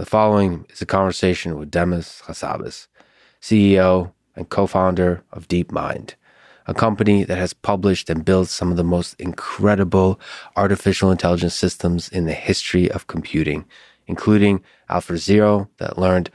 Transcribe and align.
The 0.00 0.06
following 0.06 0.64
is 0.70 0.80
a 0.80 0.86
conversation 0.86 1.58
with 1.58 1.70
Demis 1.70 2.22
Hassabis, 2.26 2.86
CEO 3.42 4.14
and 4.34 4.48
co 4.48 4.66
founder 4.66 5.22
of 5.30 5.46
DeepMind, 5.46 6.14
a 6.66 6.72
company 6.72 7.22
that 7.24 7.36
has 7.36 7.52
published 7.52 8.08
and 8.08 8.24
built 8.24 8.48
some 8.48 8.70
of 8.70 8.78
the 8.78 8.82
most 8.82 9.14
incredible 9.20 10.18
artificial 10.56 11.10
intelligence 11.10 11.54
systems 11.54 12.08
in 12.08 12.24
the 12.24 12.32
history 12.32 12.90
of 12.90 13.08
computing, 13.08 13.66
including 14.06 14.62
AlphaZero, 14.88 15.68
that 15.76 15.98
learned 15.98 16.30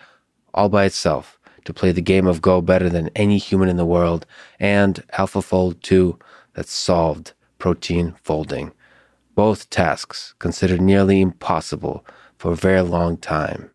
all 0.54 0.70
by 0.70 0.86
itself 0.86 1.40
to 1.64 1.74
play 1.74 1.92
the 1.92 2.02
game 2.02 2.28
of 2.28 2.44
Go 2.44 2.62
better 2.62 2.88
than 2.88 3.10
any 3.16 3.40
human 3.40 3.68
in 3.68 3.78
the 3.78 3.84
world, 3.84 4.28
and 4.60 5.04
AlphaFold 5.14 5.82
2 5.82 6.20
that 6.54 6.68
solved 6.68 7.34
protein 7.58 8.14
folding. 8.22 8.74
Both 9.34 9.72
tasks 9.72 10.36
considered 10.38 10.82
nearly 10.82 11.20
impossible 11.20 12.06
for 12.46 12.52
a 12.52 12.56
very 12.56 12.82
long 12.84 13.18
time. 13.18 13.72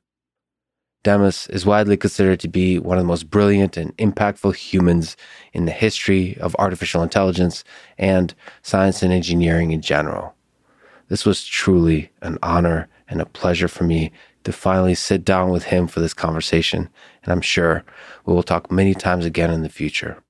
Demis 1.02 1.48
is 1.48 1.66
widely 1.66 1.96
considered 1.96 2.38
to 2.38 2.46
be 2.46 2.78
one 2.78 2.98
of 2.98 3.02
the 3.02 3.08
most 3.08 3.28
brilliant 3.28 3.76
and 3.76 3.96
impactful 3.96 4.54
humans 4.54 5.16
in 5.52 5.64
the 5.64 5.72
history 5.72 6.38
of 6.38 6.54
artificial 6.56 7.02
intelligence 7.02 7.64
and 7.98 8.32
science 8.62 9.02
and 9.02 9.12
engineering 9.12 9.72
in 9.72 9.82
general. 9.82 10.36
This 11.08 11.26
was 11.26 11.44
truly 11.44 12.12
an 12.22 12.38
honor 12.44 12.88
and 13.08 13.20
a 13.20 13.26
pleasure 13.26 13.66
for 13.66 13.82
me 13.82 14.12
to 14.44 14.52
finally 14.52 14.94
sit 14.94 15.24
down 15.24 15.50
with 15.50 15.64
him 15.64 15.88
for 15.88 15.98
this 15.98 16.14
conversation, 16.14 16.88
and 17.24 17.32
I'm 17.32 17.40
sure 17.40 17.82
we 18.24 18.32
will 18.32 18.44
talk 18.44 18.70
many 18.70 18.94
times 18.94 19.24
again 19.24 19.50
in 19.50 19.64
the 19.64 19.68
future. 19.68 20.22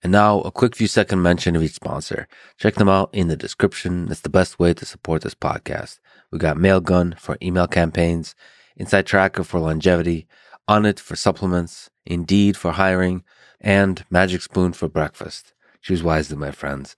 And 0.00 0.12
now, 0.12 0.42
a 0.42 0.52
quick 0.52 0.76
few 0.76 0.86
second 0.86 1.22
mention 1.22 1.56
of 1.56 1.62
each 1.64 1.72
sponsor. 1.72 2.28
Check 2.56 2.76
them 2.76 2.88
out 2.88 3.10
in 3.12 3.26
the 3.26 3.36
description. 3.36 4.06
It's 4.12 4.20
the 4.20 4.28
best 4.28 4.60
way 4.60 4.72
to 4.72 4.86
support 4.86 5.22
this 5.22 5.34
podcast. 5.34 5.98
We 6.30 6.38
got 6.38 6.58
Mailgun 6.58 7.18
for 7.18 7.38
email 7.40 7.66
campaigns, 7.66 8.34
Inside 8.76 9.06
Tracker 9.06 9.44
for 9.44 9.60
longevity, 9.60 10.26
Onnit 10.68 10.98
for 10.98 11.16
supplements, 11.16 11.88
Indeed 12.04 12.56
for 12.56 12.72
hiring, 12.72 13.24
and 13.60 14.04
Magic 14.10 14.42
Spoon 14.42 14.72
for 14.74 14.88
breakfast. 14.88 15.54
Choose 15.80 16.02
wisely, 16.02 16.36
my 16.36 16.50
friends. 16.50 16.96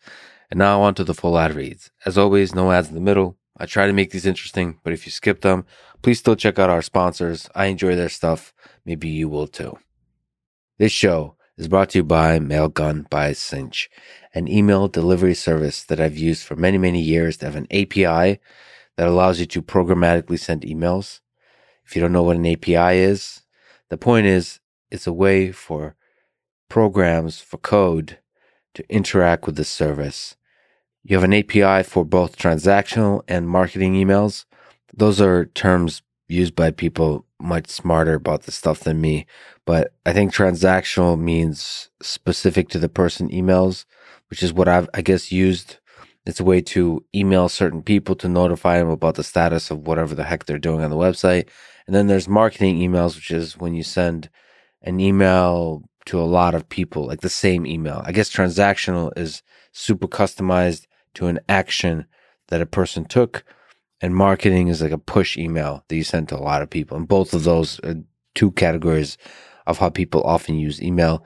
And 0.50 0.58
now 0.58 0.82
on 0.82 0.94
to 0.96 1.04
the 1.04 1.14
full 1.14 1.38
ad 1.38 1.54
reads. 1.54 1.92
As 2.04 2.18
always, 2.18 2.54
no 2.54 2.72
ads 2.72 2.88
in 2.88 2.94
the 2.94 3.00
middle. 3.00 3.36
I 3.56 3.66
try 3.66 3.86
to 3.86 3.92
make 3.92 4.10
these 4.10 4.26
interesting, 4.26 4.80
but 4.82 4.92
if 4.92 5.06
you 5.06 5.12
skip 5.12 5.42
them, 5.42 5.64
please 6.02 6.18
still 6.18 6.34
check 6.34 6.58
out 6.58 6.70
our 6.70 6.82
sponsors. 6.82 7.48
I 7.54 7.66
enjoy 7.66 7.94
their 7.94 8.08
stuff. 8.08 8.52
Maybe 8.84 9.08
you 9.08 9.28
will 9.28 9.46
too. 9.46 9.78
This 10.78 10.92
show 10.92 11.36
is 11.56 11.68
brought 11.68 11.90
to 11.90 11.98
you 11.98 12.04
by 12.04 12.38
Mailgun 12.38 13.08
by 13.10 13.32
Sinch, 13.32 13.90
an 14.34 14.48
email 14.48 14.88
delivery 14.88 15.34
service 15.34 15.84
that 15.84 16.00
I've 16.00 16.16
used 16.16 16.42
for 16.42 16.56
many, 16.56 16.78
many 16.78 17.00
years 17.00 17.36
to 17.36 17.46
have 17.46 17.56
an 17.56 17.68
API 17.70 18.40
that 19.00 19.08
allows 19.08 19.40
you 19.40 19.46
to 19.46 19.62
programmatically 19.62 20.38
send 20.38 20.60
emails. 20.60 21.20
If 21.86 21.96
you 21.96 22.02
don't 22.02 22.12
know 22.12 22.22
what 22.22 22.36
an 22.36 22.44
API 22.44 22.98
is, 22.98 23.40
the 23.88 23.96
point 23.96 24.26
is 24.26 24.60
it's 24.90 25.06
a 25.06 25.12
way 25.12 25.52
for 25.52 25.96
programs, 26.68 27.40
for 27.40 27.56
code 27.56 28.18
to 28.74 28.84
interact 28.90 29.46
with 29.46 29.56
the 29.56 29.64
service. 29.64 30.36
You 31.02 31.16
have 31.16 31.24
an 31.24 31.32
API 31.32 31.82
for 31.82 32.04
both 32.04 32.36
transactional 32.36 33.22
and 33.26 33.48
marketing 33.48 33.94
emails. 33.94 34.44
Those 34.92 35.18
are 35.18 35.46
terms 35.46 36.02
used 36.28 36.54
by 36.54 36.70
people 36.70 37.24
much 37.40 37.68
smarter 37.68 38.12
about 38.12 38.42
this 38.42 38.56
stuff 38.56 38.80
than 38.80 39.00
me. 39.00 39.24
But 39.64 39.94
I 40.04 40.12
think 40.12 40.34
transactional 40.34 41.18
means 41.18 41.88
specific 42.02 42.68
to 42.68 42.78
the 42.78 42.90
person 42.90 43.30
emails, 43.30 43.86
which 44.28 44.42
is 44.42 44.52
what 44.52 44.68
I've, 44.68 44.90
I 44.92 45.00
guess, 45.00 45.32
used. 45.32 45.78
It's 46.30 46.40
a 46.40 46.44
way 46.44 46.60
to 46.62 47.04
email 47.12 47.48
certain 47.48 47.82
people 47.82 48.14
to 48.14 48.28
notify 48.28 48.78
them 48.78 48.88
about 48.88 49.16
the 49.16 49.24
status 49.24 49.70
of 49.72 49.86
whatever 49.86 50.14
the 50.14 50.22
heck 50.22 50.44
they're 50.44 50.58
doing 50.58 50.84
on 50.84 50.90
the 50.90 50.96
website. 50.96 51.48
And 51.86 51.94
then 51.96 52.06
there's 52.06 52.28
marketing 52.28 52.78
emails, 52.78 53.16
which 53.16 53.32
is 53.32 53.58
when 53.58 53.74
you 53.74 53.82
send 53.82 54.30
an 54.82 55.00
email 55.00 55.82
to 56.06 56.20
a 56.20 56.22
lot 56.22 56.54
of 56.54 56.68
people, 56.68 57.04
like 57.04 57.20
the 57.20 57.28
same 57.28 57.66
email. 57.66 58.02
I 58.04 58.12
guess 58.12 58.30
transactional 58.30 59.10
is 59.18 59.42
super 59.72 60.06
customized 60.06 60.86
to 61.14 61.26
an 61.26 61.40
action 61.48 62.06
that 62.46 62.62
a 62.62 62.66
person 62.66 63.04
took 63.04 63.44
and 64.00 64.14
marketing 64.14 64.68
is 64.68 64.80
like 64.80 64.92
a 64.92 64.98
push 64.98 65.36
email 65.36 65.84
that 65.88 65.96
you 65.96 66.04
send 66.04 66.28
to 66.28 66.36
a 66.36 66.40
lot 66.40 66.62
of 66.62 66.70
people. 66.70 66.96
And 66.96 67.08
both 67.08 67.34
of 67.34 67.42
those 67.42 67.80
are 67.80 67.96
two 68.36 68.52
categories 68.52 69.18
of 69.66 69.78
how 69.78 69.90
people 69.90 70.22
often 70.22 70.54
use 70.54 70.80
email. 70.80 71.24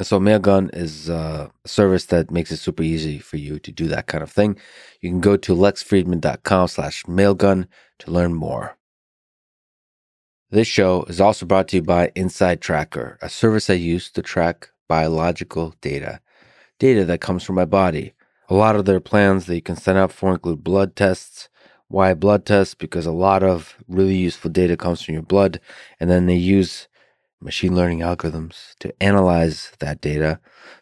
And 0.00 0.06
so 0.06 0.18
Mailgun 0.18 0.74
is 0.74 1.10
uh, 1.10 1.50
a 1.62 1.68
service 1.68 2.06
that 2.06 2.30
makes 2.30 2.50
it 2.50 2.56
super 2.56 2.82
easy 2.82 3.18
for 3.18 3.36
you 3.36 3.58
to 3.58 3.70
do 3.70 3.86
that 3.88 4.06
kind 4.06 4.22
of 4.22 4.32
thing. 4.32 4.56
You 5.02 5.10
can 5.10 5.20
go 5.20 5.36
to 5.36 5.54
lexfridman.com 5.54 6.68
slash 6.68 7.04
mailgun 7.04 7.66
to 7.98 8.10
learn 8.10 8.32
more. 8.32 8.78
This 10.48 10.66
show 10.66 11.02
is 11.02 11.20
also 11.20 11.44
brought 11.44 11.68
to 11.68 11.76
you 11.76 11.82
by 11.82 12.12
Inside 12.14 12.62
Tracker, 12.62 13.18
a 13.20 13.28
service 13.28 13.68
I 13.68 13.74
use 13.74 14.10
to 14.12 14.22
track 14.22 14.70
biological 14.88 15.74
data, 15.82 16.20
data 16.78 17.04
that 17.04 17.20
comes 17.20 17.44
from 17.44 17.56
my 17.56 17.66
body. 17.66 18.14
A 18.48 18.54
lot 18.54 18.76
of 18.76 18.86
their 18.86 19.00
plans 19.00 19.44
that 19.44 19.54
you 19.54 19.60
can 19.60 19.76
sign 19.76 19.98
up 19.98 20.12
for 20.12 20.32
include 20.32 20.64
blood 20.64 20.96
tests, 20.96 21.50
why 21.88 22.14
blood 22.14 22.46
tests? 22.46 22.74
Because 22.74 23.04
a 23.04 23.12
lot 23.12 23.42
of 23.42 23.76
really 23.86 24.16
useful 24.16 24.50
data 24.50 24.78
comes 24.78 25.02
from 25.02 25.12
your 25.12 25.24
blood, 25.24 25.60
and 25.98 26.08
then 26.08 26.24
they 26.24 26.36
use 26.36 26.88
machine 27.40 27.74
learning 27.74 28.00
algorithms 28.00 28.74
to 28.78 28.92
analyze 29.02 29.72
that 29.78 30.00
data. 30.00 30.40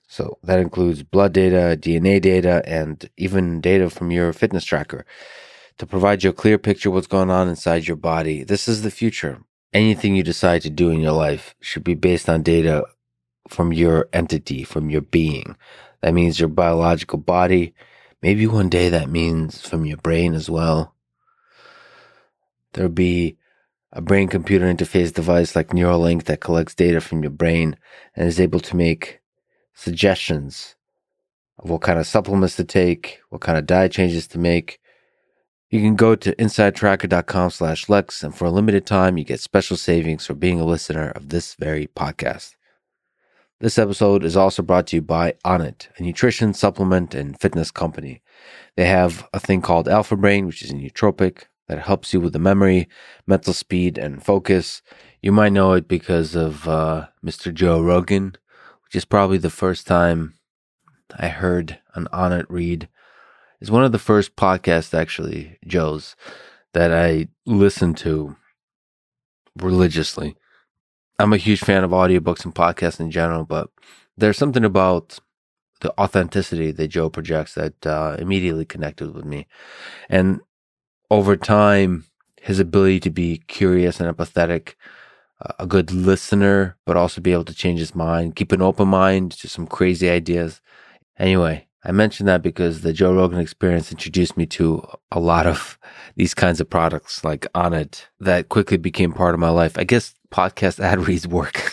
So 0.09 0.39
that 0.43 0.59
includes 0.59 1.03
blood 1.03 1.33
data, 1.33 1.79
DNA 1.81 2.21
data, 2.21 2.63
and 2.67 3.09
even 3.17 3.61
data 3.61 3.91
from 3.91 4.11
your 4.11 4.33
fitness 4.33 4.65
tracker 4.65 5.05
to 5.79 5.87
provide 5.87 6.25
you 6.25 6.31
a 6.31 6.35
clear 6.35 6.59
picture 6.59 6.89
of 6.89 6.95
what's 6.95 7.07
going 7.07 7.31
on 7.31 7.49
inside 7.49 7.87
your 7.87 7.97
body. 7.97 8.43
This 8.43 8.69
is 8.69 8.83
the 8.83 8.91
future. 8.91 9.41
Anything 9.73 10.17
you 10.17 10.23
decide 10.23 10.63
to 10.63 10.71
do 10.71 10.91
in 10.91 11.01
your 11.01 11.13
life 11.13 11.55
should 11.61 11.85
be 11.85 11.95
based 11.95 12.29
on 12.29 12.43
data 12.43 12.85
from 13.49 13.73
your 13.73 14.09
entity, 14.13 14.65
from 14.65 14.91
your 14.91 15.03
being. 15.03 15.57
That 16.01 16.15
means 16.15 16.41
your 16.41 16.49
biological 16.49 17.19
body. 17.19 17.75
Maybe 18.23 18.47
one 18.47 18.69
day 18.69 18.89
that 18.89 19.09
means 19.09 19.61
from 19.61 19.87
your 19.87 19.99
brain 19.99 20.35
as 20.35 20.51
well. 20.51 20.95
There'll 22.73 22.91
be 22.91 23.37
a 23.93 24.01
brain 24.01 24.29
computer 24.29 24.67
interface 24.67 25.13
device 25.13 25.57
like 25.57 25.69
Neuralink 25.69 26.25
that 26.25 26.41
collects 26.41 26.75
data 26.75 27.01
from 27.01 27.23
your 27.23 27.31
brain 27.31 27.77
and 28.15 28.29
is 28.29 28.41
able 28.41 28.61
to 28.61 28.77
make 28.77 29.21
suggestions 29.75 30.77
of 31.59 31.71
what 31.71 31.81
kind 31.81 31.99
of 31.99 32.07
supplements 32.07 32.57
to 32.57 32.65
take, 32.65 33.21
what 33.31 33.41
kind 33.41 33.59
of 33.59 33.67
diet 33.67 33.93
changes 33.93 34.27
to 34.29 34.39
make. 34.39 34.79
You 35.71 35.81
can 35.81 35.97
go 35.97 36.15
to 36.15 36.35
insidetracker.com 36.37 37.51
slash 37.51 37.89
Lex, 37.89 38.23
and 38.23 38.35
for 38.35 38.47
a 38.47 38.51
limited 38.51 38.87
time, 38.87 39.19
you 39.19 39.25
get 39.25 39.41
special 39.41 39.77
savings 39.77 40.25
for 40.25 40.35
being 40.35 40.61
a 40.61 40.65
listener 40.65 41.11
of 41.11 41.29
this 41.29 41.55
very 41.55 41.89
podcast. 41.89 42.55
This 43.61 43.79
episode 43.79 44.25
is 44.25 44.37
also 44.37 44.63
brought 44.63 44.87
to 44.89 44.97
you 44.97 45.03
by 45.03 45.35
Onnit, 45.45 45.89
a 45.99 46.03
nutrition, 46.03 46.55
supplement, 46.55 47.15
and 47.15 47.39
fitness 47.39 47.71
company. 47.71 48.23
They 48.77 48.87
have 48.87 49.29
a 49.35 49.41
thing 49.41 49.61
called 49.61 49.89
Alpha 49.89 50.17
Brain, 50.17 50.47
which 50.47 50.63
is 50.63 50.71
a 50.71 50.75
nootropic 50.75 51.45
that 51.69 51.81
helps 51.81 52.13
you 52.13 52.21
with 52.21 52.33
the 52.33 52.39
memory, 52.39 52.89
mental 53.27 53.53
speed, 53.53 53.99
and 53.99 54.25
focus. 54.25 54.83
You 55.23 55.33
might 55.33 55.53
know 55.53 55.73
it 55.73 55.87
because 55.87 56.35
of 56.35 56.67
uh, 56.67 57.09
Mr. 57.25 57.53
Joe 57.53 57.81
Rogan, 57.81 58.37
which 58.85 58.97
is 58.97 59.05
probably 59.05 59.39
the 59.39 59.51
first 59.51 59.87
time 59.87 60.35
I 61.17 61.29
heard 61.29 61.79
an 61.95 62.09
Onnit 62.13 62.47
read. 62.49 62.89
It's 63.61 63.71
one 63.71 63.85
of 63.85 63.93
the 63.93 63.99
first 63.99 64.37
podcasts, 64.37 64.95
actually, 64.95 65.59
Joe's, 65.67 66.17
that 66.73 66.93
I 66.93 67.29
listened 67.45 67.97
to 67.99 68.37
religiously. 69.57 70.37
I'm 71.19 71.33
a 71.33 71.39
huge 71.39 71.61
fan 71.61 71.85
of 71.85 71.91
audiobooks 71.91 72.45
and 72.45 72.55
podcasts 72.55 73.01
in 73.01 73.11
general, 73.11 73.45
but 73.45 73.71
there's 74.17 74.39
something 74.39 74.65
about 74.65 75.19
the 75.81 75.93
authenticity 76.01 76.73
that 76.73 76.89
Joe 76.89 77.11
projects 77.11 77.55
that 77.55 77.87
uh, 77.87 78.17
immediately 78.19 78.65
connected 78.65 79.15
with 79.15 79.25
me. 79.25 79.47
And 80.09 80.41
over 81.11 81.37
time, 81.37 82.05
his 82.41 82.59
ability 82.59 83.01
to 83.01 83.11
be 83.11 83.43
curious 83.49 84.01
and 84.01 84.15
empathetic, 84.15 84.75
uh, 85.45 85.53
a 85.59 85.67
good 85.67 85.93
listener, 85.93 86.77
but 86.85 86.97
also 86.97 87.21
be 87.21 87.33
able 87.33 87.45
to 87.45 87.55
change 87.55 87.81
his 87.81 87.95
mind, 87.95 88.37
keep 88.37 88.53
an 88.53 88.63
open 88.63 88.89
mind 88.89 89.33
to 89.33 89.49
some 89.49 89.67
crazy 89.67 90.09
ideas. 90.09 90.61
Anyway, 91.19 91.67
I 91.85 91.93
mentioned 91.93 92.29
that 92.29 92.43
because 92.43 92.83
the 92.83 92.93
Joe 92.93 93.15
Rogan 93.15 93.39
experience 93.39 93.91
introduced 93.93 94.37
me 94.37 94.47
to 94.47 94.83
a 95.13 95.21
lot 95.21 95.47
of 95.47 95.79
these 96.17 96.35
kinds 96.35 96.61
of 96.61 96.69
products 96.69 97.25
like 97.25 97.47
Onnit 97.55 98.05
that 98.21 98.49
quickly 98.49 98.77
became 98.77 99.13
part 99.13 99.35
of 99.35 99.41
my 99.41 99.51
life. 99.51 99.79
I 99.79 99.85
guess 99.85 100.15
podcast 100.31 100.81
ad 100.85 101.07
reads 101.07 101.27
work. 101.27 101.73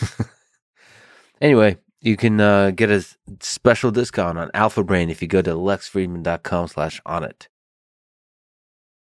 anyway, 1.40 1.78
you 2.00 2.16
can 2.16 2.40
uh, 2.40 2.70
get 2.70 2.90
a 2.90 3.04
special 3.40 3.90
discount 3.90 4.38
on 4.38 4.50
Alpha 4.54 4.84
Brain 4.84 5.10
if 5.10 5.20
you 5.20 5.28
go 5.28 5.42
to 5.42 5.50
lexfridman.com 5.52 6.68
slash 6.68 7.00
Onnit. 7.06 7.48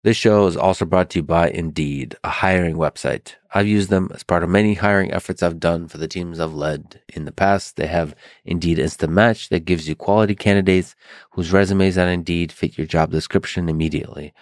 This 0.09 0.17
show 0.17 0.47
is 0.47 0.57
also 0.57 0.87
brought 0.87 1.11
to 1.11 1.19
you 1.19 1.23
by 1.23 1.51
Indeed, 1.51 2.17
a 2.25 2.31
hiring 2.31 2.77
website. 2.77 3.35
I've 3.53 3.67
used 3.67 3.91
them 3.91 4.09
as 4.15 4.23
part 4.23 4.43
of 4.43 4.49
many 4.49 4.73
hiring 4.73 5.13
efforts 5.13 5.43
I've 5.43 5.61
done 5.61 5.87
for 5.87 5.99
the 5.99 6.09
teams 6.09 6.41
I've 6.41 6.55
led 6.55 7.03
in 7.11 7.27
the 7.27 7.31
past. 7.31 7.77
They 7.77 7.89
have 7.89 8.15
Indeed 8.47 8.79
Instant 8.79 9.13
Match 9.13 9.51
that 9.51 9.67
gives 9.67 9.87
you 9.87 9.95
quality 9.95 10.35
candidates 10.35 10.97
whose 11.33 11.53
resumes 11.53 11.99
on 11.99 12.09
Indeed 12.09 12.53
fit 12.53 12.79
your 12.79 12.87
job 12.87 13.11
description 13.11 13.69
immediately. 13.69 14.33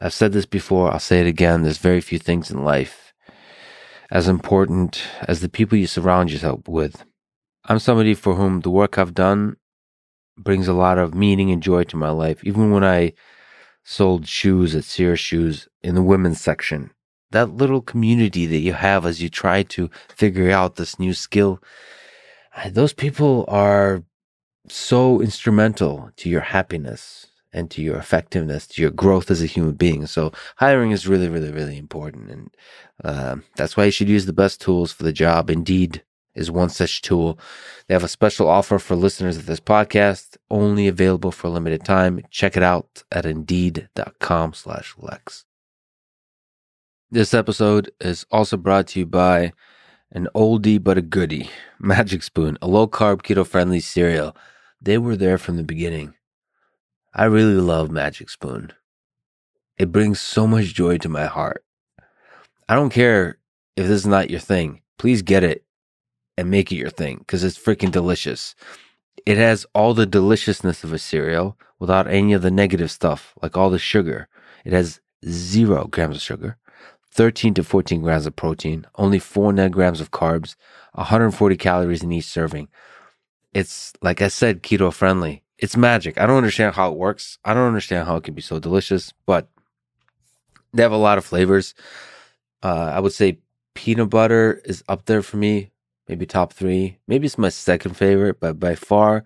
I've 0.00 0.12
said 0.12 0.32
this 0.32 0.44
before, 0.44 0.90
I'll 0.90 0.98
say 0.98 1.20
it 1.20 1.28
again. 1.28 1.62
There's 1.62 1.78
very 1.78 2.00
few 2.00 2.18
things 2.18 2.50
in 2.50 2.64
life 2.64 3.14
as 4.10 4.26
important 4.26 5.04
as 5.28 5.38
the 5.38 5.48
people 5.48 5.78
you 5.78 5.86
surround 5.86 6.32
yourself 6.32 6.66
with. 6.66 7.04
I'm 7.66 7.78
somebody 7.78 8.14
for 8.14 8.34
whom 8.34 8.62
the 8.62 8.70
work 8.70 8.98
I've 8.98 9.14
done 9.14 9.54
brings 10.36 10.66
a 10.66 10.72
lot 10.72 10.98
of 10.98 11.14
meaning 11.14 11.52
and 11.52 11.62
joy 11.62 11.84
to 11.84 11.96
my 11.96 12.10
life. 12.10 12.42
Even 12.42 12.72
when 12.72 12.82
I 12.82 13.12
sold 13.84 14.26
shoes 14.26 14.74
at 14.74 14.84
Sears 14.84 15.20
Shoes 15.20 15.68
in 15.82 15.94
the 15.94 16.02
women's 16.02 16.40
section, 16.40 16.90
that 17.30 17.50
little 17.50 17.80
community 17.80 18.46
that 18.46 18.58
you 18.58 18.72
have 18.72 19.06
as 19.06 19.22
you 19.22 19.28
try 19.28 19.62
to 19.64 19.90
figure 20.08 20.50
out 20.50 20.76
this 20.76 20.98
new 20.98 21.14
skill, 21.14 21.62
those 22.70 22.92
people 22.92 23.44
are 23.48 24.02
so 24.68 25.20
instrumental 25.20 26.10
to 26.16 26.28
your 26.28 26.40
happiness 26.40 27.26
and 27.52 27.70
to 27.70 27.82
your 27.82 27.96
effectiveness, 27.96 28.66
to 28.66 28.82
your 28.82 28.90
growth 28.90 29.30
as 29.30 29.42
a 29.42 29.46
human 29.46 29.74
being. 29.74 30.06
So 30.06 30.32
hiring 30.56 30.90
is 30.90 31.06
really, 31.06 31.28
really, 31.28 31.52
really 31.52 31.76
important. 31.76 32.30
And 32.30 32.50
uh, 33.04 33.36
that's 33.56 33.76
why 33.76 33.84
you 33.84 33.90
should 33.90 34.08
use 34.08 34.26
the 34.26 34.32
best 34.32 34.60
tools 34.60 34.90
for 34.92 35.04
the 35.04 35.12
job. 35.12 35.50
Indeed 35.50 36.02
is 36.34 36.50
one 36.50 36.68
such 36.68 37.02
tool. 37.02 37.38
They 37.86 37.94
have 37.94 38.04
a 38.04 38.08
special 38.08 38.48
offer 38.48 38.78
for 38.78 38.96
listeners 38.96 39.36
of 39.36 39.46
this 39.46 39.60
podcast, 39.60 40.36
only 40.50 40.88
available 40.88 41.32
for 41.32 41.48
a 41.48 41.50
limited 41.50 41.84
time. 41.84 42.22
Check 42.30 42.56
it 42.56 42.62
out 42.62 43.02
at 43.12 43.26
indeed.com 43.26 44.54
slash 44.54 44.94
Lex. 44.98 45.44
This 47.10 47.34
episode 47.34 47.90
is 48.00 48.26
also 48.30 48.56
brought 48.56 48.88
to 48.88 49.00
you 49.00 49.06
by 49.06 49.52
an 50.10 50.28
oldie 50.34 50.82
but 50.82 50.98
a 50.98 51.02
goodie, 51.02 51.50
Magic 51.78 52.22
Spoon, 52.22 52.58
a 52.60 52.66
low 52.66 52.86
carb, 52.86 53.22
keto 53.22 53.46
friendly 53.46 53.80
cereal. 53.80 54.36
They 54.80 54.98
were 54.98 55.16
there 55.16 55.38
from 55.38 55.56
the 55.56 55.62
beginning. 55.62 56.14
I 57.14 57.24
really 57.24 57.54
love 57.54 57.90
Magic 57.90 58.28
Spoon. 58.28 58.72
It 59.78 59.92
brings 59.92 60.20
so 60.20 60.46
much 60.46 60.74
joy 60.74 60.98
to 60.98 61.08
my 61.08 61.26
heart. 61.26 61.64
I 62.68 62.74
don't 62.74 62.90
care 62.90 63.38
if 63.76 63.86
this 63.86 64.00
is 64.00 64.06
not 64.06 64.30
your 64.30 64.40
thing. 64.40 64.82
Please 64.98 65.22
get 65.22 65.44
it 65.44 65.63
and 66.36 66.50
make 66.50 66.72
it 66.72 66.76
your 66.76 66.90
thing 66.90 67.18
because 67.18 67.44
it's 67.44 67.58
freaking 67.58 67.90
delicious. 67.90 68.54
It 69.26 69.36
has 69.36 69.66
all 69.74 69.94
the 69.94 70.06
deliciousness 70.06 70.84
of 70.84 70.92
a 70.92 70.98
cereal 70.98 71.56
without 71.78 72.06
any 72.08 72.32
of 72.32 72.42
the 72.42 72.50
negative 72.50 72.90
stuff, 72.90 73.34
like 73.42 73.56
all 73.56 73.70
the 73.70 73.78
sugar. 73.78 74.28
It 74.64 74.72
has 74.72 75.00
zero 75.26 75.86
grams 75.86 76.16
of 76.16 76.22
sugar, 76.22 76.56
13 77.12 77.54
to 77.54 77.64
14 77.64 78.02
grams 78.02 78.26
of 78.26 78.36
protein, 78.36 78.86
only 78.96 79.18
four 79.18 79.52
net 79.52 79.72
grams 79.72 80.00
of 80.00 80.10
carbs, 80.10 80.56
140 80.92 81.56
calories 81.56 82.02
in 82.02 82.12
each 82.12 82.26
serving. 82.26 82.68
It's, 83.52 83.92
like 84.02 84.20
I 84.20 84.28
said, 84.28 84.62
keto 84.62 84.92
friendly 84.92 85.44
it's 85.58 85.76
magic. 85.76 86.18
I 86.18 86.26
don't 86.26 86.36
understand 86.36 86.74
how 86.74 86.90
it 86.90 86.98
works. 86.98 87.38
I 87.44 87.54
don't 87.54 87.66
understand 87.66 88.06
how 88.06 88.16
it 88.16 88.24
can 88.24 88.34
be 88.34 88.42
so 88.42 88.58
delicious, 88.58 89.12
but 89.24 89.48
they 90.72 90.82
have 90.82 90.92
a 90.92 90.96
lot 90.96 91.18
of 91.18 91.24
flavors. 91.24 91.74
Uh, 92.62 92.90
I 92.92 93.00
would 93.00 93.12
say 93.12 93.38
peanut 93.74 94.10
butter 94.10 94.60
is 94.64 94.82
up 94.88 95.06
there 95.06 95.22
for 95.22 95.36
me, 95.36 95.70
maybe 96.08 96.26
top 96.26 96.52
three. 96.52 96.98
Maybe 97.06 97.26
it's 97.26 97.38
my 97.38 97.48
second 97.48 97.96
favorite, 97.96 98.40
but 98.40 98.58
by 98.58 98.74
far, 98.74 99.24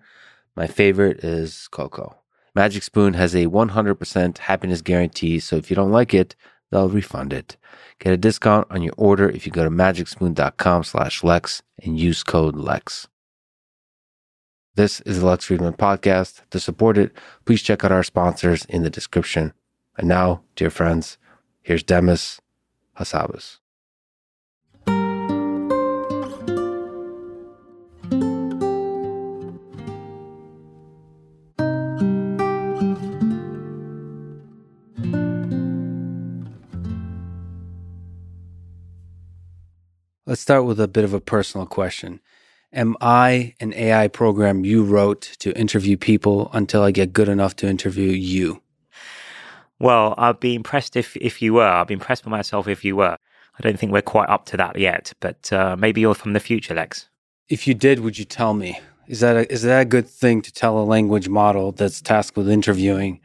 my 0.55 0.67
favorite 0.67 1.23
is 1.23 1.67
cocoa. 1.71 2.15
Magic 2.55 2.83
Spoon 2.83 3.13
has 3.13 3.35
a 3.35 3.45
100% 3.47 4.37
happiness 4.39 4.81
guarantee, 4.81 5.39
so 5.39 5.55
if 5.55 5.69
you 5.69 5.75
don't 5.75 5.91
like 5.91 6.13
it, 6.13 6.35
they'll 6.71 6.89
refund 6.89 7.31
it. 7.31 7.57
Get 7.99 8.13
a 8.13 8.17
discount 8.17 8.67
on 8.69 8.81
your 8.81 8.93
order 8.97 9.29
if 9.29 9.45
you 9.45 9.51
go 9.51 9.63
to 9.63 9.69
magicspoon.com 9.69 10.83
slash 10.83 11.23
Lex 11.23 11.61
and 11.83 11.99
use 11.99 12.23
code 12.23 12.55
LEX. 12.55 13.07
This 14.75 15.01
is 15.01 15.19
the 15.19 15.25
Lex 15.25 15.47
Fridman 15.47 15.77
podcast. 15.77 16.41
To 16.51 16.59
support 16.59 16.97
it, 16.97 17.11
please 17.45 17.61
check 17.61 17.83
out 17.83 17.91
our 17.91 18.03
sponsors 18.03 18.65
in 18.65 18.83
the 18.83 18.89
description. 18.89 19.53
And 19.97 20.07
now, 20.07 20.41
dear 20.55 20.69
friends, 20.69 21.17
here's 21.61 21.83
Demis 21.83 22.39
Hassabis. 22.97 23.57
Let's 40.29 40.41
start 40.41 40.65
with 40.65 40.79
a 40.79 40.87
bit 40.87 41.03
of 41.03 41.15
a 41.15 41.19
personal 41.19 41.65
question. 41.65 42.19
Am 42.71 42.95
I 43.01 43.55
an 43.59 43.73
AI 43.73 44.07
program 44.09 44.63
you 44.63 44.83
wrote 44.83 45.21
to 45.39 45.57
interview 45.57 45.97
people 45.97 46.51
until 46.53 46.83
I 46.83 46.91
get 46.91 47.13
good 47.13 47.27
enough 47.27 47.55
to 47.55 47.67
interview 47.67 48.11
you? 48.11 48.61
Well, 49.79 50.13
I'd 50.19 50.39
be 50.39 50.53
impressed 50.53 50.95
if, 50.95 51.17
if 51.17 51.41
you 51.41 51.55
were. 51.55 51.67
I'd 51.67 51.87
be 51.87 51.95
impressed 51.95 52.25
with 52.25 52.29
myself 52.29 52.67
if 52.67 52.85
you 52.85 52.95
were. 52.95 53.17
I 53.57 53.61
don't 53.61 53.79
think 53.79 53.91
we're 53.91 54.03
quite 54.03 54.29
up 54.29 54.45
to 54.45 54.57
that 54.57 54.77
yet, 54.77 55.13
but 55.19 55.51
uh, 55.51 55.75
maybe 55.79 56.01
you're 56.01 56.13
from 56.13 56.33
the 56.33 56.39
future, 56.39 56.75
Lex. 56.75 57.09
If 57.47 57.65
you 57.65 57.73
did, 57.73 58.01
would 58.01 58.19
you 58.19 58.25
tell 58.25 58.53
me? 58.53 58.79
Is 59.07 59.21
that 59.21 59.35
a, 59.35 59.51
is 59.51 59.63
that 59.63 59.81
a 59.81 59.85
good 59.85 60.07
thing 60.07 60.43
to 60.43 60.53
tell 60.53 60.77
a 60.77 60.85
language 60.85 61.27
model 61.27 61.71
that's 61.71 62.03
tasked 62.03 62.37
with 62.37 62.47
interviewing 62.47 63.19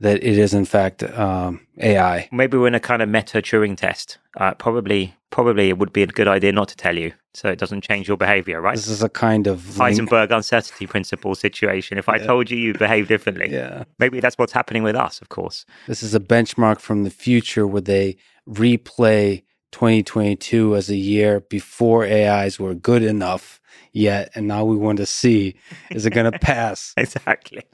that 0.00 0.16
it 0.16 0.38
is 0.38 0.54
in 0.54 0.64
fact 0.64 1.02
um, 1.02 1.66
AI? 1.78 2.28
Maybe 2.32 2.56
we're 2.58 2.68
in 2.68 2.74
a 2.74 2.80
kind 2.80 3.02
of 3.02 3.08
meta 3.08 3.40
Turing 3.40 3.76
test. 3.76 4.18
Uh, 4.36 4.54
probably, 4.54 5.14
probably 5.30 5.68
it 5.68 5.78
would 5.78 5.92
be 5.92 6.02
a 6.02 6.06
good 6.06 6.28
idea 6.28 6.52
not 6.52 6.68
to 6.68 6.76
tell 6.76 6.96
you, 6.96 7.12
so 7.34 7.48
it 7.48 7.58
doesn't 7.58 7.82
change 7.82 8.08
your 8.08 8.16
behavior, 8.16 8.60
right? 8.60 8.76
This 8.76 8.88
is 8.88 9.02
a 9.02 9.08
kind 9.08 9.46
of 9.46 9.60
Heisenberg 9.60 10.30
uncertainty 10.30 10.86
principle 10.86 11.34
situation. 11.34 11.98
If 11.98 12.08
I 12.08 12.16
yeah. 12.16 12.26
told 12.26 12.50
you, 12.50 12.58
you 12.58 12.74
behave 12.74 13.08
differently. 13.08 13.50
Yeah, 13.50 13.84
maybe 13.98 14.20
that's 14.20 14.38
what's 14.38 14.52
happening 14.52 14.82
with 14.82 14.96
us. 14.96 15.20
Of 15.20 15.28
course, 15.28 15.66
this 15.86 16.02
is 16.02 16.14
a 16.14 16.20
benchmark 16.20 16.80
from 16.80 17.04
the 17.04 17.10
future 17.10 17.66
where 17.66 17.82
they 17.82 18.16
replay 18.48 19.42
2022 19.72 20.76
as 20.76 20.90
a 20.90 20.96
year 20.96 21.40
before 21.40 22.04
AIs 22.04 22.58
were 22.58 22.74
good 22.74 23.02
enough 23.02 23.60
yet, 23.92 24.30
and 24.34 24.46
now 24.46 24.64
we 24.64 24.76
want 24.76 24.98
to 24.98 25.06
see 25.06 25.56
is 25.90 26.06
it 26.06 26.10
going 26.10 26.30
to 26.32 26.38
pass? 26.38 26.94
exactly. 26.96 27.64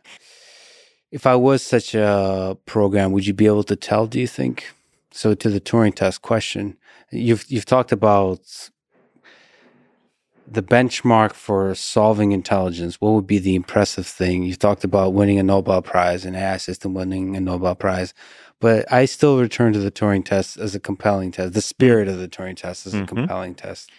If 1.17 1.27
I 1.27 1.35
was 1.35 1.63
such 1.63 1.95
a 1.95 2.59
program, 2.67 3.11
would 3.13 3.27
you 3.27 3.33
be 3.33 3.47
able 3.47 3.65
to 3.65 3.75
tell? 3.75 4.07
Do 4.07 4.21
you 4.21 4.27
think? 4.27 4.75
So 5.13 5.33
to 5.33 5.49
the 5.49 5.63
Turing 5.63 5.95
test 5.95 6.21
question, 6.21 6.77
you've 7.11 7.47
you've 7.49 7.65
talked 7.65 7.91
about 7.91 8.69
the 10.47 10.63
benchmark 10.63 11.33
for 11.33 11.75
solving 11.75 12.33
intelligence. 12.33 13.01
What 13.01 13.15
would 13.15 13.27
be 13.27 13.39
the 13.39 13.55
impressive 13.55 14.07
thing? 14.07 14.43
You've 14.43 14.59
talked 14.59 14.85
about 14.85 15.15
winning 15.15 15.39
a 15.39 15.43
Nobel 15.43 15.81
Prize, 15.81 16.27
and 16.27 16.37
AI 16.37 16.59
system 16.59 16.93
winning 16.93 17.35
a 17.35 17.41
Nobel 17.41 17.75
Prize, 17.75 18.13
but 18.61 18.85
I 18.93 19.07
still 19.07 19.41
return 19.41 19.73
to 19.73 19.79
the 19.79 19.91
Turing 19.91 20.23
test 20.23 20.59
as 20.59 20.75
a 20.75 20.81
compelling 20.81 21.33
test. 21.33 21.55
The 21.55 21.63
spirit 21.63 22.09
of 22.09 22.19
the 22.19 22.29
Turing 22.29 22.59
test 22.59 22.87
is 22.87 22.93
a 22.93 22.99
mm-hmm. 22.99 23.07
compelling 23.07 23.55
test. 23.55 23.91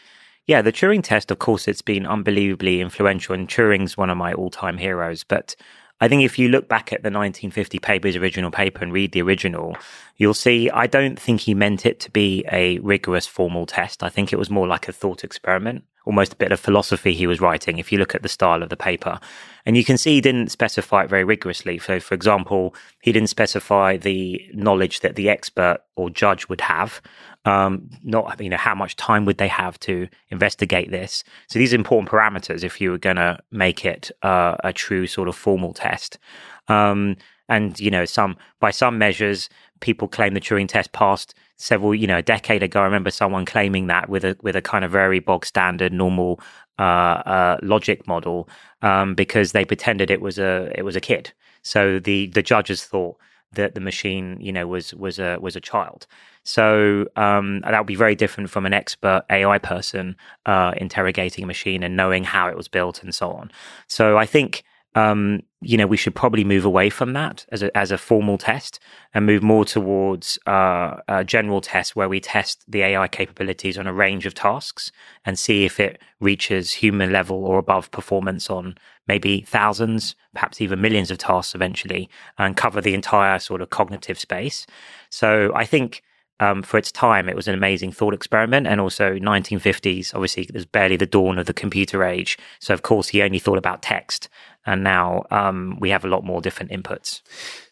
Yeah, 0.46 0.62
the 0.62 0.72
Turing 0.72 1.02
test, 1.02 1.32
of 1.32 1.40
course, 1.40 1.68
it's 1.68 1.82
been 1.82 2.06
unbelievably 2.06 2.80
influential, 2.80 3.34
and 3.34 3.48
Turing's 3.48 3.98
one 3.98 4.12
of 4.12 4.18
my 4.18 4.34
all-time 4.34 4.78
heroes. 4.78 5.24
But 5.24 5.56
I 6.00 6.08
think 6.08 6.24
if 6.24 6.38
you 6.38 6.50
look 6.50 6.68
back 6.68 6.94
at 6.94 7.02
the 7.02 7.10
1950 7.10 7.80
paper, 7.80 8.08
his 8.08 8.16
original 8.16 8.52
paper, 8.52 8.84
and 8.84 8.94
read 8.94 9.14
the 9.14 9.22
original, 9.22 9.76
you'll 10.18 10.36
see 10.36 10.70
I 10.70 10.86
don't 10.86 11.20
think 11.20 11.42
he 11.42 11.56
meant 11.56 11.86
it 11.86 12.00
to 12.02 12.12
be 12.12 12.46
a 12.52 12.78
rigorous 12.80 13.26
formal 13.26 13.66
test. 13.66 14.04
I 14.04 14.10
think 14.10 14.32
it 14.32 14.38
was 14.38 14.50
more 14.50 14.68
like 14.68 14.88
a 14.88 14.92
thought 14.92 15.24
experiment, 15.24 15.86
almost 16.06 16.34
a 16.34 16.38
bit 16.38 16.52
of 16.52 16.60
philosophy 16.60 17.14
he 17.14 17.26
was 17.26 17.42
writing, 17.42 17.80
if 17.80 17.92
you 17.92 17.98
look 17.98 18.14
at 18.14 18.22
the 18.22 18.30
style 18.30 18.62
of 18.62 18.70
the 18.70 18.78
paper. 18.78 19.20
And 19.66 19.76
you 19.76 19.84
can 19.84 19.98
see 19.98 20.14
he 20.14 20.22
didn't 20.22 20.52
specify 20.52 21.04
it 21.04 21.10
very 21.10 21.24
rigorously. 21.24 21.80
So, 21.80 22.00
for 22.00 22.14
example, 22.14 22.76
he 23.02 23.12
didn't 23.12 23.30
specify 23.30 23.98
the 23.98 24.40
knowledge 24.54 25.00
that 25.00 25.16
the 25.16 25.30
expert 25.30 25.80
or 25.96 26.12
judge 26.12 26.48
would 26.48 26.62
have 26.62 27.02
um, 27.48 27.90
not 28.04 28.40
you 28.42 28.50
know 28.50 28.58
how 28.58 28.76
much 28.76 28.98
time 28.98 29.24
would 29.26 29.38
they 29.38 29.48
have 29.48 29.80
to 29.80 30.08
investigate 30.30 30.92
this? 30.92 31.24
So 31.48 31.58
these 31.58 31.74
are 31.74 31.78
important 31.78 32.12
parameters 32.12 32.64
if 32.64 32.82
you 32.82 32.92
were 32.92 32.98
going 32.98 33.16
to 33.16 33.40
make 33.52 33.86
it 33.86 34.12
uh, 34.22 34.58
a 34.64 34.74
true 34.74 35.08
sort 35.08 35.30
of 35.30 35.36
formal 35.36 35.74
test. 35.74 36.20
Um, 36.68 37.16
and 37.48 37.80
you 37.80 37.90
know 37.90 38.04
some 38.04 38.36
by 38.60 38.72
some 38.72 38.98
measures 38.98 39.50
people 39.80 40.10
claim 40.10 40.34
the 40.34 40.42
turing 40.42 40.68
test 40.68 40.92
passed 40.92 41.34
several 41.56 41.96
you 41.96 42.06
know 42.06 42.18
a 42.18 42.22
decade 42.22 42.64
ago. 42.64 42.82
I 42.82 42.84
remember 42.84 43.12
someone 43.12 43.46
claiming 43.46 43.88
that 43.88 44.10
with 44.10 44.26
a 44.26 44.36
with 44.42 44.58
a 44.58 44.62
kind 44.62 44.84
of 44.84 44.92
very 44.92 45.20
bog 45.20 45.46
standard 45.46 45.94
normal 45.94 46.42
uh, 46.80 47.24
uh, 47.26 47.58
logic 47.64 48.06
model 48.08 48.50
um, 48.82 49.16
because 49.16 49.54
they 49.54 49.64
pretended 49.64 50.12
it 50.12 50.20
was 50.20 50.38
a 50.38 50.70
it 50.76 50.84
was 50.84 50.98
a 50.98 51.02
kid. 51.02 51.32
So 51.62 52.00
the 52.00 52.28
the 52.28 52.44
judges 52.44 52.84
thought 52.84 53.18
that 53.54 53.76
the 53.76 53.82
machine, 53.82 54.38
you 54.42 54.52
know, 54.52 54.68
was 54.68 54.94
was 54.94 55.20
a 55.20 55.38
was 55.40 55.56
a 55.56 55.62
child. 55.62 56.08
So 56.48 57.08
um, 57.18 57.60
that 57.60 57.78
would 57.78 57.88
be 57.88 57.96
very 57.96 58.16
different 58.16 58.50
from 58.50 58.66
an 58.66 58.72
expert 58.74 59.26
AI 59.30 59.58
person 59.58 60.16
uh, 60.46 60.72
interrogating 60.78 61.44
a 61.44 61.48
machine 61.48 61.84
and 61.84 61.98
knowing 61.98 62.24
how 62.24 62.48
it 62.48 62.56
was 62.56 62.70
built 62.70 63.04
and 63.04 63.14
so 63.14 63.32
on. 63.32 63.52
So 63.88 64.18
I 64.18 64.26
think 64.26 64.64
um, 64.96 65.42
you 65.62 65.78
know, 65.78 65.86
we 65.86 65.98
should 65.98 66.16
probably 66.16 66.44
move 66.44 66.64
away 66.64 66.90
from 66.90 67.14
that 67.14 67.46
as 67.52 67.62
a, 67.62 67.78
as 67.78 67.92
a 67.92 67.98
formal 67.98 68.38
test 68.38 68.80
and 69.14 69.26
move 69.26 69.44
more 69.44 69.66
towards 69.66 70.40
uh, 70.48 70.96
a 71.08 71.24
general 71.24 71.60
test 71.60 71.96
where 71.96 72.10
we 72.10 72.20
test 72.20 72.64
the 72.68 72.82
AI 72.82 73.08
capabilities 73.08 73.78
on 73.78 73.86
a 73.86 73.94
range 73.94 74.26
of 74.26 74.34
tasks 74.34 74.92
and 75.26 75.38
see 75.38 75.66
if 75.66 75.80
it 75.80 76.02
reaches 76.20 76.72
human 76.72 77.12
level 77.12 77.46
or 77.46 77.60
above 77.60 77.92
performance 77.92 78.50
on 78.50 78.76
maybe 79.08 79.42
thousands, 79.42 80.16
perhaps 80.34 80.62
even 80.62 80.82
millions 80.82 81.12
of 81.12 81.18
tasks 81.20 81.54
eventually, 81.54 82.10
and 82.40 82.58
cover 82.58 82.82
the 82.82 82.96
entire 82.96 83.38
sort 83.38 83.62
of 83.62 83.70
cognitive 83.70 84.18
space. 84.18 84.66
So 85.12 85.52
I 85.54 85.66
think 85.66 86.02
um, 86.40 86.62
for 86.62 86.78
its 86.78 86.92
time, 86.92 87.28
it 87.28 87.36
was 87.36 87.48
an 87.48 87.56
amazing 87.56 87.92
thought 87.92 88.14
experiment. 88.14 88.68
And 88.68 88.80
also 88.80 89.16
1950s, 89.16 90.14
obviously, 90.14 90.44
it 90.44 90.54
was 90.54 90.66
barely 90.66 90.96
the 90.96 91.06
dawn 91.06 91.40
of 91.40 91.48
the 91.48 91.54
computer 91.54 92.04
age. 92.04 92.38
So 92.60 92.74
of 92.74 92.84
course, 92.84 93.08
he 93.08 93.22
only 93.22 93.40
thought 93.40 93.58
about 93.58 93.82
text. 93.82 94.30
And 94.66 94.84
now 94.84 95.26
um, 95.32 95.78
we 95.80 95.90
have 95.90 96.04
a 96.04 96.10
lot 96.10 96.26
more 96.26 96.42
different 96.42 96.72
inputs. 96.72 97.22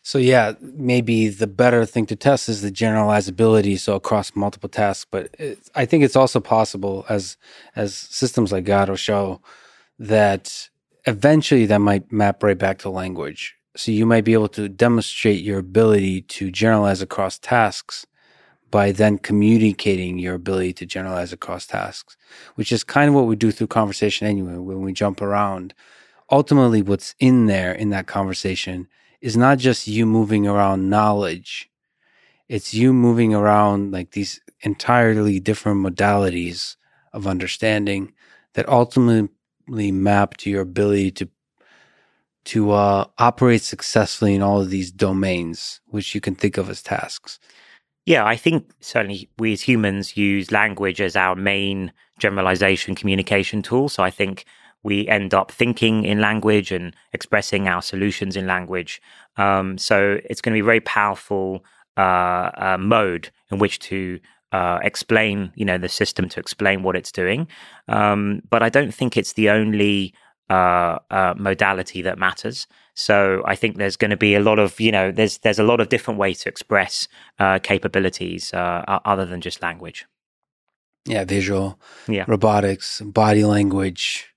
So 0.01 0.17
yeah, 0.17 0.53
maybe 0.61 1.27
the 1.27 1.47
better 1.47 1.85
thing 1.85 2.05
to 2.07 2.15
test 2.15 2.47
is 2.47 2.61
the 2.61 2.71
generalizability, 2.71 3.77
so 3.77 3.95
across 3.95 4.35
multiple 4.35 4.69
tasks. 4.69 5.05
But 5.09 5.35
I 5.75 5.85
think 5.85 6.03
it's 6.03 6.15
also 6.15 6.39
possible, 6.39 7.05
as 7.09 7.35
as 7.75 7.95
systems 7.95 8.53
like 8.53 8.63
Gato 8.63 8.95
show, 8.95 9.41
that 9.99 10.69
eventually 11.05 11.65
that 11.65 11.79
might 11.79 12.11
map 12.11 12.41
right 12.43 12.57
back 12.57 12.79
to 12.79 12.89
language. 12.89 13.55
So 13.75 13.91
you 13.91 14.05
might 14.05 14.23
be 14.23 14.33
able 14.33 14.47
to 14.49 14.69
demonstrate 14.69 15.43
your 15.43 15.59
ability 15.59 16.21
to 16.21 16.49
generalize 16.49 17.01
across 17.01 17.37
tasks 17.37 18.05
by 18.71 18.91
then 18.91 19.17
communicating 19.17 20.19
your 20.19 20.35
ability 20.35 20.73
to 20.73 20.85
generalize 20.85 21.31
across 21.31 21.65
tasks, 21.65 22.17
which 22.55 22.71
is 22.71 22.83
kind 22.83 23.09
of 23.09 23.15
what 23.15 23.27
we 23.27 23.35
do 23.35 23.51
through 23.51 23.67
conversation 23.67 24.27
anyway, 24.27 24.57
when 24.57 24.81
we 24.81 24.93
jump 24.93 25.21
around. 25.21 25.73
Ultimately, 26.31 26.81
what's 26.81 27.15
in 27.19 27.45
there 27.45 27.71
in 27.71 27.89
that 27.91 28.07
conversation 28.07 28.87
is 29.21 29.37
not 29.37 29.59
just 29.59 29.87
you 29.87 30.05
moving 30.05 30.47
around 30.47 30.89
knowledge, 30.89 31.69
it's 32.47 32.73
you 32.73 32.93
moving 32.93 33.33
around 33.33 33.91
like 33.91 34.11
these 34.11 34.41
entirely 34.61 35.39
different 35.39 35.85
modalities 35.85 36.75
of 37.13 37.27
understanding 37.27 38.13
that 38.53 38.67
ultimately 38.69 39.91
map 39.91 40.37
to 40.37 40.49
your 40.49 40.61
ability 40.61 41.11
to 41.11 41.29
to 42.45 42.71
uh, 42.71 43.05
operate 43.17 43.63
successfully 43.63 44.35
in 44.35 44.41
all 44.43 44.61
of 44.61 44.69
these 44.69 44.91
domains, 44.91 45.81
which 45.87 46.13
you 46.13 46.21
can 46.21 46.35
think 46.35 46.57
of 46.57 46.69
as 46.69 46.83
tasks. 46.83 47.39
Yeah, 48.05 48.23
I 48.23 48.35
think 48.35 48.71
certainly 48.81 49.29
we 49.39 49.53
as 49.53 49.61
humans 49.61 50.15
use 50.15 50.51
language 50.51 51.01
as 51.01 51.15
our 51.15 51.35
main 51.35 51.91
generalization 52.19 52.93
communication 52.93 53.61
tool. 53.63 53.89
So 53.89 54.03
I 54.03 54.11
think 54.11 54.45
we 54.83 55.07
end 55.07 55.33
up 55.33 55.51
thinking 55.51 56.05
in 56.05 56.21
language 56.21 56.71
and 56.71 56.95
expressing 57.13 57.67
our 57.67 57.81
solutions 57.81 58.35
in 58.35 58.45
language. 58.45 59.01
Um, 59.37 59.79
so 59.79 60.19
it's 60.25 60.41
going 60.41 60.53
to 60.53 60.57
be 60.57 60.65
a 60.65 60.65
very 60.65 60.81
powerful 60.81 61.65
uh, 61.97 62.51
uh, 62.55 62.77
mode 62.79 63.31
in 63.49 63.57
which 63.57 63.79
to 63.79 64.19
uh, 64.51 64.79
explain, 64.83 65.51
you 65.55 65.65
know, 65.65 65.79
the 65.79 65.89
system 65.89 66.29
to 66.29 66.39
explain 66.39 66.83
what 66.83 66.95
it's 66.95 67.11
doing. 67.11 67.47
Um, 67.87 68.43
but 68.49 68.61
I 68.61 68.69
don't 68.69 68.93
think 68.93 69.17
it's 69.17 69.33
the 69.33 69.49
only 69.49 70.13
uh, 70.49 70.99
uh, 71.09 71.33
modality 71.37 72.01
that 72.03 72.17
matters. 72.17 72.67
So 72.93 73.41
I 73.45 73.55
think 73.55 73.77
there's 73.77 73.97
going 73.97 74.11
to 74.11 74.17
be 74.17 74.35
a 74.35 74.39
lot 74.39 74.59
of 74.59 74.79
you 74.79 74.91
know 74.91 75.11
there's 75.11 75.39
there's 75.39 75.59
a 75.59 75.63
lot 75.63 75.79
of 75.79 75.89
different 75.89 76.19
ways 76.19 76.39
to 76.41 76.49
express 76.49 77.07
uh, 77.39 77.59
capabilities 77.59 78.53
uh, 78.53 78.83
other 79.05 79.25
than 79.25 79.41
just 79.41 79.61
language. 79.61 80.05
Yeah, 81.05 81.25
visual, 81.25 81.79
yeah, 82.07 82.25
robotics, 82.27 83.01
body 83.01 83.43
language, 83.43 84.33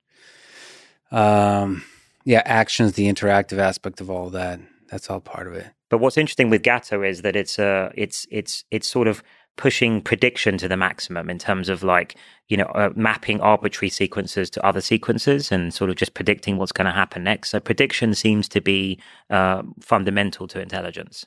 um, 1.11 1.85
yeah, 2.25 2.43
actions, 2.45 2.93
the 2.93 3.11
interactive 3.11 3.59
aspect 3.59 4.00
of 4.00 4.11
all 4.11 4.31
that. 4.31 4.61
That's 4.91 5.09
all 5.11 5.21
part 5.21 5.47
of 5.47 5.55
it. 5.55 5.67
But 5.91 5.99
what's 5.99 6.19
interesting 6.19 6.50
with 6.50 6.62
Gato 6.62 7.03
is 7.03 7.23
that 7.23 7.37
it's 7.37 7.59
uh 7.59 7.91
it's 7.95 8.27
it's 8.31 8.65
it's 8.71 8.88
sort 8.88 9.09
of 9.09 9.23
pushing 9.59 10.00
prediction 10.00 10.57
to 10.57 10.69
the 10.69 10.77
maximum 10.77 11.29
in 11.29 11.38
terms 11.38 11.69
of 11.69 11.83
like 11.83 12.17
you 12.47 12.57
know 12.57 12.71
uh, 12.75 12.91
mapping 12.97 13.41
arbitrary 13.41 13.91
sequences 13.91 14.49
to 14.49 14.65
other 14.65 14.81
sequences 14.81 15.53
and 15.53 15.75
sort 15.75 15.91
of 15.91 15.97
just 15.97 16.15
predicting 16.15 16.57
what's 16.57 16.73
going 16.73 16.87
to 16.87 16.93
happen 16.93 17.25
next. 17.25 17.50
So 17.50 17.61
prediction 17.61 18.15
seems 18.15 18.49
to 18.49 18.62
be 18.62 18.99
uh, 19.29 19.62
fundamental 19.81 20.49
to 20.49 20.61
intelligence. 20.61 21.27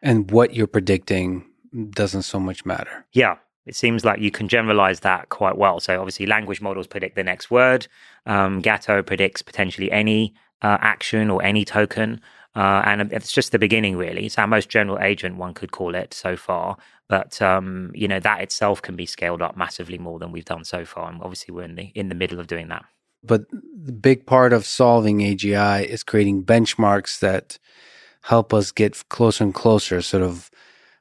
And 0.00 0.30
what 0.30 0.54
you're 0.54 0.68
predicting 0.68 1.44
doesn't 1.90 2.22
so 2.22 2.38
much 2.38 2.64
matter. 2.64 3.06
Yeah. 3.12 3.36
It 3.66 3.76
seems 3.76 4.02
like 4.02 4.20
you 4.20 4.30
can 4.30 4.48
generalize 4.48 5.00
that 5.00 5.28
quite 5.28 5.58
well. 5.58 5.78
So 5.78 5.98
obviously 5.98 6.24
language 6.24 6.62
models 6.62 6.86
predict 6.86 7.16
the 7.16 7.22
next 7.22 7.50
word. 7.50 7.86
Um, 8.24 8.60
gato 8.60 9.02
predicts 9.02 9.42
potentially 9.42 9.92
any 9.92 10.34
uh, 10.62 10.78
action 10.80 11.28
or 11.28 11.42
any 11.42 11.66
token 11.66 12.20
uh, 12.56 12.82
and 12.84 13.12
it's 13.12 13.32
just 13.32 13.52
the 13.52 13.58
beginning, 13.58 13.96
really. 13.96 14.26
It's 14.26 14.38
our 14.38 14.46
most 14.46 14.68
general 14.68 14.98
agent, 15.00 15.36
one 15.36 15.54
could 15.54 15.72
call 15.72 15.94
it 15.94 16.14
so 16.14 16.36
far. 16.36 16.76
But 17.08 17.40
um, 17.40 17.90
you 17.94 18.06
know 18.06 18.20
that 18.20 18.42
itself 18.42 18.82
can 18.82 18.94
be 18.94 19.06
scaled 19.06 19.40
up 19.40 19.56
massively 19.56 19.96
more 19.96 20.18
than 20.18 20.30
we've 20.30 20.44
done 20.44 20.64
so 20.64 20.84
far, 20.84 21.10
and 21.10 21.22
obviously 21.22 21.54
we're 21.54 21.62
in 21.64 21.74
the 21.74 21.90
in 21.94 22.08
the 22.10 22.14
middle 22.14 22.38
of 22.38 22.46
doing 22.46 22.68
that. 22.68 22.84
But 23.22 23.46
the 23.50 23.92
big 23.92 24.26
part 24.26 24.52
of 24.52 24.66
solving 24.66 25.18
AGI 25.18 25.84
is 25.84 26.02
creating 26.02 26.44
benchmarks 26.44 27.18
that 27.20 27.58
help 28.22 28.52
us 28.52 28.70
get 28.70 29.08
closer 29.08 29.44
and 29.44 29.54
closer, 29.54 30.02
sort 30.02 30.22
of 30.22 30.50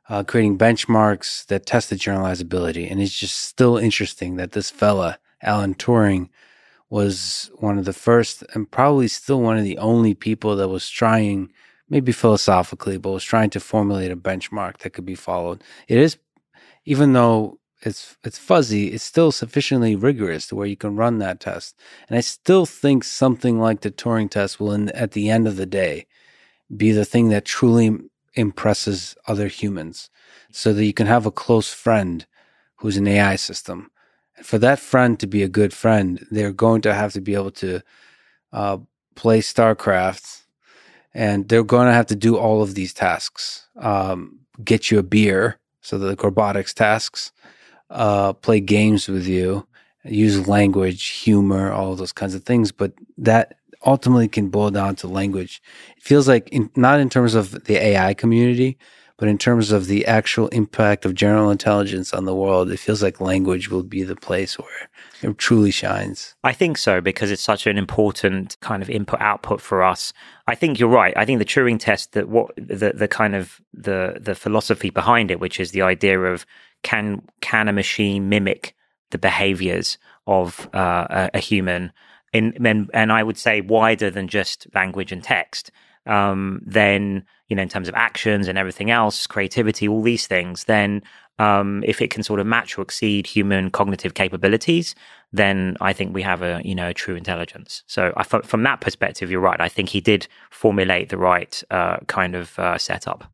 uh, 0.10 0.24
creating 0.24 0.58
benchmarks 0.58 1.46
that 1.48 1.66
test 1.66 1.90
the 1.90 1.96
generalizability. 1.96 2.90
And 2.90 3.02
it's 3.02 3.18
just 3.18 3.36
still 3.36 3.78
interesting 3.78 4.38
that 4.38 4.54
this 4.54 4.70
fella, 4.70 5.20
Alan 5.42 5.76
Turing, 5.76 6.30
was 6.90 7.52
one 7.56 7.78
of 7.78 7.86
the 7.86 7.94
first 7.94 8.44
and 8.54 8.70
probably 8.70 9.08
still 9.08 9.42
one 9.42 9.58
of 9.58 9.64
the 9.64 9.78
only 9.78 10.14
people 10.14 10.56
that 10.56 10.70
was 10.70 10.90
trying 10.90 11.52
maybe 11.90 12.12
philosophically, 12.12 12.98
but 12.98 13.12
was 13.12 13.24
trying 13.24 13.50
to 13.50 13.60
formulate 13.60 14.12
a 14.12 14.16
benchmark 14.16 14.80
that 14.80 14.92
could 14.92 15.06
be 15.06 15.16
followed. 15.16 15.64
It 15.88 15.98
is, 15.98 16.18
even 16.86 17.14
though 17.14 17.60
it's 17.82 18.18
it's 18.24 18.38
fuzzy, 18.38 18.88
it's 18.88 19.04
still 19.04 19.32
sufficiently 19.32 19.96
rigorous 19.96 20.48
to 20.48 20.56
where 20.56 20.68
you 20.68 20.76
can 20.76 20.96
run 20.96 21.20
that 21.20 21.40
test. 21.40 21.76
And 22.10 22.18
I 22.18 22.22
still 22.22 22.66
think 22.66 23.04
something 23.04 23.60
like 23.60 23.82
the 23.82 23.92
Turing 23.92 24.30
test 24.30 24.60
will, 24.60 24.72
in, 24.72 24.90
at 24.90 25.12
the 25.12 25.30
end 25.30 25.48
of 25.48 25.58
the 25.58 25.66
day, 25.66 26.08
be 26.76 26.92
the 26.92 27.06
thing 27.06 27.30
that 27.30 27.46
truly 27.46 27.98
impresses 28.34 29.16
other 29.28 29.48
humans, 29.48 30.10
so 30.52 30.74
that 30.74 30.86
you 30.86 30.94
can 30.94 31.08
have 31.08 31.26
a 31.26 31.32
close 31.32 31.72
friend 31.72 32.26
who's 32.78 32.98
an 32.98 33.08
AI 33.08 33.36
system. 33.36 33.90
For 34.44 34.58
that 34.60 34.80
friend 34.80 35.20
to 35.20 35.28
be 35.28 35.44
a 35.44 35.50
good 35.50 35.74
friend, 35.74 36.26
they're 36.32 36.54
going 36.54 36.82
to 36.82 36.94
have 36.94 37.14
to 37.14 37.22
be 37.22 37.34
able 37.34 37.52
to 37.52 37.82
uh, 38.54 38.78
play 39.16 39.42
StarCraft 39.42 40.44
and 41.18 41.50
they're 41.50 41.64
going 41.64 41.88
to 41.88 41.94
have 41.94 42.06
to 42.08 42.16
do 42.16 42.38
all 42.38 42.62
of 42.62 42.76
these 42.76 42.94
tasks. 42.94 43.68
Um, 43.80 44.40
get 44.64 44.92
you 44.92 45.00
a 45.00 45.04
beer, 45.04 45.60
so 45.82 45.98
the 45.98 46.16
robotics 46.16 46.76
tasks, 46.76 47.32
uh, 47.90 48.34
play 48.34 48.60
games 48.60 49.08
with 49.08 49.28
you, 49.28 49.68
use 50.06 50.48
language, 50.48 51.08
humor, 51.08 51.72
all 51.72 51.96
those 51.96 52.12
kinds 52.12 52.36
of 52.36 52.44
things. 52.44 52.72
But 52.72 52.94
that 53.18 53.56
ultimately 53.86 54.28
can 54.28 54.50
boil 54.50 54.70
down 54.70 54.96
to 54.98 55.08
language. 55.08 55.60
It 55.98 56.04
feels 56.04 56.28
like 56.28 56.50
in, 56.50 56.70
not 56.76 57.00
in 57.00 57.10
terms 57.10 57.34
of 57.34 57.64
the 57.66 57.78
AI 57.78 58.14
community, 58.14 58.78
but 59.18 59.28
in 59.28 59.38
terms 59.38 59.72
of 59.72 59.88
the 59.88 60.06
actual 60.06 60.48
impact 60.50 61.04
of 61.04 61.16
general 61.16 61.50
intelligence 61.50 62.14
on 62.14 62.26
the 62.26 62.36
world, 62.36 62.72
it 62.72 62.78
feels 62.78 63.02
like 63.02 63.20
language 63.20 63.70
will 63.70 63.84
be 63.84 64.04
the 64.04 64.16
place 64.16 64.60
where 64.60 64.90
it 65.24 65.38
truly 65.40 65.72
shines. 65.72 66.36
I 66.44 66.54
think 66.54 66.78
so 66.78 67.02
because 67.02 67.32
it's 67.32 67.42
such 67.42 67.66
an 67.66 67.78
important 67.78 68.58
kind 68.62 68.84
of 68.84 68.90
input 68.90 69.20
output 69.20 69.60
for 69.60 69.84
us. 69.84 70.14
I 70.46 70.54
think 70.54 70.80
you're 70.80 70.90
right. 70.90 71.16
I 71.18 71.26
think 71.26 71.40
the 71.40 71.46
Turing 71.46 71.80
test 71.80 72.14
that 72.14 72.30
what 72.30 72.56
the 72.56 72.94
the 72.96 73.08
kind 73.08 73.36
of 73.36 73.60
the 73.74 74.18
the 74.20 74.36
philosophy 74.36 74.92
behind 74.92 75.32
it, 75.32 75.40
which 75.40 75.60
is 75.60 75.72
the 75.72 75.82
idea 75.82 76.20
of 76.20 76.46
can 76.84 77.24
can 77.42 77.68
a 77.68 77.74
machine 77.74 78.30
mimic 78.30 78.76
the 79.12 79.18
behaviors 79.18 79.98
of 80.28 80.70
uh, 80.74 81.08
a, 81.10 81.30
a, 81.36 81.40
human 81.40 81.94
in 82.34 82.54
and, 82.66 82.90
and 82.94 83.12
I 83.12 83.24
would 83.24 83.38
say 83.38 83.62
wider 83.62 84.12
than 84.12 84.28
just 84.28 84.68
language 84.76 85.12
and 85.12 85.24
text. 85.24 85.72
Um, 86.06 86.62
then 86.66 87.26
you 87.48 87.56
know 87.56 87.62
in 87.62 87.70
terms 87.70 87.88
of 87.88 87.96
actions 87.96 88.48
and 88.48 88.58
everything 88.58 88.92
else, 88.92 89.28
creativity, 89.28 89.88
all 89.88 90.02
these 90.02 90.28
things, 90.28 90.66
then 90.66 91.02
um, 91.40 91.84
if 91.86 92.02
it 92.02 92.10
can 92.10 92.24
sort 92.24 92.40
of 92.40 92.48
match 92.48 92.78
or 92.78 92.82
exceed 92.82 93.28
human 93.28 93.70
cognitive 93.70 94.16
capabilities, 94.16 94.96
then 95.32 95.78
I 95.82 95.94
think 95.94 96.14
we 96.14 96.24
have 96.24 96.42
a 96.42 96.62
you 96.64 96.76
know 96.76 96.90
a 96.90 96.94
true 96.94 97.16
intelligence. 97.16 97.84
So 97.88 98.14
I, 98.18 98.24
from 98.24 98.64
that 98.64 98.82
perspective, 98.82 99.30
you're 99.30 99.42
right. 99.42 99.60
I 99.60 99.70
think 99.70 99.90
he 99.90 100.02
did 100.02 100.28
formulate 100.50 101.10
the 101.10 101.18
right 101.18 101.62
uh, 101.70 101.98
kind 102.08 102.36
of 102.36 102.58
uh, 102.58 102.78
setup. 102.78 103.32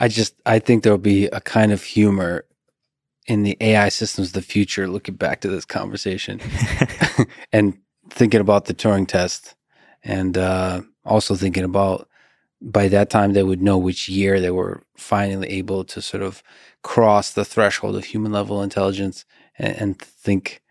I 0.00 0.08
just 0.08 0.34
I 0.46 0.58
think 0.58 0.82
there'll 0.82 0.98
be 0.98 1.26
a 1.26 1.40
kind 1.40 1.72
of 1.72 1.82
humor 1.82 2.44
in 3.26 3.42
the 3.42 3.56
AI 3.60 3.88
systems 3.90 4.28
of 4.28 4.34
the 4.34 4.42
future. 4.42 4.88
Looking 4.88 5.14
back 5.14 5.40
to 5.42 5.48
this 5.48 5.64
conversation 5.64 6.40
and 7.52 7.78
thinking 8.10 8.40
about 8.40 8.64
the 8.64 8.74
Turing 8.74 9.06
test, 9.06 9.54
and 10.02 10.36
uh, 10.36 10.82
also 11.04 11.36
thinking 11.36 11.64
about 11.64 12.08
by 12.60 12.88
that 12.88 13.10
time 13.10 13.32
they 13.32 13.42
would 13.42 13.62
know 13.62 13.78
which 13.78 14.08
year 14.08 14.40
they 14.40 14.50
were 14.50 14.82
finally 14.96 15.48
able 15.48 15.84
to 15.84 16.02
sort 16.02 16.22
of 16.22 16.42
cross 16.82 17.32
the 17.32 17.44
threshold 17.44 17.96
of 17.96 18.04
human 18.04 18.32
level 18.32 18.62
intelligence 18.62 19.24
and, 19.58 19.76
and 19.76 19.98
think 19.98 20.62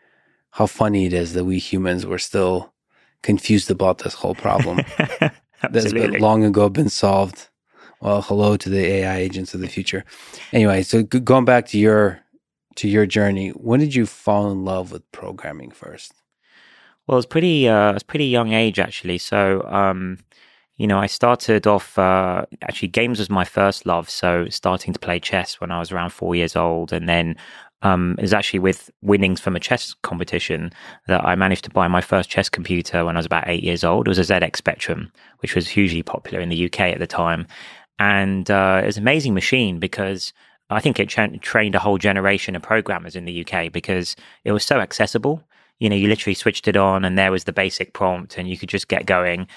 how 0.51 0.65
funny 0.65 1.05
it 1.05 1.13
is 1.13 1.33
that 1.33 1.45
we 1.45 1.59
humans 1.59 2.05
were 2.05 2.19
still 2.19 2.73
confused 3.21 3.69
about 3.69 3.99
this 3.99 4.13
whole 4.15 4.35
problem 4.35 4.79
that's 5.69 5.93
been 5.93 6.19
long 6.19 6.43
ago 6.43 6.69
been 6.69 6.89
solved. 6.89 7.49
Well, 7.99 8.21
hello 8.21 8.57
to 8.57 8.69
the 8.69 8.85
AI 8.85 9.17
agents 9.17 9.53
of 9.53 9.59
the 9.59 9.67
future. 9.67 10.05
Anyway, 10.53 10.83
so 10.83 11.03
going 11.03 11.45
back 11.45 11.65
to 11.67 11.79
your 11.79 12.19
to 12.75 12.87
your 12.87 13.07
journey, 13.07 13.49
when 13.49 13.79
did 13.79 13.95
you 13.95 14.05
fall 14.05 14.51
in 14.51 14.63
love 14.63 14.91
with 14.91 15.11
programming 15.11 15.71
first? 15.71 16.13
Well, 17.07 17.17
it's 17.17 17.25
pretty. 17.25 17.67
Uh, 17.67 17.93
it's 17.93 18.03
pretty 18.03 18.25
young 18.25 18.53
age 18.53 18.79
actually. 18.79 19.17
So, 19.17 19.63
um, 19.63 20.19
you 20.77 20.85
know, 20.85 20.99
I 20.99 21.07
started 21.07 21.65
off. 21.65 21.97
Uh, 21.97 22.45
actually, 22.61 22.89
games 22.89 23.19
was 23.19 23.29
my 23.29 23.43
first 23.43 23.85
love. 23.85 24.09
So, 24.09 24.47
starting 24.49 24.93
to 24.93 24.99
play 24.99 25.19
chess 25.19 25.59
when 25.59 25.71
I 25.71 25.79
was 25.79 25.91
around 25.91 26.11
four 26.11 26.35
years 26.35 26.55
old, 26.55 26.93
and 26.93 27.09
then 27.09 27.35
um, 27.81 28.15
it 28.19 28.21
was 28.21 28.33
actually 28.33 28.59
with 28.59 28.91
winnings 29.01 29.39
from 29.39 29.55
a 29.55 29.59
chess 29.59 29.95
competition 30.03 30.71
that 31.07 31.25
I 31.25 31.35
managed 31.35 31.63
to 31.65 31.71
buy 31.71 31.87
my 31.87 32.01
first 32.01 32.29
chess 32.29 32.47
computer 32.47 33.05
when 33.05 33.15
I 33.15 33.19
was 33.19 33.25
about 33.25 33.47
eight 33.47 33.63
years 33.63 33.83
old. 33.83 34.07
It 34.07 34.09
was 34.09 34.19
a 34.19 34.33
ZX 34.33 34.55
Spectrum, 34.55 35.11
which 35.39 35.55
was 35.55 35.67
hugely 35.67 36.03
popular 36.03 36.39
in 36.39 36.49
the 36.49 36.65
UK 36.65 36.81
at 36.81 36.99
the 36.99 37.07
time, 37.07 37.47
and 37.97 38.49
uh, 38.51 38.81
it 38.83 38.85
was 38.85 38.97
an 38.97 39.03
amazing 39.03 39.33
machine 39.33 39.79
because. 39.79 40.33
I 40.69 40.81
think 40.81 40.99
it 40.99 41.07
tra- 41.07 41.37
trained 41.37 41.75
a 41.75 41.79
whole 41.79 41.97
generation 41.97 42.53
of 42.53 42.61
programmers 42.61 43.15
in 43.15 43.23
the 43.23 43.47
UK 43.47 43.71
because 43.71 44.17
it 44.43 44.51
was 44.51 44.65
so 44.65 44.81
accessible 44.81 45.41
you 45.79 45.89
know, 45.89 45.95
you 45.95 46.07
literally 46.07 46.33
switched 46.33 46.67
it 46.67 46.75
on 46.75 47.05
and 47.05 47.17
there 47.17 47.31
was 47.31 47.43
the 47.43 47.53
basic 47.53 47.93
prompt 47.93 48.37
and 48.37 48.49
you 48.49 48.57
could 48.57 48.69
just 48.69 48.87
get 48.87 49.05
going. 49.05 49.47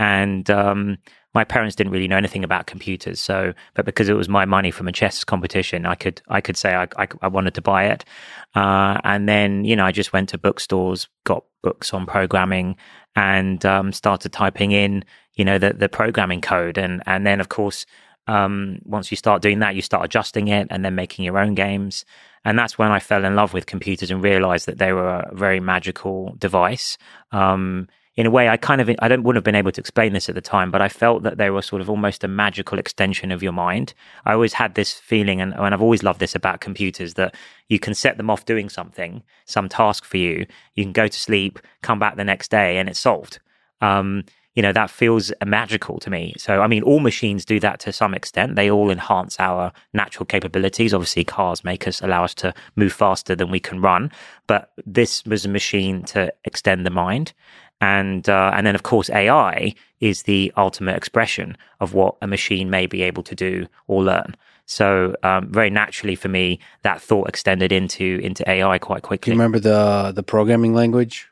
And 0.00 0.48
um, 0.48 0.96
my 1.34 1.44
parents 1.44 1.76
didn't 1.76 1.92
really 1.92 2.08
know 2.08 2.16
anything 2.16 2.42
about 2.42 2.66
computers. 2.66 3.20
So, 3.20 3.52
but 3.74 3.84
because 3.84 4.08
it 4.08 4.14
was 4.14 4.30
my 4.30 4.46
money 4.46 4.70
from 4.70 4.88
a 4.88 4.92
chess 4.92 5.24
competition, 5.24 5.84
I 5.84 5.94
could, 5.94 6.22
I 6.28 6.40
could 6.40 6.56
say 6.56 6.74
I, 6.74 6.88
I, 6.96 7.06
I 7.20 7.28
wanted 7.28 7.52
to 7.54 7.60
buy 7.60 7.84
it. 7.84 8.06
Uh, 8.54 8.98
and 9.04 9.28
then, 9.28 9.64
you 9.64 9.76
know, 9.76 9.84
I 9.84 9.92
just 9.92 10.14
went 10.14 10.30
to 10.30 10.38
bookstores, 10.38 11.06
got 11.24 11.44
books 11.62 11.92
on 11.92 12.06
programming 12.06 12.76
and 13.14 13.64
um, 13.66 13.92
started 13.92 14.32
typing 14.32 14.72
in, 14.72 15.04
you 15.34 15.44
know, 15.44 15.58
the, 15.58 15.74
the 15.74 15.90
programming 15.90 16.40
code. 16.40 16.78
And, 16.78 17.02
and 17.04 17.26
then, 17.26 17.38
of 17.38 17.50
course, 17.50 17.84
um, 18.26 18.78
once 18.86 19.10
you 19.10 19.18
start 19.18 19.42
doing 19.42 19.58
that, 19.58 19.74
you 19.74 19.82
start 19.82 20.06
adjusting 20.06 20.48
it 20.48 20.68
and 20.70 20.82
then 20.82 20.94
making 20.94 21.26
your 21.26 21.38
own 21.38 21.54
games. 21.54 22.06
And 22.42 22.58
that's 22.58 22.78
when 22.78 22.90
I 22.90 23.00
fell 23.00 23.26
in 23.26 23.36
love 23.36 23.52
with 23.52 23.66
computers 23.66 24.10
and 24.10 24.24
realized 24.24 24.64
that 24.64 24.78
they 24.78 24.94
were 24.94 25.20
a 25.20 25.34
very 25.34 25.60
magical 25.60 26.34
device. 26.38 26.96
Um, 27.32 27.88
in 28.20 28.26
a 28.26 28.30
way, 28.30 28.50
I 28.50 28.58
kind 28.58 28.82
of 28.82 28.90
I 28.98 29.08
don't 29.08 29.22
wouldn't 29.22 29.38
have 29.38 29.44
been 29.44 29.54
able 29.54 29.72
to 29.72 29.80
explain 29.80 30.12
this 30.12 30.28
at 30.28 30.34
the 30.34 30.42
time, 30.42 30.70
but 30.70 30.82
I 30.82 30.90
felt 30.90 31.22
that 31.22 31.38
they 31.38 31.48
were 31.48 31.62
sort 31.62 31.80
of 31.80 31.88
almost 31.88 32.22
a 32.22 32.28
magical 32.28 32.78
extension 32.78 33.32
of 33.32 33.42
your 33.42 33.52
mind. 33.52 33.94
I 34.26 34.34
always 34.34 34.52
had 34.52 34.74
this 34.74 34.92
feeling, 34.92 35.40
and, 35.40 35.54
and 35.54 35.72
I've 35.72 35.80
always 35.80 36.02
loved 36.02 36.20
this 36.20 36.34
about 36.34 36.60
computers 36.60 37.14
that 37.14 37.34
you 37.68 37.78
can 37.78 37.94
set 37.94 38.18
them 38.18 38.28
off 38.28 38.44
doing 38.44 38.68
something, 38.68 39.22
some 39.46 39.70
task 39.70 40.04
for 40.04 40.18
you. 40.18 40.44
You 40.74 40.84
can 40.84 40.92
go 40.92 41.08
to 41.08 41.18
sleep, 41.18 41.60
come 41.80 41.98
back 41.98 42.16
the 42.16 42.24
next 42.24 42.50
day, 42.50 42.76
and 42.76 42.90
it's 42.90 43.00
solved. 43.00 43.38
Um, 43.80 44.24
you 44.54 44.62
know 44.62 44.72
that 44.72 44.90
feels 44.90 45.32
magical 45.46 45.98
to 46.00 46.10
me 46.10 46.34
so 46.36 46.60
i 46.60 46.66
mean 46.66 46.82
all 46.82 46.98
machines 47.00 47.44
do 47.44 47.60
that 47.60 47.78
to 47.78 47.92
some 47.92 48.14
extent 48.14 48.56
they 48.56 48.70
all 48.70 48.90
enhance 48.90 49.38
our 49.38 49.72
natural 49.92 50.26
capabilities 50.26 50.92
obviously 50.92 51.24
cars 51.24 51.62
make 51.62 51.86
us 51.86 52.02
allow 52.02 52.24
us 52.24 52.34
to 52.34 52.52
move 52.74 52.92
faster 52.92 53.36
than 53.36 53.50
we 53.50 53.60
can 53.60 53.80
run 53.80 54.10
but 54.48 54.72
this 54.84 55.24
was 55.24 55.44
a 55.44 55.48
machine 55.48 56.02
to 56.02 56.32
extend 56.44 56.84
the 56.84 56.90
mind 56.90 57.32
and 57.80 58.28
uh, 58.28 58.52
and 58.54 58.66
then 58.66 58.74
of 58.74 58.82
course 58.82 59.08
ai 59.10 59.74
is 60.00 60.22
the 60.24 60.52
ultimate 60.56 60.96
expression 60.96 61.56
of 61.80 61.94
what 61.94 62.16
a 62.22 62.26
machine 62.26 62.70
may 62.70 62.86
be 62.86 63.02
able 63.02 63.22
to 63.22 63.34
do 63.34 63.66
or 63.86 64.02
learn 64.02 64.36
so 64.66 65.16
um, 65.22 65.48
very 65.50 65.70
naturally 65.70 66.14
for 66.14 66.28
me 66.28 66.60
that 66.82 67.00
thought 67.00 67.28
extended 67.28 67.72
into 67.72 68.20
into 68.22 68.48
ai 68.48 68.78
quite 68.78 69.02
quickly. 69.02 69.32
Do 69.32 69.34
you 69.34 69.40
remember 69.40 69.58
the 69.58 70.12
the 70.14 70.22
programming 70.22 70.74
language 70.74 71.29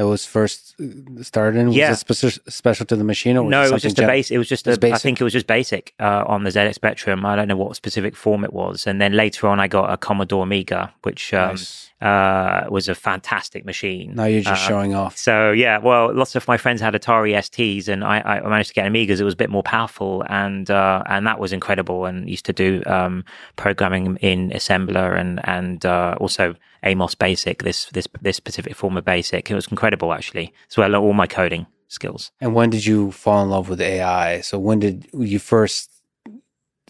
that 0.00 0.06
was 0.06 0.24
first 0.24 0.74
uh, 0.80 1.22
started 1.22 1.58
in? 1.60 1.66
Was 1.68 1.76
Yeah. 1.76 1.92
it 1.92 1.96
special, 1.96 2.30
special 2.48 2.86
to 2.86 2.96
the 2.96 3.04
machine 3.04 3.36
or 3.36 3.42
was 3.44 3.50
no, 3.50 3.62
it 3.64 3.72
was 3.72 3.82
just 3.82 3.98
a 3.98 4.06
base. 4.06 4.30
It 4.30 4.38
was 4.38 4.48
just 4.48 4.66
a, 4.66 4.72
I 4.72 4.76
basic? 4.76 5.02
think 5.02 5.20
it 5.20 5.24
was 5.24 5.32
just 5.32 5.46
basic 5.46 5.92
uh, 6.00 6.24
on 6.26 6.44
the 6.44 6.50
ZX 6.50 6.74
Spectrum. 6.74 7.26
I 7.26 7.36
don't 7.36 7.48
know 7.48 7.56
what 7.56 7.76
specific 7.76 8.16
form 8.16 8.44
it 8.44 8.52
was. 8.52 8.86
And 8.86 9.00
then 9.00 9.12
later 9.12 9.46
on, 9.46 9.60
I 9.60 9.68
got 9.68 9.92
a 9.92 9.96
Commodore 9.96 10.44
Amiga, 10.44 10.92
which 11.02 11.34
um, 11.34 11.50
Nice. 11.50 11.90
uh, 12.00 12.64
was 12.70 12.88
a 12.88 12.94
fantastic 12.94 13.64
machine. 13.64 14.14
Now 14.14 14.24
you're 14.24 14.40
just 14.42 14.64
Uh, 14.64 14.68
showing 14.68 14.94
off. 14.94 15.16
So 15.18 15.52
yeah, 15.52 15.76
well, 15.78 16.14
lots 16.14 16.34
of 16.36 16.48
my 16.48 16.56
friends 16.56 16.80
had 16.80 16.94
Atari 16.94 17.32
STs, 17.46 17.88
and 17.88 18.02
I, 18.02 18.20
I 18.20 18.48
managed 18.48 18.68
to 18.70 18.74
get 18.74 18.86
Amigas. 18.90 19.20
It 19.20 19.24
was 19.24 19.34
a 19.34 19.42
bit 19.44 19.50
more 19.50 19.62
powerful, 19.62 20.24
and 20.28 20.70
uh, 20.70 21.02
and 21.06 21.26
that 21.26 21.38
was 21.38 21.52
incredible. 21.52 22.06
And 22.06 22.28
used 22.28 22.46
to 22.46 22.52
do 22.64 22.82
um, 22.86 23.24
programming 23.56 24.16
in 24.30 24.50
assembler 24.50 25.18
and 25.20 25.40
and 25.44 25.84
uh, 25.84 26.14
also 26.20 26.54
Amos 26.82 27.14
Basic. 27.14 27.62
This 27.62 27.86
this 27.86 28.08
this 28.20 28.36
specific 28.36 28.74
form 28.74 28.96
of 28.96 29.04
Basic. 29.04 29.50
It 29.50 29.54
was 29.54 29.68
incredible 29.68 30.12
actually, 30.12 30.52
as 30.70 30.76
well 30.76 30.94
as 30.94 30.98
all 30.98 31.12
my 31.12 31.26
coding 31.26 31.66
skills. 31.88 32.30
And 32.40 32.54
when 32.54 32.70
did 32.70 32.86
you 32.86 33.10
fall 33.12 33.42
in 33.42 33.50
love 33.50 33.68
with 33.68 33.80
AI? 33.80 34.40
So 34.40 34.58
when 34.58 34.78
did 34.78 35.08
you 35.12 35.38
first 35.38 35.90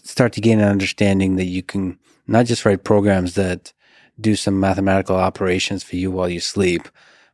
start 0.03 0.33
to 0.33 0.41
gain 0.41 0.59
an 0.59 0.69
understanding 0.69 1.35
that 1.35 1.45
you 1.45 1.63
can 1.63 1.97
not 2.27 2.45
just 2.45 2.65
write 2.65 2.83
programs 2.83 3.35
that 3.35 3.73
do 4.19 4.35
some 4.35 4.59
mathematical 4.59 5.15
operations 5.15 5.83
for 5.83 5.95
you 5.95 6.11
while 6.11 6.29
you 6.29 6.39
sleep, 6.39 6.87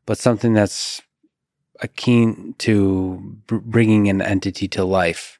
but 0.05 0.17
something 0.17 0.53
that's 0.53 1.01
akin 1.81 2.55
to 2.59 3.39
br- 3.45 3.57
bringing 3.57 4.09
an 4.09 4.21
entity 4.21 4.67
to 4.69 4.83
life, 4.83 5.39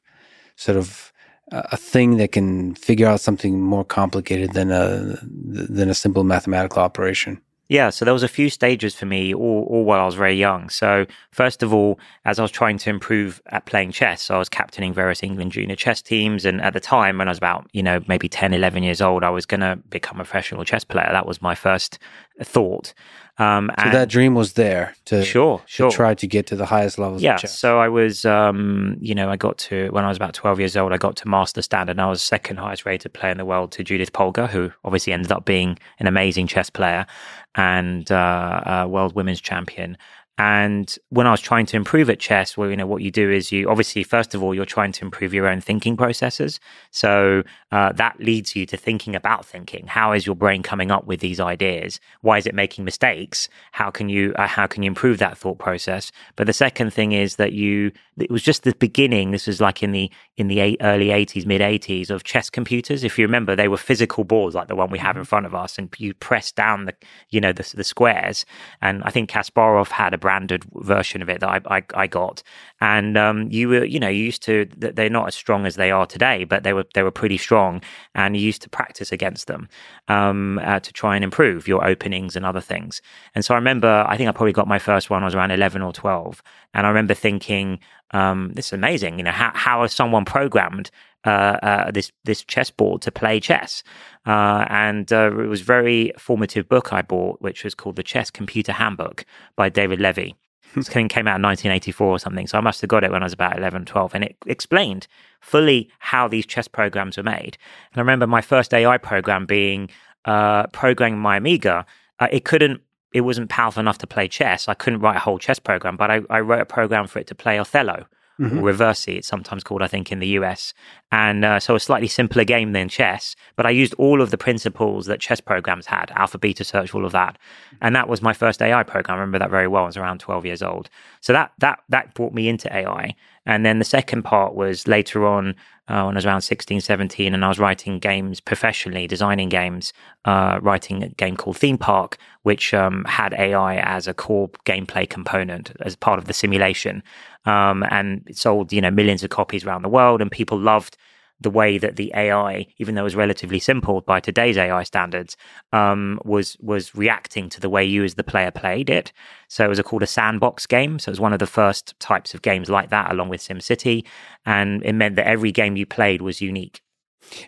sort 0.56 0.76
of 0.76 1.12
a 1.50 1.76
thing 1.76 2.16
that 2.18 2.32
can 2.32 2.74
figure 2.74 3.06
out 3.06 3.20
something 3.20 3.60
more 3.60 3.84
complicated 3.84 4.52
than 4.52 4.70
a 4.70 5.18
than 5.22 5.88
a 5.88 5.94
simple 5.94 6.24
mathematical 6.24 6.82
operation. 6.82 7.40
Yeah, 7.70 7.90
so 7.90 8.06
there 8.06 8.14
was 8.14 8.22
a 8.22 8.28
few 8.28 8.48
stages 8.48 8.94
for 8.94 9.04
me, 9.04 9.34
all, 9.34 9.66
all 9.68 9.84
while 9.84 10.00
I 10.00 10.06
was 10.06 10.14
very 10.14 10.34
young. 10.34 10.70
So 10.70 11.04
first 11.32 11.62
of 11.62 11.74
all, 11.74 12.00
as 12.24 12.38
I 12.38 12.42
was 12.42 12.50
trying 12.50 12.78
to 12.78 12.88
improve 12.88 13.42
at 13.48 13.66
playing 13.66 13.92
chess, 13.92 14.22
so 14.22 14.36
I 14.36 14.38
was 14.38 14.48
captaining 14.48 14.94
various 14.94 15.22
England 15.22 15.52
junior 15.52 15.76
chess 15.76 16.00
teams. 16.00 16.46
And 16.46 16.62
at 16.62 16.72
the 16.72 16.80
time, 16.80 17.18
when 17.18 17.28
I 17.28 17.30
was 17.30 17.36
about, 17.36 17.68
you 17.74 17.82
know, 17.82 18.00
maybe 18.08 18.26
10, 18.26 18.54
11 18.54 18.82
years 18.84 19.02
old, 19.02 19.22
I 19.22 19.28
was 19.28 19.44
going 19.44 19.60
to 19.60 19.76
become 19.90 20.18
a 20.18 20.24
professional 20.24 20.64
chess 20.64 20.82
player. 20.82 21.10
That 21.12 21.26
was 21.26 21.42
my 21.42 21.54
first 21.54 21.98
thought. 22.42 22.94
Um, 23.38 23.70
So 23.78 23.84
and 23.84 23.94
that 23.94 24.08
dream 24.08 24.34
was 24.34 24.54
there 24.54 24.94
to, 25.06 25.24
sure, 25.24 25.58
to 25.58 25.64
sure. 25.66 25.90
try 25.90 26.14
to 26.14 26.26
get 26.26 26.46
to 26.48 26.56
the 26.56 26.66
highest 26.66 26.98
levels 26.98 27.22
Yeah, 27.22 27.34
of 27.36 27.40
chess. 27.42 27.56
so 27.58 27.78
I 27.78 27.88
was, 27.88 28.24
um, 28.24 28.96
you 29.00 29.14
know, 29.14 29.30
I 29.30 29.36
got 29.36 29.58
to 29.58 29.88
when 29.90 30.04
I 30.04 30.08
was 30.08 30.16
about 30.16 30.34
twelve 30.34 30.58
years 30.58 30.76
old. 30.76 30.92
I 30.92 30.96
got 30.96 31.14
to 31.16 31.28
master 31.28 31.62
standard, 31.62 31.92
and 31.92 32.00
I 32.00 32.08
was 32.10 32.20
second 32.22 32.56
highest 32.58 32.84
rated 32.84 33.12
player 33.12 33.30
in 33.32 33.38
the 33.38 33.44
world 33.44 33.70
to 33.72 33.84
Judith 33.84 34.12
Polgar, 34.12 34.48
who 34.48 34.72
obviously 34.84 35.12
ended 35.12 35.30
up 35.30 35.44
being 35.44 35.78
an 36.00 36.06
amazing 36.08 36.46
chess 36.48 36.68
player 36.70 37.06
and 37.54 38.10
uh, 38.10 38.60
uh, 38.84 38.86
world 38.88 39.14
women's 39.14 39.40
champion. 39.40 39.96
And 40.38 40.96
when 41.08 41.26
I 41.26 41.32
was 41.32 41.40
trying 41.40 41.66
to 41.66 41.76
improve 41.76 42.08
at 42.08 42.20
chess, 42.20 42.56
well, 42.56 42.70
you 42.70 42.76
know, 42.76 42.86
what 42.86 43.02
you 43.02 43.10
do 43.10 43.28
is 43.28 43.50
you 43.50 43.68
obviously, 43.68 44.04
first 44.04 44.34
of 44.34 44.42
all, 44.42 44.54
you're 44.54 44.64
trying 44.64 44.92
to 44.92 45.04
improve 45.04 45.34
your 45.34 45.48
own 45.48 45.60
thinking 45.60 45.96
processes. 45.96 46.60
So 46.92 47.42
uh, 47.72 47.92
that 47.92 48.20
leads 48.20 48.54
you 48.54 48.64
to 48.66 48.76
thinking 48.76 49.16
about 49.16 49.44
thinking. 49.44 49.88
How 49.88 50.12
is 50.12 50.26
your 50.26 50.36
brain 50.36 50.62
coming 50.62 50.92
up 50.92 51.06
with 51.06 51.18
these 51.18 51.40
ideas? 51.40 51.98
Why 52.20 52.38
is 52.38 52.46
it 52.46 52.54
making 52.54 52.84
mistakes? 52.84 53.48
How 53.72 53.90
can 53.90 54.08
you 54.08 54.32
uh, 54.36 54.46
how 54.46 54.68
can 54.68 54.84
you 54.84 54.88
improve 54.88 55.18
that 55.18 55.36
thought 55.36 55.58
process? 55.58 56.12
But 56.36 56.46
the 56.46 56.52
second 56.52 56.92
thing 56.92 57.12
is 57.12 57.36
that 57.36 57.52
you 57.52 57.90
it 58.16 58.30
was 58.30 58.42
just 58.42 58.62
the 58.62 58.74
beginning. 58.74 59.32
This 59.32 59.46
was 59.48 59.60
like 59.60 59.82
in 59.82 59.90
the 59.92 60.10
in 60.36 60.46
the 60.46 60.60
eight, 60.60 60.78
early 60.80 61.10
eighties, 61.10 61.46
mid 61.46 61.60
eighties 61.60 62.10
of 62.10 62.22
chess 62.22 62.48
computers. 62.48 63.02
If 63.02 63.18
you 63.18 63.26
remember, 63.26 63.56
they 63.56 63.68
were 63.68 63.76
physical 63.76 64.22
boards 64.24 64.54
like 64.54 64.68
the 64.68 64.76
one 64.76 64.90
we 64.90 64.98
have 64.98 65.16
in 65.16 65.24
front 65.24 65.46
of 65.46 65.54
us, 65.54 65.78
and 65.78 65.92
you 65.98 66.14
press 66.14 66.52
down 66.52 66.84
the 66.84 66.94
you 67.30 67.40
know 67.40 67.52
the, 67.52 67.68
the 67.74 67.84
squares. 67.84 68.46
And 68.80 69.02
I 69.02 69.10
think 69.10 69.30
Kasparov 69.30 69.88
had 69.88 70.14
a 70.14 70.18
branded 70.28 70.62
version 70.74 71.22
of 71.22 71.28
it 71.30 71.40
that 71.40 71.48
I 71.48 71.76
I, 71.78 71.82
I 72.02 72.06
got. 72.06 72.42
And 72.82 73.16
um, 73.16 73.48
you 73.50 73.64
were 73.70 73.84
you 73.94 73.98
know 73.98 74.12
you 74.16 74.24
used 74.24 74.42
to 74.42 74.66
they're 74.76 75.16
not 75.18 75.28
as 75.28 75.34
strong 75.34 75.64
as 75.64 75.76
they 75.76 75.90
are 75.90 76.06
today, 76.06 76.44
but 76.44 76.64
they 76.64 76.74
were 76.76 76.86
they 76.94 77.02
were 77.02 77.16
pretty 77.22 77.38
strong, 77.38 77.80
and 78.14 78.36
you 78.36 78.42
used 78.42 78.62
to 78.62 78.68
practice 78.68 79.10
against 79.10 79.46
them 79.46 79.62
um, 80.08 80.58
uh, 80.70 80.80
to 80.80 80.92
try 80.92 81.12
and 81.16 81.24
improve 81.24 81.66
your 81.72 81.82
openings 81.92 82.36
and 82.36 82.44
other 82.44 82.60
things. 82.72 83.00
And 83.34 83.42
so 83.44 83.54
I 83.54 83.58
remember 83.62 83.92
I 84.12 84.16
think 84.16 84.28
I 84.28 84.32
probably 84.32 84.58
got 84.60 84.68
my 84.68 84.80
first 84.90 85.08
one. 85.10 85.22
I 85.22 85.26
was 85.30 85.34
around 85.34 85.52
eleven 85.52 85.80
or 85.82 85.92
twelve, 85.92 86.42
and 86.74 86.86
I 86.86 86.90
remember 86.90 87.14
thinking 87.14 87.78
um, 88.12 88.52
this 88.54 88.66
is 88.66 88.72
amazing. 88.72 89.18
You 89.18 89.24
know, 89.24 89.30
how 89.32 89.52
how 89.54 89.82
has 89.82 89.92
someone 89.92 90.24
programmed 90.24 90.90
uh, 91.24 91.58
uh, 91.62 91.90
this 91.90 92.12
this 92.24 92.42
chessboard 92.44 93.02
to 93.02 93.12
play 93.12 93.40
chess? 93.40 93.82
Uh, 94.26 94.66
and 94.68 95.12
uh, 95.12 95.30
it 95.32 95.48
was 95.48 95.60
a 95.60 95.64
very 95.64 96.12
formative 96.18 96.68
book 96.68 96.92
I 96.92 97.02
bought, 97.02 97.40
which 97.40 97.64
was 97.64 97.74
called 97.74 97.96
the 97.96 98.02
Chess 98.02 98.30
Computer 98.30 98.72
Handbook 98.72 99.24
by 99.56 99.68
David 99.68 100.00
Levy. 100.00 100.36
This 100.74 100.88
thing 100.88 101.08
came 101.08 101.26
out 101.26 101.36
in 101.36 101.42
1984 101.42 102.06
or 102.06 102.18
something, 102.18 102.46
so 102.46 102.58
I 102.58 102.60
must 102.60 102.82
have 102.82 102.88
got 102.88 103.02
it 103.02 103.10
when 103.10 103.22
I 103.22 103.26
was 103.26 103.32
about 103.32 103.56
11, 103.56 103.86
12, 103.86 104.14
and 104.14 104.24
it 104.24 104.36
explained 104.46 105.06
fully 105.40 105.90
how 105.98 106.28
these 106.28 106.44
chess 106.44 106.68
programs 106.68 107.16
were 107.16 107.22
made. 107.22 107.56
And 107.92 107.96
I 107.96 108.00
remember 108.00 108.26
my 108.26 108.42
first 108.42 108.74
AI 108.74 108.98
program 108.98 109.46
being 109.46 109.88
uh, 110.26 110.66
programming 110.66 111.18
my 111.18 111.38
Amiga. 111.38 111.86
Uh, 112.20 112.28
it 112.30 112.44
couldn't 112.44 112.82
it 113.12 113.22
wasn't 113.22 113.48
powerful 113.48 113.80
enough 113.80 113.98
to 113.98 114.06
play 114.06 114.28
chess. 114.28 114.68
I 114.68 114.74
couldn't 114.74 115.00
write 115.00 115.16
a 115.16 115.20
whole 115.20 115.38
chess 115.38 115.58
program, 115.58 115.96
but 115.96 116.10
I, 116.10 116.20
I 116.30 116.40
wrote 116.40 116.60
a 116.60 116.66
program 116.66 117.06
for 117.06 117.18
it 117.18 117.26
to 117.28 117.34
play 117.34 117.58
Othello 117.58 118.06
mm-hmm. 118.40 118.58
Reversi, 118.58 119.16
it's 119.18 119.28
sometimes 119.28 119.64
called, 119.64 119.82
I 119.82 119.88
think, 119.88 120.12
in 120.12 120.18
the 120.18 120.28
US. 120.28 120.72
And 121.10 121.44
uh, 121.44 121.60
so 121.60 121.74
a 121.74 121.80
slightly 121.80 122.08
simpler 122.08 122.44
game 122.44 122.72
than 122.72 122.88
chess, 122.88 123.34
but 123.56 123.66
I 123.66 123.70
used 123.70 123.94
all 123.94 124.20
of 124.20 124.30
the 124.30 124.38
principles 124.38 125.06
that 125.06 125.20
chess 125.20 125.40
programs 125.40 125.86
had, 125.86 126.12
alpha, 126.14 126.38
beta 126.38 126.64
search, 126.64 126.94
all 126.94 127.04
of 127.04 127.12
that. 127.12 127.38
And 127.80 127.94
that 127.96 128.08
was 128.08 128.22
my 128.22 128.32
first 128.32 128.62
AI 128.62 128.82
program. 128.82 129.16
I 129.16 129.20
remember 129.20 129.38
that 129.38 129.50
very 129.50 129.68
well. 129.68 129.84
I 129.84 129.86
was 129.86 129.96
around 129.96 130.20
12 130.20 130.46
years 130.46 130.62
old. 130.62 130.88
So 131.20 131.32
that, 131.32 131.52
that, 131.58 131.80
that 131.88 132.14
brought 132.14 132.32
me 132.32 132.48
into 132.48 132.74
AI. 132.74 133.14
And 133.48 133.64
then 133.64 133.78
the 133.78 133.84
second 133.84 134.22
part 134.24 134.54
was 134.54 134.86
later 134.86 135.26
on 135.26 135.56
uh, 135.88 136.04
when 136.04 136.14
I 136.14 136.18
was 136.18 136.26
around 136.26 136.42
16, 136.42 136.82
17, 136.82 137.32
and 137.32 137.42
I 137.42 137.48
was 137.48 137.58
writing 137.58 137.98
games 137.98 138.40
professionally, 138.40 139.06
designing 139.06 139.48
games, 139.48 139.94
uh, 140.26 140.58
writing 140.60 141.02
a 141.02 141.08
game 141.08 141.34
called 141.34 141.56
Theme 141.56 141.78
Park, 141.78 142.18
which 142.42 142.74
um, 142.74 143.04
had 143.06 143.32
AI 143.32 143.76
as 143.78 144.06
a 144.06 144.12
core 144.12 144.50
gameplay 144.66 145.08
component 145.08 145.72
as 145.80 145.96
part 145.96 146.18
of 146.18 146.26
the 146.26 146.34
simulation. 146.34 147.02
Um, 147.46 147.84
and 147.90 148.22
it 148.26 148.36
sold, 148.36 148.70
you 148.70 148.82
know, 148.82 148.90
millions 148.90 149.24
of 149.24 149.30
copies 149.30 149.64
around 149.64 149.80
the 149.80 149.88
world, 149.88 150.20
and 150.20 150.30
people 150.30 150.58
loved 150.58 150.98
the 151.40 151.50
way 151.50 151.78
that 151.78 151.96
the 151.96 152.12
AI, 152.14 152.66
even 152.78 152.94
though 152.94 153.02
it 153.02 153.04
was 153.04 153.16
relatively 153.16 153.60
simple 153.60 154.00
by 154.00 154.20
today's 154.20 154.56
AI 154.56 154.82
standards, 154.82 155.36
um, 155.72 156.20
was 156.24 156.56
was 156.60 156.94
reacting 156.94 157.48
to 157.50 157.60
the 157.60 157.68
way 157.68 157.84
you 157.84 158.04
as 158.04 158.14
the 158.14 158.24
player 158.24 158.50
played 158.50 158.90
it. 158.90 159.12
So 159.48 159.64
it 159.64 159.68
was 159.68 159.78
a, 159.78 159.84
called 159.84 160.02
a 160.02 160.06
sandbox 160.06 160.66
game. 160.66 160.98
So 160.98 161.10
it 161.10 161.12
was 161.12 161.20
one 161.20 161.32
of 161.32 161.38
the 161.38 161.46
first 161.46 161.98
types 162.00 162.34
of 162.34 162.42
games 162.42 162.68
like 162.68 162.90
that, 162.90 163.12
along 163.12 163.28
with 163.28 163.40
SimCity, 163.40 164.04
and 164.44 164.82
it 164.84 164.94
meant 164.94 165.16
that 165.16 165.26
every 165.26 165.52
game 165.52 165.76
you 165.76 165.86
played 165.86 166.22
was 166.22 166.40
unique. 166.40 166.82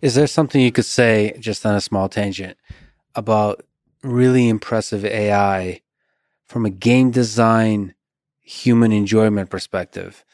Is 0.03 0.15
there 0.15 0.27
something 0.27 0.61
you 0.61 0.73
could 0.73 0.85
say, 0.85 1.37
just 1.39 1.65
on 1.67 1.75
a 1.75 1.81
small 1.81 2.09
tangent, 2.09 2.59
about 3.15 3.65
really 4.03 4.49
impressive 4.49 5.05
AI 5.05 5.81
from 6.47 6.65
a 6.65 6.71
game 6.71 7.11
design, 7.11 7.95
human 8.43 8.93
enjoyment 8.93 9.51
perspective? 9.51 10.25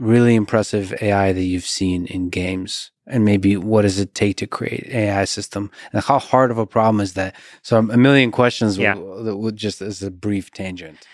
Really 0.00 0.34
impressive 0.34 0.94
AI 1.00 1.32
that 1.32 1.42
you've 1.42 1.66
seen 1.66 2.06
in 2.06 2.30
games? 2.30 2.90
And 3.06 3.24
maybe 3.24 3.56
what 3.56 3.82
does 3.82 3.98
it 3.98 4.14
take 4.14 4.36
to 4.36 4.46
create 4.46 4.86
AI 4.88 5.24
system? 5.24 5.70
And 5.92 6.02
how 6.02 6.18
hard 6.18 6.50
of 6.50 6.58
a 6.58 6.66
problem 6.66 7.00
is 7.00 7.14
that? 7.14 7.34
So 7.62 7.76
a 7.76 7.96
million 7.96 8.30
questions 8.30 8.78
yeah. 8.78 8.94
that 8.94 9.36
would 9.36 9.56
just 9.56 9.82
as 9.82 10.02
a 10.02 10.10
brief 10.10 10.52
tangent. 10.52 11.06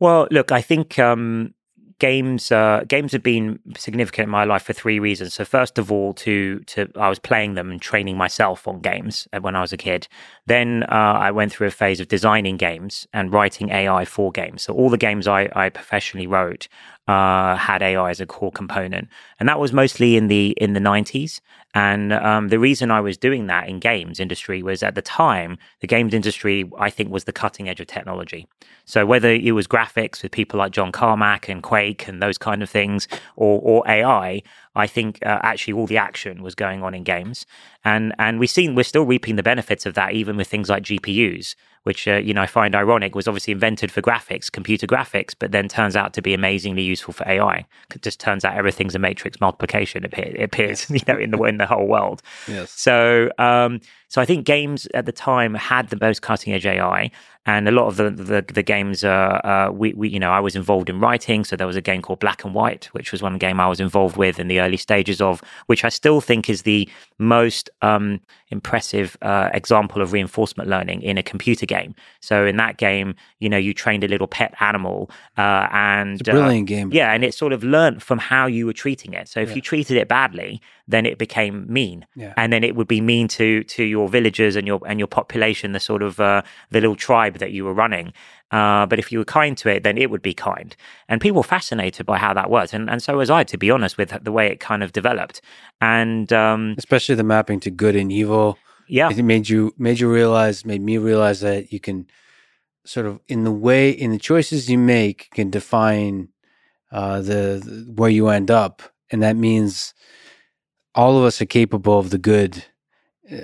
Well, 0.00 0.28
look, 0.30 0.52
I 0.52 0.60
think 0.60 0.98
um, 0.98 1.54
games 1.98 2.52
uh, 2.52 2.84
games 2.86 3.12
have 3.12 3.22
been 3.22 3.58
significant 3.76 4.24
in 4.24 4.30
my 4.30 4.44
life 4.44 4.64
for 4.64 4.72
three 4.72 4.98
reasons. 4.98 5.34
So 5.34 5.44
first 5.44 5.78
of 5.78 5.90
all, 5.90 6.12
to 6.14 6.60
to 6.60 6.90
I 6.96 7.08
was 7.08 7.18
playing 7.18 7.54
them 7.54 7.70
and 7.70 7.80
training 7.80 8.16
myself 8.16 8.68
on 8.68 8.80
games 8.80 9.26
uh, 9.32 9.40
when 9.40 9.56
I 9.56 9.60
was 9.60 9.72
a 9.72 9.76
kid. 9.76 10.08
Then 10.46 10.84
uh, 10.84 11.16
I 11.18 11.30
went 11.30 11.52
through 11.52 11.68
a 11.68 11.72
phase 11.72 12.00
of 12.00 12.08
designing 12.08 12.56
games 12.56 13.06
and 13.12 13.32
writing 13.32 13.70
AI 13.70 14.04
for 14.04 14.30
games. 14.30 14.62
So 14.62 14.74
all 14.74 14.90
the 14.90 14.98
games 14.98 15.26
I, 15.26 15.48
I 15.54 15.70
professionally 15.70 16.26
wrote 16.26 16.68
uh, 17.06 17.56
had 17.56 17.82
AI 17.82 18.10
as 18.10 18.20
a 18.20 18.26
core 18.26 18.52
component, 18.52 19.08
and 19.38 19.48
that 19.48 19.60
was 19.60 19.72
mostly 19.72 20.16
in 20.16 20.28
the 20.28 20.50
in 20.58 20.72
the 20.72 20.80
nineties. 20.80 21.40
And 21.74 22.12
um, 22.12 22.48
the 22.48 22.58
reason 22.58 22.90
I 22.90 23.00
was 23.00 23.18
doing 23.18 23.48
that 23.48 23.68
in 23.68 23.80
games 23.80 24.18
industry 24.18 24.62
was 24.62 24.82
at 24.82 24.94
the 24.94 25.02
time 25.02 25.58
the 25.80 25.86
games 25.86 26.14
industry 26.14 26.70
I 26.78 26.88
think 26.90 27.10
was 27.10 27.24
the 27.24 27.32
cutting 27.32 27.68
edge 27.68 27.80
of 27.80 27.86
technology. 27.86 28.48
So 28.86 29.04
whether 29.04 29.30
it 29.30 29.52
was 29.52 29.66
graphics 29.66 30.22
with 30.22 30.32
people 30.32 30.58
like 30.58 30.72
John 30.72 30.90
Carmack 30.90 31.48
and 31.48 31.62
Quake 31.62 32.08
and 32.08 32.22
those 32.22 32.38
kind 32.38 32.62
of 32.62 32.70
things, 32.70 33.08
or 33.36 33.60
or 33.62 33.88
AI, 33.88 34.42
I 34.76 34.86
think 34.86 35.18
uh, 35.24 35.40
actually 35.42 35.74
all 35.74 35.86
the 35.86 35.96
action 35.96 36.42
was 36.42 36.54
going 36.54 36.82
on 36.82 36.94
in 36.94 37.02
games, 37.02 37.46
and 37.84 38.14
and 38.18 38.38
we've 38.38 38.50
seen 38.50 38.74
we're 38.74 38.84
still 38.84 39.04
reaping 39.04 39.36
the 39.36 39.42
benefits 39.42 39.86
of 39.86 39.94
that 39.94 40.12
even 40.12 40.36
with 40.36 40.48
things 40.48 40.68
like 40.68 40.84
GPUs 40.84 41.54
which 41.86 42.08
uh, 42.08 42.16
you 42.16 42.34
know 42.34 42.42
I 42.42 42.46
find 42.46 42.74
ironic, 42.74 43.14
was 43.14 43.28
obviously 43.28 43.52
invented 43.52 43.92
for 43.92 44.02
graphics, 44.02 44.50
computer 44.50 44.88
graphics, 44.88 45.36
but 45.38 45.52
then 45.52 45.68
turns 45.68 45.94
out 45.94 46.14
to 46.14 46.20
be 46.20 46.34
amazingly 46.34 46.82
useful 46.82 47.14
for 47.14 47.26
AI. 47.28 47.64
It 47.94 48.02
just 48.02 48.18
turns 48.18 48.44
out 48.44 48.56
everything's 48.56 48.96
a 48.96 48.98
matrix 48.98 49.40
multiplication. 49.40 50.04
It 50.04 50.42
appears, 50.42 50.90
you 50.90 50.98
know, 51.06 51.16
in 51.16 51.30
the 51.30 51.40
in 51.44 51.58
the 51.58 51.66
whole 51.66 51.86
world. 51.86 52.22
Yes. 52.48 52.72
So, 52.72 53.30
um, 53.38 53.80
so 54.08 54.20
I 54.20 54.24
think 54.24 54.44
games 54.44 54.88
at 54.94 55.06
the 55.06 55.12
time 55.12 55.54
had 55.54 55.90
the 55.90 55.98
most 56.00 56.22
cutting 56.22 56.52
edge 56.52 56.66
AI, 56.66 57.12
and 57.46 57.68
a 57.68 57.70
lot 57.70 57.86
of 57.86 57.96
the 57.96 58.10
the, 58.10 58.44
the 58.52 58.62
games 58.62 59.04
uh, 59.04 59.08
uh, 59.08 59.70
we, 59.72 59.94
we 59.94 60.08
you 60.08 60.18
know 60.18 60.30
I 60.30 60.40
was 60.40 60.56
involved 60.56 60.90
in 60.90 61.00
writing. 61.00 61.44
So 61.44 61.56
there 61.56 61.66
was 61.66 61.76
a 61.76 61.80
game 61.80 62.02
called 62.02 62.18
Black 62.18 62.44
and 62.44 62.52
White, 62.52 62.86
which 62.86 63.12
was 63.12 63.22
one 63.22 63.38
game 63.38 63.60
I 63.60 63.68
was 63.68 63.80
involved 63.80 64.16
with 64.16 64.38
in 64.38 64.48
the 64.48 64.60
early 64.60 64.76
stages 64.76 65.20
of, 65.20 65.42
which 65.66 65.84
I 65.84 65.88
still 65.88 66.20
think 66.20 66.50
is 66.50 66.62
the 66.62 66.88
most 67.18 67.70
um, 67.82 68.20
impressive 68.50 69.16
uh, 69.22 69.50
example 69.54 70.02
of 70.02 70.12
reinforcement 70.12 70.68
learning 70.68 71.02
in 71.02 71.16
a 71.16 71.22
computer 71.22 71.66
game. 71.66 71.94
So 72.20 72.44
in 72.44 72.56
that 72.56 72.76
game, 72.76 73.14
you 73.38 73.48
know, 73.48 73.56
you 73.56 73.72
trained 73.72 74.04
a 74.04 74.08
little 74.08 74.26
pet 74.26 74.54
animal, 74.60 75.10
uh, 75.38 75.68
and 75.70 76.22
brilliant 76.24 76.66
game. 76.66 76.90
Yeah, 76.92 77.12
and 77.12 77.24
it 77.24 77.34
sort 77.34 77.52
of 77.52 77.62
learned 77.62 78.02
from 78.02 78.18
how 78.18 78.46
you 78.46 78.66
were 78.66 78.72
treating 78.72 79.14
it. 79.14 79.28
So 79.28 79.40
if 79.40 79.50
yeah. 79.50 79.56
you 79.56 79.60
treated 79.60 79.96
it 79.96 80.08
badly, 80.08 80.60
then 80.88 81.04
it 81.04 81.18
became 81.18 81.66
mean, 81.68 82.06
yeah. 82.14 82.32
and 82.36 82.52
then 82.52 82.62
it 82.62 82.76
would 82.76 82.86
be 82.86 83.00
mean 83.00 83.28
to 83.28 83.64
to 83.64 83.82
your 83.82 84.08
villagers 84.08 84.56
and 84.56 84.66
your 84.66 84.80
and 84.86 85.00
your 85.00 85.08
population, 85.08 85.72
the 85.72 85.80
sort 85.80 86.02
of 86.02 86.20
uh, 86.20 86.42
the 86.70 86.80
little 86.80 86.96
tribe 86.96 87.38
that 87.38 87.52
you 87.52 87.64
were 87.64 87.74
running. 87.74 88.12
Uh, 88.52 88.86
but 88.86 89.00
if 89.00 89.10
you 89.10 89.18
were 89.18 89.24
kind 89.24 89.58
to 89.58 89.68
it, 89.68 89.82
then 89.82 89.98
it 89.98 90.08
would 90.10 90.22
be 90.22 90.32
kind. 90.32 90.76
And 91.08 91.20
people 91.20 91.38
were 91.38 91.42
fascinated 91.42 92.06
by 92.06 92.18
how 92.18 92.32
that 92.34 92.50
worked, 92.50 92.72
and 92.72 92.88
and 92.88 93.02
so 93.02 93.16
was 93.16 93.30
I, 93.30 93.44
to 93.44 93.58
be 93.58 93.70
honest, 93.70 93.98
with 93.98 94.16
the 94.22 94.32
way 94.32 94.46
it 94.46 94.60
kind 94.60 94.82
of 94.82 94.92
developed. 94.92 95.40
And 95.80 96.32
um, 96.32 96.74
especially 96.78 97.16
the 97.16 97.24
mapping 97.24 97.60
to 97.60 97.70
good 97.70 97.96
and 97.96 98.12
evil. 98.12 98.58
Yeah, 98.88 99.10
it 99.10 99.22
made 99.24 99.48
you 99.48 99.74
made 99.76 99.98
you 99.98 100.12
realize, 100.12 100.64
made 100.64 100.82
me 100.82 100.98
realize 100.98 101.40
that 101.40 101.72
you 101.72 101.80
can 101.80 102.06
sort 102.84 103.06
of 103.06 103.18
in 103.26 103.42
the 103.42 103.50
way 103.50 103.90
in 103.90 104.12
the 104.12 104.18
choices 104.18 104.70
you 104.70 104.78
make 104.78 105.28
can 105.32 105.50
define 105.50 106.28
uh, 106.92 107.20
the, 107.20 107.60
the 107.64 107.92
where 107.96 108.10
you 108.10 108.28
end 108.28 108.48
up, 108.48 108.82
and 109.10 109.24
that 109.24 109.34
means 109.34 109.92
all 110.96 111.18
of 111.18 111.24
us 111.24 111.40
are 111.40 111.46
capable 111.46 111.98
of 111.98 112.10
the 112.10 112.18
good 112.18 112.64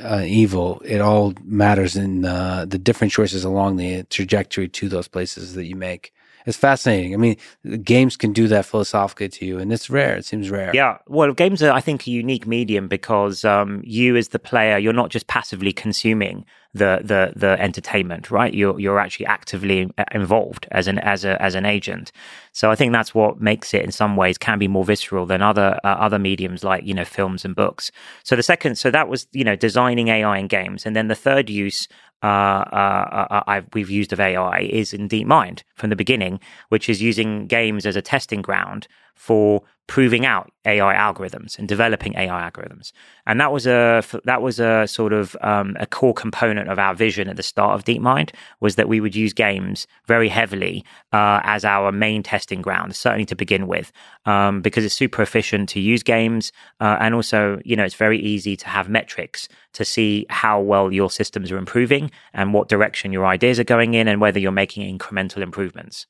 uh, 0.02 0.22
evil. 0.24 0.80
It 0.84 1.00
all 1.00 1.34
matters 1.44 1.96
in 1.96 2.24
uh, 2.24 2.64
the 2.66 2.78
different 2.78 3.12
choices 3.12 3.44
along 3.44 3.76
the 3.76 4.04
trajectory 4.04 4.68
to 4.68 4.88
those 4.88 5.08
places 5.08 5.54
that 5.54 5.66
you 5.66 5.76
make. 5.76 6.12
It's 6.44 6.56
fascinating. 6.56 7.14
I 7.14 7.18
mean 7.18 7.36
games 7.84 8.16
can 8.16 8.32
do 8.32 8.48
that 8.48 8.66
philosophically 8.66 9.28
to 9.28 9.46
you 9.46 9.58
and 9.58 9.72
it's 9.72 9.88
rare. 9.88 10.16
It 10.16 10.24
seems 10.24 10.50
rare. 10.50 10.72
Yeah. 10.74 10.98
Well 11.06 11.32
games 11.32 11.62
are 11.62 11.70
i 11.70 11.80
think 11.80 12.06
a 12.06 12.10
unique 12.10 12.46
medium 12.46 12.88
because 12.88 13.44
um, 13.44 13.80
you 13.84 14.16
as 14.16 14.28
the 14.28 14.40
player 14.40 14.78
you're 14.78 14.92
not 14.92 15.10
just 15.10 15.28
passively 15.28 15.72
consuming 15.72 16.44
the 16.74 17.00
the 17.04 17.32
the 17.36 17.60
entertainment, 17.60 18.30
right? 18.30 18.52
You're 18.52 18.78
you're 18.80 18.98
actually 18.98 19.26
actively 19.26 19.90
involved 20.12 20.66
as 20.70 20.88
an 20.88 20.98
as 20.98 21.24
a 21.24 21.40
as 21.40 21.54
an 21.54 21.66
agent. 21.66 22.12
So 22.52 22.70
I 22.70 22.76
think 22.76 22.92
that's 22.92 23.14
what 23.14 23.40
makes 23.40 23.74
it 23.74 23.84
in 23.84 23.92
some 23.92 24.16
ways 24.16 24.38
can 24.38 24.58
be 24.58 24.68
more 24.68 24.84
visceral 24.84 25.26
than 25.26 25.42
other 25.42 25.78
uh, 25.84 25.88
other 25.88 26.18
mediums 26.18 26.64
like 26.64 26.84
you 26.84 26.94
know 26.94 27.04
films 27.04 27.44
and 27.44 27.54
books. 27.54 27.90
So 28.24 28.36
the 28.36 28.42
second, 28.42 28.76
so 28.76 28.90
that 28.90 29.08
was 29.08 29.26
you 29.32 29.44
know 29.44 29.56
designing 29.56 30.08
AI 30.08 30.38
in 30.38 30.46
games, 30.46 30.86
and 30.86 30.96
then 30.96 31.08
the 31.08 31.14
third 31.14 31.50
use 31.50 31.88
uh, 32.22 32.26
uh, 32.26 33.26
uh, 33.30 33.42
uh 33.46 33.60
we've 33.74 33.90
used 33.90 34.12
of 34.12 34.20
AI 34.20 34.60
is 34.60 34.94
in 34.94 35.08
DeepMind 35.08 35.62
from 35.74 35.90
the 35.90 35.96
beginning, 35.96 36.40
which 36.70 36.88
is 36.88 37.02
using 37.02 37.46
games 37.46 37.84
as 37.84 37.96
a 37.96 38.02
testing 38.02 38.40
ground 38.40 38.88
for 39.14 39.62
proving 39.92 40.24
out 40.24 40.50
AI 40.64 40.94
algorithms 40.94 41.58
and 41.58 41.68
developing 41.68 42.14
AI 42.16 42.50
algorithms. 42.50 42.92
And 43.26 43.38
that 43.38 43.52
was 43.52 43.66
a 43.66 44.02
that 44.24 44.40
was 44.40 44.58
a 44.58 44.86
sort 44.86 45.12
of 45.12 45.36
um, 45.42 45.76
a 45.78 45.86
core 45.86 46.14
component 46.14 46.70
of 46.70 46.78
our 46.78 46.94
vision 46.94 47.28
at 47.28 47.36
the 47.36 47.42
start 47.42 47.74
of 47.74 47.84
DeepMind 47.84 48.30
was 48.60 48.76
that 48.76 48.88
we 48.88 49.02
would 49.02 49.14
use 49.14 49.34
games 49.34 49.86
very 50.06 50.30
heavily 50.30 50.82
uh, 51.12 51.40
as 51.42 51.62
our 51.66 51.92
main 51.92 52.22
testing 52.22 52.62
ground, 52.62 52.96
certainly 52.96 53.26
to 53.26 53.36
begin 53.36 53.66
with, 53.66 53.92
um, 54.24 54.62
because 54.62 54.82
it's 54.82 54.94
super 54.94 55.20
efficient 55.20 55.68
to 55.68 55.78
use 55.78 56.02
games, 56.02 56.52
uh, 56.80 56.96
and 56.98 57.14
also 57.14 57.60
you 57.62 57.76
know 57.76 57.84
it's 57.84 57.94
very 58.06 58.18
easy 58.18 58.56
to 58.56 58.68
have 58.68 58.88
metrics 58.88 59.46
to 59.74 59.84
see 59.84 60.24
how 60.30 60.58
well 60.58 60.90
your 60.90 61.10
systems 61.10 61.52
are 61.52 61.58
improving 61.58 62.10
and 62.32 62.54
what 62.54 62.70
direction 62.70 63.12
your 63.12 63.26
ideas 63.26 63.60
are 63.60 63.64
going 63.76 63.92
in, 63.92 64.08
and 64.08 64.22
whether 64.22 64.40
you're 64.40 64.52
making 64.52 64.98
incremental 64.98 65.42
improvements. 65.42 66.06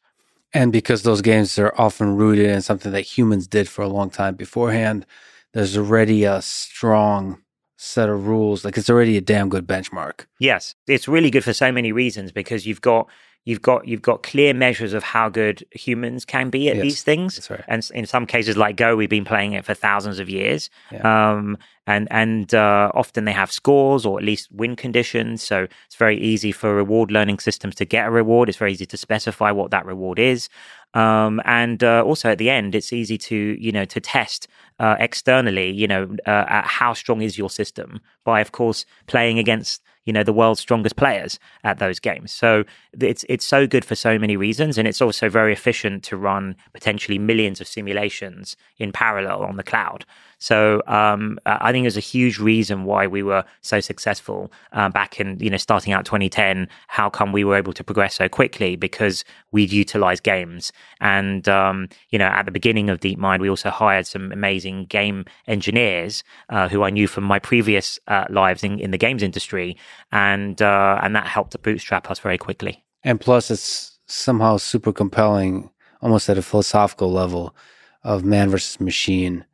And 0.54 0.72
because 0.72 1.02
those 1.02 1.22
games 1.22 1.58
are 1.58 1.74
often 1.78 2.16
rooted 2.16 2.46
in 2.46 2.60
something 2.60 2.92
that 2.92 3.02
humans 3.02 3.46
did 3.46 3.68
for 3.68 3.82
a 3.82 3.88
long 3.88 4.10
time 4.10 4.34
beforehand, 4.34 5.06
there's 5.54 5.76
already 5.76 6.24
a 6.24 6.42
strong 6.42 7.42
set 7.76 8.08
of 8.08 8.26
rules. 8.26 8.64
Like 8.64 8.76
it's 8.76 8.90
already 8.90 9.16
a 9.16 9.20
damn 9.20 9.48
good 9.48 9.66
benchmark. 9.66 10.26
Yes, 10.38 10.74
it's 10.86 11.08
really 11.08 11.30
good 11.30 11.44
for 11.44 11.52
so 11.52 11.72
many 11.72 11.92
reasons 11.92 12.32
because 12.32 12.66
you've 12.66 12.80
got 12.80 13.08
you've 13.44 13.62
got 13.62 13.86
you've 13.86 14.02
got 14.02 14.22
clear 14.22 14.54
measures 14.54 14.92
of 14.92 15.02
how 15.02 15.28
good 15.28 15.64
humans 15.72 16.24
can 16.24 16.50
be 16.50 16.68
at 16.68 16.76
yes, 16.76 16.82
these 16.82 17.02
things. 17.02 17.50
Right. 17.50 17.64
And 17.68 17.88
in 17.94 18.06
some 18.06 18.26
cases, 18.26 18.56
like 18.56 18.76
Go, 18.76 18.96
we've 18.96 19.10
been 19.10 19.24
playing 19.24 19.52
it 19.52 19.64
for 19.64 19.74
thousands 19.74 20.18
of 20.18 20.28
years. 20.28 20.70
Yeah. 20.90 21.32
Um, 21.32 21.58
and 21.86 22.06
and 22.10 22.54
uh, 22.54 22.92
often 22.94 23.24
they 23.24 23.32
have 23.32 23.50
scores 23.50 24.06
or 24.06 24.18
at 24.18 24.24
least 24.24 24.52
win 24.52 24.76
conditions. 24.76 25.42
So 25.42 25.66
it's 25.86 25.96
very 25.96 26.18
easy 26.20 26.52
for 26.52 26.74
reward 26.74 27.10
learning 27.10 27.40
systems 27.40 27.74
to 27.76 27.84
get 27.84 28.06
a 28.06 28.10
reward. 28.10 28.48
It's 28.48 28.58
very 28.58 28.72
easy 28.72 28.86
to 28.86 28.96
specify 28.96 29.50
what 29.50 29.72
that 29.72 29.84
reward 29.84 30.18
is. 30.18 30.48
Um, 30.94 31.40
and 31.44 31.82
uh, 31.82 32.02
also 32.04 32.30
at 32.30 32.38
the 32.38 32.50
end, 32.50 32.74
it's 32.74 32.92
easy 32.92 33.18
to 33.18 33.56
you 33.58 33.72
know 33.72 33.84
to 33.86 34.00
test 34.00 34.46
uh, 34.78 34.96
externally, 34.98 35.70
you 35.70 35.86
know, 35.86 36.16
uh, 36.26 36.62
how 36.64 36.92
strong 36.92 37.22
is 37.22 37.38
your 37.38 37.48
system 37.48 38.00
by, 38.24 38.40
of 38.40 38.50
course, 38.50 38.84
playing 39.06 39.38
against 39.38 39.80
you 40.04 40.12
know 40.12 40.22
the 40.22 40.32
world's 40.32 40.60
strongest 40.60 40.96
players 40.96 41.38
at 41.64 41.78
those 41.78 41.98
games. 42.00 42.32
So 42.32 42.64
it's 42.98 43.24
it's 43.28 43.44
so 43.44 43.66
good 43.66 43.84
for 43.84 43.94
so 43.94 44.18
many 44.18 44.36
reasons, 44.36 44.78
and 44.78 44.88
it's 44.88 45.00
also 45.00 45.28
very 45.28 45.52
efficient 45.52 46.02
to 46.04 46.16
run 46.16 46.56
potentially 46.72 47.18
millions 47.18 47.60
of 47.60 47.68
simulations 47.68 48.56
in 48.78 48.92
parallel 48.92 49.42
on 49.42 49.56
the 49.56 49.62
cloud. 49.62 50.04
So 50.42 50.82
um, 50.88 51.38
I 51.46 51.70
think 51.70 51.84
there's 51.84 51.96
a 51.96 52.00
huge 52.00 52.40
reason 52.40 52.82
why 52.82 53.06
we 53.06 53.22
were 53.22 53.44
so 53.60 53.78
successful 53.78 54.50
uh, 54.72 54.88
back 54.88 55.20
in 55.20 55.38
you 55.38 55.48
know 55.48 55.56
starting 55.56 55.92
out 55.92 56.04
2010. 56.04 56.66
How 56.88 57.08
come 57.08 57.30
we 57.30 57.44
were 57.44 57.54
able 57.54 57.72
to 57.74 57.84
progress 57.84 58.16
so 58.16 58.28
quickly? 58.28 58.74
Because 58.74 59.24
we'd 59.52 59.70
utilized 59.70 60.24
games, 60.24 60.72
and 61.00 61.48
um, 61.48 61.88
you 62.10 62.18
know 62.18 62.26
at 62.26 62.44
the 62.44 62.50
beginning 62.50 62.90
of 62.90 62.98
DeepMind, 62.98 63.38
we 63.38 63.48
also 63.48 63.70
hired 63.70 64.04
some 64.04 64.32
amazing 64.32 64.86
game 64.86 65.26
engineers 65.46 66.24
uh, 66.48 66.68
who 66.68 66.82
I 66.82 66.90
knew 66.90 67.06
from 67.06 67.22
my 67.22 67.38
previous 67.38 68.00
uh, 68.08 68.24
lives 68.28 68.64
in, 68.64 68.80
in 68.80 68.90
the 68.90 68.98
games 68.98 69.22
industry, 69.22 69.76
and 70.10 70.60
uh, 70.60 70.98
and 71.04 71.14
that 71.14 71.28
helped 71.28 71.52
to 71.52 71.58
bootstrap 71.58 72.10
us 72.10 72.18
very 72.18 72.36
quickly. 72.36 72.82
And 73.04 73.20
plus, 73.20 73.48
it's 73.48 74.00
somehow 74.06 74.56
super 74.56 74.92
compelling, 74.92 75.70
almost 76.00 76.28
at 76.28 76.36
a 76.36 76.42
philosophical 76.42 77.12
level, 77.12 77.54
of 78.02 78.24
man 78.24 78.50
versus 78.50 78.80
machine 78.80 79.44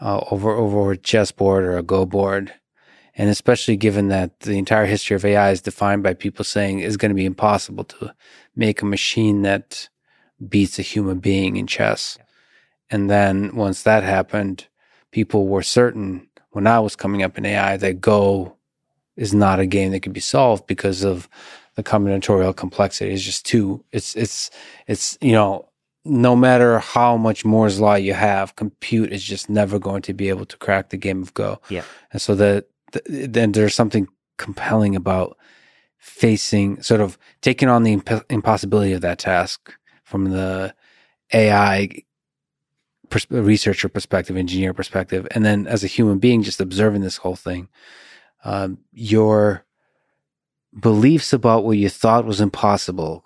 uh, 0.00 0.24
over 0.30 0.52
over 0.52 0.92
a 0.92 0.96
chessboard 0.96 1.64
or 1.64 1.76
a 1.76 1.82
Go 1.82 2.06
board, 2.06 2.52
and 3.16 3.28
especially 3.30 3.76
given 3.76 4.08
that 4.08 4.40
the 4.40 4.58
entire 4.58 4.86
history 4.86 5.14
of 5.16 5.24
AI 5.24 5.50
is 5.50 5.60
defined 5.60 6.02
by 6.02 6.14
people 6.14 6.44
saying 6.44 6.80
it's 6.80 6.96
going 6.96 7.10
to 7.10 7.16
be 7.16 7.26
impossible 7.26 7.84
to 7.84 8.14
make 8.56 8.82
a 8.82 8.86
machine 8.86 9.42
that 9.42 9.88
beats 10.48 10.78
a 10.78 10.82
human 10.82 11.18
being 11.18 11.56
in 11.56 11.66
chess. 11.66 12.18
And 12.90 13.08
then 13.10 13.54
once 13.56 13.82
that 13.82 14.02
happened, 14.02 14.66
people 15.12 15.46
were 15.46 15.62
certain 15.62 16.28
when 16.50 16.66
I 16.66 16.80
was 16.80 16.96
coming 16.96 17.22
up 17.22 17.38
in 17.38 17.46
AI 17.46 17.76
that 17.78 18.00
Go 18.00 18.56
is 19.16 19.34
not 19.34 19.60
a 19.60 19.66
game 19.66 19.92
that 19.92 20.00
could 20.00 20.12
be 20.12 20.20
solved 20.20 20.66
because 20.66 21.02
of 21.04 21.28
the 21.74 21.82
combinatorial 21.82 22.54
complexity. 22.54 23.12
It's 23.12 23.22
just 23.22 23.46
too. 23.46 23.84
It's 23.92 24.14
it's 24.14 24.50
it's 24.86 25.18
you 25.20 25.32
know 25.32 25.68
no 26.04 26.34
matter 26.34 26.78
how 26.78 27.16
much 27.16 27.44
Moore's 27.44 27.80
law 27.80 27.94
you 27.94 28.14
have, 28.14 28.56
compute 28.56 29.12
is 29.12 29.22
just 29.22 29.48
never 29.48 29.78
going 29.78 30.02
to 30.02 30.12
be 30.12 30.28
able 30.28 30.46
to 30.46 30.56
crack 30.56 30.90
the 30.90 30.96
game 30.96 31.22
of 31.22 31.32
Go. 31.34 31.60
Yeah. 31.68 31.84
And 32.12 32.20
so 32.20 32.34
that 32.34 32.66
the, 32.92 33.26
then 33.28 33.52
there's 33.52 33.74
something 33.74 34.08
compelling 34.36 34.96
about 34.96 35.36
facing, 35.98 36.82
sort 36.82 37.00
of 37.00 37.18
taking 37.40 37.68
on 37.68 37.84
the 37.84 37.92
imp- 37.92 38.30
impossibility 38.30 38.92
of 38.92 39.00
that 39.02 39.18
task 39.20 39.72
from 40.02 40.30
the 40.30 40.74
AI 41.32 42.02
pers- 43.08 43.30
researcher 43.30 43.88
perspective, 43.88 44.36
engineer 44.36 44.74
perspective, 44.74 45.28
and 45.30 45.44
then 45.44 45.68
as 45.68 45.84
a 45.84 45.88
human 45.88 46.18
being, 46.18 46.42
just 46.42 46.60
observing 46.60 47.02
this 47.02 47.18
whole 47.18 47.36
thing, 47.36 47.68
um, 48.44 48.78
your 48.92 49.64
beliefs 50.78 51.32
about 51.32 51.64
what 51.64 51.78
you 51.78 51.88
thought 51.88 52.24
was 52.24 52.40
impossible 52.40 53.24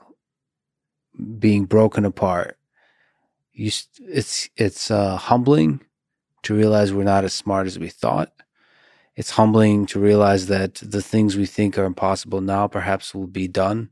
being 1.39 1.65
broken 1.65 2.05
apart 2.05 2.59
you 3.57 3.71
it's 4.01 4.49
it's 4.57 4.91
uh, 4.91 5.17
humbling 5.17 5.81
to 6.43 6.55
realize 6.55 6.93
we're 6.93 7.05
not 7.05 7.25
as 7.25 7.33
smart 7.33 7.67
as 7.67 7.79
we 7.79 7.89
thought. 7.89 8.33
It's 9.17 9.31
humbling 9.31 9.87
to 9.87 9.99
realize 9.99 10.47
that 10.47 10.75
the 10.75 11.03
things 11.03 11.37
we 11.37 11.47
think 11.47 11.79
are 11.79 11.87
impossible 11.87 12.43
now 12.43 12.69
perhaps 12.69 13.15
will 13.15 13.27
be 13.27 13.49
done 13.49 13.91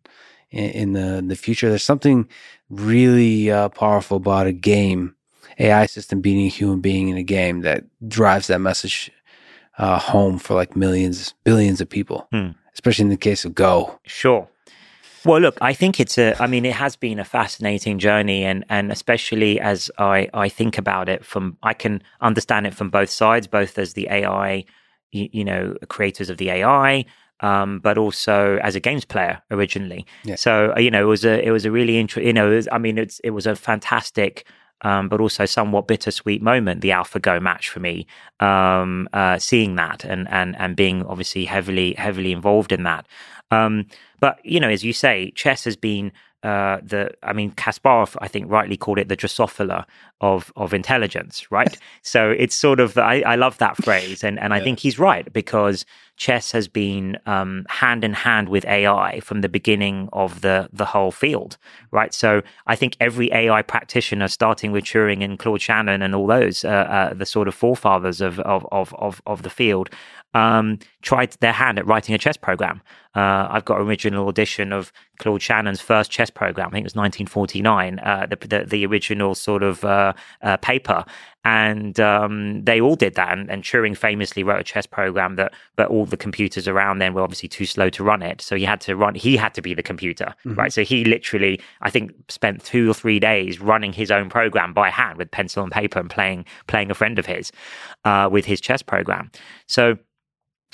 in, 0.50 0.70
in 0.70 0.92
the 0.92 1.16
in 1.16 1.28
the 1.28 1.36
future. 1.36 1.68
There's 1.68 1.82
something 1.82 2.28
really 2.68 3.50
uh, 3.50 3.70
powerful 3.70 4.18
about 4.18 4.46
a 4.46 4.52
game, 4.52 5.16
AI 5.58 5.86
system 5.86 6.20
beating 6.20 6.46
a 6.46 6.50
human 6.50 6.80
being 6.80 7.08
in 7.08 7.16
a 7.16 7.22
game 7.22 7.62
that 7.62 7.84
drives 8.06 8.48
that 8.48 8.60
message 8.60 9.10
uh, 9.78 9.98
home 9.98 10.38
for 10.38 10.54
like 10.54 10.76
millions, 10.76 11.34
billions 11.42 11.80
of 11.80 11.88
people, 11.88 12.28
hmm. 12.30 12.50
especially 12.74 13.04
in 13.04 13.10
the 13.10 13.16
case 13.16 13.46
of 13.46 13.54
Go. 13.54 13.98
Sure. 14.04 14.48
Well, 15.24 15.40
look, 15.40 15.56
I 15.60 15.72
think 15.72 16.00
it's 16.00 16.18
a, 16.18 16.40
I 16.42 16.46
mean, 16.46 16.64
it 16.64 16.74
has 16.74 16.96
been 16.96 17.18
a 17.18 17.24
fascinating 17.24 17.98
journey. 17.98 18.44
And, 18.44 18.64
and 18.68 18.92
especially 18.92 19.58
as 19.58 19.90
I, 19.98 20.28
I 20.34 20.48
think 20.48 20.76
about 20.76 21.08
it 21.08 21.24
from, 21.24 21.56
I 21.62 21.72
can 21.72 22.02
understand 22.20 22.66
it 22.66 22.74
from 22.74 22.90
both 22.90 23.10
sides, 23.10 23.46
both 23.46 23.78
as 23.78 23.94
the 23.94 24.08
AI, 24.10 24.64
you, 25.12 25.28
you 25.32 25.44
know, 25.44 25.76
creators 25.88 26.28
of 26.28 26.36
the 26.36 26.50
AI, 26.50 27.06
um, 27.40 27.80
but 27.80 27.96
also 27.96 28.58
as 28.62 28.74
a 28.74 28.80
games 28.80 29.04
player 29.04 29.40
originally. 29.50 30.06
Yeah. 30.24 30.36
So, 30.36 30.74
uh, 30.76 30.80
you 30.80 30.90
know, 30.90 31.02
it 31.02 31.08
was 31.08 31.24
a, 31.24 31.42
it 31.42 31.50
was 31.50 31.64
a 31.64 31.70
really 31.70 31.98
interesting, 31.98 32.26
you 32.26 32.32
know, 32.32 32.50
was, 32.50 32.68
I 32.70 32.78
mean, 32.78 32.98
it's, 32.98 33.18
it 33.20 33.30
was 33.30 33.46
a 33.46 33.56
fantastic, 33.56 34.46
um, 34.82 35.08
but 35.08 35.20
also 35.20 35.46
somewhat 35.46 35.88
bittersweet 35.88 36.42
moment, 36.42 36.82
the 36.82 36.90
AlphaGo 36.90 37.40
match 37.40 37.70
for 37.70 37.80
me, 37.80 38.06
um, 38.40 39.08
uh, 39.14 39.38
seeing 39.38 39.76
that 39.76 40.04
and, 40.04 40.28
and, 40.30 40.54
and 40.58 40.76
being 40.76 41.02
obviously 41.06 41.46
heavily, 41.46 41.94
heavily 41.94 42.32
involved 42.32 42.70
in 42.70 42.82
that. 42.82 43.06
Um, 43.50 43.86
but 44.20 44.44
you 44.44 44.60
know, 44.60 44.68
as 44.68 44.84
you 44.84 44.92
say, 44.92 45.32
chess 45.34 45.64
has 45.64 45.76
been 45.76 46.12
uh, 46.44 46.78
the 46.82 47.10
I 47.22 47.32
mean 47.32 47.52
Kasparov 47.52 48.16
I 48.20 48.28
think 48.28 48.50
rightly 48.50 48.76
called 48.76 48.98
it 48.98 49.08
the 49.08 49.16
Drosophila 49.16 49.86
of 50.20 50.52
of 50.56 50.74
intelligence, 50.74 51.50
right? 51.50 51.78
so 52.02 52.30
it's 52.30 52.54
sort 52.54 52.80
of 52.80 52.98
I, 52.98 53.22
I 53.22 53.36
love 53.36 53.56
that 53.58 53.82
phrase, 53.82 54.22
and 54.22 54.38
and 54.38 54.50
yeah. 54.50 54.56
I 54.56 54.60
think 54.62 54.78
he's 54.78 54.98
right 54.98 55.32
because 55.32 55.86
chess 56.16 56.52
has 56.52 56.68
been 56.68 57.16
um, 57.24 57.64
hand 57.70 58.04
in 58.04 58.12
hand 58.12 58.50
with 58.50 58.64
AI 58.66 59.20
from 59.20 59.40
the 59.40 59.48
beginning 59.48 60.10
of 60.12 60.42
the 60.42 60.68
the 60.70 60.84
whole 60.84 61.10
field, 61.10 61.56
right? 61.92 62.12
So 62.12 62.42
I 62.66 62.76
think 62.76 62.98
every 63.00 63.32
AI 63.32 63.62
practitioner, 63.62 64.28
starting 64.28 64.70
with 64.70 64.84
Turing 64.84 65.24
and 65.24 65.38
Claude 65.38 65.62
Shannon 65.62 66.02
and 66.02 66.14
all 66.14 66.26
those, 66.26 66.62
uh, 66.62 66.68
uh, 66.68 67.14
the 67.14 67.26
sort 67.26 67.48
of 67.48 67.54
forefathers 67.54 68.20
of 68.20 68.38
of 68.40 68.66
of 68.70 68.94
of, 68.98 69.22
of 69.26 69.42
the 69.44 69.50
field, 69.50 69.88
um, 70.34 70.78
tried 71.00 71.32
their 71.40 71.52
hand 71.52 71.78
at 71.78 71.86
writing 71.86 72.14
a 72.14 72.18
chess 72.18 72.36
program. 72.36 72.82
Uh, 73.14 73.46
I've 73.50 73.64
got 73.64 73.80
an 73.80 73.86
original 73.86 74.28
edition 74.28 74.72
of 74.72 74.92
Claude 75.18 75.40
Shannon's 75.40 75.80
first 75.80 76.10
chess 76.10 76.30
program. 76.30 76.68
I 76.68 76.70
think 76.70 76.84
it 76.84 76.86
was 76.86 76.96
1949, 76.96 77.98
uh, 78.00 78.26
the, 78.26 78.36
the, 78.46 78.64
the 78.64 78.86
original 78.86 79.34
sort 79.34 79.62
of 79.62 79.84
uh, 79.84 80.12
uh, 80.42 80.56
paper, 80.56 81.04
and 81.44 82.00
um, 82.00 82.64
they 82.64 82.80
all 82.80 82.96
did 82.96 83.14
that. 83.14 83.36
And, 83.36 83.50
and, 83.50 83.62
Turing 83.62 83.96
famously 83.96 84.42
wrote 84.42 84.60
a 84.60 84.64
chess 84.64 84.86
program 84.86 85.36
that, 85.36 85.52
but 85.76 85.88
all 85.88 86.06
the 86.06 86.16
computers 86.16 86.66
around 86.66 86.98
then 86.98 87.14
were 87.14 87.22
obviously 87.22 87.48
too 87.48 87.66
slow 87.66 87.90
to 87.90 88.02
run 88.02 88.22
it. 88.22 88.40
So 88.40 88.56
he 88.56 88.64
had 88.64 88.80
to 88.82 88.96
run. 88.96 89.14
He 89.14 89.36
had 89.36 89.54
to 89.54 89.62
be 89.62 89.74
the 89.74 89.82
computer, 89.82 90.34
mm-hmm. 90.44 90.54
right? 90.54 90.72
So 90.72 90.82
he 90.82 91.04
literally, 91.04 91.60
I 91.82 91.90
think, 91.90 92.12
spent 92.28 92.64
two 92.64 92.90
or 92.90 92.94
three 92.94 93.20
days 93.20 93.60
running 93.60 93.92
his 93.92 94.10
own 94.10 94.28
program 94.28 94.72
by 94.72 94.90
hand 94.90 95.18
with 95.18 95.30
pencil 95.30 95.62
and 95.62 95.70
paper 95.70 96.00
and 96.00 96.10
playing 96.10 96.46
playing 96.66 96.90
a 96.90 96.94
friend 96.94 97.18
of 97.18 97.26
his 97.26 97.52
uh, 98.04 98.28
with 98.32 98.44
his 98.44 98.60
chess 98.60 98.82
program. 98.82 99.30
So 99.66 99.98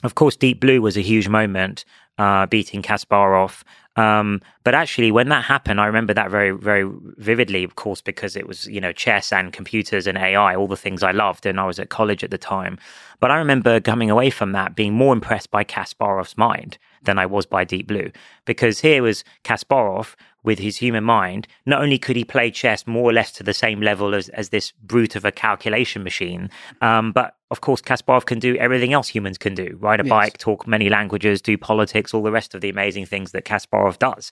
of 0.02 0.14
course, 0.14 0.36
Deep 0.36 0.60
Blue 0.60 0.80
was 0.80 0.96
a 0.96 1.02
huge 1.02 1.28
moment, 1.28 1.84
uh, 2.20 2.44
beating 2.44 2.82
Kasparov. 2.82 3.62
Um, 3.96 4.42
but 4.62 4.74
actually, 4.74 5.10
when 5.10 5.30
that 5.30 5.42
happened, 5.42 5.80
I 5.80 5.86
remember 5.86 6.12
that 6.12 6.30
very, 6.30 6.50
very 6.50 6.88
vividly, 7.16 7.64
of 7.64 7.76
course, 7.76 8.02
because 8.02 8.36
it 8.36 8.46
was, 8.46 8.66
you 8.66 8.80
know, 8.80 8.92
chess 8.92 9.32
and 9.32 9.54
computers 9.54 10.06
and 10.06 10.18
AI, 10.18 10.54
all 10.54 10.68
the 10.68 10.76
things 10.76 11.02
I 11.02 11.12
loved. 11.12 11.46
And 11.46 11.58
I 11.58 11.64
was 11.64 11.78
at 11.78 11.88
college 11.88 12.22
at 12.22 12.30
the 12.30 12.38
time. 12.38 12.78
But 13.20 13.30
I 13.30 13.38
remember 13.38 13.80
coming 13.80 14.10
away 14.10 14.28
from 14.28 14.52
that 14.52 14.76
being 14.76 14.92
more 14.92 15.14
impressed 15.14 15.50
by 15.50 15.64
Kasparov's 15.64 16.36
mind 16.36 16.76
than 17.02 17.18
I 17.18 17.24
was 17.24 17.46
by 17.46 17.64
Deep 17.64 17.86
Blue. 17.86 18.10
Because 18.44 18.80
here 18.80 19.02
was 19.02 19.24
Kasparov 19.44 20.14
with 20.42 20.58
his 20.58 20.78
human 20.78 21.04
mind, 21.04 21.46
not 21.66 21.82
only 21.82 21.98
could 21.98 22.16
he 22.16 22.24
play 22.24 22.50
chess 22.50 22.86
more 22.86 23.10
or 23.10 23.12
less 23.12 23.30
to 23.32 23.42
the 23.42 23.54
same 23.54 23.80
level 23.80 24.14
as, 24.14 24.28
as 24.30 24.48
this 24.48 24.72
brute 24.82 25.16
of 25.16 25.24
a 25.24 25.32
calculation 25.32 26.02
machine, 26.02 26.50
um, 26.80 27.12
but 27.12 27.36
of 27.50 27.60
course, 27.60 27.80
Kasparov 27.82 28.26
can 28.26 28.38
do 28.38 28.56
everything 28.56 28.92
else 28.92 29.08
humans 29.08 29.36
can 29.36 29.54
do 29.54 29.76
ride 29.80 30.00
a 30.00 30.04
yes. 30.04 30.10
bike, 30.10 30.38
talk 30.38 30.66
many 30.66 30.88
languages, 30.88 31.42
do 31.42 31.58
politics, 31.58 32.14
all 32.14 32.22
the 32.22 32.30
rest 32.30 32.54
of 32.54 32.60
the 32.60 32.68
amazing 32.68 33.06
things 33.06 33.32
that 33.32 33.44
Kasparov 33.44 33.98
does. 33.98 34.30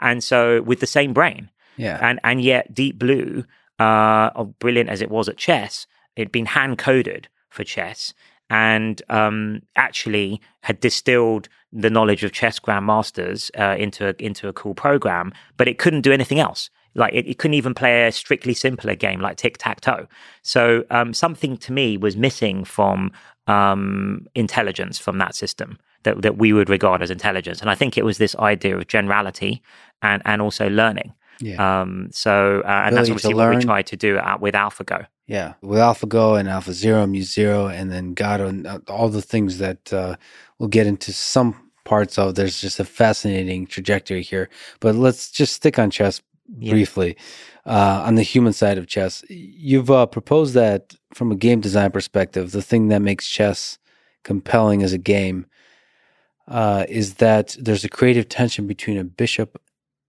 And 0.00 0.24
so, 0.24 0.62
with 0.62 0.80
the 0.80 0.86
same 0.86 1.12
brain. 1.12 1.50
Yeah. 1.76 1.98
And, 2.00 2.20
and 2.24 2.40
yet, 2.40 2.72
Deep 2.72 2.98
Blue, 2.98 3.44
uh, 3.78 4.44
brilliant 4.44 4.88
as 4.88 5.02
it 5.02 5.10
was 5.10 5.28
at 5.28 5.36
chess, 5.36 5.86
it'd 6.16 6.32
been 6.32 6.46
hand 6.46 6.78
coded 6.78 7.28
for 7.50 7.64
chess 7.64 8.14
and 8.50 9.02
um, 9.08 9.62
actually 9.76 10.40
had 10.62 10.80
distilled 10.80 11.48
the 11.74 11.90
knowledge 11.90 12.24
of 12.24 12.32
chess 12.32 12.58
grandmasters 12.58 13.50
uh, 13.58 13.76
into 13.76 14.08
a, 14.08 14.14
into 14.18 14.48
a 14.48 14.52
cool 14.52 14.74
program, 14.74 15.32
but 15.56 15.68
it 15.68 15.78
couldn't 15.78 16.02
do 16.02 16.12
anything 16.12 16.38
else. 16.38 16.70
Like 16.94 17.12
it, 17.12 17.26
it 17.26 17.38
couldn't 17.38 17.54
even 17.54 17.74
play 17.74 18.06
a 18.06 18.12
strictly 18.12 18.54
simpler 18.54 18.94
game 18.94 19.20
like 19.20 19.36
tic 19.36 19.58
tac 19.58 19.80
toe. 19.80 20.06
So 20.42 20.84
um, 20.90 21.12
something 21.12 21.56
to 21.58 21.72
me 21.72 21.96
was 21.96 22.16
missing 22.16 22.64
from 22.64 23.10
um, 23.48 24.26
intelligence 24.34 24.98
from 24.98 25.18
that 25.18 25.34
system 25.34 25.78
that 26.04 26.22
that 26.22 26.38
we 26.38 26.52
would 26.52 26.70
regard 26.70 27.02
as 27.02 27.10
intelligence, 27.10 27.60
and 27.60 27.68
I 27.68 27.74
think 27.74 27.98
it 27.98 28.04
was 28.04 28.18
this 28.18 28.36
idea 28.36 28.76
of 28.76 28.86
generality 28.86 29.62
and 30.00 30.22
and 30.24 30.40
also 30.40 30.70
learning. 30.70 31.12
Yeah. 31.40 31.80
Um, 31.80 32.08
so, 32.12 32.62
uh, 32.64 32.84
and 32.86 32.96
that's 32.96 33.10
obviously 33.10 33.34
what 33.34 33.54
we 33.54 33.60
tried 33.60 33.86
to 33.88 33.96
do 33.96 34.18
at, 34.18 34.40
with 34.40 34.54
AlphaGo. 34.54 35.06
Yeah, 35.26 35.54
with 35.62 35.80
AlphaGo 35.80 36.38
and 36.38 36.48
AlphaZero, 36.48 37.10
MuZero, 37.10 37.72
and 37.72 37.90
then 37.90 38.14
Gato, 38.14 38.46
and 38.46 38.66
uh, 38.66 38.78
all 38.88 39.08
the 39.08 39.22
things 39.22 39.58
that 39.58 39.92
uh, 39.92 40.16
we'll 40.58 40.68
get 40.68 40.86
into 40.86 41.12
some 41.12 41.63
parts 41.84 42.18
of. 42.18 42.34
There's 42.34 42.60
just 42.60 42.80
a 42.80 42.84
fascinating 42.84 43.66
trajectory 43.66 44.22
here. 44.22 44.48
But 44.80 44.94
let's 44.94 45.30
just 45.30 45.54
stick 45.54 45.78
on 45.78 45.90
chess 45.90 46.22
yeah. 46.58 46.72
briefly. 46.72 47.16
Uh, 47.66 48.02
on 48.04 48.16
the 48.16 48.22
human 48.22 48.52
side 48.52 48.76
of 48.76 48.86
chess, 48.86 49.24
you've 49.28 49.90
uh, 49.90 50.06
proposed 50.06 50.54
that 50.54 50.94
from 51.14 51.32
a 51.32 51.36
game 51.36 51.60
design 51.60 51.90
perspective, 51.90 52.50
the 52.52 52.62
thing 52.62 52.88
that 52.88 53.00
makes 53.00 53.28
chess 53.28 53.78
compelling 54.22 54.82
as 54.82 54.92
a 54.92 54.98
game 54.98 55.46
uh, 56.48 56.84
is 56.88 57.14
that 57.14 57.56
there's 57.58 57.84
a 57.84 57.88
creative 57.88 58.28
tension 58.28 58.66
between 58.66 58.98
a 58.98 59.04
bishop 59.04 59.60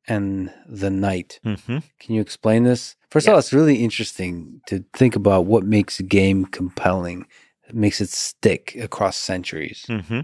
and 0.08 0.52
the 0.68 0.90
knight. 0.90 1.40
Mm-hmm. 1.46 1.78
Can 2.00 2.16
you 2.16 2.22
explain 2.22 2.64
this? 2.64 2.96
First 3.10 3.28
of 3.28 3.34
all, 3.34 3.40
it's 3.40 3.54
really 3.54 3.78
interesting 3.78 4.62
to 4.68 4.84
think 4.94 5.16
about 5.16 5.46
what 5.46 5.64
makes 5.64 6.00
a 6.00 6.04
game 6.04 6.46
compelling, 6.46 7.26
makes 7.72 8.02
it 8.02 8.10
stick 8.10 8.76
across 8.76 9.18
centuries. 9.18 9.86
Mm-hmm. 9.88 10.22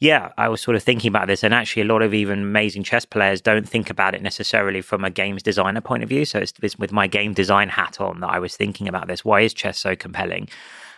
Yeah, 0.00 0.32
I 0.38 0.48
was 0.48 0.62
sort 0.62 0.76
of 0.76 0.82
thinking 0.82 1.10
about 1.10 1.26
this, 1.26 1.44
and 1.44 1.52
actually, 1.52 1.82
a 1.82 1.84
lot 1.84 2.00
of 2.00 2.14
even 2.14 2.38
amazing 2.40 2.84
chess 2.84 3.04
players 3.04 3.42
don't 3.42 3.68
think 3.68 3.90
about 3.90 4.14
it 4.14 4.22
necessarily 4.22 4.80
from 4.80 5.04
a 5.04 5.10
games 5.10 5.42
designer 5.42 5.82
point 5.82 6.02
of 6.02 6.08
view. 6.08 6.24
So 6.24 6.38
it's, 6.38 6.54
it's 6.62 6.78
with 6.78 6.90
my 6.90 7.06
game 7.06 7.34
design 7.34 7.68
hat 7.68 8.00
on 8.00 8.20
that 8.20 8.30
I 8.30 8.38
was 8.38 8.56
thinking 8.56 8.88
about 8.88 9.08
this. 9.08 9.26
Why 9.26 9.42
is 9.42 9.52
chess 9.52 9.78
so 9.78 9.94
compelling? 9.94 10.48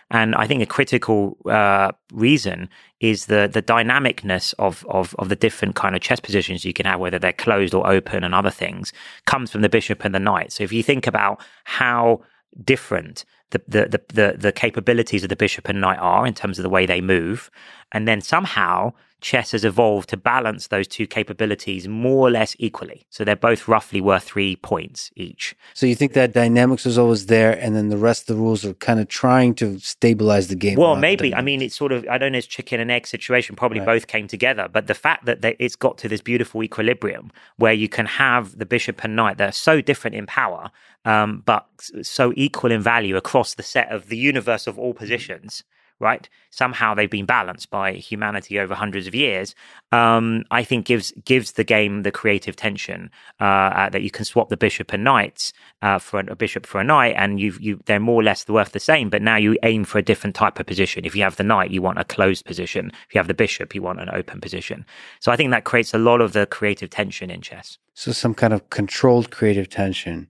And 0.09 0.35
I 0.35 0.47
think 0.47 0.63
a 0.63 0.65
critical 0.65 1.37
uh, 1.45 1.91
reason 2.13 2.69
is 3.01 3.25
the 3.25 3.49
the 3.51 3.61
dynamicness 3.61 4.53
of, 4.57 4.85
of 4.87 5.15
of 5.19 5.27
the 5.27 5.35
different 5.35 5.75
kind 5.75 5.95
of 5.95 6.01
chess 6.01 6.21
positions 6.21 6.63
you 6.63 6.71
can 6.71 6.85
have, 6.85 7.01
whether 7.01 7.19
they're 7.19 7.33
closed 7.33 7.73
or 7.73 7.85
open, 7.85 8.23
and 8.23 8.33
other 8.33 8.51
things, 8.51 8.93
comes 9.25 9.51
from 9.51 9.61
the 9.63 9.69
bishop 9.69 10.05
and 10.05 10.15
the 10.15 10.19
knight. 10.19 10.53
So 10.53 10.63
if 10.63 10.71
you 10.71 10.81
think 10.81 11.07
about 11.07 11.41
how 11.65 12.21
different 12.63 13.25
the, 13.53 13.61
the, 13.67 14.01
the, 14.13 14.35
the, 14.37 14.51
capabilities 14.51 15.23
of 15.23 15.29
the 15.29 15.35
bishop 15.35 15.69
and 15.69 15.79
knight 15.79 15.99
are 15.99 16.25
in 16.25 16.33
terms 16.33 16.57
of 16.57 16.63
the 16.63 16.69
way 16.69 16.85
they 16.87 17.01
move. 17.01 17.51
And 17.91 18.07
then 18.07 18.19
somehow 18.19 18.93
chess 19.23 19.51
has 19.51 19.65
evolved 19.65 20.09
to 20.09 20.17
balance 20.17 20.67
those 20.67 20.87
two 20.87 21.07
capabilities 21.07 21.87
more 21.87 22.27
or 22.27 22.29
less 22.29 22.55
equally. 22.59 23.07
So 23.09 23.23
they're 23.23 23.35
both 23.35 23.67
roughly 23.67 24.01
worth 24.01 24.23
three 24.23 24.57
points 24.57 25.09
each. 25.15 25.55
So 25.73 25.85
you 25.85 25.95
think 25.95 26.13
that 26.13 26.33
dynamics 26.33 26.85
was 26.85 26.97
always 26.97 27.25
there, 27.27 27.53
and 27.53 27.75
then 27.75 27.89
the 27.89 27.97
rest 27.97 28.29
of 28.29 28.35
the 28.35 28.41
rules 28.41 28.65
are 28.65 28.73
kind 28.75 28.99
of 28.99 29.07
trying 29.07 29.55
to 29.55 29.79
stabilize 29.79 30.49
the 30.49 30.55
game? 30.55 30.77
Well, 30.77 30.95
maybe. 30.95 31.33
I 31.33 31.41
mean, 31.41 31.61
it's 31.61 31.75
sort 31.75 31.91
of, 31.91 32.05
I 32.07 32.17
don't 32.17 32.33
know, 32.33 32.37
it's 32.37 32.47
chicken 32.47 32.79
and 32.79 32.91
egg 32.91 33.07
situation. 33.07 33.55
Probably 33.55 33.79
right. 33.79 33.85
both 33.85 34.07
came 34.07 34.27
together. 34.27 34.67
But 34.71 34.87
the 34.87 34.93
fact 34.93 35.25
that 35.25 35.41
they, 35.41 35.55
it's 35.57 35.75
got 35.75 35.97
to 35.99 36.09
this 36.09 36.21
beautiful 36.21 36.61
equilibrium 36.61 37.31
where 37.57 37.73
you 37.73 37.87
can 37.87 38.05
have 38.05 38.57
the 38.57 38.65
bishop 38.65 39.03
and 39.03 39.15
knight, 39.15 39.37
they're 39.37 39.51
so 39.51 39.81
different 39.81 40.15
in 40.15 40.25
power, 40.25 40.69
um, 41.05 41.43
but 41.45 41.65
so 42.01 42.33
equal 42.35 42.71
in 42.71 42.81
value 42.81 43.15
across 43.15 43.55
the 43.55 43.63
set 43.63 43.89
of 43.91 44.09
the 44.09 44.17
universe 44.17 44.67
of 44.67 44.77
all 44.77 44.93
positions 44.93 45.63
right? 46.03 46.29
Somehow 46.51 46.93
they've 46.93 47.09
been 47.09 47.25
balanced 47.25 47.71
by 47.71 47.93
humanity 47.93 48.59
over 48.59 48.75
hundreds 48.75 49.07
of 49.07 49.15
years. 49.15 49.55
Um, 49.91 50.43
I 50.51 50.63
think 50.63 50.85
gives 50.85 51.11
gives 51.25 51.53
the 51.53 51.63
game 51.63 52.03
the 52.03 52.11
creative 52.11 52.55
tension 52.55 53.09
uh, 53.41 53.43
uh, 53.43 53.89
that 53.89 54.03
you 54.03 54.11
can 54.11 54.25
swap 54.25 54.49
the 54.49 54.57
bishop 54.57 54.93
and 54.93 55.03
knights 55.03 55.53
uh, 55.81 55.97
for 55.97 56.19
a, 56.19 56.33
a, 56.33 56.35
bishop 56.35 56.67
for 56.67 56.79
a 56.79 56.83
knight, 56.83 57.15
and 57.17 57.39
you 57.39 57.55
you 57.59 57.79
they're 57.85 57.99
more 57.99 58.21
or 58.21 58.23
less 58.23 58.47
worth 58.47 58.73
the 58.73 58.79
same. 58.79 59.09
But 59.09 59.23
now 59.23 59.37
you 59.37 59.57
aim 59.63 59.85
for 59.85 59.97
a 59.97 60.03
different 60.03 60.35
type 60.35 60.59
of 60.59 60.67
position. 60.67 61.05
If 61.05 61.15
you 61.15 61.23
have 61.23 61.37
the 61.37 61.43
knight, 61.43 61.71
you 61.71 61.81
want 61.81 61.97
a 61.97 62.03
closed 62.03 62.45
position. 62.45 62.91
If 63.07 63.15
you 63.15 63.19
have 63.19 63.27
the 63.27 63.33
bishop, 63.33 63.73
you 63.73 63.81
want 63.81 64.01
an 64.01 64.09
open 64.13 64.41
position. 64.41 64.85
So 65.21 65.31
I 65.31 65.35
think 65.35 65.49
that 65.51 65.63
creates 65.63 65.93
a 65.93 65.97
lot 65.97 66.21
of 66.21 66.33
the 66.33 66.45
creative 66.45 66.89
tension 66.89 67.31
in 67.31 67.41
chess. 67.41 67.77
So 67.93 68.11
some 68.11 68.35
kind 68.35 68.53
of 68.53 68.69
controlled 68.69 69.31
creative 69.31 69.69
tension. 69.69 70.27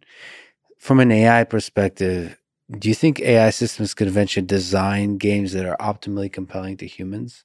From 0.77 0.99
an 0.99 1.12
AI 1.12 1.45
perspective, 1.45 2.38
do 2.71 2.89
you 2.89 2.95
think 2.95 3.19
AI 3.19 3.49
systems 3.49 3.93
could 3.93 4.08
eventually 4.08 4.45
design 4.45 5.17
games 5.17 5.54
that 5.54 5.65
are 5.65 5.78
optimally 5.78 6.32
compelling 6.32 6.78
to 6.78 6.88
humans? 6.88 7.43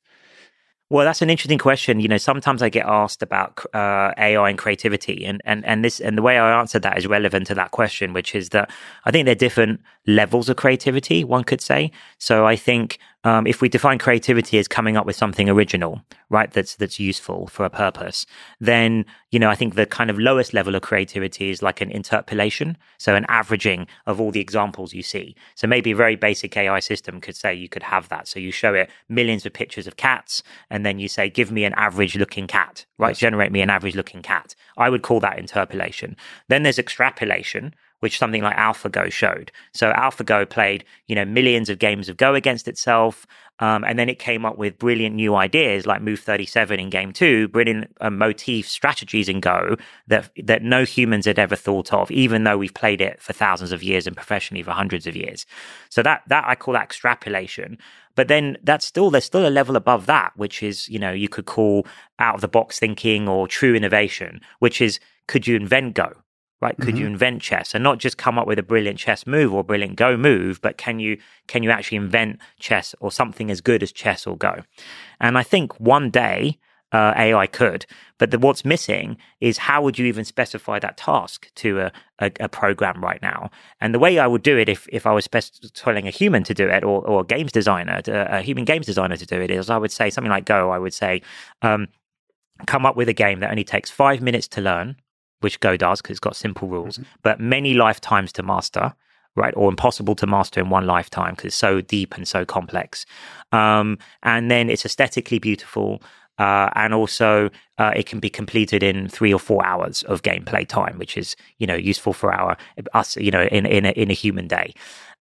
Well, 0.91 1.05
that's 1.05 1.21
an 1.21 1.29
interesting 1.29 1.59
question. 1.59 2.01
You 2.01 2.09
know, 2.09 2.17
sometimes 2.17 2.63
I 2.63 2.71
get 2.71 2.87
asked 2.87 3.23
about 3.23 3.59
uh, 3.75 4.15
AI 4.17 4.49
and 4.49 4.57
creativity, 4.57 5.23
and, 5.27 5.43
and 5.45 5.63
and 5.67 5.85
this 5.85 6.01
and 6.01 6.17
the 6.17 6.23
way 6.23 6.39
I 6.39 6.59
answer 6.59 6.79
that 6.79 6.97
is 6.97 7.07
relevant 7.07 7.47
to 7.49 7.55
that 7.57 7.73
question, 7.73 8.15
which 8.15 8.35
is 8.35 8.49
that 8.51 8.71
I 9.05 9.11
think 9.11 9.27
there 9.27 9.33
are 9.33 9.35
different 9.35 9.83
levels 10.07 10.49
of 10.49 10.57
creativity. 10.57 11.25
One 11.25 11.45
could 11.45 11.61
say. 11.61 11.91
So 12.17 12.47
I 12.47 12.57
think 12.57 12.99
um, 13.29 13.47
if 13.47 13.61
we 13.61 13.69
define 13.69 13.99
creativity 13.99 14.59
as 14.59 14.67
coming 14.67 14.97
up 14.97 15.05
with 15.05 15.15
something 15.15 15.51
original, 15.51 16.01
right, 16.31 16.51
that's 16.51 16.75
that's 16.77 16.99
useful 16.99 17.47
for 17.47 17.67
a 17.67 17.71
purpose, 17.71 18.25
then 18.59 19.05
you 19.31 19.39
know 19.39 19.51
I 19.51 19.55
think 19.55 19.75
the 19.75 19.85
kind 19.85 20.09
of 20.09 20.19
lowest 20.19 20.55
level 20.55 20.75
of 20.75 20.81
creativity 20.81 21.51
is 21.51 21.63
like 21.63 21.83
an 21.83 21.91
interpolation, 21.91 22.79
so 22.97 23.15
an 23.15 23.27
averaging 23.29 23.87
of 24.07 24.19
all 24.19 24.31
the 24.31 24.41
examples 24.41 24.95
you 24.95 25.03
see. 25.03 25.37
So 25.57 25.67
maybe 25.67 25.91
a 25.91 25.97
very 25.97 26.17
basic 26.17 26.57
AI 26.57 26.81
system 26.81 27.21
could 27.21 27.37
say 27.37 27.53
you 27.55 27.69
could 27.69 27.83
have 27.83 28.09
that. 28.09 28.29
So 28.29 28.41
you 28.41 28.51
show 28.51 28.73
it 28.73 28.89
millions 29.11 29.45
of 29.45 29.53
pictures 29.53 29.87
of 29.87 29.97
cats, 29.97 30.43
and 30.71 30.87
then 30.87 30.99
you 30.99 31.09
say, 31.09 31.29
"Give 31.29 31.53
me 31.53 31.65
an 31.65 31.75
average-looking 31.77 32.47
cat," 32.47 32.87
right? 32.97 33.11
Yes. 33.11 33.19
Generate 33.19 33.53
me 33.53 33.61
an 33.61 33.69
average-looking 33.69 34.23
cat. 34.23 34.55
I 34.79 34.89
would 34.89 35.03
call 35.03 35.21
that 35.21 35.39
interpolation. 35.39 36.17
Then 36.49 36.63
there's 36.63 36.79
extrapolation, 36.79 37.75
which 38.01 38.19
something 38.19 38.43
like 38.43 38.57
AlphaGo 38.57 39.11
showed. 39.11 39.51
So 39.73 39.93
AlphaGo 39.93 40.49
played, 40.49 40.85
you 41.07 41.15
know, 41.15 41.25
millions 41.25 41.69
of 41.69 41.79
games 41.79 42.09
of 42.09 42.17
Go 42.17 42.35
against 42.35 42.69
itself, 42.69 43.27
um, 43.61 43.83
and 43.85 43.99
then 43.99 44.09
it 44.09 44.19
came 44.19 44.45
up 44.45 44.57
with 44.57 44.79
brilliant 44.79 45.17
new 45.17 45.35
ideas 45.35 45.87
like 45.87 46.01
Move 46.01 46.21
37 46.21 46.79
in 46.79 46.91
Game 46.91 47.13
Two, 47.13 47.49
brilliant 47.49 47.91
uh, 48.01 48.11
motif 48.11 48.69
strategies 48.69 49.29
in 49.29 49.41
Go 49.41 49.77
that 50.07 50.31
that 50.45 50.63
no 50.63 50.85
humans 50.85 51.27
had 51.27 51.39
ever 51.39 51.57
thought 51.57 51.93
of, 51.93 52.11
even 52.11 52.45
though 52.45 52.57
we've 52.59 52.75
played 52.75 53.01
it 53.01 53.21
for 53.21 53.33
thousands 53.33 53.73
of 53.73 53.83
years 53.83 54.07
and 54.07 54.15
professionally 54.15 54.63
for 54.63 54.71
hundreds 54.71 55.07
of 55.07 55.17
years. 55.17 55.45
So 55.89 56.03
that 56.03 56.23
that 56.29 56.45
I 56.47 56.55
call 56.55 56.75
that 56.75 56.85
extrapolation. 56.85 57.79
But 58.15 58.29
then 58.29 58.59
that's 58.63 58.87
still 58.87 59.11
there's 59.11 59.25
still 59.25 59.47
a 59.47 59.51
level 59.51 59.77
above 59.77 60.07
that, 60.07 60.33
which 60.37 60.63
is 60.63 60.89
you 60.89 60.99
know 60.99 61.13
you 61.13 61.29
could 61.29 61.47
call 61.47 61.87
out 62.21 62.37
of 62.37 62.41
the 62.41 62.49
box 62.49 62.79
thinking 62.79 63.29
or 63.29 63.49
true 63.49 63.75
innovation, 63.75 64.41
which 64.61 64.81
is 64.81 65.01
could 65.27 65.47
you 65.47 65.57
invent 65.57 65.95
Go? 65.95 66.13
Right 66.61 66.77
could 66.79 66.95
mm-hmm. 66.95 66.99
you 66.99 67.07
invent 67.07 67.41
chess 67.43 67.75
and 67.75 67.85
not 67.85 67.99
just 67.99 68.19
come 68.19 68.39
up 68.39 68.47
with 68.47 68.59
a 68.59 68.63
brilliant 68.63 68.99
chess 68.99 69.27
move 69.27 69.53
or 69.55 69.63
brilliant 69.63 69.97
go 69.97 70.17
move 70.17 70.61
but 70.61 70.77
can 70.77 70.99
you 70.99 71.19
can 71.47 71.63
you 71.63 71.71
actually 71.71 71.97
invent 71.97 72.39
chess 72.59 72.95
or 73.01 73.11
something 73.11 73.51
as 73.51 73.61
good 73.61 73.83
as 73.83 73.93
chess 73.93 74.27
or 74.27 74.37
go 74.37 74.63
and 75.21 75.39
i 75.39 75.43
think 75.43 75.79
one 75.81 76.11
day 76.11 76.59
uh, 76.93 77.13
AI 77.17 77.47
could, 77.47 77.85
but 78.17 78.31
the, 78.31 78.39
what's 78.39 78.65
missing 78.65 79.19
is 79.41 79.59
how 79.59 79.83
would 79.83 79.99
you 79.99 80.07
even 80.07 80.25
specify 80.25 80.79
that 80.79 80.97
task 80.97 81.51
to 81.57 81.81
a, 81.81 81.93
a, 82.19 82.33
a, 82.41 82.49
program 82.49 83.03
right 83.03 83.21
now? 83.21 83.51
And 83.81 83.95
the 83.95 83.99
way 83.99 84.19
I 84.19 84.27
would 84.27 84.43
do 84.43 84.57
it, 84.57 84.69
if 84.69 84.89
if 84.91 85.07
I 85.07 85.13
was 85.13 85.25
spec- 85.25 85.53
telling 85.75 86.07
a 86.07 86.11
human 86.11 86.45
to 86.45 86.55
do 86.55 86.67
it 86.69 86.85
or, 86.85 87.07
or 87.07 87.21
a 87.21 87.25
games 87.25 87.53
designer, 87.53 88.01
to, 88.03 88.39
a 88.39 88.41
human 88.41 88.65
games 88.65 88.87
designer 88.87 89.17
to 89.17 89.27
do 89.27 89.39
it, 89.41 89.51
is 89.51 89.69
I 89.69 89.77
would 89.77 89.93
say 89.93 90.09
something 90.09 90.31
like 90.31 90.47
Go. 90.47 90.71
I 90.71 90.79
would 90.79 90.95
say, 90.95 91.21
um, 91.61 91.89
come 92.67 92.87
up 92.87 92.97
with 92.97 93.09
a 93.09 93.15
game 93.15 93.41
that 93.41 93.51
only 93.51 93.65
takes 93.65 93.91
five 93.91 94.23
minutes 94.23 94.49
to 94.49 94.63
learn, 94.63 94.97
which 95.41 95.61
Go 95.61 95.77
does 95.77 96.01
because 96.01 96.15
it's 96.15 96.21
got 96.21 96.37
simple 96.37 96.69
rules, 96.69 96.99
mm-hmm. 96.99 97.11
but 97.23 97.41
many 97.41 97.75
lifetimes 97.75 98.33
to 98.33 98.43
master, 98.43 98.95
right? 99.37 99.55
Or 99.57 99.69
impossible 99.69 100.15
to 100.17 100.27
master 100.27 100.61
in 100.61 100.71
one 100.71 100.87
lifetime 100.87 101.35
because 101.35 101.47
it's 101.47 101.57
so 101.57 101.81
deep 101.81 102.17
and 102.17 102.27
so 102.27 102.45
complex. 102.45 103.07
Um, 103.53 103.99
and 104.23 104.51
then 104.51 104.71
it's 104.71 104.85
aesthetically 104.85 105.39
beautiful. 105.39 106.03
Uh, 106.39 106.71
and 106.75 106.95
also, 106.95 107.51
uh, 107.79 107.93
it 107.97 108.07
can 108.07 108.21
be 108.21 108.31
completed 108.31 108.83
in 108.83 109.09
three 109.09 109.33
or 109.33 109.41
four 109.41 109.65
hours 109.67 110.05
of 110.05 110.23
gameplay 110.23 110.67
time, 110.67 110.97
which 110.97 111.17
is 111.17 111.35
you 111.59 111.67
know 111.67 111.75
useful 111.75 112.13
for 112.13 112.33
our 112.33 112.57
us 112.95 113.17
you 113.17 113.31
know 113.31 113.43
in 113.43 113.67
in 113.67 113.85
a, 113.85 113.91
in 113.91 114.11
a 114.11 114.15
human 114.15 114.47
day. 114.47 114.73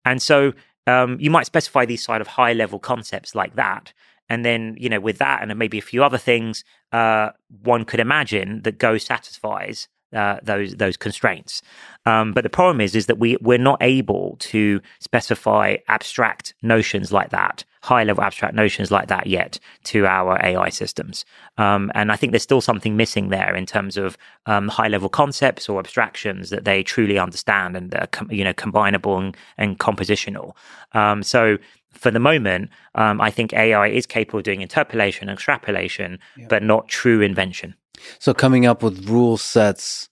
And 0.06 0.21
so 0.21 0.53
um, 0.86 1.17
you 1.19 1.32
might 1.32 1.47
specify 1.47 1.86
these 1.86 2.03
sort 2.03 2.21
of 2.21 2.27
high 2.27 2.53
level 2.53 2.77
concepts 2.77 3.34
like 3.34 3.56
that, 3.56 3.93
and 4.30 4.43
then, 4.43 4.75
you 4.77 4.89
know, 4.89 4.99
with 4.99 5.17
that 5.19 5.41
and 5.41 5.58
maybe 5.58 5.77
a 5.77 5.82
few 5.82 6.03
other 6.03 6.17
things, 6.17 6.63
uh, 6.91 7.30
one 7.63 7.86
could 7.86 7.99
imagine 7.99 8.62
that 8.63 8.77
Go 8.77 8.97
satisfies 8.97 9.88
uh, 10.13 10.38
those 10.43 10.76
those 10.76 10.98
constraints. 10.98 11.62
Um, 12.06 12.34
but 12.34 12.43
the 12.43 12.50
problem 12.50 12.80
is 12.80 12.96
is 12.96 13.08
that 13.08 13.20
we 13.20 13.38
we're 13.41 13.58
not 13.58 13.78
able 13.82 14.38
to 14.39 14.82
specify 15.00 15.78
abstract 15.88 16.54
notions 16.62 17.12
like 17.12 17.30
that, 17.32 17.65
high 17.82 18.04
level 18.04 18.24
abstract 18.24 18.56
notions 18.56 18.91
like 18.91 19.08
that 19.08 19.28
yet 19.28 19.60
to 19.86 20.06
our 20.06 20.39
AI 20.43 20.70
systems. 20.70 21.26
Um, 21.58 21.91
and 21.93 22.12
I 22.12 22.15
think 22.15 22.32
there's 22.32 22.43
still 22.43 22.62
something 22.62 22.96
missing 22.96 23.30
there 23.30 23.56
in 23.56 23.65
terms 23.65 23.98
of 23.98 24.17
um, 24.46 24.70
high 24.70 24.88
level 24.88 25.10
concepts 25.10 25.67
or 25.67 25.80
abstractions 25.80 26.50
that 26.50 26.65
they 26.65 26.84
truly 26.84 27.20
understand 27.20 27.76
and 27.76 27.93
are 27.96 28.08
com- 28.08 28.32
you 28.32 28.43
know 28.43 28.54
combinable 28.54 29.20
and, 29.20 29.38
and 29.58 29.80
compositional. 29.80 30.56
Um, 30.93 31.24
so 31.24 31.58
for 31.91 32.12
the 32.12 32.20
moment, 32.20 32.70
um, 32.96 33.20
I 33.20 33.32
think 33.32 33.54
AI 33.54 33.88
is 33.88 34.06
capable 34.06 34.39
of 34.39 34.46
doing 34.46 34.62
interpolation 34.62 35.30
and 35.30 35.36
extrapolation, 35.36 36.20
but 36.48 36.63
not 36.63 36.88
true 36.88 37.22
invention. 37.22 37.76
So 38.20 38.34
coming 38.34 38.66
up 38.66 38.84
with 38.84 39.10
rule 39.10 39.38
sets 39.38 40.10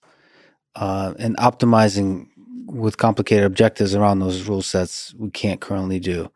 uh, 0.76 1.14
and 1.18 1.36
optimizing 1.38 2.28
with 2.66 2.98
complicated 2.98 3.44
objectives 3.44 3.94
around 3.94 4.20
those 4.20 4.48
rule 4.48 4.62
sets, 4.62 5.14
we 5.18 5.30
can't 5.30 5.60
currently 5.60 6.00
do. 6.00 6.30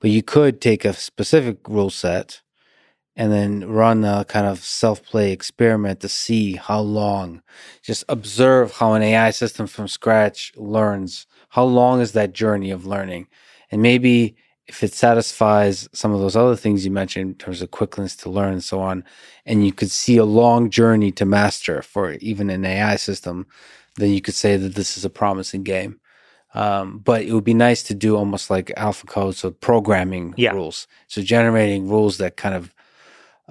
But 0.00 0.10
you 0.10 0.22
could 0.22 0.60
take 0.60 0.84
a 0.84 0.92
specific 0.94 1.68
rule 1.68 1.90
set 1.90 2.42
and 3.16 3.32
then 3.32 3.68
run 3.68 4.04
a 4.04 4.24
kind 4.24 4.46
of 4.46 4.64
self 4.64 5.02
play 5.04 5.32
experiment 5.32 6.00
to 6.00 6.08
see 6.08 6.54
how 6.54 6.80
long, 6.80 7.42
just 7.82 8.04
observe 8.08 8.72
how 8.72 8.94
an 8.94 9.02
AI 9.02 9.30
system 9.30 9.66
from 9.66 9.88
scratch 9.88 10.52
learns. 10.56 11.26
How 11.50 11.64
long 11.64 12.00
is 12.00 12.12
that 12.12 12.32
journey 12.32 12.70
of 12.70 12.86
learning? 12.86 13.28
And 13.70 13.82
maybe 13.82 14.36
if 14.66 14.82
it 14.82 14.94
satisfies 14.94 15.88
some 15.92 16.12
of 16.12 16.20
those 16.20 16.36
other 16.36 16.56
things 16.56 16.84
you 16.84 16.90
mentioned 16.90 17.30
in 17.30 17.34
terms 17.34 17.62
of 17.62 17.70
quickness 17.70 18.14
to 18.16 18.30
learn 18.30 18.52
and 18.52 18.64
so 18.64 18.80
on, 18.80 19.04
and 19.44 19.66
you 19.66 19.72
could 19.72 19.90
see 19.90 20.16
a 20.16 20.24
long 20.24 20.70
journey 20.70 21.10
to 21.12 21.24
master 21.24 21.82
for 21.82 22.12
even 22.14 22.48
an 22.48 22.64
AI 22.64 22.96
system, 22.96 23.46
then 23.96 24.10
you 24.10 24.20
could 24.20 24.34
say 24.34 24.56
that 24.56 24.74
this 24.74 24.96
is 24.96 25.04
a 25.04 25.10
promising 25.10 25.62
game. 25.62 25.98
Um, 26.54 26.98
but 26.98 27.22
it 27.22 27.32
would 27.32 27.44
be 27.44 27.54
nice 27.54 27.82
to 27.84 27.94
do 27.94 28.16
almost 28.16 28.50
like 28.50 28.66
AlphaGo, 28.76 29.34
so 29.34 29.50
programming 29.50 30.34
yeah. 30.36 30.52
rules. 30.52 30.86
So 31.08 31.22
generating 31.22 31.88
rules 31.88 32.18
that 32.18 32.36
kind 32.36 32.54
of 32.54 32.74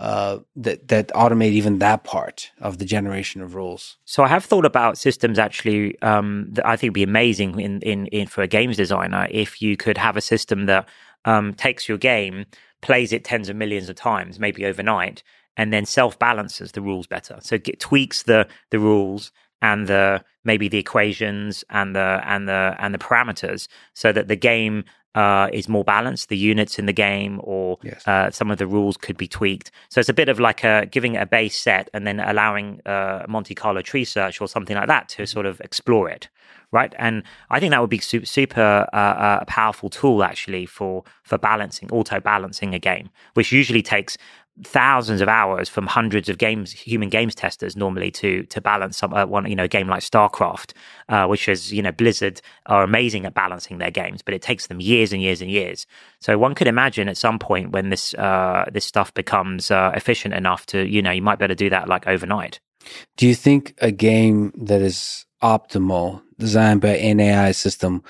uh, 0.01 0.39
that 0.55 0.87
that 0.87 1.09
automate 1.09 1.51
even 1.51 1.77
that 1.77 2.03
part 2.03 2.51
of 2.59 2.79
the 2.79 2.85
generation 2.85 3.39
of 3.39 3.53
rules? 3.53 3.97
So 4.05 4.23
I 4.23 4.27
have 4.27 4.43
thought 4.43 4.65
about 4.65 4.97
systems 4.97 5.37
actually 5.37 6.01
um, 6.01 6.47
that 6.53 6.65
I 6.65 6.75
think 6.75 6.89
would 6.89 6.95
be 6.95 7.03
amazing 7.03 7.59
in, 7.59 7.81
in, 7.81 8.07
in 8.07 8.25
for 8.25 8.41
a 8.41 8.47
games 8.47 8.77
designer 8.77 9.27
if 9.29 9.61
you 9.61 9.77
could 9.77 9.99
have 9.99 10.17
a 10.17 10.21
system 10.21 10.65
that 10.65 10.89
um, 11.25 11.53
takes 11.53 11.87
your 11.87 11.99
game, 11.99 12.45
plays 12.81 13.13
it 13.13 13.23
tens 13.23 13.47
of 13.47 13.55
millions 13.55 13.89
of 13.89 13.95
times, 13.95 14.39
maybe 14.39 14.65
overnight, 14.65 15.21
and 15.55 15.71
then 15.71 15.85
self 15.85 16.17
balances 16.17 16.71
the 16.71 16.81
rules 16.81 17.05
better. 17.05 17.37
So 17.41 17.55
it 17.55 17.79
tweaks 17.79 18.23
the 18.23 18.47
the 18.71 18.79
rules 18.79 19.31
and 19.61 19.85
the 19.85 20.23
maybe 20.43 20.67
the 20.67 20.79
equations 20.79 21.63
and 21.69 21.95
the 21.95 22.23
and 22.25 22.49
the 22.49 22.75
and 22.79 22.91
the 22.91 22.97
parameters 22.97 23.67
so 23.93 24.11
that 24.11 24.27
the 24.27 24.35
game 24.35 24.83
uh, 25.15 25.49
is 25.51 25.67
more 25.67 25.83
balanced. 25.83 26.29
The 26.29 26.37
units 26.37 26.79
in 26.79 26.85
the 26.85 26.93
game 26.93 27.39
or 27.43 27.77
yes. 27.83 28.07
uh, 28.07 28.31
some 28.31 28.51
of 28.51 28.57
the 28.57 28.67
rules 28.67 28.97
could 28.97 29.17
be 29.17 29.27
tweaked. 29.27 29.71
So 29.89 29.99
it's 29.99 30.09
a 30.09 30.13
bit 30.13 30.29
of 30.29 30.39
like 30.39 30.63
a, 30.63 30.87
giving 30.89 31.17
a 31.17 31.25
base 31.25 31.59
set 31.59 31.89
and 31.93 32.07
then 32.07 32.19
allowing 32.19 32.81
uh, 32.85 33.25
Monte 33.27 33.55
Carlo 33.55 33.81
tree 33.81 34.05
search 34.05 34.41
or 34.41 34.47
something 34.47 34.75
like 34.75 34.87
that 34.87 35.09
to 35.09 35.23
mm-hmm. 35.23 35.25
sort 35.25 35.45
of 35.45 35.59
explore 35.61 36.09
it, 36.09 36.29
right? 36.71 36.93
And 36.97 37.23
I 37.49 37.59
think 37.59 37.71
that 37.71 37.81
would 37.81 37.89
be 37.89 37.99
super, 37.99 38.25
super 38.25 38.87
uh, 38.93 38.95
uh, 38.95 39.39
a 39.41 39.45
powerful 39.45 39.89
tool 39.89 40.23
actually 40.23 40.65
for 40.65 41.03
for 41.23 41.37
balancing, 41.37 41.89
auto 41.91 42.19
balancing 42.19 42.73
a 42.73 42.79
game, 42.79 43.09
which 43.33 43.51
usually 43.51 43.81
takes 43.81 44.17
thousands 44.63 45.21
of 45.21 45.27
hours 45.27 45.69
from 45.69 45.87
hundreds 45.87 46.29
of 46.29 46.37
games, 46.37 46.71
human 46.71 47.09
games 47.09 47.33
testers 47.33 47.75
normally 47.75 48.11
to 48.11 48.43
to 48.43 48.61
balance 48.61 48.97
some 48.97 49.13
uh, 49.13 49.25
one 49.25 49.49
you 49.49 49.55
know 49.55 49.67
game 49.67 49.87
like 49.87 50.03
StarCraft, 50.03 50.73
uh, 51.09 51.25
which 51.25 51.47
is 51.47 51.73
you 51.73 51.81
know 51.81 51.91
Blizzard 51.91 52.41
are 52.65 52.83
amazing 52.83 53.25
at 53.25 53.33
balancing 53.33 53.77
their 53.77 53.91
games, 53.91 54.21
but 54.21 54.33
it 54.33 54.41
takes 54.41 54.67
them 54.67 54.79
years 54.79 55.13
and 55.13 55.21
years 55.21 55.41
and 55.41 55.49
years. 55.49 55.85
So 56.19 56.37
one 56.37 56.55
could 56.55 56.67
imagine 56.67 57.07
at 57.07 57.17
some 57.17 57.39
point 57.39 57.71
when 57.71 57.89
this 57.89 58.13
uh, 58.15 58.65
this 58.71 58.85
stuff 58.85 59.13
becomes 59.13 59.71
uh, 59.71 59.91
efficient 59.95 60.33
enough 60.33 60.65
to 60.67 60.87
you 60.87 61.01
know 61.01 61.11
you 61.11 61.21
might 61.21 61.39
be 61.39 61.45
able 61.45 61.51
to 61.53 61.55
do 61.55 61.69
that 61.69 61.87
like 61.87 62.07
overnight. 62.07 62.59
Do 63.17 63.27
you 63.27 63.35
think 63.35 63.75
a 63.79 63.91
game 63.91 64.51
that 64.55 64.81
is 64.81 65.25
optimal, 65.41 66.21
designed 66.39 66.81
by 66.81 66.95
an 66.95 67.19
AI 67.19 67.51
system, 67.51 68.03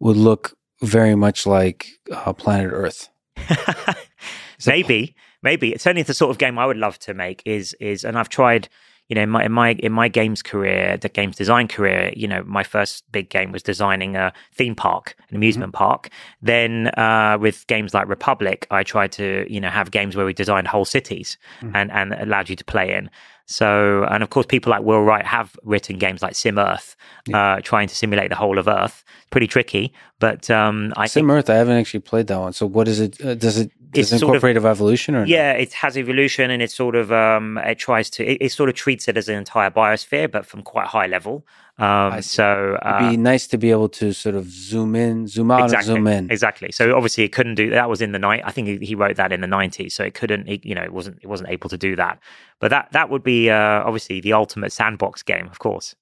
would 0.00 0.16
look 0.16 0.56
very 0.82 1.14
much 1.14 1.46
like 1.46 1.88
uh, 2.12 2.32
Planet 2.32 2.70
Earth? 2.72 3.08
Maybe 4.66 5.14
maybe 5.42 5.72
it's 5.72 5.86
only 5.86 6.02
the 6.02 6.14
sort 6.14 6.30
of 6.30 6.38
game 6.38 6.58
I 6.58 6.66
would 6.66 6.76
love 6.76 6.98
to 7.00 7.14
make 7.14 7.42
is 7.44 7.74
is 7.80 8.04
and 8.04 8.18
I've 8.18 8.28
tried 8.28 8.68
you 9.08 9.14
know 9.14 9.22
in 9.22 9.30
my 9.30 9.44
in 9.44 9.52
my 9.52 9.70
in 9.70 9.92
my 9.92 10.08
games 10.08 10.42
career 10.42 10.96
the 10.96 11.08
games 11.08 11.36
design 11.36 11.68
career 11.68 12.12
you 12.14 12.28
know 12.28 12.42
my 12.44 12.62
first 12.62 13.10
big 13.10 13.30
game 13.30 13.52
was 13.52 13.62
designing 13.62 14.16
a 14.16 14.32
theme 14.54 14.74
park 14.74 15.16
an 15.30 15.36
amusement 15.36 15.72
mm-hmm. 15.72 15.78
park 15.78 16.10
then 16.42 16.88
uh, 16.88 17.38
with 17.40 17.66
games 17.66 17.94
like 17.94 18.06
republic 18.08 18.66
i 18.70 18.82
tried 18.82 19.10
to 19.12 19.46
you 19.48 19.60
know 19.60 19.70
have 19.70 19.90
games 19.90 20.14
where 20.14 20.26
we 20.26 20.32
designed 20.32 20.68
whole 20.68 20.84
cities 20.84 21.38
mm-hmm. 21.60 21.74
and 21.74 21.90
and 21.90 22.14
allowed 22.14 22.48
you 22.48 22.56
to 22.56 22.64
play 22.64 22.94
in 22.94 23.10
so, 23.50 24.04
and 24.10 24.22
of 24.22 24.28
course, 24.28 24.44
people 24.44 24.68
like 24.68 24.82
Will 24.82 25.02
Wright 25.02 25.24
have 25.24 25.58
written 25.62 25.96
games 25.96 26.20
like 26.20 26.34
Sim 26.34 26.58
Earth, 26.58 26.94
yeah. 27.26 27.54
uh, 27.54 27.60
trying 27.62 27.88
to 27.88 27.94
simulate 27.94 28.28
the 28.28 28.36
whole 28.36 28.58
of 28.58 28.68
Earth. 28.68 29.04
Pretty 29.30 29.46
tricky, 29.46 29.94
but 30.20 30.50
um, 30.50 30.92
I 30.98 31.06
Sim 31.06 31.28
think, 31.28 31.38
Earth. 31.38 31.48
I 31.48 31.54
haven't 31.54 31.78
actually 31.78 32.00
played 32.00 32.26
that 32.26 32.38
one. 32.38 32.52
So, 32.52 32.66
what 32.66 32.88
is 32.88 33.00
it? 33.00 33.18
Uh, 33.24 33.34
does 33.34 33.56
it 33.56 33.72
does 33.90 34.12
it 34.12 34.22
incorporate 34.22 34.54
sort 34.54 34.56
of, 34.56 34.66
evolution 34.66 35.14
or 35.14 35.24
yeah? 35.24 35.52
It 35.52 35.72
has 35.74 35.96
evolution, 35.96 36.50
and 36.50 36.62
it 36.62 36.70
sort 36.70 36.94
of 36.94 37.12
um, 37.12 37.58
it 37.58 37.78
tries 37.78 38.10
to 38.10 38.24
it, 38.24 38.38
it, 38.40 38.52
sort 38.52 38.68
of 38.68 38.74
treats 38.74 39.08
it 39.08 39.16
as 39.16 39.28
an 39.28 39.36
entire 39.36 39.70
biosphere, 39.70 40.30
but 40.30 40.46
from 40.46 40.62
quite 40.62 40.86
high 40.86 41.06
level. 41.06 41.46
Um, 41.78 42.20
so 42.22 42.76
uh, 42.82 42.98
it'd 42.98 43.10
be 43.10 43.16
nice 43.16 43.46
to 43.46 43.56
be 43.56 43.70
able 43.70 43.88
to 43.90 44.12
sort 44.12 44.34
of 44.34 44.50
zoom 44.50 44.96
in, 44.96 45.28
zoom 45.28 45.52
out, 45.52 45.64
exactly, 45.64 45.94
zoom 45.94 46.06
in. 46.08 46.30
Exactly. 46.30 46.72
So 46.72 46.96
obviously 46.96 47.22
it 47.22 47.28
couldn't 47.28 47.54
do 47.54 47.70
that. 47.70 47.88
Was 47.88 48.02
in 48.02 48.10
the 48.10 48.18
night. 48.18 48.42
I 48.44 48.50
think 48.50 48.66
he, 48.66 48.84
he, 48.84 48.94
wrote 48.96 49.16
that 49.16 49.32
in 49.32 49.40
the 49.40 49.46
nineties. 49.46 49.94
So 49.94 50.02
it 50.04 50.14
couldn't. 50.14 50.48
It, 50.48 50.64
you 50.64 50.74
know, 50.74 50.82
it 50.82 50.92
wasn't. 50.92 51.18
It 51.22 51.28
wasn't 51.28 51.50
able 51.50 51.70
to 51.70 51.78
do 51.78 51.94
that. 51.96 52.18
But 52.58 52.70
that 52.70 52.88
that 52.92 53.10
would 53.10 53.22
be 53.22 53.48
uh, 53.48 53.84
obviously 53.84 54.20
the 54.20 54.32
ultimate 54.32 54.72
sandbox 54.72 55.22
game, 55.22 55.46
of 55.46 55.60
course. 55.60 55.94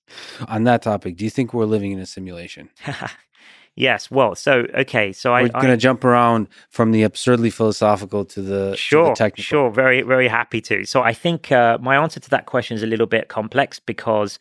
On 0.49 0.65
that 0.65 0.83
topic, 0.83 1.17
do 1.17 1.25
you 1.25 1.31
think 1.31 1.53
we're 1.53 1.67
living 1.67 1.93
in 1.93 1.99
a 1.99 2.07
simulation? 2.07 2.71
Yes. 3.77 4.11
Well, 4.11 4.35
so 4.35 4.67
okay. 4.75 5.13
So 5.13 5.35
I 5.35 5.43
we're 5.43 5.49
going 5.51 5.67
to 5.67 5.77
jump 5.77 6.03
around 6.03 6.49
from 6.71 6.93
the 6.93 7.03
absurdly 7.03 7.51
philosophical 7.51 8.25
to 8.25 8.41
the 8.41 8.75
sure, 8.75 9.05
to 9.05 9.09
the 9.11 9.15
technical. 9.15 9.43
Sure. 9.43 9.71
Very, 9.71 10.01
very 10.01 10.29
happy 10.29 10.63
to. 10.63 10.87
So 10.87 11.03
I 11.03 11.13
think 11.13 11.53
uh, 11.53 11.77
my 11.81 11.97
answer 11.97 12.19
to 12.19 12.31
that 12.31 12.47
question 12.47 12.75
is 12.77 12.83
a 12.83 12.87
little 12.87 13.07
bit 13.07 13.29
complex 13.29 13.79
because 13.79 14.39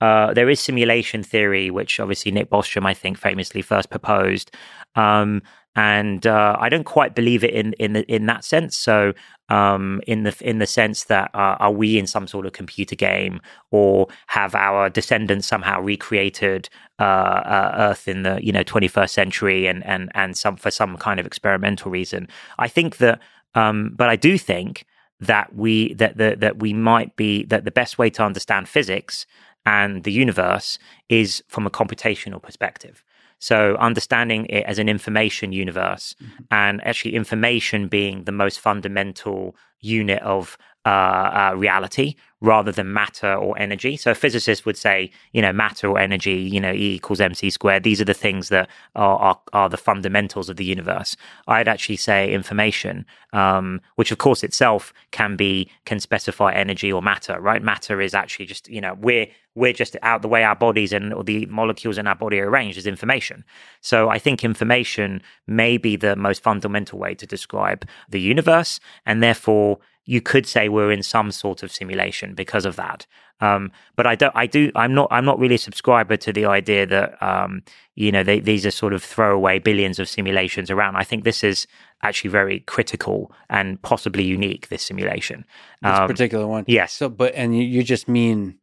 uh, 0.00 0.32
there 0.32 0.48
is 0.48 0.58
simulation 0.58 1.22
theory, 1.22 1.70
which 1.70 2.00
obviously 2.00 2.32
Nick 2.32 2.48
Bostrom, 2.50 2.86
I 2.86 2.94
think, 2.94 3.18
famously 3.18 3.60
first 3.60 3.90
proposed. 3.90 4.50
Um, 4.94 5.42
and 5.78 6.26
uh, 6.26 6.56
I 6.58 6.68
don't 6.68 6.82
quite 6.82 7.14
believe 7.14 7.44
it 7.44 7.54
in 7.54 7.72
in 7.74 7.92
the, 7.92 8.02
in 8.12 8.26
that 8.26 8.44
sense. 8.44 8.76
So, 8.76 9.12
um, 9.48 10.00
in 10.08 10.24
the 10.24 10.36
in 10.40 10.58
the 10.58 10.66
sense 10.66 11.04
that 11.04 11.30
uh, 11.34 11.56
are 11.60 11.70
we 11.70 12.00
in 12.00 12.08
some 12.08 12.26
sort 12.26 12.46
of 12.46 12.52
computer 12.52 12.96
game, 12.96 13.40
or 13.70 14.08
have 14.26 14.56
our 14.56 14.90
descendants 14.90 15.46
somehow 15.46 15.80
recreated 15.80 16.68
uh, 16.98 17.02
uh 17.04 17.74
Earth 17.76 18.08
in 18.08 18.24
the 18.24 18.40
you 18.44 18.50
know 18.50 18.64
21st 18.64 19.10
century, 19.10 19.68
and 19.68 19.86
and 19.86 20.10
and 20.16 20.36
some 20.36 20.56
for 20.56 20.72
some 20.72 20.96
kind 20.96 21.20
of 21.20 21.26
experimental 21.26 21.92
reason? 21.92 22.26
I 22.58 22.66
think 22.66 22.96
that, 22.96 23.20
um, 23.54 23.92
but 23.94 24.08
I 24.08 24.16
do 24.16 24.36
think 24.36 24.84
that 25.20 25.54
we 25.54 25.94
that 25.94 26.18
that 26.18 26.58
we 26.58 26.72
might 26.72 27.14
be 27.14 27.44
that 27.44 27.64
the 27.64 27.70
best 27.70 27.98
way 27.98 28.10
to 28.10 28.24
understand 28.24 28.68
physics 28.68 29.26
and 29.64 30.02
the 30.02 30.12
universe 30.12 30.78
is 31.08 31.44
from 31.46 31.66
a 31.66 31.70
computational 31.70 32.42
perspective. 32.42 33.04
So 33.38 33.76
understanding 33.76 34.46
it 34.46 34.64
as 34.66 34.78
an 34.78 34.88
information 34.88 35.52
universe 35.52 36.14
mm-hmm. 36.22 36.44
and 36.50 36.84
actually 36.84 37.14
information 37.14 37.88
being 37.88 38.24
the 38.24 38.32
most 38.32 38.60
fundamental 38.60 39.54
unit 39.80 40.22
of 40.22 40.58
uh, 40.88 41.50
uh, 41.50 41.54
reality 41.54 42.14
rather 42.40 42.72
than 42.72 42.92
matter 42.92 43.34
or 43.34 43.58
energy. 43.58 43.94
So 43.96 44.12
a 44.12 44.14
physicist 44.14 44.64
would 44.64 44.76
say, 44.76 45.10
you 45.32 45.42
know, 45.42 45.52
matter 45.52 45.86
or 45.88 45.98
energy, 45.98 46.36
you 46.54 46.60
know, 46.60 46.72
E 46.72 46.94
equals 46.94 47.20
mc 47.20 47.50
squared. 47.50 47.82
These 47.82 48.00
are 48.00 48.06
the 48.06 48.14
things 48.14 48.48
that 48.48 48.70
are, 48.94 49.18
are, 49.18 49.40
are 49.52 49.68
the 49.68 49.76
fundamentals 49.76 50.48
of 50.48 50.56
the 50.56 50.64
universe. 50.64 51.14
I'd 51.46 51.68
actually 51.68 51.96
say 51.96 52.32
information, 52.32 53.04
um, 53.34 53.82
which 53.96 54.12
of 54.12 54.18
course 54.18 54.42
itself 54.42 54.94
can 55.10 55.36
be, 55.36 55.68
can 55.84 56.00
specify 56.00 56.54
energy 56.54 56.90
or 56.90 57.02
matter, 57.02 57.38
right? 57.38 57.62
Matter 57.62 58.00
is 58.00 58.14
actually 58.14 58.46
just, 58.46 58.66
you 58.68 58.80
know, 58.80 58.94
we're, 58.94 59.26
we're 59.54 59.74
just 59.74 59.96
out 60.02 60.22
the 60.22 60.28
way 60.28 60.42
our 60.42 60.56
bodies 60.56 60.92
and 60.92 61.12
the 61.26 61.44
molecules 61.46 61.98
in 61.98 62.06
our 62.06 62.14
body 62.14 62.38
are 62.38 62.48
arranged 62.48 62.78
as 62.78 62.86
information. 62.86 63.44
So 63.82 64.08
I 64.08 64.18
think 64.18 64.42
information 64.42 65.20
may 65.46 65.76
be 65.76 65.96
the 65.96 66.16
most 66.16 66.42
fundamental 66.42 66.98
way 66.98 67.14
to 67.16 67.26
describe 67.26 67.84
the 68.08 68.20
universe 68.20 68.80
and 69.04 69.22
therefore 69.22 69.80
you 70.08 70.22
could 70.22 70.46
say 70.46 70.70
we're 70.70 70.90
in 70.90 71.02
some 71.02 71.30
sort 71.30 71.62
of 71.62 71.70
simulation 71.70 72.34
because 72.34 72.64
of 72.64 72.76
that. 72.76 73.06
Um, 73.40 73.70
but 73.94 74.06
I 74.06 74.14
don't, 74.14 74.34
I 74.34 74.46
do, 74.46 74.72
I'm 74.74 74.94
not, 74.94 75.08
I'm 75.10 75.26
not 75.26 75.38
really 75.38 75.56
a 75.56 75.58
subscriber 75.58 76.16
to 76.16 76.32
the 76.32 76.46
idea 76.46 76.86
that, 76.86 77.22
um, 77.22 77.62
you 77.94 78.10
know, 78.10 78.22
they, 78.22 78.40
these 78.40 78.64
are 78.64 78.70
sort 78.70 78.94
of 78.94 79.04
throwaway 79.04 79.58
billions 79.58 79.98
of 79.98 80.08
simulations 80.08 80.70
around. 80.70 80.96
I 80.96 81.04
think 81.04 81.24
this 81.24 81.44
is 81.44 81.66
actually 82.02 82.30
very 82.30 82.60
critical 82.60 83.30
and 83.50 83.80
possibly 83.82 84.24
unique. 84.24 84.70
This 84.70 84.82
simulation, 84.82 85.44
this 85.82 85.92
um, 85.92 86.08
particular 86.08 86.46
one, 86.46 86.64
yes. 86.66 86.94
So, 86.94 87.10
but 87.10 87.34
and 87.34 87.54
you, 87.54 87.62
you 87.62 87.82
just 87.82 88.08
mean 88.08 88.58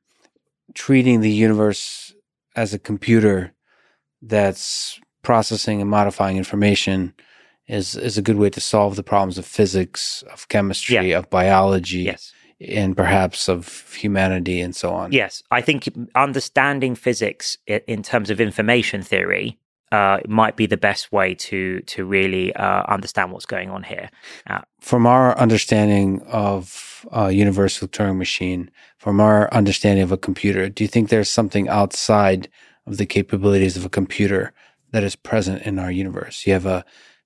treating 0.74 1.22
the 1.22 1.32
universe 1.32 2.16
as 2.56 2.74
a 2.74 2.80
computer 2.80 3.54
that's 4.20 5.00
processing 5.22 5.80
and 5.80 5.92
modifying 5.92 6.38
information 6.38 7.14
is 7.68 7.96
is 7.96 8.18
a 8.18 8.22
good 8.22 8.38
way 8.38 8.50
to 8.50 8.62
solve 8.62 8.96
the 8.96 9.04
problems 9.04 9.38
of 9.38 9.46
physics, 9.46 10.24
of 10.32 10.48
chemistry, 10.50 11.12
yeah. 11.12 11.18
of 11.18 11.30
biology, 11.30 12.04
yes. 12.04 12.34
and 12.60 12.96
perhaps 12.96 13.50
of 13.50 13.94
humanity 13.96 14.62
and 14.62 14.76
so 14.76 14.94
on. 14.94 15.12
Yes, 15.12 15.44
I 15.52 15.62
think 15.62 15.90
understanding 16.16 16.96
physics 16.96 17.58
in 17.68 18.04
terms 18.04 18.30
of 18.30 18.40
information 18.40 19.02
theory 19.02 19.60
uh, 19.92 20.20
might 20.28 20.56
be 20.56 20.66
the 20.66 20.78
best 20.78 21.12
way 21.12 21.34
to 21.36 21.80
to 21.82 22.06
really 22.06 22.54
uh, 22.56 22.84
understand 22.88 23.32
what's 23.32 23.46
going 23.46 23.70
on 23.70 23.84
here. 23.84 24.10
Uh, 24.48 24.62
from 24.80 25.06
our 25.08 25.38
understanding 25.38 26.22
of 26.28 27.06
a 27.12 27.32
universal 27.32 27.88
Turing 27.88 28.18
machine, 28.18 28.70
from 28.98 29.20
our 29.20 29.52
understanding 29.54 30.04
of 30.04 30.12
a 30.12 30.18
computer, 30.18 30.70
do 30.70 30.84
you 30.84 30.88
think 30.88 31.10
there's 31.10 31.30
something 31.30 31.70
outside 31.70 32.50
of 32.86 32.98
the 32.98 33.06
capabilities 33.06 33.78
of 33.78 33.86
a 33.86 33.90
computer 33.90 34.54
that 34.92 35.04
is 35.04 35.16
present 35.16 35.62
in 35.64 35.80
our 35.80 35.92
universe? 35.92 36.46
You 36.46 36.54
have 36.54 36.66
a 36.66 36.86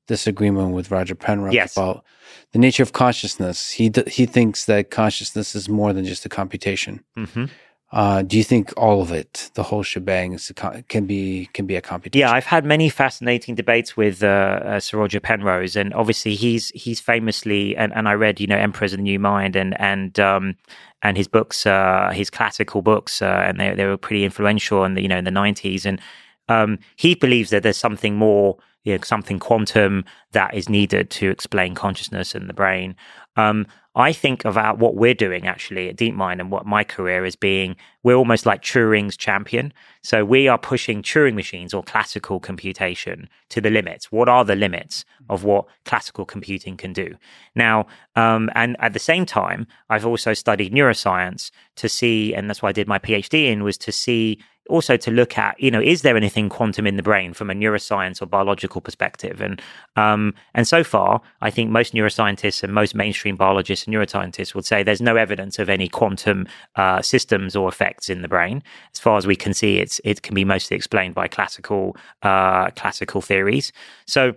disagreement 0.10 0.74
with 0.74 0.92
Roger 0.92 1.16
Penrose 1.16 1.54
yes. 1.54 1.78
about 1.78 2.04
the 2.52 2.60
nature 2.60 2.84
of 2.84 2.92
consciousness. 2.92 3.70
He 3.70 3.92
he 4.08 4.26
thinks 4.26 4.66
that 4.66 4.92
consciousness 4.92 5.56
is 5.56 5.70
more 5.70 5.94
than 5.94 6.04
just 6.04 6.26
a 6.26 6.30
computation. 6.30 7.04
Mm-hmm. 7.18 7.46
Uh, 7.92 8.22
do 8.22 8.38
you 8.38 8.44
think 8.44 8.72
all 8.78 9.02
of 9.02 9.12
it, 9.12 9.50
the 9.56 9.64
whole 9.64 9.82
shebang, 9.82 10.34
is 10.34 10.52
a, 10.52 10.84
can 10.90 11.06
be 11.06 11.50
can 11.54 11.66
be 11.66 11.76
a 11.76 11.82
computation? 11.82 12.28
Yeah, 12.28 12.32
I've 12.32 12.46
had 12.46 12.64
many 12.64 12.90
fascinating 12.90 13.56
debates 13.56 13.98
with 13.98 14.22
uh, 14.22 14.28
uh, 14.28 14.80
Sir 14.80 15.00
Roger 15.00 15.20
Penrose, 15.20 15.76
and 15.76 15.94
obviously 15.94 16.36
he's 16.36 16.70
he's 16.70 17.00
famously 17.00 17.76
and, 17.76 17.92
and 17.96 18.08
I 18.08 18.14
read 18.14 18.40
you 18.40 18.48
know 18.48 18.58
Emperor's 18.58 18.94
of 18.94 18.98
the 18.98 19.04
New 19.04 19.20
Mind 19.20 19.56
and 19.56 19.80
and 19.80 20.20
um, 20.20 20.56
and 21.02 21.18
his 21.18 21.28
books, 21.28 21.66
uh, 21.66 22.12
his 22.14 22.30
classical 22.30 22.82
books, 22.84 23.22
uh, 23.24 23.44
and 23.46 23.60
they 23.60 23.74
they 23.74 23.86
were 23.86 23.98
pretty 23.98 24.24
influential 24.24 24.84
in 24.84 24.94
the 24.94 25.02
you 25.02 25.08
know 25.08 25.18
in 25.18 25.26
the 25.26 25.32
nineties, 25.32 25.86
and 25.86 26.00
um, 26.48 26.78
he 26.96 27.16
believes 27.16 27.50
that 27.50 27.64
there's 27.64 27.78
something 27.78 28.16
more 28.16 28.58
you 28.90 28.98
know, 28.98 29.04
something 29.04 29.40
quantum 29.40 30.04
that 30.32 30.54
is 30.54 30.68
needed 30.68 31.10
to 31.12 31.30
explain 31.30 31.76
consciousness 31.76 32.36
and 32.36 32.50
the 32.50 32.54
brain. 32.54 32.96
Um, 33.36 33.68
I 33.96 34.14
think 34.14 34.46
about 34.46 34.78
what 34.78 34.96
we're 34.96 35.14
doing 35.14 35.46
actually 35.46 35.90
at 35.90 35.98
DeepMind 35.98 36.40
and 36.40 36.52
what 36.52 36.66
my 36.66 36.84
career 36.84 37.26
is 37.26 37.36
being. 37.36 37.76
We're 38.04 38.16
almost 38.16 38.46
like 38.46 38.62
Turing's 38.62 39.18
champion. 39.18 39.74
So 40.04 40.24
we 40.24 40.48
are 40.48 40.58
pushing 40.58 41.02
Turing 41.02 41.34
machines 41.34 41.74
or 41.74 41.84
classical 41.84 42.40
computation 42.40 43.30
to 43.50 43.62
the 43.62 43.70
limits. 43.70 44.12
What 44.12 44.30
are 44.30 44.46
the 44.46 44.56
limits 44.56 45.06
of 45.30 45.44
what 45.44 45.66
classical 45.86 46.26
computing 46.26 46.78
can 46.78 46.94
do? 46.94 47.16
Now, 47.56 47.88
um, 48.16 48.50
and 48.56 48.76
at 48.80 48.94
the 48.94 49.00
same 49.00 49.26
time, 49.26 49.68
I've 49.90 50.06
also 50.06 50.34
studied 50.34 50.74
neuroscience 50.74 51.52
to 51.78 51.90
see, 51.90 52.34
and 52.34 52.50
that's 52.50 52.62
why 52.62 52.70
I 52.70 52.74
did 52.74 52.88
my 52.88 53.00
PhD 53.00 53.46
in, 53.46 53.64
was 53.64 53.78
to 53.80 53.92
see 53.92 54.40
also 54.70 54.98
to 54.98 55.12
look 55.12 55.38
at, 55.38 55.60
you 55.60 55.72
know, 55.72 55.82
is 55.82 56.02
there 56.04 56.16
anything 56.16 56.50
quantum 56.50 56.88
in 56.88 56.96
the 56.96 57.04
brain 57.04 57.34
from 57.34 57.50
a 57.50 57.54
neuroscience 57.54 58.22
or 58.22 58.26
biological 58.26 58.82
perspective? 58.82 59.42
And 59.42 59.62
um, 59.96 60.34
and 60.54 60.68
so 60.68 60.84
far, 60.84 61.22
I 61.42 61.50
think 61.50 61.70
most 61.70 61.94
neuroscientists 61.94 62.64
and 62.64 62.74
most 62.74 62.96
mainstream 62.96 63.36
biologists 63.36 63.86
and 63.86 63.96
neuroscientists 63.96 64.56
would 64.56 64.66
say 64.66 64.84
there's 64.84 65.02
no 65.02 65.16
evidence 65.16 65.60
of 65.60 65.70
any 65.70 65.90
quantum 65.90 66.48
uh, 66.76 67.02
systems 67.02 67.56
or 67.56 67.68
effects 67.68 68.10
in 68.10 68.22
the 68.22 68.28
brain. 68.28 68.64
As 68.94 69.00
far 69.00 69.18
as 69.18 69.28
we 69.28 69.36
can 69.36 69.54
see, 69.54 69.78
it's 69.78 70.00
it 70.04 70.22
can 70.22 70.36
be 70.36 70.46
mostly 70.46 70.78
explained 70.78 71.16
by 71.16 71.28
classical 71.28 71.98
uh, 72.22 72.70
classical 72.72 73.22
theories. 73.22 73.72
So 74.06 74.36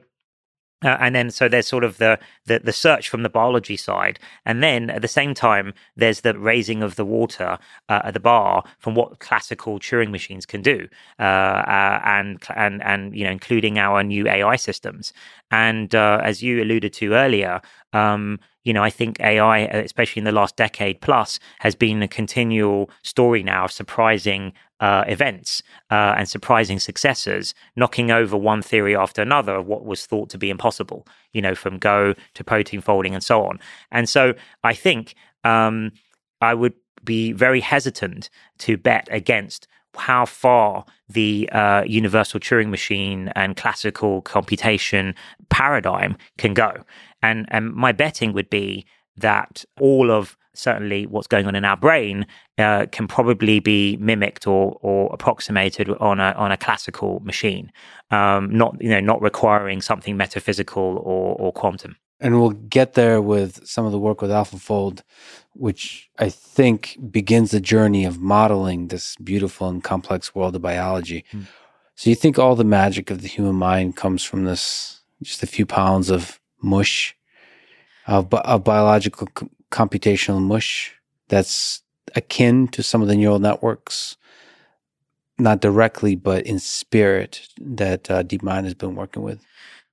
uh, 0.83 0.97
and 1.01 1.15
then 1.15 1.31
so 1.31 1.49
there's 1.49 1.67
sort 1.67 1.85
of 1.85 1.99
the, 1.99 2.19
the, 2.47 2.61
the 2.61 2.73
search 2.73 3.09
from 3.09 3.23
the 3.23 3.29
biology 3.29 3.77
side, 3.77 4.19
and 4.45 4.63
then 4.63 4.91
at 4.91 5.03
the 5.03 5.09
same 5.09 5.35
time 5.35 5.75
there's 5.97 6.21
the 6.21 6.39
raising 6.39 6.83
of 6.83 6.97
the 6.97 7.05
water 7.05 7.59
uh, 7.89 8.01
at 8.05 8.15
the 8.15 8.21
bar 8.21 8.65
from 8.79 8.95
what 8.95 9.19
classical 9.19 9.79
Turing 9.79 10.11
machines 10.11 10.47
can 10.47 10.63
do, 10.63 10.89
uh, 11.19 11.23
uh 11.23 12.01
and 12.05 12.43
and 12.55 12.83
and 12.83 13.17
you 13.17 13.25
know 13.25 13.31
including 13.31 13.79
our 13.79 14.03
new 14.03 14.29
AI 14.29 14.57
systems. 14.57 15.13
And 15.51 15.95
uh, 15.95 16.21
as 16.23 16.43
you 16.43 16.63
alluded 16.63 16.95
to 16.95 17.13
earlier, 17.13 17.61
um, 17.93 18.41
you 18.65 18.73
know, 18.73 18.83
I 18.83 18.91
think 18.91 19.21
AI, 19.21 19.59
especially 19.59 20.21
in 20.21 20.25
the 20.25 20.33
last 20.33 20.57
decade 20.57 21.01
plus, 21.01 21.39
has 21.59 21.75
been 21.75 22.03
a 22.03 22.09
continual 22.09 22.91
story 23.03 23.43
now 23.43 23.65
of 23.65 23.73
surprising 23.73 24.53
uh, 24.83 25.05
events 25.07 25.63
uh, 25.91 26.15
and 26.19 26.29
surprising 26.29 26.81
successes, 26.81 27.55
knocking 27.77 28.11
over 28.11 28.37
one 28.37 28.61
theory 28.61 28.97
after 28.97 29.23
another 29.23 29.55
of 29.55 29.67
what 29.67 29.85
was 29.85 30.05
thought 30.05 30.29
to 30.29 30.37
be 30.37 30.51
impossible, 30.51 31.07
you 31.33 31.41
know, 31.41 31.55
from 31.55 31.79
Go 31.79 32.15
to 32.35 32.45
protein 32.45 32.81
folding 32.81 33.15
and 33.15 33.23
so 33.23 33.47
on. 33.47 33.61
And 33.93 34.09
so 34.09 34.35
I 34.65 34.75
think 34.75 35.15
um, 35.45 35.93
I 36.41 36.53
would 36.55 36.75
be 37.05 37.33
very 37.33 37.61
hesitant 37.61 38.29
to 38.59 38.77
bet 38.77 39.09
against 39.11 39.69
how 39.95 40.27
far 40.27 40.85
the 41.09 41.49
uh, 41.53 41.85
universal 41.87 42.41
Turing 42.41 42.71
machine 42.71 43.31
and 43.37 43.57
classical 43.57 44.23
computation 44.23 45.15
paradigm 45.49 46.17
can 46.39 46.55
go. 46.55 46.73
And, 47.23 47.47
and 47.51 47.73
my 47.73 47.93
betting 47.93 48.33
would 48.33 48.51
be 48.51 48.85
that 49.17 49.65
all 49.79 50.11
of 50.11 50.37
certainly 50.55 51.07
what's 51.07 51.27
going 51.27 51.47
on 51.47 51.55
in 51.55 51.65
our 51.65 51.77
brain 51.77 52.27
uh, 52.59 52.87
can 52.93 53.09
probably 53.09 53.61
be 53.61 53.97
mimicked 53.99 54.47
or, 54.47 54.79
or 54.83 55.13
approximated 55.13 55.89
on 55.89 56.21
a 56.21 56.33
on 56.33 56.53
a 56.53 56.57
classical 56.57 57.21
machine, 57.21 57.73
um, 58.11 58.51
not 58.51 58.77
you 58.81 58.91
know 58.91 59.01
not 59.01 59.21
requiring 59.23 59.81
something 59.81 60.17
metaphysical 60.17 60.99
or, 61.05 61.35
or 61.37 61.53
quantum. 61.53 61.97
And 62.21 62.41
we'll 62.41 62.51
get 62.51 62.95
there 62.95 63.21
with 63.21 63.67
some 63.67 63.85
of 63.85 63.91
the 63.91 63.99
work 63.99 64.23
with 64.23 64.31
AlphaFold, 64.31 65.03
which 65.55 66.09
I 66.21 66.29
think 66.29 66.97
begins 67.11 67.51
the 67.51 67.61
journey 67.61 68.05
of 68.05 68.21
modeling 68.21 68.89
this 68.89 69.17
beautiful 69.17 69.69
and 69.69 69.83
complex 69.83 70.33
world 70.33 70.55
of 70.55 70.63
biology. 70.63 71.25
Mm. 71.33 71.49
So 71.97 72.11
you 72.11 72.17
think 72.17 72.39
all 72.39 72.55
the 72.55 72.65
magic 72.65 73.11
of 73.11 73.23
the 73.23 73.29
human 73.29 73.57
mind 73.57 73.97
comes 73.97 74.23
from 74.23 74.45
this 74.45 75.01
just 75.21 75.43
a 75.43 75.47
few 75.47 75.67
pounds 75.67 76.11
of 76.11 76.41
mush, 76.63 77.17
of, 78.07 78.33
of 78.33 78.65
biological 78.65 79.29
computational 79.73 80.41
mush 80.41 80.95
that's 81.29 81.83
akin 82.15 82.69
to 82.69 82.83
some 82.83 83.03
of 83.03 83.09
the 83.09 83.17
neural 83.17 83.39
networks, 83.39 84.17
not 85.39 85.61
directly, 85.61 86.15
but 86.15 86.47
in 86.47 86.59
spirit 86.59 87.49
that 87.61 88.11
uh, 88.11 88.23
DeepMind 88.23 88.65
has 88.65 88.75
been 88.75 88.95
working 88.95 89.23
with? 89.23 89.41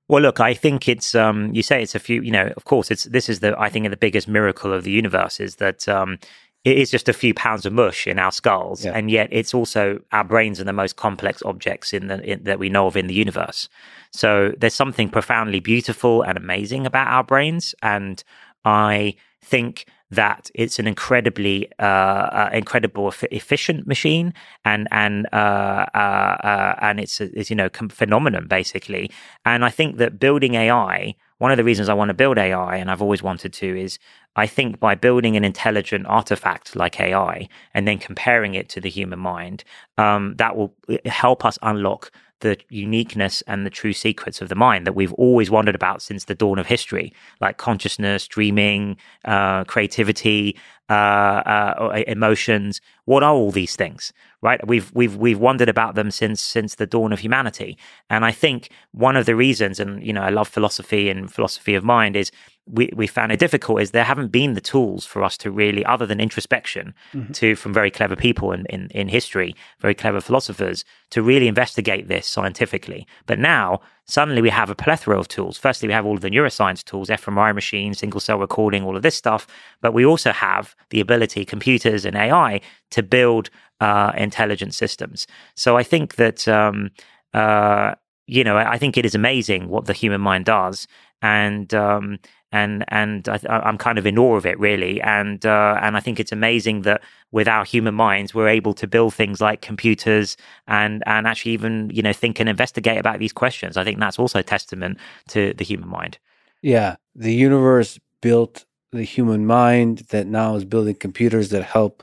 Well, 0.08 0.22
look, 0.22 0.40
I 0.40 0.54
think 0.54 0.88
it's 0.88 1.14
um, 1.14 1.54
you 1.54 1.62
say 1.62 1.82
it's 1.82 1.94
a 1.94 2.00
few. 2.00 2.20
You 2.20 2.32
know, 2.32 2.52
of 2.56 2.64
course, 2.64 2.90
it's 2.90 3.04
this 3.04 3.28
is 3.28 3.40
the 3.40 3.58
I 3.58 3.68
think 3.68 3.88
the 3.88 3.96
biggest 3.96 4.26
miracle 4.26 4.72
of 4.72 4.82
the 4.82 4.90
universe 4.90 5.38
is 5.38 5.56
that 5.56 5.88
um, 5.88 6.18
it 6.64 6.76
is 6.76 6.90
just 6.90 7.08
a 7.08 7.12
few 7.12 7.32
pounds 7.32 7.64
of 7.64 7.72
mush 7.72 8.08
in 8.08 8.18
our 8.18 8.32
skulls, 8.32 8.84
yeah. 8.84 8.92
and 8.92 9.08
yet 9.08 9.28
it's 9.30 9.54
also 9.54 10.00
our 10.10 10.24
brains 10.24 10.60
are 10.60 10.64
the 10.64 10.72
most 10.72 10.96
complex 10.96 11.42
objects 11.44 11.92
in 11.92 12.08
the 12.08 12.20
in, 12.32 12.42
that 12.42 12.58
we 12.58 12.68
know 12.68 12.88
of 12.88 12.96
in 12.96 13.06
the 13.06 13.14
universe. 13.14 13.68
So 14.10 14.52
there's 14.58 14.74
something 14.74 15.08
profoundly 15.08 15.60
beautiful 15.60 16.22
and 16.22 16.36
amazing 16.36 16.86
about 16.86 17.06
our 17.06 17.22
brains, 17.22 17.74
and 17.80 18.22
I 18.64 19.14
think 19.42 19.86
that 20.10 20.50
it's 20.54 20.78
an 20.78 20.86
incredibly 20.86 21.70
uh, 21.78 21.82
uh, 21.82 22.50
incredible 22.52 23.12
efficient 23.30 23.86
machine 23.86 24.34
and 24.64 24.88
and 24.90 25.26
uh, 25.32 25.86
uh, 25.94 26.36
uh 26.42 26.74
and 26.80 26.98
it's, 26.98 27.20
it's 27.20 27.50
you 27.50 27.56
know 27.56 27.68
phenomenon 27.90 28.46
basically. 28.48 29.10
And 29.44 29.64
I 29.64 29.70
think 29.70 29.98
that 29.98 30.18
building 30.18 30.54
AI 30.54 31.14
one 31.40 31.50
of 31.50 31.56
the 31.56 31.64
reasons 31.64 31.88
I 31.88 31.94
want 31.94 32.10
to 32.10 32.14
build 32.14 32.36
AI 32.36 32.76
and 32.76 32.90
I've 32.90 33.00
always 33.00 33.22
wanted 33.22 33.54
to 33.54 33.80
is 33.80 33.98
I 34.36 34.46
think 34.46 34.78
by 34.78 34.94
building 34.94 35.36
an 35.36 35.44
intelligent 35.44 36.06
artifact 36.06 36.76
like 36.76 37.00
AI 37.00 37.48
and 37.72 37.88
then 37.88 37.96
comparing 37.98 38.54
it 38.54 38.68
to 38.70 38.80
the 38.80 38.90
human 38.90 39.18
mind 39.18 39.64
um, 39.96 40.34
that 40.36 40.54
will 40.54 40.74
help 41.06 41.46
us 41.46 41.58
unlock 41.62 42.12
the 42.40 42.58
uniqueness 42.68 43.42
and 43.46 43.64
the 43.64 43.70
true 43.70 43.92
secrets 43.92 44.40
of 44.42 44.48
the 44.48 44.54
mind 44.54 44.86
that 44.86 44.94
we've 44.94 45.12
always 45.14 45.50
wondered 45.50 45.74
about 45.74 46.02
since 46.02 46.24
the 46.24 46.34
dawn 46.34 46.58
of 46.58 46.66
history, 46.66 47.12
like 47.40 47.56
consciousness, 47.56 48.26
dreaming, 48.26 48.96
uh, 49.24 49.64
creativity, 49.64 50.56
uh, 50.88 50.92
uh, 50.92 52.02
emotions. 52.06 52.80
What 53.04 53.22
are 53.22 53.32
all 53.32 53.50
these 53.50 53.76
things? 53.76 54.12
Right? 54.42 54.66
We've 54.66 54.90
we've 54.94 55.16
we've 55.16 55.38
wondered 55.38 55.68
about 55.68 55.94
them 55.94 56.10
since 56.10 56.40
since 56.40 56.76
the 56.76 56.86
dawn 56.86 57.12
of 57.12 57.18
humanity, 57.18 57.76
and 58.08 58.24
I 58.24 58.32
think 58.32 58.70
one 58.92 59.16
of 59.16 59.26
the 59.26 59.36
reasons, 59.36 59.78
and 59.78 60.02
you 60.02 60.12
know, 60.12 60.22
I 60.22 60.30
love 60.30 60.48
philosophy 60.48 61.10
and 61.10 61.30
philosophy 61.30 61.74
of 61.74 61.84
mind, 61.84 62.16
is 62.16 62.32
we, 62.72 62.90
we 62.94 63.06
found 63.06 63.32
it 63.32 63.38
difficult 63.38 63.80
is 63.80 63.90
there 63.90 64.04
haven't 64.04 64.28
been 64.28 64.54
the 64.54 64.60
tools 64.60 65.04
for 65.04 65.24
us 65.24 65.36
to 65.38 65.50
really, 65.50 65.84
other 65.84 66.06
than 66.06 66.20
introspection, 66.20 66.94
mm-hmm. 67.12 67.32
to 67.32 67.56
from 67.56 67.72
very 67.72 67.90
clever 67.90 68.16
people 68.16 68.52
in, 68.52 68.66
in, 68.66 68.88
in 68.90 69.08
history, 69.08 69.54
very 69.80 69.94
clever 69.94 70.20
philosophers, 70.20 70.84
to 71.10 71.22
really 71.22 71.48
investigate 71.48 72.08
this 72.08 72.26
scientifically. 72.26 73.06
But 73.26 73.38
now 73.38 73.80
suddenly 74.04 74.42
we 74.42 74.50
have 74.50 74.70
a 74.70 74.74
plethora 74.74 75.18
of 75.18 75.28
tools. 75.28 75.58
Firstly, 75.58 75.88
we 75.88 75.94
have 75.94 76.06
all 76.06 76.14
of 76.14 76.20
the 76.20 76.30
neuroscience 76.30 76.84
tools, 76.84 77.08
fMRI 77.08 77.54
machines, 77.54 77.98
single 77.98 78.20
cell 78.20 78.38
recording, 78.38 78.84
all 78.84 78.96
of 78.96 79.02
this 79.02 79.16
stuff. 79.16 79.46
But 79.80 79.94
we 79.94 80.04
also 80.04 80.32
have 80.32 80.74
the 80.90 81.00
ability, 81.00 81.44
computers 81.44 82.04
and 82.04 82.16
AI, 82.16 82.60
to 82.90 83.02
build 83.02 83.50
uh, 83.80 84.12
intelligent 84.16 84.74
systems. 84.74 85.26
So 85.54 85.76
I 85.76 85.82
think 85.82 86.16
that. 86.16 86.46
Um, 86.48 86.90
uh, 87.32 87.94
you 88.26 88.44
know, 88.44 88.56
I 88.56 88.78
think 88.78 88.96
it 88.96 89.04
is 89.04 89.16
amazing 89.16 89.68
what 89.68 89.86
the 89.86 89.92
human 89.92 90.20
mind 90.20 90.44
does, 90.44 90.86
and 91.20 91.74
um, 91.74 92.20
and 92.52 92.84
and 92.88 93.28
I, 93.28 93.68
am 93.68 93.76
kind 93.76 93.98
of 93.98 94.06
in 94.06 94.18
awe 94.18 94.36
of 94.36 94.46
it 94.46 94.58
really, 94.58 95.00
and 95.00 95.44
uh, 95.44 95.78
and 95.82 95.96
I 95.96 96.00
think 96.00 96.20
it's 96.20 96.32
amazing 96.32 96.82
that 96.82 97.02
with 97.32 97.48
our 97.48 97.64
human 97.64 97.94
minds 97.94 98.34
we're 98.34 98.48
able 98.48 98.72
to 98.74 98.86
build 98.86 99.14
things 99.14 99.40
like 99.40 99.62
computers 99.62 100.36
and 100.68 101.02
and 101.06 101.26
actually 101.26 101.52
even 101.52 101.90
you 101.92 102.02
know 102.02 102.12
think 102.12 102.40
and 102.40 102.48
investigate 102.48 102.98
about 102.98 103.18
these 103.18 103.32
questions. 103.32 103.76
I 103.76 103.82
think 103.82 103.98
that's 103.98 104.18
also 104.18 104.42
testament 104.42 104.98
to 105.28 105.52
the 105.54 105.64
human 105.64 105.88
mind. 105.88 106.18
Yeah, 106.62 106.96
the 107.14 107.34
universe 107.34 107.98
built 108.20 108.64
the 108.92 109.04
human 109.04 109.46
mind 109.46 109.98
that 110.10 110.26
now 110.26 110.56
is 110.56 110.64
building 110.64 110.94
computers 110.94 111.50
that 111.50 111.62
help 111.62 112.02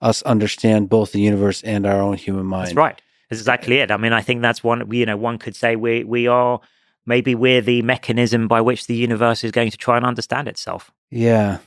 us 0.00 0.22
understand 0.22 0.88
both 0.88 1.12
the 1.12 1.20
universe 1.20 1.62
and 1.62 1.86
our 1.86 2.00
own 2.00 2.16
human 2.16 2.46
mind. 2.46 2.68
That's 2.68 2.76
right. 2.76 3.02
That's 3.28 3.40
exactly 3.40 3.78
it. 3.78 3.90
I 3.90 3.96
mean, 3.96 4.12
I 4.12 4.22
think 4.22 4.42
that's 4.42 4.64
one. 4.64 4.90
You 4.90 5.06
know, 5.06 5.16
one 5.16 5.38
could 5.38 5.56
say 5.56 5.76
we 5.76 6.04
we 6.04 6.26
are 6.26 6.60
maybe 7.06 7.34
we're 7.34 7.60
the 7.60 7.82
mechanism 7.82 8.48
by 8.48 8.60
which 8.60 8.86
the 8.86 8.94
universe 8.94 9.44
is 9.44 9.50
going 9.50 9.70
to 9.70 9.76
try 9.76 9.96
and 9.96 10.06
understand 10.06 10.48
itself. 10.48 10.90
Yeah. 11.10 11.58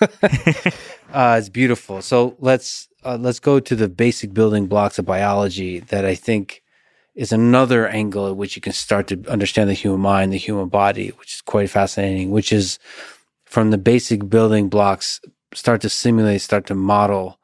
uh, 1.12 1.36
it's 1.38 1.48
beautiful. 1.48 2.00
So 2.02 2.36
let's 2.38 2.88
uh, 3.04 3.18
let's 3.20 3.40
go 3.40 3.60
to 3.60 3.76
the 3.76 3.88
basic 3.88 4.32
building 4.32 4.66
blocks 4.66 4.98
of 4.98 5.04
biology 5.04 5.80
that 5.80 6.04
I 6.04 6.14
think 6.14 6.62
is 7.14 7.32
another 7.32 7.88
angle 7.88 8.28
at 8.28 8.36
which 8.36 8.56
you 8.56 8.62
can 8.62 8.72
start 8.72 9.08
to 9.08 9.22
understand 9.28 9.68
the 9.68 9.74
human 9.74 10.00
mind, 10.00 10.32
the 10.32 10.38
human 10.38 10.68
body, 10.68 11.10
which 11.18 11.34
is 11.34 11.42
quite 11.42 11.68
fascinating. 11.68 12.30
Which 12.30 12.52
is 12.52 12.78
from 13.44 13.70
the 13.70 13.78
basic 13.78 14.28
building 14.28 14.68
blocks, 14.68 15.20
start 15.52 15.80
to 15.82 15.88
simulate, 15.88 16.40
start 16.40 16.66
to 16.66 16.74
model 16.74 17.39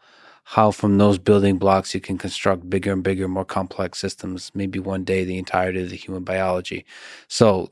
how 0.49 0.70
from 0.70 0.97
those 0.97 1.18
building 1.18 1.59
blocks 1.59 1.92
you 1.92 2.01
can 2.01 2.16
construct 2.16 2.70
bigger 2.70 2.92
and 2.92 3.03
bigger, 3.03 3.26
more 3.26 3.44
complex 3.44 3.99
systems, 3.99 4.53
maybe 4.55 4.78
one 4.78 5.03
day 5.03 5.24
the 5.24 5.38
entirety 5.38 5.82
of 5.82 5.90
the 5.90 5.97
human 5.97 6.22
biology. 6.22 6.86
So 7.26 7.68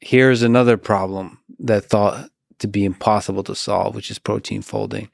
here's 0.00 0.42
another 0.42 0.76
problem 0.76 1.38
that 1.60 1.84
thought 1.84 2.28
to 2.58 2.66
be 2.66 2.84
impossible 2.84 3.44
to 3.44 3.54
solve, 3.54 3.94
which 3.94 4.10
is 4.10 4.18
protein 4.18 4.62
folding. 4.62 5.10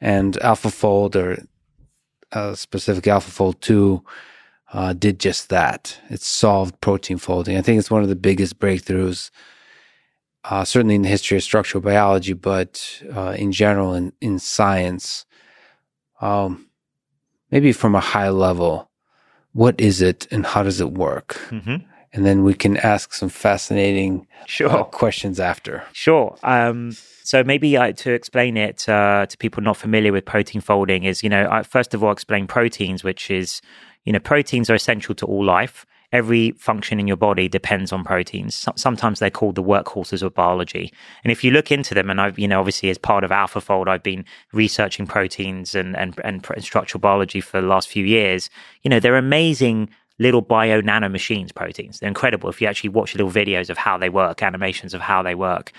And 0.00 0.34
AlphaFold 0.40 1.14
or 1.14 1.46
uh, 2.32 2.56
specific 2.56 3.04
AlphaFold 3.04 3.60
2 3.60 4.02
uh, 4.72 4.92
did 4.94 5.20
just 5.20 5.48
that. 5.50 5.96
It 6.10 6.22
solved 6.22 6.80
protein 6.80 7.18
folding. 7.18 7.56
I 7.56 7.62
think 7.62 7.78
it's 7.78 7.90
one 7.90 8.02
of 8.02 8.08
the 8.08 8.16
biggest 8.16 8.58
breakthroughs 8.58 9.30
uh, 10.42 10.64
certainly 10.64 10.94
in 10.94 11.02
the 11.02 11.08
history 11.08 11.36
of 11.36 11.42
structural 11.42 11.82
biology, 11.82 12.32
but 12.32 13.02
uh, 13.14 13.34
in 13.38 13.52
general 13.52 13.94
in, 13.94 14.12
in 14.20 14.38
science. 14.38 15.25
Um, 16.20 16.68
maybe 17.50 17.72
from 17.72 17.94
a 17.94 18.00
high 18.00 18.30
level, 18.30 18.90
what 19.52 19.80
is 19.80 20.02
it 20.02 20.26
and 20.30 20.44
how 20.44 20.62
does 20.62 20.80
it 20.80 20.92
work? 20.92 21.40
Mm-hmm. 21.50 21.76
And 22.12 22.24
then 22.24 22.44
we 22.44 22.54
can 22.54 22.78
ask 22.78 23.12
some 23.12 23.28
fascinating 23.28 24.26
uh, 24.40 24.44
sure. 24.46 24.70
uh, 24.70 24.84
questions 24.84 25.38
after. 25.38 25.82
Sure. 25.92 26.36
Um, 26.42 26.92
so 27.22 27.44
maybe 27.44 27.76
uh, 27.76 27.92
to 27.92 28.12
explain 28.12 28.56
it 28.56 28.88
uh, 28.88 29.26
to 29.26 29.36
people 29.36 29.62
not 29.62 29.76
familiar 29.76 30.12
with 30.12 30.24
protein 30.24 30.60
folding 30.60 31.04
is, 31.04 31.22
you 31.22 31.28
know, 31.28 31.48
I 31.50 31.62
first 31.62 31.92
of 31.92 32.02
all 32.02 32.12
explain 32.12 32.46
proteins, 32.46 33.04
which 33.04 33.30
is, 33.30 33.60
you 34.04 34.12
know, 34.12 34.18
proteins 34.18 34.70
are 34.70 34.74
essential 34.74 35.14
to 35.16 35.26
all 35.26 35.44
life 35.44 35.84
every 36.12 36.52
function 36.52 37.00
in 37.00 37.06
your 37.06 37.16
body 37.16 37.48
depends 37.48 37.92
on 37.92 38.04
proteins. 38.04 38.66
Sometimes 38.76 39.18
they're 39.18 39.30
called 39.30 39.54
the 39.54 39.62
workhorses 39.62 40.22
of 40.22 40.34
biology. 40.34 40.92
And 41.24 41.32
if 41.32 41.42
you 41.42 41.50
look 41.50 41.72
into 41.72 41.94
them, 41.94 42.10
and 42.10 42.20
I've, 42.20 42.38
you 42.38 42.48
know, 42.48 42.60
obviously 42.60 42.90
as 42.90 42.98
part 42.98 43.24
of 43.24 43.30
AlphaFold, 43.30 43.88
I've 43.88 44.02
been 44.02 44.24
researching 44.52 45.06
proteins 45.06 45.74
and, 45.74 45.96
and, 45.96 46.18
and 46.24 46.46
structural 46.60 47.00
biology 47.00 47.40
for 47.40 47.60
the 47.60 47.66
last 47.66 47.88
few 47.88 48.04
years. 48.04 48.50
You 48.82 48.90
know, 48.90 49.00
they're 49.00 49.16
amazing 49.16 49.90
little 50.18 50.40
bio 50.40 50.80
nano 50.80 51.08
machines, 51.08 51.52
proteins. 51.52 51.98
They're 51.98 52.08
incredible 52.08 52.48
if 52.48 52.60
you 52.60 52.66
actually 52.66 52.90
watch 52.90 53.14
little 53.14 53.30
videos 53.30 53.68
of 53.68 53.76
how 53.76 53.98
they 53.98 54.08
work, 54.08 54.42
animations 54.42 54.94
of 54.94 55.00
how 55.00 55.22
they 55.22 55.34
work. 55.34 55.72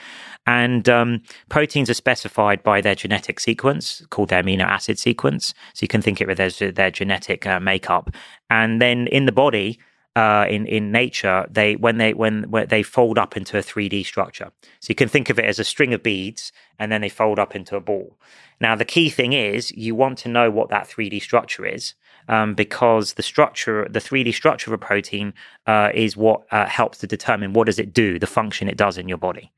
And 0.46 0.88
um, 0.88 1.24
proteins 1.50 1.90
are 1.90 1.96
specified 1.96 2.64
by 2.64 2.82
their 2.82 2.96
genetic 2.96 3.40
sequence, 3.40 4.06
called 4.10 4.30
their 4.30 4.44
amino 4.44 4.62
acid 4.62 5.00
sequence. 5.00 5.54
So 5.74 5.84
you 5.84 5.88
can 5.88 6.02
think 6.02 6.22
of 6.22 6.30
it 6.30 6.40
as 6.40 6.60
their 6.60 6.92
genetic 6.92 7.46
uh, 7.46 7.60
makeup. 7.60 8.12
And 8.50 8.82
then 8.82 9.08
in 9.08 9.26
the 9.26 9.32
body, 9.32 9.80
uh, 10.18 10.46
in 10.56 10.66
in 10.66 10.92
nature, 10.92 11.46
they 11.58 11.76
when 11.76 11.98
they 11.98 12.14
when, 12.22 12.36
when 12.50 12.68
they 12.68 12.84
fold 12.84 13.18
up 13.24 13.38
into 13.38 13.58
a 13.58 13.62
three 13.62 13.90
D 13.90 14.04
structure. 14.04 14.50
So 14.80 14.88
you 14.90 14.96
can 14.96 15.10
think 15.10 15.30
of 15.30 15.38
it 15.40 15.46
as 15.46 15.60
a 15.60 15.64
string 15.64 15.94
of 15.94 16.02
beads, 16.02 16.52
and 16.80 16.92
then 16.92 17.02
they 17.02 17.10
fold 17.10 17.40
up 17.40 17.56
into 17.56 17.76
a 17.76 17.82
ball. 17.82 18.18
Now 18.60 18.76
the 18.76 18.92
key 18.96 19.10
thing 19.10 19.34
is 19.34 19.72
you 19.86 19.94
want 19.96 20.18
to 20.20 20.30
know 20.30 20.50
what 20.50 20.70
that 20.70 20.88
three 20.88 21.10
D 21.10 21.20
structure 21.20 21.66
is, 21.76 21.94
um, 22.28 22.54
because 22.54 23.14
the 23.14 23.24
structure, 23.24 23.88
the 23.90 24.00
3D 24.00 24.34
structure 24.34 24.70
of 24.70 24.74
a 24.74 24.78
protein, 24.78 25.34
uh, 25.66 25.92
is 25.94 26.16
what 26.16 26.46
uh, 26.52 26.66
helps 26.66 26.98
to 27.00 27.08
determine 27.08 27.54
what 27.54 27.66
does 27.66 27.80
it 27.80 27.94
do, 27.94 28.20
the 28.20 28.28
function 28.28 28.68
it 28.68 28.78
does 28.78 28.98
in 28.98 29.08
your 29.08 29.18
body. 29.18 29.52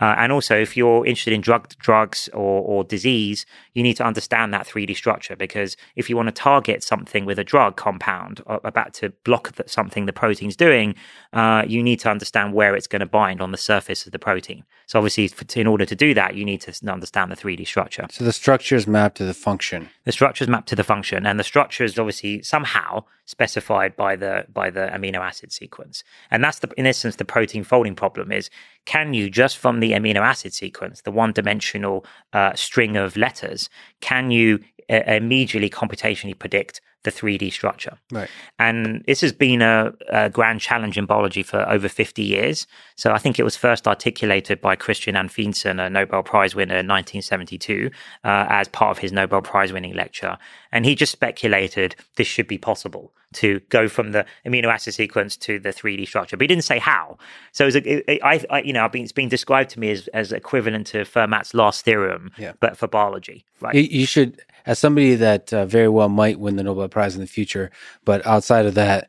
Uh, 0.00 0.14
and 0.18 0.32
also, 0.32 0.56
if 0.56 0.76
you're 0.76 1.04
interested 1.06 1.32
in 1.32 1.40
drug, 1.40 1.68
drugs 1.78 2.28
or, 2.32 2.62
or 2.62 2.84
disease, 2.84 3.46
you 3.74 3.82
need 3.82 3.96
to 3.96 4.04
understand 4.04 4.54
that 4.54 4.66
3D 4.66 4.96
structure 4.96 5.36
because 5.36 5.76
if 5.96 6.08
you 6.08 6.16
want 6.16 6.28
to 6.28 6.32
target 6.32 6.82
something 6.82 7.24
with 7.24 7.38
a 7.38 7.44
drug 7.44 7.76
compound 7.76 8.42
uh, 8.46 8.58
about 8.64 8.94
to 8.94 9.10
block 9.24 9.52
something 9.66 10.06
the 10.06 10.12
protein's 10.12 10.56
doing, 10.56 10.94
uh, 11.32 11.64
you 11.66 11.82
need 11.82 12.00
to 12.00 12.10
understand 12.10 12.54
where 12.54 12.76
it's 12.76 12.86
going 12.86 13.00
to 13.00 13.06
bind 13.06 13.40
on 13.40 13.50
the 13.50 13.58
surface 13.58 14.06
of 14.06 14.12
the 14.12 14.18
protein. 14.18 14.64
So 14.86 15.00
obviously, 15.00 15.30
in 15.60 15.66
order 15.66 15.84
to 15.84 15.96
do 15.96 16.14
that, 16.14 16.36
you 16.36 16.44
need 16.44 16.60
to 16.62 16.90
understand 16.90 17.32
the 17.32 17.36
3D 17.36 17.66
structure. 17.66 18.06
So 18.10 18.24
the 18.24 18.32
structure 18.32 18.76
is 18.76 18.86
mapped 18.86 19.16
to 19.16 19.24
the 19.24 19.34
function. 19.34 19.88
The 20.04 20.12
structure 20.12 20.44
is 20.44 20.48
mapped 20.48 20.68
to 20.68 20.76
the 20.76 20.84
function, 20.84 21.26
and 21.26 21.40
the 21.40 21.44
structure 21.44 21.82
is 21.82 21.98
obviously 21.98 22.42
somehow 22.42 23.04
specified 23.24 23.96
by 23.96 24.14
the 24.14 24.46
by 24.52 24.70
the 24.70 24.88
amino 24.92 25.18
acid 25.18 25.52
sequence. 25.52 26.04
And 26.30 26.42
that's 26.42 26.60
the 26.60 26.70
in 26.76 26.86
essence 26.86 27.16
the 27.16 27.24
protein 27.24 27.64
folding 27.64 27.96
problem 27.96 28.30
is 28.30 28.48
can 28.84 29.12
you 29.12 29.28
just 29.28 29.58
from 29.58 29.80
the 29.80 29.92
amino 29.92 30.20
acid 30.20 30.54
sequence, 30.54 31.02
the 31.02 31.10
one 31.10 31.32
dimensional 31.32 32.06
uh, 32.32 32.54
string 32.54 32.96
of 32.96 33.16
letters, 33.16 33.68
can 34.00 34.30
you 34.30 34.60
uh, 34.88 35.02
immediately 35.06 35.68
computationally 35.68 36.38
predict 36.38 36.80
the 37.06 37.10
3D 37.10 37.50
structure. 37.52 37.96
Right. 38.12 38.28
And 38.58 39.02
this 39.06 39.22
has 39.22 39.32
been 39.32 39.62
a, 39.62 39.94
a, 40.10 40.28
grand 40.28 40.60
challenge 40.60 40.98
in 40.98 41.06
biology 41.06 41.42
for 41.42 41.66
over 41.70 41.88
50 41.88 42.22
years. 42.22 42.66
So 42.96 43.12
I 43.12 43.18
think 43.18 43.38
it 43.38 43.44
was 43.44 43.56
first 43.56 43.88
articulated 43.88 44.60
by 44.60 44.76
Christian 44.76 45.14
Anfinsen, 45.14 45.80
a 45.80 45.88
Nobel 45.88 46.22
Prize 46.22 46.54
winner 46.54 46.74
in 46.74 46.86
1972, 46.86 47.90
uh, 48.24 48.46
as 48.50 48.68
part 48.68 48.90
of 48.90 48.98
his 48.98 49.12
Nobel 49.12 49.40
Prize 49.40 49.72
winning 49.72 49.94
lecture. 49.94 50.36
And 50.72 50.84
he 50.84 50.94
just 50.94 51.12
speculated 51.12 51.96
this 52.16 52.26
should 52.26 52.48
be 52.48 52.58
possible 52.58 53.12
to 53.36 53.60
go 53.68 53.88
from 53.88 54.12
the 54.12 54.26
amino 54.44 54.66
acid 54.66 54.94
sequence 54.94 55.36
to 55.38 55.58
the 55.58 55.70
3D 55.70 56.06
structure, 56.06 56.36
but 56.36 56.44
he 56.44 56.48
didn't 56.48 56.64
say 56.64 56.78
how. 56.78 57.18
So 57.52 57.66
it, 57.66 57.86
it, 57.86 58.20
I, 58.22 58.44
I, 58.50 58.62
you 58.62 58.72
know, 58.72 58.88
been, 58.88 59.02
it's 59.02 59.12
been 59.12 59.28
described 59.28 59.70
to 59.70 59.80
me 59.80 59.90
as, 59.90 60.08
as 60.08 60.32
equivalent 60.32 60.86
to 60.88 60.98
Fermat's 60.98 61.54
last 61.54 61.84
theorem, 61.84 62.30
yeah. 62.38 62.52
but 62.60 62.76
for 62.76 62.88
biology. 62.88 63.44
Right? 63.60 63.74
You, 63.74 63.82
you 63.82 64.06
should 64.06 64.40
as 64.66 64.78
somebody 64.78 65.14
that 65.14 65.52
uh, 65.52 65.64
very 65.64 65.88
well 65.88 66.08
might 66.08 66.40
win 66.40 66.56
the 66.56 66.64
Nobel 66.64 66.88
Prize 66.88 67.14
in 67.14 67.20
the 67.20 67.26
future, 67.26 67.70
but 68.04 68.26
outside 68.26 68.66
of 68.66 68.74
that, 68.74 69.08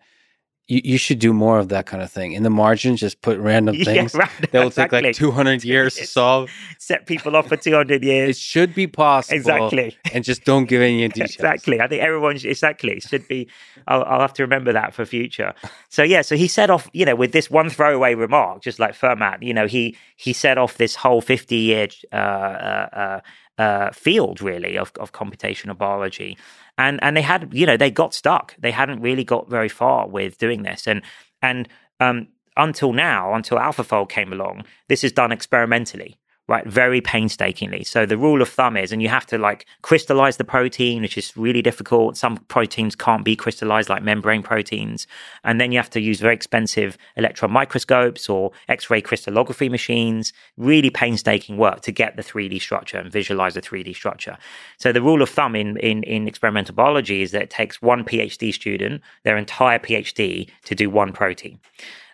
you, 0.67 0.81
you 0.83 0.97
should 0.97 1.19
do 1.19 1.33
more 1.33 1.59
of 1.59 1.69
that 1.69 1.85
kind 1.85 2.03
of 2.03 2.11
thing. 2.11 2.33
In 2.33 2.43
the 2.43 2.49
margins, 2.49 2.99
just 2.99 3.21
put 3.21 3.39
random 3.39 3.75
things 3.83 4.13
yeah, 4.13 4.19
right, 4.19 4.51
that 4.51 4.53
will 4.53 4.67
exactly. 4.67 4.99
take 4.99 5.05
like 5.05 5.15
200 5.15 5.63
years 5.63 5.95
to 5.95 6.05
solve. 6.05 6.51
Set 6.77 7.05
people 7.05 7.35
off 7.35 7.47
for 7.47 7.57
200 7.57 8.03
years. 8.03 8.29
It 8.31 8.39
should 8.39 8.75
be 8.75 8.87
possible. 8.87 9.37
Exactly. 9.37 9.97
And 10.13 10.23
just 10.23 10.43
don't 10.43 10.65
give 10.65 10.81
any 10.81 11.07
details. 11.07 11.35
exactly. 11.35 11.79
I 11.79 11.87
think 11.87 12.01
everyone, 12.01 12.37
should, 12.37 12.51
exactly, 12.51 12.99
should 12.99 13.27
be, 13.27 13.47
I'll, 13.87 14.03
I'll, 14.03 14.21
have 14.21 14.33
to 14.33 14.43
remember 14.43 14.73
that 14.73 14.93
for 14.93 15.05
future. 15.05 15.53
So 15.89 16.03
yeah, 16.03 16.21
so 16.21 16.35
he 16.35 16.47
set 16.47 16.69
off, 16.69 16.89
you 16.93 17.05
know, 17.05 17.15
with 17.15 17.31
this 17.31 17.49
one 17.49 17.69
throwaway 17.69 18.15
remark, 18.15 18.61
just 18.61 18.79
like 18.79 18.93
Fermat, 18.93 19.41
you 19.41 19.53
know, 19.53 19.67
he, 19.67 19.95
he 20.17 20.33
set 20.33 20.57
off 20.57 20.77
this 20.77 20.95
whole 20.95 21.21
50 21.21 21.55
year, 21.55 21.87
uh, 22.11 22.15
uh, 22.15 22.89
uh 22.91 23.21
uh, 23.57 23.91
field 23.91 24.39
really 24.39 24.77
of, 24.77 24.91
of 24.99 25.13
computational 25.13 25.75
biology 25.75 26.37
and 26.77 27.01
and 27.03 27.15
they 27.17 27.21
had 27.21 27.49
you 27.53 27.65
know 27.65 27.77
they 27.77 27.91
got 27.91 28.13
stuck. 28.13 28.55
They 28.57 28.71
hadn't 28.71 29.01
really 29.01 29.23
got 29.23 29.49
very 29.49 29.69
far 29.69 30.07
with 30.07 30.37
doing 30.37 30.63
this. 30.63 30.87
And 30.87 31.01
and 31.41 31.67
um, 31.99 32.27
until 32.57 32.91
now 32.91 33.33
until 33.33 33.57
AlphaFold 33.57 34.09
came 34.09 34.33
along 34.33 34.63
this 34.87 35.03
is 35.03 35.11
done 35.11 35.31
experimentally 35.31 36.17
right? 36.47 36.65
Very 36.65 37.01
painstakingly. 37.01 37.83
So 37.83 38.05
the 38.05 38.17
rule 38.17 38.41
of 38.41 38.49
thumb 38.49 38.77
is, 38.77 38.91
and 38.91 39.01
you 39.01 39.09
have 39.09 39.25
to 39.27 39.37
like 39.37 39.65
crystallize 39.81 40.37
the 40.37 40.45
protein, 40.45 41.01
which 41.01 41.17
is 41.17 41.35
really 41.35 41.61
difficult. 41.61 42.15
Some 42.15 42.37
proteins 42.47 42.95
can't 42.95 43.25
be 43.25 43.35
crystallized 43.35 43.89
like 43.89 44.01
membrane 44.01 44.43
proteins. 44.43 45.07
And 45.43 45.59
then 45.59 45.71
you 45.71 45.77
have 45.77 45.89
to 45.91 45.99
use 45.99 46.21
very 46.21 46.33
expensive 46.33 46.97
electron 47.17 47.51
microscopes 47.51 48.29
or 48.29 48.51
X-ray 48.69 49.01
crystallography 49.01 49.67
machines. 49.67 50.31
Really 50.55 50.89
painstaking 50.89 51.57
work 51.57 51.81
to 51.81 51.91
get 51.91 52.15
the 52.15 52.23
3D 52.23 52.61
structure 52.61 52.97
and 52.97 53.11
visualize 53.11 53.55
the 53.55 53.61
3D 53.61 53.93
structure. 53.93 54.37
So 54.77 54.93
the 54.93 55.01
rule 55.01 55.21
of 55.21 55.29
thumb 55.29 55.55
in, 55.55 55.77
in, 55.77 56.03
in 56.03 56.27
experimental 56.27 56.75
biology 56.75 57.21
is 57.21 57.31
that 57.31 57.41
it 57.41 57.49
takes 57.49 57.81
one 57.81 58.05
PhD 58.05 58.53
student, 58.53 59.01
their 59.23 59.37
entire 59.37 59.79
PhD 59.79 60.49
to 60.63 60.75
do 60.75 60.89
one 60.89 61.11
protein. 61.11 61.59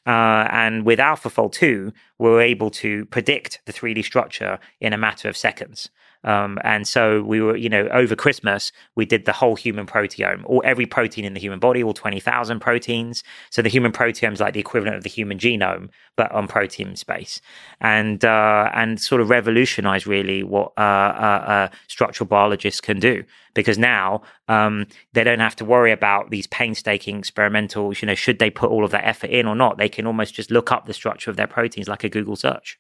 Uh, 0.06 0.48
and 0.52 0.86
with 0.86 1.00
AlphaFold 1.00 1.54
2, 1.54 1.94
we 2.20 2.30
were 2.30 2.42
able 2.42 2.70
to 2.70 3.06
predict 3.06 3.62
the 3.66 3.74
3D 3.74 4.04
structure 4.04 4.60
in 4.82 4.94
a 4.94 4.98
matter 4.98 5.30
of 5.30 5.38
seconds. 5.38 5.90
Um, 6.24 6.58
and 6.64 6.88
so 6.88 7.22
we 7.24 7.42
were, 7.42 7.56
you 7.56 7.70
know, 7.70 7.88
over 7.92 8.16
Christmas, 8.16 8.72
we 8.96 9.06
did 9.06 9.26
the 9.26 9.34
whole 9.34 9.56
human 9.56 9.86
proteome, 9.86 10.44
or 10.46 10.66
every 10.66 10.86
protein 10.86 11.26
in 11.26 11.34
the 11.34 11.40
human 11.40 11.60
body, 11.60 11.84
all 11.84 11.94
20,000 11.94 12.60
proteins. 12.60 13.24
So 13.50 13.62
the 13.62 13.70
human 13.70 13.92
proteome 13.92 14.34
is 14.34 14.40
like 14.40 14.54
the 14.54 14.60
equivalent 14.60 14.96
of 14.96 15.04
the 15.04 15.10
human 15.10 15.38
genome, 15.38 15.90
but 16.16 16.32
on 16.32 16.48
protein 16.48 16.96
space. 16.96 17.42
And, 17.82 18.24
uh, 18.24 18.70
and 18.74 19.00
sort 19.00 19.22
of 19.22 19.30
revolutionize 19.30 20.08
really 20.08 20.44
what 20.44 20.72
uh, 20.78 20.82
uh, 20.82 21.44
uh, 21.48 21.68
structural 21.88 22.28
biologists 22.28 22.82
can 22.82 23.00
do. 23.00 23.24
Because 23.54 23.78
now 23.78 24.24
um, 24.48 24.88
they 25.14 25.24
don't 25.24 25.40
have 25.40 25.56
to 25.58 25.66
worry 25.66 25.92
about 25.92 26.32
these 26.32 26.48
painstaking 26.48 27.22
experimentals, 27.22 28.02
you 28.02 28.08
know, 28.08 28.16
should 28.16 28.40
they 28.40 28.50
put 28.50 28.72
all 28.72 28.84
of 28.84 28.92
that 28.92 29.06
effort 29.06 29.30
in 29.30 29.46
or 29.46 29.56
not? 29.56 29.78
They 29.78 29.90
can 29.90 30.08
almost 30.08 30.34
just 30.34 30.50
look 30.50 30.72
up 30.72 30.86
the 30.86 30.94
structure 30.94 31.30
of 31.30 31.38
their 31.38 31.48
proteins 31.48 31.88
like 31.88 32.04
a 32.04 32.10
Google 32.10 32.36
search. 32.36 32.80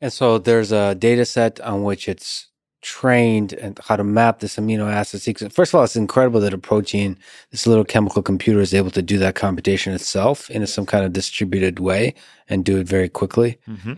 And 0.00 0.12
so 0.12 0.38
there's 0.38 0.72
a 0.72 0.94
data 0.94 1.24
set 1.24 1.60
on 1.60 1.82
which 1.82 2.08
it's 2.08 2.48
trained 2.84 3.54
and 3.54 3.80
how 3.88 3.96
to 3.96 4.04
map 4.04 4.38
this 4.38 4.56
amino 4.56 4.92
acid 4.92 5.20
sequence. 5.22 5.54
First 5.54 5.72
of 5.72 5.78
all, 5.78 5.84
it's 5.84 5.96
incredible 5.96 6.38
that 6.40 6.54
a 6.54 6.58
protein, 6.58 7.18
this 7.50 7.66
little 7.66 7.84
chemical 7.84 8.22
computer, 8.22 8.60
is 8.60 8.74
able 8.74 8.90
to 8.92 9.02
do 9.02 9.18
that 9.18 9.34
computation 9.34 9.92
itself 9.92 10.50
in 10.50 10.64
some 10.66 10.86
kind 10.86 11.04
of 11.04 11.12
distributed 11.12 11.80
way 11.80 12.14
and 12.48 12.64
do 12.64 12.78
it 12.78 12.86
very 12.86 13.08
quickly. 13.08 13.58
Mm-hmm. 13.66 13.94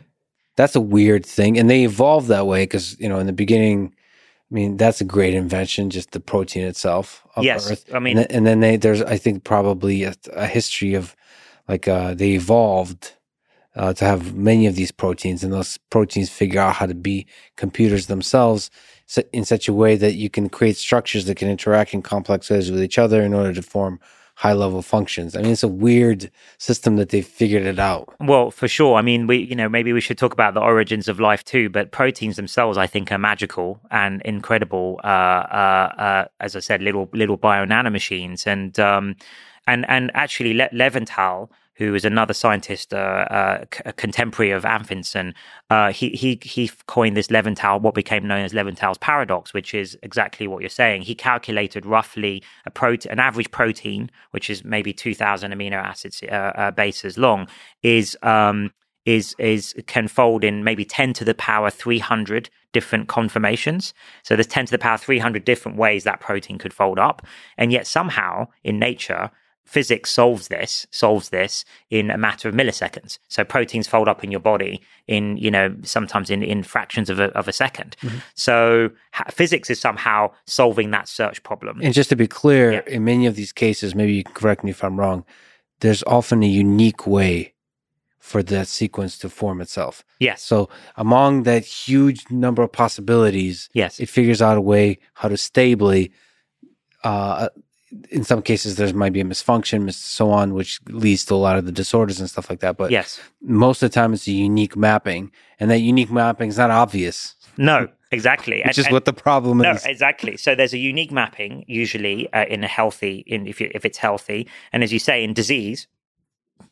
That's 0.54 0.76
a 0.76 0.80
weird 0.80 1.26
thing, 1.26 1.58
and 1.58 1.68
they 1.68 1.84
evolved 1.84 2.28
that 2.28 2.46
way 2.46 2.62
because 2.62 2.98
you 2.98 3.08
know 3.08 3.18
in 3.18 3.26
the 3.26 3.32
beginning. 3.32 3.92
I 4.48 4.54
mean, 4.54 4.76
that's 4.76 5.00
a 5.00 5.04
great 5.04 5.34
invention, 5.34 5.90
just 5.90 6.12
the 6.12 6.20
protein 6.20 6.64
itself 6.66 7.26
of 7.34 7.42
yes, 7.42 7.68
Earth. 7.68 7.84
I 7.92 7.98
mean, 7.98 8.16
and, 8.16 8.30
and 8.30 8.46
then 8.46 8.60
they, 8.60 8.76
there's, 8.76 9.02
I 9.02 9.16
think, 9.16 9.42
probably 9.42 10.04
a, 10.04 10.14
a 10.34 10.46
history 10.46 10.94
of 10.94 11.16
like 11.66 11.88
uh, 11.88 12.14
they 12.14 12.30
evolved 12.34 13.15
uh, 13.76 13.92
to 13.92 14.04
have 14.04 14.34
many 14.34 14.66
of 14.66 14.74
these 14.74 14.90
proteins, 14.90 15.44
and 15.44 15.52
those 15.52 15.78
proteins 15.90 16.30
figure 16.30 16.60
out 16.60 16.76
how 16.76 16.86
to 16.86 16.94
be 16.94 17.26
computers 17.56 18.06
themselves 18.06 18.70
in 19.32 19.44
such 19.44 19.68
a 19.68 19.72
way 19.72 19.96
that 19.96 20.14
you 20.14 20.28
can 20.28 20.48
create 20.48 20.76
structures 20.76 21.26
that 21.26 21.36
can 21.36 21.48
interact 21.48 21.94
in 21.94 22.02
complex 22.02 22.50
ways 22.50 22.70
with 22.70 22.82
each 22.82 22.98
other 22.98 23.22
in 23.22 23.32
order 23.32 23.52
to 23.52 23.62
form 23.62 24.00
high 24.36 24.52
level 24.52 24.82
functions. 24.82 25.34
I 25.34 25.40
mean, 25.40 25.52
it's 25.52 25.62
a 25.62 25.68
weird 25.68 26.30
system 26.58 26.96
that 26.96 27.08
they 27.08 27.22
figured 27.22 27.62
it 27.62 27.78
out. 27.78 28.14
Well, 28.20 28.50
for 28.50 28.68
sure. 28.68 28.96
I 28.96 29.02
mean, 29.02 29.26
we, 29.26 29.38
you 29.38 29.56
know, 29.56 29.68
maybe 29.68 29.94
we 29.94 30.00
should 30.02 30.18
talk 30.18 30.34
about 30.34 30.52
the 30.52 30.60
origins 30.60 31.08
of 31.08 31.18
life 31.18 31.42
too, 31.42 31.70
but 31.70 31.90
proteins 31.90 32.36
themselves, 32.36 32.76
I 32.76 32.86
think, 32.86 33.10
are 33.10 33.18
magical 33.18 33.80
and 33.90 34.20
incredible. 34.22 35.00
Uh, 35.02 35.06
uh, 35.06 35.92
uh, 35.98 36.24
as 36.40 36.54
I 36.54 36.60
said, 36.60 36.82
little, 36.82 37.08
little 37.14 37.38
bio 37.38 37.64
nanomachines. 37.64 38.46
And, 38.46 38.78
um, 38.78 39.16
and, 39.66 39.86
and 39.88 40.10
actually, 40.12 40.52
Le- 40.52 40.68
Levinthal, 40.68 41.48
who 41.76 41.94
is 41.94 42.04
another 42.04 42.32
scientist, 42.32 42.94
uh, 42.94 42.96
uh, 43.30 43.64
a 43.84 43.92
contemporary 43.92 44.50
of 44.50 44.64
Anfinsen, 44.64 45.34
uh, 45.68 45.92
he 45.92 46.10
he 46.10 46.38
he 46.42 46.70
coined 46.86 47.16
this 47.16 47.28
Levinthal, 47.28 47.80
what 47.80 47.94
became 47.94 48.26
known 48.26 48.44
as 48.44 48.52
Levinthal's 48.52 48.98
paradox, 48.98 49.52
which 49.52 49.74
is 49.74 49.98
exactly 50.02 50.46
what 50.46 50.60
you're 50.60 50.70
saying. 50.70 51.02
He 51.02 51.14
calculated 51.14 51.84
roughly 51.84 52.42
a 52.64 52.70
protein, 52.70 53.12
an 53.12 53.18
average 53.18 53.50
protein, 53.50 54.10
which 54.30 54.48
is 54.48 54.64
maybe 54.64 54.92
2,000 54.92 55.52
amino 55.52 55.74
acids 55.74 56.22
uh, 56.22 56.34
uh, 56.34 56.70
bases 56.70 57.18
long, 57.18 57.46
is 57.82 58.16
um, 58.22 58.72
is 59.04 59.34
is 59.38 59.74
can 59.86 60.08
fold 60.08 60.44
in 60.44 60.64
maybe 60.64 60.84
10 60.84 61.12
to 61.14 61.24
the 61.24 61.34
power 61.34 61.70
300 61.70 62.48
different 62.72 63.08
conformations. 63.08 63.92
So 64.22 64.34
there's 64.34 64.46
10 64.46 64.66
to 64.66 64.72
the 64.72 64.78
power 64.78 64.98
300 64.98 65.44
different 65.44 65.76
ways 65.76 66.04
that 66.04 66.20
protein 66.20 66.58
could 66.58 66.72
fold 66.72 66.98
up, 66.98 67.26
and 67.58 67.70
yet 67.70 67.86
somehow 67.86 68.48
in 68.64 68.78
nature 68.78 69.30
physics 69.66 70.10
solves 70.10 70.48
this 70.48 70.86
solves 70.90 71.28
this 71.30 71.64
in 71.90 72.10
a 72.10 72.16
matter 72.16 72.48
of 72.48 72.54
milliseconds. 72.54 73.18
So 73.28 73.44
proteins 73.44 73.86
fold 73.86 74.08
up 74.08 74.24
in 74.24 74.30
your 74.30 74.40
body 74.40 74.80
in 75.06 75.36
you 75.36 75.50
know 75.50 75.74
sometimes 75.82 76.30
in 76.30 76.42
in 76.42 76.62
fractions 76.62 77.10
of 77.10 77.20
a, 77.20 77.24
of 77.36 77.48
a 77.48 77.52
2nd 77.52 77.94
mm-hmm. 77.96 78.18
so 78.34 78.90
ha- 79.12 79.24
physics 79.30 79.70
is 79.70 79.80
somehow 79.80 80.30
solving 80.46 80.90
that 80.92 81.08
search 81.08 81.42
problem. 81.42 81.80
And 81.82 81.92
just 81.92 82.08
to 82.10 82.16
be 82.16 82.26
clear 82.26 82.72
yeah. 82.72 82.82
in 82.86 83.04
many 83.04 83.26
of 83.26 83.36
these 83.36 83.52
cases 83.52 83.94
maybe 83.94 84.14
you 84.14 84.24
can 84.24 84.34
correct 84.34 84.64
me 84.64 84.70
if 84.70 84.82
i'm 84.82 84.98
wrong 84.98 85.24
there's 85.80 86.02
often 86.04 86.42
a 86.42 86.46
unique 86.46 87.06
way 87.06 87.54
for 88.18 88.42
that 88.42 88.66
sequence 88.66 89.18
to 89.18 89.28
form 89.28 89.60
itself. 89.60 90.04
Yes. 90.18 90.42
So 90.42 90.68
among 90.96 91.44
that 91.44 91.64
huge 91.64 92.24
number 92.28 92.62
of 92.62 92.72
possibilities 92.72 93.68
yes. 93.72 94.00
it 94.00 94.08
figures 94.08 94.42
out 94.42 94.58
a 94.58 94.60
way 94.60 94.98
how 95.14 95.28
to 95.28 95.36
stably 95.36 96.10
uh, 97.04 97.50
in 98.10 98.24
some 98.24 98.42
cases 98.42 98.76
there 98.76 98.92
might 98.94 99.12
be 99.12 99.20
a 99.20 99.24
misfunction, 99.24 99.92
so 99.92 100.30
on, 100.30 100.54
which 100.54 100.80
leads 100.88 101.24
to 101.26 101.34
a 101.34 101.36
lot 101.36 101.56
of 101.56 101.66
the 101.66 101.72
disorders 101.72 102.20
and 102.20 102.28
stuff 102.28 102.50
like 102.50 102.60
that. 102.60 102.76
But 102.76 102.90
yes, 102.90 103.20
most 103.42 103.82
of 103.82 103.90
the 103.90 103.94
time 103.94 104.12
it's 104.12 104.26
a 104.26 104.32
unique 104.32 104.76
mapping, 104.76 105.30
and 105.60 105.70
that 105.70 105.78
unique 105.78 106.10
mapping 106.10 106.48
is 106.48 106.58
not 106.58 106.70
obvious. 106.70 107.34
No, 107.58 107.88
exactly. 108.10 108.62
Which 108.64 108.78
and, 108.78 108.86
is 108.86 108.92
what 108.92 109.04
the 109.04 109.12
problem 109.12 109.58
no, 109.58 109.72
is. 109.72 109.84
exactly. 109.84 110.36
So 110.36 110.54
there's 110.54 110.74
a 110.74 110.78
unique 110.78 111.10
mapping 111.10 111.64
usually 111.66 112.32
uh, 112.32 112.44
in 112.46 112.64
a 112.64 112.68
healthy, 112.68 113.24
in 113.26 113.46
if 113.46 113.60
you, 113.60 113.70
if 113.74 113.84
it's 113.84 113.98
healthy, 113.98 114.48
and 114.72 114.82
as 114.82 114.92
you 114.92 114.98
say, 114.98 115.24
in 115.24 115.32
disease. 115.32 115.86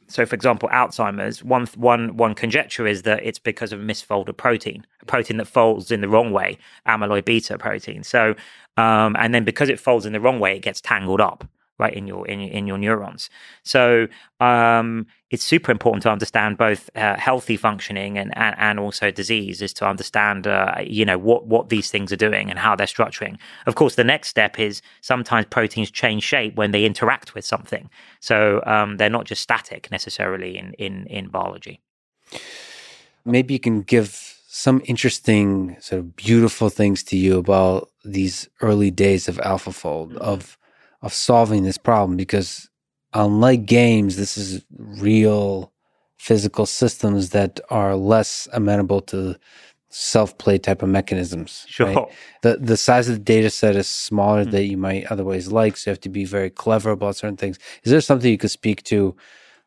So, 0.08 0.26
for 0.26 0.34
example, 0.34 0.68
Alzheimer's. 0.70 1.42
One 1.42 1.66
one 1.76 2.16
one 2.16 2.34
conjecture 2.34 2.86
is 2.86 3.02
that 3.02 3.24
it's 3.24 3.38
because 3.38 3.72
of 3.72 3.80
misfolded 3.80 4.36
protein, 4.36 4.86
a 5.02 5.06
protein 5.06 5.38
that 5.38 5.46
folds 5.46 5.90
in 5.90 6.00
the 6.00 6.08
wrong 6.08 6.30
way, 6.32 6.58
amyloid 6.86 7.24
beta 7.24 7.58
protein. 7.58 8.02
So 8.02 8.34
um, 8.76 9.16
and 9.18 9.34
then 9.34 9.44
because 9.44 9.68
it 9.68 9.80
folds 9.80 10.06
in 10.06 10.12
the 10.12 10.20
wrong 10.20 10.40
way, 10.40 10.56
it 10.56 10.62
gets 10.62 10.80
tangled 10.80 11.20
up 11.20 11.48
right 11.78 11.94
in 11.94 12.06
your 12.06 12.26
in, 12.26 12.40
in 12.40 12.66
your 12.66 12.78
neurons. 12.78 13.30
So 13.62 14.06
um, 14.40 15.06
it's 15.34 15.44
super 15.44 15.72
important 15.72 16.02
to 16.04 16.10
understand 16.10 16.56
both 16.56 16.88
uh, 16.94 17.16
healthy 17.16 17.56
functioning 17.56 18.16
and, 18.16 18.30
and, 18.36 18.54
and 18.56 18.78
also 18.78 19.10
disease 19.10 19.60
is 19.60 19.72
to 19.74 19.84
understand 19.84 20.46
uh, 20.46 20.76
you 20.86 21.04
know 21.04 21.18
what 21.18 21.46
what 21.46 21.68
these 21.68 21.90
things 21.90 22.12
are 22.12 22.22
doing 22.28 22.50
and 22.50 22.58
how 22.58 22.76
they're 22.76 22.86
structuring. 22.86 23.36
Of 23.66 23.74
course, 23.74 23.96
the 23.96 24.04
next 24.04 24.28
step 24.28 24.58
is 24.60 24.80
sometimes 25.00 25.46
proteins 25.50 25.90
change 25.90 26.22
shape 26.22 26.54
when 26.54 26.70
they 26.70 26.84
interact 26.84 27.34
with 27.34 27.44
something. 27.44 27.90
So 28.20 28.62
um, 28.64 28.96
they're 28.96 29.10
not 29.18 29.26
just 29.26 29.42
static 29.42 29.90
necessarily 29.90 30.56
in 30.56 30.72
in 30.74 31.06
in 31.08 31.28
biology. 31.28 31.80
Maybe 33.24 33.54
you 33.54 33.60
can 33.60 33.82
give 33.82 34.34
some 34.46 34.82
interesting, 34.84 35.76
sort 35.80 35.98
of 35.98 36.14
beautiful 36.14 36.68
things 36.68 37.02
to 37.02 37.16
you 37.16 37.38
about 37.38 37.90
these 38.04 38.48
early 38.60 38.92
days 38.92 39.26
of 39.26 39.36
AlphaFold 39.38 40.10
mm-hmm. 40.10 40.18
of 40.18 40.56
of 41.02 41.12
solving 41.12 41.64
this 41.64 41.76
problem 41.76 42.16
because 42.16 42.70
unlike 43.14 43.66
games, 43.66 44.16
this 44.16 44.36
is 44.36 44.64
real 44.78 45.72
physical 46.18 46.66
systems 46.66 47.30
that 47.30 47.60
are 47.70 47.96
less 47.96 48.48
amenable 48.52 49.00
to 49.00 49.36
self-play 49.90 50.58
type 50.58 50.82
of 50.82 50.88
mechanisms. 50.88 51.64
Sure. 51.68 51.86
Right? 51.86 52.06
The 52.42 52.56
the 52.56 52.76
size 52.76 53.08
of 53.08 53.14
the 53.14 53.22
data 53.22 53.48
set 53.48 53.76
is 53.76 53.86
smaller 53.86 54.42
mm-hmm. 54.42 54.50
than 54.50 54.64
you 54.64 54.76
might 54.76 55.06
otherwise 55.06 55.52
like, 55.52 55.76
so 55.76 55.90
you 55.90 55.92
have 55.92 56.00
to 56.00 56.08
be 56.08 56.24
very 56.24 56.50
clever 56.50 56.90
about 56.90 57.16
certain 57.16 57.36
things. 57.36 57.58
Is 57.84 57.92
there 57.92 58.00
something 58.00 58.30
you 58.30 58.38
could 58.38 58.50
speak 58.50 58.82
to 58.84 59.14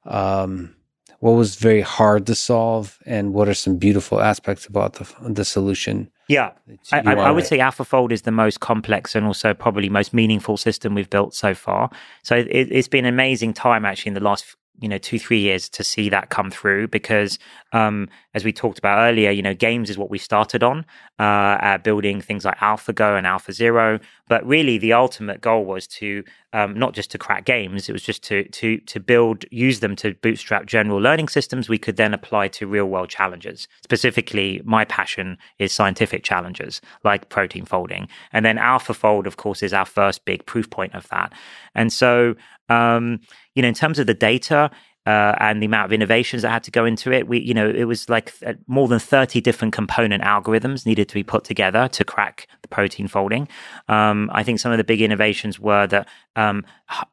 um, 0.05 0.75
what 1.19 1.31
was 1.31 1.55
very 1.55 1.81
hard 1.81 2.25
to 2.27 2.35
solve 2.35 2.99
and 3.05 3.33
what 3.33 3.47
are 3.47 3.53
some 3.53 3.77
beautiful 3.77 4.21
aspects 4.21 4.65
about 4.65 4.93
the, 4.93 5.31
the 5.33 5.45
solution 5.45 6.09
yeah. 6.27 6.51
I, 6.91 6.99
I, 6.99 7.13
I, 7.13 7.31
would 7.31 7.45
say 7.45 7.59
alphafold 7.59 8.11
is 8.11 8.23
the 8.23 8.31
most 8.31 8.59
complex 8.59 9.15
and 9.15 9.25
also 9.25 9.53
probably 9.53 9.87
most 9.87 10.13
meaningful 10.13 10.57
system 10.57 10.93
we've 10.93 11.09
built 11.09 11.33
so 11.33 11.53
far. 11.53 11.89
So 12.23 12.35
it, 12.35 12.47
it's 12.49 12.89
been 12.89 13.05
an 13.05 13.13
amazing 13.13 13.53
time 13.53 13.85
actually 13.85 14.09
in 14.09 14.13
the 14.13 14.19
last 14.19 14.57
you 14.79 14.87
know 14.87 14.97
two 14.97 15.17
three 15.17 15.39
years 15.39 15.69
to 15.69 15.83
see 15.83 16.09
that 16.09 16.29
come 16.29 16.51
through 16.51 16.87
because 16.87 17.39
um, 17.73 18.09
as 18.33 18.43
we 18.43 18.53
talked 18.53 18.77
about 18.77 18.99
earlier 18.99 19.31
you 19.31 19.41
know 19.41 19.53
games 19.53 19.89
is 19.89 19.97
what 19.97 20.09
we 20.09 20.17
started 20.17 20.63
on 20.63 20.85
uh, 21.19 21.23
uh, 21.23 21.77
building 21.79 22.21
things 22.21 22.45
like 22.45 22.57
AlphaGo 22.57 23.17
and 23.17 23.25
AlphaZero 23.25 23.99
but 24.27 24.45
really 24.45 24.77
the 24.77 24.93
ultimate 24.93 25.41
goal 25.41 25.65
was 25.65 25.87
to 25.87 26.23
um, 26.53 26.77
not 26.77 26.93
just 26.93 27.11
to 27.11 27.17
crack 27.17 27.45
games 27.45 27.89
it 27.89 27.93
was 27.93 28.01
just 28.01 28.23
to 28.23 28.43
to 28.49 28.77
to 28.79 28.99
build 28.99 29.45
use 29.51 29.79
them 29.79 29.95
to 29.95 30.13
bootstrap 30.15 30.65
general 30.65 30.99
learning 30.99 31.27
systems 31.27 31.69
we 31.69 31.77
could 31.77 31.97
then 31.97 32.13
apply 32.13 32.47
to 32.47 32.67
real 32.67 32.85
world 32.85 33.09
challenges. 33.09 33.67
Specifically 33.83 34.61
my 34.63 34.85
passion 34.85 35.37
is 35.59 35.73
scientific 35.73 36.23
challenges 36.23 36.81
like 37.03 37.29
protein 37.29 37.65
folding. 37.65 38.07
And 38.33 38.45
then 38.45 38.57
AlphaFold 38.57 39.25
of 39.25 39.37
course 39.37 39.63
is 39.63 39.73
our 39.73 39.85
first 39.85 40.25
big 40.25 40.45
proof 40.45 40.69
point 40.69 40.93
of 40.95 41.07
that. 41.09 41.33
And 41.75 41.91
so 41.91 42.35
um, 42.69 43.21
you 43.55 43.61
know, 43.61 43.69
in 43.69 43.73
terms 43.73 43.97
of 43.97 44.07
the 44.07 44.13
data, 44.13 44.69
uh, 45.07 45.33
and 45.39 45.61
the 45.61 45.65
amount 45.65 45.85
of 45.85 45.93
innovations 45.93 46.41
that 46.41 46.49
had 46.49 46.63
to 46.63 46.71
go 46.71 46.83
into 46.83 47.13
it. 47.13 47.29
We, 47.29 47.39
you 47.39 47.53
know, 47.53 47.69
it 47.69 47.85
was 47.85 48.09
like 48.09 48.33
uh, 48.45 48.55
more 48.67 48.89
than 48.89 48.99
30 48.99 49.39
different 49.39 49.73
component 49.73 50.21
algorithms 50.21 50.85
needed 50.85 51.07
to 51.07 51.15
be 51.15 51.23
put 51.23 51.45
together 51.45 51.87
to 51.87 52.03
crack 52.03 52.45
the 52.61 52.67
protein 52.67 53.07
folding. 53.07 53.47
Um, 53.87 54.29
I 54.33 54.43
think 54.43 54.59
some 54.59 54.73
of 54.73 54.77
the 54.77 54.83
big 54.83 55.01
innovations 55.01 55.61
were 55.61 55.87
that 55.87 56.09
um, 56.35 56.65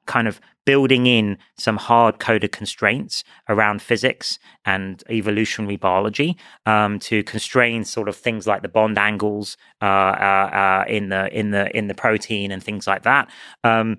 kind 0.06 0.26
of 0.26 0.40
building 0.64 1.06
in 1.06 1.38
some 1.56 1.76
hard 1.76 2.18
coded 2.18 2.50
constraints 2.50 3.22
around 3.48 3.80
physics 3.80 4.40
and 4.64 5.04
evolutionary 5.08 5.76
biology 5.76 6.36
um, 6.66 6.98
to 6.98 7.22
constrain 7.22 7.84
sort 7.84 8.08
of 8.08 8.16
things 8.16 8.44
like 8.44 8.62
the 8.62 8.68
bond 8.68 8.98
angles 8.98 9.56
uh, 9.82 9.84
uh, 9.84 10.50
uh 10.52 10.84
in 10.88 11.10
the 11.10 11.38
in 11.38 11.52
the 11.52 11.76
in 11.76 11.86
the 11.86 11.94
protein 11.94 12.50
and 12.50 12.60
things 12.60 12.88
like 12.88 13.04
that. 13.04 13.30
Um, 13.62 13.98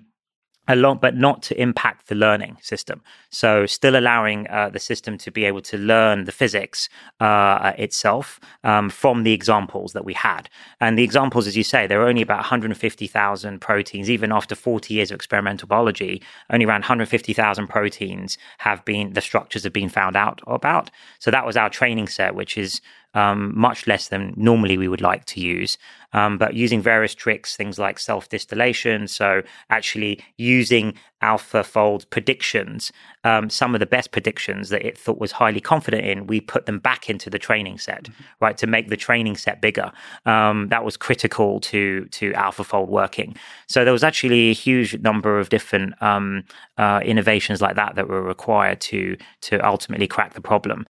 along, 0.68 0.98
but 0.98 1.16
not 1.16 1.42
to 1.44 1.60
impact 1.60 2.08
the 2.08 2.14
learning 2.14 2.56
system. 2.62 3.02
So, 3.30 3.66
still 3.66 3.96
allowing 3.96 4.48
uh, 4.48 4.70
the 4.70 4.78
system 4.78 5.18
to 5.18 5.30
be 5.30 5.44
able 5.44 5.62
to 5.62 5.78
learn 5.78 6.24
the 6.24 6.32
physics 6.32 6.88
uh, 7.20 7.72
itself 7.78 8.40
um, 8.64 8.90
from 8.90 9.22
the 9.22 9.32
examples 9.32 9.92
that 9.92 10.04
we 10.04 10.14
had. 10.14 10.48
And 10.80 10.98
the 10.98 11.04
examples, 11.04 11.46
as 11.46 11.56
you 11.56 11.64
say, 11.64 11.86
there 11.86 12.02
are 12.02 12.08
only 12.08 12.22
about 12.22 12.38
150,000 12.38 13.60
proteins. 13.60 14.10
Even 14.10 14.32
after 14.32 14.54
40 14.54 14.94
years 14.94 15.10
of 15.10 15.16
experimental 15.16 15.68
biology, 15.68 16.22
only 16.50 16.66
around 16.66 16.80
150,000 16.80 17.66
proteins 17.68 18.38
have 18.58 18.84
been 18.84 19.12
the 19.12 19.20
structures 19.20 19.64
have 19.64 19.72
been 19.72 19.88
found 19.88 20.16
out 20.16 20.40
about. 20.46 20.90
So 21.18 21.30
that 21.30 21.46
was 21.46 21.56
our 21.56 21.70
training 21.70 22.08
set, 22.08 22.34
which 22.34 22.58
is 22.58 22.80
um, 23.14 23.58
much 23.58 23.86
less 23.86 24.08
than 24.08 24.34
normally 24.36 24.76
we 24.76 24.88
would 24.88 25.00
like 25.00 25.24
to 25.26 25.40
use. 25.40 25.78
Um, 26.16 26.38
but 26.38 26.54
using 26.54 26.80
various 26.80 27.14
tricks, 27.14 27.56
things 27.56 27.78
like 27.78 27.98
self 27.98 28.28
distillation, 28.30 29.06
so 29.06 29.42
actually 29.68 30.24
using 30.38 30.94
AlphaFold 31.22 32.08
predictions, 32.08 32.90
um, 33.22 33.50
some 33.50 33.74
of 33.74 33.80
the 33.80 33.86
best 33.86 34.12
predictions 34.12 34.70
that 34.70 34.84
it 34.84 34.96
thought 34.96 35.18
was 35.18 35.32
highly 35.32 35.60
confident 35.60 36.06
in, 36.06 36.26
we 36.26 36.40
put 36.40 36.64
them 36.64 36.78
back 36.78 37.10
into 37.10 37.28
the 37.28 37.38
training 37.38 37.78
set, 37.78 38.04
mm-hmm. 38.04 38.22
right, 38.40 38.56
to 38.56 38.66
make 38.66 38.88
the 38.88 38.96
training 38.96 39.36
set 39.36 39.60
bigger. 39.60 39.92
Um, 40.24 40.68
that 40.68 40.84
was 40.84 40.96
critical 40.96 41.60
to 41.60 42.06
to 42.06 42.32
AlphaFold 42.32 42.88
working. 42.88 43.36
So 43.68 43.84
there 43.84 43.92
was 43.92 44.04
actually 44.04 44.48
a 44.48 44.54
huge 44.54 44.98
number 45.00 45.38
of 45.38 45.50
different 45.50 46.00
um, 46.02 46.44
uh, 46.78 47.00
innovations 47.04 47.60
like 47.60 47.76
that 47.76 47.94
that 47.94 48.08
were 48.08 48.22
required 48.22 48.80
to 48.82 49.18
to 49.42 49.58
ultimately 49.66 50.06
crack 50.06 50.32
the 50.32 50.40
problem. 50.40 50.86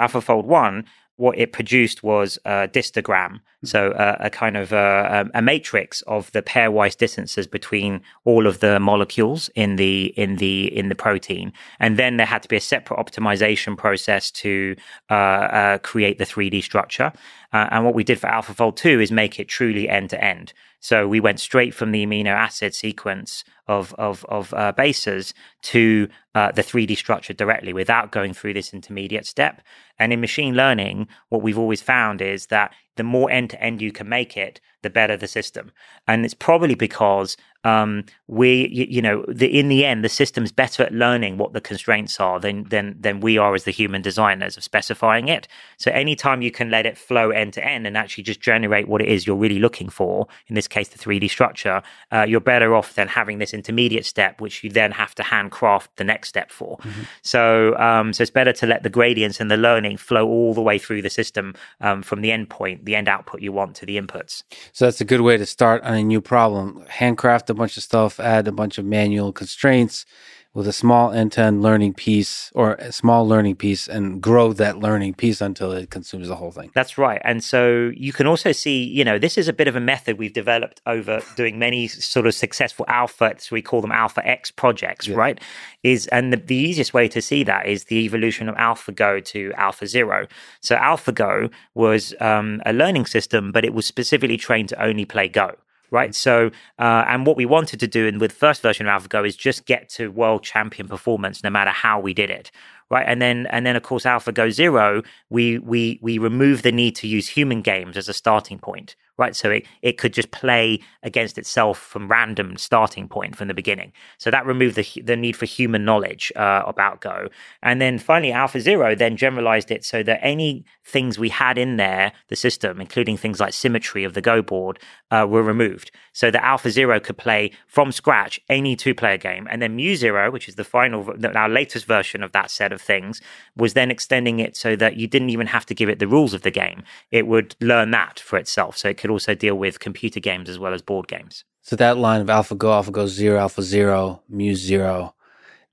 AlphaFold 0.00 0.46
1 0.46 0.86
what 1.20 1.38
it 1.38 1.52
produced 1.52 2.02
was 2.02 2.38
a 2.46 2.66
distogram, 2.66 3.40
so 3.62 3.90
uh, 3.90 4.16
a 4.20 4.30
kind 4.30 4.56
of 4.56 4.72
a, 4.72 5.28
a, 5.34 5.42
matrix 5.42 6.00
of 6.02 6.32
the 6.32 6.40
pairwise 6.40 6.96
distances 6.96 7.46
between 7.46 8.00
all 8.24 8.46
of 8.46 8.60
the 8.60 8.80
molecules 8.80 9.50
in 9.54 9.76
the 9.76 10.06
in 10.16 10.36
the 10.36 10.74
in 10.74 10.88
the 10.88 10.94
protein, 10.94 11.52
and 11.78 11.98
then 11.98 12.16
there 12.16 12.26
had 12.26 12.42
to 12.42 12.48
be 12.48 12.56
a 12.56 12.60
separate 12.60 12.98
optimization 12.98 13.76
process 13.76 14.30
to 14.30 14.74
uh, 15.10 15.14
uh, 15.14 15.78
create 15.78 16.16
the 16.16 16.24
3D 16.24 16.62
structure. 16.62 17.12
Uh, 17.52 17.68
and 17.70 17.84
what 17.84 17.94
we 17.94 18.04
did 18.04 18.20
for 18.20 18.28
AlphaFold 18.28 18.76
2 18.76 19.00
is 19.00 19.10
make 19.10 19.40
it 19.40 19.48
truly 19.48 19.88
end 19.88 20.10
to 20.10 20.22
end. 20.22 20.52
So 20.78 21.06
we 21.06 21.20
went 21.20 21.40
straight 21.40 21.74
from 21.74 21.92
the 21.92 22.06
amino 22.06 22.30
acid 22.30 22.74
sequence 22.74 23.44
of 23.68 23.94
of, 23.98 24.24
of 24.28 24.54
uh, 24.54 24.72
bases 24.72 25.34
to 25.62 26.08
uh, 26.34 26.52
the 26.52 26.62
3D 26.62 26.96
structure 26.96 27.34
directly 27.34 27.72
without 27.72 28.12
going 28.12 28.32
through 28.32 28.54
this 28.54 28.72
intermediate 28.72 29.26
step. 29.26 29.62
And 29.98 30.12
in 30.12 30.20
machine 30.20 30.54
learning, 30.54 31.08
what 31.28 31.42
we've 31.42 31.58
always 31.58 31.82
found 31.82 32.22
is 32.22 32.46
that 32.46 32.72
the 32.96 33.02
more 33.02 33.30
end 33.30 33.50
to 33.50 33.62
end 33.62 33.82
you 33.82 33.92
can 33.92 34.08
make 34.08 34.36
it, 34.36 34.60
the 34.82 34.90
better 34.90 35.16
the 35.16 35.28
system. 35.28 35.72
And 36.06 36.24
it's 36.24 36.34
probably 36.34 36.74
because 36.74 37.36
um, 37.64 38.04
we, 38.26 38.68
you, 38.68 38.86
you 38.88 39.02
know, 39.02 39.24
the, 39.28 39.46
in 39.58 39.68
the 39.68 39.84
end, 39.84 40.04
the 40.04 40.08
system's 40.08 40.52
better 40.52 40.82
at 40.82 40.92
learning 40.92 41.36
what 41.36 41.52
the 41.52 41.60
constraints 41.60 42.18
are 42.18 42.40
than 42.40 42.64
than 42.64 42.96
than 42.98 43.20
we 43.20 43.38
are 43.38 43.54
as 43.54 43.64
the 43.64 43.70
human 43.70 44.02
designers 44.02 44.56
of 44.56 44.64
specifying 44.64 45.28
it. 45.28 45.46
So 45.76 45.90
anytime 45.90 46.42
you 46.42 46.50
can 46.50 46.70
let 46.70 46.86
it 46.86 46.96
flow 46.96 47.30
end 47.30 47.52
to 47.54 47.64
end 47.64 47.86
and 47.86 47.96
actually 47.96 48.24
just 48.24 48.40
generate 48.40 48.88
what 48.88 49.02
it 49.02 49.08
is 49.08 49.26
you're 49.26 49.36
really 49.36 49.58
looking 49.58 49.88
for, 49.88 50.26
in 50.46 50.54
this 50.54 50.68
case, 50.68 50.88
the 50.88 50.98
3D 50.98 51.28
structure, 51.28 51.82
uh, 52.12 52.24
you're 52.26 52.40
better 52.40 52.74
off 52.74 52.94
than 52.94 53.08
having 53.08 53.38
this 53.38 53.52
intermediate 53.52 54.06
step, 54.06 54.40
which 54.40 54.64
you 54.64 54.70
then 54.70 54.92
have 54.92 55.14
to 55.16 55.22
handcraft 55.22 55.94
the 55.96 56.04
next 56.04 56.28
step 56.28 56.50
for. 56.50 56.78
Mm-hmm. 56.78 57.02
So, 57.22 57.76
um, 57.78 58.12
so 58.12 58.22
it's 58.22 58.30
better 58.30 58.52
to 58.54 58.66
let 58.66 58.82
the 58.82 58.90
gradients 58.90 59.40
and 59.40 59.50
the 59.50 59.56
learning 59.56 59.98
flow 59.98 60.26
all 60.26 60.54
the 60.54 60.62
way 60.62 60.78
through 60.78 61.02
the 61.02 61.10
system 61.10 61.54
um, 61.80 62.02
from 62.02 62.22
the 62.22 62.32
end 62.32 62.48
point, 62.48 62.84
the 62.84 62.96
end 62.96 63.08
output 63.08 63.42
you 63.42 63.52
want 63.52 63.76
to 63.76 63.86
the 63.86 64.00
inputs. 64.00 64.44
So 64.72 64.86
that's 64.86 65.00
a 65.00 65.04
good 65.04 65.20
way 65.20 65.36
to 65.36 65.46
start 65.46 65.82
on 65.82 65.94
a 65.94 66.02
new 66.02 66.20
problem. 66.20 66.84
Handcraft 66.88 67.49
a 67.50 67.54
bunch 67.54 67.76
of 67.76 67.82
stuff, 67.82 68.18
add 68.18 68.48
a 68.48 68.52
bunch 68.52 68.78
of 68.78 68.84
manual 68.84 69.32
constraints, 69.32 70.06
with 70.52 70.66
a 70.66 70.72
small 70.72 71.12
end-to-end 71.12 71.62
learning 71.62 71.94
piece 71.94 72.50
or 72.56 72.74
a 72.74 72.90
small 72.90 73.26
learning 73.26 73.54
piece 73.54 73.86
and 73.86 74.20
grow 74.20 74.52
that 74.52 74.78
learning 74.78 75.14
piece 75.14 75.40
until 75.40 75.70
it 75.70 75.90
consumes 75.90 76.26
the 76.26 76.34
whole 76.34 76.50
thing. 76.50 76.70
That's 76.74 76.98
right. 76.98 77.22
And 77.24 77.44
so 77.44 77.92
you 77.94 78.12
can 78.12 78.26
also 78.26 78.50
see, 78.50 78.82
you 78.82 79.04
know, 79.04 79.16
this 79.16 79.38
is 79.38 79.46
a 79.46 79.52
bit 79.52 79.68
of 79.68 79.76
a 79.76 79.80
method 79.80 80.18
we've 80.18 80.32
developed 80.32 80.80
over 80.86 81.20
doing 81.36 81.60
many 81.60 81.86
sort 81.86 82.26
of 82.26 82.34
successful 82.34 82.84
alpha, 82.88 83.36
so 83.38 83.54
we 83.54 83.62
call 83.62 83.80
them 83.80 83.92
alpha 83.92 84.26
X 84.26 84.50
projects, 84.50 85.06
yeah. 85.06 85.14
right? 85.14 85.40
Is 85.84 86.08
and 86.08 86.32
the, 86.32 86.36
the 86.36 86.56
easiest 86.56 86.92
way 86.92 87.06
to 87.08 87.22
see 87.22 87.44
that 87.44 87.66
is 87.66 87.84
the 87.84 87.98
evolution 88.04 88.48
of 88.48 88.56
AlphaGo 88.56 89.24
to 89.26 89.50
AlphaZero. 89.50 90.28
So 90.60 90.74
AlphaGo 90.74 91.52
was 91.74 92.12
um, 92.20 92.60
a 92.66 92.72
learning 92.72 93.06
system, 93.06 93.52
but 93.52 93.64
it 93.64 93.72
was 93.72 93.86
specifically 93.86 94.36
trained 94.36 94.70
to 94.70 94.82
only 94.82 95.04
play 95.04 95.28
Go 95.28 95.54
right? 95.90 96.14
So, 96.14 96.50
uh, 96.78 97.04
and 97.08 97.26
what 97.26 97.36
we 97.36 97.46
wanted 97.46 97.80
to 97.80 97.86
do 97.86 98.06
in 98.06 98.18
with 98.18 98.32
first 98.32 98.62
version 98.62 98.86
of 98.86 99.02
AlphaGo 99.02 99.26
is 99.26 99.36
just 99.36 99.66
get 99.66 99.88
to 99.90 100.08
world 100.08 100.42
champion 100.42 100.88
performance, 100.88 101.42
no 101.42 101.50
matter 101.50 101.70
how 101.70 102.00
we 102.00 102.14
did 102.14 102.30
it, 102.30 102.50
right? 102.90 103.04
And 103.06 103.20
then, 103.20 103.46
and 103.50 103.66
then 103.66 103.76
of 103.76 103.82
course, 103.82 104.04
AlphaGo 104.04 104.50
Zero, 104.50 105.02
we 105.28 105.58
we 105.58 105.98
we 106.02 106.18
remove 106.18 106.62
the 106.62 106.72
need 106.72 106.96
to 106.96 107.06
use 107.06 107.28
human 107.28 107.62
games 107.62 107.96
as 107.96 108.08
a 108.08 108.12
starting 108.12 108.58
point, 108.58 108.96
right? 109.20 109.36
So 109.36 109.50
it, 109.50 109.66
it 109.82 109.98
could 109.98 110.12
just 110.12 110.30
play 110.30 110.80
against 111.02 111.38
itself 111.38 111.78
from 111.78 112.08
random 112.08 112.56
starting 112.56 113.06
point 113.06 113.36
from 113.36 113.48
the 113.48 113.54
beginning. 113.54 113.92
So 114.18 114.30
that 114.30 114.46
removed 114.46 114.76
the, 114.76 115.02
the 115.02 115.16
need 115.16 115.36
for 115.36 115.46
human 115.46 115.84
knowledge 115.84 116.32
uh, 116.34 116.62
about 116.66 117.00
Go. 117.00 117.28
And 117.62 117.80
then 117.80 117.98
finally, 117.98 118.32
Alpha 118.32 118.60
Zero 118.60 118.94
then 118.94 119.16
generalized 119.16 119.70
it 119.70 119.84
so 119.84 120.02
that 120.02 120.18
any 120.22 120.64
things 120.84 121.18
we 121.18 121.28
had 121.28 121.58
in 121.58 121.76
there, 121.76 122.12
the 122.28 122.36
system, 122.36 122.80
including 122.80 123.16
things 123.16 123.38
like 123.38 123.52
symmetry 123.52 124.02
of 124.04 124.14
the 124.14 124.22
Go 124.22 124.42
board, 124.42 124.78
uh, 125.10 125.26
were 125.28 125.42
removed. 125.42 125.90
So 126.12 126.30
that 126.30 126.42
Alpha 126.42 126.70
Zero 126.70 126.98
could 126.98 127.18
play 127.18 127.52
from 127.66 127.92
scratch 127.92 128.40
any 128.48 128.74
two 128.74 128.94
player 128.94 129.18
game. 129.18 129.46
And 129.50 129.60
then 129.60 129.76
Mu 129.76 129.94
Zero, 129.94 130.30
which 130.30 130.48
is 130.48 130.54
the 130.54 130.64
final, 130.64 131.14
our 131.34 131.48
latest 131.48 131.84
version 131.84 132.22
of 132.22 132.32
that 132.32 132.50
set 132.50 132.72
of 132.72 132.80
things, 132.80 133.20
was 133.56 133.74
then 133.74 133.90
extending 133.90 134.40
it 134.40 134.56
so 134.56 134.76
that 134.76 134.96
you 134.96 135.06
didn't 135.06 135.30
even 135.30 135.46
have 135.48 135.66
to 135.66 135.74
give 135.74 135.88
it 135.88 135.98
the 135.98 136.08
rules 136.08 136.32
of 136.32 136.42
the 136.42 136.50
game. 136.50 136.82
It 137.10 137.26
would 137.26 137.54
learn 137.60 137.90
that 137.90 138.18
for 138.18 138.38
itself. 138.38 138.76
So 138.78 138.88
it 138.88 138.96
could 138.96 139.09
could 139.10 139.14
also 139.14 139.34
deal 139.34 139.56
with 139.56 139.80
computer 139.80 140.20
games 140.20 140.48
as 140.48 140.58
well 140.58 140.72
as 140.72 140.82
board 140.82 141.08
games. 141.08 141.44
So 141.62 141.76
that 141.76 141.98
line 141.98 142.20
of 142.20 142.28
AlphaGo, 142.28 142.84
AlphaGo 142.84 143.06
Zero, 143.08 143.38
Alpha 143.38 143.62
Zero, 143.62 144.22
Mu 144.28 144.54
Zero, 144.54 145.14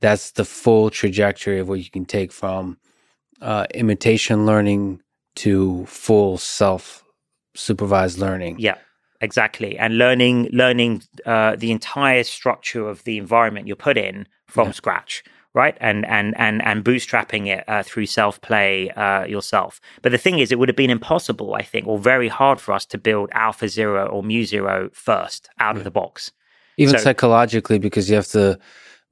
that's 0.01 0.31
the 0.31 0.43
full 0.45 0.89
trajectory 0.89 1.59
of 1.59 1.69
what 1.69 1.79
you 1.79 1.89
can 1.89 2.05
take 2.05 2.31
from 2.31 2.77
uh, 3.41 3.67
imitation 3.73 4.45
learning 4.45 5.01
to 5.35 5.85
full 5.85 6.37
self 6.37 7.03
supervised 7.55 8.17
learning. 8.17 8.55
Yeah, 8.59 8.77
exactly. 9.21 9.77
And 9.77 9.97
learning 9.97 10.49
learning 10.51 11.03
uh, 11.25 11.55
the 11.55 11.71
entire 11.71 12.23
structure 12.23 12.89
of 12.89 13.03
the 13.03 13.17
environment 13.17 13.67
you're 13.67 13.75
put 13.75 13.97
in 13.97 14.27
from 14.47 14.67
yeah. 14.67 14.71
scratch 14.71 15.23
right? 15.57 15.75
And 15.81 16.05
and 16.05 16.37
and 16.37 16.61
and 16.63 16.85
bootstrapping 16.85 17.47
it 17.47 17.63
uh, 17.67 17.83
through 17.83 18.05
self 18.05 18.39
play 18.41 18.91
uh, 18.91 19.25
yourself. 19.25 19.81
But 20.03 20.11
the 20.11 20.17
thing 20.19 20.37
is, 20.39 20.51
it 20.51 20.59
would 20.59 20.69
have 20.69 20.75
been 20.75 20.91
impossible, 20.91 21.55
I 21.55 21.63
think, 21.63 21.87
or 21.87 21.97
very 21.97 22.29
hard 22.29 22.61
for 22.61 22.71
us 22.73 22.85
to 22.85 22.97
build 22.97 23.29
Alpha 23.33 23.67
Zero 23.67 24.05
or 24.07 24.21
Mu 24.23 24.45
Zero 24.45 24.89
first 24.93 25.49
out 25.59 25.75
yeah. 25.75 25.79
of 25.79 25.83
the 25.83 25.91
box. 25.91 26.31
Even 26.77 26.93
so, 26.93 27.03
psychologically, 27.03 27.79
because 27.79 28.07
you 28.07 28.15
have 28.15 28.27
to 28.27 28.59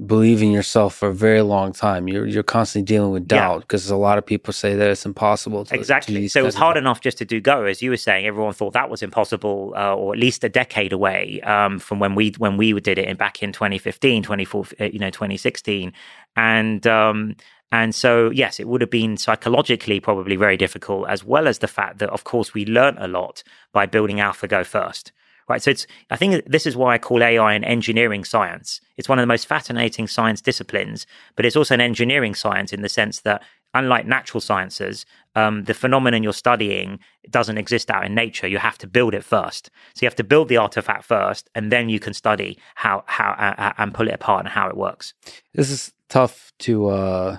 believe 0.04 0.42
in 0.42 0.52
yourself 0.52 0.96
for 0.96 1.10
a 1.10 1.14
very 1.14 1.42
long 1.42 1.72
time. 1.72 2.08
You're 2.08 2.26
you're 2.26 2.44
constantly 2.44 2.86
dealing 2.86 3.12
with 3.12 3.28
doubt 3.28 3.62
because 3.62 3.90
yeah. 3.90 3.96
a 3.96 3.98
lot 3.98 4.18
of 4.18 4.26
people 4.26 4.52
say 4.52 4.76
that 4.76 4.90
it's 4.90 5.06
impossible. 5.06 5.64
To, 5.66 5.76
exactly. 5.76 6.24
To 6.24 6.30
so 6.30 6.42
it 6.42 6.44
was 6.44 6.56
hard 6.56 6.76
enough 6.76 7.00
just 7.00 7.18
to 7.20 7.26
do 7.26 7.40
Go, 7.40 7.64
as 7.64 7.82
you 7.82 7.90
were 7.92 7.98
saying. 7.98 8.26
Everyone 8.26 8.54
thought 8.54 8.74
that 8.74 8.90
was 8.90 9.02
impossible, 9.02 9.74
uh, 9.78 9.96
or 9.96 10.14
at 10.14 10.20
least 10.20 10.44
a 10.44 10.50
decade 10.50 10.92
away 10.92 11.40
um, 11.42 11.80
from 11.80 12.00
when 12.00 12.16
we 12.16 12.34
when 12.38 12.58
we 12.58 12.74
did 12.80 12.98
it 12.98 13.08
in 13.08 13.16
back 13.16 13.42
in 13.42 13.54
2015, 13.54 14.24
2014, 14.24 14.78
uh, 14.80 14.90
you 14.92 15.00
know, 15.00 15.10
2016, 15.10 15.94
and. 16.36 16.86
Um, 16.88 17.36
and 17.72 17.94
so, 17.94 18.30
yes, 18.30 18.60
it 18.60 18.68
would 18.70 18.80
have 18.80 18.92
been 18.92 19.18
psychologically 19.18 20.00
probably 20.00 20.38
very 20.38 20.56
difficult, 20.56 21.10
as 21.10 21.26
well 21.26 21.46
as 21.46 21.58
the 21.60 21.68
fact 21.68 21.98
that, 21.98 22.10
of 22.10 22.24
course, 22.24 22.54
we 22.54 22.64
learned 22.64 23.00
a 23.02 23.08
lot 23.08 23.44
by 23.74 23.86
building 23.86 24.18
AlphaGo 24.18 24.66
first 24.66 25.12
right? 25.48 25.62
So 25.62 25.72
it's, 25.72 25.88
I 26.10 26.16
think 26.16 26.44
this 26.46 26.66
is 26.66 26.76
why 26.76 26.94
I 26.94 26.98
call 26.98 27.24
AI 27.24 27.54
an 27.54 27.64
engineering 27.64 28.24
science. 28.24 28.82
It's 28.98 29.10
one 29.10 29.20
of 29.20 29.24
the 29.24 29.28
most 29.28 29.48
fascinating 29.48 30.08
science 30.08 30.42
disciplines, 30.42 31.06
but 31.36 31.46
it's 31.46 31.56
also 31.56 31.74
an 31.74 31.82
engineering 31.82 32.36
science 32.36 32.74
in 32.74 32.82
the 32.82 32.90
sense 32.90 33.22
that 33.22 33.44
unlike 33.74 34.08
natural 34.08 34.42
sciences, 34.42 35.06
um, 35.36 35.66
the 35.66 35.74
phenomenon 35.74 36.24
you're 36.24 36.34
studying 36.34 37.00
doesn't 37.30 37.58
exist 37.58 37.92
out 37.92 38.06
in 38.06 38.16
nature. 38.16 38.48
You 38.48 38.58
have 38.58 38.78
to 38.80 38.88
build 38.88 39.14
it 39.14 39.24
first. 39.24 39.70
So 39.94 40.04
you 40.04 40.08
have 40.08 40.16
to 40.16 40.24
build 40.24 40.48
the 40.48 40.58
artifact 40.58 41.04
first, 41.04 41.50
and 41.54 41.72
then 41.72 41.90
you 41.90 42.00
can 42.00 42.14
study 42.14 42.58
how 42.76 43.04
how 43.06 43.32
uh, 43.32 43.74
and 43.78 43.94
pull 43.94 44.08
it 44.08 44.14
apart 44.14 44.46
and 44.46 44.50
how 44.50 44.70
it 44.70 44.78
works. 44.78 45.14
This 45.54 45.70
is 45.70 45.92
tough 46.10 46.54
to 46.60 46.88
uh, 46.88 47.38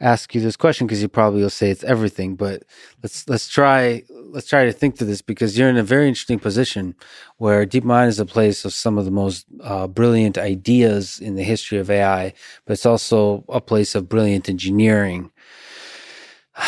ask 0.00 0.34
you 0.34 0.40
this 0.40 0.56
question 0.56 0.86
because 0.86 1.02
you 1.02 1.08
probably 1.08 1.42
will 1.42 1.50
say 1.50 1.70
it's 1.70 1.84
everything, 1.84 2.34
but 2.34 2.62
let's 3.02 3.28
let's 3.28 3.48
try 3.48 4.02
let's 4.32 4.48
try 4.48 4.64
to 4.64 4.72
think 4.72 4.96
through 4.96 5.06
this 5.06 5.22
because 5.22 5.58
you're 5.58 5.68
in 5.68 5.76
a 5.76 5.82
very 5.82 6.08
interesting 6.08 6.38
position 6.38 6.94
where 7.36 7.66
DeepMind 7.66 8.08
is 8.08 8.18
a 8.18 8.26
place 8.26 8.64
of 8.64 8.72
some 8.72 8.98
of 8.98 9.04
the 9.04 9.10
most 9.10 9.46
uh, 9.62 9.86
brilliant 9.86 10.38
ideas 10.38 11.20
in 11.20 11.34
the 11.34 11.42
history 11.42 11.78
of 11.78 11.90
AI, 11.90 12.32
but 12.64 12.72
it's 12.72 12.86
also 12.86 13.44
a 13.48 13.60
place 13.60 13.94
of 13.94 14.08
brilliant 14.08 14.48
engineering. 14.48 15.30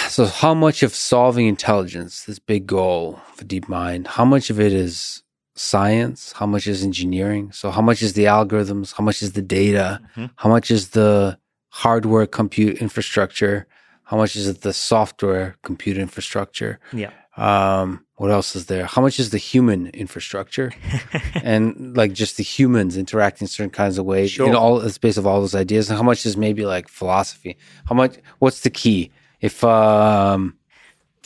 So, 0.09 0.25
how 0.25 0.55
much 0.55 0.83
of 0.83 0.95
solving 0.95 1.49
intelligence, 1.49 2.25
this 2.25 2.39
big 2.39 2.67
goal 2.67 3.21
for 3.35 3.45
DeepMind, 3.45 4.07
how 4.07 4.25
much 4.25 4.49
of 4.49 4.59
it 4.59 4.73
is 4.73 5.23
science? 5.55 6.33
How 6.33 6.47
much 6.47 6.67
is 6.67 6.83
engineering? 6.83 7.53
So, 7.53 7.71
how 7.71 7.83
much 7.83 8.01
is 8.01 8.15
the 8.15 8.25
algorithms? 8.25 8.95
How 8.97 9.05
much 9.05 9.23
is 9.23 9.33
the 9.33 9.43
data? 9.43 10.01
Mm-hmm. 10.13 10.27
How 10.37 10.49
much 10.49 10.71
is 10.71 10.91
the 10.91 11.39
hardware 11.73 12.27
compute 12.27 12.77
infrastructure? 12.79 13.67
How 14.05 14.17
much 14.19 14.37
is 14.37 14.47
it 14.47 14.61
the 14.61 14.75
software 14.75 15.57
compute 15.63 15.97
infrastructure? 15.97 16.79
Yeah. 16.93 17.13
Um, 17.39 18.05
what 18.17 18.31
else 18.31 18.55
is 18.55 18.67
there? 18.67 18.85
How 18.85 19.01
much 19.01 19.19
is 19.19 19.31
the 19.31 19.39
human 19.39 19.87
infrastructure? 19.89 20.71
and 21.43 21.97
like 21.97 22.13
just 22.13 22.37
the 22.37 22.43
humans 22.43 22.99
interacting 22.99 23.49
certain 23.49 23.71
kinds 23.71 23.97
of 23.97 24.05
ways 24.05 24.33
sure. 24.33 24.47
in 24.47 24.55
all 24.55 24.79
the 24.79 24.91
space 24.91 25.17
of 25.17 25.27
all 25.27 25.41
those 25.41 25.55
ideas. 25.55 25.89
And 25.89 25.97
how 25.97 26.05
much 26.05 26.27
is 26.27 26.37
maybe 26.37 26.67
like 26.67 26.89
philosophy? 26.89 27.57
How 27.87 27.95
much 27.95 28.17
what's 28.39 28.61
the 28.61 28.71
key? 28.71 29.11
If 29.41 29.65
um 29.65 30.59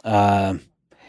uh, 0.04 0.54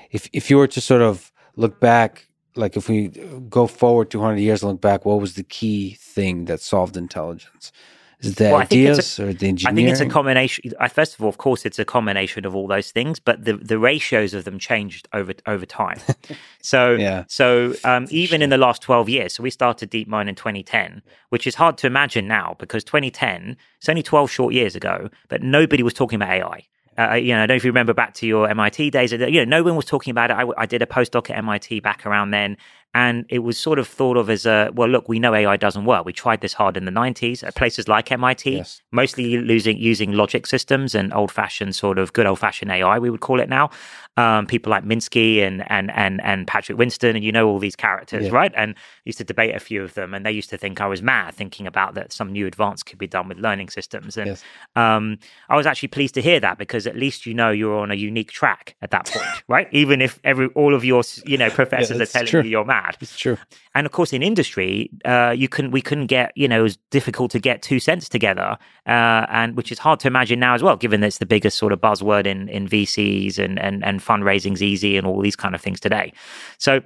if 0.10 0.30
if 0.34 0.50
you 0.50 0.58
were 0.58 0.68
to 0.68 0.82
sort 0.82 1.04
of 1.04 1.32
look 1.56 1.80
back 1.80 2.28
like 2.56 2.76
if 2.76 2.90
we 2.90 3.10
go 3.50 3.68
forward 3.68 4.10
200 4.10 4.38
years 4.40 4.64
and 4.64 4.72
look 4.72 4.82
back 4.82 5.06
what 5.06 5.22
was 5.22 5.36
the 5.36 5.44
key 5.44 5.96
thing 6.00 6.46
that 6.46 6.60
solved 6.60 6.98
intelligence 6.98 7.72
is 8.20 8.36
the 8.36 8.46
well, 8.46 8.58
ideas 8.58 9.20
a, 9.20 9.28
or 9.28 9.34
the 9.34 9.48
engineering? 9.48 9.74
I 9.74 9.76
think 9.76 9.90
it's 9.90 10.00
a 10.00 10.08
combination. 10.08 10.74
First 10.92 11.16
of 11.16 11.22
all, 11.22 11.30
of 11.30 11.38
course, 11.38 11.66
it's 11.66 11.78
a 11.78 11.86
combination 11.86 12.46
of 12.46 12.56
all 12.56 12.68
those 12.68 12.92
things, 12.92 13.20
but 13.20 13.46
the, 13.46 13.54
the 13.54 13.78
ratios 13.78 14.34
of 14.34 14.44
them 14.44 14.58
changed 14.58 15.08
over 15.14 15.34
over 15.46 15.66
time. 15.66 16.00
so, 16.62 16.94
yeah. 16.94 17.26
so 17.28 17.76
um, 17.84 18.08
even 18.10 18.42
in 18.42 18.50
the 18.50 18.58
last 18.58 18.82
twelve 18.82 19.08
years, 19.08 19.36
so 19.36 19.44
we 19.44 19.52
started 19.52 19.92
DeepMind 19.92 20.30
in 20.30 20.36
2010, 20.36 21.04
which 21.30 21.46
is 21.46 21.56
hard 21.56 21.78
to 21.80 21.88
imagine 21.88 22.28
now 22.28 22.56
because 22.58 22.84
2010 22.84 23.58
it's 23.78 23.90
only 23.90 24.04
12 24.04 24.32
short 24.32 24.54
years 24.54 24.76
ago, 24.76 25.10
but 25.30 25.44
nobody 25.44 25.84
was 25.84 25.94
talking 25.94 26.16
about 26.16 26.32
AI. 26.32 26.64
Uh, 26.98 27.14
you 27.14 27.32
know, 27.34 27.38
I 27.38 27.46
don't 27.46 27.50
know 27.50 27.56
if 27.58 27.64
you 27.64 27.70
remember 27.70 27.94
back 27.94 28.16
to 28.16 28.26
your 28.26 28.50
MIT 28.50 28.90
days. 28.90 29.12
You 29.12 29.18
know, 29.18 29.44
no 29.46 29.64
one 29.64 29.76
was 29.76 29.86
talking 29.86 30.10
about 30.10 30.32
it. 30.32 30.34
I, 30.34 30.46
I, 30.58 30.66
did 30.66 30.82
a 30.82 30.88
postdoc 30.88 31.30
at 31.30 31.38
MIT 31.38 31.82
back 31.82 32.08
around 32.08 32.32
then, 32.32 32.58
and 32.94 33.26
it 33.30 33.40
was 33.40 33.58
sort 33.58 33.80
of 33.80 33.88
thought 33.88 34.18
of 34.18 34.30
as 34.30 34.46
a 34.46 34.72
well, 34.74 34.90
look, 34.90 35.08
we 35.08 35.20
know 35.20 35.34
AI 35.34 35.58
doesn't 35.58 35.86
work. 35.86 36.06
We 36.06 36.14
tried 36.14 36.42
this 36.42 36.54
hard 36.54 36.78
in 36.78 36.86
the 36.86 36.92
90s 36.92 37.44
at 37.44 37.56
places 37.56 37.88
like 37.88 38.12
MIT, 38.12 38.58
yes. 38.58 38.82
mostly 38.92 39.38
losing, 39.38 39.78
using 39.78 40.14
logic 40.14 40.48
systems 40.48 40.96
and 40.96 41.14
old 41.14 41.32
fashioned 41.32 41.76
sort 41.76 42.00
of 42.00 42.14
good 42.14 42.26
old 42.26 42.40
fashioned 42.40 42.72
AI, 42.72 42.98
we 43.00 43.10
would 43.10 43.22
call 43.22 43.40
it 43.40 43.50
now. 43.50 43.70
Um, 44.18 44.48
people 44.48 44.72
like 44.72 44.84
Minsky 44.84 45.42
and, 45.46 45.64
and, 45.70 45.92
and, 45.92 46.22
and 46.24 46.48
Patrick 46.48 46.78
Winston, 46.78 47.16
and 47.16 47.24
you 47.24 47.32
know 47.32 47.48
all 47.48 47.60
these 47.60 47.76
characters, 47.76 48.26
yeah. 48.26 48.32
right? 48.32 48.52
And 48.56 48.76
used 49.06 49.20
to 49.20 49.24
debate 49.24 49.56
a 49.56 49.60
few 49.60 49.84
of 49.84 49.94
them, 49.94 50.14
and 50.14 50.26
they 50.26 50.32
used 50.32 50.50
to 50.50 50.58
think 50.58 50.82
I 50.82 50.88
was 50.88 51.02
mad 51.04 51.36
thinking 51.36 51.68
about 51.68 51.94
that 51.96 52.12
some 52.12 52.32
new 52.32 52.48
advance 52.48 52.82
could 52.82 52.98
be 52.98 53.08
done 53.08 53.28
with 53.28 53.38
learning 53.38 53.70
systems. 53.70 54.18
And 54.18 54.30
yes. 54.32 54.44
um, 54.76 55.20
I 55.50 55.56
was 55.56 55.68
actually 55.68 55.90
pleased 55.90 56.16
to 56.16 56.22
hear 56.22 56.40
that 56.40 56.58
because 56.58 56.88
at 56.88 56.96
least 56.96 57.26
you 57.26 57.34
know 57.34 57.52
you're 57.52 57.78
on 57.78 57.92
a 57.92 57.96
unique 57.96 58.32
track 58.32 58.76
at 58.82 58.92
that 58.92 59.06
point, 59.06 59.28
right? 59.48 59.68
Even 59.72 60.02
if 60.02 60.20
every 60.24 60.48
all 60.48 60.74
of 60.74 60.84
your 60.84 61.04
you 61.26 61.38
know 61.38 61.50
professors 61.50 61.98
yeah, 61.98 62.04
are 62.04 62.08
telling 62.08 62.28
true. 62.28 62.42
you 62.42 62.50
you're 62.50 62.66
mad 62.66 62.88
mad. 62.88 62.98
It's 63.02 63.18
true. 63.18 63.38
And 63.76 63.86
of 63.86 63.92
course, 63.92 64.14
in 64.14 64.24
industry, 64.24 64.90
uh, 65.06 65.34
you 65.38 65.48
couldn't 65.48 65.72
we 65.72 65.82
couldn't 65.82 66.08
get 66.08 66.32
you 66.36 66.48
know 66.48 66.60
it 66.60 66.64
was 66.64 66.78
difficult 66.92 67.32
to 67.32 67.40
get 67.40 67.62
two 67.62 67.80
cents 67.80 68.10
together, 68.10 68.58
uh, 68.86 69.26
and 69.30 69.56
which 69.56 69.72
is 69.72 69.80
hard 69.80 70.00
to 70.02 70.08
imagine 70.08 70.40
now 70.40 70.56
as 70.56 70.64
well, 70.64 70.76
given 70.76 71.02
that 71.02 71.08
it's 71.08 71.18
the 71.20 71.26
biggest 71.26 71.58
sort 71.58 71.72
of 71.74 71.80
buzzword 71.80 72.26
in 72.26 72.50
in 72.50 72.68
VCs 72.68 73.38
and 73.38 73.60
and 73.60 73.84
and 73.84 74.02
fundraising's 74.08 74.64
easy 74.64 74.98
and 74.98 75.06
all 75.06 75.22
these 75.22 75.36
kind 75.36 75.54
of 75.54 75.62
things 75.62 75.80
today. 75.80 76.14
So 76.58 76.82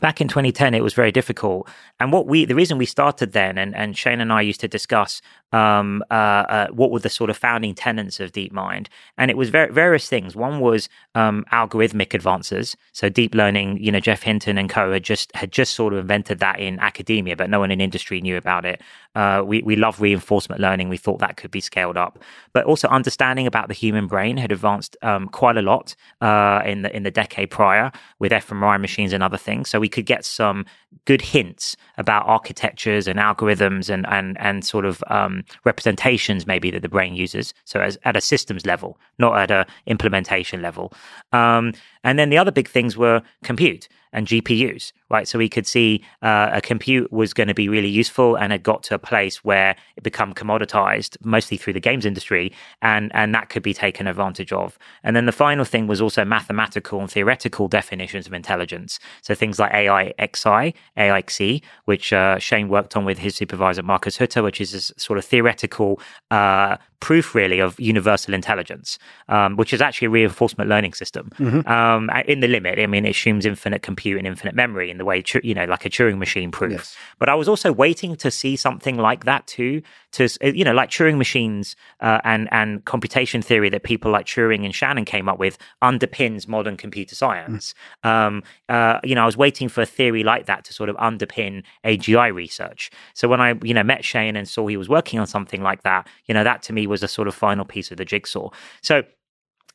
back 0.00 0.20
in 0.20 0.28
2010 0.28 0.74
it 0.74 0.82
was 0.82 0.94
very 0.94 1.12
difficult 1.12 1.68
and 2.00 2.12
what 2.12 2.26
we 2.26 2.44
the 2.44 2.54
reason 2.54 2.76
we 2.76 2.86
started 2.86 3.32
then 3.32 3.56
and, 3.56 3.74
and 3.74 3.96
shane 3.96 4.20
and 4.20 4.30
i 4.30 4.40
used 4.40 4.60
to 4.60 4.68
discuss 4.68 5.22
um, 5.52 6.02
uh, 6.10 6.14
uh, 6.14 6.66
what 6.68 6.90
were 6.90 6.98
the 6.98 7.08
sort 7.08 7.30
of 7.30 7.36
founding 7.36 7.74
tenets 7.74 8.20
of 8.20 8.32
DeepMind, 8.32 8.88
and 9.16 9.30
it 9.30 9.36
was 9.36 9.50
ver- 9.50 9.70
various 9.70 10.08
things. 10.08 10.34
One 10.34 10.60
was 10.60 10.88
um, 11.14 11.44
algorithmic 11.52 12.14
advances, 12.14 12.76
so 12.92 13.08
deep 13.08 13.34
learning. 13.34 13.78
You 13.82 13.92
know, 13.92 14.00
Geoff 14.00 14.22
Hinton 14.22 14.58
and 14.58 14.68
co 14.68 14.92
had 14.92 15.04
just 15.04 15.34
had 15.34 15.52
just 15.52 15.74
sort 15.74 15.92
of 15.92 16.00
invented 16.00 16.38
that 16.40 16.58
in 16.60 16.78
academia, 16.80 17.36
but 17.36 17.50
no 17.50 17.60
one 17.60 17.70
in 17.70 17.80
industry 17.80 18.20
knew 18.20 18.36
about 18.36 18.64
it. 18.64 18.82
Uh, 19.14 19.42
we 19.46 19.62
we 19.62 19.76
love 19.76 20.00
reinforcement 20.00 20.60
learning. 20.60 20.88
We 20.88 20.96
thought 20.96 21.20
that 21.20 21.36
could 21.36 21.50
be 21.50 21.60
scaled 21.60 21.96
up, 21.96 22.22
but 22.52 22.64
also 22.64 22.88
understanding 22.88 23.46
about 23.46 23.68
the 23.68 23.74
human 23.74 24.06
brain 24.06 24.36
had 24.36 24.52
advanced 24.52 24.96
um, 25.02 25.28
quite 25.28 25.56
a 25.56 25.62
lot 25.62 25.94
uh, 26.20 26.62
in 26.64 26.82
the 26.82 26.94
in 26.94 27.02
the 27.02 27.10
decade 27.10 27.50
prior 27.50 27.92
with 28.18 28.32
fMRI 28.32 28.80
machines 28.80 29.12
and 29.12 29.22
other 29.22 29.38
things. 29.38 29.68
So 29.68 29.80
we 29.80 29.88
could 29.88 30.06
get 30.06 30.24
some 30.24 30.66
good 31.04 31.22
hints 31.22 31.76
about 31.98 32.26
architectures 32.26 33.06
and 33.06 33.18
algorithms 33.18 33.88
and 33.88 34.06
and 34.08 34.36
and 34.40 34.64
sort 34.64 34.84
of 34.84 35.02
um, 35.08 35.44
representations 35.64 36.46
maybe 36.46 36.70
that 36.70 36.82
the 36.82 36.88
brain 36.88 37.14
uses. 37.14 37.54
So 37.64 37.80
as 37.80 37.98
at 38.04 38.16
a 38.16 38.20
systems 38.20 38.66
level, 38.66 38.98
not 39.18 39.38
at 39.38 39.50
a 39.50 39.66
implementation 39.86 40.62
level. 40.62 40.92
Um, 41.32 41.72
and 42.06 42.20
then 42.20 42.30
the 42.30 42.38
other 42.38 42.52
big 42.52 42.68
things 42.68 42.96
were 42.96 43.20
compute 43.42 43.88
and 44.12 44.28
GPUs, 44.28 44.92
right? 45.10 45.26
So 45.26 45.38
we 45.38 45.48
could 45.48 45.66
see 45.66 46.02
uh, 46.22 46.50
a 46.52 46.60
compute 46.60 47.12
was 47.12 47.34
going 47.34 47.48
to 47.48 47.54
be 47.54 47.68
really 47.68 47.88
useful 47.88 48.36
and 48.36 48.52
it 48.52 48.62
got 48.62 48.84
to 48.84 48.94
a 48.94 48.98
place 48.98 49.44
where 49.44 49.74
it 49.96 50.04
become 50.04 50.32
commoditized, 50.32 51.16
mostly 51.24 51.56
through 51.56 51.72
the 51.72 51.80
games 51.80 52.06
industry, 52.06 52.52
and 52.80 53.10
and 53.12 53.34
that 53.34 53.50
could 53.50 53.64
be 53.64 53.74
taken 53.74 54.06
advantage 54.06 54.52
of. 54.52 54.78
And 55.02 55.16
then 55.16 55.26
the 55.26 55.32
final 55.32 55.64
thing 55.64 55.88
was 55.88 56.00
also 56.00 56.24
mathematical 56.24 57.00
and 57.00 57.10
theoretical 57.10 57.66
definitions 57.66 58.26
of 58.28 58.32
intelligence. 58.32 59.00
So 59.20 59.34
things 59.34 59.58
like 59.58 59.72
AIXI, 59.72 60.74
AIXE, 60.96 61.62
which 61.86 62.12
uh, 62.12 62.38
Shane 62.38 62.68
worked 62.68 62.96
on 62.96 63.04
with 63.04 63.18
his 63.18 63.34
supervisor 63.34 63.82
Marcus 63.82 64.16
Hutter, 64.16 64.44
which 64.44 64.60
is 64.60 64.72
a 64.72 64.80
sort 64.80 65.18
of 65.18 65.24
theoretical 65.24 66.00
uh, 66.30 66.76
proof 67.00 67.34
really 67.34 67.58
of 67.58 67.78
universal 67.78 68.34
intelligence, 68.34 68.98
um, 69.28 69.56
which 69.56 69.72
is 69.72 69.80
actually 69.80 70.06
a 70.06 70.10
reinforcement 70.10 70.68
learning 70.68 70.94
system. 70.94 71.30
Mm-hmm. 71.38 71.68
Um, 71.68 72.10
in 72.26 72.40
the 72.40 72.48
limit, 72.48 72.78
I 72.78 72.86
mean, 72.86 73.04
it 73.04 73.10
assumes 73.10 73.46
infinite 73.46 73.82
compute 73.82 74.18
and 74.18 74.26
infinite 74.26 74.54
memory 74.54 74.90
in 74.90 74.98
the 74.98 75.04
way, 75.04 75.22
you 75.42 75.54
know, 75.54 75.64
like 75.64 75.84
a 75.84 75.90
Turing 75.90 76.18
machine 76.18 76.50
proof. 76.50 76.72
Yes. 76.72 76.96
But 77.18 77.28
I 77.28 77.34
was 77.34 77.48
also 77.48 77.72
waiting 77.72 78.16
to 78.16 78.30
see 78.30 78.56
something 78.56 78.96
like 78.96 79.24
that 79.24 79.46
too, 79.46 79.82
to, 80.12 80.28
you 80.42 80.64
know, 80.64 80.72
like 80.72 80.90
Turing 80.90 81.18
machines 81.18 81.76
uh, 82.00 82.20
and, 82.24 82.48
and 82.52 82.84
computation 82.84 83.42
theory 83.42 83.68
that 83.70 83.82
people 83.82 84.10
like 84.10 84.26
Turing 84.26 84.64
and 84.64 84.74
Shannon 84.74 85.04
came 85.04 85.28
up 85.28 85.38
with 85.38 85.58
underpins 85.82 86.48
modern 86.48 86.76
computer 86.76 87.14
science. 87.14 87.74
Mm. 88.04 88.08
Um, 88.08 88.42
uh, 88.68 89.00
you 89.04 89.14
know, 89.14 89.22
I 89.22 89.26
was 89.26 89.36
waiting 89.36 89.68
for 89.68 89.82
a 89.82 89.86
theory 89.86 90.24
like 90.24 90.46
that 90.46 90.64
to 90.64 90.72
sort 90.72 90.88
of 90.88 90.96
underpin 90.96 91.62
AGI 91.84 92.34
research. 92.34 92.90
So 93.14 93.28
when 93.28 93.40
I, 93.40 93.54
you 93.62 93.74
know, 93.74 93.82
met 93.82 94.04
Shane 94.04 94.36
and 94.36 94.48
saw 94.48 94.66
he 94.66 94.76
was 94.76 94.88
working 94.88 95.20
on 95.20 95.26
something 95.26 95.62
like 95.62 95.82
that, 95.82 96.08
you 96.26 96.34
know, 96.34 96.44
that 96.44 96.62
to 96.64 96.72
me 96.72 96.85
was 96.86 97.02
a 97.02 97.08
sort 97.08 97.28
of 97.28 97.34
final 97.34 97.64
piece 97.64 97.90
of 97.90 97.96
the 97.96 98.04
jigsaw. 98.04 98.50
So 98.82 99.02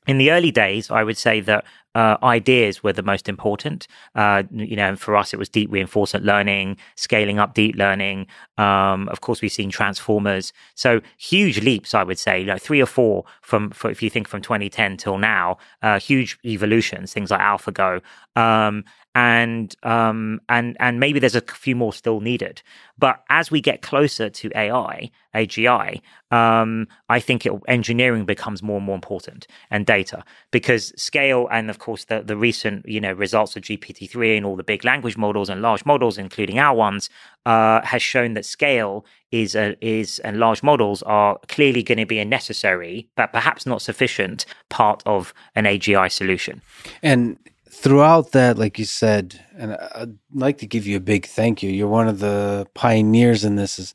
in 0.08 0.18
the 0.18 0.32
early 0.32 0.52
days, 0.52 0.90
I 0.90 1.04
would 1.04 1.18
say 1.18 1.42
that 1.42 1.64
uh, 1.94 2.18
ideas 2.24 2.82
were 2.82 2.94
the 2.94 3.04
most 3.04 3.30
important. 3.30 3.88
Uh, 4.16 4.44
you 4.50 4.76
know, 4.76 4.96
for 4.96 5.16
us, 5.16 5.32
it 5.32 5.38
was 5.38 5.48
deep 5.48 5.72
reinforcement 5.72 6.26
learning, 6.26 6.78
scaling 6.96 7.38
up 7.38 7.54
deep 7.54 7.76
learning. 7.76 8.26
Um, 8.58 9.10
of 9.10 9.22
course, 9.22 9.42
we've 9.42 9.52
seen 9.52 9.70
transformers. 9.70 10.54
So 10.74 11.02
huge 11.18 11.62
leaps, 11.62 11.94
I 11.94 12.04
would 12.04 12.18
say, 12.18 12.46
like 12.46 12.62
three 12.62 12.82
or 12.82 12.88
four 12.88 13.26
from, 13.42 13.70
for, 13.72 13.92
if 13.92 14.02
you 14.02 14.10
think 14.10 14.28
from 14.28 14.42
2010 14.42 14.98
till 14.98 15.20
now, 15.20 15.58
uh, 15.84 16.00
huge 16.00 16.40
evolutions, 16.46 17.14
things 17.14 17.30
like 17.30 17.42
AlphaGo. 17.42 18.02
Um, 18.36 18.86
and 19.14 19.76
um, 19.84 20.40
and 20.48 20.78
and 20.80 21.00
maybe 21.00 21.20
there's 21.20 21.36
a 21.36 21.42
few 21.42 21.76
more 21.76 21.92
still 21.92 22.22
needed. 22.22 22.62
But 22.98 23.24
as 23.30 23.52
we 23.52 23.62
get 23.62 23.82
closer 23.82 24.30
to 24.30 24.52
AI, 24.56 25.10
AGI, 25.36 26.02
um, 26.30 26.88
I 27.10 27.20
think 27.20 27.46
it, 27.46 27.52
engineering 27.68 28.26
becomes 28.26 28.62
more 28.64 28.78
and 28.78 28.86
more 28.86 28.96
important 28.96 29.48
and 29.70 29.86
data 29.86 30.24
because 30.52 30.94
scale 31.02 31.48
and 31.52 31.70
of 31.70 31.80
course 31.80 32.06
the 32.06 32.22
the 32.22 32.38
recent 32.38 32.88
you 32.88 33.02
know 33.02 33.12
results 33.12 33.56
of 33.58 33.64
GPT 33.64 34.10
three 34.10 34.38
and 34.38 34.46
all 34.46 34.56
the 34.56 34.64
big 34.64 34.86
language 34.86 35.18
models 35.18 35.50
and 35.50 35.62
large 35.62 35.86
models, 35.86 36.18
including 36.18 36.58
our 36.58 36.76
ones, 36.76 37.10
uh, 37.46 37.82
has 37.82 38.02
shown 38.02 38.34
that 38.36 38.46
scale 38.46 39.06
is 39.32 39.56
a, 39.56 39.76
is 39.86 40.20
and 40.20 40.38
large 40.38 40.64
models 40.64 41.04
are 41.04 41.38
clearly 41.50 41.84
going 41.84 41.98
to 41.98 42.06
be 42.06 42.20
a 42.20 42.26
necessary 42.26 43.10
but 43.16 43.34
perhaps 43.34 43.66
not 43.66 43.82
sufficient 43.82 44.46
part 44.70 45.04
of 45.06 45.34
an 45.56 45.66
AGI 45.66 46.10
solution. 46.10 46.62
And 47.04 47.38
throughout 47.72 48.34
that, 48.34 48.58
like 48.58 48.78
you 48.78 48.86
said, 48.86 49.44
and 49.58 49.76
I'd 49.96 50.18
like 50.34 50.58
to 50.60 50.68
give 50.68 50.86
you 50.86 50.98
a 50.98 51.02
big 51.02 51.26
thank 51.26 51.64
you. 51.64 51.72
You're 51.72 51.88
one 51.88 52.08
of 52.08 52.20
the 52.20 52.68
pioneers 52.74 53.46
in 53.46 53.56
this, 53.56 53.80
is 53.80 53.94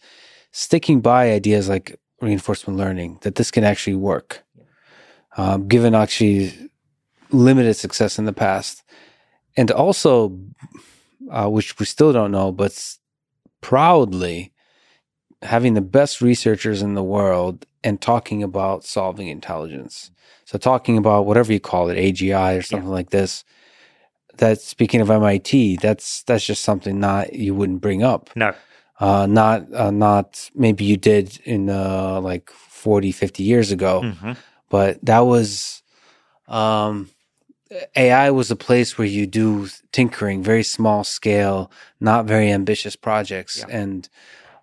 sticking 0.51 1.01
by 1.01 1.31
ideas 1.31 1.69
like 1.69 2.01
reinforcement 2.21 2.79
learning 2.79 3.19
that 3.23 3.35
this 3.35 3.51
can 3.51 3.65
actually 3.65 3.97
work. 3.97 4.43
Um, 5.37 5.69
given 5.69 5.95
actually 5.95 6.71
limited 7.31 7.75
success 7.75 8.19
in 8.19 8.25
the 8.25 8.33
past, 8.33 8.83
and 9.55 9.71
also, 9.71 10.39
uh, 11.31 11.49
which 11.49 11.79
we 11.79 11.85
still 11.85 12.13
don't 12.13 12.33
know, 12.33 12.53
but 12.53 12.97
proudly 13.61 14.55
having 15.43 15.75
the 15.75 15.83
best 15.83 16.23
researchers 16.23 16.81
in 16.81 16.95
the 16.95 17.03
world 17.03 17.67
and 17.85 18.01
talking 18.01 18.43
about 18.43 18.85
solving 18.85 19.29
intelligence. 19.29 20.11
So 20.47 20.57
talking 20.57 20.97
about 20.97 21.27
whatever 21.27 21.53
you 21.53 21.61
call 21.61 21.91
it, 21.91 21.99
AGI 21.99 22.59
or 22.59 22.63
something 22.63 22.89
yeah. 22.89 22.95
like 22.95 23.11
this, 23.11 23.45
that 24.39 24.61
speaking 24.61 25.01
of 25.01 25.11
MIT, 25.11 25.77
that's 25.77 26.23
that's 26.25 26.45
just 26.45 26.63
something 26.63 27.01
not 27.01 27.33
you 27.35 27.55
wouldn't 27.55 27.81
bring 27.81 28.03
up. 28.03 28.31
No. 28.35 28.55
Uh, 28.99 29.27
not 29.27 29.73
uh, 29.75 29.91
not 29.91 30.51
maybe 30.55 30.85
you 30.85 30.97
did 30.97 31.39
in 31.45 31.69
uh, 31.69 32.19
like 32.21 32.49
40 32.51 33.13
50 33.13 33.43
years 33.43 33.71
ago 33.71 34.01
mm-hmm. 34.03 34.33
but 34.71 35.05
that 35.05 35.21
was 35.21 35.83
um, 36.49 37.11
AI 37.95 38.31
was 38.31 38.51
a 38.51 38.57
place 38.57 38.97
where 38.97 39.07
you 39.07 39.27
do 39.27 39.69
tinkering 39.93 40.43
very 40.43 40.63
small 40.63 41.05
scale 41.05 41.71
not 42.01 42.25
very 42.25 42.51
ambitious 42.51 42.97
projects 42.97 43.59
yeah. 43.69 43.77
and 43.77 44.09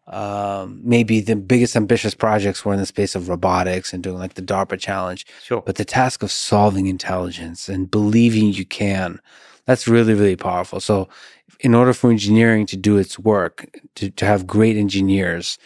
um, 0.07 0.81
maybe 0.83 1.21
the 1.21 1.35
biggest 1.35 1.75
ambitious 1.75 2.13
projects 2.13 2.65
were 2.65 2.73
in 2.73 2.79
the 2.79 2.85
space 2.85 3.15
of 3.15 3.29
robotics 3.29 3.93
and 3.93 4.03
doing 4.03 4.17
like 4.17 4.33
the 4.33 4.41
DARPA 4.41 4.77
challenge. 4.77 5.25
Sure. 5.41 5.61
But 5.61 5.75
the 5.75 5.85
task 5.85 6.23
of 6.23 6.31
solving 6.31 6.87
intelligence 6.87 7.69
and 7.69 7.89
believing 7.89 8.47
you 8.47 8.65
can 8.65 9.21
that's 9.65 9.87
really, 9.87 10.13
really 10.13 10.35
powerful. 10.35 10.79
So, 10.79 11.09
in 11.59 11.73
order 11.73 11.93
for 11.93 12.11
engineering 12.11 12.65
to 12.67 12.77
do 12.77 12.97
its 12.97 13.17
work, 13.17 13.69
to, 13.95 14.09
to 14.09 14.25
have 14.25 14.45
great 14.47 14.75
engineers 14.75 15.57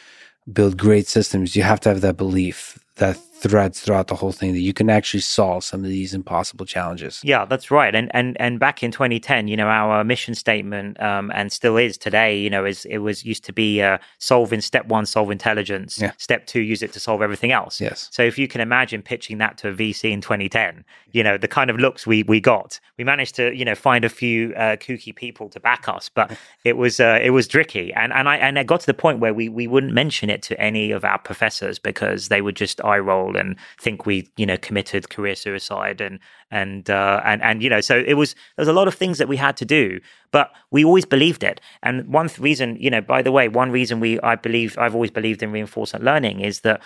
build 0.52 0.78
great 0.78 1.08
systems, 1.08 1.56
you 1.56 1.64
have 1.64 1.80
to 1.82 1.90
have 1.90 2.02
that 2.02 2.18
belief 2.18 2.80
that 2.96 3.18
threads 3.38 3.80
throughout 3.80 4.08
the 4.08 4.16
whole 4.16 4.32
thing 4.32 4.54
that 4.54 4.60
you 4.60 4.74
can 4.74 4.90
actually 4.90 5.20
solve 5.20 5.64
some 5.64 5.84
of 5.84 5.90
these 5.90 6.14
impossible 6.14 6.66
challenges. 6.66 7.22
Yeah, 7.24 7.46
that's 7.46 7.70
right. 7.70 7.94
And 7.94 8.14
and 8.14 8.36
and 8.40 8.60
back 8.60 8.84
in 8.84 8.92
2010, 8.92 9.48
you 9.48 9.56
know, 9.56 9.68
our 9.68 10.04
mission 10.04 10.36
statement 10.36 11.00
um, 11.02 11.32
and 11.34 11.52
still 11.52 11.78
is 11.78 11.98
today, 11.98 12.38
you 12.38 12.50
know, 12.50 12.66
is 12.66 12.86
it 12.86 13.00
was 13.00 13.24
used 13.24 13.44
to 13.46 13.54
be 13.54 13.82
uh, 13.82 13.98
solve 14.18 14.52
in 14.52 14.62
step 14.62 14.88
one, 14.88 15.06
solve 15.06 15.32
intelligence. 15.32 16.00
Yeah. 16.00 16.12
Step 16.18 16.48
two, 16.48 16.62
use 16.62 16.82
it 16.82 16.94
to 16.94 17.00
solve 17.00 17.22
everything 17.22 17.52
else. 17.52 17.80
Yes. 17.80 18.10
So 18.12 18.24
if 18.24 18.38
you 18.38 18.48
can 18.48 18.62
imagine 18.62 19.02
pitching 19.02 19.38
that 19.38 19.58
to 19.60 19.70
a 19.70 19.74
VC 19.74 20.12
in 20.12 20.22
2010, 20.22 20.84
you 21.12 21.24
know, 21.24 21.38
the 21.38 21.48
kind 21.48 21.70
of 21.70 21.78
looks 21.78 22.08
we 22.08 22.24
we 22.24 22.40
got, 22.40 22.80
we 22.98 23.04
managed 23.04 23.36
to 23.36 23.56
you 23.56 23.66
know 23.66 23.76
find 23.76 24.04
a 24.04 24.10
few 24.10 24.54
uh, 24.56 24.76
kooky 24.78 25.16
people 25.16 25.50
to 25.50 25.60
back 25.60 25.88
us, 25.88 26.10
but 26.10 26.38
it 26.64 26.78
was 26.78 27.00
uh, 27.00 27.20
it 27.22 27.30
was 27.32 27.48
tricky. 27.48 27.94
And 27.94 28.12
and 28.14 28.28
I 28.28 28.38
and 28.38 28.58
it 28.58 28.68
got 28.68 28.82
to 28.82 28.86
the 28.86 28.94
point 28.94 29.20
where 29.20 29.34
we 29.34 29.48
we 29.48 29.68
wouldn't 29.68 29.94
mention 29.94 30.30
it 30.30 30.42
to 30.44 30.60
any 30.60 30.92
of 30.92 31.06
our 31.06 31.20
professors 31.20 31.80
because 31.80 32.30
they 32.30 32.42
would 32.42 32.56
just 32.56 32.84
eye 32.84 32.98
roll 32.98 33.27
and 33.36 33.58
think 33.80 34.06
we 34.06 34.30
you 34.38 34.46
know 34.46 34.58
committed 34.58 35.10
career 35.10 35.36
suicide 35.36 36.00
and 36.02 36.20
and 36.52 36.90
uh, 36.90 37.22
and 37.26 37.42
and 37.44 37.62
you 37.62 37.70
know 37.70 37.82
so 37.82 38.04
it 38.06 38.14
was 38.14 38.36
there's 38.56 38.68
a 38.68 38.74
lot 38.74 38.88
of 38.88 38.94
things 38.96 39.18
that 39.18 39.28
we 39.28 39.38
had 39.38 39.58
to 39.58 39.66
do 39.66 40.00
but 40.32 40.52
we 40.72 40.84
always 40.84 41.06
believed 41.06 41.44
it. 41.44 41.62
And 41.84 42.08
one 42.08 42.30
reason 42.38 42.78
you 42.80 42.90
know 42.90 43.02
by 43.02 43.22
the 43.22 43.32
way 43.32 43.48
one 43.48 43.72
reason 43.72 44.00
we 44.00 44.20
i 44.22 44.36
believe 44.36 44.78
i've 44.78 44.94
always 44.94 45.12
believed 45.12 45.42
in 45.42 45.52
reinforcement 45.52 46.04
learning 46.04 46.42
is 46.42 46.62
that 46.62 46.82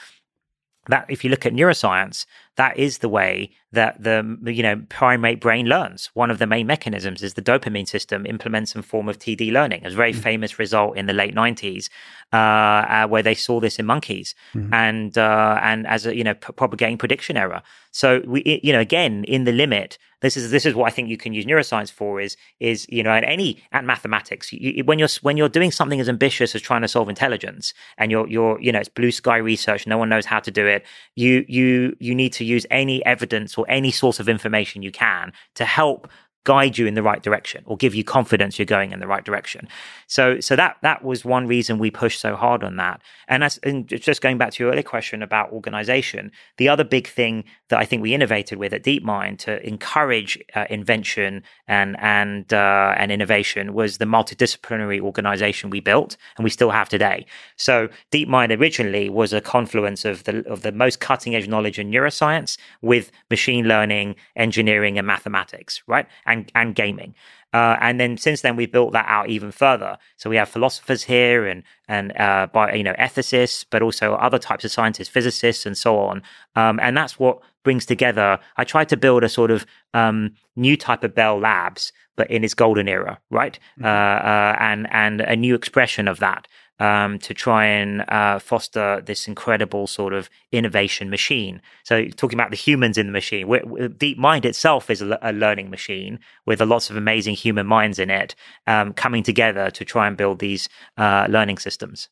that 0.88 1.06
if 1.10 1.24
you 1.24 1.30
look 1.30 1.46
at 1.46 1.54
neuroscience, 1.54 2.26
that 2.58 2.78
is 2.78 2.98
the 2.98 3.10
way 3.10 3.52
that 3.72 4.04
the 4.04 4.38
you 4.46 4.62
know 4.62 4.82
primate 4.90 5.40
brain 5.40 5.66
learns. 5.66 6.10
One 6.14 6.30
of 6.30 6.40
the 6.40 6.48
main 6.48 6.68
mechanisms 6.68 7.24
is 7.24 7.34
the 7.34 7.42
dopamine 7.42 7.88
system 7.88 8.26
implements 8.26 8.72
some 8.72 8.82
form 8.82 9.08
of 9.08 9.18
TD 9.18 9.52
learning. 9.52 9.82
It's 9.84 9.94
a 9.94 9.98
very 9.98 10.12
mm-hmm. 10.12 10.22
famous 10.22 10.60
result 10.60 10.98
in 10.98 11.06
the 11.06 11.14
late 11.14 11.34
nineties 11.34 11.90
uh, 12.34 12.36
uh, 12.36 13.08
where 13.08 13.24
they 13.24 13.36
saw 13.36 13.60
this 13.60 13.80
in 13.80 13.86
monkeys 13.86 14.36
mm-hmm. 14.54 14.74
and 14.74 15.18
uh, 15.18 15.60
and 15.62 15.88
as 15.88 16.06
a 16.06 16.16
you 16.16 16.24
know 16.24 16.34
p- 16.34 16.54
propagating 16.54 16.98
prediction 16.98 17.38
error. 17.38 17.62
So 17.92 18.22
we 18.26 18.60
you 18.64 18.74
know 18.74 18.80
again 18.80 19.24
in 19.24 19.46
the 19.46 19.54
limit 19.54 19.98
this 20.22 20.38
is 20.38 20.52
this 20.52 20.66
is 20.66 20.74
what 20.74 20.88
I 20.88 20.92
think 20.92 21.10
you 21.10 21.18
can 21.18 21.34
use 21.34 21.46
neuroscience 21.46 21.92
for 21.92 22.22
is 22.22 22.38
is 22.60 22.86
you 22.90 23.04
know 23.04 23.12
and 23.12 23.26
any 23.26 23.62
and 23.72 23.86
mathematics 23.86 24.54
you, 24.54 24.84
when 24.86 24.98
you're 24.98 25.10
when 25.22 25.36
you're 25.36 25.50
doing 25.50 25.72
something 25.72 26.00
as 26.00 26.08
ambitious 26.08 26.56
as 26.56 26.62
trying 26.62 26.84
to 26.84 26.88
solve 26.88 27.10
intelligence 27.10 27.74
and 27.98 28.12
you're 28.12 28.28
you're 28.28 28.60
you 28.62 28.72
know 28.72 28.80
it's 28.80 28.90
blue 28.90 29.12
sky 29.12 29.38
research 29.38 29.86
no 29.86 29.98
one 29.98 30.10
knows 30.10 30.26
how 30.26 30.40
to 30.40 30.52
do 30.52 30.66
it 30.66 30.86
you 31.16 31.44
you 31.48 31.96
you 32.00 32.16
need 32.16 32.34
to 32.34 32.41
use 32.44 32.66
any 32.72 33.06
evidence 33.06 33.58
or 33.58 33.66
any 33.70 33.92
source 33.92 34.20
of 34.20 34.30
information 34.30 34.82
you 34.82 34.92
can 34.92 35.34
to 35.56 35.66
help 35.66 36.08
guide 36.44 36.78
you 36.78 36.88
in 36.88 36.96
the 36.96 37.04
right 37.04 37.22
direction 37.22 37.64
or 37.68 37.78
give 37.78 37.94
you 37.94 38.04
confidence 38.04 38.58
you're 38.58 38.66
going 38.66 38.92
in 38.92 39.00
the 39.00 39.08
right 39.08 39.24
direction. 39.24 39.68
So, 40.08 40.40
so 40.40 40.56
that 40.56 40.78
that 40.82 41.04
was 41.04 41.24
one 41.24 41.48
reason 41.48 41.78
we 41.78 41.92
pushed 41.92 42.20
so 42.20 42.36
hard 42.36 42.64
on 42.64 42.78
that. 42.78 43.02
And 43.28 43.44
that's 43.44 43.58
and 43.60 43.88
just 43.88 44.22
going 44.22 44.38
back 44.38 44.52
to 44.54 44.64
your 44.64 44.72
earlier 44.72 44.84
question 44.84 45.22
about 45.22 45.52
organization. 45.52 46.32
The 46.58 46.68
other 46.68 46.84
big 46.84 47.08
thing 47.08 47.44
that 47.70 47.80
I 47.80 47.86
think 47.86 48.02
we 48.02 48.14
innovated 48.14 48.58
with 48.58 48.74
at 48.74 48.84
DeepMind 48.84 49.38
to 49.40 49.66
encourage 49.66 50.38
uh, 50.56 50.66
invention 50.70 51.44
and 51.68 51.96
and 52.00 52.52
uh, 52.54 52.96
and 52.98 53.12
innovation 53.12 53.74
was 53.74 54.00
the 54.00 54.06
multidisciplinary 54.06 55.00
organization 55.00 55.70
we 55.70 55.80
built 55.80 56.18
and 56.38 56.44
we 56.44 56.50
still 56.50 56.72
have 56.72 56.90
today. 56.90 57.26
So, 57.56 57.90
DeepMind 58.12 58.60
originally 58.60 59.10
was 59.10 59.32
a 59.32 59.42
confluence 59.42 60.06
of 60.06 60.24
the 60.24 60.46
of 60.48 60.64
the 60.64 60.72
most 60.72 61.00
cutting 61.00 61.36
edge 61.36 61.48
knowledge 61.48 61.78
in 61.78 61.92
neuroscience 61.92 62.58
with 62.82 63.12
machine 63.30 63.68
learning, 63.68 64.16
engineering, 64.36 64.98
and 64.98 65.06
mathematics, 65.06 65.84
right? 65.88 66.08
And 66.56 66.76
gaming. 66.76 67.16
Uh, 67.54 67.76
and 67.82 68.00
then 68.00 68.18
since 68.18 68.42
then, 68.42 68.56
we've 68.56 68.72
built 68.72 68.94
that 68.94 69.06
out 69.10 69.30
even 69.30 69.52
further. 69.52 69.98
So 70.16 70.30
we 70.30 70.38
have 70.38 70.48
philosophers 70.48 71.04
here 71.04 71.46
and 71.46 71.64
and 71.88 72.18
uh, 72.18 72.48
by 72.52 72.74
you 72.74 72.84
know 72.84 72.94
ethicists, 72.94 73.66
but 73.70 73.82
also 73.82 74.14
other 74.14 74.40
types 74.40 74.64
of 74.64 74.72
scientists, 74.72 75.10
physicists, 75.10 75.66
and 75.66 75.78
so 75.78 76.00
on. 76.00 76.22
Um, 76.56 76.80
and 76.82 76.96
that's 76.96 77.20
what 77.20 77.40
brings 77.64 77.86
together. 77.86 78.40
I 78.58 78.64
tried 78.64 78.90
to 78.90 78.98
build 78.98 79.24
a 79.24 79.30
sort 79.30 79.52
of 79.52 79.66
um, 79.94 80.36
new 80.56 80.78
type 80.78 81.04
of 81.04 81.14
Bell 81.14 81.40
Labs, 81.40 81.92
but 82.16 82.32
in 82.32 82.44
its 82.44 82.54
golden 82.54 82.88
era, 82.88 83.20
right? 83.30 83.60
Mm-hmm. 83.78 83.86
Uh, 83.86 83.90
uh 83.90 84.56
and 84.60 84.88
and 84.92 85.22
a 85.22 85.36
new 85.36 85.56
expression 85.56 86.08
of 86.08 86.20
that 86.20 86.48
um, 86.82 87.20
to 87.20 87.34
try 87.36 87.66
and 87.66 88.04
uh, 88.10 88.40
foster 88.40 89.02
this 89.06 89.28
incredible 89.28 89.86
sort 89.86 90.14
of 90.14 90.32
innovation 90.52 91.12
machine. 91.12 91.62
So, 91.84 92.06
talking 92.06 92.38
about 92.38 92.50
the 92.50 92.58
humans 92.58 92.98
in 92.98 93.06
the 93.06 93.12
machine, 93.12 93.46
DeepMind 93.48 94.46
itself 94.46 94.90
is 94.90 95.02
a, 95.02 95.18
a, 95.22 95.32
learning 95.32 95.70
machine 95.70 96.20
with 96.48 96.60
a 96.60 96.66
lots 96.66 96.90
of 96.90 96.98
amazing 96.98 97.36
human 97.36 97.68
minds 97.68 98.00
in 98.00 98.10
it 98.10 98.34
um, 98.66 98.94
coming 98.94 99.22
together 99.22 99.70
to 99.70 99.86
try 99.86 100.08
and 100.08 100.18
build 100.18 100.40
these 100.40 100.68
uh, 100.98 101.28
learning 101.30 101.60
systems. 101.60 102.10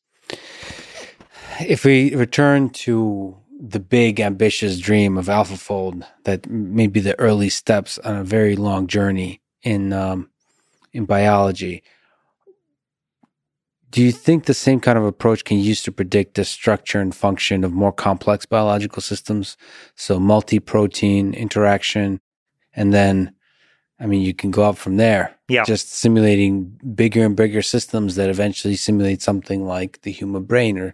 If 1.60 1.84
we 1.84 2.14
return 2.14 2.70
to 2.86 3.36
the 3.60 3.80
big 3.80 4.20
ambitious 4.20 4.80
dream 4.80 5.18
of 5.18 5.26
AlphaFold, 5.26 6.06
that 6.26 6.48
may 6.48 6.86
be 6.86 7.00
the 7.00 7.20
early 7.20 7.50
steps 7.50 7.98
on 8.00 8.18
a 8.18 8.24
very 8.24 8.56
long 8.56 8.86
journey 8.86 9.42
in 9.64 9.94
um, 9.94 10.30
in 10.94 11.06
biology 11.06 11.82
do 13.92 14.04
you 14.04 14.12
think 14.12 14.46
the 14.46 14.54
same 14.54 14.80
kind 14.80 14.98
of 14.98 15.04
approach 15.04 15.44
can 15.44 15.58
use 15.58 15.82
to 15.84 15.92
predict 15.92 16.36
the 16.36 16.46
structure 16.46 17.00
and 17.00 17.16
function 17.16 17.64
of 17.64 17.72
more 17.72 17.92
complex 17.92 18.46
biological 18.46 19.02
systems? 19.02 19.58
So 19.96 20.20
multi-protein 20.20 21.34
interaction, 21.34 22.20
and 22.74 22.94
then, 22.94 23.34
I 24.00 24.06
mean, 24.06 24.22
you 24.22 24.34
can 24.34 24.52
go 24.52 24.64
up 24.64 24.78
from 24.78 24.98
there. 24.98 25.36
Yeah. 25.48 25.64
Just 25.64 25.92
simulating 25.92 26.80
bigger 26.94 27.26
and 27.26 27.36
bigger 27.36 27.64
systems 27.64 28.16
that 28.16 28.30
eventually 28.30 28.76
simulate 28.76 29.22
something 29.22 29.66
like 29.66 30.02
the 30.02 30.12
human 30.12 30.44
brain 30.44 30.78
or 30.78 30.94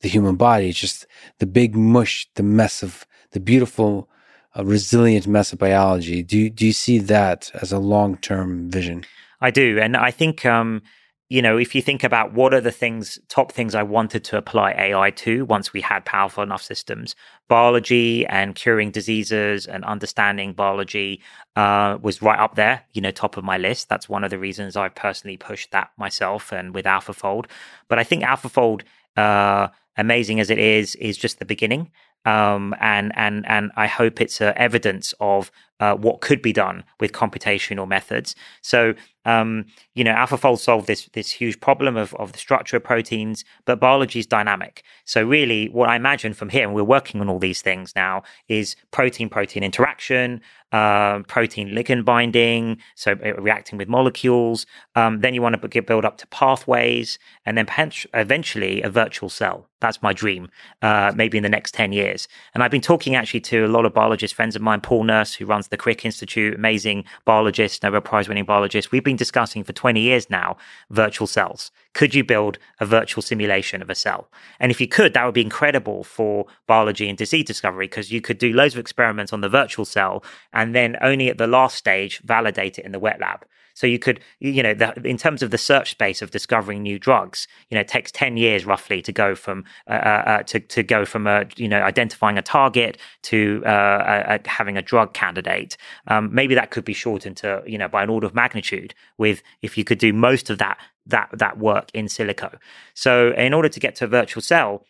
the 0.00 0.08
human 0.08 0.36
body. 0.36 0.68
It's 0.68 0.78
just 0.78 1.06
the 1.38 1.46
big 1.46 1.74
mush, 1.74 2.28
the 2.34 2.42
mess 2.42 2.82
of 2.82 3.06
the 3.30 3.40
beautiful, 3.40 4.10
uh, 4.56 4.64
resilient 4.64 5.26
mess 5.26 5.52
of 5.52 5.58
biology. 5.58 6.22
Do 6.22 6.38
you, 6.38 6.50
do 6.50 6.66
you 6.66 6.74
see 6.74 6.98
that 6.98 7.50
as 7.54 7.72
a 7.72 7.78
long-term 7.78 8.70
vision? 8.70 9.06
I 9.40 9.50
do, 9.50 9.78
and 9.78 9.96
I 9.96 10.10
think. 10.10 10.44
Um, 10.44 10.82
you 11.30 11.40
know, 11.40 11.56
if 11.56 11.74
you 11.74 11.80
think 11.80 12.04
about 12.04 12.34
what 12.34 12.52
are 12.52 12.60
the 12.60 12.70
things, 12.70 13.18
top 13.28 13.50
things 13.50 13.74
I 13.74 13.82
wanted 13.82 14.24
to 14.24 14.36
apply 14.36 14.72
AI 14.72 15.10
to 15.10 15.44
once 15.46 15.72
we 15.72 15.80
had 15.80 16.04
powerful 16.04 16.42
enough 16.42 16.62
systems, 16.62 17.14
biology 17.48 18.26
and 18.26 18.54
curing 18.54 18.90
diseases 18.90 19.66
and 19.66 19.84
understanding 19.84 20.52
biology 20.52 21.22
uh, 21.56 21.98
was 22.02 22.20
right 22.20 22.38
up 22.38 22.56
there, 22.56 22.82
you 22.92 23.00
know, 23.00 23.10
top 23.10 23.36
of 23.36 23.44
my 23.44 23.56
list. 23.56 23.88
That's 23.88 24.08
one 24.08 24.22
of 24.22 24.30
the 24.30 24.38
reasons 24.38 24.76
I 24.76 24.88
personally 24.90 25.38
pushed 25.38 25.70
that 25.70 25.90
myself 25.96 26.52
and 26.52 26.74
with 26.74 26.84
AlphaFold. 26.84 27.46
But 27.88 27.98
I 27.98 28.04
think 28.04 28.22
AlphaFold, 28.22 28.82
uh, 29.16 29.68
amazing 29.96 30.40
as 30.40 30.50
it 30.50 30.58
is, 30.58 30.94
is 30.96 31.16
just 31.16 31.38
the 31.38 31.46
beginning. 31.46 31.90
Um, 32.26 32.74
and 32.80 33.12
and 33.16 33.46
and 33.46 33.70
I 33.76 33.86
hope 33.86 34.20
it's 34.20 34.40
uh, 34.40 34.54
evidence 34.56 35.12
of 35.20 35.50
uh, 35.84 35.94
what 35.96 36.20
could 36.20 36.40
be 36.40 36.52
done 36.52 36.84
with 37.00 37.12
computational 37.12 37.86
methods. 37.86 38.34
So 38.62 38.94
um, 39.26 39.66
you 39.94 40.04
know, 40.04 40.12
AlphaFold 40.12 40.58
solved 40.58 40.86
this 40.86 41.08
this 41.12 41.30
huge 41.30 41.60
problem 41.60 41.96
of 41.96 42.14
of 42.14 42.32
the 42.32 42.38
structure 42.38 42.76
of 42.76 42.84
proteins, 42.84 43.44
but 43.64 43.80
biology 43.80 44.18
is 44.18 44.26
dynamic. 44.26 44.82
So 45.04 45.22
really, 45.24 45.68
what 45.68 45.88
I 45.88 45.96
imagine 45.96 46.34
from 46.34 46.50
here, 46.50 46.64
and 46.64 46.74
we're 46.74 46.84
working 46.84 47.20
on 47.20 47.28
all 47.28 47.38
these 47.38 47.62
things 47.62 47.94
now, 47.96 48.22
is 48.48 48.76
protein 48.90 49.28
protein 49.30 49.62
interaction, 49.62 50.40
uh, 50.72 51.20
protein 51.20 51.68
ligand 51.70 52.04
binding, 52.04 52.78
so 52.96 53.12
uh, 53.12 53.34
reacting 53.40 53.78
with 53.78 53.88
molecules. 53.88 54.66
Um, 54.94 55.20
then 55.20 55.32
you 55.32 55.40
want 55.40 55.60
to 55.60 55.82
build 55.82 56.04
up 56.04 56.18
to 56.18 56.26
pathways, 56.26 57.18
and 57.46 57.56
then 57.56 57.66
eventually 58.12 58.82
a 58.82 58.90
virtual 58.90 59.30
cell. 59.30 59.68
That's 59.80 60.02
my 60.02 60.14
dream, 60.14 60.48
uh, 60.80 61.12
maybe 61.14 61.36
in 61.36 61.42
the 61.42 61.50
next 61.50 61.74
10 61.74 61.92
years. 61.92 62.26
And 62.54 62.62
I've 62.62 62.70
been 62.70 62.80
talking 62.80 63.14
actually 63.14 63.40
to 63.42 63.66
a 63.66 63.68
lot 63.68 63.84
of 63.84 63.92
biologists, 63.92 64.34
friends 64.34 64.56
of 64.56 64.62
mine, 64.62 64.80
Paul 64.80 65.04
Nurse, 65.04 65.34
who 65.34 65.44
runs 65.44 65.68
the 65.74 65.78
Crick 65.78 66.04
Institute, 66.04 66.54
amazing 66.54 67.04
biologist, 67.24 67.82
Nobel 67.82 68.00
Prize 68.00 68.28
winning 68.28 68.44
biologist. 68.44 68.92
We've 68.92 69.02
been 69.02 69.16
discussing 69.16 69.64
for 69.64 69.72
20 69.72 70.00
years 70.00 70.30
now 70.30 70.56
virtual 70.90 71.26
cells. 71.26 71.72
Could 71.94 72.14
you 72.14 72.22
build 72.22 72.58
a 72.78 72.86
virtual 72.86 73.22
simulation 73.22 73.82
of 73.82 73.90
a 73.90 73.96
cell? 73.96 74.28
And 74.60 74.70
if 74.70 74.80
you 74.80 74.86
could, 74.86 75.14
that 75.14 75.24
would 75.24 75.34
be 75.34 75.40
incredible 75.40 76.04
for 76.04 76.46
biology 76.68 77.08
and 77.08 77.18
disease 77.18 77.44
discovery 77.44 77.88
because 77.88 78.12
you 78.12 78.20
could 78.20 78.38
do 78.38 78.52
loads 78.52 78.74
of 78.74 78.78
experiments 78.78 79.32
on 79.32 79.40
the 79.40 79.48
virtual 79.48 79.84
cell 79.84 80.22
and 80.52 80.76
then 80.76 80.96
only 81.00 81.28
at 81.28 81.38
the 81.38 81.48
last 81.48 81.74
stage 81.74 82.20
validate 82.20 82.78
it 82.78 82.84
in 82.84 82.92
the 82.92 83.00
wet 83.00 83.20
lab. 83.20 83.44
So 83.74 83.86
you 83.86 83.98
could, 83.98 84.20
you 84.40 84.62
know, 84.62 84.72
the, 84.72 84.94
in 85.04 85.16
terms 85.16 85.42
of 85.42 85.50
the 85.50 85.58
search 85.58 85.90
space 85.90 86.22
of 86.22 86.30
discovering 86.30 86.82
new 86.82 86.98
drugs, 86.98 87.46
you 87.68 87.74
know, 87.74 87.80
it 87.80 87.88
takes 87.88 88.10
ten 88.10 88.36
years 88.36 88.64
roughly 88.64 89.02
to 89.02 89.12
go 89.12 89.34
from 89.34 89.64
uh, 89.88 89.92
uh, 89.92 90.22
uh 90.26 90.42
to 90.44 90.60
to 90.60 90.82
go 90.82 91.04
from 91.04 91.26
a 91.26 91.46
you 91.56 91.68
know 91.68 91.82
identifying 91.82 92.38
a 92.38 92.42
target 92.42 92.98
to 93.22 93.62
uh, 93.66 94.38
having 94.46 94.76
a 94.76 94.82
drug 94.82 95.12
candidate. 95.12 95.76
Um, 96.06 96.32
maybe 96.32 96.54
that 96.54 96.70
could 96.70 96.84
be 96.84 96.94
shortened 96.94 97.36
to 97.38 97.62
you 97.66 97.78
know 97.78 97.88
by 97.88 98.02
an 98.02 98.10
order 98.10 98.26
of 98.26 98.34
magnitude. 98.34 98.94
With 99.18 99.42
if 99.62 99.76
you 99.76 99.84
could 99.84 99.98
do 99.98 100.12
most 100.12 100.50
of 100.50 100.58
that 100.58 100.78
that 101.06 101.28
that 101.32 101.58
work 101.58 101.90
in 101.94 102.06
silico. 102.06 102.56
So 102.94 103.32
in 103.32 103.52
order 103.52 103.68
to 103.68 103.80
get 103.80 103.94
to 103.96 104.04
a 104.04 104.08
virtual 104.08 104.42
cell, 104.42 104.86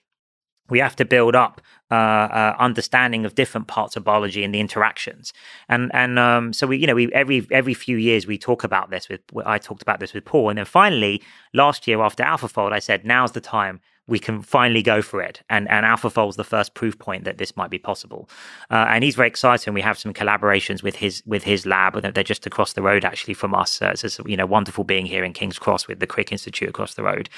we 0.70 0.78
have 0.78 0.96
to 0.96 1.04
build 1.04 1.34
up 1.34 1.60
uh, 1.90 1.94
uh, 1.94 2.56
understanding 2.58 3.24
of 3.24 3.34
different 3.34 3.66
parts 3.66 3.96
of 3.96 4.04
biology 4.04 4.42
and 4.42 4.54
the 4.54 4.60
interactions. 4.60 5.32
And 5.68 5.90
and 5.94 6.18
um, 6.18 6.52
so 6.52 6.66
we, 6.66 6.78
you 6.78 6.86
know, 6.86 6.94
we 6.94 7.12
every 7.12 7.46
every 7.50 7.74
few 7.74 7.96
years 7.96 8.26
we 8.26 8.38
talk 8.38 8.64
about 8.64 8.90
this 8.90 9.08
with. 9.08 9.20
I 9.44 9.58
talked 9.58 9.82
about 9.82 10.00
this 10.00 10.14
with 10.14 10.24
Paul, 10.24 10.48
and 10.48 10.58
then 10.58 10.64
finally 10.64 11.22
last 11.52 11.86
year 11.86 12.00
after 12.00 12.22
AlphaFold, 12.22 12.72
I 12.72 12.78
said 12.78 13.04
now's 13.04 13.32
the 13.32 13.40
time 13.40 13.80
we 14.06 14.18
can 14.18 14.42
finally 14.42 14.82
go 14.82 15.02
for 15.02 15.20
it. 15.22 15.42
And 15.48 15.68
and 15.70 15.86
AlphaFold's 15.86 16.36
the 16.36 16.44
first 16.44 16.74
proof 16.74 16.98
point 16.98 17.24
that 17.24 17.38
this 17.38 17.56
might 17.56 17.70
be 17.70 17.78
possible. 17.78 18.28
Uh, 18.70 18.86
and 18.88 19.04
he's 19.04 19.14
very 19.14 19.28
excited. 19.28 19.66
And 19.66 19.74
we 19.74 19.80
have 19.80 19.98
some 19.98 20.12
collaborations 20.12 20.82
with 20.82 20.96
his 20.96 21.22
with 21.26 21.44
his 21.44 21.66
lab. 21.66 22.00
They're 22.00 22.24
just 22.24 22.46
across 22.46 22.74
the 22.74 22.82
road 22.82 23.04
actually 23.04 23.34
from 23.34 23.54
us. 23.54 23.80
Uh, 23.80 23.94
so 23.94 24.06
it's 24.06 24.20
you 24.26 24.36
know 24.36 24.46
wonderful 24.46 24.84
being 24.84 25.06
here 25.06 25.24
in 25.24 25.32
King's 25.32 25.58
Cross 25.58 25.88
with 25.88 26.00
the 26.00 26.06
Crick 26.06 26.32
Institute 26.32 26.68
across 26.68 26.94
the 26.94 27.02
road. 27.02 27.28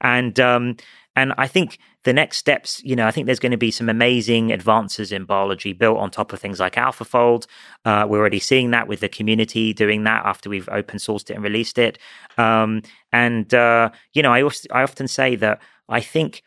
And 0.00 0.38
um, 0.40 0.76
and 1.16 1.32
I 1.38 1.46
think 1.48 1.78
the 2.04 2.12
next 2.12 2.36
steps, 2.36 2.82
you 2.84 2.94
know, 2.94 3.06
I 3.06 3.10
think 3.10 3.24
there's 3.26 3.40
going 3.40 3.52
to 3.52 3.58
be 3.58 3.70
some 3.70 3.88
amazing 3.88 4.52
advances 4.52 5.10
in 5.10 5.24
biology 5.24 5.72
built 5.72 5.98
on 5.98 6.10
top 6.10 6.32
of 6.32 6.38
things 6.38 6.60
like 6.60 6.74
AlphaFold. 6.74 7.46
Uh, 7.84 8.06
we're 8.08 8.18
already 8.18 8.38
seeing 8.38 8.70
that 8.70 8.86
with 8.86 9.00
the 9.00 9.08
community 9.08 9.72
doing 9.72 10.04
that 10.04 10.24
after 10.26 10.50
we've 10.50 10.68
open 10.70 10.98
sourced 10.98 11.30
it 11.30 11.34
and 11.34 11.42
released 11.42 11.78
it. 11.78 11.98
Um, 12.36 12.82
and, 13.12 13.52
uh, 13.54 13.90
you 14.12 14.22
know, 14.22 14.32
I, 14.32 14.48
I 14.70 14.82
often 14.82 15.08
say 15.08 15.36
that 15.36 15.60
I 15.88 16.00
think 16.00 16.42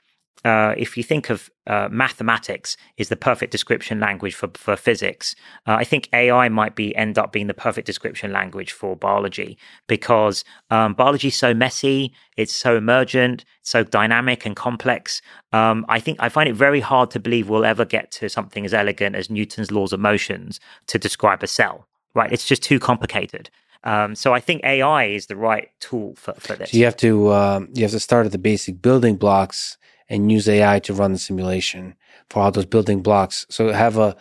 uh, 0.45 0.73
if 0.77 0.95
you 0.95 1.03
think 1.03 1.29
of 1.29 1.49
uh, 1.67 1.89
mathematics 1.91 2.77
is 2.97 3.09
the 3.09 3.15
perfect 3.15 3.51
description 3.51 3.99
language 3.99 4.33
for, 4.33 4.49
for 4.53 4.75
physics, 4.75 5.35
uh, 5.67 5.73
I 5.73 5.83
think 5.83 6.07
AI 6.13 6.47
might 6.47 6.75
be 6.75 6.95
end 6.95 7.17
up 7.17 7.33
being 7.33 7.47
the 7.47 7.53
perfect 7.53 7.85
description 7.85 8.31
language 8.31 8.71
for 8.71 8.95
biology 8.95 9.57
because 9.87 10.45
um, 10.69 10.93
biology 10.93 11.27
is 11.27 11.35
so 11.35 11.53
messy, 11.53 12.13
it's 12.37 12.55
so 12.55 12.77
emergent, 12.77 13.43
so 13.63 13.83
dynamic 13.83 14.45
and 14.45 14.55
complex. 14.55 15.21
Um, 15.51 15.85
I 15.89 15.99
think 15.99 16.17
I 16.21 16.29
find 16.29 16.47
it 16.47 16.55
very 16.55 16.79
hard 16.79 17.11
to 17.11 17.19
believe 17.19 17.49
we'll 17.49 17.65
ever 17.65 17.83
get 17.83 18.11
to 18.11 18.29
something 18.29 18.65
as 18.65 18.73
elegant 18.73 19.15
as 19.15 19.29
Newton's 19.29 19.71
laws 19.71 19.91
of 19.91 19.99
motions 19.99 20.59
to 20.87 20.97
describe 20.97 21.43
a 21.43 21.47
cell. 21.47 21.87
Right? 22.15 22.31
It's 22.31 22.47
just 22.47 22.63
too 22.63 22.79
complicated. 22.79 23.49
Um, 23.83 24.15
so 24.15 24.33
I 24.33 24.39
think 24.39 24.63
AI 24.63 25.05
is 25.05 25.27
the 25.27 25.35
right 25.35 25.69
tool 25.79 26.15
for, 26.15 26.33
for 26.33 26.55
this. 26.55 26.71
So 26.71 26.77
you 26.77 26.85
have 26.85 26.97
to 26.97 27.33
um, 27.33 27.69
you 27.73 27.83
have 27.83 27.91
to 27.91 27.99
start 27.99 28.25
at 28.25 28.31
the 28.31 28.37
basic 28.37 28.81
building 28.81 29.15
blocks 29.15 29.77
and 30.09 30.31
use 30.31 30.49
AI 30.49 30.79
to 30.79 30.93
run 30.93 31.13
the 31.13 31.19
simulation 31.19 31.95
for 32.29 32.41
all 32.41 32.51
those 32.51 32.65
building 32.65 33.01
blocks. 33.01 33.45
So 33.49 33.71
have 33.71 33.97
a 33.97 34.15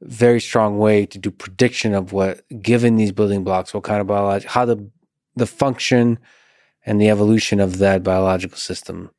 very 0.00 0.40
strong 0.40 0.78
way 0.78 1.06
to 1.06 1.18
do 1.18 1.30
prediction 1.30 1.94
of 1.94 2.12
what, 2.12 2.42
given 2.60 2.96
these 2.96 3.12
building 3.12 3.44
blocks, 3.44 3.72
what 3.72 3.84
kind 3.84 4.00
of 4.00 4.06
biology, 4.06 4.46
how 4.48 4.64
the 4.64 4.90
the 5.36 5.46
function 5.46 6.18
and 6.86 7.00
the 7.00 7.10
evolution 7.10 7.60
of 7.60 7.78
that 7.78 8.02
biological 8.02 8.58
system. 8.58 9.10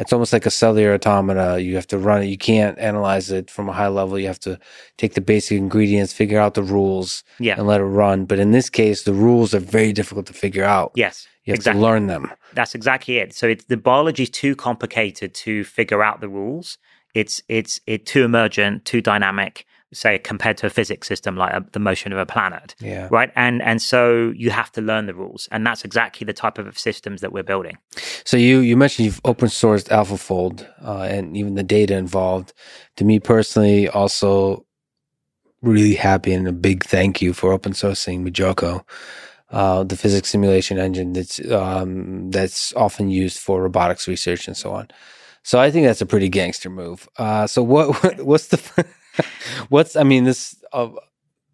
It's 0.00 0.14
almost 0.14 0.32
like 0.32 0.46
a 0.46 0.50
cellular 0.50 0.94
automata. 0.94 1.60
You 1.60 1.74
have 1.74 1.86
to 1.88 1.98
run 1.98 2.22
it. 2.22 2.26
You 2.26 2.38
can't 2.38 2.78
analyze 2.78 3.30
it 3.30 3.50
from 3.50 3.68
a 3.68 3.72
high 3.72 3.88
level. 3.88 4.18
You 4.18 4.28
have 4.28 4.40
to 4.40 4.58
take 4.96 5.12
the 5.12 5.20
basic 5.20 5.58
ingredients, 5.58 6.14
figure 6.14 6.40
out 6.40 6.54
the 6.54 6.62
rules, 6.62 7.22
yeah. 7.38 7.56
and 7.58 7.66
let 7.66 7.82
it 7.82 7.84
run. 7.84 8.24
But 8.24 8.38
in 8.38 8.50
this 8.50 8.70
case, 8.70 9.02
the 9.02 9.12
rules 9.12 9.54
are 9.54 9.60
very 9.60 9.92
difficult 9.92 10.24
to 10.26 10.32
figure 10.32 10.64
out. 10.64 10.92
Yes. 10.94 11.28
You 11.44 11.52
have 11.52 11.58
exactly. 11.58 11.80
to 11.80 11.86
learn 11.86 12.06
them. 12.06 12.32
That's 12.54 12.74
exactly 12.74 13.18
it. 13.18 13.34
So 13.34 13.48
it's 13.48 13.66
the 13.66 13.76
biology 13.76 14.22
is 14.22 14.30
too 14.30 14.56
complicated 14.56 15.34
to 15.34 15.64
figure 15.64 16.02
out 16.02 16.22
the 16.22 16.28
rules. 16.28 16.78
It's 17.14 17.42
it's 17.48 17.80
it 17.86 18.06
too 18.06 18.24
emergent, 18.24 18.86
too 18.86 19.02
dynamic. 19.02 19.66
Say 19.92 20.18
compared 20.18 20.56
to 20.58 20.66
a 20.66 20.70
physics 20.70 21.08
system 21.08 21.36
like 21.36 21.52
a, 21.52 21.56
uh, 21.56 21.60
the 21.72 21.80
motion 21.80 22.12
of 22.12 22.18
a 22.18 22.26
planet, 22.26 22.76
yeah. 22.80 23.08
right? 23.10 23.32
And 23.34 23.60
and 23.62 23.82
so 23.82 24.32
you 24.36 24.50
have 24.50 24.70
to 24.72 24.80
learn 24.80 25.06
the 25.06 25.14
rules, 25.14 25.48
and 25.50 25.66
that's 25.66 25.84
exactly 25.84 26.24
the 26.24 26.32
type 26.32 26.58
of 26.58 26.78
systems 26.78 27.20
that 27.22 27.32
we're 27.32 27.42
building. 27.42 27.76
So 28.24 28.36
you 28.36 28.60
you 28.60 28.76
mentioned 28.76 29.06
you've 29.06 29.20
open 29.24 29.48
sourced 29.48 29.88
AlphaFold 29.88 30.66
uh, 30.84 31.02
and 31.02 31.36
even 31.36 31.54
the 31.54 31.64
data 31.64 31.96
involved. 31.96 32.52
To 32.96 33.04
me 33.04 33.18
personally, 33.18 33.88
also 33.88 34.64
really 35.62 35.94
happy 35.94 36.32
and 36.32 36.46
a 36.46 36.52
big 36.52 36.84
thank 36.84 37.20
you 37.20 37.32
for 37.32 37.52
open 37.52 37.72
sourcing 37.72 38.26
MuJoCo 38.26 38.84
uh, 39.50 39.82
the 39.82 39.96
physics 39.96 40.28
simulation 40.28 40.78
engine 40.78 41.12
that's 41.12 41.40
um, 41.50 42.30
that's 42.30 42.72
often 42.74 43.10
used 43.10 43.38
for 43.38 43.62
robotics 43.62 44.06
research 44.06 44.46
and 44.46 44.56
so 44.56 44.72
on. 44.72 44.88
So 45.42 45.58
I 45.58 45.70
think 45.70 45.86
that's 45.86 46.00
a 46.00 46.06
pretty 46.06 46.28
gangster 46.28 46.70
move. 46.70 47.08
Uh, 47.16 47.46
so 47.46 47.62
what, 47.62 48.02
what, 48.02 48.22
what's 48.22 48.48
the 48.48 48.86
what's 49.68 49.96
I 49.96 50.02
mean 50.02 50.24
this 50.24 50.62
uh, 50.72 50.90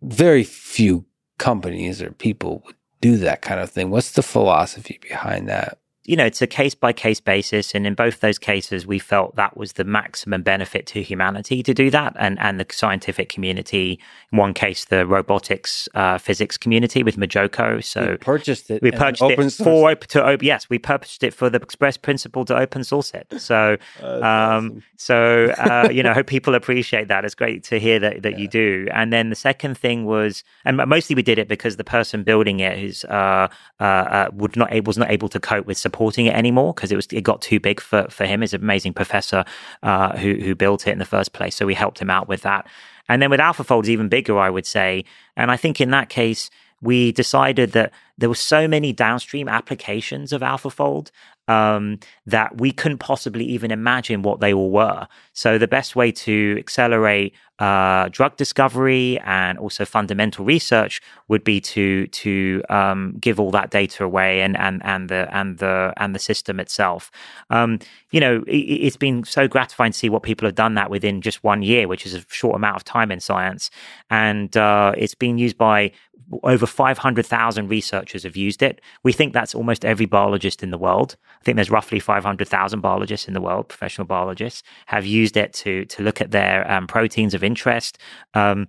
very 0.02 0.44
few 0.44 1.04
companies 1.38 2.00
or 2.02 2.10
people 2.12 2.62
would 2.64 2.76
do 3.00 3.16
that 3.18 3.42
kind 3.42 3.60
of 3.60 3.70
thing. 3.70 3.90
What's 3.90 4.12
the 4.12 4.22
philosophy 4.22 4.98
behind 5.00 5.48
that? 5.48 5.78
You 6.06 6.16
know, 6.16 6.24
it's 6.24 6.40
a 6.40 6.46
case 6.46 6.74
by 6.74 6.92
case 6.92 7.20
basis. 7.20 7.74
And 7.74 7.86
in 7.86 7.94
both 7.94 8.20
those 8.20 8.38
cases, 8.38 8.86
we 8.86 8.98
felt 8.98 9.34
that 9.36 9.56
was 9.56 9.72
the 9.72 9.84
maximum 9.84 10.42
benefit 10.42 10.86
to 10.88 11.02
humanity 11.02 11.62
to 11.64 11.74
do 11.74 11.90
that 11.90 12.14
and, 12.18 12.38
and 12.38 12.60
the 12.60 12.66
scientific 12.70 13.28
community. 13.28 13.98
In 14.32 14.38
one 14.38 14.54
case, 14.54 14.84
the 14.84 15.04
robotics 15.04 15.88
uh, 15.94 16.18
physics 16.18 16.56
community 16.56 17.02
with 17.02 17.16
MuJoCo. 17.16 17.82
So 17.82 18.12
we 18.12 18.16
purchased 18.18 18.70
it. 18.70 18.82
We 18.82 18.92
purchased 18.92 19.30
it 19.30 19.52
for 19.52 19.90
open 19.90 20.08
to 20.08 20.24
open. 20.24 20.46
Yes, 20.46 20.70
we 20.70 20.78
purchased 20.78 21.24
it 21.24 21.34
for 21.34 21.50
the 21.50 21.60
express 21.60 21.96
principle 21.96 22.44
to 22.44 22.56
open 22.56 22.84
source 22.84 23.12
it. 23.12 23.26
So, 23.40 23.76
um, 24.02 24.06
awesome. 24.12 24.82
so, 24.96 25.54
uh, 25.58 25.88
you 25.90 26.02
know, 26.02 26.10
I 26.10 26.14
hope 26.14 26.28
people 26.28 26.54
appreciate 26.60 27.08
that. 27.08 27.24
It's 27.24 27.34
great 27.34 27.64
to 27.64 27.80
hear 27.80 27.98
that, 27.98 28.22
that 28.22 28.32
yeah. 28.32 28.38
you 28.38 28.48
do. 28.48 28.88
And 28.92 29.12
then 29.12 29.30
the 29.30 29.36
second 29.36 29.76
thing 29.76 30.04
was, 30.04 30.44
and 30.64 30.76
mostly 30.76 31.16
we 31.16 31.22
did 31.22 31.38
it 31.38 31.48
because 31.48 31.76
the 31.76 31.84
person 31.84 32.22
building 32.22 32.60
it 32.60 32.78
is, 32.78 33.04
uh, 33.06 33.48
uh, 33.80 33.82
uh 33.82 34.30
would 34.32 34.56
not, 34.56 34.70
was 34.84 34.96
not 34.96 35.10
able 35.10 35.28
to 35.30 35.40
cope 35.40 35.66
with 35.66 35.76
support 35.76 35.95
supporting 35.96 36.26
it 36.26 36.34
anymore 36.34 36.74
because 36.74 36.92
it 36.92 36.96
was 36.96 37.06
it 37.10 37.22
got 37.22 37.40
too 37.40 37.58
big 37.58 37.80
for 37.80 38.06
for 38.10 38.26
him. 38.26 38.42
He's 38.42 38.52
an 38.52 38.62
amazing 38.62 38.92
professor 38.92 39.44
uh, 39.82 40.16
who 40.18 40.34
who 40.34 40.54
built 40.54 40.86
it 40.86 40.90
in 40.90 40.98
the 40.98 41.06
first 41.06 41.32
place, 41.32 41.56
so 41.56 41.64
we 41.64 41.74
helped 41.74 41.98
him 42.00 42.10
out 42.10 42.28
with 42.28 42.42
that. 42.42 42.66
And 43.08 43.22
then 43.22 43.30
with 43.30 43.40
AlphaFold, 43.40 43.80
it's 43.80 43.88
even 43.88 44.08
bigger, 44.08 44.38
I 44.38 44.50
would 44.50 44.66
say. 44.66 45.04
And 45.36 45.50
I 45.50 45.56
think 45.56 45.80
in 45.80 45.90
that 45.90 46.08
case, 46.08 46.50
we 46.82 47.12
decided 47.12 47.72
that 47.72 47.92
there 48.18 48.28
were 48.28 48.34
so 48.34 48.68
many 48.68 48.92
downstream 48.92 49.48
applications 49.48 50.32
of 50.32 50.42
AlphaFold 50.42 51.10
um, 51.48 51.98
that 52.26 52.60
we 52.60 52.72
couldn't 52.72 52.98
possibly 52.98 53.44
even 53.44 53.70
imagine 53.70 54.22
what 54.22 54.40
they 54.40 54.52
all 54.52 54.70
were. 54.70 55.06
So 55.32 55.58
the 55.58 55.68
best 55.68 55.96
way 55.96 56.12
to 56.12 56.56
accelerate 56.58 57.34
uh, 57.58 58.08
drug 58.10 58.36
discovery 58.36 59.18
and 59.24 59.58
also 59.58 59.86
fundamental 59.86 60.44
research 60.44 61.00
would 61.28 61.42
be 61.42 61.58
to 61.58 62.06
to 62.08 62.62
um, 62.68 63.16
give 63.18 63.40
all 63.40 63.50
that 63.50 63.70
data 63.70 64.04
away 64.04 64.42
and 64.42 64.56
and 64.58 64.82
and 64.84 65.08
the 65.08 65.26
and 65.34 65.58
the 65.58 65.92
and 65.96 66.14
the 66.14 66.18
system 66.18 66.60
itself. 66.60 67.10
Um, 67.48 67.78
you 68.10 68.20
know, 68.20 68.44
it, 68.46 68.84
has 68.84 68.96
been 68.96 69.24
so 69.24 69.48
gratifying 69.48 69.92
to 69.92 69.98
see 69.98 70.10
what 70.10 70.22
people 70.22 70.46
have 70.46 70.54
done 70.54 70.74
that 70.74 70.90
within 70.90 71.22
just 71.22 71.42
one 71.42 71.62
year, 71.62 71.88
which 71.88 72.04
is 72.04 72.14
a 72.14 72.24
short 72.28 72.56
amount 72.56 72.76
of 72.76 72.84
time 72.84 73.10
in 73.10 73.20
science, 73.20 73.70
and 74.10 74.54
uh, 74.56 74.92
it's 74.96 75.14
been 75.14 75.38
used 75.38 75.56
by 75.56 75.92
over 76.42 76.66
500,000 76.66 77.68
researchers 77.68 78.24
have 78.24 78.36
used 78.36 78.62
it. 78.62 78.80
We 79.02 79.12
think 79.12 79.32
that's 79.32 79.54
almost 79.54 79.84
every 79.84 80.06
biologist 80.06 80.62
in 80.62 80.70
the 80.70 80.78
world. 80.78 81.16
I 81.40 81.44
think 81.44 81.56
there's 81.56 81.70
roughly 81.70 82.00
500,000 82.00 82.80
biologists 82.80 83.28
in 83.28 83.34
the 83.34 83.40
world, 83.40 83.68
professional 83.68 84.06
biologists, 84.06 84.62
have 84.86 85.06
used 85.06 85.36
it 85.36 85.52
to 85.54 85.84
to 85.86 86.02
look 86.02 86.20
at 86.20 86.30
their 86.30 86.70
um, 86.70 86.86
proteins 86.86 87.34
of 87.34 87.44
interest. 87.44 87.98
Um, 88.34 88.68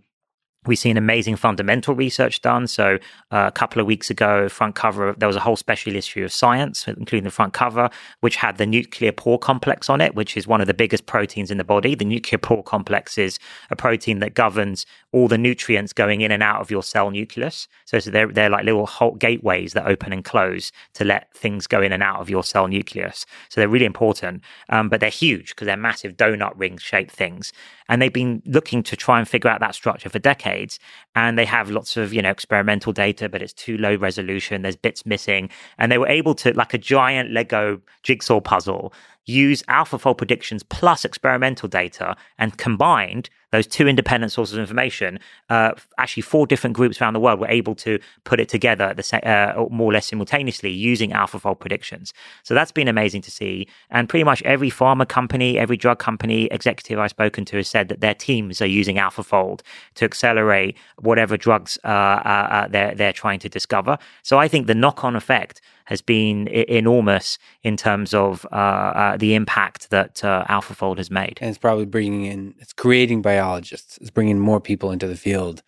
We've 0.67 0.77
seen 0.77 0.97
amazing 0.97 1.38
fundamental 1.38 1.95
research 1.95 2.41
done. 2.41 2.67
So, 2.67 2.99
uh, 3.31 3.45
a 3.47 3.51
couple 3.51 3.79
of 3.79 3.88
weeks 3.88 4.09
ago, 4.09 4.49
front 4.49 4.75
cover, 4.75 5.15
there 5.17 5.27
was 5.27 5.38
a 5.38 5.39
whole 5.39 5.55
special 5.55 5.95
issue 5.95 6.25
of 6.25 6.34
Science, 6.34 6.88
including 6.88 7.23
the 7.23 7.31
front 7.31 7.53
cover, 7.53 7.89
which 8.19 8.35
had 8.35 8.57
the 8.57 8.65
nuclear 8.65 9.13
pore 9.13 9.39
complex 9.39 9.89
on 9.89 10.01
it, 10.01 10.13
which 10.13 10.35
is 10.35 10.45
one 10.45 10.59
of 10.59 10.67
the 10.67 10.73
biggest 10.73 11.05
proteins 11.05 11.51
in 11.51 11.57
the 11.57 11.63
body. 11.63 11.95
The 11.95 12.05
nuclear 12.05 12.38
pore 12.38 12.63
complex 12.63 13.17
is 13.17 13.39
a 13.71 13.75
protein 13.75 14.19
that 14.19 14.34
governs 14.34 14.85
all 15.11 15.27
the 15.27 15.38
nutrients 15.38 15.93
going 15.93 16.21
in 16.21 16.31
and 16.31 16.43
out 16.43 16.61
of 16.61 16.69
your 16.69 16.84
cell 16.84 17.11
nucleus. 17.11 17.67
So, 17.85 17.99
so 17.99 18.11
they're, 18.11 18.27
they're 18.27 18.49
like 18.49 18.65
little 18.65 19.15
gateways 19.19 19.73
that 19.73 19.88
open 19.88 20.13
and 20.13 20.23
close 20.23 20.71
to 20.93 21.05
let 21.05 21.34
things 21.34 21.67
go 21.67 21.81
in 21.81 21.91
and 21.91 22.03
out 22.03 22.19
of 22.19 22.29
your 22.29 22.43
cell 22.43 22.67
nucleus. 22.67 23.25
So, 23.49 23.61
they're 23.61 23.69
really 23.69 23.85
important, 23.85 24.43
um, 24.69 24.89
but 24.89 24.99
they're 24.99 25.09
huge 25.09 25.49
because 25.49 25.65
they're 25.65 25.77
massive 25.77 26.17
donut 26.17 26.53
ring 26.55 26.77
shaped 26.77 27.11
things. 27.11 27.53
And 27.89 28.01
they've 28.01 28.11
been 28.11 28.41
looking 28.45 28.84
to 28.84 28.97
try 28.97 29.17
and 29.17 29.27
figure 29.27 29.49
out 29.49 29.61
that 29.61 29.73
structure 29.73 30.09
for 30.09 30.19
decades 30.19 30.38
decades. 30.38 30.79
And 31.15 31.38
they 31.38 31.45
have 31.45 31.69
lots 31.69 31.97
of, 31.97 32.13
you 32.13 32.21
know, 32.21 32.29
experimental 32.29 32.93
data, 32.93 33.29
but 33.29 33.41
it's 33.41 33.53
too 33.53 33.77
low 33.77 33.95
resolution. 33.95 34.61
There's 34.61 34.75
bits 34.75 35.05
missing. 35.05 35.49
And 35.77 35.91
they 35.91 35.97
were 35.97 36.07
able 36.07 36.35
to, 36.35 36.53
like 36.53 36.73
a 36.73 36.77
giant 36.77 37.31
Lego 37.31 37.81
jigsaw 38.03 38.39
puzzle, 38.39 38.93
use 39.28 39.62
AlphaFold 39.64 40.18
predictions 40.18 40.64
plus 40.64 41.06
experimental 41.06 41.70
data 41.70 42.16
and 42.40 42.58
combined 42.58 43.30
those 43.52 43.66
two 43.66 43.88
independent 43.88 44.32
sources 44.32 44.56
of 44.56 44.60
information, 44.60 45.20
uh, 45.49 45.72
actually 45.98 46.22
four 46.22 46.45
different 46.45 46.76
groups 46.76 47.02
around 47.02 47.14
the 47.14 47.20
world 47.20 47.40
were 47.40 47.48
able 47.48 47.76
to 47.76 47.98
put 48.26 48.40
it 48.40 48.49
together 48.49 48.94
uh, 49.14 49.66
more 49.70 49.90
or 49.90 49.94
less 49.94 50.08
simultaneously 50.08 50.70
using 50.70 51.12
AlphaFold 51.12 51.60
predictions. 51.60 52.14
So 52.44 52.54
that's 52.54 52.74
been 52.74 52.88
amazing 52.88 53.22
to 53.22 53.32
see. 53.32 53.68
And 53.90 54.10
pretty 54.10 54.26
much 54.26 54.41
every 54.44 54.70
pharma 54.70 55.08
company, 55.08 55.58
every 55.58 55.78
drug 55.78 55.99
company 55.99 56.45
executive 56.48 56.99
I've 56.99 57.12
spoken 57.12 57.45
to 57.45 57.58
has 57.58 57.70
said 57.70 57.88
that 57.88 58.02
their 58.02 58.14
teams 58.14 58.62
are 58.62 58.68
using 58.68 58.98
AlphaFold 58.98 59.62
to 59.95 60.06
accelerate 60.06 60.78
whatever 60.98 61.38
drugs 61.38 61.78
uh, 61.84 61.88
uh, 61.88 62.48
uh 62.52 62.68
they're, 62.68 62.95
they're 62.95 63.14
trying 63.14 63.40
to 63.40 63.49
discover. 63.49 63.98
So 64.24 64.38
I 64.38 64.48
think 64.48 64.68
the 64.68 64.76
knock 64.76 65.04
on 65.06 65.16
effect 65.16 65.62
has 65.88 66.01
been 66.01 66.49
I- 66.49 66.65
enormous 66.68 67.38
in 67.64 67.77
terms 67.77 68.14
of 68.14 68.45
uh, 68.51 68.55
uh, 68.55 69.18
the 69.18 69.35
impact 69.35 69.89
that 69.89 70.22
uh, 70.23 70.43
AlphaFold 70.49 70.97
has 70.97 71.09
made. 71.09 71.39
And 71.39 71.49
it's 71.49 71.57
probably 71.57 71.85
bringing 71.85 72.26
in, 72.26 72.55
it's 72.59 72.73
creating 72.73 73.22
biologists, 73.22 73.97
it's 74.01 74.09
bringing 74.09 74.38
more 74.38 74.59
people 74.59 74.91
into 74.91 75.07
the 75.07 75.15
field, 75.15 75.64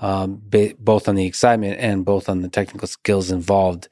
um, 0.00 0.42
ba- 0.42 0.74
both 0.80 1.08
on 1.08 1.14
the 1.14 1.24
excitement 1.24 1.78
and 1.78 2.04
both 2.04 2.28
on 2.28 2.42
the 2.42 2.48
technical 2.48 2.88
skills 2.88 3.30
involved. 3.30 3.88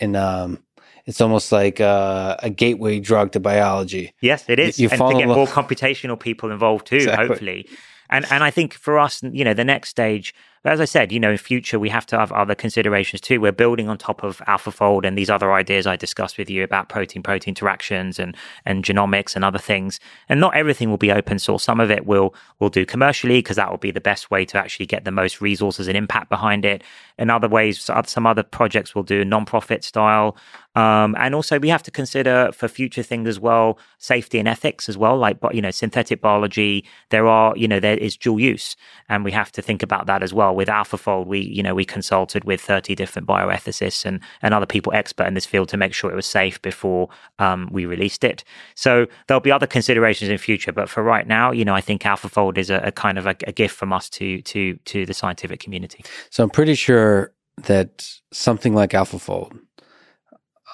And 0.00 0.16
um, 0.16 0.64
it's 1.06 1.20
almost 1.20 1.52
like 1.52 1.80
uh, 1.80 2.36
a 2.40 2.50
gateway 2.50 2.98
drug 2.98 3.30
to 3.32 3.40
biology. 3.40 4.14
Yes, 4.20 4.44
it 4.48 4.58
is. 4.58 4.80
You, 4.80 4.88
you 4.88 4.90
and 4.90 5.12
to 5.12 5.18
get 5.18 5.28
more 5.28 5.46
computational 5.46 6.18
people 6.18 6.50
involved 6.50 6.88
too, 6.88 6.96
exactly. 6.96 7.28
hopefully. 7.28 7.68
And 8.10 8.26
and 8.32 8.42
I 8.42 8.50
think 8.50 8.74
for 8.74 8.98
us, 8.98 9.22
you 9.22 9.44
know, 9.44 9.54
the 9.54 9.64
next 9.64 9.90
stage 9.90 10.34
But 10.64 10.72
as 10.72 10.80
I 10.80 10.86
said, 10.86 11.12
you 11.12 11.20
know, 11.20 11.30
in 11.30 11.36
future 11.36 11.78
we 11.78 11.90
have 11.90 12.06
to 12.06 12.18
have 12.18 12.32
other 12.32 12.54
considerations 12.54 13.20
too. 13.20 13.40
We're 13.40 13.52
building 13.52 13.88
on 13.88 13.98
top 13.98 14.24
of 14.24 14.38
AlphaFold 14.48 15.04
and 15.04 15.16
these 15.16 15.30
other 15.30 15.52
ideas 15.52 15.86
I 15.86 15.94
discussed 15.94 16.38
with 16.38 16.50
you 16.50 16.64
about 16.64 16.88
protein-protein 16.88 17.52
interactions 17.52 18.18
and 18.18 18.34
and 18.64 18.82
genomics 18.82 19.36
and 19.36 19.44
other 19.44 19.58
things. 19.58 20.00
And 20.28 20.40
not 20.40 20.56
everything 20.56 20.90
will 20.90 20.96
be 20.96 21.12
open 21.12 21.38
source. 21.38 21.62
Some 21.62 21.78
of 21.78 21.90
it 21.90 22.06
will 22.06 22.34
will 22.58 22.70
do 22.70 22.86
commercially 22.86 23.38
because 23.38 23.56
that 23.56 23.70
will 23.70 23.78
be 23.78 23.92
the 23.92 24.00
best 24.00 24.30
way 24.30 24.44
to 24.46 24.58
actually 24.58 24.86
get 24.86 25.04
the 25.04 25.12
most 25.12 25.40
resources 25.40 25.86
and 25.86 25.96
impact 25.96 26.30
behind 26.30 26.64
it. 26.64 26.82
In 27.18 27.30
other 27.30 27.48
ways, 27.48 27.88
some 28.06 28.26
other 28.26 28.42
projects 28.42 28.94
will 28.94 29.04
do 29.04 29.24
non-profit 29.24 29.84
style. 29.84 30.36
Um, 30.74 31.14
and 31.16 31.36
also, 31.36 31.60
we 31.60 31.68
have 31.68 31.84
to 31.84 31.92
consider 31.92 32.50
for 32.52 32.66
future 32.66 33.04
things 33.04 33.28
as 33.28 33.38
well, 33.38 33.78
safety 33.98 34.40
and 34.40 34.48
ethics 34.48 34.88
as 34.88 34.98
well. 34.98 35.16
Like, 35.16 35.36
you 35.52 35.62
know, 35.62 35.70
synthetic 35.70 36.20
biology, 36.20 36.84
there 37.10 37.28
are, 37.28 37.56
you 37.56 37.68
know, 37.68 37.78
there 37.78 37.96
is 37.96 38.16
dual 38.16 38.40
use, 38.40 38.74
and 39.08 39.24
we 39.24 39.30
have 39.30 39.52
to 39.52 39.62
think 39.62 39.84
about 39.84 40.06
that 40.06 40.24
as 40.24 40.34
well. 40.34 40.53
With 40.54 40.68
AlphaFold, 40.68 41.26
we, 41.26 41.40
you 41.40 41.62
know, 41.62 41.74
we 41.74 41.84
consulted 41.84 42.44
with 42.44 42.60
30 42.60 42.94
different 42.94 43.28
bioethicists 43.28 44.04
and, 44.04 44.20
and 44.42 44.54
other 44.54 44.66
people 44.66 44.92
expert 44.94 45.26
in 45.26 45.34
this 45.34 45.46
field 45.46 45.68
to 45.70 45.76
make 45.76 45.94
sure 45.94 46.10
it 46.10 46.16
was 46.16 46.26
safe 46.26 46.60
before 46.62 47.08
um, 47.38 47.68
we 47.70 47.86
released 47.86 48.24
it. 48.24 48.44
So 48.74 49.06
there'll 49.26 49.40
be 49.40 49.52
other 49.52 49.66
considerations 49.66 50.30
in 50.30 50.38
future, 50.38 50.72
but 50.72 50.88
for 50.88 51.02
right 51.02 51.26
now, 51.26 51.52
you 51.52 51.64
know, 51.64 51.74
I 51.74 51.80
think 51.80 52.02
AlphaFold 52.02 52.58
is 52.58 52.70
a, 52.70 52.76
a 52.78 52.92
kind 52.92 53.18
of 53.18 53.26
a, 53.26 53.36
a 53.46 53.52
gift 53.52 53.74
from 53.76 53.92
us 53.92 54.08
to 54.10 54.42
to 54.42 54.76
to 54.84 55.06
the 55.06 55.14
scientific 55.14 55.60
community. 55.60 56.04
So 56.30 56.44
I'm 56.44 56.50
pretty 56.50 56.74
sure 56.74 57.32
that 57.64 58.08
something 58.32 58.74
like 58.74 58.90
AlphaFold 58.90 59.58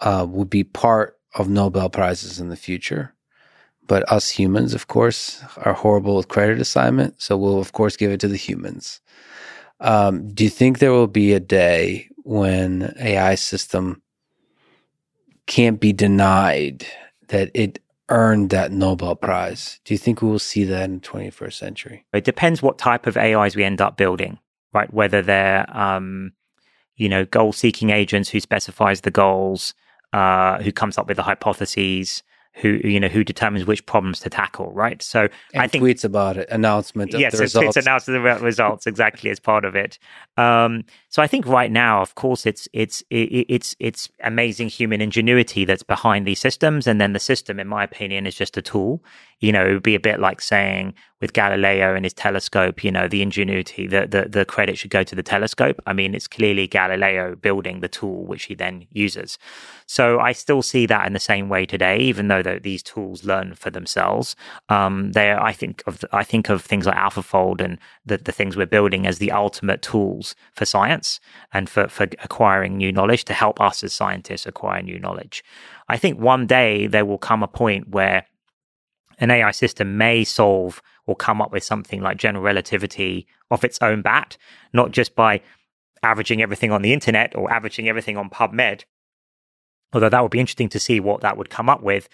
uh, 0.00 0.26
would 0.28 0.50
be 0.50 0.64
part 0.64 1.18
of 1.34 1.48
Nobel 1.48 1.90
Prizes 1.90 2.40
in 2.40 2.48
the 2.48 2.56
future. 2.56 3.14
But 3.86 4.10
us 4.10 4.30
humans, 4.30 4.72
of 4.72 4.86
course, 4.86 5.42
are 5.58 5.72
horrible 5.72 6.16
with 6.16 6.28
credit 6.28 6.60
assignment. 6.60 7.20
So 7.20 7.36
we'll, 7.36 7.58
of 7.58 7.72
course, 7.72 7.96
give 7.96 8.12
it 8.12 8.20
to 8.20 8.28
the 8.28 8.36
humans. 8.36 9.00
Um, 9.80 10.32
do 10.34 10.44
you 10.44 10.50
think 10.50 10.78
there 10.78 10.92
will 10.92 11.06
be 11.06 11.32
a 11.32 11.40
day 11.40 12.08
when 12.18 12.94
AI 13.00 13.34
system 13.34 14.02
can't 15.46 15.80
be 15.80 15.92
denied 15.92 16.86
that 17.28 17.50
it 17.54 17.80
earned 18.08 18.50
that 18.50 18.72
Nobel 18.72 19.16
Prize? 19.16 19.80
Do 19.84 19.94
you 19.94 19.98
think 19.98 20.20
we 20.20 20.28
will 20.28 20.38
see 20.38 20.64
that 20.64 20.84
in 20.84 21.00
the 21.00 21.00
21st 21.00 21.52
century? 21.54 22.06
It 22.12 22.24
depends 22.24 22.62
what 22.62 22.78
type 22.78 23.06
of 23.06 23.16
AIs 23.16 23.56
we 23.56 23.64
end 23.64 23.80
up 23.80 23.96
building, 23.96 24.38
right? 24.74 24.92
Whether 24.92 25.22
they're, 25.22 25.66
um, 25.76 26.32
you 26.96 27.08
know, 27.08 27.24
goal 27.24 27.52
seeking 27.52 27.90
agents 27.90 28.28
who 28.28 28.40
specifies 28.40 29.00
the 29.00 29.10
goals, 29.10 29.74
uh, 30.12 30.60
who 30.62 30.72
comes 30.72 30.98
up 30.98 31.08
with 31.08 31.16
the 31.16 31.22
hypotheses, 31.22 32.22
who 32.54 32.80
you 32.84 32.98
know 32.98 33.08
who 33.08 33.24
determines 33.24 33.66
which 33.66 33.84
problems 33.86 34.20
to 34.20 34.30
tackle, 34.30 34.72
right? 34.72 35.00
So 35.02 35.28
and 35.52 35.62
I 35.62 35.66
think 35.66 35.84
tweets 35.84 36.04
about 36.04 36.36
it, 36.36 36.48
announcement. 36.50 37.12
yes, 37.12 37.32
the 37.32 37.38
results. 37.38 37.76
tweets 37.76 37.82
announce 37.82 38.06
the 38.06 38.20
results 38.20 38.86
exactly 38.86 39.30
as 39.30 39.38
part 39.38 39.64
of 39.64 39.76
it. 39.76 39.98
Um, 40.40 40.84
so 41.10 41.22
I 41.22 41.26
think 41.26 41.46
right 41.46 41.70
now, 41.70 42.00
of 42.00 42.14
course, 42.14 42.46
it's 42.46 42.66
it's 42.72 43.02
it's 43.10 43.76
it's 43.78 44.08
amazing 44.22 44.68
human 44.68 45.00
ingenuity 45.00 45.66
that's 45.66 45.82
behind 45.82 46.26
these 46.26 46.40
systems, 46.40 46.86
and 46.86 47.00
then 47.00 47.12
the 47.12 47.20
system, 47.20 47.60
in 47.60 47.68
my 47.68 47.84
opinion, 47.84 48.26
is 48.26 48.36
just 48.36 48.56
a 48.56 48.62
tool. 48.62 49.02
You 49.40 49.52
know, 49.52 49.66
it 49.66 49.72
would 49.72 49.82
be 49.82 49.94
a 49.94 50.00
bit 50.00 50.20
like 50.20 50.40
saying 50.40 50.94
with 51.20 51.34
Galileo 51.34 51.94
and 51.94 52.04
his 52.04 52.14
telescope, 52.14 52.82
you 52.82 52.90
know, 52.90 53.06
the 53.06 53.20
ingenuity, 53.20 53.86
the, 53.86 54.06
the, 54.06 54.26
the 54.28 54.44
credit 54.44 54.78
should 54.78 54.90
go 54.90 55.02
to 55.04 55.14
the 55.14 55.22
telescope. 55.22 55.80
I 55.86 55.92
mean, 55.92 56.14
it's 56.14 56.26
clearly 56.26 56.66
Galileo 56.66 57.36
building 57.36 57.80
the 57.80 57.88
tool, 57.88 58.24
which 58.24 58.44
he 58.44 58.54
then 58.54 58.86
uses. 58.90 59.38
So 59.86 60.18
I 60.18 60.32
still 60.32 60.62
see 60.62 60.86
that 60.86 61.06
in 61.06 61.12
the 61.12 61.20
same 61.20 61.48
way 61.48 61.66
today, 61.66 61.98
even 61.98 62.28
though 62.28 62.42
the, 62.42 62.58
these 62.58 62.82
tools 62.82 63.24
learn 63.24 63.54
for 63.54 63.70
themselves. 63.70 64.34
Um, 64.70 65.12
they, 65.12 65.32
I 65.32 65.52
think 65.52 65.82
of, 65.86 66.02
I 66.12 66.24
think 66.24 66.48
of 66.48 66.62
things 66.62 66.86
like 66.86 66.96
AlphaFold 66.96 67.60
and 67.60 67.78
the, 68.06 68.16
the 68.16 68.32
things 68.32 68.56
we're 68.56 68.66
building 68.66 69.06
as 69.06 69.18
the 69.18 69.32
ultimate 69.32 69.82
tools 69.82 70.29
for 70.52 70.64
science 70.64 71.20
and 71.52 71.68
for, 71.68 71.88
for 71.88 72.04
acquiring 72.22 72.76
new 72.76 72.92
knowledge 72.92 73.24
to 73.26 73.32
help 73.32 73.60
us 73.60 73.82
as 73.82 73.92
scientists 73.92 74.46
acquire 74.46 74.82
new 74.82 74.98
knowledge. 74.98 75.44
I 75.88 75.96
think 75.96 76.18
one 76.18 76.46
day 76.46 76.86
there 76.86 77.04
will 77.04 77.18
come 77.18 77.42
a 77.42 77.48
point 77.48 77.88
where 77.88 78.26
an 79.18 79.30
AI 79.30 79.50
system 79.50 79.98
may 79.98 80.24
solve 80.24 80.80
or 81.06 81.14
come 81.14 81.42
up 81.42 81.52
with 81.52 81.62
something 81.62 82.00
like 82.00 82.16
general 82.16 82.42
relativity 82.42 83.26
off 83.50 83.64
its 83.64 83.78
own 83.82 84.02
bat, 84.02 84.36
not 84.72 84.92
just 84.92 85.14
by 85.14 85.40
averaging 86.02 86.42
everything 86.42 86.72
on 86.72 86.82
the 86.82 86.92
internet 86.92 87.34
or 87.36 87.52
averaging 87.52 87.88
everything 87.88 88.16
on 88.16 88.30
PubMed. 88.30 88.84
Although 89.92 90.08
that 90.08 90.22
would 90.22 90.30
be 90.30 90.40
interesting 90.40 90.68
to 90.70 90.80
see 90.80 91.00
what 91.00 91.20
that 91.20 91.36
would 91.36 91.50
come 91.50 91.68
up 91.68 91.82
with. 91.82 92.08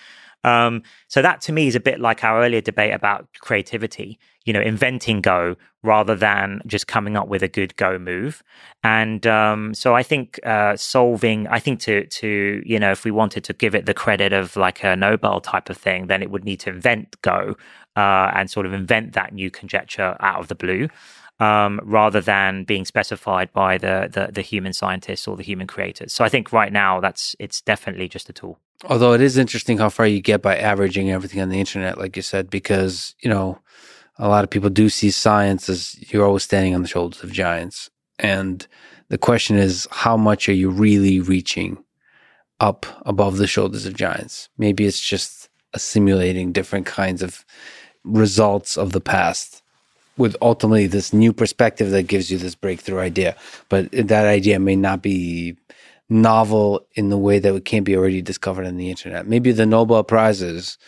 Um, 0.44 0.82
so 1.08 1.22
that 1.22 1.40
to 1.42 1.52
me 1.52 1.66
is 1.66 1.74
a 1.74 1.80
bit 1.80 2.00
like 2.00 2.24
our 2.24 2.42
earlier 2.42 2.60
debate 2.60 2.94
about 2.94 3.28
creativity, 3.40 4.18
you 4.46 4.52
know, 4.52 4.60
inventing 4.60 5.20
Go 5.20 5.56
rather 5.82 6.14
than 6.14 6.60
just 6.66 6.86
coming 6.86 7.16
up 7.16 7.28
with 7.28 7.42
a 7.42 7.48
good 7.48 7.76
Go 7.76 7.98
move. 7.98 8.42
And 8.82 9.26
um, 9.26 9.74
so 9.74 9.94
I 9.94 10.02
think 10.02 10.40
uh, 10.46 10.76
solving, 10.76 11.46
I 11.48 11.58
think 11.58 11.80
to 11.80 12.06
to 12.06 12.62
you 12.64 12.78
know, 12.78 12.92
if 12.92 13.04
we 13.04 13.10
wanted 13.10 13.44
to 13.44 13.52
give 13.52 13.74
it 13.74 13.84
the 13.84 13.94
credit 13.94 14.32
of 14.32 14.56
like 14.56 14.82
a 14.82 14.96
Nobel 14.96 15.40
type 15.40 15.68
of 15.68 15.76
thing, 15.76 16.06
then 16.06 16.22
it 16.22 16.30
would 16.30 16.44
need 16.44 16.60
to 16.60 16.70
invent 16.70 17.20
Go 17.20 17.56
uh, 17.96 18.30
and 18.34 18.50
sort 18.50 18.64
of 18.64 18.72
invent 18.72 19.12
that 19.12 19.34
new 19.34 19.50
conjecture 19.50 20.16
out 20.20 20.40
of 20.40 20.48
the 20.48 20.54
blue. 20.54 20.88
Um, 21.38 21.80
rather 21.84 22.22
than 22.22 22.64
being 22.64 22.86
specified 22.86 23.52
by 23.52 23.76
the, 23.76 24.08
the, 24.10 24.32
the 24.32 24.40
human 24.40 24.72
scientists 24.72 25.28
or 25.28 25.36
the 25.36 25.42
human 25.42 25.66
creators. 25.66 26.14
So 26.14 26.24
I 26.24 26.30
think 26.30 26.50
right 26.50 26.72
now 26.72 26.98
that's 26.98 27.36
it's 27.38 27.60
definitely 27.60 28.08
just 28.08 28.30
a 28.30 28.32
tool. 28.32 28.58
Although 28.84 29.12
it 29.12 29.20
is 29.20 29.36
interesting 29.36 29.76
how 29.76 29.90
far 29.90 30.06
you 30.06 30.22
get 30.22 30.40
by 30.40 30.56
averaging 30.56 31.10
everything 31.10 31.42
on 31.42 31.50
the 31.50 31.60
internet, 31.60 31.98
like 31.98 32.16
you 32.16 32.22
said, 32.22 32.48
because 32.48 33.14
you 33.20 33.28
know 33.28 33.58
a 34.18 34.28
lot 34.28 34.44
of 34.44 34.50
people 34.50 34.70
do 34.70 34.88
see 34.88 35.10
science 35.10 35.68
as 35.68 35.96
you're 36.12 36.26
always 36.26 36.42
standing 36.42 36.74
on 36.74 36.82
the 36.82 36.88
shoulders 36.88 37.22
of 37.22 37.32
giants, 37.32 37.90
and 38.18 38.66
the 39.08 39.18
question 39.18 39.56
is 39.56 39.86
how 39.90 40.16
much 40.16 40.48
are 40.48 40.54
you 40.54 40.70
really 40.70 41.20
reaching 41.20 41.78
up 42.60 42.86
above 43.04 43.36
the 43.36 43.46
shoulders 43.46 43.86
of 43.86 43.94
giants? 43.94 44.48
Maybe 44.58 44.86
it's 44.86 45.00
just 45.00 45.48
assimilating 45.74 46.52
different 46.52 46.86
kinds 46.86 47.22
of 47.22 47.44
results 48.04 48.78
of 48.78 48.92
the 48.92 49.00
past 49.00 49.62
with 50.16 50.36
ultimately 50.40 50.86
this 50.86 51.12
new 51.12 51.32
perspective 51.32 51.90
that 51.90 52.04
gives 52.04 52.30
you 52.30 52.38
this 52.38 52.54
breakthrough 52.54 53.00
idea. 53.00 53.36
But 53.68 53.90
that 53.92 54.26
idea 54.26 54.58
may 54.58 54.76
not 54.76 55.02
be 55.02 55.56
novel 56.08 56.86
in 56.94 57.10
the 57.10 57.18
way 57.18 57.38
that 57.38 57.54
it 57.54 57.64
can't 57.64 57.84
be 57.84 57.96
already 57.96 58.22
discovered 58.22 58.66
on 58.66 58.76
the 58.76 58.90
internet. 58.90 59.26
Maybe 59.26 59.52
the 59.52 59.66
Nobel 59.66 60.04
Prizes 60.04 60.78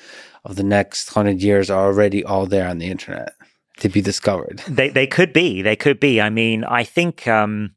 of 0.49 0.57
the 0.57 0.65
next 0.65 1.11
hundred 1.11 1.41
years 1.43 1.71
are 1.71 1.87
already 1.87 2.25
all 2.25 2.47
there 2.47 2.67
on 2.67 2.79
the 2.79 2.91
internet 2.91 3.35
to 3.79 3.89
be 3.89 4.01
discovered. 4.01 4.59
They 4.67 4.89
they 4.89 5.07
could 5.07 5.33
be. 5.33 5.63
They 5.63 5.77
could 5.77 6.01
be. 6.01 6.21
I 6.21 6.31
mean, 6.31 6.65
I 6.65 6.83
think 6.83 7.29
um, 7.29 7.75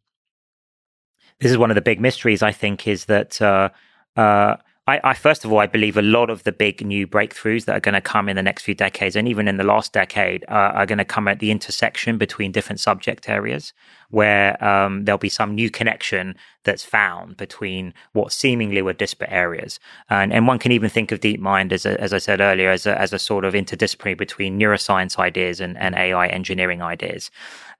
this 1.39 1.51
is 1.51 1.57
one 1.57 1.69
of 1.69 1.75
the 1.75 1.81
big 1.81 2.01
mysteries. 2.01 2.41
I 2.41 2.51
think 2.51 2.87
is 2.87 3.05
that. 3.05 3.39
Uh, 3.41 3.69
uh, 4.15 4.55
I, 4.87 4.99
I, 5.03 5.13
first 5.13 5.45
of 5.45 5.51
all, 5.51 5.59
I 5.59 5.67
believe 5.67 5.95
a 5.95 6.01
lot 6.01 6.31
of 6.31 6.43
the 6.43 6.51
big 6.51 6.83
new 6.83 7.05
breakthroughs 7.05 7.65
that 7.65 7.75
are 7.77 7.79
going 7.79 7.93
to 7.93 8.01
come 8.01 8.27
in 8.27 8.35
the 8.35 8.41
next 8.41 8.63
few 8.63 8.73
decades, 8.73 9.15
and 9.15 9.27
even 9.27 9.47
in 9.47 9.57
the 9.57 9.63
last 9.63 9.93
decade, 9.93 10.43
uh, 10.47 10.71
are 10.73 10.87
going 10.87 10.97
to 10.97 11.05
come 11.05 11.27
at 11.27 11.37
the 11.37 11.51
intersection 11.51 12.17
between 12.17 12.51
different 12.51 12.79
subject 12.79 13.29
areas, 13.29 13.73
where 14.09 14.61
um, 14.63 15.05
there'll 15.05 15.19
be 15.19 15.29
some 15.29 15.53
new 15.53 15.69
connection 15.69 16.35
that's 16.63 16.83
found 16.83 17.37
between 17.37 17.93
what 18.13 18.33
seemingly 18.33 18.81
were 18.81 18.93
disparate 18.93 19.31
areas. 19.31 19.79
And, 20.09 20.33
and 20.33 20.47
one 20.47 20.57
can 20.57 20.71
even 20.71 20.89
think 20.89 21.11
of 21.11 21.19
DeepMind 21.19 21.71
as, 21.71 21.85
a, 21.85 22.01
as 22.01 22.11
I 22.11 22.17
said 22.17 22.41
earlier, 22.41 22.71
as 22.71 22.87
a, 22.87 22.99
as 22.99 23.13
a 23.13 23.19
sort 23.19 23.45
of 23.45 23.53
interdisciplinary 23.53 24.17
between 24.17 24.59
neuroscience 24.59 25.19
ideas 25.19 25.59
and, 25.59 25.77
and 25.77 25.93
AI 25.93 26.25
engineering 26.27 26.81
ideas 26.81 27.29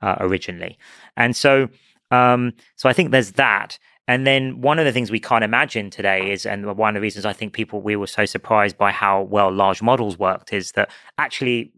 uh, 0.04 0.18
originally. 0.20 0.78
And 1.18 1.36
so, 1.36 1.68
um, 2.12 2.54
so 2.76 2.90
I 2.90 2.94
think 2.94 3.10
there's 3.10 3.32
that. 3.34 3.80
And 4.12 4.28
then 4.28 4.60
one 4.60 4.78
of 4.78 4.84
the 4.84 4.92
things 4.92 5.10
we 5.10 5.22
can't 5.22 5.42
imagine 5.42 5.90
today 5.90 6.34
is, 6.34 6.46
and 6.46 6.66
one 6.76 6.90
of 6.90 6.96
the 6.96 7.02
reasons 7.02 7.26
I 7.26 7.32
think 7.32 7.54
people 7.54 7.82
we 7.82 7.96
were 7.96 8.08
so 8.08 8.26
surprised 8.26 8.78
by 8.78 8.92
how 8.92 9.22
well 9.22 9.50
large 9.50 9.82
models 9.82 10.20
worked 10.20 10.52
is 10.52 10.74
that 10.74 10.92
actually 11.18 11.72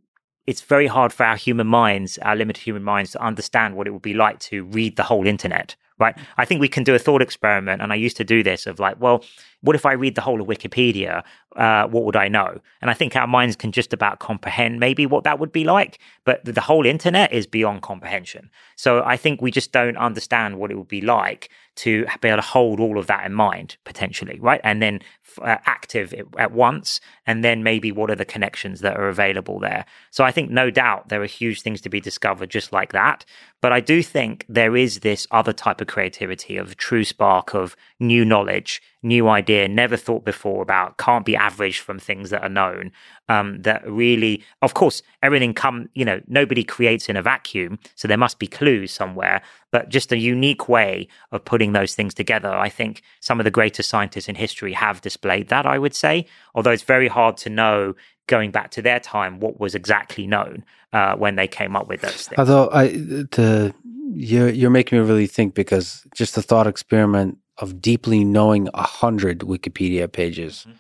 it's 0.48 0.62
very 0.62 0.88
hard 0.88 1.14
for 1.14 1.28
our 1.28 1.36
human 1.36 1.68
minds, 1.68 2.18
our 2.24 2.36
limited 2.36 2.64
human 2.64 2.82
minds, 2.82 3.12
to 3.12 3.24
understand 3.24 3.76
what 3.76 3.86
it 3.86 3.92
would 3.92 4.02
be 4.02 4.16
like 4.16 4.40
to 4.40 4.64
read 4.66 4.96
the 4.96 5.04
whole 5.04 5.28
internet 5.28 5.76
right? 6.00 6.18
I 6.38 6.46
think 6.46 6.60
we 6.60 6.68
can 6.68 6.84
do 6.84 6.96
a 6.96 7.00
thought 7.00 7.22
experiment, 7.22 7.82
and 7.82 7.94
I 7.94 7.96
used 7.96 8.18
to 8.18 8.24
do 8.24 8.44
this 8.44 8.66
of 8.66 8.80
like, 8.80 9.00
well, 9.00 9.24
what 9.64 9.78
if 9.78 9.86
I 9.86 9.94
read 9.94 10.16
the 10.16 10.22
whole 10.22 10.42
of 10.42 10.48
Wikipedia? 10.48 11.24
Uh, 11.56 11.88
what 11.88 12.04
would 12.04 12.18
I 12.18 12.28
know? 12.28 12.60
And 12.82 12.92
I 12.92 12.94
think 12.94 13.16
our 13.16 13.28
minds 13.28 13.56
can 13.56 13.72
just 13.72 13.94
about 13.94 14.20
comprehend 14.20 14.80
maybe 14.80 15.06
what 15.06 15.24
that 15.24 15.40
would 15.40 15.54
be 15.54 15.64
like, 15.64 16.00
but 16.26 16.44
the 16.44 16.62
whole 16.62 16.86
internet 16.86 17.32
is 17.32 17.48
beyond 17.48 17.82
comprehension. 17.82 18.50
So 18.76 19.04
I 19.06 19.16
think 19.16 19.42
we 19.42 19.52
just 19.52 19.72
don't 19.72 19.96
understand 19.96 20.58
what 20.60 20.70
it 20.70 20.76
would 20.76 20.90
be 20.90 21.00
like 21.02 21.50
to 21.76 22.06
be 22.22 22.28
able 22.28 22.38
to 22.38 22.48
hold 22.48 22.80
all 22.80 22.98
of 22.98 23.08
that 23.08 23.26
in 23.26 23.34
mind 23.34 23.78
potentially, 23.86 24.38
right? 24.42 24.60
And 24.64 24.82
then 24.82 25.00
uh, 25.42 25.58
active 25.66 26.14
at 26.38 26.52
once, 26.52 27.00
and 27.26 27.44
then 27.44 27.64
maybe 27.64 27.92
what 27.92 28.12
are 28.12 28.16
the 28.16 28.26
connections 28.26 28.82
that 28.82 28.98
are 28.98 29.08
available 29.08 29.60
there? 29.60 29.86
So 30.12 30.24
I 30.24 30.32
think 30.32 30.52
no 30.52 30.70
doubt 30.70 31.10
there 31.10 31.22
are 31.22 31.26
huge 31.26 31.62
things 31.62 31.80
to 31.82 31.90
be 31.90 32.02
discovered 32.02 32.50
just 32.50 32.74
like 32.74 32.92
that. 32.92 33.26
But 33.62 33.72
I 33.72 33.80
do 33.80 34.04
think 34.04 34.46
there 34.50 34.76
is 34.76 35.00
this 35.00 35.26
other 35.32 35.54
type 35.54 35.80
of 35.80 35.88
creativity, 35.88 36.58
of 36.58 36.76
true 36.76 37.06
spark 37.06 37.54
of 37.54 37.76
new 38.00 38.26
knowledge 38.26 38.82
new 39.04 39.28
idea, 39.28 39.68
never 39.68 39.98
thought 39.98 40.26
before 40.26 40.62
about, 40.62 40.98
can't 40.98 41.26
be 41.26 41.36
averaged 41.36 41.82
from 41.82 42.00
things 42.00 42.30
that 42.30 42.42
are 42.42 42.50
known. 42.50 42.92
Um, 43.30 43.62
that 43.62 43.88
really, 43.90 44.44
of 44.62 44.74
course, 44.74 45.02
everything 45.22 45.54
come, 45.54 45.90
you 45.94 46.04
know, 46.04 46.22
nobody 46.28 46.64
creates 46.64 47.08
in 47.10 47.16
a 47.16 47.22
vacuum, 47.22 47.80
so 47.96 48.08
there 48.08 48.18
must 48.18 48.40
be 48.40 48.48
clues 48.48 48.92
somewhere. 48.92 49.42
But 49.72 49.90
just 49.90 50.12
a 50.12 50.18
unique 50.18 50.68
way 50.68 51.08
of 51.32 51.46
putting 51.46 51.74
those 51.74 51.96
things 51.96 52.14
together. 52.14 52.54
I 52.54 52.70
think 52.70 53.02
some 53.22 53.40
of 53.40 53.44
the 53.44 53.52
greatest 53.52 53.90
scientists 53.90 54.28
in 54.28 54.36
history 54.36 54.74
have 54.74 55.02
displayed 55.02 55.48
that. 55.50 55.66
I 55.66 55.80
would 55.80 55.96
say, 55.96 56.26
although 56.54 56.72
it's 56.72 56.84
very 56.84 57.08
hard 57.08 57.38
to 57.38 57.50
know 57.50 57.96
going 58.28 58.52
back 58.52 58.72
to 58.72 58.82
their 58.82 59.00
time 59.00 59.40
what 59.40 59.60
was 59.60 59.76
exactly 59.76 60.26
known 60.28 60.64
uh, 60.94 61.16
when 61.16 61.36
they 61.36 61.48
came 61.48 61.76
up 61.76 61.88
with 61.88 62.02
those 62.02 62.28
things. 62.28 62.40
Although 62.40 62.70
I, 62.72 62.88
the 62.88 63.74
you're 64.14 64.50
you're 64.50 64.70
making 64.70 65.00
me 65.00 65.06
really 65.06 65.28
think 65.28 65.56
because 65.56 66.04
just 66.14 66.36
the 66.36 66.42
thought 66.42 66.68
experiment 66.68 67.38
of 67.58 67.82
deeply 67.82 68.24
knowing 68.24 68.70
a 68.74 68.84
hundred 68.84 69.40
Wikipedia 69.40 70.12
pages, 70.12 70.66
mm-hmm. 70.68 70.78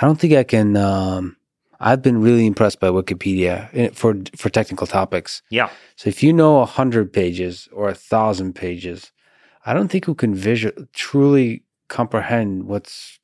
I 0.00 0.06
don't 0.06 0.18
think 0.18 0.34
I 0.34 0.44
can. 0.44 0.76
Um, 0.76 1.36
I've 1.82 2.02
been 2.02 2.20
really 2.20 2.46
impressed 2.46 2.78
by 2.78 2.88
Wikipedia 2.88 3.68
eh, 3.72 3.90
for 3.92 4.14
for 4.36 4.50
technical 4.50 4.86
topics. 4.86 5.42
Yeah. 5.50 5.70
So 5.96 6.08
if 6.08 6.22
you 6.22 6.32
know 6.32 6.60
a 6.60 6.66
hundred 6.66 7.12
pages 7.12 7.68
or 7.72 7.88
a 7.88 7.94
thousand 7.94 8.54
pages, 8.54 9.12
I 9.64 9.72
don't 9.74 9.88
think 9.88 10.06
you 10.06 10.14
can 10.14 10.34
visual 10.34 10.74
truly 10.92 11.64
comprehend 11.88 12.64
what's 12.64 13.18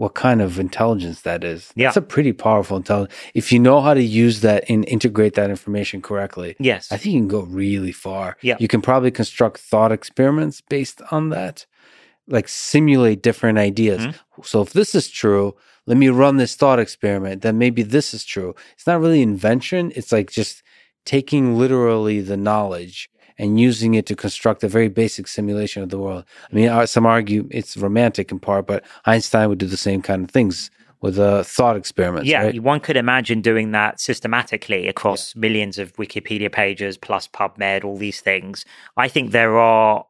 what 0.00 0.14
kind 0.14 0.40
of 0.40 0.58
intelligence 0.58 1.22
that 1.22 1.44
is. 1.44 1.72
Yeah. 1.76 1.88
That's 1.88 1.98
a 1.98 2.02
pretty 2.02 2.32
powerful 2.32 2.78
intelligence. 2.78 3.14
If 3.34 3.52
you 3.52 3.58
know 3.58 3.82
how 3.82 3.92
to 3.92 4.02
use 4.02 4.40
that 4.40 4.64
and 4.70 4.88
integrate 4.88 5.34
that 5.34 5.50
information 5.50 6.00
correctly, 6.00 6.56
yes, 6.58 6.90
I 6.90 6.96
think 6.96 7.14
you 7.14 7.20
can 7.20 7.28
go 7.28 7.40
really 7.42 7.92
far. 7.92 8.36
Yeah. 8.40 8.56
You 8.58 8.68
can 8.68 8.80
probably 8.80 9.10
construct 9.10 9.58
thought 9.58 9.92
experiments 9.92 10.62
based 10.62 11.02
on 11.10 11.28
that, 11.30 11.66
like 12.28 12.48
simulate 12.48 13.22
different 13.22 13.58
ideas. 13.58 14.00
Mm-hmm. 14.00 14.42
So 14.42 14.62
if 14.62 14.72
this 14.72 14.94
is 14.94 15.08
true, 15.08 15.54
let 15.86 15.96
me 15.96 16.08
run 16.08 16.36
this 16.36 16.54
thought 16.54 16.78
experiment, 16.78 17.42
then 17.42 17.58
maybe 17.58 17.82
this 17.82 18.14
is 18.14 18.24
true. 18.24 18.54
It's 18.74 18.86
not 18.86 19.00
really 19.00 19.22
invention. 19.22 19.92
It's 19.96 20.12
like 20.12 20.30
just 20.30 20.62
taking 21.04 21.56
literally 21.56 22.20
the 22.20 22.36
knowledge 22.36 23.10
and 23.38 23.58
using 23.58 23.94
it 23.94 24.04
to 24.06 24.14
construct 24.14 24.62
a 24.62 24.68
very 24.68 24.88
basic 24.88 25.26
simulation 25.26 25.82
of 25.82 25.88
the 25.88 25.98
world. 25.98 26.24
I 26.50 26.54
mean, 26.54 26.68
uh, 26.68 26.86
some 26.86 27.06
argue 27.06 27.48
it's 27.50 27.76
romantic 27.76 28.30
in 28.30 28.38
part, 28.38 28.66
but 28.66 28.84
Einstein 29.06 29.48
would 29.48 29.58
do 29.58 29.66
the 29.66 29.78
same 29.78 30.02
kind 30.02 30.24
of 30.24 30.30
things 30.30 30.70
with 31.00 31.18
a 31.18 31.42
thought 31.44 31.76
experiment. 31.76 32.26
Yeah, 32.26 32.44
right? 32.44 32.62
one 32.62 32.80
could 32.80 32.96
imagine 32.96 33.40
doing 33.40 33.72
that 33.72 34.00
systematically 34.00 34.88
across 34.88 35.34
yeah. 35.34 35.40
millions 35.40 35.78
of 35.78 35.94
Wikipedia 35.94 36.52
pages 36.52 36.98
plus 36.98 37.26
PubMed, 37.28 37.84
all 37.84 37.96
these 37.96 38.20
things. 38.20 38.66
I 38.96 39.08
think 39.08 39.30
there 39.30 39.56
are 39.58 40.04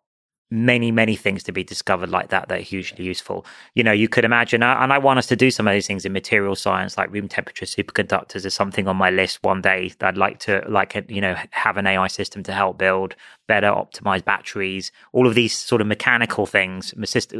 many, 0.50 0.90
many 0.90 1.14
things 1.14 1.42
to 1.44 1.52
be 1.52 1.62
discovered 1.62 2.10
like 2.10 2.28
that 2.30 2.48
that 2.48 2.58
are 2.58 2.62
hugely 2.62 3.04
useful. 3.04 3.46
You 3.74 3.84
know, 3.84 3.92
you 3.92 4.08
could 4.08 4.24
imagine, 4.24 4.62
uh, 4.62 4.76
and 4.80 4.92
I 4.92 4.98
want 4.98 5.18
us 5.18 5.26
to 5.28 5.36
do 5.36 5.50
some 5.50 5.68
of 5.68 5.72
these 5.72 5.86
things 5.86 6.04
in 6.04 6.12
material 6.12 6.56
science, 6.56 6.98
like 6.98 7.12
room 7.12 7.28
temperature 7.28 7.66
superconductors 7.66 8.44
is 8.44 8.54
something 8.54 8.88
on 8.88 8.96
my 8.96 9.10
list 9.10 9.38
one 9.42 9.62
day 9.62 9.92
I'd 10.00 10.16
like 10.16 10.40
to, 10.40 10.64
like, 10.68 10.96
uh, 10.96 11.02
you 11.08 11.20
know, 11.20 11.36
have 11.50 11.76
an 11.76 11.86
AI 11.86 12.08
system 12.08 12.42
to 12.44 12.52
help 12.52 12.78
build 12.78 13.14
better 13.46 13.68
optimized 13.68 14.24
batteries, 14.24 14.90
all 15.12 15.26
of 15.26 15.34
these 15.34 15.56
sort 15.56 15.80
of 15.80 15.86
mechanical 15.86 16.46
things. 16.46 16.94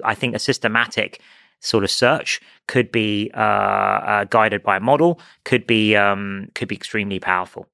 I 0.05 0.15
think 0.15 0.35
a 0.35 0.39
systematic 0.39 1.21
sort 1.61 1.85
of 1.85 1.91
search 1.91 2.41
could 2.69 2.91
be 2.91 3.31
uh, 3.35 3.41
uh, 3.41 4.25
guided 4.25 4.63
by 4.63 4.77
a 4.77 4.81
model, 4.81 5.21
could 5.45 5.67
be 5.67 5.97
um, 5.97 6.49
could 6.55 6.69
be 6.69 6.75
extremely 6.75 7.19
powerful. 7.19 7.67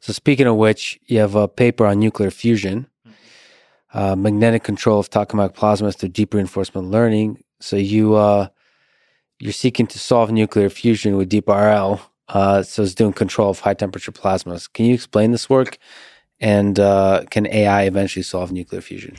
So 0.00 0.12
speaking 0.12 0.46
of 0.46 0.56
which, 0.56 1.00
you 1.06 1.18
have 1.18 1.34
a 1.34 1.48
paper 1.48 1.86
on 1.86 1.98
nuclear 1.98 2.30
fusion 2.30 2.86
uh, 3.94 4.16
magnetic 4.16 4.64
control 4.64 4.98
of 4.98 5.10
tokamak 5.10 5.54
plasmas 5.54 5.96
through 5.96 6.10
deep 6.10 6.34
reinforcement 6.34 6.90
learning. 6.90 7.42
So 7.60 7.76
you 7.76 8.14
uh, 8.14 8.48
you're 9.38 9.52
seeking 9.52 9.86
to 9.88 9.98
solve 9.98 10.30
nuclear 10.30 10.70
fusion 10.70 11.16
with 11.16 11.28
deep 11.28 11.48
RL. 11.48 12.00
Uh, 12.28 12.62
so 12.62 12.82
it's 12.82 12.94
doing 12.94 13.12
control 13.12 13.50
of 13.50 13.60
high 13.60 13.74
temperature 13.74 14.12
plasmas. 14.12 14.72
Can 14.72 14.86
you 14.86 14.94
explain 14.94 15.32
this 15.32 15.50
work? 15.50 15.78
And 16.42 16.78
uh, 16.80 17.22
can 17.30 17.46
AI 17.46 17.82
eventually 17.84 18.24
solve 18.24 18.50
nuclear 18.50 18.80
fusion? 18.80 19.16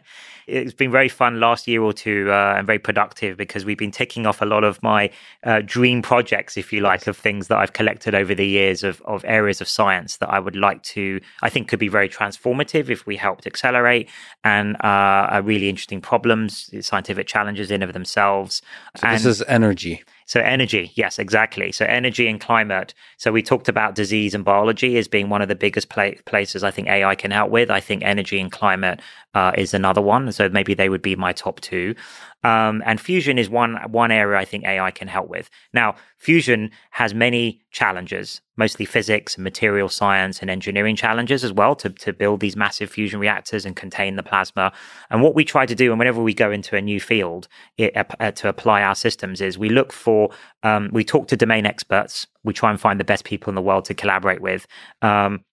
it's 0.46 0.74
been 0.74 0.92
very 0.92 1.08
fun 1.08 1.40
last 1.40 1.66
year 1.66 1.82
or 1.82 1.94
two 1.94 2.30
uh, 2.30 2.54
and 2.56 2.66
very 2.66 2.78
productive 2.78 3.38
because 3.38 3.64
we've 3.64 3.78
been 3.78 3.90
ticking 3.90 4.26
off 4.26 4.42
a 4.42 4.44
lot 4.44 4.62
of 4.62 4.80
my 4.82 5.10
uh, 5.44 5.62
dream 5.64 6.02
projects, 6.02 6.58
if 6.58 6.74
you 6.74 6.80
like, 6.80 7.06
of 7.06 7.16
things 7.16 7.48
that 7.48 7.56
I've 7.56 7.72
collected 7.72 8.14
over 8.14 8.34
the 8.34 8.46
years 8.46 8.84
of, 8.84 9.00
of 9.06 9.24
areas 9.26 9.62
of 9.62 9.68
science 9.68 10.18
that 10.18 10.28
I 10.28 10.38
would 10.38 10.54
like 10.54 10.82
to, 10.82 11.18
I 11.42 11.48
think 11.48 11.68
could 11.68 11.78
be 11.78 11.88
very 11.88 12.10
transformative 12.10 12.90
if 12.90 13.06
we 13.06 13.16
helped 13.16 13.46
accelerate 13.46 14.10
and 14.44 14.76
uh, 14.76 15.32
are 15.32 15.42
really 15.42 15.70
interesting 15.70 16.02
problems, 16.02 16.70
scientific 16.86 17.26
challenges 17.26 17.70
in 17.70 17.82
of 17.82 17.94
themselves. 17.94 18.60
So 18.96 19.06
and 19.06 19.16
this 19.16 19.24
is 19.24 19.42
energy. 19.48 20.04
So 20.26 20.40
energy, 20.40 20.90
yes, 20.94 21.18
exactly. 21.20 21.70
So 21.70 21.84
energy 21.86 22.26
and 22.26 22.40
climate. 22.40 22.94
So 23.16 23.30
we 23.30 23.42
talked 23.42 23.68
about 23.68 23.94
disease 23.94 24.34
and 24.34 24.44
biology 24.44 24.98
as 24.98 25.06
being 25.06 25.28
one 25.28 25.40
of 25.40 25.48
the 25.48 25.54
biggest 25.54 25.88
places 25.88 26.64
I 26.64 26.72
think 26.72 26.88
AI 26.88 27.14
can 27.14 27.30
help 27.30 27.50
with. 27.50 27.70
I 27.70 27.78
think 27.80 28.02
energy 28.02 28.40
and 28.40 28.50
climate 28.50 29.00
uh, 29.36 29.52
is 29.54 29.74
another 29.74 30.00
one. 30.00 30.32
So 30.32 30.48
maybe 30.48 30.72
they 30.72 30.88
would 30.88 31.02
be 31.02 31.14
my 31.14 31.34
top 31.34 31.60
two. 31.60 31.94
Um, 32.42 32.82
and 32.86 32.98
fusion 32.98 33.38
is 33.38 33.50
one 33.50 33.76
one 33.90 34.10
area 34.10 34.38
I 34.38 34.46
think 34.46 34.64
AI 34.64 34.90
can 34.90 35.08
help 35.08 35.28
with. 35.28 35.50
Now, 35.74 35.96
fusion 36.16 36.70
has 36.92 37.12
many 37.12 37.60
challenges, 37.70 38.40
mostly 38.56 38.86
physics 38.86 39.34
and 39.34 39.44
material 39.44 39.90
science 39.90 40.40
and 40.40 40.48
engineering 40.48 40.96
challenges 40.96 41.44
as 41.44 41.52
well 41.52 41.76
to, 41.76 41.90
to 41.90 42.14
build 42.14 42.40
these 42.40 42.56
massive 42.56 42.88
fusion 42.88 43.20
reactors 43.20 43.66
and 43.66 43.76
contain 43.76 44.16
the 44.16 44.22
plasma. 44.22 44.72
And 45.10 45.20
what 45.20 45.34
we 45.34 45.44
try 45.44 45.66
to 45.66 45.74
do, 45.74 45.90
and 45.90 45.98
whenever 45.98 46.22
we 46.22 46.32
go 46.32 46.50
into 46.50 46.74
a 46.74 46.80
new 46.80 46.98
field 46.98 47.46
it, 47.76 47.92
uh, 47.94 48.30
to 48.30 48.48
apply 48.48 48.80
our 48.82 48.94
systems, 48.94 49.42
is 49.42 49.58
we 49.58 49.68
look 49.68 49.92
for, 49.92 50.30
um, 50.62 50.88
we 50.94 51.04
talk 51.04 51.28
to 51.28 51.36
domain 51.36 51.66
experts. 51.66 52.26
We 52.42 52.54
try 52.54 52.70
and 52.70 52.80
find 52.80 52.98
the 52.98 53.04
best 53.04 53.24
people 53.24 53.50
in 53.50 53.54
the 53.54 53.60
world 53.60 53.84
to 53.86 53.94
collaborate 53.94 54.40
with. 54.40 54.66
Um, 55.02 55.44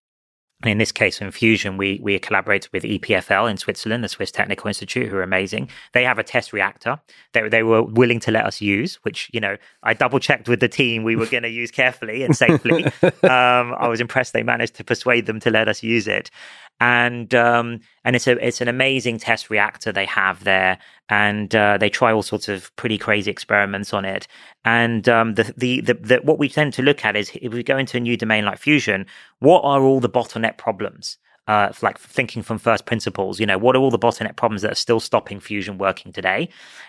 and 0.63 0.71
in 0.71 0.77
this 0.77 0.93
case, 0.93 1.19
in 1.19 1.29
Fusion, 1.31 1.75
we 1.75 1.99
we 2.01 2.17
collaborated 2.19 2.71
with 2.71 2.83
EPFL 2.83 3.51
in 3.51 3.57
Switzerland, 3.57 4.01
the 4.01 4.07
Swiss 4.07 4.31
Technical 4.31 4.69
Institute, 4.69 5.09
who 5.09 5.17
are 5.17 5.23
amazing. 5.23 5.69
They 5.91 6.05
have 6.05 6.19
a 6.19 6.23
test 6.23 6.53
reactor 6.53 6.99
that 7.33 7.51
they 7.51 7.63
were 7.63 7.83
willing 7.83 8.21
to 8.21 8.31
let 8.31 8.45
us 8.45 8.61
use, 8.61 8.95
which 9.03 9.29
you 9.33 9.41
know 9.41 9.57
I 9.83 9.93
double 9.93 10.19
checked 10.19 10.47
with 10.47 10.61
the 10.61 10.69
team 10.69 11.03
we 11.03 11.17
were 11.17 11.25
going 11.25 11.43
to 11.43 11.49
use 11.49 11.69
carefully 11.69 12.23
and 12.23 12.33
safely. 12.35 12.85
um, 13.23 13.75
I 13.77 13.89
was 13.89 13.99
impressed 13.99 14.31
they 14.31 14.41
managed 14.41 14.75
to 14.75 14.85
persuade 14.85 15.25
them 15.25 15.41
to 15.41 15.49
let 15.49 15.67
us 15.67 15.83
use 15.83 16.07
it, 16.07 16.31
and 16.79 17.33
um, 17.33 17.79
and 18.03 18.15
it's 18.15 18.27
a 18.27 18.45
it's 18.45 18.61
an 18.61 18.67
amazing 18.67 19.17
test 19.17 19.49
reactor 19.49 19.91
they 19.91 20.05
have 20.05 20.43
there, 20.43 20.77
and 21.09 21.55
uh, 21.55 21.77
they 21.77 21.89
try 21.89 22.11
all 22.11 22.23
sorts 22.23 22.49
of 22.49 22.75
pretty 22.75 22.97
crazy 22.97 23.31
experiments 23.31 23.93
on 23.93 24.05
it. 24.05 24.27
And 24.65 25.07
um, 25.07 25.35
the, 25.35 25.53
the, 25.55 25.81
the 25.81 25.93
the 25.93 26.17
what 26.23 26.39
we 26.39 26.49
tend 26.49 26.73
to 26.73 26.81
look 26.81 27.05
at 27.05 27.15
is 27.15 27.31
if 27.41 27.53
we 27.53 27.63
go 27.63 27.77
into 27.77 27.97
a 27.97 27.99
new 27.99 28.17
domain 28.17 28.45
like 28.45 28.57
fusion, 28.57 29.05
what 29.39 29.61
are 29.61 29.81
all 29.81 29.99
the 29.99 30.09
bottleneck 30.09 30.57
problems? 30.57 31.17
Uh, 31.45 31.73
like 31.81 31.99
thinking 31.99 32.41
from 32.41 32.57
first 32.57 32.85
principles, 32.85 33.37
you 33.37 33.45
know, 33.45 33.57
what 33.57 33.75
are 33.75 33.79
all 33.79 33.91
the 33.91 33.99
bottleneck 33.99 34.37
problems 34.37 34.61
that 34.61 34.71
are 34.71 34.75
still 34.75 35.01
stopping 35.01 35.41
fusion 35.41 35.77
working 35.77 36.13
today? 36.13 36.47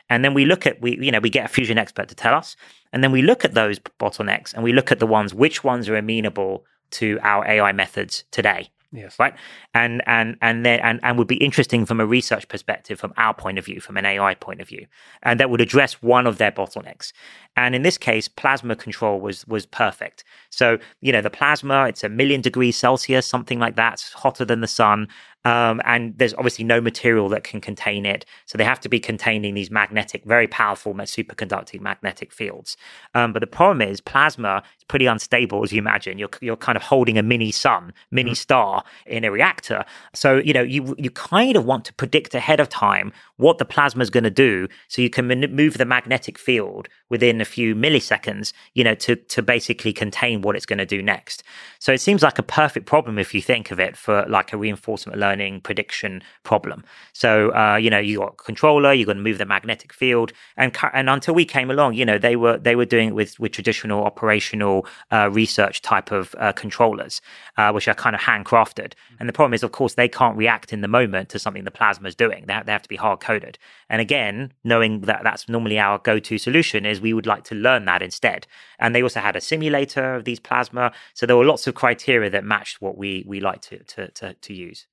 And 0.08 0.24
then 0.24 0.32
we 0.32 0.44
look 0.44 0.64
at 0.64 0.80
we 0.80 0.98
you 1.00 1.10
know 1.12 1.20
we 1.20 1.30
get 1.30 1.44
a 1.44 1.48
fusion 1.48 1.78
expert 1.78 2.08
to 2.08 2.14
tell 2.14 2.34
us, 2.34 2.56
and 2.92 3.04
then 3.04 3.12
we 3.12 3.22
look 3.22 3.44
at 3.44 3.54
those 3.54 3.78
bottlenecks 3.78 4.54
and 4.54 4.64
we 4.64 4.72
look 4.72 4.90
at 4.90 4.98
the 4.98 5.06
ones 5.06 5.34
which 5.34 5.62
ones 5.62 5.88
are 5.88 5.96
amenable 5.96 6.64
to 6.92 7.18
our 7.22 7.46
AI 7.46 7.72
methods 7.72 8.24
today. 8.30 8.70
Yes. 8.94 9.18
Right. 9.18 9.34
And 9.74 10.02
and 10.06 10.36
and 10.40 10.64
then 10.64 10.78
and, 10.78 11.00
and 11.02 11.18
would 11.18 11.26
be 11.26 11.36
interesting 11.36 11.84
from 11.84 12.00
a 12.00 12.06
research 12.06 12.46
perspective, 12.46 13.00
from 13.00 13.12
our 13.16 13.34
point 13.34 13.58
of 13.58 13.64
view, 13.64 13.80
from 13.80 13.96
an 13.96 14.06
AI 14.06 14.34
point 14.36 14.60
of 14.60 14.68
view. 14.68 14.86
And 15.24 15.40
that 15.40 15.50
would 15.50 15.60
address 15.60 15.94
one 16.00 16.28
of 16.28 16.38
their 16.38 16.52
bottlenecks. 16.52 17.12
And 17.56 17.74
in 17.74 17.82
this 17.82 17.98
case, 17.98 18.28
plasma 18.28 18.76
control 18.76 19.20
was 19.20 19.48
was 19.48 19.66
perfect. 19.66 20.22
So, 20.50 20.78
you 21.00 21.10
know, 21.10 21.22
the 21.22 21.30
plasma, 21.30 21.86
it's 21.86 22.04
a 22.04 22.08
million 22.08 22.40
degrees 22.40 22.76
Celsius, 22.76 23.26
something 23.26 23.58
like 23.58 23.74
that. 23.74 23.94
It's 23.94 24.12
hotter 24.12 24.44
than 24.44 24.60
the 24.60 24.68
sun. 24.68 25.08
Um, 25.44 25.82
and 25.84 26.16
there's 26.16 26.34
obviously 26.34 26.64
no 26.64 26.80
material 26.80 27.28
that 27.30 27.44
can 27.44 27.60
contain 27.60 28.06
it. 28.06 28.24
So 28.46 28.56
they 28.56 28.64
have 28.64 28.80
to 28.80 28.88
be 28.88 28.98
containing 28.98 29.54
these 29.54 29.70
magnetic, 29.70 30.24
very 30.24 30.46
powerful 30.46 30.94
superconducting 30.94 31.80
magnetic 31.80 32.32
fields. 32.32 32.76
Um, 33.14 33.32
but 33.32 33.40
the 33.40 33.46
problem 33.46 33.82
is 33.82 34.00
plasma 34.00 34.62
is 34.78 34.84
pretty 34.84 35.06
unstable, 35.06 35.62
as 35.62 35.72
you 35.72 35.78
imagine. 35.78 36.18
You're, 36.18 36.30
you're 36.40 36.56
kind 36.56 36.76
of 36.76 36.82
holding 36.82 37.18
a 37.18 37.22
mini 37.22 37.52
sun, 37.52 37.92
mini 38.10 38.30
mm-hmm. 38.30 38.36
star 38.36 38.84
in 39.06 39.24
a 39.24 39.30
reactor. 39.30 39.84
So, 40.14 40.36
you 40.36 40.52
know, 40.52 40.62
you, 40.62 40.94
you 40.98 41.10
kind 41.10 41.56
of 41.56 41.64
want 41.64 41.84
to 41.86 41.94
predict 41.94 42.34
ahead 42.34 42.60
of 42.60 42.68
time 42.68 43.12
what 43.36 43.58
the 43.58 43.64
plasma 43.64 44.02
is 44.02 44.10
going 44.10 44.24
to 44.24 44.30
do 44.30 44.68
so 44.88 45.02
you 45.02 45.10
can 45.10 45.26
move 45.26 45.78
the 45.78 45.84
magnetic 45.84 46.38
field 46.38 46.88
within 47.14 47.40
a 47.40 47.44
few 47.44 47.76
milliseconds, 47.76 48.52
you 48.78 48.82
know, 48.82 48.96
to 48.96 49.14
to 49.34 49.40
basically 49.40 49.92
contain 49.92 50.42
what 50.42 50.56
it's 50.56 50.66
going 50.66 50.82
to 50.86 50.90
do 50.96 51.00
next. 51.00 51.44
So 51.78 51.92
it 51.92 52.00
seems 52.00 52.22
like 52.24 52.40
a 52.40 52.42
perfect 52.62 52.86
problem 52.86 53.20
if 53.20 53.32
you 53.34 53.40
think 53.40 53.70
of 53.70 53.78
it 53.78 53.96
for 53.96 54.26
like 54.28 54.52
a 54.52 54.56
reinforcement 54.56 55.16
learning 55.24 55.60
prediction 55.60 56.22
problem. 56.42 56.82
So 57.12 57.54
uh, 57.54 57.76
you 57.76 57.88
know, 57.88 58.00
you 58.00 58.18
got 58.18 58.32
a 58.32 58.42
controller, 58.50 58.92
you're 58.92 59.06
going 59.06 59.22
to 59.24 59.28
move 59.30 59.38
the 59.38 59.46
magnetic 59.46 59.92
field, 59.92 60.32
and 60.56 60.76
and 60.92 61.08
until 61.08 61.34
we 61.34 61.44
came 61.44 61.70
along, 61.70 61.94
you 61.94 62.04
know, 62.04 62.18
they 62.18 62.34
were 62.34 62.58
they 62.58 62.74
were 62.74 62.90
doing 62.94 63.10
it 63.10 63.14
with 63.14 63.38
with 63.38 63.52
traditional 63.52 64.04
operational 64.04 64.86
uh, 65.12 65.30
research 65.30 65.76
type 65.82 66.10
of 66.10 66.34
uh, 66.38 66.52
controllers, 66.52 67.22
uh, 67.58 67.70
which 67.70 67.86
are 67.86 67.94
kind 67.94 68.16
of 68.16 68.22
handcrafted. 68.22 68.94
And 69.20 69.28
the 69.28 69.32
problem 69.32 69.54
is, 69.54 69.62
of 69.62 69.70
course, 69.70 69.94
they 69.94 70.08
can't 70.08 70.36
react 70.36 70.72
in 70.72 70.80
the 70.80 70.88
moment 70.88 71.28
to 71.28 71.38
something 71.38 71.62
the 71.62 71.70
plasma 71.70 72.08
is 72.08 72.16
doing. 72.16 72.44
They 72.46 72.54
have, 72.54 72.66
they 72.66 72.72
have 72.72 72.82
to 72.82 72.88
be 72.88 72.96
hard 72.96 73.20
coded. 73.20 73.56
And 73.88 74.00
again, 74.00 74.52
knowing 74.64 75.02
that 75.02 75.22
that's 75.22 75.48
normally 75.48 75.78
our 75.78 75.98
go 75.98 76.18
to 76.18 76.38
solution, 76.38 76.86
is 76.86 77.00
we 77.04 77.12
would 77.12 77.26
like 77.26 77.44
to 77.44 77.54
learn 77.54 77.84
that 77.84 78.02
instead. 78.02 78.46
And 78.80 78.94
they 78.94 79.02
also 79.02 79.20
had 79.20 79.36
a 79.36 79.40
simulator 79.40 80.14
of 80.16 80.24
these 80.24 80.40
plasma. 80.40 80.90
So 81.12 81.26
there 81.26 81.36
were 81.36 81.44
lots 81.44 81.66
of 81.66 81.74
criteria 81.74 82.30
that 82.30 82.44
matched 82.44 82.80
what 82.80 82.96
we, 82.96 83.24
we 83.28 83.38
like 83.40 83.60
to, 83.68 83.84
to, 83.84 84.10
to, 84.10 84.34
to 84.34 84.54
use. 84.54 84.86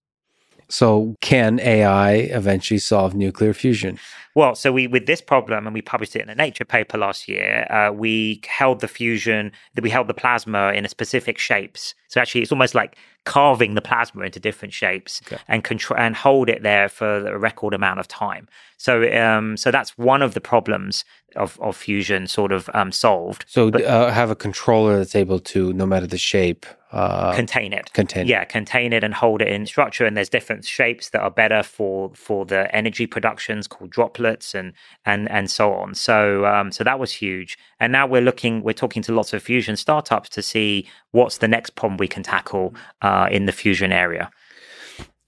So, 0.67 1.17
can 1.19 1.59
AI 1.59 2.13
eventually 2.13 2.77
solve 2.77 3.13
nuclear 3.13 3.53
fusion? 3.53 3.99
Well, 4.35 4.55
so 4.55 4.71
we 4.71 4.87
with 4.87 5.05
this 5.05 5.19
problem, 5.19 5.67
and 5.67 5.73
we 5.73 5.81
published 5.81 6.15
it 6.15 6.21
in 6.21 6.29
a 6.29 6.35
Nature 6.35 6.63
paper 6.63 6.97
last 6.97 7.27
year. 7.27 7.67
Uh, 7.69 7.91
we 7.91 8.39
held 8.47 8.79
the 8.79 8.87
fusion, 8.87 9.51
that 9.75 9.81
we 9.81 9.89
held 9.89 10.07
the 10.07 10.13
plasma 10.13 10.71
in 10.71 10.85
a 10.85 10.89
specific 10.89 11.37
shapes. 11.37 11.93
So 12.07 12.21
actually, 12.21 12.43
it's 12.43 12.53
almost 12.53 12.73
like 12.73 12.95
carving 13.25 13.75
the 13.75 13.81
plasma 13.81 14.23
into 14.23 14.39
different 14.39 14.73
shapes 14.73 15.21
okay. 15.27 15.41
and 15.47 15.63
control 15.63 15.99
and 15.99 16.15
hold 16.15 16.49
it 16.49 16.63
there 16.63 16.89
for 16.89 17.27
a 17.27 17.37
record 17.37 17.73
amount 17.73 17.99
of 17.99 18.07
time. 18.07 18.47
So, 18.77 19.11
um, 19.15 19.57
so 19.57 19.69
that's 19.69 19.95
one 19.97 20.23
of 20.23 20.33
the 20.33 20.41
problems 20.41 21.05
of, 21.35 21.59
of 21.61 21.77
fusion 21.77 22.25
sort 22.25 22.51
of 22.51 22.67
um, 22.73 22.91
solved. 22.91 23.45
So, 23.47 23.69
but, 23.69 23.83
uh, 23.83 24.09
have 24.09 24.31
a 24.31 24.35
controller 24.35 24.97
that's 24.97 25.15
able 25.15 25.39
to, 25.39 25.71
no 25.73 25.85
matter 25.85 26.07
the 26.07 26.17
shape, 26.17 26.65
uh, 26.91 27.33
contain 27.35 27.73
it. 27.73 27.93
Contain, 27.93 28.27
yeah, 28.27 28.43
contain 28.43 28.91
it 28.91 29.03
and 29.03 29.13
hold 29.13 29.41
it 29.41 29.47
in 29.47 29.65
structure. 29.65 30.05
And 30.05 30.17
there's 30.17 30.29
different 30.29 30.65
shapes 30.65 31.09
that 31.11 31.21
are 31.21 31.31
better 31.31 31.63
for 31.63 32.11
for 32.15 32.45
the 32.45 32.73
energy 32.75 33.07
productions 33.07 33.67
called 33.67 33.91
droplets 33.91 34.53
and 34.53 34.73
and 35.05 35.29
and 35.29 35.49
so 35.49 35.73
on. 35.73 35.93
So, 35.93 36.45
um, 36.45 36.71
so 36.71 36.83
that 36.83 36.99
was 36.99 37.13
huge. 37.13 37.57
And 37.79 37.91
now 37.91 38.05
we're 38.05 38.21
looking, 38.21 38.61
we're 38.61 38.73
talking 38.73 39.01
to 39.03 39.13
lots 39.13 39.33
of 39.33 39.41
fusion 39.41 39.75
startups 39.75 40.29
to 40.29 40.41
see 40.41 40.87
what's 41.11 41.39
the 41.39 41.47
next 41.47 41.75
problem 41.75 41.97
we 41.97 42.07
can 42.07 42.23
tackle 42.23 42.75
uh, 43.01 43.10
in 43.31 43.45
the 43.45 43.51
fusion 43.51 43.91
area. 43.91 44.31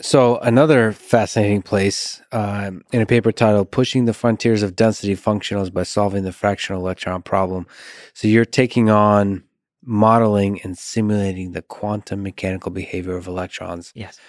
So, 0.02 0.38
another 0.40 0.92
fascinating 0.92 1.62
place 1.62 2.22
um, 2.34 2.84
in 2.92 3.02
a 3.02 3.06
paper 3.06 3.32
titled 3.32 3.72
Pushing 3.72 4.04
the 4.04 4.14
Frontiers 4.14 4.62
of 4.62 4.76
Density 4.76 5.16
Functionals 5.16 5.72
by 5.72 5.84
Solving 5.84 6.24
the 6.24 6.34
Fractional 6.34 6.82
Electron 6.82 7.22
Problem. 7.22 7.68
So, 8.14 8.28
you're 8.28 8.44
taking 8.44 8.90
on 8.90 9.44
modeling 9.82 10.62
and 10.64 10.78
simulating 10.78 11.52
the 11.52 11.62
quantum 11.62 12.24
mechanical 12.24 12.72
behavior 12.72 13.16
of 13.16 13.28
electrons. 13.28 13.92
Yes. 13.96 14.20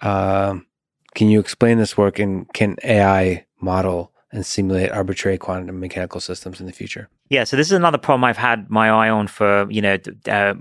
Um, 0.00 0.66
can 1.14 1.28
you 1.28 1.40
explain 1.40 1.78
this 1.78 1.96
work 1.96 2.18
and 2.18 2.52
can 2.52 2.76
AI 2.84 3.46
model 3.60 4.12
and 4.32 4.44
simulate 4.44 4.90
arbitrary 4.90 5.38
quantum 5.38 5.80
mechanical 5.80 6.20
systems 6.20 6.60
in 6.60 6.66
the 6.66 6.72
future? 6.72 7.08
Yeah, 7.28 7.44
so 7.44 7.56
this 7.56 7.68
is 7.68 7.72
another 7.72 7.98
problem 7.98 8.24
I've 8.24 8.36
had 8.36 8.70
my 8.70 8.88
eye 8.88 9.08
on 9.08 9.26
for 9.26 9.70
you 9.70 9.80
know 9.80 9.98
a 10.26 10.32
uh, 10.32 10.54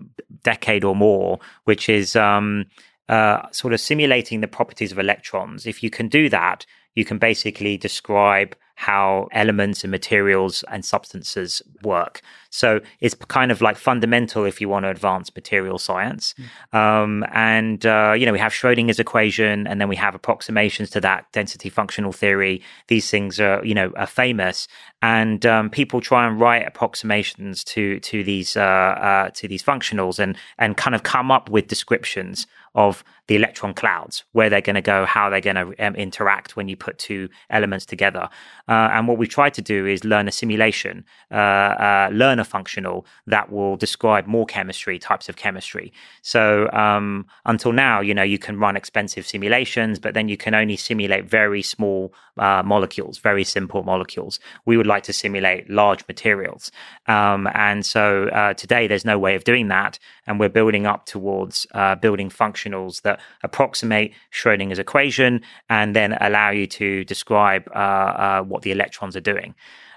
decade 0.43 0.83
or 0.83 0.95
more, 0.95 1.39
which 1.65 1.89
is 1.89 2.15
um, 2.15 2.65
uh, 3.09 3.49
sort 3.51 3.73
of 3.73 3.79
simulating 3.79 4.41
the 4.41 4.47
properties 4.47 4.91
of 4.91 4.99
electrons. 4.99 5.65
If 5.65 5.83
you 5.83 5.89
can 5.89 6.07
do 6.07 6.29
that, 6.29 6.65
you 6.95 7.05
can 7.05 7.17
basically 7.17 7.77
describe 7.77 8.55
how 8.75 9.27
elements 9.31 9.83
and 9.83 9.91
materials 9.91 10.63
and 10.69 10.83
substances 10.83 11.61
work. 11.83 12.21
So 12.55 12.79
it's 13.01 13.15
kind 13.27 13.51
of 13.51 13.61
like 13.61 13.77
fundamental 13.77 14.45
if 14.45 14.61
you 14.61 14.69
want 14.69 14.85
to 14.85 14.89
advance 14.89 15.33
material 15.35 15.77
science. 15.77 16.33
Mm. 16.71 16.77
Um, 16.79 17.25
and, 17.33 17.85
uh, 17.85 18.13
you 18.17 18.25
know, 18.25 18.31
we 18.31 18.39
have 18.39 18.53
Schrodinger's 18.53 18.99
equation 18.99 19.67
and 19.67 19.81
then 19.81 19.89
we 19.89 19.95
have 19.97 20.15
approximations 20.15 20.89
to 20.91 21.01
that 21.01 21.31
density 21.33 21.69
functional 21.69 22.11
theory. 22.11 22.61
These 22.87 23.09
things 23.09 23.39
are, 23.39 23.63
you 23.65 23.75
know, 23.75 23.91
are 23.97 24.07
famous 24.07 24.67
and 25.01 25.45
um, 25.45 25.69
people 25.69 25.99
try 26.01 26.25
and 26.25 26.39
write 26.39 26.65
approximations 26.65 27.63
to, 27.65 27.99
to 27.99 28.23
these, 28.23 28.55
uh, 28.55 28.61
uh, 28.61 29.29
to 29.31 29.47
these 29.47 29.63
functionals 29.63 30.17
and, 30.17 30.37
and 30.57 30.77
kind 30.77 30.95
of 30.95 31.03
come 31.03 31.31
up 31.31 31.49
with 31.49 31.67
descriptions 31.67 32.47
of 32.75 33.03
the 33.27 33.35
electron 33.35 33.73
clouds, 33.73 34.23
where 34.33 34.49
they're 34.49 34.61
going 34.61 34.75
to 34.75 34.81
go, 34.81 35.05
how 35.05 35.29
they're 35.29 35.41
going 35.41 35.55
to 35.55 35.73
um, 35.85 35.95
interact 35.95 36.55
when 36.55 36.67
you 36.67 36.75
put 36.75 36.97
two 36.99 37.27
elements 37.49 37.85
together. 37.85 38.29
Uh, 38.67 38.89
and 38.91 39.07
what 39.07 39.17
we 39.17 39.25
try 39.25 39.49
to 39.49 39.61
do 39.61 39.85
is 39.87 40.03
learn 40.03 40.27
a 40.27 40.31
simulation, 40.31 41.03
uh, 41.31 41.35
uh, 41.35 42.09
learn 42.11 42.37
a 42.37 42.44
functional 42.45 43.05
that 43.27 43.51
will 43.51 43.75
describe 43.77 44.27
more 44.27 44.45
chemistry, 44.45 44.99
types 44.99 45.29
of 45.29 45.35
chemistry. 45.35 45.91
So 46.21 46.69
um, 46.71 47.25
until 47.45 47.71
now, 47.71 48.01
you 48.01 48.13
know, 48.13 48.23
you 48.23 48.39
can 48.39 48.59
run 48.59 48.75
expensive 48.75 49.27
simulations, 49.27 49.99
but 49.99 50.13
then 50.13 50.29
you 50.29 50.37
can 50.37 50.53
only 50.53 50.77
simulate 50.77 51.25
very 51.25 51.61
small 51.61 52.13
uh, 52.37 52.63
molecules, 52.63 53.17
very 53.17 53.43
simple 53.43 53.83
molecules. 53.83 54.39
We 54.65 54.77
would 54.77 54.87
like 54.87 55.03
to 55.03 55.13
simulate 55.13 55.69
large 55.69 56.07
materials. 56.07 56.71
Um, 57.07 57.49
and 57.53 57.85
so 57.85 58.27
uh, 58.29 58.53
today, 58.53 58.87
there's 58.87 59.05
no 59.05 59.17
way 59.17 59.35
of 59.35 59.43
doing 59.43 59.67
that. 59.69 59.99
And 60.27 60.39
we're 60.39 60.49
building 60.49 60.85
up 60.85 61.05
towards 61.05 61.67
uh, 61.73 61.95
building 61.95 62.29
functionals 62.29 63.01
that 63.03 63.19
approximate 63.43 64.13
Schrodinger's 64.31 64.79
equation 64.79 65.41
and 65.69 65.95
then 65.95 66.13
allow 66.19 66.49
you 66.49 66.67
to 66.67 67.03
describe 67.05 67.69
uh, 67.73 67.77
uh, 67.77 68.41
what 68.43 68.63
the 68.63 68.71
electrons 68.71 69.15
are 69.15 69.21
doing. 69.21 69.55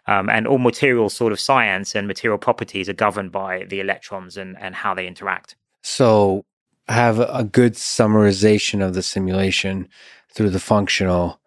Um, 0.09 0.31
and 0.31 0.47
all 0.47 0.59
material 0.59 1.11
sort 1.11 1.33
of 1.33 1.39
science 1.39 1.95
and 1.95 2.09
material 2.09 2.39
properties 2.39 2.89
are 2.89 2.95
governed 2.95 3.31
by 3.31 3.65
the 3.69 3.79
electrons 3.79 4.39
and, 4.39 4.57
and 4.59 4.75
how 4.75 4.95
they 4.95 5.07
interact. 5.07 5.55
So, 5.83 6.45
have 6.89 7.21
a 7.21 7.45
good 7.45 7.75
summarization 7.75 8.85
of 8.85 8.95
the 8.95 9.03
simulation 9.03 9.87
through 10.33 10.49
the 10.51 10.61
functional, 10.61 11.39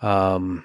um, 0.00 0.64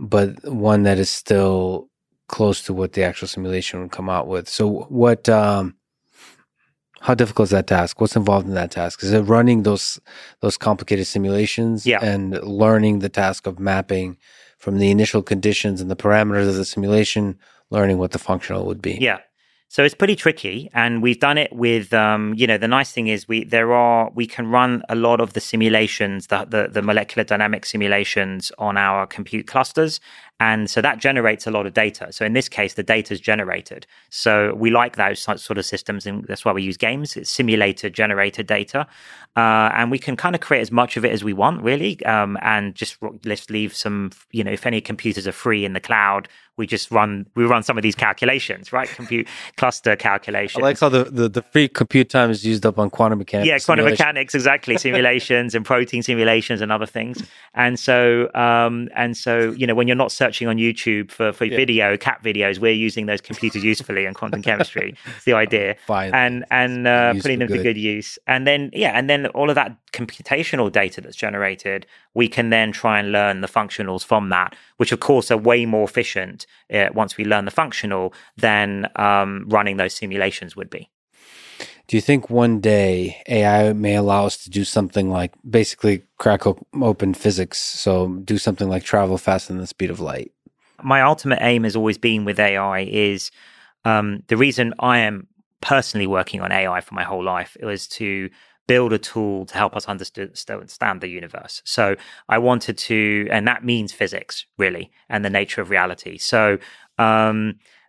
but 0.00 0.44
one 0.44 0.82
that 0.82 0.98
is 0.98 1.08
still 1.08 1.88
close 2.26 2.62
to 2.62 2.74
what 2.74 2.94
the 2.94 3.04
actual 3.04 3.28
simulation 3.28 3.80
would 3.80 3.92
come 3.92 4.10
out 4.10 4.26
with. 4.26 4.48
So, 4.48 4.86
what 4.88 5.28
um, 5.28 5.76
how 7.00 7.14
difficult 7.14 7.46
is 7.46 7.50
that 7.50 7.66
task? 7.66 8.00
What's 8.00 8.16
involved 8.16 8.46
in 8.46 8.54
that 8.54 8.70
task? 8.70 9.02
Is 9.02 9.12
it 9.12 9.22
running 9.22 9.62
those 9.62 9.98
those 10.40 10.56
complicated 10.56 11.06
simulations 11.06 11.86
yeah. 11.86 11.98
and 12.02 12.42
learning 12.42 12.98
the 12.98 13.08
task 13.08 13.46
of 13.46 13.58
mapping 13.58 14.18
from 14.60 14.78
the 14.78 14.90
initial 14.90 15.22
conditions 15.22 15.80
and 15.80 15.90
the 15.90 15.96
parameters 15.96 16.48
of 16.48 16.54
the 16.54 16.64
simulation, 16.64 17.38
learning 17.70 17.98
what 17.98 18.12
the 18.12 18.18
functional 18.18 18.66
would 18.66 18.80
be? 18.80 18.98
Yeah. 19.00 19.18
So 19.72 19.84
it's 19.84 19.94
pretty 19.94 20.16
tricky, 20.16 20.68
and 20.74 21.00
we've 21.00 21.20
done 21.20 21.38
it 21.38 21.52
with, 21.52 21.94
um, 21.94 22.34
you 22.36 22.44
know, 22.44 22.58
the 22.58 22.66
nice 22.66 22.90
thing 22.90 23.06
is 23.06 23.28
we 23.28 23.44
there 23.44 23.72
are 23.72 24.10
we 24.12 24.26
can 24.26 24.48
run 24.48 24.82
a 24.88 24.96
lot 24.96 25.20
of 25.20 25.34
the 25.34 25.40
simulations, 25.40 26.26
the, 26.26 26.44
the 26.44 26.66
the 26.72 26.82
molecular 26.82 27.22
dynamic 27.22 27.64
simulations 27.64 28.50
on 28.58 28.76
our 28.76 29.06
compute 29.06 29.46
clusters, 29.46 30.00
and 30.40 30.68
so 30.68 30.80
that 30.80 30.98
generates 30.98 31.46
a 31.46 31.52
lot 31.52 31.66
of 31.66 31.72
data. 31.72 32.12
So 32.12 32.24
in 32.24 32.32
this 32.32 32.48
case, 32.48 32.74
the 32.74 32.82
data 32.82 33.14
is 33.14 33.20
generated. 33.20 33.86
So 34.08 34.54
we 34.56 34.70
like 34.70 34.96
those 34.96 35.20
sort 35.20 35.56
of 35.56 35.64
systems, 35.64 36.04
and 36.04 36.24
that's 36.24 36.44
why 36.44 36.52
we 36.52 36.64
use 36.64 36.76
games. 36.76 37.16
It's 37.16 37.30
simulated, 37.30 37.94
generated 37.94 38.48
data, 38.48 38.88
uh, 39.36 39.70
and 39.72 39.88
we 39.88 40.00
can 40.00 40.16
kind 40.16 40.34
of 40.34 40.40
create 40.40 40.62
as 40.62 40.72
much 40.72 40.96
of 40.96 41.04
it 41.04 41.12
as 41.12 41.22
we 41.22 41.32
want, 41.32 41.62
really, 41.62 42.04
um, 42.06 42.36
and 42.42 42.74
just 42.74 42.96
let's 43.24 43.48
leave 43.48 43.76
some. 43.76 44.10
You 44.32 44.42
know, 44.42 44.50
if 44.50 44.66
any 44.66 44.80
computers 44.80 45.28
are 45.28 45.32
free 45.32 45.64
in 45.64 45.74
the 45.74 45.80
cloud, 45.80 46.28
we 46.60 46.66
just 46.66 46.90
run 46.90 47.26
we 47.34 47.44
run 47.44 47.64
some 47.64 47.76
of 47.76 47.82
these 47.82 47.96
calculations, 47.96 48.72
right? 48.72 48.88
Compute 49.00 49.26
cluster 49.56 49.96
calculations. 49.96 50.62
I 50.62 50.66
like 50.66 50.78
how 50.78 50.90
the, 50.90 51.04
the, 51.04 51.28
the 51.28 51.42
free 51.42 51.68
compute 51.68 52.10
time 52.10 52.30
is 52.30 52.44
used 52.44 52.64
up 52.66 52.78
on 52.78 52.90
quantum 52.90 53.18
mechanics. 53.18 53.48
Yeah, 53.48 53.58
quantum 53.58 53.86
mechanics, 53.86 54.34
exactly. 54.34 54.76
Simulations 54.90 55.54
and 55.54 55.64
protein 55.64 56.02
simulations 56.02 56.60
and 56.60 56.70
other 56.70 56.86
things. 56.86 57.22
And 57.54 57.80
so 57.80 58.32
um, 58.34 58.88
and 58.94 59.16
so 59.16 59.52
you 59.52 59.66
know 59.66 59.74
when 59.74 59.88
you're 59.88 59.96
not 59.96 60.12
searching 60.12 60.46
on 60.46 60.58
YouTube 60.58 61.10
for, 61.10 61.32
for 61.32 61.46
yeah. 61.46 61.56
video, 61.56 61.96
cat 61.96 62.22
videos, 62.22 62.58
we're 62.58 62.72
using 62.72 63.06
those 63.06 63.20
computers 63.20 63.64
usefully 63.64 64.04
in 64.04 64.14
quantum 64.14 64.42
chemistry. 64.42 64.94
It's 65.16 65.24
the 65.24 65.32
idea. 65.32 65.76
Fine. 65.86 66.14
And 66.14 66.44
and 66.50 66.86
uh, 66.86 67.14
putting 67.14 67.38
them 67.38 67.48
good. 67.48 67.58
to 67.58 67.62
good 67.62 67.78
use. 67.78 68.18
And 68.26 68.46
then 68.46 68.70
yeah, 68.72 68.92
and 68.98 69.08
then 69.08 69.26
all 69.28 69.48
of 69.48 69.54
that 69.56 69.76
computational 69.92 70.70
data 70.70 71.00
that's 71.00 71.16
generated, 71.16 71.86
we 72.14 72.28
can 72.28 72.50
then 72.50 72.72
try 72.72 72.98
and 72.98 73.12
learn 73.12 73.40
the 73.40 73.48
functionals 73.48 74.04
from 74.04 74.28
that, 74.30 74.54
which 74.76 74.92
of 74.92 75.00
course 75.00 75.30
are 75.30 75.36
way 75.36 75.66
more 75.66 75.84
efficient 75.84 76.46
uh, 76.72 76.88
once 76.94 77.16
we 77.16 77.24
learn 77.24 77.44
the 77.44 77.50
functional 77.50 78.12
than 78.36 78.88
um, 78.96 79.44
running 79.48 79.76
those 79.76 79.94
simulations 79.94 80.56
would 80.56 80.70
be. 80.70 80.88
Do 81.90 81.96
you 81.96 82.00
think 82.00 82.30
one 82.30 82.60
day 82.60 83.20
AI 83.28 83.72
may 83.72 83.96
allow 83.96 84.26
us 84.26 84.36
to 84.44 84.50
do 84.50 84.64
something 84.64 85.10
like 85.10 85.32
basically 85.48 86.04
crack 86.18 86.42
open 86.46 87.14
physics? 87.14 87.58
So 87.58 88.08
do 88.24 88.38
something 88.38 88.68
like 88.68 88.84
travel 88.84 89.18
faster 89.18 89.52
than 89.52 89.60
the 89.60 89.66
speed 89.66 89.90
of 89.90 89.98
light? 89.98 90.30
My 90.82 91.02
ultimate 91.02 91.40
aim 91.42 91.64
has 91.64 91.74
always 91.74 91.98
been 91.98 92.24
with 92.24 92.38
AI 92.38 92.82
is 92.82 93.32
um, 93.84 94.22
the 94.28 94.36
reason 94.36 94.72
I 94.78 94.98
am 94.98 95.26
personally 95.60 96.06
working 96.06 96.40
on 96.40 96.52
AI 96.52 96.80
for 96.80 96.94
my 96.94 97.02
whole 97.02 97.24
life 97.24 97.56
was 97.60 97.86
to 97.88 98.30
build 98.72 98.92
a 98.92 99.00
tool 99.12 99.38
to 99.50 99.54
help 99.62 99.72
us 99.78 99.84
understand 99.94 100.96
the 101.04 101.10
universe. 101.20 101.54
So 101.76 101.84
I 102.34 102.38
wanted 102.48 102.76
to, 102.88 103.00
and 103.34 103.42
that 103.50 103.60
means 103.70 103.90
physics 104.00 104.34
really, 104.64 104.84
and 105.12 105.20
the 105.24 105.34
nature 105.40 105.62
of 105.62 105.68
reality. 105.76 106.14
So 106.32 106.42
Um, 107.10 107.38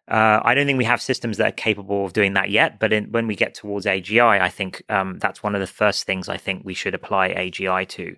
uh, 0.08 0.42
I 0.44 0.56
don't 0.56 0.66
think 0.66 0.78
we 0.78 0.86
have 0.86 1.02
systems 1.02 1.38
that 1.38 1.48
are 1.48 1.52
capable 1.52 2.06
of 2.06 2.14
doing 2.14 2.34
that 2.34 2.50
yet. 2.50 2.80
But 2.80 2.92
in, 2.92 3.12
when 3.12 3.28
we 3.28 3.36
get 3.36 3.54
towards 3.54 3.86
AGI, 3.86 4.42
I 4.42 4.50
think 4.50 4.84
um, 4.90 5.20
that's 5.20 5.44
one 5.44 5.56
of 5.56 5.62
the 5.62 5.68
first 5.68 6.06
things 6.06 6.28
I 6.28 6.38
think 6.38 6.64
we 6.66 6.74
should 6.74 6.96
apply 6.96 7.34
AGI 7.34 7.88
to. 7.90 8.16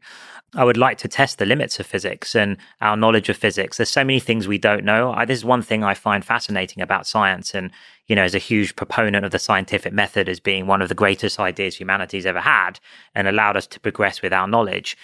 I 0.56 0.64
would 0.64 0.78
like 0.78 0.98
to 1.00 1.08
test 1.08 1.40
the 1.40 1.46
limits 1.46 1.80
of 1.80 1.86
physics 1.86 2.36
and 2.36 2.58
our 2.80 2.96
knowledge 2.96 3.30
of 3.30 3.38
physics. 3.38 3.78
There's 3.78 3.90
so 3.90 4.04
many 4.04 4.20
things 4.20 4.48
we 4.48 4.58
don't 4.58 4.86
know. 4.86 5.12
I, 5.12 5.26
this 5.26 5.40
is 5.40 5.46
one 5.46 5.62
thing 5.62 5.84
I 5.84 5.94
find 5.94 6.24
fascinating 6.24 6.82
about 6.82 7.06
science. 7.06 7.54
And, 7.54 7.70
you 8.08 8.16
know, 8.16 8.24
as 8.24 8.36
a 8.36 8.40
huge 8.40 8.76
proponent 8.76 9.26
of 9.26 9.32
the 9.32 9.40
scientific 9.40 9.94
method 9.94 10.30
as 10.30 10.40
being 10.40 10.68
one 10.68 10.82
of 10.82 10.90
the 10.90 10.96
greatest 10.96 11.40
ideas 11.40 11.76
humanity's 11.76 12.26
ever 12.26 12.42
had 12.42 12.80
and 13.14 13.28
allowed 13.28 13.58
us 13.58 13.68
to 13.68 13.80
progress 13.80 14.22
with 14.22 14.32
our 14.32 14.48
knowledge. 14.48 14.98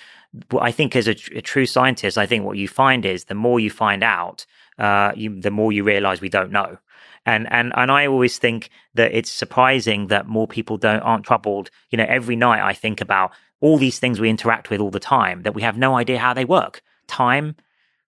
I 0.59 0.71
think 0.71 0.95
as 0.95 1.07
a, 1.07 1.15
a 1.35 1.41
true 1.41 1.65
scientist, 1.65 2.17
I 2.17 2.25
think 2.25 2.45
what 2.45 2.57
you 2.57 2.67
find 2.67 3.05
is 3.05 3.25
the 3.25 3.35
more 3.35 3.59
you 3.59 3.69
find 3.69 4.03
out, 4.03 4.45
uh, 4.79 5.11
you, 5.15 5.39
the 5.39 5.51
more 5.51 5.71
you 5.71 5.83
realize 5.83 6.21
we 6.21 6.29
don't 6.29 6.51
know. 6.51 6.77
And, 7.25 7.51
and, 7.51 7.73
and 7.75 7.91
I 7.91 8.07
always 8.07 8.39
think 8.39 8.69
that 8.95 9.13
it's 9.13 9.29
surprising 9.29 10.07
that 10.07 10.27
more 10.27 10.47
people 10.47 10.77
don't, 10.77 11.01
aren't 11.01 11.25
troubled. 11.25 11.69
You 11.89 11.97
know, 11.97 12.05
every 12.07 12.35
night 12.35 12.61
I 12.61 12.73
think 12.73 13.01
about 13.01 13.31
all 13.61 13.77
these 13.77 13.99
things 13.99 14.19
we 14.19 14.29
interact 14.29 14.69
with 14.69 14.79
all 14.79 14.89
the 14.89 14.99
time 14.99 15.43
that 15.43 15.53
we 15.53 15.61
have 15.61 15.77
no 15.77 15.95
idea 15.95 16.17
how 16.17 16.33
they 16.33 16.45
work. 16.45 16.81
Time, 17.07 17.55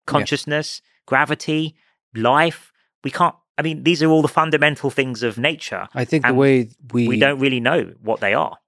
consciousness, 0.06 0.80
yeah. 0.82 0.90
gravity, 1.06 1.74
life. 2.14 2.72
We 3.02 3.10
can't, 3.10 3.34
I 3.58 3.62
mean, 3.62 3.82
these 3.82 4.02
are 4.02 4.08
all 4.08 4.22
the 4.22 4.28
fundamental 4.28 4.90
things 4.90 5.22
of 5.22 5.36
nature. 5.36 5.88
I 5.94 6.04
think 6.04 6.24
the 6.24 6.32
way 6.32 6.70
we, 6.92 7.08
we 7.08 7.18
don't 7.18 7.40
really 7.40 7.60
know 7.60 7.92
what 8.00 8.20
they 8.20 8.32
are. 8.32 8.58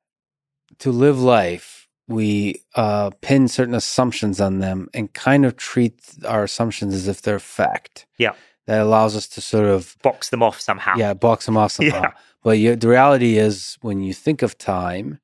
To 0.80 0.90
live 0.90 1.20
life, 1.20 1.81
we 2.08 2.62
uh, 2.74 3.10
pin 3.20 3.48
certain 3.48 3.74
assumptions 3.74 4.40
on 4.40 4.58
them 4.58 4.88
and 4.94 5.12
kind 5.12 5.44
of 5.44 5.56
treat 5.56 6.00
our 6.26 6.44
assumptions 6.44 6.94
as 6.94 7.08
if 7.08 7.22
they're 7.22 7.38
fact. 7.38 8.06
Yeah. 8.18 8.32
That 8.66 8.80
allows 8.80 9.16
us 9.16 9.26
to 9.28 9.40
sort 9.40 9.66
of 9.66 9.96
box 10.02 10.30
them 10.30 10.42
off 10.42 10.60
somehow. 10.60 10.94
Yeah, 10.96 11.14
box 11.14 11.46
them 11.46 11.56
off 11.56 11.72
somehow. 11.72 12.02
Yeah. 12.02 12.12
But 12.44 12.58
you, 12.58 12.76
the 12.76 12.88
reality 12.88 13.38
is, 13.38 13.76
when 13.82 14.00
you 14.00 14.12
think 14.12 14.42
of 14.42 14.58
time, 14.58 15.18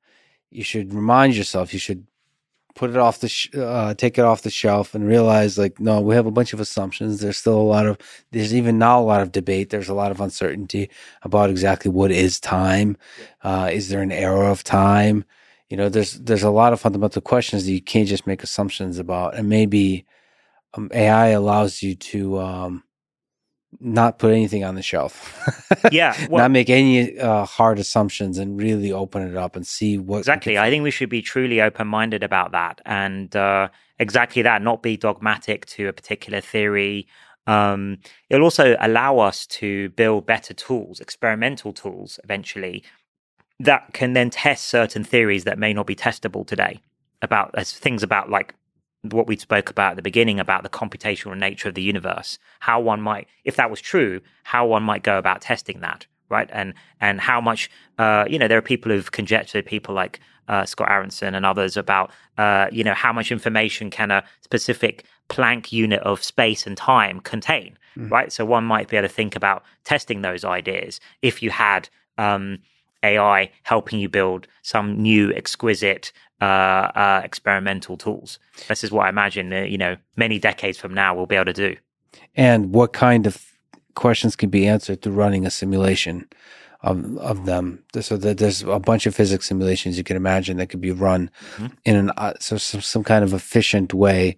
you 0.51 0.65
should 0.65 0.93
remind 0.93 1.37
yourself. 1.37 1.73
You 1.73 1.79
should 1.79 2.07
put 2.79 2.91
it 2.91 2.97
off 2.97 3.19
the 3.19 3.29
sh- 3.29 3.51
uh, 3.57 3.93
take 3.95 4.19
it 4.19 4.25
off 4.25 4.43
the 4.43 4.51
shelf 4.51 4.95
and 4.95 5.07
realize 5.07 5.59
like 5.59 5.81
no 5.81 6.01
we 6.01 6.15
have 6.15 6.27
a 6.27 6.31
bunch 6.31 6.53
of 6.53 6.61
assumptions 6.61 7.19
there's 7.19 7.37
still 7.37 7.59
a 7.59 7.61
lot 7.61 7.87
of 7.87 7.99
there's 8.31 8.55
even 8.55 8.79
now 8.79 9.01
a 9.01 9.03
lot 9.03 9.21
of 9.21 9.33
debate 9.33 9.71
there's 9.71 9.89
a 9.89 9.95
lot 9.95 10.13
of 10.13 10.21
uncertainty 10.21 10.89
about 11.23 11.51
exactly 11.51 11.91
what 11.91 12.13
is 12.13 12.39
time 12.39 12.97
uh, 13.43 13.69
is 13.73 13.89
there 13.89 14.01
an 14.01 14.13
era 14.13 14.49
of 14.49 14.63
time 14.63 15.25
you 15.69 15.77
know 15.77 15.89
there's 15.89 16.15
there's 16.15 16.43
a 16.43 16.51
lot 16.51 16.73
of 16.73 16.81
fundamental 16.81 17.23
questions 17.23 17.65
that 17.65 17.73
you 17.73 17.83
can't 17.83 18.09
just 18.09 18.27
make 18.27 18.43
assumptions 18.43 18.99
about 18.99 19.35
and 19.35 19.49
maybe 19.49 20.07
um, 20.75 20.91
ai 20.93 21.29
allows 21.29 21.83
you 21.83 21.95
to 21.95 22.39
um, 22.39 22.85
not 23.81 24.19
put 24.19 24.33
anything 24.33 24.65
on 24.65 24.75
the 24.77 24.83
shelf. 24.83 25.35
Yeah 25.93 26.17
well, 26.29 26.45
not 26.45 26.51
make 26.51 26.71
any 26.71 27.19
uh, 27.19 27.45
hard 27.45 27.79
assumptions 27.79 28.39
and 28.39 28.59
really 28.61 28.91
open 28.91 29.29
it 29.29 29.37
up 29.37 29.55
and 29.55 29.67
see 29.67 29.99
what 29.99 30.19
exactly 30.19 30.59
i 30.59 30.71
think 30.71 30.83
we 30.83 30.91
should 30.91 31.11
be 31.11 31.23
truly 31.23 31.61
open-minded 31.61 32.23
about 32.23 32.53
that 32.53 32.81
and 32.87 33.37
uh, 33.37 33.69
exactly 33.99 34.43
that 34.43 34.63
not 34.63 34.83
be 34.83 34.97
dogmatic 34.97 35.67
to 35.67 35.89
a 35.89 35.93
particular 35.93 36.41
theory. 36.41 37.07
Um, 37.47 37.99
it'll 38.29 38.45
also 38.45 38.77
allow 38.79 39.19
us 39.21 39.47
to 39.47 39.89
build 39.91 40.27
better 40.27 40.53
tools 40.53 41.01
experimental 41.01 41.73
tools 41.73 42.21
eventually 42.23 42.85
that 43.61 43.93
can 43.93 44.13
then 44.13 44.31
test 44.31 44.65
certain 44.67 45.05
theories 45.05 45.45
that 45.45 45.59
may 45.59 45.73
not 45.73 45.87
be 45.87 45.97
testable 45.97 46.47
today 46.47 46.81
about 47.23 47.51
as 47.55 47.73
things 47.73 48.03
about 48.03 48.31
like 48.31 48.55
what 49.03 49.27
we 49.27 49.37
spoke 49.37 49.71
about 49.71 49.91
at 49.91 49.97
the 49.97 50.03
beginning 50.03 50.41
about 50.41 50.63
the 50.63 50.69
computational 50.69 51.37
nature 51.37 51.69
of 51.69 51.75
the 51.75 51.83
universe 51.83 52.39
how 52.61 52.81
one 52.81 53.01
might 53.01 53.29
if 53.45 53.57
that 53.57 53.71
was 53.71 53.81
true 53.81 54.21
how 54.45 54.67
one 54.67 54.83
might 54.83 55.03
go 55.03 55.19
about 55.19 55.41
testing 55.41 55.81
that 55.81 56.07
right 56.29 56.49
and 56.53 56.75
and 57.01 57.21
how 57.21 57.41
much 57.41 57.71
uh, 57.99 58.25
you 58.29 58.39
know 58.39 58.49
there 58.49 58.59
are 58.59 58.63
people 58.63 58.91
who've 58.93 59.13
conjectured 59.13 59.65
people 59.65 59.95
like 59.95 60.21
uh, 60.49 60.65
Scott 60.65 60.91
Aaronson 60.91 61.35
and 61.35 61.45
others 61.45 61.77
about 61.77 62.11
uh, 62.39 62.69
you 62.73 62.83
know 62.83 62.95
how 62.95 63.13
much 63.13 63.31
information 63.31 63.91
can 63.91 64.11
a 64.11 64.25
specific 64.41 65.05
Planck 65.29 65.73
unit 65.73 66.01
of 66.01 66.25
space 66.25 66.67
and 66.67 66.77
time 66.77 67.21
contain 67.21 67.79
mm. 67.97 68.11
right 68.11 68.33
so 68.33 68.45
one 68.45 68.65
might 68.65 68.89
be 68.89 68.97
able 68.97 69.07
to 69.07 69.15
think 69.15 69.37
about 69.37 69.63
testing 69.85 70.23
those 70.23 70.45
ideas 70.45 71.01
if 71.21 71.43
you 71.43 71.51
had 71.51 71.89
um, 72.17 72.59
AI 73.03 73.51
helping 73.63 74.01
you 74.01 74.09
build 74.09 74.47
some 74.63 75.01
new 75.01 75.33
exquisite 75.35 76.13
uh, 76.41 76.45
uh, 76.45 77.21
experimental 77.25 77.97
tools. 77.97 78.39
This 78.69 78.85
is 78.85 78.93
what 78.93 79.07
I 79.07 79.09
imagine. 79.09 79.51
that, 79.51 79.71
you 79.71 79.79
know, 79.79 79.97
many 80.17 80.39
decades 80.39 80.79
from 80.79 80.95
now, 80.95 81.15
we'll 81.15 81.27
be 81.27 81.35
able 81.35 81.47
to 81.47 81.53
do. 81.53 81.77
And 82.37 82.73
what 82.73 82.93
kind 82.93 83.27
of 83.27 83.45
questions 83.95 84.37
can 84.37 84.49
be 84.49 84.67
answered 84.67 85.03
through 85.03 85.15
running 85.15 85.45
a 85.45 85.51
simulation 85.51 86.29
of 86.83 87.19
of 87.19 87.45
them? 87.45 87.83
So 88.01 88.17
that 88.17 88.39
there's 88.39 88.63
a 88.63 88.79
bunch 88.79 89.07
of 89.07 89.15
physics 89.15 89.47
simulations 89.47 89.99
you 89.99 90.05
can 90.05 90.17
imagine 90.17 90.57
that 90.59 90.69
could 90.69 90.81
be 90.81 90.93
run 90.93 91.31
mm-hmm. 91.57 91.67
in 91.85 91.97
an 91.97 92.11
uh, 92.17 92.35
so 92.39 92.57
some, 92.57 92.81
some 92.81 93.05
kind 93.05 93.25
of 93.25 93.33
efficient 93.33 93.93
way, 93.93 94.37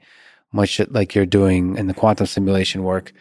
much 0.52 0.80
like 0.88 1.14
you're 1.14 1.26
doing 1.26 1.76
in 1.76 1.86
the 1.86 1.94
quantum 1.94 2.26
simulation 2.26 2.82
work, 2.82 3.12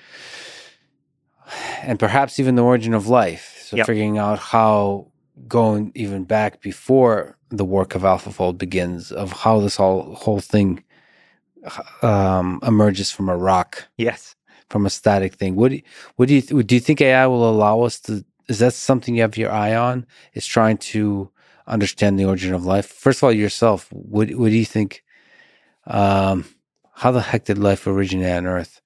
and 1.81 1.99
perhaps 1.99 2.39
even 2.39 2.55
the 2.55 2.63
origin 2.63 2.93
of 2.93 3.07
life. 3.07 3.65
So 3.65 3.75
yep. 3.75 3.85
figuring 3.85 4.17
out 4.17 4.39
how 4.39 5.08
going 5.47 5.91
even 5.95 6.23
back 6.23 6.61
before 6.61 7.37
the 7.49 7.65
work 7.65 7.95
of 7.95 8.03
AlphaFold 8.03 8.57
begins, 8.57 9.11
of 9.11 9.31
how 9.31 9.59
this 9.59 9.75
whole 9.77 10.13
whole 10.13 10.39
thing 10.39 10.83
um, 12.01 12.59
emerges 12.65 13.11
from 13.11 13.29
a 13.29 13.37
rock. 13.37 13.87
Yes, 13.97 14.35
from 14.69 14.85
a 14.85 14.89
static 14.89 15.35
thing. 15.35 15.55
What 15.55 15.69
do 15.69 15.75
you, 15.77 15.81
what 16.15 16.27
do 16.27 16.35
you 16.35 16.41
do? 16.63 16.75
You 16.75 16.81
think 16.81 17.01
AI 17.01 17.27
will 17.27 17.49
allow 17.49 17.81
us 17.81 17.99
to? 18.01 18.23
Is 18.47 18.59
that 18.59 18.73
something 18.73 19.15
you 19.15 19.21
have 19.21 19.37
your 19.37 19.51
eye 19.51 19.75
on? 19.75 20.05
Is 20.33 20.45
trying 20.45 20.77
to 20.77 21.31
understand 21.67 22.19
the 22.19 22.25
origin 22.25 22.53
of 22.53 22.65
life. 22.65 22.87
First 22.87 23.19
of 23.19 23.25
all, 23.25 23.31
yourself. 23.31 23.87
What 23.91 24.31
what 24.31 24.49
do 24.49 24.57
you 24.57 24.65
think? 24.65 25.03
Um, 25.85 26.45
how 26.93 27.11
the 27.11 27.21
heck 27.21 27.45
did 27.45 27.57
life 27.57 27.87
originate 27.87 28.37
on 28.37 28.45
Earth? 28.45 28.81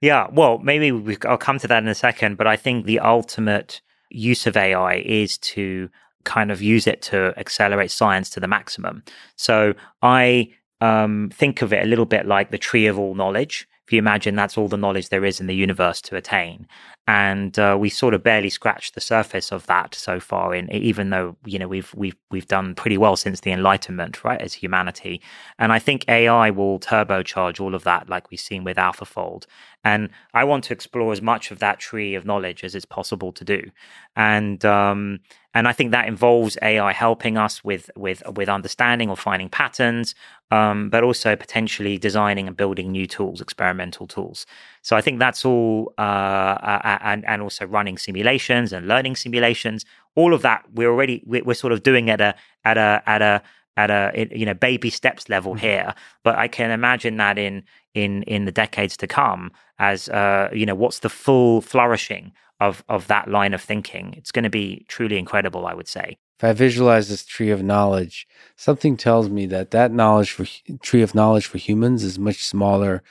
Yeah, 0.00 0.28
well, 0.30 0.58
maybe 0.58 0.92
we, 0.92 1.16
I'll 1.26 1.38
come 1.38 1.58
to 1.60 1.68
that 1.68 1.82
in 1.82 1.88
a 1.88 1.94
second, 1.94 2.36
but 2.36 2.46
I 2.46 2.56
think 2.56 2.84
the 2.84 3.00
ultimate 3.00 3.80
use 4.14 4.46
of 4.46 4.56
AI 4.56 4.96
is 5.04 5.38
to 5.38 5.88
kind 6.24 6.50
of 6.50 6.62
use 6.62 6.86
it 6.86 7.02
to 7.02 7.34
accelerate 7.36 7.90
science 7.90 8.30
to 8.30 8.40
the 8.40 8.48
maximum. 8.48 9.02
So 9.36 9.74
I 10.02 10.50
um, 10.80 11.30
think 11.32 11.62
of 11.62 11.72
it 11.72 11.82
a 11.82 11.88
little 11.88 12.06
bit 12.06 12.26
like 12.26 12.50
the 12.50 12.58
tree 12.58 12.86
of 12.86 12.98
all 12.98 13.14
knowledge. 13.14 13.68
If 13.86 13.92
you 13.92 13.98
imagine 13.98 14.34
that's 14.34 14.56
all 14.56 14.68
the 14.68 14.76
knowledge 14.76 15.10
there 15.10 15.24
is 15.24 15.40
in 15.40 15.46
the 15.46 15.54
universe 15.54 16.00
to 16.02 16.16
attain, 16.16 16.66
and 17.06 17.58
uh, 17.58 17.76
we 17.78 17.90
sort 17.90 18.14
of 18.14 18.22
barely 18.22 18.48
scratched 18.48 18.94
the 18.94 19.00
surface 19.00 19.52
of 19.52 19.66
that 19.66 19.94
so 19.94 20.18
far. 20.18 20.54
In 20.54 20.72
even 20.72 21.10
though 21.10 21.36
you 21.44 21.58
know 21.58 21.68
we've 21.68 21.92
we've 21.94 22.16
we've 22.30 22.48
done 22.48 22.74
pretty 22.74 22.96
well 22.96 23.16
since 23.16 23.40
the 23.40 23.52
Enlightenment, 23.52 24.24
right, 24.24 24.40
as 24.40 24.54
humanity. 24.54 25.20
And 25.58 25.72
I 25.72 25.78
think 25.78 26.06
AI 26.08 26.50
will 26.50 26.80
turbocharge 26.80 27.60
all 27.60 27.74
of 27.74 27.84
that, 27.84 28.08
like 28.08 28.30
we've 28.30 28.40
seen 28.40 28.64
with 28.64 28.78
AlphaFold. 28.78 29.44
And 29.84 30.08
I 30.32 30.44
want 30.44 30.64
to 30.64 30.72
explore 30.72 31.12
as 31.12 31.20
much 31.20 31.50
of 31.50 31.58
that 31.58 31.78
tree 31.78 32.14
of 32.14 32.24
knowledge 32.24 32.64
as 32.64 32.74
it's 32.74 32.86
possible 32.86 33.32
to 33.32 33.44
do. 33.44 33.70
And 34.16 34.64
um, 34.64 35.20
and 35.52 35.68
I 35.68 35.72
think 35.72 35.92
that 35.92 36.08
involves 36.08 36.58
AI 36.62 36.92
helping 36.92 37.36
us 37.36 37.62
with 37.62 37.90
with 37.96 38.22
with 38.34 38.48
understanding 38.48 39.10
or 39.10 39.16
finding 39.16 39.50
patterns, 39.50 40.14
um, 40.50 40.90
but 40.90 41.02
also 41.02 41.36
potentially 41.36 41.98
designing 41.98 42.46
and 42.46 42.56
building 42.56 42.90
new 42.92 43.06
tools, 43.06 43.40
experimental 43.40 44.06
tools. 44.06 44.46
So 44.82 44.96
I 44.96 45.00
think 45.00 45.18
that's 45.18 45.44
all, 45.44 45.92
uh, 45.98 46.80
and 47.02 47.24
and 47.26 47.42
also 47.42 47.66
running 47.66 47.98
simulations 47.98 48.72
and 48.72 48.86
learning 48.86 49.16
simulations. 49.16 49.84
All 50.14 50.32
of 50.32 50.42
that 50.42 50.64
we're 50.72 50.90
already 50.90 51.22
we're 51.26 51.54
sort 51.54 51.72
of 51.72 51.82
doing 51.82 52.10
at 52.10 52.20
a 52.20 52.34
at 52.64 52.78
a 52.78 53.02
at 53.06 53.22
a 53.22 53.42
at 53.76 53.90
a 53.90 54.28
you 54.30 54.46
know 54.46 54.54
baby 54.54 54.88
steps 54.88 55.28
level 55.28 55.54
mm-hmm. 55.54 55.66
here 55.66 55.94
but 56.22 56.38
i 56.38 56.46
can 56.46 56.70
imagine 56.70 57.16
that 57.16 57.36
in 57.36 57.60
in 57.94 58.22
in 58.22 58.44
the 58.44 58.52
decades 58.52 58.96
to 58.96 59.04
come 59.08 59.50
as 59.80 60.08
uh 60.10 60.48
you 60.52 60.64
know 60.64 60.76
what's 60.76 61.00
the 61.00 61.08
full 61.08 61.60
flourishing 61.60 62.30
of 62.60 62.84
of 62.88 63.06
that 63.08 63.28
line 63.28 63.54
of 63.54 63.62
thinking. 63.62 64.14
It's 64.16 64.32
going 64.32 64.44
to 64.44 64.50
be 64.50 64.84
truly 64.88 65.18
incredible, 65.18 65.66
I 65.66 65.74
would 65.74 65.88
say. 65.88 66.18
If 66.36 66.44
I 66.44 66.52
visualize 66.52 67.08
this 67.08 67.24
tree 67.24 67.50
of 67.50 67.62
knowledge, 67.62 68.26
something 68.56 68.96
tells 68.96 69.28
me 69.28 69.46
that 69.46 69.70
that 69.70 69.92
knowledge 69.92 70.32
for 70.32 70.46
tree 70.82 71.02
of 71.02 71.14
knowledge 71.14 71.46
for 71.46 71.58
humans 71.58 72.02
is 72.02 72.18
much 72.18 72.44
smaller. 72.44 73.02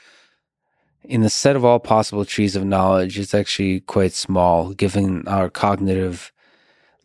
In 1.02 1.22
the 1.22 1.30
set 1.30 1.56
of 1.56 1.64
all 1.64 1.78
possible 1.80 2.26
trees 2.26 2.54
of 2.54 2.64
knowledge, 2.64 3.18
it's 3.18 3.34
actually 3.34 3.80
quite 3.80 4.12
small, 4.12 4.74
given 4.74 5.26
our 5.26 5.48
cognitive 5.48 6.32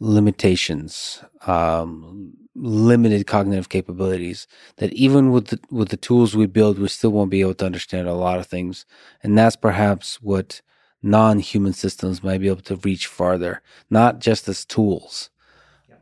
limitations, 0.02 1.24
um, 1.48 2.34
limited 2.54 3.26
cognitive 3.26 3.70
capabilities. 3.70 4.46
That 4.78 4.92
even 4.94 5.32
with 5.32 5.48
the, 5.48 5.60
with 5.72 5.90
the 5.90 5.98
tools 5.98 6.36
we 6.36 6.48
build, 6.48 6.80
we 6.80 6.90
still 6.90 7.12
won't 7.12 7.32
be 7.32 7.42
able 7.42 7.56
to 7.56 7.66
understand 7.66 8.10
a 8.10 8.14
lot 8.14 8.40
of 8.40 8.48
things, 8.48 8.86
and 9.24 9.38
that's 9.38 9.56
perhaps 9.56 10.22
what 10.22 10.62
non-human 11.02 11.72
systems 11.72 12.22
might 12.24 12.42
be 12.42 12.50
able 12.50 12.62
to 12.62 12.76
reach 12.76 13.08
farther, 13.08 13.62
not 13.90 14.20
just 14.20 14.50
as 14.50 14.66
tools. 14.66 15.30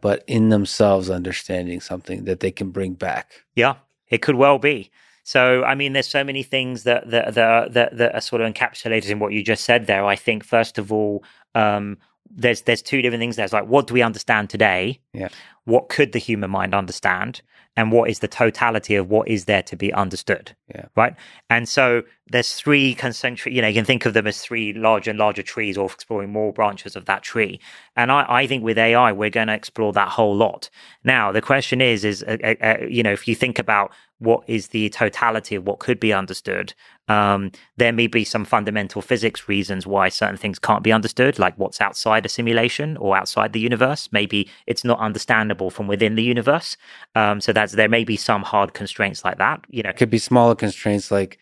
But 0.01 0.23
in 0.27 0.49
themselves 0.49 1.09
understanding 1.09 1.81
something 1.81 2.25
that 2.25 2.39
they 2.39 2.51
can 2.51 2.71
bring 2.71 2.93
back. 2.93 3.43
Yeah, 3.55 3.75
it 4.09 4.21
could 4.21 4.35
well 4.35 4.59
be. 4.59 4.91
So, 5.23 5.63
I 5.65 5.75
mean, 5.75 5.91
there's 5.91 6.07
so 6.07 6.23
many 6.23 6.41
things 6.41 6.83
that 6.83 7.09
that 7.09 7.33
that 7.35 7.73
that, 7.73 7.97
that 7.97 8.15
are 8.15 8.21
sort 8.21 8.41
of 8.41 8.53
encapsulated 8.53 9.09
in 9.09 9.19
what 9.19 9.33
you 9.33 9.43
just 9.43 9.65
said 9.65 9.85
there. 9.85 10.05
I 10.05 10.15
think 10.15 10.43
first 10.43 10.77
of 10.77 10.93
all, 10.93 11.23
um, 11.53 11.97
there's 12.29 12.61
there's 12.61 12.81
two 12.81 13.01
different 13.01 13.21
things. 13.21 13.35
There's 13.35 13.53
like, 13.53 13.67
what 13.67 13.87
do 13.87 13.93
we 13.93 14.01
understand 14.01 14.49
today? 14.49 14.99
Yeah. 15.13 15.29
What 15.65 15.89
could 15.89 16.13
the 16.13 16.19
human 16.19 16.49
mind 16.49 16.73
understand? 16.73 17.41
And 17.75 17.91
what 17.91 18.09
is 18.09 18.19
the 18.19 18.27
totality 18.27 18.95
of 18.95 19.09
what 19.09 19.27
is 19.27 19.45
there 19.45 19.63
to 19.63 19.75
be 19.75 19.91
understood? 19.93 20.55
Yeah. 20.73 20.85
Right. 20.95 21.13
And 21.49 21.67
so 21.67 22.03
there's 22.31 22.53
three 22.53 22.93
concentric. 22.93 23.53
You 23.53 23.61
know, 23.61 23.67
you 23.67 23.73
can 23.73 23.85
think 23.85 24.05
of 24.05 24.13
them 24.13 24.27
as 24.27 24.41
three 24.41 24.73
larger 24.73 25.11
and 25.11 25.19
larger 25.19 25.43
trees, 25.43 25.77
or 25.77 25.85
exploring 25.85 26.31
more 26.31 26.53
branches 26.53 26.95
of 26.95 27.05
that 27.05 27.23
tree. 27.23 27.59
And 27.95 28.11
I, 28.11 28.25
I 28.27 28.47
think 28.47 28.63
with 28.63 28.77
AI, 28.77 29.11
we're 29.11 29.29
going 29.29 29.47
to 29.47 29.53
explore 29.53 29.93
that 29.93 30.09
whole 30.09 30.35
lot. 30.35 30.69
Now, 31.03 31.31
the 31.31 31.41
question 31.41 31.81
is, 31.81 32.03
is 32.03 32.23
uh, 32.23 32.37
uh, 32.43 32.55
uh, 32.61 32.85
you 32.87 33.03
know, 33.03 33.11
if 33.11 33.27
you 33.27 33.35
think 33.35 33.59
about 33.59 33.91
what 34.19 34.43
is 34.47 34.69
the 34.69 34.89
totality 34.89 35.55
of 35.55 35.65
what 35.65 35.79
could 35.79 35.99
be 35.99 36.11
understood. 36.11 36.73
Um, 37.07 37.51
there 37.77 37.93
may 37.93 38.07
be 38.07 38.23
some 38.23 38.45
fundamental 38.45 39.01
physics 39.01 39.47
reasons 39.47 39.85
why 39.85 40.09
certain 40.09 40.37
things 40.37 40.59
can't 40.59 40.83
be 40.83 40.91
understood, 40.91 41.37
like 41.37 41.55
what's 41.57 41.79
outside 41.79 42.25
a 42.25 42.29
simulation 42.29 42.97
or 42.97 43.15
outside 43.15 43.53
the 43.53 43.59
universe. 43.59 44.09
Maybe 44.11 44.49
it's 44.65 44.83
not 44.83 44.99
understandable 44.99 45.69
from 45.69 45.87
within 45.87 46.15
the 46.15 46.23
universe. 46.23 46.77
Um, 47.15 47.39
so 47.39 47.53
that's 47.53 47.73
there 47.73 47.89
may 47.89 48.03
be 48.03 48.17
some 48.17 48.41
hard 48.41 48.73
constraints 48.73 49.23
like 49.23 49.37
that. 49.37 49.63
You 49.69 49.83
know, 49.83 49.91
it 49.91 49.97
could 49.97 50.09
be 50.09 50.17
smaller 50.17 50.55
constraints 50.55 51.11
like 51.11 51.39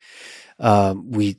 um, 0.60 1.12
we 1.12 1.38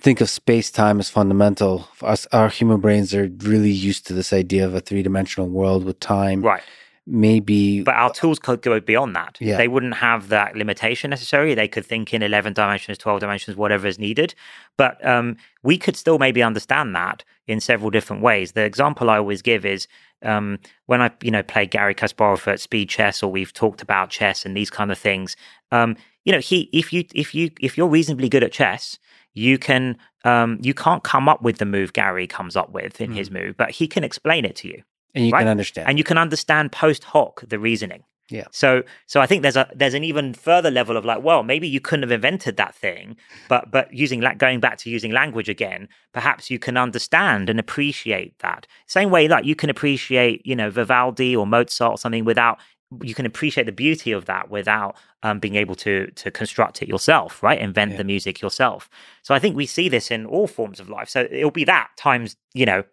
think 0.00 0.20
of 0.20 0.30
space 0.30 0.70
time 0.70 1.00
as 1.00 1.10
fundamental. 1.10 1.88
Us, 2.02 2.26
our 2.32 2.48
human 2.48 2.80
brains 2.80 3.14
are 3.14 3.30
really 3.38 3.70
used 3.70 4.06
to 4.06 4.12
this 4.12 4.32
idea 4.32 4.64
of 4.64 4.74
a 4.74 4.80
three 4.80 5.02
dimensional 5.02 5.48
world 5.48 5.84
with 5.84 5.98
time. 6.00 6.42
Right 6.42 6.62
maybe 7.08 7.82
but 7.82 7.94
our 7.94 8.12
tools 8.12 8.38
could 8.38 8.60
go 8.60 8.78
beyond 8.80 9.16
that 9.16 9.38
yeah. 9.40 9.56
they 9.56 9.66
wouldn't 9.66 9.94
have 9.94 10.28
that 10.28 10.54
limitation 10.54 11.08
necessarily 11.08 11.54
they 11.54 11.66
could 11.66 11.84
think 11.84 12.12
in 12.12 12.22
11 12.22 12.52
dimensions 12.52 12.98
12 12.98 13.20
dimensions 13.20 13.56
whatever 13.56 13.86
is 13.86 13.98
needed 13.98 14.34
but 14.76 15.04
um, 15.06 15.34
we 15.62 15.78
could 15.78 15.96
still 15.96 16.18
maybe 16.18 16.42
understand 16.42 16.94
that 16.94 17.24
in 17.46 17.60
several 17.60 17.88
different 17.88 18.20
ways 18.20 18.52
the 18.52 18.62
example 18.62 19.08
i 19.08 19.16
always 19.16 19.40
give 19.40 19.64
is 19.64 19.88
um, 20.22 20.58
when 20.84 21.00
i 21.00 21.10
you 21.22 21.30
know 21.30 21.42
play 21.42 21.64
Garry 21.64 21.94
Kasparov 21.94 22.46
at 22.46 22.60
speed 22.60 22.90
chess 22.90 23.22
or 23.22 23.32
we've 23.32 23.54
talked 23.54 23.80
about 23.80 24.10
chess 24.10 24.44
and 24.44 24.54
these 24.54 24.70
kind 24.70 24.92
of 24.92 24.98
things 24.98 25.34
um, 25.72 25.96
you 26.24 26.32
know 26.32 26.40
he 26.40 26.68
if 26.72 26.92
you 26.92 27.04
if 27.14 27.34
you 27.34 27.50
if 27.60 27.76
you're 27.76 27.88
reasonably 27.88 28.28
good 28.28 28.44
at 28.44 28.52
chess 28.52 28.98
you 29.34 29.58
can 29.58 29.96
um, 30.24 30.58
you 30.60 30.74
can't 30.74 31.04
come 31.04 31.28
up 31.28 31.42
with 31.42 31.58
the 31.58 31.64
move 31.64 31.92
Garry 31.92 32.26
comes 32.26 32.56
up 32.56 32.70
with 32.70 33.00
in 33.00 33.12
mm. 33.12 33.14
his 33.14 33.30
move, 33.30 33.56
but 33.56 33.70
he 33.70 33.86
can 33.86 34.02
explain 34.02 34.44
it 34.44 34.56
to 34.56 34.68
you 34.68 34.82
and 35.14 35.26
you 35.26 35.32
right? 35.32 35.40
can 35.40 35.48
understand 35.48 35.88
and 35.88 35.98
you 35.98 36.04
can 36.04 36.18
understand 36.18 36.72
post 36.72 37.04
hoc 37.04 37.42
the 37.48 37.58
reasoning 37.58 38.02
yeah 38.30 38.44
so 38.50 38.82
so 39.06 39.20
i 39.20 39.26
think 39.26 39.42
there's 39.42 39.56
a 39.56 39.68
there's 39.74 39.94
an 39.94 40.04
even 40.04 40.34
further 40.34 40.70
level 40.70 40.96
of 40.96 41.04
like 41.04 41.22
well 41.22 41.42
maybe 41.42 41.66
you 41.66 41.80
couldn't 41.80 42.02
have 42.02 42.12
invented 42.12 42.56
that 42.56 42.74
thing 42.74 43.16
but 43.48 43.70
but 43.70 43.92
using 43.92 44.20
like 44.20 44.38
going 44.38 44.60
back 44.60 44.76
to 44.76 44.90
using 44.90 45.12
language 45.12 45.48
again 45.48 45.88
perhaps 46.12 46.50
you 46.50 46.58
can 46.58 46.76
understand 46.76 47.48
and 47.48 47.58
appreciate 47.58 48.38
that 48.40 48.66
same 48.86 49.10
way 49.10 49.28
like 49.28 49.44
you 49.44 49.56
can 49.56 49.70
appreciate 49.70 50.44
you 50.46 50.54
know 50.54 50.70
vivaldi 50.70 51.34
or 51.34 51.46
mozart 51.46 51.92
or 51.92 51.98
something 51.98 52.24
without 52.24 52.58
you 53.02 53.14
can 53.14 53.26
appreciate 53.26 53.64
the 53.64 53.72
beauty 53.72 54.12
of 54.12 54.24
that 54.26 54.50
without 54.50 54.96
um, 55.22 55.38
being 55.38 55.56
able 55.56 55.74
to 55.74 56.10
to 56.12 56.30
construct 56.30 56.82
it 56.82 56.88
yourself, 56.88 57.42
right? 57.42 57.60
Invent 57.60 57.92
yeah. 57.92 57.98
the 57.98 58.04
music 58.04 58.40
yourself. 58.40 58.88
So 59.22 59.34
I 59.34 59.38
think 59.38 59.56
we 59.56 59.66
see 59.66 59.88
this 59.88 60.10
in 60.10 60.26
all 60.26 60.46
forms 60.46 60.80
of 60.80 60.88
life. 60.88 61.08
So 61.08 61.28
it'll 61.30 61.50
be 61.50 61.64
that 61.64 61.90
times, 61.96 62.36
you 62.54 62.64
know, 62.64 62.84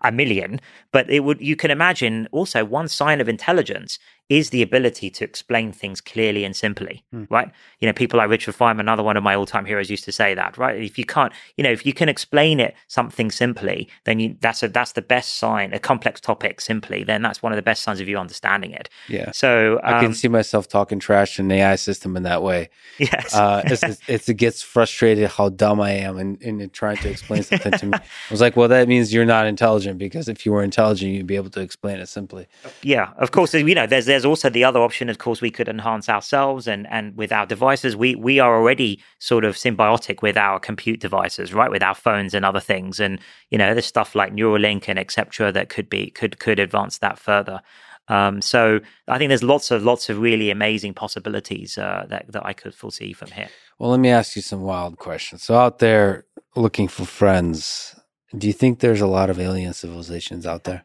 a 0.00 0.10
million, 0.10 0.60
but 0.90 1.10
it 1.10 1.20
would 1.20 1.40
you 1.40 1.56
can 1.56 1.70
imagine 1.70 2.28
also 2.32 2.64
one 2.64 2.88
sign 2.88 3.20
of 3.20 3.28
intelligence 3.28 3.98
is 4.32 4.48
the 4.48 4.62
ability 4.62 5.10
to 5.10 5.24
explain 5.24 5.72
things 5.72 6.00
clearly 6.00 6.42
and 6.42 6.56
simply, 6.56 7.04
mm. 7.14 7.26
right? 7.28 7.50
You 7.80 7.86
know, 7.86 7.92
people 7.92 8.16
like 8.16 8.30
Richard 8.30 8.54
Feynman, 8.54 8.80
another 8.80 9.02
one 9.02 9.18
of 9.18 9.22
my 9.22 9.34
all-time 9.34 9.66
heroes, 9.66 9.90
used 9.90 10.04
to 10.04 10.12
say 10.12 10.32
that, 10.32 10.56
right? 10.56 10.80
If 10.80 10.96
you 10.96 11.04
can't, 11.04 11.34
you 11.58 11.64
know, 11.64 11.70
if 11.70 11.84
you 11.84 11.92
can 11.92 12.08
explain 12.08 12.58
it 12.58 12.74
something 12.88 13.30
simply, 13.30 13.90
then 14.04 14.20
you 14.20 14.36
that's 14.40 14.62
a 14.62 14.68
that's 14.68 14.92
the 14.92 15.02
best 15.02 15.36
sign. 15.36 15.74
A 15.74 15.78
complex 15.78 16.18
topic 16.18 16.62
simply, 16.62 17.04
then 17.04 17.20
that's 17.20 17.42
one 17.42 17.52
of 17.52 17.56
the 17.56 17.62
best 17.62 17.82
signs 17.82 18.00
of 18.00 18.08
you 18.08 18.16
understanding 18.16 18.72
it. 18.72 18.88
Yeah. 19.06 19.32
So 19.32 19.80
um, 19.84 19.94
I 19.94 19.98
can 19.98 20.06
um, 20.06 20.14
see 20.14 20.28
myself 20.28 20.66
talking 20.66 20.98
trash 20.98 21.38
in 21.38 21.50
an 21.50 21.52
AI 21.52 21.76
system 21.76 22.16
in 22.16 22.22
that 22.22 22.42
way. 22.42 22.70
Yes. 22.98 23.34
Uh, 23.34 23.60
it's, 23.66 23.82
it's, 23.82 24.00
it's, 24.06 24.28
it 24.30 24.34
gets 24.34 24.62
frustrated 24.62 25.28
how 25.28 25.50
dumb 25.50 25.78
I 25.78 25.90
am 25.90 26.16
in, 26.16 26.38
in 26.40 26.70
trying 26.70 26.96
to 26.98 27.10
explain 27.10 27.42
something 27.42 27.72
to 27.72 27.86
me. 27.86 27.98
I 27.98 28.02
was 28.30 28.40
like, 28.40 28.56
well, 28.56 28.68
that 28.68 28.88
means 28.88 29.12
you're 29.12 29.26
not 29.26 29.46
intelligent 29.46 29.98
because 29.98 30.26
if 30.26 30.46
you 30.46 30.52
were 30.52 30.62
intelligent, 30.62 31.12
you'd 31.12 31.26
be 31.26 31.36
able 31.36 31.50
to 31.50 31.60
explain 31.60 31.98
it 31.98 32.08
simply. 32.08 32.46
Yeah. 32.82 33.10
Of 33.18 33.32
course, 33.32 33.52
you 33.52 33.74
know, 33.74 33.86
there's 33.86 34.06
there's 34.06 34.21
there's 34.22 34.30
also 34.30 34.48
the 34.48 34.62
other 34.62 34.80
option, 34.80 35.08
of 35.08 35.18
course, 35.18 35.40
we 35.40 35.50
could 35.50 35.68
enhance 35.68 36.08
ourselves 36.08 36.68
and, 36.68 36.86
and 36.90 37.16
with 37.16 37.32
our 37.32 37.44
devices. 37.44 37.96
We 37.96 38.14
we 38.14 38.38
are 38.38 38.56
already 38.56 39.02
sort 39.18 39.44
of 39.44 39.56
symbiotic 39.56 40.22
with 40.22 40.36
our 40.36 40.60
compute 40.60 41.00
devices, 41.00 41.52
right? 41.52 41.70
With 41.70 41.82
our 41.82 41.94
phones 41.94 42.32
and 42.32 42.44
other 42.44 42.60
things. 42.60 43.00
And, 43.00 43.18
you 43.50 43.58
know, 43.58 43.74
there's 43.74 43.86
stuff 43.86 44.14
like 44.14 44.32
Neuralink 44.32 44.84
and 44.86 44.98
etc. 44.98 45.50
that 45.50 45.68
could 45.68 45.88
be 45.88 46.10
could 46.10 46.38
could 46.38 46.60
advance 46.60 46.98
that 46.98 47.18
further. 47.18 47.60
Um, 48.08 48.40
so 48.40 48.80
I 49.08 49.18
think 49.18 49.28
there's 49.28 49.42
lots 49.42 49.70
of 49.70 49.82
lots 49.82 50.08
of 50.08 50.18
really 50.18 50.50
amazing 50.50 50.94
possibilities 50.94 51.76
uh, 51.76 52.06
that 52.08 52.30
that 52.30 52.46
I 52.46 52.52
could 52.52 52.74
foresee 52.74 53.12
from 53.12 53.32
here. 53.32 53.48
Well, 53.78 53.90
let 53.90 54.00
me 54.00 54.10
ask 54.10 54.36
you 54.36 54.42
some 54.42 54.62
wild 54.62 54.98
questions. 54.98 55.42
So 55.42 55.56
out 55.56 55.80
there 55.80 56.26
looking 56.54 56.86
for 56.86 57.04
friends, 57.04 57.96
do 58.38 58.46
you 58.46 58.52
think 58.52 58.78
there's 58.78 59.00
a 59.00 59.06
lot 59.06 59.30
of 59.30 59.40
alien 59.40 59.72
civilizations 59.72 60.46
out 60.46 60.64
there? 60.64 60.84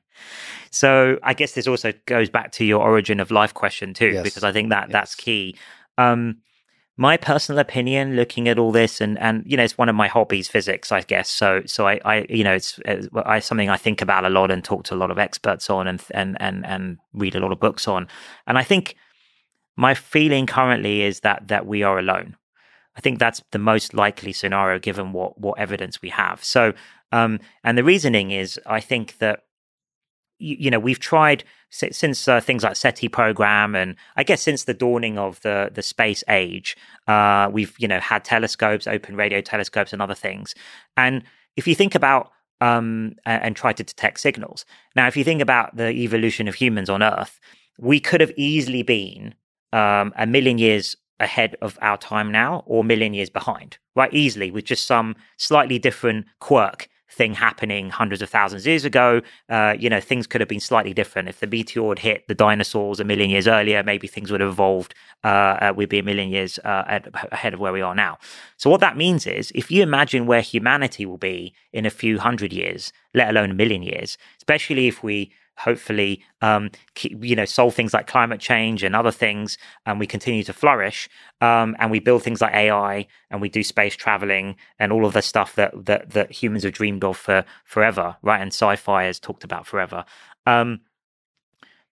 So 0.71 1.17
I 1.23 1.33
guess 1.33 1.53
this 1.53 1.67
also 1.67 1.93
goes 2.05 2.29
back 2.29 2.51
to 2.53 2.65
your 2.65 2.81
origin 2.81 3.19
of 3.19 3.31
life 3.31 3.53
question 3.53 3.93
too, 3.93 4.09
yes. 4.09 4.23
because 4.23 4.43
I 4.43 4.51
think 4.51 4.69
that 4.69 4.87
yes. 4.87 4.93
that's 4.93 5.15
key. 5.15 5.55
Um, 5.97 6.37
my 6.99 7.15
personal 7.15 7.59
opinion, 7.59 8.15
looking 8.15 8.47
at 8.47 8.57
all 8.57 8.71
this, 8.71 8.99
and 9.01 9.19
and 9.19 9.43
you 9.45 9.55
know, 9.55 9.63
it's 9.63 9.77
one 9.77 9.87
of 9.87 9.95
my 9.95 10.07
hobbies, 10.07 10.47
physics, 10.47 10.91
I 10.91 11.01
guess. 11.01 11.29
So 11.29 11.61
so 11.65 11.87
I, 11.87 11.99
I 12.03 12.25
you 12.27 12.43
know, 12.43 12.53
it's, 12.53 12.79
it's 12.85 13.07
I, 13.15 13.39
something 13.39 13.69
I 13.69 13.77
think 13.77 14.01
about 14.01 14.25
a 14.25 14.29
lot 14.29 14.49
and 14.49 14.63
talk 14.63 14.83
to 14.85 14.95
a 14.95 14.97
lot 14.97 15.11
of 15.11 15.19
experts 15.19 15.69
on, 15.69 15.87
and 15.87 16.03
and 16.11 16.37
and 16.39 16.65
and 16.65 16.97
read 17.13 17.35
a 17.35 17.39
lot 17.39 17.51
of 17.51 17.59
books 17.59 17.87
on. 17.87 18.07
And 18.47 18.57
I 18.57 18.63
think 18.63 18.95
my 19.75 19.93
feeling 19.93 20.47
currently 20.47 21.03
is 21.03 21.19
that 21.19 21.47
that 21.49 21.67
we 21.67 21.83
are 21.83 21.99
alone. 21.99 22.35
I 22.95 22.99
think 22.99 23.19
that's 23.19 23.43
the 23.51 23.59
most 23.59 23.93
likely 23.93 24.33
scenario 24.33 24.79
given 24.79 25.13
what 25.13 25.39
what 25.39 25.59
evidence 25.59 26.01
we 26.01 26.09
have. 26.09 26.43
So, 26.43 26.73
um, 27.11 27.39
and 27.63 27.77
the 27.77 27.83
reasoning 27.83 28.31
is, 28.31 28.59
I 28.65 28.79
think 28.79 29.19
that 29.19 29.43
you, 30.39 30.55
you 30.59 30.71
know 30.71 30.79
we've 30.79 30.99
tried 30.99 31.43
since 31.69 32.27
uh, 32.27 32.39
things 32.39 32.63
like 32.63 32.75
SETI 32.75 33.09
program, 33.09 33.75
and 33.75 33.95
I 34.15 34.23
guess 34.23 34.41
since 34.41 34.63
the 34.63 34.73
dawning 34.73 35.17
of 35.17 35.41
the 35.41 35.69
the 35.73 35.81
space 35.81 36.23
age, 36.29 36.77
uh, 37.07 37.49
we've 37.51 37.75
you 37.77 37.87
know 37.87 37.99
had 37.99 38.23
telescopes, 38.23 38.87
open 38.87 39.15
radio 39.15 39.41
telescopes, 39.41 39.93
and 39.93 40.01
other 40.01 40.15
things. 40.15 40.55
And 40.95 41.23
if 41.55 41.67
you 41.67 41.75
think 41.75 41.95
about 41.95 42.31
um, 42.61 43.15
and, 43.25 43.55
try 43.55 43.73
to 43.73 43.83
detect 43.83 44.19
signals, 44.19 44.65
now 44.95 45.07
if 45.07 45.17
you 45.17 45.23
think 45.23 45.41
about 45.41 45.75
the 45.75 45.89
evolution 45.89 46.47
of 46.47 46.55
humans 46.55 46.89
on 46.89 47.03
Earth, 47.03 47.39
we 47.79 47.99
could 47.99 48.21
have 48.21 48.31
easily 48.35 48.83
been 48.83 49.35
um, 49.73 50.13
a 50.17 50.25
million 50.25 50.57
years 50.57 50.95
ahead 51.19 51.55
of 51.61 51.77
our 51.81 51.97
time 51.97 52.31
now, 52.31 52.63
or 52.65 52.83
million 52.83 53.13
years 53.13 53.29
behind, 53.29 53.77
right? 53.95 54.13
Easily 54.13 54.51
with 54.51 54.65
just 54.65 54.85
some 54.85 55.15
slightly 55.37 55.79
different 55.79 56.25
quirk 56.39 56.87
thing 57.09 57.33
happening 57.33 57.89
hundreds 57.89 58.21
of 58.21 58.29
thousands 58.29 58.63
of 58.63 58.67
years 58.67 58.85
ago. 58.85 59.21
Uh, 59.49 59.75
you 59.77 59.89
know, 59.89 59.99
things 59.99 60.27
could 60.27 60.41
have 60.41 60.47
been 60.47 60.59
slightly 60.59 60.93
different. 60.93 61.29
If 61.29 61.39
the 61.39 61.47
meteor 61.47 61.89
had 61.89 61.99
hit 61.99 62.27
the 62.27 62.35
dinosaurs 62.35 62.99
a 62.99 63.03
million 63.03 63.29
years 63.29 63.47
earlier, 63.47 63.83
maybe 63.83 64.07
things 64.07 64.31
would 64.31 64.41
have 64.41 64.49
evolved. 64.49 64.93
Uh, 65.23 65.27
uh, 65.27 65.73
we'd 65.75 65.89
be 65.89 65.99
a 65.99 66.03
million 66.03 66.29
years 66.29 66.59
uh, 66.59 66.99
ahead 67.31 67.53
of 67.53 67.59
where 67.59 67.73
we 67.73 67.81
are 67.81 67.95
now. 67.95 68.17
So 68.57 68.69
what 68.69 68.81
that 68.81 68.97
means 68.97 69.25
is, 69.25 69.51
if 69.55 69.71
you 69.71 69.83
imagine 69.83 70.25
where 70.25 70.41
humanity 70.41 71.05
will 71.05 71.17
be 71.17 71.53
in 71.71 71.85
a 71.85 71.89
few 71.89 72.19
hundred 72.19 72.53
years, 72.53 72.91
let 73.13 73.29
alone 73.29 73.51
a 73.51 73.55
million 73.55 73.83
years, 73.83 74.17
especially 74.37 74.87
if 74.87 75.03
we 75.03 75.31
hopefully 75.57 76.23
um, 76.41 76.69
keep, 76.95 77.23
you 77.23 77.35
know 77.35 77.45
solve 77.45 77.73
things 77.73 77.93
like 77.93 78.07
climate 78.07 78.39
change 78.39 78.83
and 78.83 78.95
other 78.95 79.11
things 79.11 79.57
and 79.85 79.99
we 79.99 80.07
continue 80.07 80.43
to 80.43 80.53
flourish 80.53 81.09
um, 81.41 81.75
and 81.79 81.89
we 81.91 81.99
build 81.99 82.23
things 82.23 82.41
like 82.41 82.53
ai 82.53 83.07
and 83.29 83.41
we 83.41 83.49
do 83.49 83.63
space 83.63 83.95
traveling 83.95 84.55
and 84.79 84.91
all 84.91 85.05
of 85.05 85.13
the 85.13 85.21
stuff 85.21 85.55
that 85.55 85.73
that, 85.85 86.11
that 86.11 86.31
humans 86.31 86.63
have 86.63 86.73
dreamed 86.73 87.03
of 87.03 87.17
for 87.17 87.43
forever 87.65 88.17
right? 88.21 88.41
And 88.41 88.51
sci-fi 88.51 89.05
has 89.05 89.19
talked 89.19 89.43
about 89.43 89.65
forever. 89.65 90.05
Um, 90.45 90.81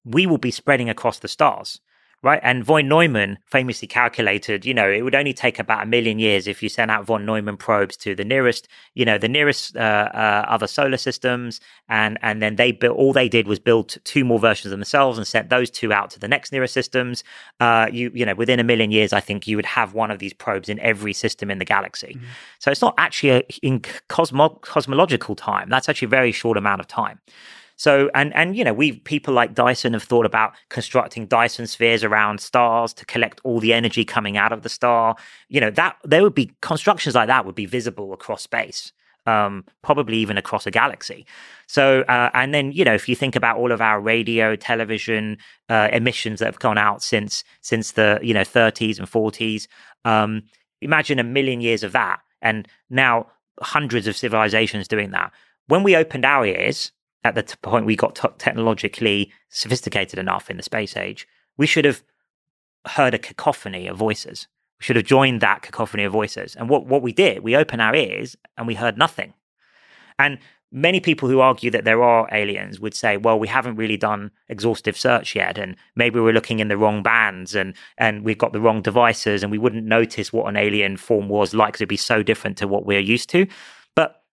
we 0.04 0.28
will 0.28 0.38
be 0.38 0.52
spreading 0.52 0.90
across 0.90 1.20
the 1.20 1.28
stars 1.28 1.80
right? 2.22 2.40
And 2.44 2.64
von 2.64 2.88
Neumann 2.88 3.38
famously 3.46 3.88
calculated, 3.88 4.66
you 4.66 4.74
know, 4.74 4.90
it 4.90 5.02
would 5.02 5.16
only 5.16 5.34
take 5.34 5.60
about 5.60 5.84
a 5.84 5.86
million 5.86 6.20
years 6.20 6.48
if 6.48 6.64
you 6.64 6.70
sent 6.70 6.92
out 6.92 7.06
von 7.06 7.26
Neumann 7.26 7.58
probes 7.58 7.96
to 7.98 8.16
the 8.16 8.26
nearest, 8.26 8.68
you 8.94 9.06
know, 9.06 9.18
the 9.18 9.28
nearest 9.28 9.76
uh, 9.76 10.10
uh, 10.14 10.46
other 10.48 10.68
solar 10.68 10.98
systems, 10.98 11.60
and 11.88 12.18
and 12.22 12.42
then 12.42 12.56
they 12.56 12.72
built 12.72 12.98
all 12.98 13.14
they 13.14 13.30
did 13.30 13.48
was 13.48 13.60
build 13.60 13.98
two 14.04 14.26
more 14.26 14.40
versions 14.40 14.66
of 14.66 14.72
themselves 14.72 15.18
and 15.18 15.28
sent 15.28 15.50
those 15.50 15.70
two 15.70 15.94
out 15.94 16.10
to 16.12 16.20
the 16.20 16.28
next 16.28 16.52
nearest 16.52 16.74
systems. 16.74 17.24
Uh, 17.60 17.88
you 17.92 18.12
you 18.14 18.26
know, 18.26 18.36
within 18.36 18.60
a 18.60 18.64
million 18.64 18.92
years, 18.92 19.14
I 19.14 19.20
think 19.20 19.48
you 19.48 19.56
would 19.56 19.66
have 19.66 19.94
one 19.94 20.12
of 20.12 20.20
these 20.20 20.34
probes 20.34 20.70
in 20.70 20.80
every 20.80 21.14
system 21.14 21.52
in 21.52 21.60
the 21.60 21.66
galaxy. 21.66 22.16
Mm-hmm. 22.16 22.26
So 22.60 22.72
it's 22.72 22.82
not 22.82 22.96
actually 22.98 23.30
a, 23.30 23.40
in 23.62 23.82
cosmo- 24.10 24.60
cosmological 24.62 25.36
time. 25.36 25.70
That's 25.70 25.90
actually 25.90 26.08
a 26.08 26.10
very 26.10 26.32
short 26.32 26.58
amount 26.58 26.82
of 26.82 26.88
time. 26.88 27.20
So, 27.78 28.10
and 28.14 28.34
and 28.36 28.56
you 28.56 28.64
know, 28.64 28.74
we 28.74 28.94
people 28.94 29.34
like 29.34 29.54
Dyson 29.54 29.94
have 29.94 30.04
thought 30.04 30.26
about 30.26 30.54
constructing 30.70 31.26
Dyson 31.26 31.68
spheres 31.68 32.04
around 32.04 32.40
stars 32.40 32.94
to 32.94 33.06
collect 33.06 33.42
all 33.44 33.60
the 33.60 33.74
energy 33.74 34.06
coming 34.06 34.38
out 34.38 34.52
of 34.52 34.62
the 34.62 34.70
star. 34.70 35.16
You 35.50 35.62
know, 35.62 35.72
that 35.72 35.98
there 36.04 36.24
would 36.24 36.36
be 36.36 36.52
constructions 36.62 37.16
like 37.16 37.28
that 37.28 37.46
would 37.46 37.56
be 37.56 37.66
visible 37.66 38.14
across 38.14 38.42
space. 38.42 38.92
Um, 39.28 39.66
probably 39.82 40.18
even 40.18 40.38
across 40.38 40.68
a 40.68 40.72
galaxy. 40.72 41.26
So, 41.66 42.02
uh, 42.02 42.30
and 42.36 42.54
then 42.54 42.72
you 42.72 42.86
know, 42.86 42.94
if 42.94 43.10
you 43.10 43.16
think 43.16 43.36
about 43.36 43.58
all 43.58 43.72
of 43.72 43.82
our 43.82 44.00
radio, 44.00 44.56
television 44.56 45.40
uh, 45.68 45.90
emissions 45.92 46.40
that 46.40 46.46
have 46.46 46.60
gone 46.60 46.78
out 46.78 47.02
since 47.02 47.44
since 47.62 47.94
the 47.94 48.20
you 48.22 48.36
know 48.36 48.42
30s 48.42 49.00
and 49.00 49.10
40s, 49.10 49.68
um, 50.06 50.44
imagine 50.82 51.18
a 51.18 51.24
million 51.24 51.60
years 51.60 51.82
of 51.82 51.92
that, 51.94 52.20
and 52.42 52.68
now 52.90 53.26
hundreds 53.62 54.06
of 54.06 54.16
civilizations 54.16 54.88
doing 54.88 55.12
that. 55.12 55.34
When 55.68 55.82
we 55.82 55.96
opened 55.96 56.24
our 56.24 56.46
ears, 56.46 56.92
at 57.26 57.34
the 57.34 57.44
t- 57.44 57.56
point 57.64 57.86
we 57.86 57.96
got 57.96 58.16
t- 58.16 58.28
technologically 58.38 59.32
sophisticated 59.50 60.20
enough 60.20 60.50
in 60.50 60.58
the 60.58 60.64
space 60.64 60.96
age, 60.96 61.28
we 61.58 61.66
should 61.66 61.84
have 61.84 62.04
heard 62.86 63.16
a 63.16 63.20
cacophony 63.20 63.88
of 63.88 63.98
voices. 63.98 64.48
We 64.80 64.84
should 64.84 64.96
have 64.96 65.06
joined 65.06 65.42
that 65.42 65.64
cacophony 65.64 66.04
of 66.04 66.14
voices. 66.14 66.56
And 66.56 66.70
what, 66.70 66.86
what 66.86 67.02
we 67.02 67.12
did, 67.12 67.44
we 67.44 67.56
opened 67.56 67.82
our 67.82 67.96
ears 67.96 68.38
and 68.58 68.68
we 68.68 68.76
heard 68.76 68.98
nothing. 68.98 69.34
And 70.20 70.38
many 70.72 71.00
people 71.00 71.28
who 71.28 71.40
argue 71.40 71.72
that 71.72 71.84
there 71.84 72.04
are 72.04 72.30
aliens 72.32 72.80
would 72.80 72.94
say, 72.94 73.18
well, 73.18 73.40
we 73.40 73.48
haven't 73.48 73.78
really 73.78 73.98
done 73.98 74.30
exhaustive 74.48 74.96
search 74.96 75.36
yet, 75.36 75.58
and 75.58 75.76
maybe 75.96 76.20
we're 76.20 76.34
looking 76.34 76.60
in 76.60 76.68
the 76.68 76.78
wrong 76.78 77.02
bands 77.02 77.56
and 77.56 77.74
and 77.98 78.24
we've 78.24 78.38
got 78.38 78.54
the 78.54 78.62
wrong 78.62 78.82
devices, 78.82 79.42
and 79.42 79.52
we 79.52 79.58
wouldn't 79.58 79.86
notice 79.86 80.32
what 80.32 80.48
an 80.48 80.58
alien 80.58 80.98
form 80.98 81.28
was 81.28 81.54
like 81.54 81.70
because 81.70 81.82
it'd 81.82 81.90
be 81.90 81.98
so 81.98 82.22
different 82.22 82.58
to 82.58 82.68
what 82.68 82.86
we're 82.86 83.00
used 83.00 83.30
to 83.30 83.48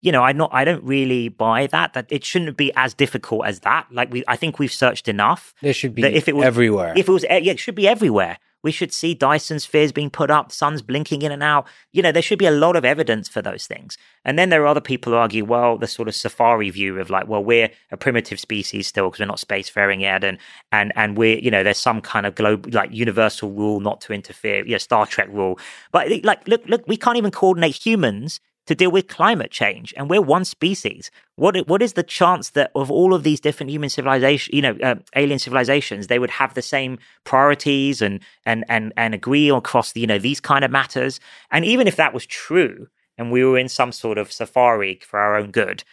you 0.01 0.11
know, 0.11 0.23
I 0.23 0.31
not 0.33 0.49
I 0.53 0.65
don't 0.65 0.83
really 0.83 1.29
buy 1.29 1.67
that. 1.67 1.93
That 1.93 2.07
it 2.09 2.23
shouldn't 2.23 2.57
be 2.57 2.71
as 2.75 2.93
difficult 2.93 3.45
as 3.45 3.61
that. 3.61 3.87
Like 3.91 4.11
we, 4.11 4.23
I 4.27 4.35
think 4.35 4.59
we've 4.59 4.73
searched 4.73 5.07
enough. 5.07 5.53
There 5.61 5.73
should 5.73 5.95
be 5.95 6.03
if 6.03 6.27
it 6.27 6.35
was 6.35 6.45
everywhere. 6.45 6.93
If 6.95 7.07
it 7.07 7.11
was, 7.11 7.23
yeah, 7.23 7.51
it 7.51 7.59
should 7.59 7.75
be 7.75 7.87
everywhere. 7.87 8.37
We 8.63 8.71
should 8.71 8.93
see 8.93 9.15
Dyson 9.15 9.59
spheres 9.59 9.91
being 9.91 10.11
put 10.11 10.29
up, 10.29 10.51
suns 10.51 10.83
blinking 10.83 11.23
in 11.23 11.31
and 11.31 11.41
out. 11.41 11.65
You 11.93 12.03
know, 12.03 12.11
there 12.11 12.21
should 12.21 12.37
be 12.37 12.45
a 12.45 12.51
lot 12.51 12.75
of 12.75 12.85
evidence 12.85 13.27
for 13.27 13.41
those 13.41 13.65
things. 13.65 13.97
And 14.23 14.37
then 14.37 14.49
there 14.49 14.61
are 14.61 14.67
other 14.67 14.81
people 14.81 15.13
who 15.13 15.17
argue, 15.17 15.43
well, 15.43 15.79
the 15.79 15.87
sort 15.87 16.07
of 16.07 16.13
safari 16.13 16.69
view 16.69 16.99
of 16.99 17.09
like, 17.09 17.27
well, 17.27 17.43
we're 17.43 17.71
a 17.91 17.97
primitive 17.97 18.39
species 18.39 18.87
still 18.87 19.09
because 19.09 19.19
we're 19.19 19.25
not 19.25 19.39
spacefaring 19.39 20.01
yet, 20.01 20.23
and 20.23 20.37
and 20.71 20.91
and 20.95 21.17
we're, 21.17 21.39
you 21.39 21.49
know, 21.49 21.63
there's 21.63 21.79
some 21.79 22.01
kind 22.01 22.25
of 22.25 22.35
global, 22.35 22.69
like 22.71 22.91
universal 22.91 23.51
rule 23.51 23.79
not 23.79 23.99
to 24.01 24.13
interfere, 24.13 24.63
you 24.63 24.73
know, 24.73 24.77
Star 24.77 25.05
Trek 25.07 25.29
rule. 25.31 25.57
But 25.91 26.23
like, 26.23 26.47
look, 26.47 26.61
look, 26.67 26.83
we 26.87 26.97
can't 26.97 27.17
even 27.17 27.31
coordinate 27.31 27.75
humans 27.75 28.39
to 28.67 28.75
deal 28.75 28.91
with 28.91 29.07
climate 29.07 29.51
change, 29.51 29.93
and 29.97 30.09
we're 30.09 30.21
one 30.21 30.45
species. 30.45 31.09
What 31.35 31.57
what 31.67 31.81
is 31.81 31.93
the 31.93 32.03
chance 32.03 32.51
that 32.51 32.71
of 32.75 32.91
all 32.91 33.13
of 33.13 33.23
these 33.23 33.39
different 33.39 33.71
human 33.71 33.89
civilization, 33.89 34.55
you 34.55 34.61
know, 34.61 34.77
uh, 34.83 34.95
alien 35.15 35.39
civilizations, 35.39 36.07
they 36.07 36.19
would 36.19 36.29
have 36.29 36.53
the 36.53 36.61
same 36.61 36.99
priorities 37.23 38.01
and 38.01 38.19
and 38.45 38.63
and 38.69 38.93
and 38.95 39.13
agree 39.13 39.49
across 39.49 39.91
the, 39.91 40.01
you 40.01 40.07
know 40.07 40.19
these 40.19 40.39
kind 40.39 40.63
of 40.63 40.71
matters? 40.71 41.19
And 41.49 41.65
even 41.65 41.87
if 41.87 41.95
that 41.95 42.13
was 42.13 42.25
true, 42.25 42.87
and 43.17 43.31
we 43.31 43.43
were 43.43 43.57
in 43.57 43.69
some 43.69 43.91
sort 43.91 44.17
of 44.17 44.31
safari 44.31 44.99
for 45.01 45.19
our 45.19 45.35
own 45.35 45.51
good, 45.51 45.83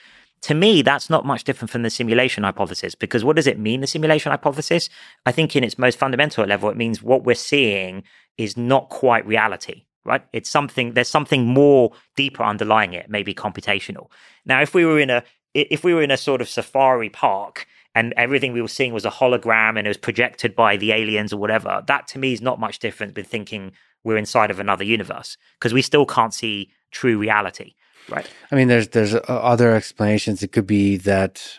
to 0.43 0.55
me, 0.55 0.83
that's 0.83 1.11
not 1.11 1.25
much 1.25 1.45
different 1.45 1.71
from 1.71 1.83
the 1.83 1.91
simulation 1.91 2.45
hypothesis 2.45 2.95
because 2.95 3.25
what 3.25 3.37
does 3.37 3.47
it 3.47 3.59
mean, 3.59 3.81
the 3.81 3.87
simulation 3.87 4.31
hypothesis? 4.31 4.89
I 5.27 5.33
think 5.33 5.57
in 5.57 5.65
its 5.65 5.79
most 5.79 5.99
fundamental 5.99 6.45
level, 6.45 6.69
it 6.69 6.77
means 6.77 7.03
what 7.03 7.25
we're 7.25 7.35
seeing 7.35 8.05
is 8.37 8.57
not 8.57 8.89
quite 8.89 9.27
reality 9.27 9.85
right? 10.09 10.23
It's 10.33 10.51
something, 10.51 10.95
there's 10.95 11.09
something 11.09 11.47
more 11.47 11.93
deeper 12.17 12.43
underlying 12.43 12.95
it, 12.95 13.09
maybe 13.09 13.35
computational. 13.35 14.11
Now, 14.45 14.61
if 14.63 14.75
we 14.75 14.85
were 14.85 14.99
in 14.99 15.11
a, 15.11 15.23
if 15.55 15.85
we 15.85 15.95
were 15.95 16.03
in 16.03 16.11
a 16.11 16.17
sort 16.17 16.41
of 16.41 16.49
safari 16.49 17.11
park 17.11 17.67
and 17.95 18.15
everything 18.17 18.53
we 18.53 18.63
were 18.63 18.69
seeing 18.69 18.93
was 18.93 19.05
a 19.05 19.11
hologram 19.11 19.79
and 19.79 19.87
it 19.87 19.89
was 19.89 19.97
projected 19.97 20.57
by 20.57 20.77
the 20.77 20.93
aliens 20.93 21.33
or 21.33 21.37
whatever, 21.37 21.83
that 21.87 22.09
to 22.09 22.19
me 22.19 22.33
is 22.33 22.41
not 22.41 22.59
much 22.59 22.79
different 22.79 23.15
than 23.15 23.25
thinking 23.25 23.73
we're 24.05 24.17
inside 24.17 24.51
of 24.51 24.61
another 24.61 24.85
universe 24.85 25.37
because 25.59 25.75
we 25.75 25.83
still 25.83 26.07
can't 26.07 26.35
see 26.35 26.71
true 26.91 27.19
reality. 27.19 27.75
Right. 28.09 28.29
I 28.51 28.55
mean, 28.55 28.69
there's 28.69 28.89
there's 28.89 29.15
uh, 29.15 29.21
other 29.29 29.75
explanations. 29.75 30.43
It 30.43 30.53
could 30.53 30.67
be 30.67 30.97
that 30.99 31.59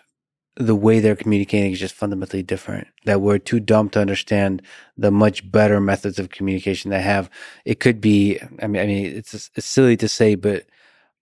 the 0.60 0.76
way 0.76 0.99
they're 0.99 1.15
communicating 1.15 1.72
is 1.72 1.80
just 1.80 1.95
fundamentally 1.95 2.44
different. 2.44 2.88
That 3.06 3.22
we're 3.22 3.40
too 3.40 3.61
dumb 3.61 3.90
to 3.91 4.02
understand 4.02 4.61
the 4.98 5.10
much 5.10 5.49
better 5.49 5.80
methods 5.80 6.19
of 6.19 6.30
communication 6.30 6.91
they 6.91 7.02
have. 7.02 7.30
It 7.64 7.80
could 7.80 8.02
be, 8.02 8.40
I 8.61 8.68
mean, 8.68 8.81
I 8.81 8.86
mean, 8.86 9.06
it's, 9.06 9.34
it's 9.34 9.65
silly 9.65 9.95
to 9.98 10.10
say, 10.10 10.36
but 10.36 10.65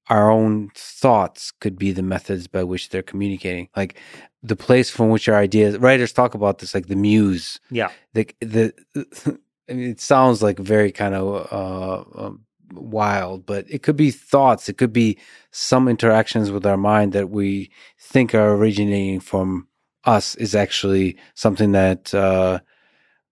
our 0.09 0.31
own 0.31 0.71
thoughts 0.73 1.51
could 1.51 1.77
be 1.77 1.91
the 1.91 2.01
methods 2.01 2.47
by 2.47 2.63
which 2.63 2.89
they're 2.89 3.03
communicating. 3.03 3.69
Like 3.75 3.99
the 4.41 4.55
place 4.55 4.89
from 4.89 5.09
which 5.09 5.29
our 5.29 5.37
ideas, 5.37 5.77
writers 5.77 6.11
talk 6.11 6.33
about 6.33 6.57
this, 6.57 6.73
like 6.73 6.87
the 6.87 6.95
muse. 6.95 7.59
Yeah. 7.69 7.91
The, 8.13 8.27
the, 8.41 8.73
I 9.69 9.73
mean, 9.73 9.91
it 9.91 10.01
sounds 10.01 10.41
like 10.41 10.57
very 10.57 10.91
kind 10.91 11.13
of, 11.13 11.47
uh, 11.51 12.25
um, 12.25 12.46
wild, 12.71 13.45
but 13.45 13.65
it 13.69 13.83
could 13.83 13.95
be 13.95 14.11
thoughts. 14.11 14.69
It 14.69 14.77
could 14.77 14.93
be 14.93 15.17
some 15.51 15.87
interactions 15.87 16.51
with 16.51 16.65
our 16.65 16.77
mind 16.77 17.13
that 17.13 17.29
we 17.29 17.71
think 17.99 18.33
are 18.33 18.53
originating 18.53 19.19
from 19.19 19.67
us 20.05 20.35
is 20.35 20.55
actually 20.55 21.17
something 21.35 21.73
that 21.73 22.13
uh, 22.13 22.59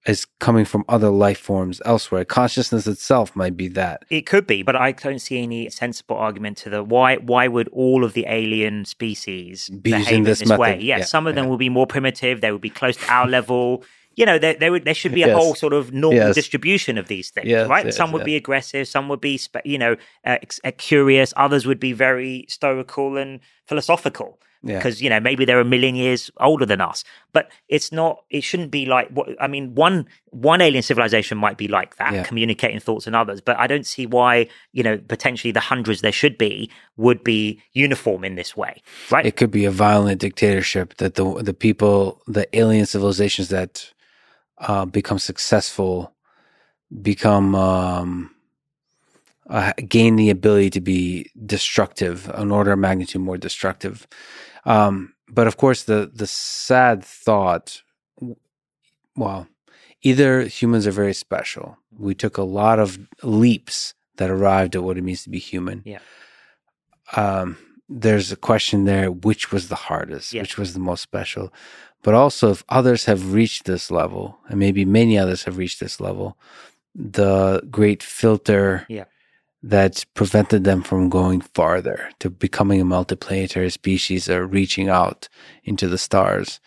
is 0.05 0.25
coming 0.39 0.65
from 0.65 0.85
other 0.87 1.09
life 1.09 1.39
forms 1.39 1.81
elsewhere. 1.85 2.25
Consciousness 2.25 2.85
itself 2.85 3.35
might 3.35 3.57
be 3.57 3.67
that. 3.69 4.03
It 4.09 4.25
could 4.25 4.45
be, 4.45 4.61
but 4.61 4.75
I 4.75 4.91
don't 4.91 5.19
see 5.19 5.41
any 5.41 5.69
sensible 5.69 6.17
argument 6.17 6.57
to 6.59 6.69
the 6.69 6.83
why. 6.83 7.17
Why 7.17 7.47
would 7.47 7.69
all 7.69 8.03
of 8.03 8.13
the 8.13 8.25
alien 8.27 8.85
species 8.85 9.69
be 9.69 9.91
behave 9.91 10.17
in 10.17 10.23
this, 10.23 10.39
this 10.39 10.57
way? 10.57 10.79
Yeah, 10.79 10.97
yeah, 10.97 11.03
some 11.05 11.27
of 11.27 11.35
them 11.35 11.45
yeah. 11.45 11.49
will 11.49 11.57
be 11.57 11.69
more 11.69 11.87
primitive. 11.87 12.41
They 12.41 12.51
will 12.51 12.59
be 12.59 12.69
close 12.69 12.97
to 12.97 13.11
our 13.11 13.27
level 13.27 13.83
you 14.15 14.25
know, 14.25 14.39
there 14.39 14.53
there, 14.53 14.71
would, 14.71 14.85
there 14.85 14.93
should 14.93 15.13
be 15.13 15.23
a 15.23 15.27
yes. 15.27 15.37
whole 15.37 15.55
sort 15.55 15.73
of 15.73 15.93
normal 15.93 16.27
yes. 16.27 16.35
distribution 16.35 16.97
of 16.97 17.07
these 17.07 17.29
things, 17.29 17.47
yes, 17.47 17.67
right? 17.69 17.93
some 17.93 18.11
would 18.11 18.23
be 18.23 18.35
aggressive, 18.35 18.87
some 18.87 19.09
would 19.09 19.21
be, 19.21 19.39
you 19.63 19.77
know, 19.77 19.95
uh, 20.25 20.37
uh, 20.63 20.71
curious, 20.77 21.33
others 21.35 21.65
would 21.65 21.79
be 21.79 21.93
very 21.93 22.45
stoical 22.47 23.17
and 23.17 23.39
philosophical. 23.65 24.39
Because 24.63 24.99
yeah. 24.99 25.03
you 25.03 25.09
know 25.11 25.19
maybe 25.19 25.45
they're 25.45 25.59
a 25.59 25.65
million 25.65 25.93
years 25.93 26.31
older 26.37 26.65
than 26.65 26.81
us, 26.81 27.03
but 27.33 27.51
it's 27.69 27.91
not. 27.91 28.23
It 28.31 28.41
shouldn't 28.41 28.71
be 28.71 28.87
like 28.87 29.09
what 29.11 29.29
I 29.39 29.45
mean. 29.45 29.75
One 29.75 30.07
one 30.31 30.59
alien 30.59 30.81
civilization 30.81 31.37
might 31.37 31.55
be 31.55 31.67
like 31.67 31.97
that, 31.97 32.13
yeah. 32.13 32.23
communicating 32.23 32.79
thoughts 32.79 33.05
and 33.05 33.15
others, 33.15 33.41
but 33.41 33.59
I 33.59 33.67
don't 33.67 33.85
see 33.85 34.07
why 34.07 34.47
you 34.71 34.81
know 34.81 34.97
potentially 34.97 35.51
the 35.51 35.59
hundreds 35.59 36.01
there 36.01 36.11
should 36.11 36.39
be 36.39 36.71
would 36.97 37.23
be 37.23 37.61
uniform 37.73 38.23
in 38.23 38.33
this 38.37 38.57
way, 38.57 38.81
right? 39.11 39.23
It 39.23 39.35
could 39.35 39.51
be 39.51 39.65
a 39.65 39.71
violent 39.71 40.19
dictatorship 40.19 40.97
that 40.97 41.13
the 41.13 41.43
the 41.43 41.53
people, 41.53 42.23
the 42.25 42.47
alien 42.57 42.87
civilizations 42.87 43.49
that 43.49 43.93
uh, 44.57 44.85
become 44.85 45.19
successful, 45.19 46.13
become 47.01 47.55
um, 47.55 48.31
uh, 49.49 49.73
gain 49.87 50.15
the 50.15 50.29
ability 50.29 50.69
to 50.71 50.81
be 50.81 51.29
destructive, 51.45 52.29
an 52.33 52.51
order 52.51 52.71
of 52.71 52.79
magnitude 52.79 53.21
more 53.21 53.37
destructive. 53.37 54.07
Um, 54.65 55.13
but 55.27 55.47
of 55.47 55.57
course, 55.57 55.83
the 55.83 56.11
the 56.13 56.27
sad 56.27 57.03
thought, 57.03 57.81
well, 59.15 59.47
either 60.01 60.41
humans 60.41 60.87
are 60.87 60.91
very 60.91 61.13
special. 61.13 61.77
We 61.97 62.15
took 62.15 62.37
a 62.37 62.43
lot 62.43 62.79
of 62.79 62.99
leaps 63.23 63.93
that 64.17 64.29
arrived 64.29 64.75
at 64.75 64.83
what 64.83 64.97
it 64.97 65.03
means 65.03 65.23
to 65.23 65.29
be 65.29 65.39
human. 65.39 65.81
Yeah. 65.85 65.99
Um, 67.15 67.57
there's 67.87 68.31
a 68.31 68.35
question 68.35 68.85
there: 68.85 69.11
which 69.11 69.51
was 69.51 69.69
the 69.69 69.75
hardest? 69.75 70.33
Yeah. 70.33 70.41
Which 70.41 70.57
was 70.57 70.73
the 70.73 70.79
most 70.79 71.01
special? 71.01 71.53
But 72.05 72.13
also, 72.13 72.51
if 72.51 72.63
others 72.69 73.05
have 73.05 73.33
reached 73.33 73.63
this 73.65 73.89
level, 73.89 74.37
and 74.47 74.59
maybe 74.59 74.85
many 74.85 75.17
others 75.17 75.45
have 75.45 75.57
reached 75.57 75.79
this 75.79 75.99
level, 75.99 76.37
the 76.93 77.63
great 77.71 78.03
filter 78.03 78.85
yeah. 78.87 79.05
that 79.63 80.05
prevented 80.13 80.65
them 80.65 80.83
from 80.83 81.09
going 81.09 81.41
farther 81.41 82.11
to 82.19 82.29
becoming 82.29 82.79
a 82.79 82.85
multiplanetary 82.85 83.71
species 83.71 84.29
or 84.29 84.45
reaching 84.45 84.87
out 84.87 85.27
into 85.63 85.87
the 85.87 85.97
stars. 85.97 86.59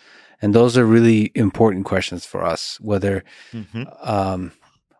And 0.42 0.56
those 0.56 0.76
are 0.76 0.84
really 0.84 1.30
important 1.36 1.84
questions 1.84 2.26
for 2.26 2.42
us, 2.42 2.80
whether 2.80 3.22
mm-hmm. 3.52 3.84
um, 4.02 4.50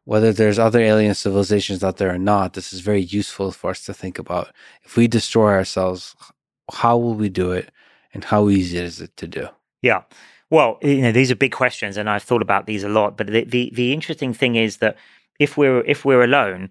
whether 0.05 0.33
there's 0.33 0.61
other 0.61 0.79
alien 0.79 1.17
civilizations 1.17 1.83
out 1.83 1.97
there 1.97 2.15
or 2.15 2.19
not. 2.19 2.53
This 2.53 2.73
is 2.73 2.79
very 2.79 3.03
useful 3.03 3.51
for 3.51 3.71
us 3.71 3.85
to 3.87 3.93
think 3.93 4.21
about. 4.21 4.55
If 4.85 4.97
we 4.97 5.09
destroy 5.09 5.51
ourselves, 5.51 6.15
how 6.71 6.97
will 6.97 7.15
we 7.15 7.29
do 7.29 7.51
it, 7.51 7.73
and 8.15 8.23
how 8.23 8.49
easy 8.49 8.79
is 8.79 9.01
it 9.01 9.17
to 9.17 9.27
do? 9.27 9.49
Yeah. 9.83 10.03
Well, 10.51 10.79
you 10.83 11.03
know, 11.03 11.13
these 11.13 11.31
are 11.31 11.37
big 11.37 11.53
questions, 11.53 11.97
and 11.97 12.09
I've 12.09 12.23
thought 12.23 12.43
about 12.43 12.67
these 12.67 12.83
a 12.85 12.89
lot. 12.89 13.17
But 13.17 13.27
the, 13.27 13.45
the, 13.45 13.71
the 13.75 13.93
interesting 13.93 14.33
thing 14.33 14.57
is 14.57 14.79
that 14.79 14.97
if 15.39 15.57
we're 15.57 15.81
if 15.81 16.05
we're 16.05 16.25
alone, 16.25 16.71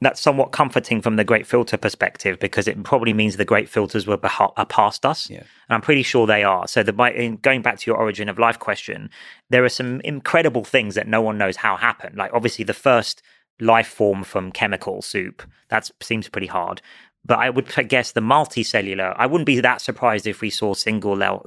that's 0.00 0.20
somewhat 0.20 0.52
comforting 0.52 1.00
from 1.00 1.16
the 1.16 1.24
great 1.24 1.46
filter 1.46 1.76
perspective 1.76 2.38
because 2.38 2.66
it 2.66 2.82
probably 2.82 3.12
means 3.12 3.36
the 3.36 3.44
great 3.44 3.68
filters 3.68 4.06
were 4.06 4.18
are 4.56 4.66
past 4.66 5.04
us. 5.04 5.28
Yeah. 5.28 5.38
And 5.38 5.46
I'm 5.70 5.80
pretty 5.80 6.02
sure 6.02 6.26
they 6.26 6.44
are. 6.44 6.66
So, 6.66 6.82
the, 6.82 6.94
in 7.14 7.36
going 7.36 7.62
back 7.62 7.78
to 7.80 7.90
your 7.90 7.98
origin 7.98 8.28
of 8.28 8.38
life 8.38 8.58
question, 8.58 9.10
there 9.50 9.64
are 9.64 9.70
some 9.70 10.00
incredible 10.00 10.64
things 10.64 10.94
that 10.94 11.06
no 11.06 11.20
one 11.20 11.38
knows 11.38 11.56
how 11.56 11.76
happened. 11.76 12.16
Like 12.16 12.32
obviously, 12.32 12.64
the 12.64 12.74
first 12.74 13.22
life 13.60 13.86
form 13.86 14.24
from 14.24 14.50
chemical 14.50 15.00
soup 15.00 15.42
that 15.68 15.88
seems 16.02 16.28
pretty 16.28 16.48
hard 16.48 16.82
but 17.26 17.38
I 17.38 17.50
would 17.50 17.72
guess 17.88 18.12
the 18.12 18.20
multicellular. 18.20 19.14
I 19.16 19.26
wouldn't 19.26 19.46
be 19.46 19.60
that 19.60 19.80
surprised 19.80 20.26
if 20.26 20.40
we 20.40 20.50
saw 20.50 20.74
single 20.74 21.42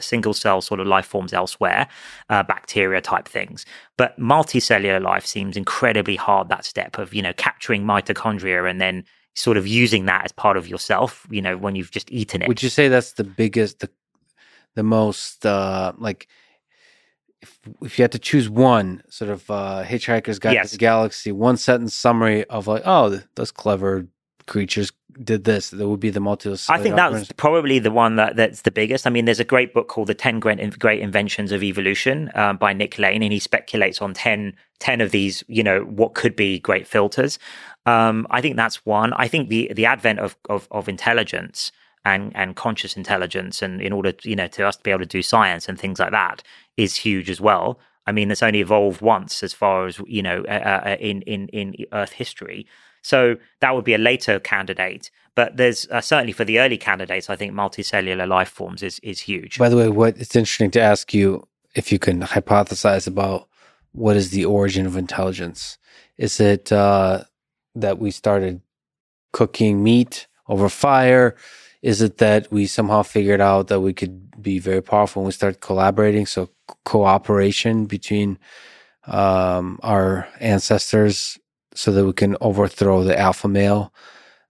single 0.00 0.34
cell 0.34 0.60
sort 0.60 0.80
of 0.80 0.86
life 0.86 1.06
forms 1.06 1.32
elsewhere, 1.32 1.88
uh, 2.28 2.42
bacteria 2.42 3.00
type 3.00 3.28
things. 3.28 3.64
But 3.96 4.18
multicellular 4.18 5.00
life 5.00 5.24
seems 5.24 5.56
incredibly 5.56 6.16
hard. 6.16 6.48
That 6.48 6.64
step 6.64 6.98
of 6.98 7.14
you 7.14 7.22
know 7.22 7.32
capturing 7.34 7.84
mitochondria 7.84 8.68
and 8.68 8.80
then 8.80 9.04
sort 9.34 9.56
of 9.56 9.66
using 9.66 10.06
that 10.06 10.24
as 10.24 10.32
part 10.32 10.56
of 10.56 10.66
yourself. 10.66 11.26
You 11.30 11.42
know 11.42 11.56
when 11.56 11.76
you've 11.76 11.92
just 11.92 12.10
eaten 12.10 12.42
it. 12.42 12.48
Would 12.48 12.62
you 12.62 12.70
say 12.70 12.88
that's 12.88 13.12
the 13.12 13.24
biggest, 13.24 13.80
the 13.80 13.90
the 14.74 14.82
most 14.82 15.46
uh, 15.46 15.92
like? 15.98 16.26
If, 17.42 17.58
if 17.80 17.98
you 17.98 18.02
had 18.02 18.12
to 18.12 18.18
choose 18.18 18.50
one 18.50 19.02
sort 19.08 19.30
of 19.30 19.50
uh, 19.50 19.82
Hitchhiker's 19.82 20.38
Guide 20.38 20.52
yes. 20.52 20.70
to 20.70 20.76
the 20.76 20.78
Galaxy, 20.78 21.32
one 21.32 21.56
sentence 21.56 21.94
summary 21.94 22.44
of 22.44 22.66
like, 22.66 22.82
oh, 22.84 23.22
those 23.34 23.50
clever 23.50 24.06
creatures 24.46 24.92
did 25.22 25.44
this, 25.44 25.70
that 25.70 25.88
would 25.88 26.00
be 26.00 26.10
the 26.10 26.20
multi. 26.20 26.54
I 26.68 26.78
think 26.78 26.96
that's 26.96 27.32
probably 27.32 27.78
the 27.78 27.90
one 27.90 28.16
that, 28.16 28.36
that's 28.36 28.62
the 28.62 28.70
biggest. 28.70 29.06
I 29.06 29.10
mean, 29.10 29.24
there's 29.24 29.40
a 29.40 29.44
great 29.44 29.74
book 29.74 29.88
called 29.88 30.08
The 30.08 30.14
10 30.14 30.40
Great, 30.40 30.78
great 30.78 31.00
Inventions 31.00 31.52
of 31.52 31.62
Evolution 31.62 32.30
um, 32.34 32.56
by 32.56 32.72
Nick 32.72 32.98
Lane, 32.98 33.22
and 33.22 33.32
he 33.32 33.38
speculates 33.38 34.00
on 34.00 34.14
10, 34.14 34.54
10 34.78 35.00
of 35.00 35.10
these, 35.10 35.44
you 35.48 35.62
know, 35.62 35.82
what 35.82 36.14
could 36.14 36.36
be 36.36 36.58
great 36.58 36.86
filters. 36.86 37.38
Um, 37.86 38.26
I 38.30 38.40
think 38.40 38.56
that's 38.56 38.84
one. 38.86 39.12
I 39.14 39.28
think 39.28 39.48
the, 39.48 39.72
the 39.74 39.86
advent 39.86 40.18
of, 40.18 40.36
of, 40.48 40.68
of 40.70 40.88
intelligence 40.88 41.72
and, 42.04 42.34
and 42.34 42.56
conscious 42.56 42.96
intelligence, 42.96 43.62
and 43.62 43.80
in 43.80 43.92
order, 43.92 44.12
you 44.22 44.36
know, 44.36 44.48
to 44.48 44.66
us 44.66 44.76
to 44.76 44.82
be 44.82 44.90
able 44.90 45.00
to 45.00 45.06
do 45.06 45.22
science 45.22 45.68
and 45.68 45.78
things 45.78 45.98
like 45.98 46.12
that 46.12 46.42
is 46.76 46.96
huge 46.96 47.28
as 47.30 47.40
well. 47.40 47.78
I 48.06 48.12
mean, 48.12 48.30
it's 48.30 48.42
only 48.42 48.60
evolved 48.60 49.02
once 49.02 49.42
as 49.42 49.52
far 49.52 49.86
as, 49.86 50.00
you 50.06 50.22
know, 50.22 50.44
uh, 50.48 50.82
uh, 50.86 50.96
in, 50.98 51.22
in, 51.22 51.48
in 51.48 51.74
Earth 51.92 52.12
history. 52.12 52.66
So 53.02 53.36
that 53.60 53.74
would 53.74 53.84
be 53.84 53.94
a 53.94 53.98
later 53.98 54.38
candidate. 54.40 55.10
But 55.34 55.56
there's 55.56 55.88
uh, 55.90 56.00
certainly 56.00 56.32
for 56.32 56.44
the 56.44 56.58
early 56.58 56.76
candidates, 56.76 57.30
I 57.30 57.36
think 57.36 57.52
multicellular 57.52 58.28
life 58.28 58.48
forms 58.48 58.82
is 58.82 58.98
is 59.00 59.20
huge. 59.20 59.58
By 59.58 59.68
the 59.68 59.76
way, 59.76 59.88
what 59.88 60.18
it's 60.18 60.36
interesting 60.36 60.70
to 60.72 60.80
ask 60.80 61.14
you 61.14 61.46
if 61.74 61.92
you 61.92 61.98
can 61.98 62.20
hypothesize 62.20 63.06
about 63.06 63.48
what 63.92 64.16
is 64.16 64.30
the 64.30 64.44
origin 64.44 64.86
of 64.86 64.96
intelligence. 64.96 65.78
Is 66.16 66.40
it 66.40 66.70
uh, 66.72 67.24
that 67.74 67.98
we 67.98 68.10
started 68.10 68.60
cooking 69.32 69.82
meat 69.82 70.26
over 70.48 70.68
fire? 70.68 71.36
Is 71.82 72.02
it 72.02 72.18
that 72.18 72.50
we 72.52 72.66
somehow 72.66 73.02
figured 73.02 73.40
out 73.40 73.68
that 73.68 73.80
we 73.80 73.92
could 73.92 74.42
be 74.42 74.58
very 74.58 74.82
powerful 74.82 75.22
when 75.22 75.26
we 75.26 75.32
start 75.32 75.60
collaborating? 75.60 76.26
So 76.26 76.50
cooperation 76.84 77.86
between 77.86 78.38
um, 79.06 79.80
our 79.82 80.28
ancestors 80.40 81.38
so 81.80 81.90
that 81.92 82.04
we 82.04 82.12
can 82.12 82.36
overthrow 82.42 83.02
the 83.02 83.18
alpha 83.18 83.48
male. 83.48 83.90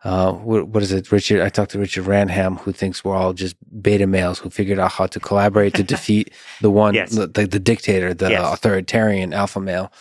Uh, 0.02 0.32
what, 0.32 0.66
what 0.66 0.82
is 0.82 0.90
it, 0.90 1.12
Richard? 1.12 1.40
I 1.40 1.48
talked 1.48 1.70
to 1.72 1.78
Richard 1.78 2.06
Wrangham, 2.06 2.56
who 2.56 2.72
thinks 2.72 3.04
we're 3.04 3.14
all 3.14 3.32
just 3.32 3.54
beta 3.80 4.08
males 4.08 4.40
who 4.40 4.50
figured 4.50 4.80
out 4.80 4.90
how 4.92 5.06
to 5.06 5.20
collaborate 5.20 5.74
to 5.74 5.82
defeat 5.94 6.32
the 6.60 6.70
one, 6.70 6.94
yes. 6.94 7.12
the, 7.12 7.28
the, 7.28 7.46
the, 7.46 7.60
dictator, 7.60 8.12
the 8.14 8.30
yes. 8.30 8.54
authoritarian 8.54 9.32
alpha 9.32 9.60
male 9.60 9.92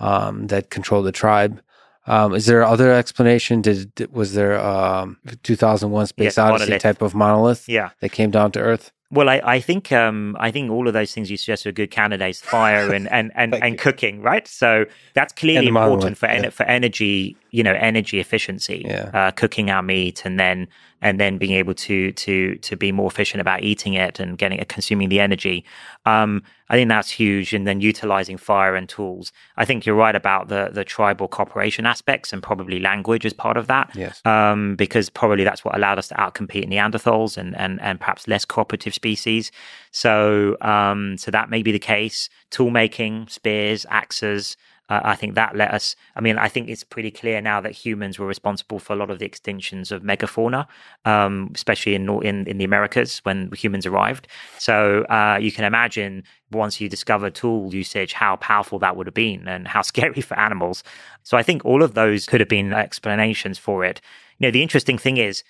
um, 0.00 0.48
that 0.48 0.70
controlled 0.70 1.06
the 1.06 1.12
tribe. 1.12 1.62
Um, 2.08 2.34
is 2.34 2.46
there 2.46 2.64
other 2.64 2.92
explanation? 2.92 3.62
Did, 3.62 3.94
did 3.94 4.12
was 4.12 4.34
there 4.34 4.58
um, 4.58 5.18
2001 5.44 6.06
Space 6.08 6.24
yes, 6.24 6.38
Odyssey 6.38 6.64
monolith. 6.64 6.82
type 6.82 7.00
of 7.00 7.14
monolith? 7.14 7.68
Yeah, 7.68 7.90
that 8.00 8.10
came 8.10 8.32
down 8.32 8.50
to 8.52 8.58
Earth. 8.58 8.90
Well, 9.12 9.28
I, 9.28 9.42
I 9.44 9.60
think 9.60 9.92
um, 9.92 10.36
I 10.40 10.50
think 10.50 10.70
all 10.70 10.88
of 10.88 10.94
those 10.94 11.12
things 11.12 11.30
you 11.30 11.36
suggest 11.36 11.66
are 11.66 11.72
good 11.72 11.90
candidates: 11.90 12.40
fire 12.40 12.92
and 12.94 13.10
and 13.12 13.30
and, 13.34 13.54
and 13.62 13.78
cooking, 13.78 14.22
right? 14.22 14.48
So 14.48 14.86
that's 15.12 15.34
clearly 15.34 15.68
important 15.68 16.16
for 16.16 16.26
yeah. 16.26 16.48
for 16.48 16.64
energy, 16.64 17.36
you 17.50 17.62
know, 17.62 17.74
energy 17.74 18.20
efficiency. 18.20 18.84
Yeah. 18.86 19.10
Uh, 19.12 19.30
cooking 19.30 19.70
our 19.70 19.82
meat 19.82 20.24
and 20.24 20.40
then 20.40 20.66
and 21.02 21.18
then 21.20 21.36
being 21.36 21.52
able 21.52 21.74
to 21.74 22.12
to 22.12 22.54
to 22.56 22.76
be 22.76 22.92
more 22.92 23.10
efficient 23.10 23.40
about 23.40 23.62
eating 23.62 23.94
it 23.94 24.18
and 24.20 24.38
getting 24.38 24.58
it 24.58 24.68
consuming 24.68 25.10
the 25.10 25.20
energy. 25.20 25.64
Um, 26.06 26.42
I 26.70 26.76
think 26.76 26.88
that's 26.88 27.10
huge. 27.10 27.52
And 27.52 27.66
then 27.66 27.82
utilizing 27.82 28.38
fire 28.38 28.74
and 28.74 28.88
tools. 28.88 29.30
I 29.58 29.66
think 29.66 29.84
you're 29.84 29.96
right 29.96 30.14
about 30.14 30.48
the 30.48 30.70
the 30.72 30.84
tribal 30.84 31.28
cooperation 31.28 31.84
aspects 31.84 32.32
and 32.32 32.42
probably 32.42 32.78
language 32.78 33.26
as 33.26 33.34
part 33.34 33.56
of 33.56 33.66
that. 33.66 33.90
Yes. 33.94 34.24
Um, 34.24 34.76
because 34.76 35.10
probably 35.10 35.44
that's 35.44 35.64
what 35.64 35.74
allowed 35.74 35.98
us 35.98 36.08
to 36.08 36.14
outcompete 36.14 36.68
Neanderthals 36.68 37.36
and 37.36 37.54
and 37.56 37.80
and 37.82 37.98
perhaps 38.00 38.26
less 38.28 38.44
cooperative 38.44 38.94
species. 38.94 39.50
So 39.90 40.56
um, 40.62 41.18
so 41.18 41.30
that 41.32 41.50
may 41.50 41.62
be 41.62 41.72
the 41.72 41.78
case. 41.78 42.30
Tool 42.50 42.70
making, 42.70 43.26
spears, 43.28 43.84
axes. 43.90 44.56
Uh, 44.92 45.00
I 45.04 45.16
think 45.16 45.34
that 45.36 45.56
let 45.56 45.72
us. 45.72 45.96
I 46.16 46.20
mean, 46.20 46.36
I 46.36 46.48
think 46.48 46.68
it's 46.68 46.84
pretty 46.84 47.10
clear 47.10 47.40
now 47.40 47.62
that 47.62 47.72
humans 47.72 48.18
were 48.18 48.26
responsible 48.26 48.78
for 48.78 48.92
a 48.92 48.96
lot 48.96 49.08
of 49.10 49.18
the 49.20 49.26
extinctions 49.26 49.90
of 49.90 50.02
megafauna, 50.02 50.66
um, 51.06 51.50
especially 51.54 51.94
in, 51.94 52.06
in 52.22 52.46
in 52.46 52.58
the 52.58 52.64
Americas 52.64 53.20
when 53.20 53.50
humans 53.52 53.86
arrived. 53.86 54.28
So 54.58 55.04
uh, 55.04 55.38
you 55.40 55.50
can 55.50 55.64
imagine 55.64 56.24
once 56.50 56.78
you 56.78 56.90
discover 56.90 57.30
tool 57.30 57.74
usage, 57.74 58.12
how 58.12 58.36
powerful 58.36 58.78
that 58.80 58.94
would 58.96 59.06
have 59.06 59.14
been 59.14 59.48
and 59.48 59.66
how 59.66 59.80
scary 59.92 60.20
for 60.20 60.38
animals. 60.38 60.84
So 61.22 61.38
I 61.38 61.42
think 61.42 61.64
all 61.64 61.82
of 61.82 61.94
those 61.94 62.26
could 62.26 62.40
have 62.40 62.50
been 62.50 62.74
explanations 62.74 63.56
for 63.56 63.86
it. 63.86 64.02
You 64.38 64.48
know, 64.48 64.50
the 64.50 64.62
interesting 64.62 64.98
thing 64.98 65.16
is 65.16 65.42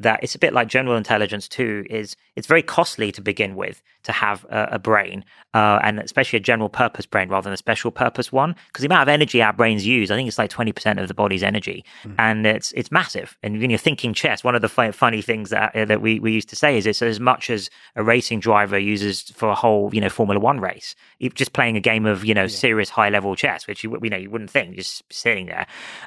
that 0.00 0.20
it's 0.22 0.34
a 0.34 0.38
bit 0.38 0.52
like 0.52 0.66
general 0.68 0.96
intelligence 0.96 1.46
too 1.46 1.84
is 1.88 2.16
it's 2.34 2.46
very 2.46 2.62
costly 2.62 3.12
to 3.12 3.20
begin 3.20 3.54
with 3.54 3.82
to 4.02 4.12
have 4.12 4.44
a, 4.50 4.68
a 4.72 4.78
brain 4.78 5.24
uh, 5.52 5.78
and 5.82 5.98
especially 6.00 6.38
a 6.38 6.40
general 6.40 6.68
purpose 6.68 7.04
brain 7.06 7.28
rather 7.28 7.44
than 7.44 7.52
a 7.52 7.58
special 7.58 7.90
purpose 7.90 8.32
one 8.32 8.56
because 8.68 8.80
the 8.80 8.86
amount 8.86 9.02
of 9.02 9.08
energy 9.08 9.42
our 9.42 9.52
brains 9.52 9.86
use 9.86 10.10
i 10.10 10.16
think 10.16 10.26
it's 10.26 10.38
like 10.38 10.50
20% 10.50 11.00
of 11.00 11.06
the 11.06 11.14
body's 11.14 11.42
energy 11.42 11.84
mm. 12.02 12.14
and 12.18 12.46
it's 12.46 12.72
it's 12.72 12.90
massive 12.90 13.36
and 13.42 13.60
when 13.60 13.70
you're 13.70 13.78
thinking 13.78 14.14
chess 14.14 14.42
one 14.42 14.54
of 14.54 14.62
the 14.62 14.72
f- 14.74 14.94
funny 14.94 15.20
things 15.20 15.50
that 15.50 15.74
uh, 15.76 15.84
that 15.84 16.00
we, 16.00 16.18
we 16.18 16.32
used 16.32 16.48
to 16.48 16.56
say 16.56 16.78
is 16.78 16.86
it's 16.86 17.02
as 17.02 17.20
much 17.20 17.50
as 17.50 17.68
a 17.96 18.02
racing 18.02 18.40
driver 18.40 18.78
uses 18.78 19.22
for 19.30 19.48
a 19.50 19.54
whole 19.54 19.90
you 19.92 20.00
know 20.00 20.08
formula 20.08 20.40
one 20.40 20.60
race 20.60 20.94
just 21.34 21.52
playing 21.52 21.76
a 21.76 21.80
game 21.80 22.06
of 22.06 22.24
you 22.24 22.32
know 22.32 22.42
yeah. 22.42 22.48
serious 22.48 22.88
high 22.88 23.10
level 23.10 23.36
chess 23.36 23.66
which 23.66 23.84
you, 23.84 23.98
you 24.02 24.08
know 24.08 24.16
you 24.16 24.30
wouldn't 24.30 24.50
think 24.50 24.76
just 24.76 25.02
sitting 25.12 25.46
there 25.46 25.66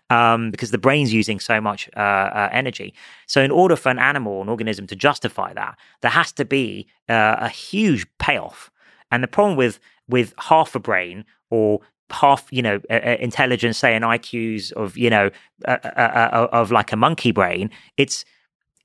um, 0.09 0.49
because 0.49 0.71
the 0.71 0.77
brain's 0.77 1.13
using 1.13 1.39
so 1.39 1.61
much 1.61 1.89
uh, 1.95 1.99
uh 1.99 2.49
energy 2.51 2.93
so 3.27 3.41
in 3.41 3.51
order 3.51 3.75
for 3.83 3.89
an 3.89 3.99
animal, 3.99 4.41
an 4.41 4.49
organism 4.49 4.87
to 4.87 4.95
justify 4.95 5.53
that, 5.53 5.77
there 6.01 6.11
has 6.11 6.31
to 6.33 6.45
be 6.45 6.87
uh, 7.09 7.35
a 7.39 7.49
huge 7.49 8.05
payoff. 8.17 8.71
And 9.11 9.23
the 9.23 9.27
problem 9.27 9.57
with 9.57 9.79
with 10.09 10.33
half 10.37 10.75
a 10.75 10.79
brain 10.79 11.25
or 11.49 11.81
half, 12.09 12.47
you 12.51 12.61
know, 12.61 12.79
uh, 12.89 13.17
intelligence, 13.19 13.77
say 13.77 13.95
an 13.95 14.03
IQs 14.03 14.71
of, 14.73 14.97
you 14.97 15.09
know, 15.09 15.29
uh, 15.65 16.47
of 16.51 16.71
like 16.71 16.91
a 16.91 16.95
monkey 16.95 17.31
brain, 17.31 17.69
it's 17.97 18.25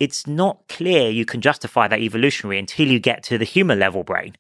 it's 0.01 0.27
not 0.27 0.69
clear 0.69 1.11
you 1.11 1.25
can 1.25 1.41
justify 1.41 1.89
that 1.89 2.01
evolutionary 2.01 2.59
until 2.59 2.87
you 2.87 3.01
get 3.01 3.23
to 3.25 3.39
the 3.39 3.45
human 3.45 3.79
level 3.79 4.05
brain. 4.05 4.37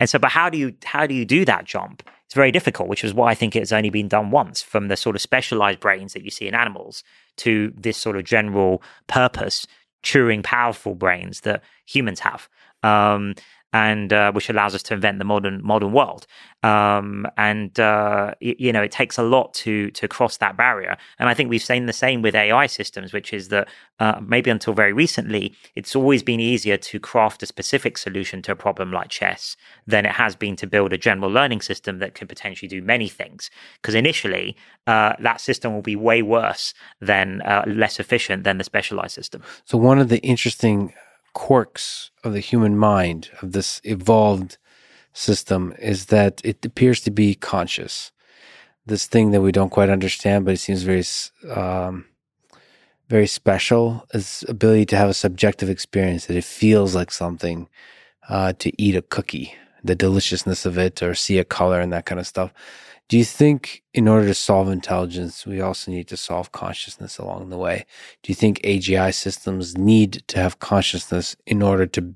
And 0.00 0.08
so, 0.08 0.18
but 0.18 0.30
how 0.30 0.48
do 0.48 0.58
you 0.58 0.74
how 0.84 1.06
do 1.06 1.14
you 1.14 1.24
do 1.24 1.44
that 1.44 1.64
jump? 1.64 2.02
It's 2.26 2.34
very 2.34 2.50
difficult, 2.50 2.88
which 2.88 3.04
is 3.04 3.12
why 3.12 3.30
I 3.30 3.34
think 3.34 3.54
it's 3.54 3.72
only 3.72 3.90
been 3.90 4.08
done 4.08 4.30
once 4.30 4.62
from 4.62 4.88
the 4.88 4.96
sort 4.96 5.16
of 5.16 5.22
specialized 5.22 5.80
brains 5.80 6.14
that 6.14 6.24
you 6.24 6.30
see 6.30 6.48
in 6.48 6.54
animals 6.54 7.04
to 7.38 7.72
this 7.76 7.98
sort 7.98 8.16
of 8.16 8.24
general 8.24 8.82
purpose 9.06 9.66
Turing 10.02 10.42
powerful 10.42 10.94
brains 10.94 11.40
that 11.42 11.62
humans 11.86 12.20
have. 12.20 12.48
Um, 12.82 13.34
and 13.72 14.12
uh, 14.12 14.32
which 14.32 14.50
allows 14.50 14.74
us 14.74 14.82
to 14.84 14.94
invent 14.94 15.18
the 15.18 15.24
modern 15.24 15.64
modern 15.64 15.92
world. 15.92 16.26
Um, 16.62 17.26
and 17.36 17.78
uh, 17.80 18.34
y- 18.40 18.54
you 18.58 18.72
know, 18.72 18.82
it 18.82 18.92
takes 18.92 19.18
a 19.18 19.22
lot 19.22 19.54
to 19.54 19.90
to 19.92 20.08
cross 20.08 20.36
that 20.38 20.56
barrier. 20.56 20.96
And 21.18 21.28
I 21.28 21.34
think 21.34 21.50
we've 21.50 21.62
seen 21.62 21.86
the 21.86 21.92
same 21.92 22.22
with 22.22 22.34
AI 22.34 22.66
systems, 22.66 23.12
which 23.12 23.32
is 23.32 23.48
that 23.48 23.68
uh, 23.98 24.20
maybe 24.26 24.50
until 24.50 24.74
very 24.74 24.92
recently, 24.92 25.54
it's 25.74 25.96
always 25.96 26.22
been 26.22 26.40
easier 26.40 26.76
to 26.76 27.00
craft 27.00 27.42
a 27.42 27.46
specific 27.46 27.96
solution 27.96 28.42
to 28.42 28.52
a 28.52 28.56
problem 28.56 28.92
like 28.92 29.08
chess 29.08 29.56
than 29.86 30.04
it 30.04 30.12
has 30.12 30.36
been 30.36 30.56
to 30.56 30.66
build 30.66 30.92
a 30.92 30.98
general 30.98 31.30
learning 31.30 31.60
system 31.60 31.98
that 31.98 32.14
could 32.14 32.28
potentially 32.28 32.68
do 32.68 32.82
many 32.82 33.08
things. 33.08 33.50
Because 33.80 33.94
initially, 33.94 34.56
uh, 34.86 35.14
that 35.20 35.40
system 35.40 35.72
will 35.74 35.82
be 35.82 35.96
way 35.96 36.22
worse 36.22 36.74
than 37.00 37.40
uh, 37.42 37.64
less 37.66 37.98
efficient 37.98 38.44
than 38.44 38.58
the 38.58 38.64
specialized 38.64 39.14
system. 39.14 39.42
So 39.64 39.78
one 39.78 39.98
of 39.98 40.08
the 40.08 40.18
interesting 40.18 40.92
quirks 41.32 42.10
of 42.24 42.32
the 42.32 42.40
human 42.40 42.76
mind 42.76 43.30
of 43.40 43.52
this 43.52 43.80
evolved 43.84 44.58
system 45.12 45.74
is 45.78 46.06
that 46.06 46.40
it 46.44 46.64
appears 46.64 47.00
to 47.00 47.10
be 47.10 47.34
conscious. 47.34 48.12
This 48.86 49.06
thing 49.06 49.30
that 49.30 49.42
we 49.42 49.52
don't 49.52 49.70
quite 49.70 49.90
understand, 49.90 50.44
but 50.44 50.54
it 50.54 50.58
seems 50.58 50.82
very, 50.82 51.04
um, 51.54 52.06
very 53.08 53.26
special 53.26 54.06
is 54.12 54.44
ability 54.48 54.86
to 54.86 54.96
have 54.96 55.08
a 55.08 55.14
subjective 55.14 55.70
experience 55.70 56.26
that 56.26 56.36
it 56.36 56.44
feels 56.44 56.94
like 56.94 57.10
something 57.10 57.68
uh, 58.28 58.52
to 58.54 58.72
eat 58.82 58.96
a 58.96 59.02
cookie, 59.02 59.54
the 59.84 59.94
deliciousness 59.94 60.66
of 60.66 60.78
it, 60.78 61.02
or 61.02 61.14
see 61.14 61.38
a 61.38 61.44
color 61.44 61.80
and 61.80 61.92
that 61.92 62.06
kind 62.06 62.18
of 62.18 62.26
stuff. 62.26 62.52
Do 63.12 63.18
you 63.18 63.26
think 63.26 63.82
in 63.92 64.08
order 64.08 64.26
to 64.26 64.32
solve 64.32 64.70
intelligence, 64.70 65.44
we 65.44 65.60
also 65.60 65.90
need 65.90 66.08
to 66.08 66.16
solve 66.16 66.50
consciousness 66.50 67.18
along 67.18 67.50
the 67.50 67.58
way? 67.58 67.84
Do 68.22 68.32
you 68.32 68.34
think 68.34 68.62
AGI 68.62 69.12
systems 69.12 69.76
need 69.76 70.24
to 70.28 70.38
have 70.38 70.60
consciousness 70.60 71.36
in 71.46 71.60
order 71.60 71.84
to 71.88 72.14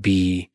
be 0.00 0.50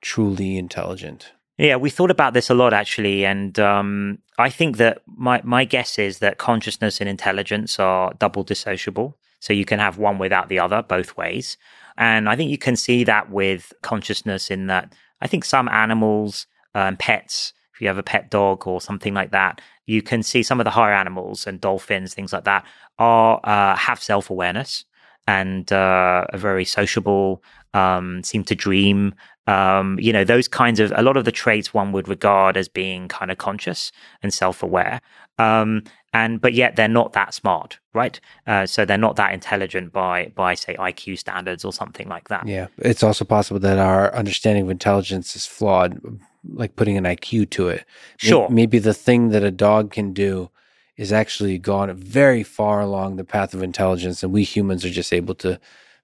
truly 0.00 0.56
intelligent? 0.56 1.34
Yeah, 1.58 1.76
we 1.76 1.90
thought 1.90 2.10
about 2.10 2.32
this 2.32 2.48
a 2.48 2.54
lot 2.54 2.72
actually, 2.72 3.26
and 3.26 3.58
um, 3.58 4.20
I 4.38 4.48
think 4.48 4.78
that 4.78 5.02
my 5.06 5.42
my 5.44 5.66
guess 5.66 5.98
is 5.98 6.20
that 6.20 6.38
consciousness 6.38 6.98
and 6.98 7.10
intelligence 7.10 7.78
are 7.78 8.14
double 8.14 8.42
dissociable. 8.42 9.12
So 9.40 9.52
you 9.52 9.66
can 9.66 9.80
have 9.80 9.98
one 9.98 10.16
without 10.16 10.48
the 10.48 10.60
other, 10.60 10.80
both 10.80 11.18
ways. 11.18 11.58
And 11.98 12.26
I 12.26 12.36
think 12.36 12.50
you 12.50 12.56
can 12.56 12.74
see 12.74 13.04
that 13.04 13.28
with 13.28 13.74
consciousness 13.82 14.50
in 14.50 14.68
that 14.68 14.94
I 15.20 15.26
think 15.26 15.44
some 15.44 15.68
animals 15.68 16.46
and 16.74 16.94
um, 16.94 16.96
pets, 16.96 17.52
you 17.80 17.88
have 17.88 17.98
a 17.98 18.02
pet 18.02 18.30
dog 18.30 18.66
or 18.66 18.80
something 18.80 19.14
like 19.14 19.30
that, 19.30 19.60
you 19.86 20.02
can 20.02 20.22
see 20.22 20.42
some 20.42 20.60
of 20.60 20.64
the 20.64 20.70
higher 20.70 20.94
animals 20.94 21.46
and 21.46 21.60
dolphins, 21.60 22.14
things 22.14 22.32
like 22.32 22.44
that, 22.44 22.64
are 22.98 23.40
uh, 23.44 23.76
have 23.76 24.02
self 24.02 24.30
awareness 24.30 24.84
and 25.26 25.72
uh, 25.72 26.26
are 26.32 26.38
very 26.38 26.64
sociable, 26.64 27.42
um, 27.74 28.22
seem 28.22 28.44
to 28.44 28.54
dream. 28.54 29.14
Um, 29.46 29.98
you 30.00 30.12
know, 30.12 30.24
those 30.24 30.48
kinds 30.48 30.80
of 30.80 30.92
a 30.94 31.02
lot 31.02 31.16
of 31.16 31.24
the 31.24 31.32
traits 31.32 31.74
one 31.74 31.92
would 31.92 32.08
regard 32.08 32.56
as 32.56 32.68
being 32.68 33.08
kind 33.08 33.30
of 33.30 33.38
conscious 33.38 33.90
and 34.22 34.32
self 34.32 34.62
aware. 34.62 35.00
Um, 35.38 35.84
and 36.12 36.40
but 36.40 36.54
yet 36.54 36.76
they're 36.76 36.88
not 36.88 37.12
that 37.12 37.34
smart, 37.34 37.78
right? 37.94 38.20
Uh, 38.46 38.66
so 38.66 38.84
they're 38.84 38.98
not 38.98 39.16
that 39.16 39.32
intelligent 39.32 39.92
by 39.92 40.32
by 40.34 40.54
say 40.54 40.74
IQ 40.74 41.18
standards 41.18 41.64
or 41.64 41.72
something 41.72 42.08
like 42.08 42.28
that. 42.28 42.46
Yeah, 42.46 42.66
it's 42.78 43.02
also 43.02 43.24
possible 43.24 43.60
that 43.60 43.78
our 43.78 44.14
understanding 44.14 44.64
of 44.64 44.70
intelligence 44.70 45.36
is 45.36 45.46
flawed, 45.46 46.00
like 46.48 46.76
putting 46.76 46.96
an 46.96 47.04
IQ 47.04 47.50
to 47.50 47.68
it. 47.68 47.84
Sure, 48.16 48.48
maybe 48.48 48.78
the 48.78 48.94
thing 48.94 49.30
that 49.30 49.42
a 49.42 49.50
dog 49.50 49.90
can 49.90 50.12
do 50.12 50.50
is 50.96 51.12
actually 51.12 51.58
gone 51.58 51.94
very 51.94 52.42
far 52.42 52.80
along 52.80 53.16
the 53.16 53.24
path 53.24 53.54
of 53.54 53.62
intelligence, 53.62 54.22
and 54.22 54.32
we 54.32 54.44
humans 54.44 54.84
are 54.84 54.90
just 54.90 55.12
able 55.12 55.34
to 55.34 55.58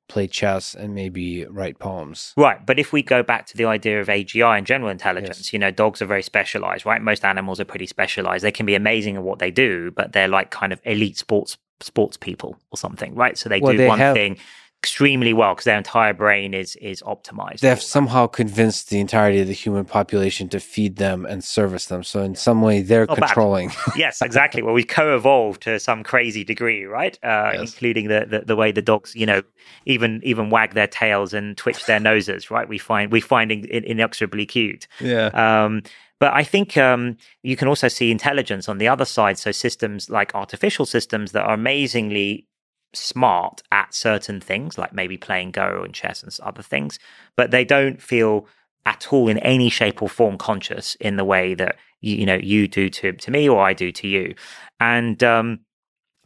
play 0.08 0.26
chess 0.26 0.74
and 0.74 0.94
maybe 0.94 1.44
write 1.46 1.78
poems. 1.78 2.32
Right. 2.36 2.64
But 2.64 2.78
if 2.78 2.92
we 2.92 3.02
go 3.02 3.22
back 3.22 3.46
to 3.46 3.56
the 3.56 3.64
idea 3.64 4.00
of 4.00 4.08
AGI 4.08 4.56
and 4.56 4.66
general 4.66 4.90
intelligence, 4.90 5.38
yes. 5.38 5.52
you 5.52 5.58
know, 5.58 5.70
dogs 5.70 6.00
are 6.00 6.06
very 6.06 6.22
specialized, 6.22 6.86
right? 6.86 7.02
Most 7.02 7.24
animals 7.24 7.60
are 7.60 7.64
pretty 7.64 7.86
specialized. 7.86 8.44
They 8.44 8.52
can 8.52 8.66
be 8.66 8.74
amazing 8.74 9.16
at 9.16 9.22
what 9.22 9.38
they 9.38 9.50
do, 9.50 9.90
but 9.90 10.12
they're 10.12 10.28
like 10.28 10.50
kind 10.50 10.72
of 10.72 10.80
elite 10.84 11.16
sports 11.16 11.58
sports 11.80 12.16
people 12.16 12.58
or 12.70 12.78
something, 12.78 13.14
right? 13.14 13.36
So 13.36 13.48
they 13.48 13.60
well, 13.60 13.72
do 13.72 13.78
they 13.78 13.88
one 13.88 13.98
have, 13.98 14.14
thing 14.14 14.38
extremely 14.82 15.32
well 15.32 15.52
because 15.52 15.64
their 15.64 15.76
entire 15.76 16.14
brain 16.14 16.54
is 16.54 16.76
is 16.76 17.02
optimized. 17.02 17.60
They 17.60 17.68
have 17.68 17.82
somehow 17.82 18.26
convinced 18.28 18.88
the 18.88 19.00
entirety 19.00 19.40
of 19.40 19.48
the 19.48 19.52
human 19.52 19.84
population 19.84 20.48
to 20.50 20.60
feed 20.60 20.96
them 20.96 21.26
and 21.26 21.42
service 21.42 21.86
them. 21.86 22.04
So 22.04 22.22
in 22.22 22.34
some 22.34 22.62
way, 22.62 22.82
they're 22.82 23.06
Not 23.06 23.18
controlling. 23.18 23.72
yes, 23.96 24.22
exactly. 24.22 24.62
Well, 24.62 24.74
we 24.74 24.84
co-evolved 24.84 25.62
to 25.62 25.80
some 25.80 26.04
crazy 26.04 26.44
degree, 26.44 26.84
right? 26.84 27.18
Uh, 27.22 27.50
yes. 27.54 27.72
Including 27.72 28.08
the, 28.08 28.26
the, 28.28 28.40
the 28.46 28.56
way 28.56 28.70
the 28.70 28.82
dogs, 28.82 29.14
you 29.16 29.26
know, 29.26 29.42
even 29.86 30.20
even 30.22 30.50
wag 30.50 30.74
their 30.74 30.86
tails 30.86 31.34
and 31.34 31.56
twitch 31.56 31.84
their 31.86 32.00
noses, 32.00 32.50
right? 32.50 32.68
We 32.68 32.78
find 32.78 33.10
we 33.10 33.20
find 33.20 33.50
it 33.50 33.84
inexorably 33.84 34.46
cute. 34.46 34.86
Yeah. 35.00 35.26
Um, 35.34 35.82
but 36.18 36.32
I 36.32 36.44
think 36.44 36.76
um, 36.76 37.16
you 37.42 37.56
can 37.56 37.68
also 37.68 37.88
see 37.88 38.10
intelligence 38.10 38.68
on 38.68 38.78
the 38.78 38.88
other 38.88 39.04
side. 39.04 39.38
So 39.38 39.52
systems 39.52 40.08
like 40.08 40.34
artificial 40.34 40.86
systems 40.86 41.32
that 41.32 41.44
are 41.44 41.54
amazingly 41.54 42.46
smart 42.94 43.62
at 43.72 43.94
certain 43.94 44.40
things, 44.40 44.78
like 44.78 44.92
maybe 44.92 45.16
playing 45.16 45.50
Go 45.50 45.82
and 45.84 45.94
chess 45.94 46.22
and 46.22 46.36
other 46.42 46.62
things, 46.62 46.98
but 47.36 47.50
they 47.50 47.64
don't 47.64 48.00
feel 48.00 48.46
at 48.84 49.12
all 49.12 49.28
in 49.28 49.38
any 49.38 49.68
shape 49.68 50.00
or 50.00 50.08
form 50.08 50.38
conscious 50.38 50.94
in 50.96 51.16
the 51.16 51.24
way 51.24 51.54
that 51.54 51.76
you, 52.00 52.16
you 52.16 52.26
know 52.26 52.36
you 52.36 52.68
do 52.68 52.88
to 52.88 53.12
to 53.12 53.30
me 53.30 53.48
or 53.48 53.60
I 53.60 53.72
do 53.72 53.92
to 53.92 54.08
you. 54.08 54.34
And 54.80 55.22
um, 55.22 55.60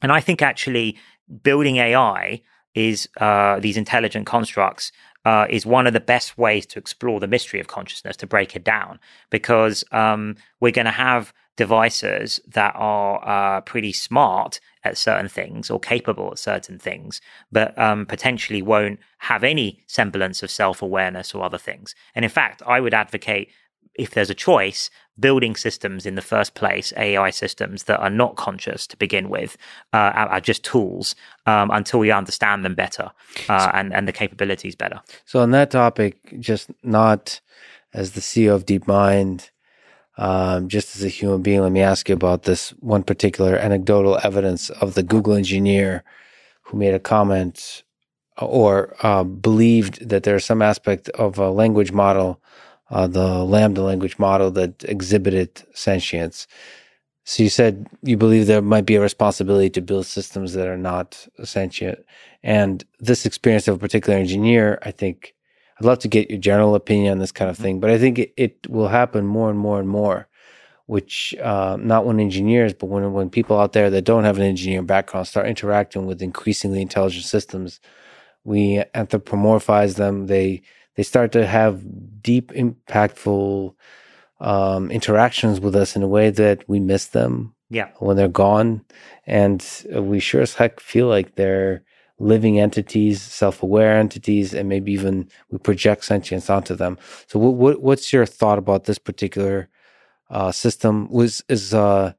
and 0.03 0.13
I 0.13 0.21
think 0.21 0.43
actually 0.43 0.97
building 1.43 1.77
AI 1.77 2.43
is 2.75 3.09
uh, 3.19 3.59
these 3.61 3.77
intelligent 3.77 4.27
constructs 4.27 4.93
uh, 5.25 5.47
is 5.51 5.67
one 5.67 5.87
of 5.87 5.93
the 5.93 6.01
best 6.01 6.39
ways 6.39 6.65
to 6.67 6.79
explore 6.79 7.21
the 7.21 7.27
mystery 7.27 7.61
of 7.61 7.67
consciousness 7.67 8.17
to 8.17 8.27
break 8.27 8.57
it 8.57 8.65
down 8.65 8.99
because 9.31 9.85
um, 9.93 10.37
we're 10.61 10.73
going 10.73 10.87
to 10.87 10.91
have 10.91 11.33
devices 11.57 12.41
that 12.49 12.73
are 12.77 13.21
uh, 13.29 13.61
pretty 13.63 13.93
smart 13.93 14.61
at 14.85 14.97
certain 14.97 15.29
things 15.29 15.71
or 15.71 15.79
capable 15.79 16.31
at 16.31 16.39
certain 16.39 16.79
things, 16.79 17.21
but 17.53 17.79
um, 17.79 18.07
potentially 18.07 18.63
won't 18.63 18.99
have 19.19 19.45
any 19.45 19.83
semblance 19.87 20.43
of 20.43 20.51
self 20.51 20.83
awareness 20.83 21.35
or 21.35 21.45
other 21.45 21.59
things. 21.59 21.95
And 22.15 22.25
in 22.25 22.31
fact, 22.31 22.63
I 22.67 22.81
would 22.81 22.95
advocate 22.95 23.51
if 23.95 24.11
there's 24.11 24.31
a 24.31 24.35
choice, 24.35 24.89
building 25.19 25.55
systems 25.55 26.07
in 26.07 26.15
the 26.15 26.23
first 26.23 26.55
place, 26.55 26.93
AI 26.97 27.31
systems 27.31 27.85
that 27.85 28.01
are 28.01 28.11
not 28.11 28.37
conscious 28.37 28.87
to 28.87 28.97
begin 28.97 29.29
with, 29.29 29.57
uh, 29.93 29.97
are, 30.15 30.29
are, 30.29 30.41
just 30.41 30.65
tools 30.65 31.15
um, 31.47 31.71
until 31.71 32.01
we 32.01 32.11
understand 32.11 32.65
them 32.65 32.75
better 32.75 33.11
uh, 33.49 33.71
and, 33.75 33.93
and 33.93 34.09
the 34.09 34.13
capabilities 34.13 34.75
better. 34.75 35.01
So, 35.27 35.41
on 35.41 35.51
that 35.51 35.71
topic, 35.71 36.19
just 36.39 36.71
not 36.83 37.41
as 37.93 38.13
the 38.13 38.21
CEO 38.21 38.55
of 38.55 38.65
DeepMind, 38.65 39.51
um, 40.21 40.69
just 40.69 40.95
as 40.95 41.03
a 41.03 41.09
human 41.09 41.41
being, 41.41 41.63
let 41.63 41.73
me 41.73 41.81
ask 41.81 42.07
you 42.11 42.15
about 42.15 42.43
this 42.43 42.71
one 42.81 43.03
particular 43.03 43.57
anecdotal 43.57 44.21
evidence 44.23 44.69
of 44.69 44.93
the 44.93 45.03
Google 45.03 45.33
engineer 45.33 46.05
who 46.61 46.77
made 46.77 46.93
a 46.93 46.99
comment 46.99 47.83
or 48.37 48.95
uh, 49.01 49.25
believed 49.25 50.07
that 50.07 50.25
there's 50.25 50.45
some 50.45 50.61
aspect 50.61 51.09
of 51.11 51.39
a 51.39 51.49
language 51.49 51.91
model, 51.91 52.39
uh, 52.91 53.07
the 53.07 53.29
LaMDA 53.29 53.79
language 53.79 54.19
model, 54.19 54.51
that 54.51 54.85
exhibited 54.85 55.63
sentience. 55.73 56.47
So 57.25 57.43
you 57.43 57.49
said 57.49 57.87
you 58.03 58.19
believe 58.19 58.47
there 58.47 58.61
might 58.61 58.85
be 58.85 58.97
a 58.97 59.01
responsibility 59.01 59.71
to 59.71 59.81
build 59.81 60.05
systems 60.05 60.53
that 60.53 60.69
are 60.69 60.77
not 60.77 61.27
sentient. 61.45 62.05
And 62.43 62.85
this 62.99 63.25
experience 63.25 63.69
of 63.69 63.77
a 63.77 63.79
particular 63.79 64.19
engineer, 64.19 64.79
I 64.83 64.91
think, 64.91 65.35
I'd 65.81 65.87
love 65.87 65.99
to 66.01 66.09
get 66.09 66.29
your 66.29 66.39
general 66.39 66.75
opinion 66.75 67.13
on 67.13 67.19
this 67.19 67.33
kind 67.33 67.51
of 67.51 67.57
mm-hmm. 67.57 67.65
thing, 67.65 67.81
but 67.81 67.91
I 67.91 67.99
think 67.99 68.19
it, 68.19 68.35
it 68.37 68.69
will 68.69 68.89
happen 68.89 69.27
more 69.27 69.49
and 69.49 69.59
more 69.59 69.81
and 69.81 69.89
more. 69.89 70.29
Which 70.87 71.37
uh, 71.41 71.79
not 71.81 72.05
when 72.05 72.19
engineers, 72.19 72.75
but 72.75 72.87
when 72.87 73.13
when 73.13 73.31
people 73.31 73.61
out 73.61 73.75
there 73.75 73.91
that 73.91 74.03
don't 74.03 74.25
have 74.25 74.39
an 74.39 74.43
engineering 74.43 74.87
background 74.87 75.29
start 75.29 75.47
interacting 75.47 76.05
with 76.05 76.21
increasingly 76.21 76.83
intelligent 76.83 77.25
systems, 77.25 77.79
we 78.43 78.83
anthropomorphize 78.93 79.95
them. 79.95 80.27
They 80.27 80.63
they 80.97 81.05
start 81.05 81.31
to 81.33 81.47
have 81.47 81.81
deep, 82.21 82.51
impactful 82.51 83.73
um, 84.41 84.91
interactions 84.91 85.61
with 85.61 85.77
us 85.77 85.95
in 85.95 86.03
a 86.03 86.09
way 86.09 86.31
that 86.31 86.69
we 86.69 86.81
miss 86.81 87.07
them. 87.07 87.55
Yeah, 87.69 87.91
when 88.01 88.17
they're 88.17 88.27
gone, 88.27 88.85
and 89.27 89.65
we 89.93 90.19
sure 90.19 90.41
as 90.41 90.55
heck 90.55 90.81
feel 90.81 91.07
like 91.07 91.37
they're 91.37 91.85
living 92.21 92.61
entities, 92.61 93.21
self-aware 93.21 93.97
entities, 93.97 94.55
and 94.55 94.69
maybe 94.69 94.93
even 94.93 95.29
we 95.51 95.59
project 95.59 96.05
sentience 96.05 96.49
onto 96.49 96.77
them. 96.77 96.99
So, 97.27 97.39
what, 97.41 97.55
what 97.55 97.83
what's 97.83 98.13
your 98.13 98.27
thought 98.27 98.59
about 98.59 98.85
this 98.85 98.99
particular 98.99 99.69
uh, 100.29 100.53
system? 100.53 101.09
Was 101.11 101.43
is 101.49 101.75
uh, 101.75 102.13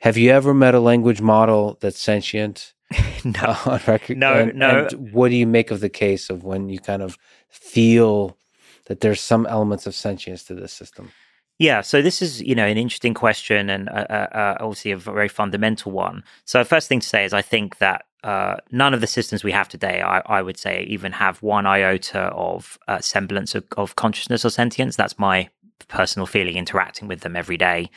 have 0.00 0.16
you 0.16 0.30
ever 0.30 0.54
met 0.54 0.74
a 0.74 0.80
language 0.80 1.20
model 1.20 1.76
that's 1.80 2.00
sentient? 2.00 2.72
no, 3.24 3.40
uh, 3.42 3.56
on 3.66 3.80
record? 3.86 4.16
no, 4.16 4.32
and, 4.34 4.54
no. 4.54 4.86
And 4.90 5.12
what 5.12 5.28
do 5.28 5.36
you 5.36 5.46
make 5.46 5.70
of 5.70 5.80
the 5.80 5.90
case 5.90 6.30
of 6.30 6.44
when 6.44 6.70
you 6.70 6.78
kind 6.78 7.02
of 7.02 7.18
feel 7.50 8.38
that 8.86 9.00
there's 9.00 9.20
some 9.20 9.44
elements 9.46 9.86
of 9.86 9.94
sentience 9.94 10.44
to 10.44 10.54
this 10.54 10.72
system? 10.72 11.10
Yeah, 11.58 11.80
so 11.80 12.00
this 12.00 12.22
is 12.22 12.40
you 12.40 12.54
know 12.54 12.66
an 12.66 12.78
interesting 12.78 13.14
question 13.14 13.68
and 13.68 13.88
uh, 13.88 14.06
uh, 14.08 14.28
uh 14.32 14.56
obviously 14.60 14.92
a 14.92 14.96
very 14.96 15.28
fundamental 15.28 15.90
one. 15.90 16.22
So 16.44 16.62
first 16.62 16.88
thing 16.88 17.00
to 17.00 17.08
say 17.08 17.24
is 17.24 17.32
I 17.32 17.42
think 17.42 17.78
that 17.78 18.04
uh, 18.24 18.56
none 18.70 18.94
of 18.94 19.00
the 19.00 19.06
systems 19.06 19.44
we 19.44 19.52
have 19.52 19.68
today, 19.68 20.02
I, 20.02 20.20
I, 20.26 20.42
would 20.42 20.58
say, 20.58 20.84
even 20.88 21.12
have 21.12 21.40
one 21.40 21.66
iota 21.66 22.22
of 22.32 22.78
uh, 22.88 23.00
semblance 23.00 23.54
of, 23.54 23.64
of, 23.76 23.94
consciousness 23.94 24.44
or 24.44 24.50
sentience. 24.50 24.96
That's 24.96 25.18
my 25.18 25.48
personal 25.86 26.26
feeling 26.26 26.56
interacting 26.56 27.06
with 27.06 27.20
them 27.20 27.36
every 27.36 27.56
day. 27.56 27.88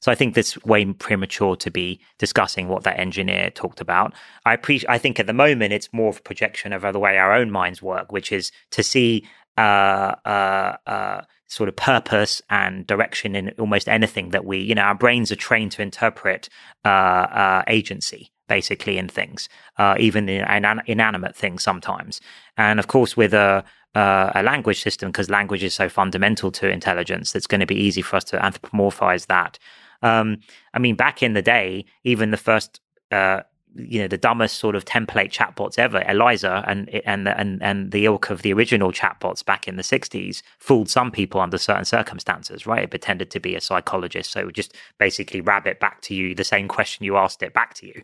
So 0.00 0.10
I 0.10 0.16
think 0.16 0.34
this 0.34 0.62
way 0.64 0.84
premature 0.84 1.54
to 1.56 1.70
be 1.70 2.00
discussing 2.18 2.66
what 2.66 2.82
that 2.82 2.98
engineer 2.98 3.50
talked 3.50 3.80
about. 3.80 4.14
I 4.44 4.54
appreciate. 4.54 4.90
I 4.90 4.98
think 4.98 5.20
at 5.20 5.28
the 5.28 5.32
moment 5.32 5.72
it's 5.72 5.92
more 5.92 6.08
of 6.08 6.18
a 6.18 6.22
projection 6.22 6.72
of 6.72 6.82
the 6.82 6.98
way 6.98 7.16
our 7.16 7.32
own 7.32 7.50
minds 7.50 7.80
work, 7.80 8.10
which 8.12 8.32
is 8.32 8.50
to 8.72 8.82
see. 8.82 9.26
Uh, 9.56 10.14
uh, 10.24 10.76
uh 10.86 11.22
sort 11.48 11.68
of 11.68 11.74
purpose 11.74 12.42
and 12.50 12.86
direction 12.86 13.34
in 13.34 13.48
almost 13.58 13.88
anything 13.88 14.30
that 14.30 14.44
we, 14.44 14.58
you 14.58 14.74
know, 14.74 14.82
our 14.82 14.94
brains 14.94 15.32
are 15.32 15.36
trained 15.36 15.72
to 15.72 15.80
interpret 15.80 16.48
uh, 16.84 16.88
uh, 16.88 17.62
agency 17.66 18.30
basically 18.48 18.98
in 18.98 19.08
things, 19.08 19.48
uh, 19.76 19.94
even 19.98 20.28
in, 20.28 20.44
in, 20.50 20.82
inanimate 20.86 21.36
things 21.36 21.62
sometimes. 21.62 22.20
And 22.56 22.78
of 22.78 22.88
course, 22.88 23.16
with 23.16 23.34
a 23.34 23.64
uh, 23.94 24.30
a 24.34 24.42
language 24.42 24.82
system, 24.82 25.10
because 25.10 25.30
language 25.30 25.64
is 25.64 25.74
so 25.74 25.88
fundamental 25.88 26.50
to 26.52 26.70
intelligence, 26.70 27.34
it's 27.34 27.46
going 27.46 27.60
to 27.60 27.66
be 27.66 27.74
easy 27.74 28.02
for 28.02 28.16
us 28.16 28.24
to 28.24 28.36
anthropomorphize 28.36 29.26
that. 29.26 29.58
Um, 30.02 30.38
I 30.74 30.78
mean, 30.78 30.94
back 30.94 31.22
in 31.22 31.32
the 31.32 31.42
day, 31.42 31.84
even 32.04 32.30
the 32.30 32.36
first 32.36 32.80
uh, 33.10 33.40
you 33.78 34.00
know 34.00 34.08
the 34.08 34.18
dumbest 34.18 34.58
sort 34.58 34.74
of 34.74 34.84
template 34.84 35.30
chatbots 35.30 35.78
ever. 35.78 36.04
Eliza 36.08 36.64
and 36.66 36.88
and 37.04 37.28
and 37.28 37.62
and 37.62 37.90
the 37.92 38.04
ilk 38.04 38.30
of 38.30 38.42
the 38.42 38.52
original 38.52 38.92
chatbots 38.92 39.44
back 39.44 39.68
in 39.68 39.76
the 39.76 39.82
'60s 39.82 40.42
fooled 40.58 40.90
some 40.90 41.10
people 41.10 41.40
under 41.40 41.58
certain 41.58 41.84
circumstances. 41.84 42.66
Right, 42.66 42.84
it 42.84 42.90
pretended 42.90 43.30
to 43.30 43.40
be 43.40 43.54
a 43.54 43.60
psychologist, 43.60 44.32
so 44.32 44.40
it 44.40 44.46
would 44.46 44.54
just 44.54 44.76
basically 44.98 45.40
rabbit 45.40 45.80
back 45.80 46.00
to 46.02 46.14
you 46.14 46.34
the 46.34 46.44
same 46.44 46.68
question 46.68 47.04
you 47.04 47.16
asked 47.16 47.42
it 47.42 47.54
back 47.54 47.74
to 47.74 47.86
you. 47.86 48.02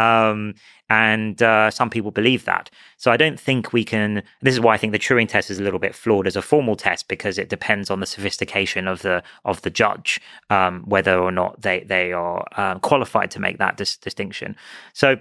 Um, 0.00 0.54
and 0.90 1.42
uh, 1.42 1.70
some 1.70 1.90
people 1.90 2.10
believe 2.10 2.44
that. 2.44 2.70
So 2.96 3.10
I 3.10 3.16
don't 3.16 3.38
think 3.38 3.72
we 3.72 3.84
can. 3.84 4.22
This 4.40 4.54
is 4.54 4.60
why 4.60 4.74
I 4.74 4.76
think 4.76 4.92
the 4.92 4.98
Turing 4.98 5.28
test 5.28 5.50
is 5.50 5.58
a 5.58 5.62
little 5.62 5.78
bit 5.78 5.94
flawed 5.94 6.26
as 6.26 6.36
a 6.36 6.42
formal 6.42 6.76
test 6.76 7.08
because 7.08 7.38
it 7.38 7.48
depends 7.48 7.90
on 7.90 8.00
the 8.00 8.06
sophistication 8.06 8.88
of 8.88 9.02
the 9.02 9.22
of 9.44 9.62
the 9.62 9.70
judge 9.70 10.20
um, 10.50 10.82
whether 10.86 11.18
or 11.18 11.32
not 11.32 11.60
they 11.60 11.80
they 11.80 12.12
are 12.12 12.46
um, 12.56 12.80
qualified 12.80 13.30
to 13.32 13.40
make 13.40 13.58
that 13.58 13.76
dis- 13.76 13.96
distinction. 13.96 14.56
So 14.92 15.16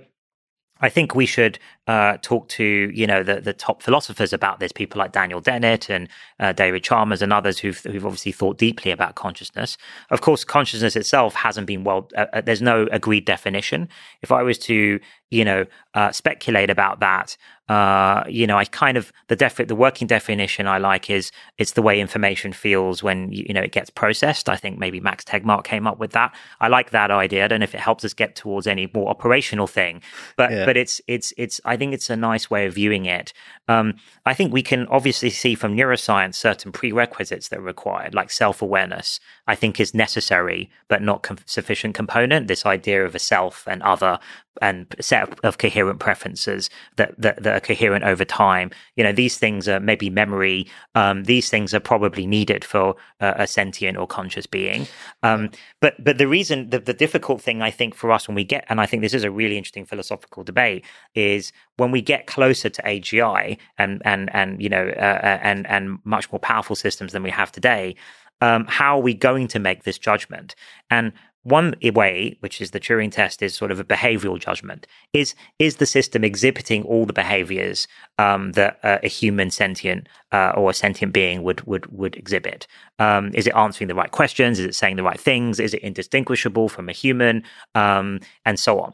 I 0.82 0.90
think 0.90 1.16
we 1.16 1.26
should 1.26 1.60
uh, 1.88 2.18
talk 2.22 2.48
to 2.50 2.64
you 2.94 3.08
know 3.08 3.24
the 3.24 3.40
the 3.42 3.54
top 3.54 3.82
philosophers 3.82 4.34
about 4.34 4.60
this, 4.60 4.72
people 4.72 5.00
like 5.00 5.12
Daniel 5.12 5.42
Dennett 5.42 5.90
and 5.90 6.10
uh, 6.40 6.54
David 6.54 6.84
Chalmers 6.84 7.22
and 7.22 7.32
others 7.34 7.60
who've 7.60 7.80
who've 7.80 8.06
obviously 8.06 8.32
thought 8.32 8.58
deeply 8.58 8.92
about 8.92 9.16
consciousness. 9.16 9.78
Of 10.10 10.22
course, 10.22 10.44
consciousness 10.44 10.96
itself 10.96 11.34
hasn't 11.36 11.68
been 11.68 11.84
well. 11.84 12.10
Uh, 12.16 12.26
uh 12.34 12.42
there's 12.42 12.62
no 12.62 12.88
agreed 12.92 13.26
definition. 13.26 13.90
If 14.22 14.32
I 14.32 14.44
was 14.44 14.58
to 14.60 15.00
you 15.30 15.46
know 15.46 15.66
uh, 15.94 16.12
speculate 16.12 16.70
about 16.70 17.00
that, 17.00 17.38
uh, 17.70 18.24
you 18.30 18.48
know, 18.48 18.58
I 18.58 18.64
kind 18.64 18.96
of 18.98 19.12
the 19.28 19.36
def- 19.36 19.68
the 19.68 19.76
working 19.76 20.08
definition 20.08 20.68
I 20.68 20.78
like 20.78 21.10
is 21.10 21.32
it's 21.58 21.74
the 21.74 21.82
way 21.82 22.00
information 22.00 22.54
feels 22.54 23.04
when 23.04 23.30
you 23.32 23.54
know 23.54 23.62
it 23.62 23.74
gets 23.74 23.90
processed. 23.90 24.48
I 24.48 24.56
think 24.56 24.80
maybe 24.80 25.02
Max 25.02 25.26
Tegmark 25.26 25.66
came 25.66 25.86
up 25.86 26.00
with 26.00 26.12
that. 26.12 26.34
I 26.62 26.70
like 26.70 26.92
that 26.92 27.12
idea. 27.12 27.44
I 27.44 27.48
don't 27.50 27.60
know 27.60 27.66
if 27.66 27.76
it 27.76 27.82
helps 27.82 28.06
us 28.06 28.14
get 28.14 28.36
towards 28.36 28.68
any 28.68 28.90
more 28.94 29.10
operational 29.10 29.68
thing, 29.68 30.02
but 30.38 30.52
yeah. 30.52 30.66
but 30.66 30.78
it's 30.78 31.02
it's 31.08 31.34
it's. 31.38 31.60
I 31.66 31.76
think 31.76 31.94
it's 31.94 32.10
a 32.10 32.16
nice 32.16 32.50
way 32.50 32.68
of 32.68 32.76
viewing 32.76 33.06
it. 33.06 33.34
Um, 33.68 33.96
I 34.26 34.34
think 34.34 34.54
we 34.54 34.64
can 34.64 34.88
obviously 34.88 35.30
see 35.30 35.54
from 35.54 35.76
neuroscience 35.76 36.36
certain 36.36 36.72
prerequisites 36.72 37.50
that 37.50 37.60
are 37.60 37.64
required, 37.64 38.16
like 38.16 38.32
self 38.32 38.62
awareness. 38.62 39.20
I 39.46 39.56
think 39.56 39.80
is 39.80 39.94
necessary 39.94 40.70
but 40.88 41.02
not 41.02 41.24
com- 41.24 41.38
sufficient 41.46 41.96
component. 41.96 42.48
This 42.48 42.66
idea 42.66 43.06
of 43.06 43.16
a 43.16 43.20
self 43.20 43.66
and 43.68 43.82
other 43.84 44.20
and 44.62 44.96
set 45.00 45.40
of 45.44 45.58
coherent 45.58 46.00
preferences 46.00 46.70
that, 46.96 47.14
that, 47.20 47.42
that 47.44 47.56
are 47.56 47.60
coherent 47.60 48.04
over 48.04 48.26
time. 48.26 48.72
You 48.96 49.04
know, 49.04 49.12
these 49.12 49.38
things 49.38 49.68
are 49.68 49.80
maybe 49.80 50.10
memory. 50.10 50.68
Um, 50.96 51.24
these 51.26 51.50
things 51.50 51.74
are 51.74 51.80
probably 51.80 52.26
needed 52.26 52.64
for 52.64 52.96
uh, 53.20 53.34
a 53.38 53.48
sentient 53.48 53.98
or 53.98 54.08
conscious 54.08 54.46
being. 54.46 54.88
Um, 55.24 55.50
but 55.82 55.96
but 56.04 56.18
the 56.18 56.28
reason 56.28 56.70
the, 56.70 56.80
the 56.80 56.94
difficult 56.94 57.42
thing 57.42 57.62
I 57.62 57.72
think 57.72 57.96
for 57.96 58.12
us 58.12 58.28
when 58.28 58.36
we 58.36 58.44
get 58.44 58.66
and 58.70 58.80
I 58.80 58.86
think 58.86 59.02
this 59.02 59.14
is 59.14 59.24
a 59.24 59.32
really 59.32 59.58
interesting 59.58 59.86
philosophical 59.86 60.44
debate 60.44 60.86
is 61.16 61.52
when 61.78 61.92
we 61.92 62.02
get 62.02 62.28
closer 62.28 62.70
to 62.70 62.82
AGI 62.84 63.58
and 63.78 64.02
and 64.06 64.34
and 64.34 64.62
you 64.62 64.70
know 64.70 64.88
uh, 64.98 65.20
uh, 65.24 65.40
and 65.42 65.68
and 65.68 66.00
much 66.04 66.32
more 66.32 66.40
powerful 66.40 66.76
systems 66.76 67.14
than 67.14 67.24
we 67.24 67.30
have 67.32 67.52
today. 67.52 67.96
Um, 68.40 68.66
how 68.68 68.98
are 68.98 69.02
we 69.02 69.16
going 69.16 69.48
to 69.48 69.60
make 69.60 69.84
this 69.84 69.98
judgment? 69.98 70.54
And 70.92 71.12
one 71.48 71.76
way, 71.82 72.38
which 72.42 72.60
is 72.60 72.72
the 72.72 72.80
Turing 72.80 73.12
test, 73.12 73.42
is 73.42 73.56
sort 73.56 73.72
of 73.72 73.80
a 73.80 73.84
behavioral 73.84 74.40
judgment. 74.40 74.86
Is 75.14 75.34
is 75.60 75.78
the 75.78 75.86
system 75.86 76.24
exhibiting 76.24 76.84
all 76.84 77.06
the 77.06 77.14
behaviors 77.14 77.88
um, 78.18 78.52
that 78.54 78.80
uh, 78.84 79.00
a 79.02 79.08
human 79.08 79.50
sentient 79.50 80.08
uh, 80.32 80.52
or 80.56 80.72
a 80.72 80.74
sentient 80.74 81.14
being 81.14 81.44
would 81.44 81.62
would 81.66 81.86
would 81.88 82.16
exhibit? 82.16 82.68
Um, 83.00 83.32
is 83.34 83.48
it 83.48 83.56
answering 83.56 83.88
the 83.88 83.96
right 83.96 84.12
questions? 84.12 84.60
Is 84.60 84.66
it 84.66 84.76
saying 84.76 84.98
the 84.98 85.04
right 85.04 85.20
things? 85.20 85.60
Is 85.60 85.74
it 85.74 85.82
indistinguishable 85.82 86.68
from 86.68 86.90
a 86.90 86.94
human? 86.94 87.44
Um, 87.76 88.20
and 88.46 88.60
so 88.60 88.80
on. 88.82 88.94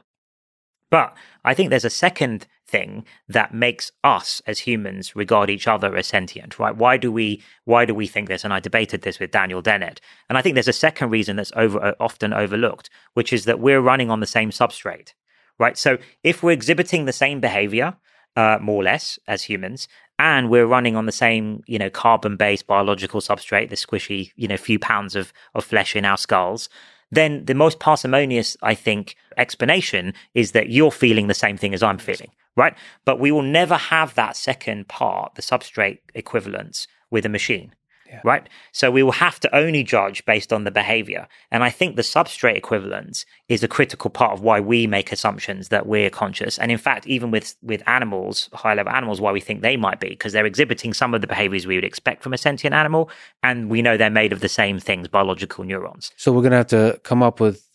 But 0.93 1.15
I 1.43 1.55
think 1.55 1.71
there's 1.71 1.85
a 1.85 1.89
second 1.89 2.45
thing 2.67 3.03
that 3.27 3.51
makes 3.51 3.91
us 4.03 4.43
as 4.45 4.59
humans 4.59 5.15
regard 5.15 5.49
each 5.49 5.67
other 5.67 5.97
as 5.97 6.05
sentient, 6.05 6.59
right? 6.59 6.75
Why 6.75 6.97
do 6.97 7.11
we 7.11 7.41
why 7.65 7.85
do 7.85 7.95
we 7.95 8.05
think 8.05 8.27
this? 8.27 8.43
And 8.43 8.53
I 8.53 8.59
debated 8.59 9.01
this 9.01 9.19
with 9.19 9.31
Daniel 9.31 9.63
Dennett. 9.63 9.99
And 10.29 10.37
I 10.37 10.43
think 10.43 10.53
there's 10.53 10.67
a 10.67 10.81
second 10.87 11.09
reason 11.09 11.35
that's 11.35 11.51
over 11.55 11.83
uh, 11.83 11.93
often 11.99 12.31
overlooked, 12.31 12.91
which 13.15 13.33
is 13.33 13.45
that 13.45 13.59
we're 13.59 13.81
running 13.81 14.11
on 14.11 14.19
the 14.19 14.27
same 14.27 14.51
substrate, 14.51 15.13
right? 15.57 15.79
So 15.79 15.97
if 16.23 16.43
we're 16.43 16.51
exhibiting 16.51 17.05
the 17.05 17.11
same 17.11 17.39
behavior, 17.39 17.95
uh, 18.35 18.59
more 18.61 18.81
or 18.81 18.83
less 18.83 19.17
as 19.27 19.41
humans, 19.41 19.87
and 20.19 20.47
we're 20.47 20.67
running 20.67 20.95
on 20.95 21.07
the 21.07 21.11
same, 21.11 21.63
you 21.65 21.79
know, 21.79 21.89
carbon-based 21.89 22.67
biological 22.67 23.19
substrate, 23.19 23.69
the 23.71 23.75
squishy, 23.75 24.31
you 24.35 24.47
know, 24.47 24.57
few 24.57 24.77
pounds 24.77 25.15
of 25.15 25.33
of 25.55 25.65
flesh 25.65 25.95
in 25.95 26.05
our 26.05 26.17
skulls, 26.17 26.69
then 27.15 27.45
the 27.45 27.53
most 27.53 27.79
parsimonious, 27.79 28.57
I 28.61 28.75
think, 28.75 29.15
explanation 29.37 30.13
is 30.33 30.51
that 30.51 30.69
you're 30.69 30.91
feeling 30.91 31.27
the 31.27 31.33
same 31.33 31.57
thing 31.57 31.73
as 31.73 31.83
I'm 31.83 31.97
feeling, 31.97 32.31
right? 32.55 32.75
But 33.05 33.19
we 33.19 33.31
will 33.31 33.41
never 33.41 33.75
have 33.75 34.15
that 34.15 34.35
second 34.35 34.87
part, 34.87 35.35
the 35.35 35.41
substrate 35.41 35.99
equivalence 36.13 36.87
with 37.09 37.25
a 37.25 37.29
machine 37.29 37.73
yeah. 38.13 38.21
right? 38.23 38.47
So 38.71 38.91
we 38.91 39.03
will 39.03 39.11
have 39.11 39.39
to 39.41 39.55
only 39.55 39.83
judge 39.83 40.23
based 40.25 40.53
on 40.53 40.63
the 40.63 40.71
behavior. 40.71 41.27
And 41.51 41.63
I 41.63 41.69
think 41.69 41.95
the 41.95 42.03
substrate 42.03 42.55
equivalence 42.55 43.25
is 43.49 43.63
a 43.63 43.67
critical 43.67 44.09
part 44.09 44.33
of 44.33 44.41
why 44.41 44.59
we 44.59 44.87
make 44.87 45.11
assumptions 45.11 45.69
that 45.69 45.87
we're 45.87 46.09
conscious. 46.09 46.59
And 46.59 46.71
in 46.71 46.77
fact, 46.77 47.07
even 47.07 47.31
with, 47.31 47.55
with 47.61 47.81
animals, 47.87 48.49
high 48.53 48.75
level 48.75 48.93
animals, 48.93 49.19
why 49.19 49.31
we 49.31 49.39
think 49.39 49.61
they 49.61 49.77
might 49.77 49.99
be, 49.99 50.09
because 50.09 50.31
they're 50.31 50.45
exhibiting 50.45 50.93
some 50.93 51.13
of 51.13 51.21
the 51.21 51.27
behaviors 51.27 51.65
we 51.65 51.75
would 51.75 51.83
expect 51.83 52.21
from 52.23 52.33
a 52.33 52.37
sentient 52.37 52.75
animal. 52.75 53.09
And 53.41 53.69
we 53.69 53.81
know 53.81 53.97
they're 53.97 54.09
made 54.09 54.31
of 54.31 54.41
the 54.41 54.49
same 54.49 54.79
things, 54.79 55.07
biological 55.07 55.63
neurons. 55.63 56.11
So 56.15 56.31
we're 56.31 56.41
going 56.41 56.51
to 56.51 56.57
have 56.57 56.67
to 56.67 56.99
come 57.03 57.23
up 57.23 57.39
with 57.39 57.67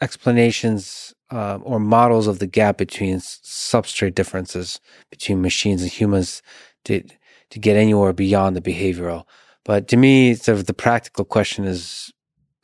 explanations 0.00 1.14
uh, 1.30 1.58
or 1.62 1.78
models 1.78 2.26
of 2.26 2.38
the 2.38 2.46
gap 2.46 2.78
between 2.78 3.18
substrate 3.18 4.14
differences 4.14 4.80
between 5.10 5.42
machines 5.42 5.82
and 5.82 5.90
humans 5.90 6.42
to 6.84 7.04
to 7.50 7.58
get 7.58 7.76
anywhere 7.76 8.12
beyond 8.12 8.56
the 8.56 8.60
behavioral. 8.60 9.24
But 9.64 9.88
to 9.88 9.96
me, 9.96 10.34
sort 10.34 10.58
of 10.58 10.66
the 10.66 10.74
practical 10.74 11.24
question 11.24 11.64
is 11.64 12.12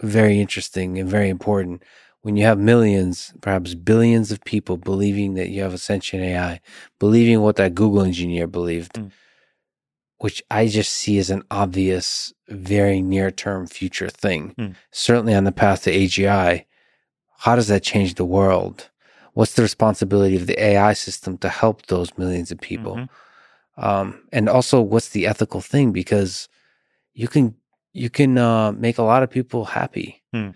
very 0.00 0.40
interesting 0.40 0.98
and 0.98 1.08
very 1.08 1.28
important. 1.28 1.82
When 2.22 2.36
you 2.36 2.44
have 2.44 2.58
millions, 2.58 3.34
perhaps 3.42 3.74
billions 3.74 4.32
of 4.32 4.42
people 4.44 4.78
believing 4.78 5.34
that 5.34 5.50
you 5.50 5.62
have 5.62 5.74
a 5.74 5.78
sentient 5.78 6.24
AI, 6.24 6.60
believing 6.98 7.42
what 7.42 7.56
that 7.56 7.74
Google 7.74 8.02
engineer 8.02 8.46
believed, 8.46 8.94
mm. 8.94 9.10
which 10.18 10.42
I 10.50 10.68
just 10.68 10.92
see 10.92 11.18
as 11.18 11.28
an 11.28 11.42
obvious, 11.50 12.32
very 12.48 13.02
near 13.02 13.30
term 13.30 13.66
future 13.66 14.08
thing. 14.08 14.54
Mm. 14.58 14.74
Certainly 14.90 15.34
on 15.34 15.44
the 15.44 15.52
path 15.52 15.82
to 15.84 15.92
AGI, 15.92 16.64
how 17.38 17.56
does 17.56 17.68
that 17.68 17.82
change 17.82 18.14
the 18.14 18.24
world? 18.24 18.88
What's 19.34 19.54
the 19.54 19.62
responsibility 19.62 20.36
of 20.36 20.46
the 20.46 20.58
AI 20.62 20.94
system 20.94 21.36
to 21.38 21.50
help 21.50 21.86
those 21.86 22.16
millions 22.16 22.50
of 22.50 22.58
people? 22.58 22.94
Mm-hmm. 22.94 23.14
Um, 23.76 24.22
and 24.32 24.48
also, 24.48 24.80
what's 24.80 25.10
the 25.10 25.26
ethical 25.26 25.60
thing? 25.60 25.92
Because 25.92 26.48
you 27.12 27.28
can 27.28 27.54
you 27.92 28.10
can 28.10 28.38
uh, 28.38 28.72
make 28.72 28.98
a 28.98 29.02
lot 29.02 29.22
of 29.22 29.30
people 29.30 29.64
happy 29.64 30.22
hmm. 30.32 30.50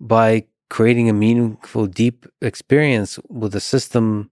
by 0.00 0.44
creating 0.68 1.08
a 1.08 1.12
meaningful, 1.12 1.86
deep 1.86 2.26
experience 2.40 3.18
with 3.28 3.54
a 3.54 3.60
system 3.60 4.30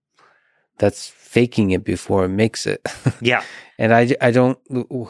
that's 0.78 1.08
faking 1.08 1.70
it 1.70 1.84
before 1.84 2.24
it 2.24 2.28
makes 2.28 2.66
it. 2.66 2.80
yeah. 3.20 3.42
and 3.78 3.94
I, 3.94 4.16
I 4.20 4.30
don't 4.30 4.58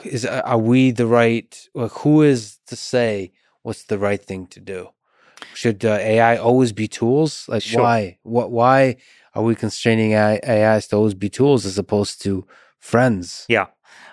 is 0.05 0.27
are 0.27 0.59
we 0.59 0.91
the 0.91 1.07
right? 1.07 1.69
Who 1.75 2.23
is 2.23 2.59
to 2.67 2.77
say 2.77 3.33
what's 3.63 3.85
the 3.85 3.99
right 3.99 4.23
thing 4.23 4.47
to 4.49 4.61
do? 4.61 4.91
Should 5.55 5.85
uh, 5.85 5.99
AI 6.01 6.37
always 6.37 6.73
be 6.73 6.89
tools? 6.89 7.47
Like 7.49 7.63
sure. 7.63 7.83
why? 7.83 8.19
What? 8.23 8.51
Why 8.51 8.97
are 9.35 9.43
we 9.43 9.55
constraining 9.55 10.13
AI, 10.13 10.41
AIs 10.47 10.89
to 10.89 10.97
always 10.97 11.15
be 11.15 11.29
tools 11.29 11.65
as 11.65 11.79
opposed 11.79 12.21
to 12.23 12.47
friends? 12.81 13.47
Yeah. 13.49 13.67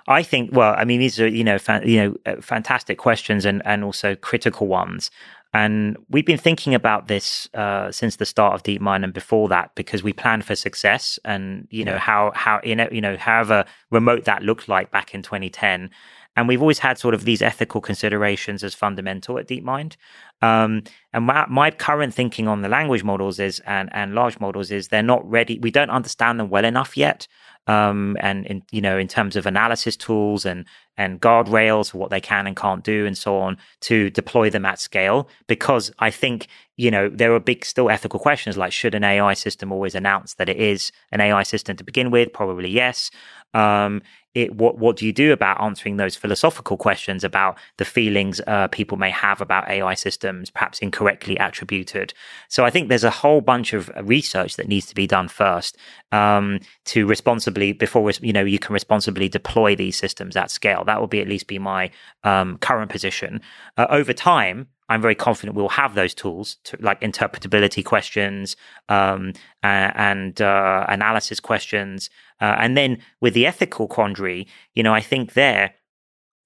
I 0.08 0.24
think, 0.24 0.52
well, 0.54 0.74
I 0.78 0.86
mean, 0.86 1.00
these 1.00 1.20
are, 1.20 1.28
you 1.28 1.44
know, 1.44 1.58
fan, 1.58 1.88
you 1.88 1.98
know, 1.98 2.16
uh, 2.26 2.42
fantastic 2.42 2.98
questions 2.98 3.46
and, 3.46 3.62
and 3.66 3.84
also 3.84 4.16
critical 4.16 4.68
ones. 4.68 5.12
And 5.54 5.98
we've 6.10 6.26
been 6.26 6.38
thinking 6.38 6.76
about 6.76 7.08
this 7.08 7.50
uh, 7.54 7.92
since 7.92 8.18
the 8.18 8.26
start 8.26 8.54
of 8.54 8.64
DeepMind 8.64 9.04
and 9.04 9.14
before 9.14 9.48
that 9.50 9.72
because 9.76 10.04
we 10.04 10.14
planned 10.14 10.46
for 10.46 10.56
success 10.56 11.18
and 11.24 11.68
you 11.72 11.86
know 11.86 11.94
yeah. 11.94 12.00
how 12.00 12.32
how 12.36 12.60
you 12.64 12.76
know 12.76 12.88
you 12.92 13.02
know 13.02 13.16
however 13.18 13.66
remote 13.90 14.26
that 14.26 14.44
looked 14.44 14.68
like 14.68 14.92
back 14.92 15.14
in 15.14 15.24
2010. 15.24 15.90
And 16.36 16.48
we've 16.48 16.62
always 16.62 16.78
had 16.78 17.00
sort 17.00 17.16
of 17.16 17.26
these 17.26 17.42
ethical 17.42 17.82
considerations 17.82 18.64
as 18.64 18.76
fundamental 18.76 19.40
at 19.40 19.48
DeepMind. 19.48 19.96
Um, 20.44 20.84
and 21.12 21.26
my, 21.26 21.48
my, 21.50 21.72
current 21.72 22.14
thinking 22.14 22.48
on 22.48 22.62
the 22.62 22.70
language 22.70 23.04
models 23.04 23.40
is 23.40 23.60
and 23.62 23.90
and 23.92 24.14
large 24.14 24.40
models 24.40 24.70
is 24.70 24.90
they're 24.90 25.02
not 25.02 25.28
ready. 25.28 25.58
We 25.58 25.72
don't 25.72 25.90
understand 25.90 26.40
them 26.40 26.50
well 26.50 26.66
enough 26.66 26.96
yet 26.96 27.28
um, 27.68 28.18
and 28.20 28.46
in, 28.46 28.64
you 28.72 28.82
know 28.82 28.98
in 28.98 29.08
terms 29.08 29.36
of 29.36 29.46
analysis 29.46 29.96
tools 29.96 30.46
and 30.46 30.66
and 30.98 31.22
guardrails 31.22 31.92
for 31.92 32.00
what 32.00 32.10
they 32.10 32.20
can 32.20 32.48
and 32.48 32.56
can't 32.56 32.84
do 32.84 33.06
and 33.06 33.18
so 33.18 33.38
on 33.38 33.58
to 33.82 34.10
deploy 34.10 34.50
them 34.50 34.66
at 34.66 34.80
scale. 34.80 35.30
Because 35.48 35.92
I 36.00 36.10
think 36.10 36.48
you 36.76 36.90
know 36.90 37.10
there 37.10 37.34
are 37.34 37.40
big 37.40 37.66
still 37.66 37.90
ethical 37.90 38.20
questions 38.20 38.58
like 38.58 38.72
should 38.72 38.96
an 38.96 39.04
AI 39.04 39.34
system 39.34 39.72
always 39.72 39.96
announce 39.96 40.36
that 40.36 40.50
it 40.50 40.58
is 40.58 40.92
an 41.12 41.22
AI 41.22 41.44
system 41.44 41.78
to 41.78 41.84
begin 41.84 42.12
with? 42.12 42.34
Probably 42.34 42.70
yes. 42.70 43.12
Um, 43.54 44.02
it, 44.38 44.56
what 44.56 44.78
what 44.78 44.98
do 44.98 45.06
you 45.06 45.12
do 45.12 45.34
about 45.34 45.60
answering 45.60 45.98
those 45.98 46.16
philosophical 46.16 46.78
questions 46.78 47.24
about 47.24 47.58
the 47.78 47.86
feelings 47.86 48.40
uh, 48.46 48.68
people 48.68 48.98
may 48.98 49.10
have 49.10 49.42
about 49.42 49.68
AI 49.68 49.96
systems, 49.96 50.52
perhaps 50.52 50.80
incorrectly 50.80 51.36
attributed? 51.38 52.14
So 52.48 52.64
I 52.64 52.70
think 52.70 52.88
there's 52.88 53.04
a 53.04 53.10
whole 53.10 53.42
bunch 53.42 53.74
of 53.74 53.92
research 54.04 54.56
that 54.58 54.68
needs 54.68 54.86
to 54.88 54.96
be 54.96 55.08
done 55.08 55.28
first 55.28 55.76
um, 56.12 56.60
to 56.86 57.08
responsibly 57.08 57.74
before 57.74 58.10
you 58.22 58.32
know 58.32 58.46
you 58.46 58.60
can 58.60 58.74
responsibly 58.74 59.28
deploy 59.28 59.76
these 59.76 59.98
systems 59.98 60.36
at 60.36 60.52
scale. 60.52 60.84
That 60.86 61.00
will 61.00 61.08
be 61.08 61.22
at 61.22 61.28
least 61.28 61.48
be 61.48 61.58
my 61.58 61.90
um, 62.24 62.60
current 62.60 62.92
position. 62.92 63.42
Uh, 63.76 63.88
over 63.90 64.14
time, 64.14 64.68
I'm 64.90 65.02
very 65.02 65.16
confident 65.16 65.56
we'll 65.56 65.70
have 65.70 65.96
those 65.96 66.14
tools 66.14 66.58
to 66.66 66.78
like 66.80 67.02
interpretability 67.02 67.84
questions 67.84 68.56
um, 68.90 69.34
uh, 69.64 69.92
and 69.96 70.42
uh, 70.42 70.86
analysis 70.88 71.40
questions. 71.40 72.10
Uh, 72.40 72.56
and 72.60 72.78
then 72.78 73.00
with 73.20 73.34
the 73.34 73.46
ethical 73.46 73.88
quandary, 73.88 74.48
you 74.76 74.84
know, 74.84 74.94
I 74.94 75.02
think 75.02 75.34
there 75.34 75.74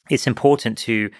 it's 0.09 0.27
important 0.27 0.77
to 0.79 1.11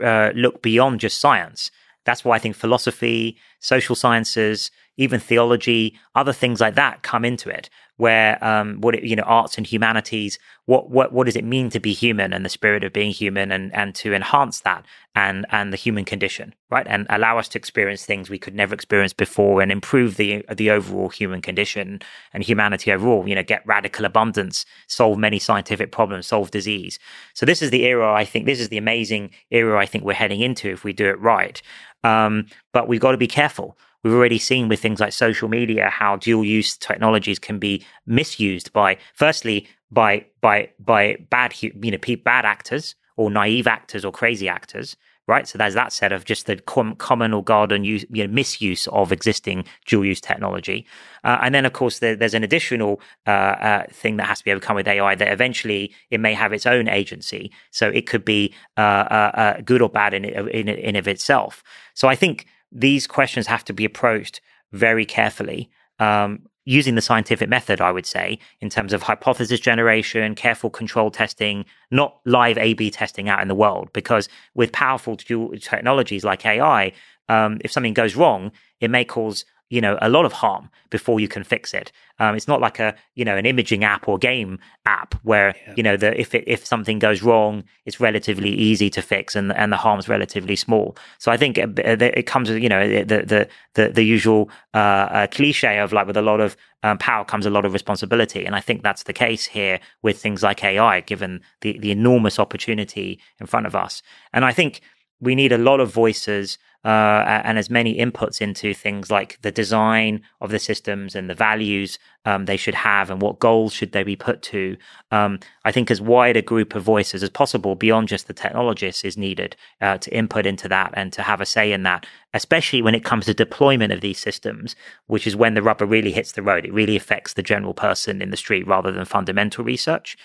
uh, 0.00 0.30
look 0.34 0.62
beyond 0.62 1.00
just 1.00 1.20
science. 1.20 1.70
That's 2.04 2.24
why 2.24 2.36
I 2.36 2.38
think 2.38 2.56
philosophy, 2.56 3.36
social 3.60 3.94
sciences, 3.94 4.70
even 4.96 5.20
theology, 5.20 5.98
other 6.14 6.32
things 6.32 6.60
like 6.60 6.74
that 6.74 7.02
come 7.02 7.24
into 7.24 7.48
it. 7.48 7.68
Where 7.96 8.42
um, 8.44 8.80
what 8.80 8.96
it, 8.96 9.04
you 9.04 9.14
know, 9.14 9.22
arts 9.22 9.56
and 9.56 9.64
humanities, 9.64 10.38
what 10.66 10.90
what 10.90 11.12
what 11.12 11.26
does 11.26 11.36
it 11.36 11.44
mean 11.44 11.70
to 11.70 11.78
be 11.78 11.92
human 11.92 12.32
and 12.32 12.44
the 12.44 12.48
spirit 12.48 12.82
of 12.82 12.92
being 12.92 13.12
human, 13.12 13.52
and 13.52 13.72
and 13.72 13.94
to 13.94 14.12
enhance 14.12 14.60
that 14.62 14.84
and 15.14 15.46
and 15.50 15.72
the 15.72 15.76
human 15.76 16.04
condition, 16.04 16.54
right, 16.70 16.86
and 16.88 17.06
allow 17.08 17.38
us 17.38 17.46
to 17.48 17.58
experience 17.58 18.04
things 18.04 18.28
we 18.28 18.38
could 18.38 18.54
never 18.54 18.74
experience 18.74 19.12
before, 19.12 19.62
and 19.62 19.70
improve 19.70 20.16
the 20.16 20.44
the 20.52 20.70
overall 20.70 21.08
human 21.08 21.40
condition 21.40 22.00
and 22.32 22.42
humanity 22.42 22.90
overall. 22.90 23.28
You 23.28 23.36
know, 23.36 23.44
get 23.44 23.64
radical 23.64 24.04
abundance, 24.04 24.66
solve 24.88 25.16
many 25.16 25.38
scientific 25.38 25.92
problems, 25.92 26.26
solve 26.26 26.50
disease. 26.50 26.98
So 27.34 27.46
this 27.46 27.62
is 27.62 27.70
the 27.70 27.84
era 27.84 28.12
I 28.12 28.24
think. 28.24 28.46
This 28.46 28.60
is 28.60 28.70
the 28.70 28.78
amazing 28.78 29.30
era 29.52 29.78
I 29.78 29.86
think 29.86 30.02
we're 30.02 30.14
heading 30.14 30.40
into 30.40 30.68
if 30.68 30.82
we 30.82 30.92
do 30.92 31.08
it 31.08 31.20
right. 31.20 31.62
Um, 32.02 32.46
but 32.72 32.88
we've 32.88 33.00
got 33.00 33.12
to 33.12 33.18
be 33.18 33.28
careful 33.28 33.78
We've 34.04 34.12
already 34.12 34.38
seen 34.38 34.68
with 34.68 34.80
things 34.80 35.00
like 35.00 35.14
social 35.14 35.48
media 35.48 35.88
how 35.88 36.16
dual 36.16 36.44
use 36.44 36.76
technologies 36.76 37.38
can 37.38 37.58
be 37.58 37.84
misused 38.06 38.72
by, 38.72 38.98
firstly, 39.14 39.66
by 39.90 40.26
by 40.40 40.70
by 40.78 41.16
bad 41.30 41.54
you 41.62 41.72
know 41.90 42.16
bad 42.22 42.44
actors 42.44 42.94
or 43.16 43.30
naive 43.30 43.66
actors 43.66 44.04
or 44.04 44.12
crazy 44.12 44.48
actors, 44.48 44.96
right? 45.26 45.48
So 45.48 45.56
there's 45.56 45.74
that 45.74 45.92
set 45.92 46.12
of 46.12 46.24
just 46.24 46.46
the 46.46 46.56
com- 46.56 46.96
common 46.96 47.32
or 47.32 47.42
garden 47.42 47.84
use, 47.84 48.04
you 48.10 48.26
know, 48.26 48.32
misuse 48.32 48.86
of 48.88 49.12
existing 49.12 49.64
dual 49.86 50.04
use 50.04 50.20
technology. 50.20 50.84
Uh, 51.22 51.38
and 51.40 51.54
then, 51.54 51.64
of 51.64 51.72
course, 51.72 52.00
there, 52.00 52.16
there's 52.16 52.34
an 52.34 52.44
additional 52.44 53.00
uh, 53.26 53.30
uh, 53.30 53.86
thing 53.90 54.16
that 54.16 54.26
has 54.26 54.38
to 54.38 54.44
be 54.44 54.50
overcome 54.50 54.76
with 54.76 54.88
AI 54.88 55.14
that 55.14 55.32
eventually 55.32 55.94
it 56.10 56.18
may 56.18 56.34
have 56.34 56.52
its 56.52 56.66
own 56.66 56.88
agency. 56.88 57.52
So 57.70 57.88
it 57.88 58.06
could 58.06 58.24
be 58.24 58.52
uh, 58.76 58.80
uh, 58.80 59.30
uh, 59.34 59.60
good 59.60 59.80
or 59.80 59.88
bad 59.88 60.12
in, 60.12 60.24
in, 60.24 60.68
in 60.68 60.96
of 60.96 61.08
itself. 61.08 61.62
So 61.94 62.08
I 62.08 62.16
think 62.16 62.46
these 62.74 63.06
questions 63.06 63.46
have 63.46 63.64
to 63.64 63.72
be 63.72 63.84
approached 63.84 64.40
very 64.72 65.06
carefully. 65.06 65.70
Um, 65.98 66.46
using 66.66 66.94
the 66.94 67.02
scientific 67.02 67.48
method, 67.48 67.80
I 67.80 67.92
would 67.92 68.06
say, 68.06 68.38
in 68.60 68.70
terms 68.70 68.92
of 68.92 69.02
hypothesis 69.02 69.60
generation, 69.60 70.34
careful 70.34 70.70
control 70.70 71.10
testing, 71.10 71.66
not 71.90 72.18
live 72.24 72.56
A 72.58 72.74
B 72.74 72.90
testing 72.90 73.28
out 73.28 73.42
in 73.42 73.48
the 73.48 73.54
world. 73.54 73.90
Because 73.92 74.28
with 74.54 74.72
powerful 74.72 75.16
technologies 75.16 76.24
like 76.24 76.46
AI, 76.46 76.92
um, 77.28 77.58
if 77.62 77.70
something 77.70 77.94
goes 77.94 78.16
wrong, 78.16 78.50
it 78.80 78.90
may 78.90 79.04
cause 79.04 79.44
you 79.70 79.80
know 79.80 79.98
a 80.00 80.08
lot 80.08 80.24
of 80.24 80.32
harm 80.32 80.70
before 80.90 81.20
you 81.20 81.28
can 81.28 81.42
fix 81.42 81.74
it. 81.74 81.90
Um, 82.18 82.36
it's 82.36 82.46
not 82.46 82.60
like 82.60 82.78
a 82.78 82.94
you 83.14 83.24
know 83.24 83.36
an 83.36 83.46
imaging 83.46 83.82
app 83.82 84.06
or 84.06 84.18
game 84.18 84.58
app 84.86 85.14
where 85.22 85.54
yeah. 85.66 85.74
you 85.76 85.82
know 85.82 85.96
the 85.96 86.18
if 86.18 86.34
it, 86.34 86.44
if 86.46 86.64
something 86.64 86.98
goes 86.98 87.22
wrong, 87.22 87.64
it's 87.84 88.00
relatively 88.00 88.50
easy 88.50 88.90
to 88.90 89.02
fix 89.02 89.34
and 89.34 89.52
and 89.52 89.72
the 89.72 89.76
harm's 89.76 90.08
relatively 90.08 90.56
small. 90.56 90.96
So 91.18 91.32
I 91.32 91.36
think 91.36 91.58
it, 91.58 91.78
it 91.78 92.26
comes 92.26 92.50
with 92.50 92.62
you 92.62 92.68
know 92.68 92.86
the 93.04 93.22
the 93.22 93.48
the, 93.74 93.88
the 93.90 94.04
usual 94.04 94.50
uh, 94.74 94.78
uh, 94.78 95.26
cliche 95.28 95.78
of 95.78 95.92
like 95.92 96.06
with 96.06 96.16
a 96.16 96.22
lot 96.22 96.40
of 96.40 96.56
um, 96.82 96.98
power 96.98 97.24
comes 97.24 97.46
a 97.46 97.50
lot 97.50 97.64
of 97.64 97.72
responsibility, 97.72 98.44
and 98.44 98.54
I 98.54 98.60
think 98.60 98.82
that's 98.82 99.04
the 99.04 99.12
case 99.12 99.46
here 99.46 99.80
with 100.02 100.20
things 100.20 100.42
like 100.42 100.62
AI, 100.62 101.00
given 101.00 101.40
the 101.62 101.78
the 101.78 101.90
enormous 101.90 102.38
opportunity 102.38 103.20
in 103.40 103.46
front 103.46 103.66
of 103.66 103.74
us. 103.74 104.02
And 104.32 104.44
I 104.44 104.52
think 104.52 104.80
we 105.20 105.34
need 105.34 105.52
a 105.52 105.58
lot 105.58 105.80
of 105.80 105.92
voices 105.92 106.58
uh, 106.84 107.40
and 107.44 107.58
as 107.58 107.70
many 107.70 107.96
inputs 107.96 108.40
into 108.40 108.74
things 108.74 109.10
like 109.10 109.40
the 109.42 109.50
design 109.50 110.22
of 110.40 110.50
the 110.50 110.58
systems 110.58 111.14
and 111.14 111.30
the 111.30 111.34
values 111.34 111.98
um, 112.26 112.46
they 112.46 112.56
should 112.56 112.74
have 112.74 113.10
and 113.10 113.20
what 113.20 113.38
goals 113.38 113.72
should 113.72 113.92
they 113.92 114.02
be 114.02 114.16
put 114.16 114.42
to. 114.42 114.76
Um, 115.10 115.38
I 115.64 115.72
think 115.72 115.90
as 115.90 116.00
wide 116.00 116.36
a 116.36 116.42
group 116.42 116.74
of 116.74 116.82
voices 116.82 117.22
as 117.22 117.30
possible 117.30 117.74
beyond 117.74 118.08
just 118.08 118.26
the 118.26 118.32
technologists 118.32 119.04
is 119.04 119.16
needed 119.16 119.56
uh, 119.80 119.98
to 119.98 120.14
input 120.14 120.46
into 120.46 120.68
that 120.68 120.92
and 120.94 121.12
to 121.12 121.22
have 121.22 121.40
a 121.40 121.46
say 121.46 121.72
in 121.72 121.82
that, 121.84 122.06
especially 122.32 122.82
when 122.82 122.94
it 122.94 123.04
comes 123.04 123.26
to 123.26 123.34
deployment 123.34 123.92
of 123.92 124.00
these 124.00 124.18
systems, 124.18 124.74
which 125.06 125.26
is 125.26 125.36
when 125.36 125.54
the 125.54 125.62
rubber 125.62 125.86
really 125.86 126.12
hits 126.12 126.32
the 126.32 126.42
road. 126.42 126.64
It 126.64 126.72
really 126.72 126.96
affects 126.96 127.34
the 127.34 127.42
general 127.42 127.74
person 127.74 128.22
in 128.22 128.30
the 128.30 128.36
street 128.36 128.66
rather 128.66 128.90
than 128.92 129.04
fundamental 129.04 129.64
research. 129.64 130.16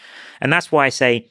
And 0.41 0.51
that's 0.51 0.71
why 0.71 0.85
I 0.85 0.89
say 0.89 1.29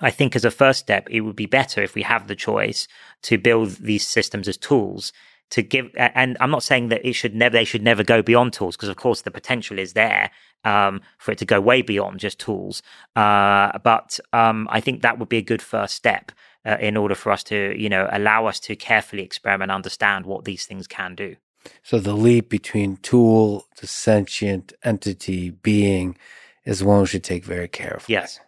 I 0.00 0.10
think 0.10 0.36
as 0.36 0.44
a 0.44 0.50
first 0.50 0.80
step, 0.80 1.08
it 1.10 1.22
would 1.22 1.36
be 1.36 1.46
better 1.46 1.82
if 1.82 1.94
we 1.94 2.02
have 2.02 2.28
the 2.28 2.36
choice 2.36 2.86
to 3.22 3.38
build 3.38 3.70
these 3.76 4.06
systems 4.06 4.48
as 4.48 4.56
tools 4.56 5.12
to 5.50 5.62
give. 5.62 5.90
And 5.96 6.36
I'm 6.40 6.50
not 6.50 6.62
saying 6.62 6.88
that 6.88 7.06
it 7.06 7.14
should 7.14 7.34
never, 7.34 7.52
they 7.52 7.64
should 7.64 7.82
never 7.82 8.02
go 8.02 8.22
beyond 8.22 8.52
tools 8.52 8.76
because 8.76 8.88
of 8.88 8.96
course 8.96 9.22
the 9.22 9.30
potential 9.30 9.78
is 9.78 9.92
there 9.92 10.30
um, 10.64 11.00
for 11.18 11.32
it 11.32 11.38
to 11.38 11.44
go 11.44 11.60
way 11.60 11.82
beyond 11.82 12.20
just 12.20 12.38
tools. 12.38 12.82
Uh, 13.14 13.78
but 13.78 14.18
um, 14.32 14.68
I 14.70 14.80
think 14.80 15.02
that 15.02 15.18
would 15.18 15.28
be 15.28 15.38
a 15.38 15.42
good 15.42 15.62
first 15.62 15.94
step 15.94 16.32
uh, 16.64 16.76
in 16.80 16.96
order 16.96 17.14
for 17.14 17.30
us 17.30 17.44
to, 17.44 17.74
you 17.80 17.88
know, 17.88 18.08
allow 18.10 18.46
us 18.46 18.58
to 18.60 18.74
carefully 18.76 19.22
experiment, 19.22 19.70
and 19.70 19.76
understand 19.76 20.26
what 20.26 20.44
these 20.44 20.66
things 20.66 20.86
can 20.86 21.14
do. 21.14 21.36
So 21.82 21.98
the 21.98 22.14
leap 22.14 22.48
between 22.48 22.96
tool 22.98 23.66
to 23.76 23.86
sentient 23.86 24.72
entity 24.82 25.50
being 25.50 26.16
is 26.64 26.82
one 26.82 27.00
we 27.00 27.06
should 27.06 27.24
take 27.24 27.44
very 27.44 27.68
carefully. 27.68 28.14
Yes. 28.14 28.40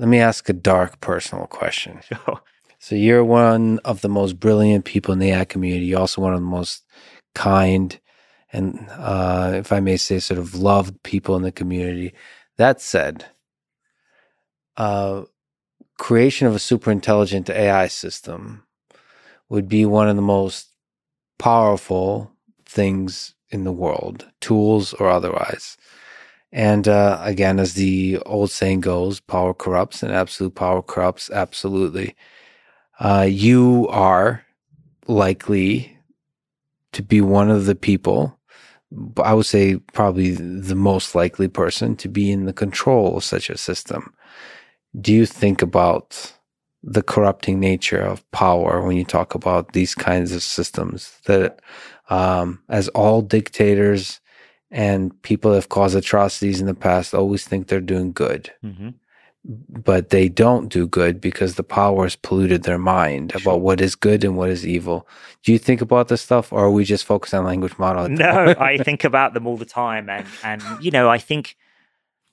Let 0.00 0.08
me 0.08 0.18
ask 0.18 0.48
a 0.48 0.54
dark 0.54 1.00
personal 1.00 1.46
question. 1.46 2.00
So 2.82 2.94
you're 2.94 3.22
one 3.22 3.78
of 3.84 4.00
the 4.00 4.08
most 4.08 4.40
brilliant 4.40 4.86
people 4.86 5.12
in 5.12 5.18
the 5.18 5.32
ad 5.32 5.50
community. 5.50 5.84
You're 5.84 6.00
also 6.00 6.22
one 6.22 6.32
of 6.32 6.40
the 6.40 6.46
most 6.46 6.82
kind 7.34 8.00
and, 8.54 8.88
uh, 8.92 9.52
if 9.56 9.70
I 9.70 9.80
may 9.80 9.98
say, 9.98 10.18
sort 10.18 10.40
of 10.40 10.54
loved 10.54 11.02
people 11.02 11.36
in 11.36 11.42
the 11.42 11.52
community. 11.52 12.14
That 12.56 12.80
said, 12.80 13.26
uh, 14.78 15.24
creation 15.98 16.46
of 16.46 16.54
a 16.54 16.58
super 16.58 16.90
intelligent 16.90 17.50
AI 17.50 17.86
system 17.88 18.62
would 19.50 19.68
be 19.68 19.84
one 19.84 20.08
of 20.08 20.16
the 20.16 20.22
most 20.22 20.70
powerful 21.38 22.32
things 22.64 23.34
in 23.50 23.64
the 23.64 23.72
world, 23.72 24.26
tools 24.40 24.94
or 24.94 25.10
otherwise. 25.10 25.76
And 26.52 26.88
uh, 26.88 27.20
again, 27.22 27.60
as 27.60 27.74
the 27.74 28.18
old 28.26 28.50
saying 28.50 28.80
goes, 28.80 29.20
power 29.20 29.54
corrupts 29.54 30.02
and 30.02 30.12
absolute 30.12 30.54
power 30.54 30.82
corrupts 30.82 31.30
absolutely. 31.30 32.16
Uh, 32.98 33.26
you 33.28 33.86
are 33.88 34.44
likely 35.06 35.96
to 36.92 37.02
be 37.02 37.20
one 37.20 37.50
of 37.50 37.66
the 37.66 37.74
people, 37.74 38.38
I 39.22 39.34
would 39.34 39.46
say 39.46 39.76
probably 39.92 40.32
the 40.32 40.74
most 40.74 41.14
likely 41.14 41.48
person 41.48 41.96
to 41.96 42.08
be 42.08 42.30
in 42.30 42.46
the 42.46 42.52
control 42.52 43.16
of 43.16 43.24
such 43.24 43.48
a 43.48 43.56
system. 43.56 44.12
Do 45.00 45.12
you 45.12 45.26
think 45.26 45.62
about 45.62 46.32
the 46.82 47.02
corrupting 47.02 47.60
nature 47.60 48.00
of 48.00 48.28
power 48.32 48.82
when 48.82 48.96
you 48.96 49.04
talk 49.04 49.34
about 49.34 49.72
these 49.72 49.94
kinds 49.94 50.32
of 50.32 50.42
systems 50.42 51.18
that 51.26 51.60
um, 52.08 52.60
as 52.68 52.88
all 52.88 53.22
dictators 53.22 54.20
and 54.70 55.20
people 55.22 55.52
have 55.52 55.68
caused 55.68 55.96
atrocities 55.96 56.60
in 56.60 56.66
the 56.66 56.74
past 56.74 57.14
always 57.14 57.44
think 57.44 57.66
they're 57.66 57.80
doing 57.80 58.12
good. 58.12 58.52
Mm-hmm. 58.64 58.90
But 59.42 60.10
they 60.10 60.28
don't 60.28 60.68
do 60.68 60.86
good 60.86 61.18
because 61.18 61.54
the 61.54 61.62
power 61.62 62.04
has 62.04 62.14
polluted 62.14 62.64
their 62.64 62.78
mind 62.78 63.32
sure. 63.32 63.40
about 63.40 63.62
what 63.62 63.80
is 63.80 63.94
good 63.94 64.22
and 64.22 64.36
what 64.36 64.50
is 64.50 64.66
evil. 64.66 65.08
Do 65.42 65.52
you 65.52 65.58
think 65.58 65.80
about 65.80 66.08
this 66.08 66.20
stuff, 66.20 66.52
or 66.52 66.66
are 66.66 66.70
we 66.70 66.84
just 66.84 67.06
focused 67.06 67.32
on 67.32 67.46
language 67.46 67.78
model? 67.78 68.06
No, 68.08 68.54
I 68.58 68.76
think 68.76 69.02
about 69.02 69.32
them 69.32 69.46
all 69.46 69.56
the 69.56 69.64
time, 69.64 70.10
and 70.10 70.26
and 70.44 70.62
you 70.78 70.90
know, 70.90 71.08
I 71.08 71.16
think 71.16 71.56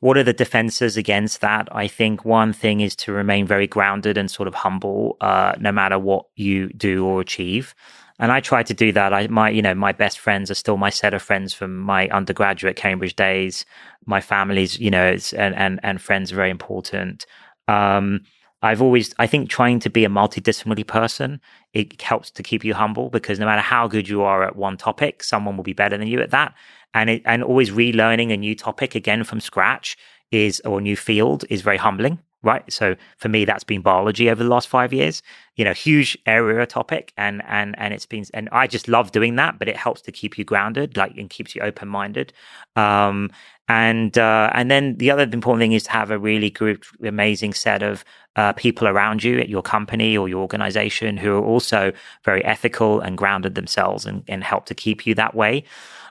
what 0.01 0.17
are 0.17 0.23
the 0.23 0.33
defenses 0.33 0.97
against 0.97 1.39
that? 1.39 1.69
I 1.71 1.87
think 1.87 2.25
one 2.25 2.51
thing 2.51 2.81
is 2.81 2.93
to 2.97 3.13
remain 3.13 3.47
very 3.47 3.67
grounded 3.67 4.17
and 4.17 4.29
sort 4.29 4.49
of 4.49 4.53
humble, 4.53 5.15
uh, 5.21 5.53
no 5.61 5.71
matter 5.71 5.97
what 5.97 6.25
you 6.35 6.67
do 6.73 7.05
or 7.05 7.21
achieve 7.21 7.73
and 8.19 8.31
I 8.31 8.39
try 8.39 8.63
to 8.63 8.73
do 8.73 8.91
that. 8.93 9.13
I 9.13 9.27
my 9.27 9.49
you 9.49 9.61
know 9.61 9.75
my 9.75 9.91
best 9.91 10.19
friends 10.19 10.49
are 10.49 10.55
still 10.55 10.77
my 10.77 10.89
set 10.89 11.13
of 11.13 11.21
friends 11.21 11.53
from 11.53 11.77
my 11.77 12.07
undergraduate 12.09 12.75
Cambridge 12.75 13.15
days. 13.15 13.65
My 14.05 14.21
family's 14.21 14.79
you 14.79 14.89
know 14.89 15.15
and 15.35 15.55
and 15.55 15.79
and 15.83 16.01
friends 16.01 16.31
are 16.31 16.35
very 16.35 16.49
important. 16.49 17.25
Um, 17.67 18.21
I've 18.61 18.81
always 18.81 19.13
I 19.19 19.27
think 19.27 19.49
trying 19.49 19.79
to 19.81 19.89
be 19.89 20.03
a 20.03 20.09
multidisciplinary 20.09 20.87
person 20.87 21.39
it 21.73 22.01
helps 22.01 22.31
to 22.31 22.43
keep 22.43 22.63
you 22.63 22.73
humble 22.73 23.09
because 23.09 23.39
no 23.39 23.45
matter 23.45 23.61
how 23.61 23.87
good 23.87 24.09
you 24.09 24.23
are 24.23 24.43
at 24.43 24.55
one 24.55 24.77
topic, 24.77 25.23
someone 25.23 25.55
will 25.57 25.63
be 25.63 25.73
better 25.73 25.97
than 25.97 26.07
you 26.07 26.21
at 26.21 26.31
that. 26.31 26.55
And 26.93 27.09
it, 27.09 27.21
and 27.25 27.43
always 27.43 27.69
relearning 27.69 28.33
a 28.33 28.37
new 28.37 28.55
topic 28.55 28.95
again 28.95 29.23
from 29.23 29.39
scratch 29.39 29.95
is 30.31 30.59
or 30.65 30.79
a 30.79 30.81
new 30.81 30.95
field 30.95 31.45
is 31.49 31.61
very 31.61 31.77
humbling 31.77 32.19
right? 32.47 32.63
So 32.73 32.95
for 33.17 33.29
me, 33.29 33.45
that's 33.45 33.63
been 33.63 33.81
biology 33.81 34.29
over 34.31 34.41
the 34.43 34.49
last 34.49 34.67
five 34.67 34.91
years. 34.93 35.21
You 35.55 35.65
know, 35.65 35.73
huge 35.73 36.17
area 36.25 36.65
topic, 36.65 37.13
and 37.17 37.43
and 37.47 37.75
and 37.77 37.93
it's 37.93 38.05
been, 38.07 38.25
and 38.33 38.49
I 38.51 38.65
just 38.67 38.87
love 38.87 39.11
doing 39.11 39.35
that. 39.35 39.59
But 39.59 39.67
it 39.67 39.77
helps 39.77 40.01
to 40.03 40.11
keep 40.11 40.37
you 40.37 40.45
grounded, 40.45 40.97
like, 40.97 41.15
and 41.17 41.29
keeps 41.29 41.53
you 41.53 41.61
open 41.61 41.87
minded. 41.87 42.33
Um, 42.75 43.29
and 43.67 44.17
uh, 44.17 44.49
and 44.53 44.71
then 44.71 44.97
the 44.97 45.11
other 45.11 45.23
important 45.23 45.61
thing 45.61 45.73
is 45.73 45.83
to 45.83 45.91
have 45.91 46.09
a 46.11 46.17
really 46.17 46.49
good, 46.49 46.83
amazing 47.03 47.53
set 47.53 47.83
of 47.83 48.05
uh, 48.35 48.53
people 48.53 48.87
around 48.87 49.23
you 49.23 49.39
at 49.39 49.49
your 49.49 49.63
company 49.63 50.17
or 50.17 50.29
your 50.29 50.41
organization 50.41 51.17
who 51.17 51.33
are 51.33 51.43
also 51.43 51.91
very 52.23 52.43
ethical 52.45 53.01
and 53.01 53.17
grounded 53.17 53.55
themselves, 53.55 54.05
and, 54.05 54.23
and 54.27 54.43
help 54.43 54.65
to 54.67 54.75
keep 54.75 55.05
you 55.05 55.15
that 55.15 55.35
way. 55.35 55.63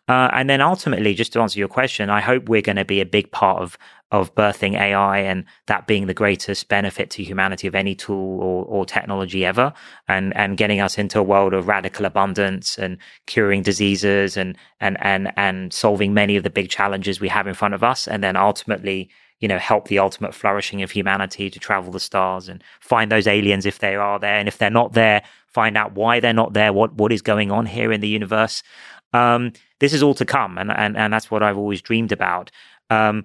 Uh, 0.08 0.30
and 0.32 0.48
then 0.48 0.60
ultimately, 0.60 1.14
just 1.14 1.32
to 1.32 1.40
answer 1.40 1.58
your 1.58 1.68
question, 1.68 2.10
I 2.10 2.20
hope 2.20 2.48
we're 2.48 2.62
going 2.62 2.76
to 2.76 2.84
be 2.84 3.00
a 3.00 3.06
big 3.06 3.32
part 3.32 3.60
of 3.60 3.76
of 4.12 4.34
birthing 4.34 4.78
AI 4.78 5.18
and 5.18 5.44
that 5.66 5.86
being 5.86 6.06
the 6.06 6.14
greatest 6.14 6.68
benefit 6.68 7.10
to 7.10 7.24
humanity 7.24 7.66
of 7.66 7.74
any 7.74 7.94
tool 7.94 8.40
or, 8.40 8.64
or 8.66 8.86
technology 8.86 9.44
ever 9.44 9.72
and, 10.06 10.36
and 10.36 10.56
getting 10.56 10.80
us 10.80 10.96
into 10.96 11.18
a 11.18 11.24
world 11.24 11.52
of 11.52 11.66
radical 11.66 12.06
abundance 12.06 12.78
and 12.78 12.98
curing 13.26 13.62
diseases 13.62 14.36
and, 14.36 14.56
and, 14.80 14.96
and, 15.00 15.32
and 15.36 15.72
solving 15.72 16.14
many 16.14 16.36
of 16.36 16.44
the 16.44 16.50
big 16.50 16.70
challenges 16.70 17.20
we 17.20 17.28
have 17.28 17.48
in 17.48 17.54
front 17.54 17.74
of 17.74 17.82
us. 17.82 18.06
And 18.06 18.22
then 18.22 18.36
ultimately, 18.36 19.10
you 19.40 19.48
know, 19.48 19.58
help 19.58 19.88
the 19.88 19.98
ultimate 19.98 20.34
flourishing 20.34 20.82
of 20.82 20.92
humanity 20.92 21.50
to 21.50 21.58
travel 21.58 21.90
the 21.90 22.00
stars 22.00 22.48
and 22.48 22.62
find 22.80 23.10
those 23.10 23.26
aliens 23.26 23.66
if 23.66 23.80
they 23.80 23.96
are 23.96 24.20
there. 24.20 24.36
And 24.36 24.46
if 24.46 24.58
they're 24.58 24.70
not 24.70 24.92
there, 24.92 25.22
find 25.48 25.76
out 25.76 25.94
why 25.94 26.20
they're 26.20 26.32
not 26.32 26.52
there, 26.52 26.72
what, 26.72 26.94
what 26.94 27.12
is 27.12 27.22
going 27.22 27.50
on 27.50 27.66
here 27.66 27.92
in 27.92 28.00
the 28.00 28.08
universe. 28.08 28.62
Um, 29.12 29.52
this 29.80 29.92
is 29.92 30.02
all 30.02 30.14
to 30.14 30.24
come. 30.24 30.58
And, 30.58 30.70
and, 30.70 30.96
and 30.96 31.12
that's 31.12 31.30
what 31.30 31.42
I've 31.42 31.58
always 31.58 31.82
dreamed 31.82 32.12
about. 32.12 32.52
Um, 32.88 33.24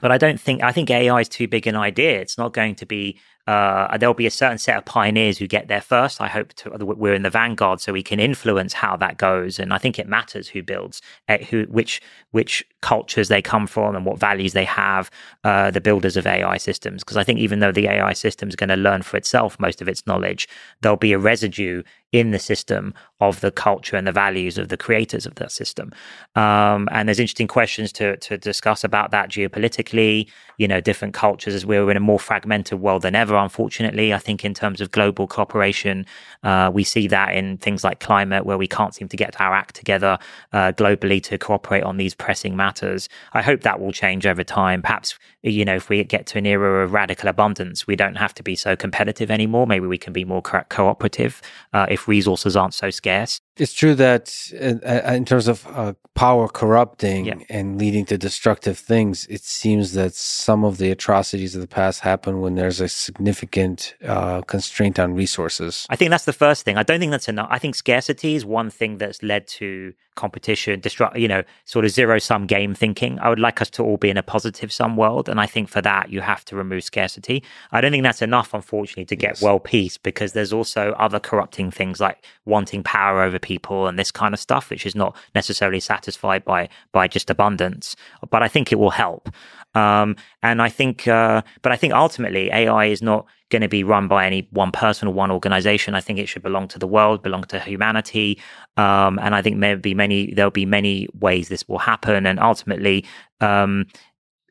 but 0.00 0.10
I 0.10 0.18
don't 0.18 0.40
think 0.40 0.62
I 0.62 0.72
think 0.72 0.90
AI 0.90 1.20
is 1.20 1.28
too 1.28 1.48
big 1.48 1.66
an 1.66 1.76
idea. 1.76 2.20
It's 2.20 2.38
not 2.38 2.52
going 2.52 2.74
to 2.76 2.86
be. 2.86 3.18
Uh, 3.46 3.98
there'll 3.98 4.14
be 4.14 4.26
a 4.26 4.30
certain 4.30 4.56
set 4.56 4.74
of 4.78 4.86
pioneers 4.86 5.36
who 5.36 5.46
get 5.46 5.68
there 5.68 5.82
first. 5.82 6.18
I 6.18 6.28
hope 6.28 6.54
to, 6.54 6.70
we're 6.80 7.12
in 7.12 7.24
the 7.24 7.30
vanguard, 7.30 7.78
so 7.78 7.92
we 7.92 8.02
can 8.02 8.18
influence 8.18 8.72
how 8.72 8.96
that 8.96 9.18
goes. 9.18 9.58
And 9.58 9.70
I 9.74 9.76
think 9.76 9.98
it 9.98 10.08
matters 10.08 10.48
who 10.48 10.62
builds, 10.62 11.02
eh, 11.28 11.44
who 11.44 11.64
which 11.64 12.00
which 12.30 12.64
cultures 12.80 13.28
they 13.28 13.42
come 13.42 13.66
from, 13.66 13.94
and 13.94 14.06
what 14.06 14.18
values 14.18 14.54
they 14.54 14.64
have. 14.64 15.10
Uh, 15.44 15.70
the 15.70 15.80
builders 15.80 16.16
of 16.16 16.26
AI 16.26 16.56
systems, 16.56 17.04
because 17.04 17.18
I 17.18 17.24
think 17.24 17.38
even 17.38 17.60
though 17.60 17.72
the 17.72 17.86
AI 17.86 18.14
system 18.14 18.48
is 18.48 18.56
going 18.56 18.70
to 18.70 18.76
learn 18.76 19.02
for 19.02 19.18
itself 19.18 19.60
most 19.60 19.82
of 19.82 19.88
its 19.88 20.06
knowledge, 20.06 20.48
there'll 20.80 20.96
be 20.96 21.12
a 21.12 21.18
residue 21.18 21.82
in 22.14 22.30
the 22.30 22.38
system 22.38 22.94
of 23.20 23.40
the 23.40 23.50
culture 23.50 23.96
and 23.96 24.06
the 24.06 24.12
values 24.12 24.56
of 24.56 24.68
the 24.68 24.76
creators 24.76 25.26
of 25.26 25.34
that 25.34 25.50
system. 25.50 25.90
Um, 26.36 26.88
and 26.92 27.08
there's 27.08 27.18
interesting 27.18 27.48
questions 27.48 27.90
to 27.94 28.16
to 28.18 28.38
discuss 28.38 28.84
about 28.84 29.10
that 29.10 29.28
geopolitically. 29.30 30.28
You 30.56 30.68
know, 30.68 30.80
different 30.80 31.14
cultures 31.14 31.52
as 31.56 31.66
we're 31.66 31.90
in 31.90 31.96
a 31.96 32.00
more 32.00 32.20
fragmented 32.20 32.78
world 32.80 33.02
than 33.02 33.16
ever. 33.16 33.34
Unfortunately, 33.34 34.14
I 34.14 34.18
think 34.18 34.44
in 34.44 34.54
terms 34.54 34.80
of 34.80 34.92
global 34.92 35.26
cooperation, 35.26 36.06
uh, 36.44 36.70
we 36.72 36.84
see 36.84 37.08
that 37.08 37.34
in 37.34 37.58
things 37.58 37.82
like 37.82 37.98
climate, 37.98 38.46
where 38.46 38.58
we 38.58 38.68
can't 38.68 38.94
seem 38.94 39.08
to 39.08 39.16
get 39.16 39.40
our 39.40 39.52
act 39.52 39.74
together 39.74 40.16
uh, 40.52 40.70
globally 40.70 41.20
to 41.24 41.36
cooperate 41.36 41.82
on 41.82 41.96
these 41.96 42.14
pressing 42.14 42.54
matters. 42.54 43.08
I 43.32 43.42
hope 43.42 43.62
that 43.62 43.80
will 43.80 43.90
change 43.90 44.24
over 44.24 44.44
time. 44.44 44.82
Perhaps 44.82 45.18
you 45.42 45.64
know, 45.64 45.76
if 45.76 45.90
we 45.90 46.02
get 46.04 46.26
to 46.26 46.38
an 46.38 46.46
era 46.46 46.84
of 46.84 46.92
radical 46.92 47.28
abundance, 47.28 47.86
we 47.86 47.96
don't 47.96 48.14
have 48.14 48.32
to 48.34 48.42
be 48.42 48.56
so 48.56 48.76
competitive 48.76 49.30
anymore. 49.30 49.66
Maybe 49.66 49.86
we 49.86 49.98
can 49.98 50.12
be 50.12 50.24
more 50.24 50.40
co- 50.40 50.64
cooperative. 50.70 51.42
Uh, 51.74 51.86
if 51.90 52.03
resources 52.08 52.56
aren't 52.56 52.74
so 52.74 52.90
scarce. 52.90 53.40
It's 53.56 53.72
true 53.72 53.94
that 53.94 54.34
in, 54.52 54.80
uh, 54.84 55.12
in 55.14 55.24
terms 55.24 55.46
of 55.46 55.66
uh, 55.68 55.94
power 56.14 56.48
corrupting 56.48 57.26
yeah. 57.26 57.34
and 57.48 57.78
leading 57.78 58.04
to 58.06 58.18
destructive 58.18 58.78
things, 58.78 59.26
it 59.26 59.42
seems 59.42 59.92
that 59.92 60.14
some 60.14 60.64
of 60.64 60.78
the 60.78 60.90
atrocities 60.90 61.54
of 61.54 61.60
the 61.60 61.68
past 61.68 62.00
happen 62.00 62.40
when 62.40 62.54
there's 62.56 62.80
a 62.80 62.88
significant 62.88 63.94
uh, 64.04 64.40
constraint 64.42 64.98
on 64.98 65.14
resources. 65.14 65.86
I 65.90 65.96
think 65.96 66.10
that's 66.10 66.24
the 66.24 66.32
first 66.32 66.64
thing. 66.64 66.76
I 66.76 66.82
don't 66.82 66.98
think 66.98 67.10
that's 67.10 67.28
enough. 67.28 67.48
I 67.50 67.58
think 67.58 67.74
scarcity 67.74 68.34
is 68.34 68.44
one 68.44 68.70
thing 68.70 68.98
that's 68.98 69.22
led 69.22 69.46
to 69.48 69.94
competition, 70.14 70.80
destruct, 70.80 71.18
you 71.18 71.28
know, 71.28 71.42
sort 71.64 71.84
of 71.84 71.90
zero 71.90 72.18
sum 72.18 72.46
game 72.46 72.74
thinking. 72.74 73.18
I 73.18 73.28
would 73.28 73.40
like 73.40 73.60
us 73.60 73.70
to 73.70 73.82
all 73.82 73.96
be 73.96 74.10
in 74.10 74.16
a 74.16 74.22
positive 74.22 74.72
sum 74.72 74.96
world. 74.96 75.28
And 75.28 75.40
I 75.40 75.46
think 75.46 75.68
for 75.68 75.82
that, 75.82 76.10
you 76.10 76.20
have 76.20 76.44
to 76.46 76.56
remove 76.56 76.84
scarcity. 76.84 77.42
I 77.72 77.80
don't 77.80 77.90
think 77.90 78.04
that's 78.04 78.22
enough, 78.22 78.54
unfortunately, 78.54 79.06
to 79.06 79.16
get 79.16 79.30
yes. 79.30 79.42
world 79.42 79.64
peace 79.64 79.98
because 79.98 80.32
there's 80.32 80.52
also 80.52 80.92
other 80.92 81.18
corrupting 81.18 81.70
things 81.70 82.00
like 82.00 82.24
wanting 82.44 82.82
power 82.82 83.22
over 83.22 83.38
people 83.44 83.86
and 83.86 83.96
this 83.98 84.10
kind 84.10 84.34
of 84.34 84.40
stuff, 84.40 84.70
which 84.70 84.86
is 84.86 84.96
not 84.96 85.16
necessarily 85.34 85.80
satisfied 85.80 86.44
by 86.44 86.68
by 86.90 87.06
just 87.06 87.30
abundance. 87.30 87.94
But 88.30 88.42
I 88.42 88.48
think 88.48 88.72
it 88.72 88.78
will 88.80 88.90
help. 88.90 89.28
Um, 89.74 90.16
and 90.42 90.62
I 90.62 90.68
think, 90.68 91.08
uh, 91.08 91.42
but 91.62 91.72
I 91.72 91.76
think 91.76 91.92
ultimately 91.92 92.50
AI 92.50 92.86
is 92.86 93.02
not 93.02 93.26
going 93.50 93.62
to 93.62 93.68
be 93.68 93.84
run 93.84 94.08
by 94.08 94.26
any 94.26 94.48
one 94.50 94.72
person 94.72 95.08
or 95.08 95.14
one 95.14 95.30
organization. 95.30 95.94
I 95.94 96.00
think 96.00 96.18
it 96.18 96.26
should 96.26 96.42
belong 96.42 96.68
to 96.68 96.78
the 96.78 96.86
world, 96.86 97.22
belong 97.22 97.44
to 97.44 97.60
humanity. 97.60 98.38
Um, 98.76 99.18
and 99.18 99.34
I 99.34 99.42
think 99.42 99.56
maybe 99.56 99.94
many, 99.94 100.32
there'll 100.32 100.50
be 100.50 100.66
many 100.66 101.08
ways 101.18 101.48
this 101.48 101.68
will 101.68 101.78
happen. 101.78 102.26
And 102.26 102.38
ultimately, 102.40 103.04
um, 103.40 103.86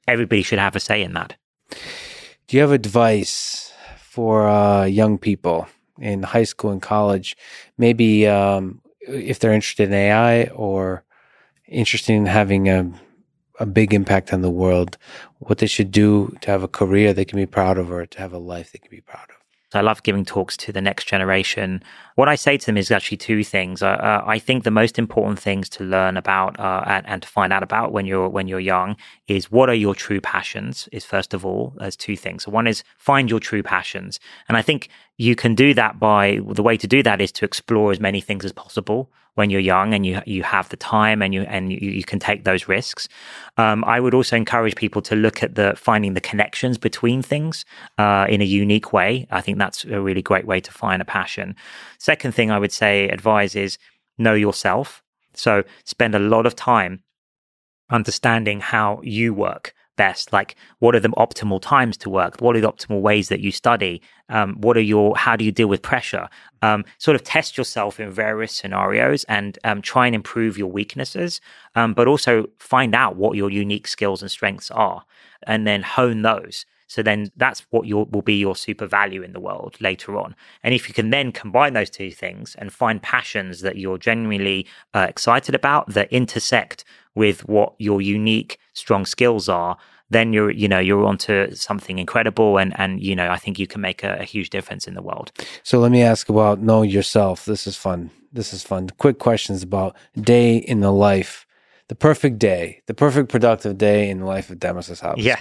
everybody 0.07 0.43
should 0.43 0.59
have 0.59 0.75
a 0.75 0.79
say 0.79 1.01
in 1.01 1.13
that. 1.13 1.35
Do 2.47 2.57
you 2.57 2.61
have 2.61 2.71
advice 2.71 3.71
for 3.97 4.47
uh, 4.47 4.85
young 4.85 5.17
people 5.17 5.67
in 5.99 6.23
high 6.23 6.43
school 6.43 6.71
and 6.71 6.81
college? 6.81 7.35
Maybe 7.77 8.27
um, 8.27 8.81
if 9.07 9.39
they're 9.39 9.53
interested 9.53 9.89
in 9.89 9.93
AI 9.93 10.45
or 10.47 11.03
interested 11.67 12.13
in 12.13 12.25
having 12.25 12.69
a 12.69 12.91
a 13.59 13.65
big 13.65 13.93
impact 13.93 14.33
on 14.33 14.41
the 14.41 14.49
world, 14.49 14.97
what 15.39 15.59
they 15.59 15.67
should 15.67 15.91
do 15.91 16.35
to 16.41 16.51
have 16.51 16.63
a 16.63 16.67
career 16.67 17.13
they 17.13 17.25
can 17.25 17.37
be 17.37 17.45
proud 17.45 17.77
of 17.77 17.91
or 17.91 18.05
to 18.05 18.19
have 18.19 18.33
a 18.33 18.37
life 18.37 18.71
they 18.71 18.79
can 18.79 18.89
be 18.89 19.01
proud 19.01 19.29
of. 19.29 19.42
I 19.79 19.81
love 19.81 20.03
giving 20.03 20.25
talks 20.25 20.57
to 20.57 20.71
the 20.71 20.81
next 20.81 21.05
generation. 21.05 21.83
What 22.15 22.29
I 22.29 22.35
say 22.35 22.57
to 22.57 22.65
them 22.65 22.77
is 22.77 22.91
actually 22.91 23.17
two 23.17 23.43
things. 23.43 23.81
Uh, 23.81 23.87
uh, 23.87 24.23
I 24.25 24.39
think 24.39 24.63
the 24.63 24.71
most 24.71 24.99
important 24.99 25.39
things 25.39 25.69
to 25.69 25.83
learn 25.83 26.17
about 26.17 26.59
uh, 26.59 26.83
and, 26.85 27.07
and, 27.07 27.21
to 27.21 27.27
find 27.27 27.51
out 27.51 27.63
about 27.63 27.91
when 27.91 28.05
you're 28.05 28.29
when 28.29 28.47
you're 28.47 28.59
young 28.59 28.95
is 29.27 29.51
what 29.51 29.69
are 29.69 29.75
your 29.75 29.95
true 29.95 30.21
passions. 30.21 30.87
Is 30.91 31.05
first 31.05 31.33
of 31.33 31.45
all, 31.45 31.73
there's 31.77 31.95
two 31.95 32.15
things. 32.15 32.43
So 32.43 32.51
one 32.51 32.67
is 32.67 32.83
find 32.97 33.29
your 33.29 33.39
true 33.39 33.63
passions, 33.63 34.19
and 34.47 34.57
I 34.57 34.61
think 34.61 34.89
you 35.17 35.35
can 35.35 35.55
do 35.55 35.73
that 35.73 35.99
by 35.99 36.39
the 36.47 36.63
way 36.63 36.77
to 36.77 36.87
do 36.87 37.03
that 37.03 37.21
is 37.21 37.31
to 37.33 37.45
explore 37.45 37.91
as 37.91 37.99
many 37.99 38.21
things 38.21 38.45
as 38.45 38.51
possible 38.51 39.11
when 39.35 39.49
you're 39.49 39.59
young 39.59 39.93
and 39.93 40.05
you 40.05 40.21
you 40.25 40.43
have 40.43 40.69
the 40.69 40.77
time 40.77 41.21
and 41.21 41.33
you 41.33 41.41
and 41.43 41.71
you, 41.71 41.79
you 41.79 42.03
can 42.03 42.19
take 42.19 42.43
those 42.43 42.67
risks. 42.67 43.07
Um, 43.57 43.83
I 43.85 43.99
would 43.99 44.13
also 44.13 44.35
encourage 44.35 44.75
people 44.75 45.01
to 45.03 45.15
look 45.15 45.43
at 45.43 45.55
the 45.55 45.73
finding 45.75 46.13
the 46.13 46.21
connections 46.21 46.77
between 46.77 47.21
things 47.21 47.65
uh, 47.97 48.25
in 48.29 48.41
a 48.41 48.45
unique 48.45 48.93
way. 48.93 49.27
I 49.31 49.41
think 49.41 49.57
that's 49.57 49.85
a 49.85 50.01
really 50.01 50.21
great 50.21 50.45
way 50.45 50.59
to 50.61 50.71
find 50.71 51.01
a 51.01 51.05
passion. 51.05 51.55
Second 51.97 52.33
thing 52.33 52.51
I 52.51 52.59
would 52.59 52.71
say 52.71 53.09
advise 53.09 53.55
is 53.55 53.77
know 54.17 54.33
yourself. 54.33 55.03
So 55.33 55.63
spend 55.85 56.15
a 56.15 56.19
lot 56.19 56.45
of 56.45 56.55
time 56.55 57.03
understanding 57.89 58.59
how 58.59 59.01
you 59.03 59.33
work 59.33 59.73
best? 59.95 60.33
Like 60.33 60.55
what 60.79 60.95
are 60.95 60.99
the 60.99 61.09
optimal 61.09 61.61
times 61.61 61.97
to 61.97 62.09
work? 62.09 62.39
What 62.39 62.55
are 62.55 62.61
the 62.61 62.71
optimal 62.71 63.01
ways 63.01 63.29
that 63.29 63.39
you 63.39 63.51
study? 63.51 64.01
Um, 64.29 64.55
what 64.55 64.77
are 64.77 64.81
your 64.81 65.15
how 65.15 65.35
do 65.35 65.45
you 65.45 65.51
deal 65.51 65.67
with 65.67 65.81
pressure? 65.81 66.29
Um, 66.61 66.85
sort 66.97 67.15
of 67.15 67.23
test 67.23 67.57
yourself 67.57 67.99
in 67.99 68.09
various 68.11 68.53
scenarios 68.53 69.23
and 69.25 69.57
um, 69.63 69.81
try 69.81 70.05
and 70.05 70.15
improve 70.15 70.57
your 70.57 70.71
weaknesses 70.71 71.41
um, 71.75 71.93
but 71.93 72.07
also 72.07 72.47
find 72.57 72.95
out 72.95 73.15
what 73.15 73.35
your 73.35 73.49
unique 73.49 73.87
skills 73.87 74.21
and 74.21 74.31
strengths 74.31 74.71
are 74.71 75.03
and 75.45 75.67
then 75.67 75.81
hone 75.81 76.21
those 76.21 76.65
so 76.93 77.01
then 77.01 77.31
that's 77.37 77.61
what 77.71 77.87
your, 77.87 78.05
will 78.11 78.21
be 78.21 78.35
your 78.35 78.55
super 78.55 78.85
value 78.85 79.23
in 79.23 79.33
the 79.33 79.39
world 79.39 79.75
later 79.81 80.15
on. 80.15 80.35
And 80.61 80.75
if 80.75 80.87
you 80.87 80.93
can 80.93 81.09
then 81.09 81.31
combine 81.31 81.73
those 81.73 81.89
two 81.89 82.11
things 82.11 82.53
and 82.59 82.71
find 82.71 83.01
passions 83.01 83.61
that 83.61 83.77
you're 83.77 83.97
genuinely 83.97 84.67
uh, 84.93 85.07
excited 85.09 85.55
about 85.55 85.89
that 85.95 86.13
intersect 86.13 86.83
with 87.15 87.49
what 87.49 87.73
your 87.79 87.99
unique 87.99 88.59
strong 88.73 89.07
skills 89.07 89.49
are, 89.49 89.75
then 90.11 90.33
you're 90.33 90.51
you 90.51 90.67
know 90.67 90.77
you're 90.77 91.03
onto 91.03 91.55
something 91.55 91.97
incredible 91.97 92.59
and 92.59 92.79
and 92.79 93.01
you 93.01 93.15
know 93.15 93.31
I 93.31 93.37
think 93.37 93.57
you 93.57 93.65
can 93.65 93.81
make 93.81 94.03
a, 94.03 94.17
a 94.19 94.23
huge 94.23 94.51
difference 94.51 94.87
in 94.87 94.93
the 94.93 95.01
world. 95.01 95.31
So 95.63 95.79
let 95.79 95.91
me 95.91 96.03
ask 96.03 96.29
about 96.29 96.59
know 96.59 96.83
yourself. 96.83 97.45
This 97.45 97.65
is 97.65 97.75
fun. 97.75 98.11
This 98.31 98.53
is 98.53 98.61
fun. 98.61 98.91
Quick 98.99 99.17
questions 99.17 99.63
about 99.63 99.95
day 100.21 100.57
in 100.57 100.81
the 100.81 100.91
life 100.91 101.47
the 101.93 101.97
perfect 101.97 102.39
day, 102.39 102.81
the 102.87 102.93
perfect 102.95 103.29
productive 103.29 103.77
day 103.77 104.09
in 104.09 104.17
the 104.21 104.25
life 104.25 104.49
of 104.49 104.57
Demis 104.57 104.89
Hassabis. 104.89 105.17
Yeah. 105.17 105.39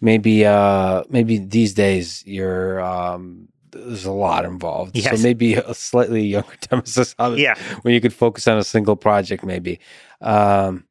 Maybe 0.00 0.44
uh 0.44 1.04
maybe 1.08 1.38
these 1.38 1.74
days 1.74 2.24
you're 2.26 2.80
um 2.80 3.46
there's 3.70 4.04
a 4.04 4.10
lot 4.10 4.44
involved. 4.44 4.96
Yes. 4.96 5.16
So 5.16 5.22
maybe 5.22 5.54
a 5.54 5.72
slightly 5.74 6.26
younger 6.26 6.56
Demis 6.60 6.96
Hassabis. 6.96 7.38
Yeah. 7.38 7.54
When 7.82 7.94
you 7.94 8.00
could 8.00 8.12
focus 8.12 8.48
on 8.48 8.58
a 8.58 8.64
single 8.64 8.96
project 8.96 9.44
maybe. 9.44 9.78
Um 10.20 10.86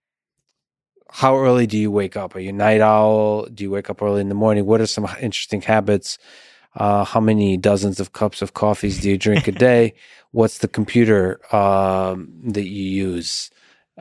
how 1.10 1.38
early 1.38 1.68
do 1.68 1.78
you 1.78 1.92
wake 1.92 2.16
up? 2.16 2.34
Are 2.34 2.40
you 2.40 2.52
a 2.52 2.54
night 2.54 2.80
owl? 2.80 3.48
Do 3.48 3.66
you 3.66 3.70
wake 3.70 3.90
up 3.90 4.02
early 4.02 4.22
in 4.22 4.30
the 4.30 4.36
morning? 4.36 4.66
What 4.66 4.80
are 4.80 4.88
some 4.88 5.10
interesting 5.20 5.62
habits? 5.62 6.20
Uh, 6.74 7.04
how 7.04 7.20
many 7.20 7.58
dozens 7.58 8.00
of 8.00 8.14
cups 8.14 8.42
of 8.42 8.54
coffees 8.54 9.02
do 9.02 9.10
you 9.10 9.18
drink 9.18 9.46
a 9.50 9.52
day? 9.52 9.94
What's 10.32 10.60
the 10.60 10.70
computer 10.70 11.42
um, 11.54 12.32
that 12.46 12.70
you 12.70 12.86
use? 12.86 13.52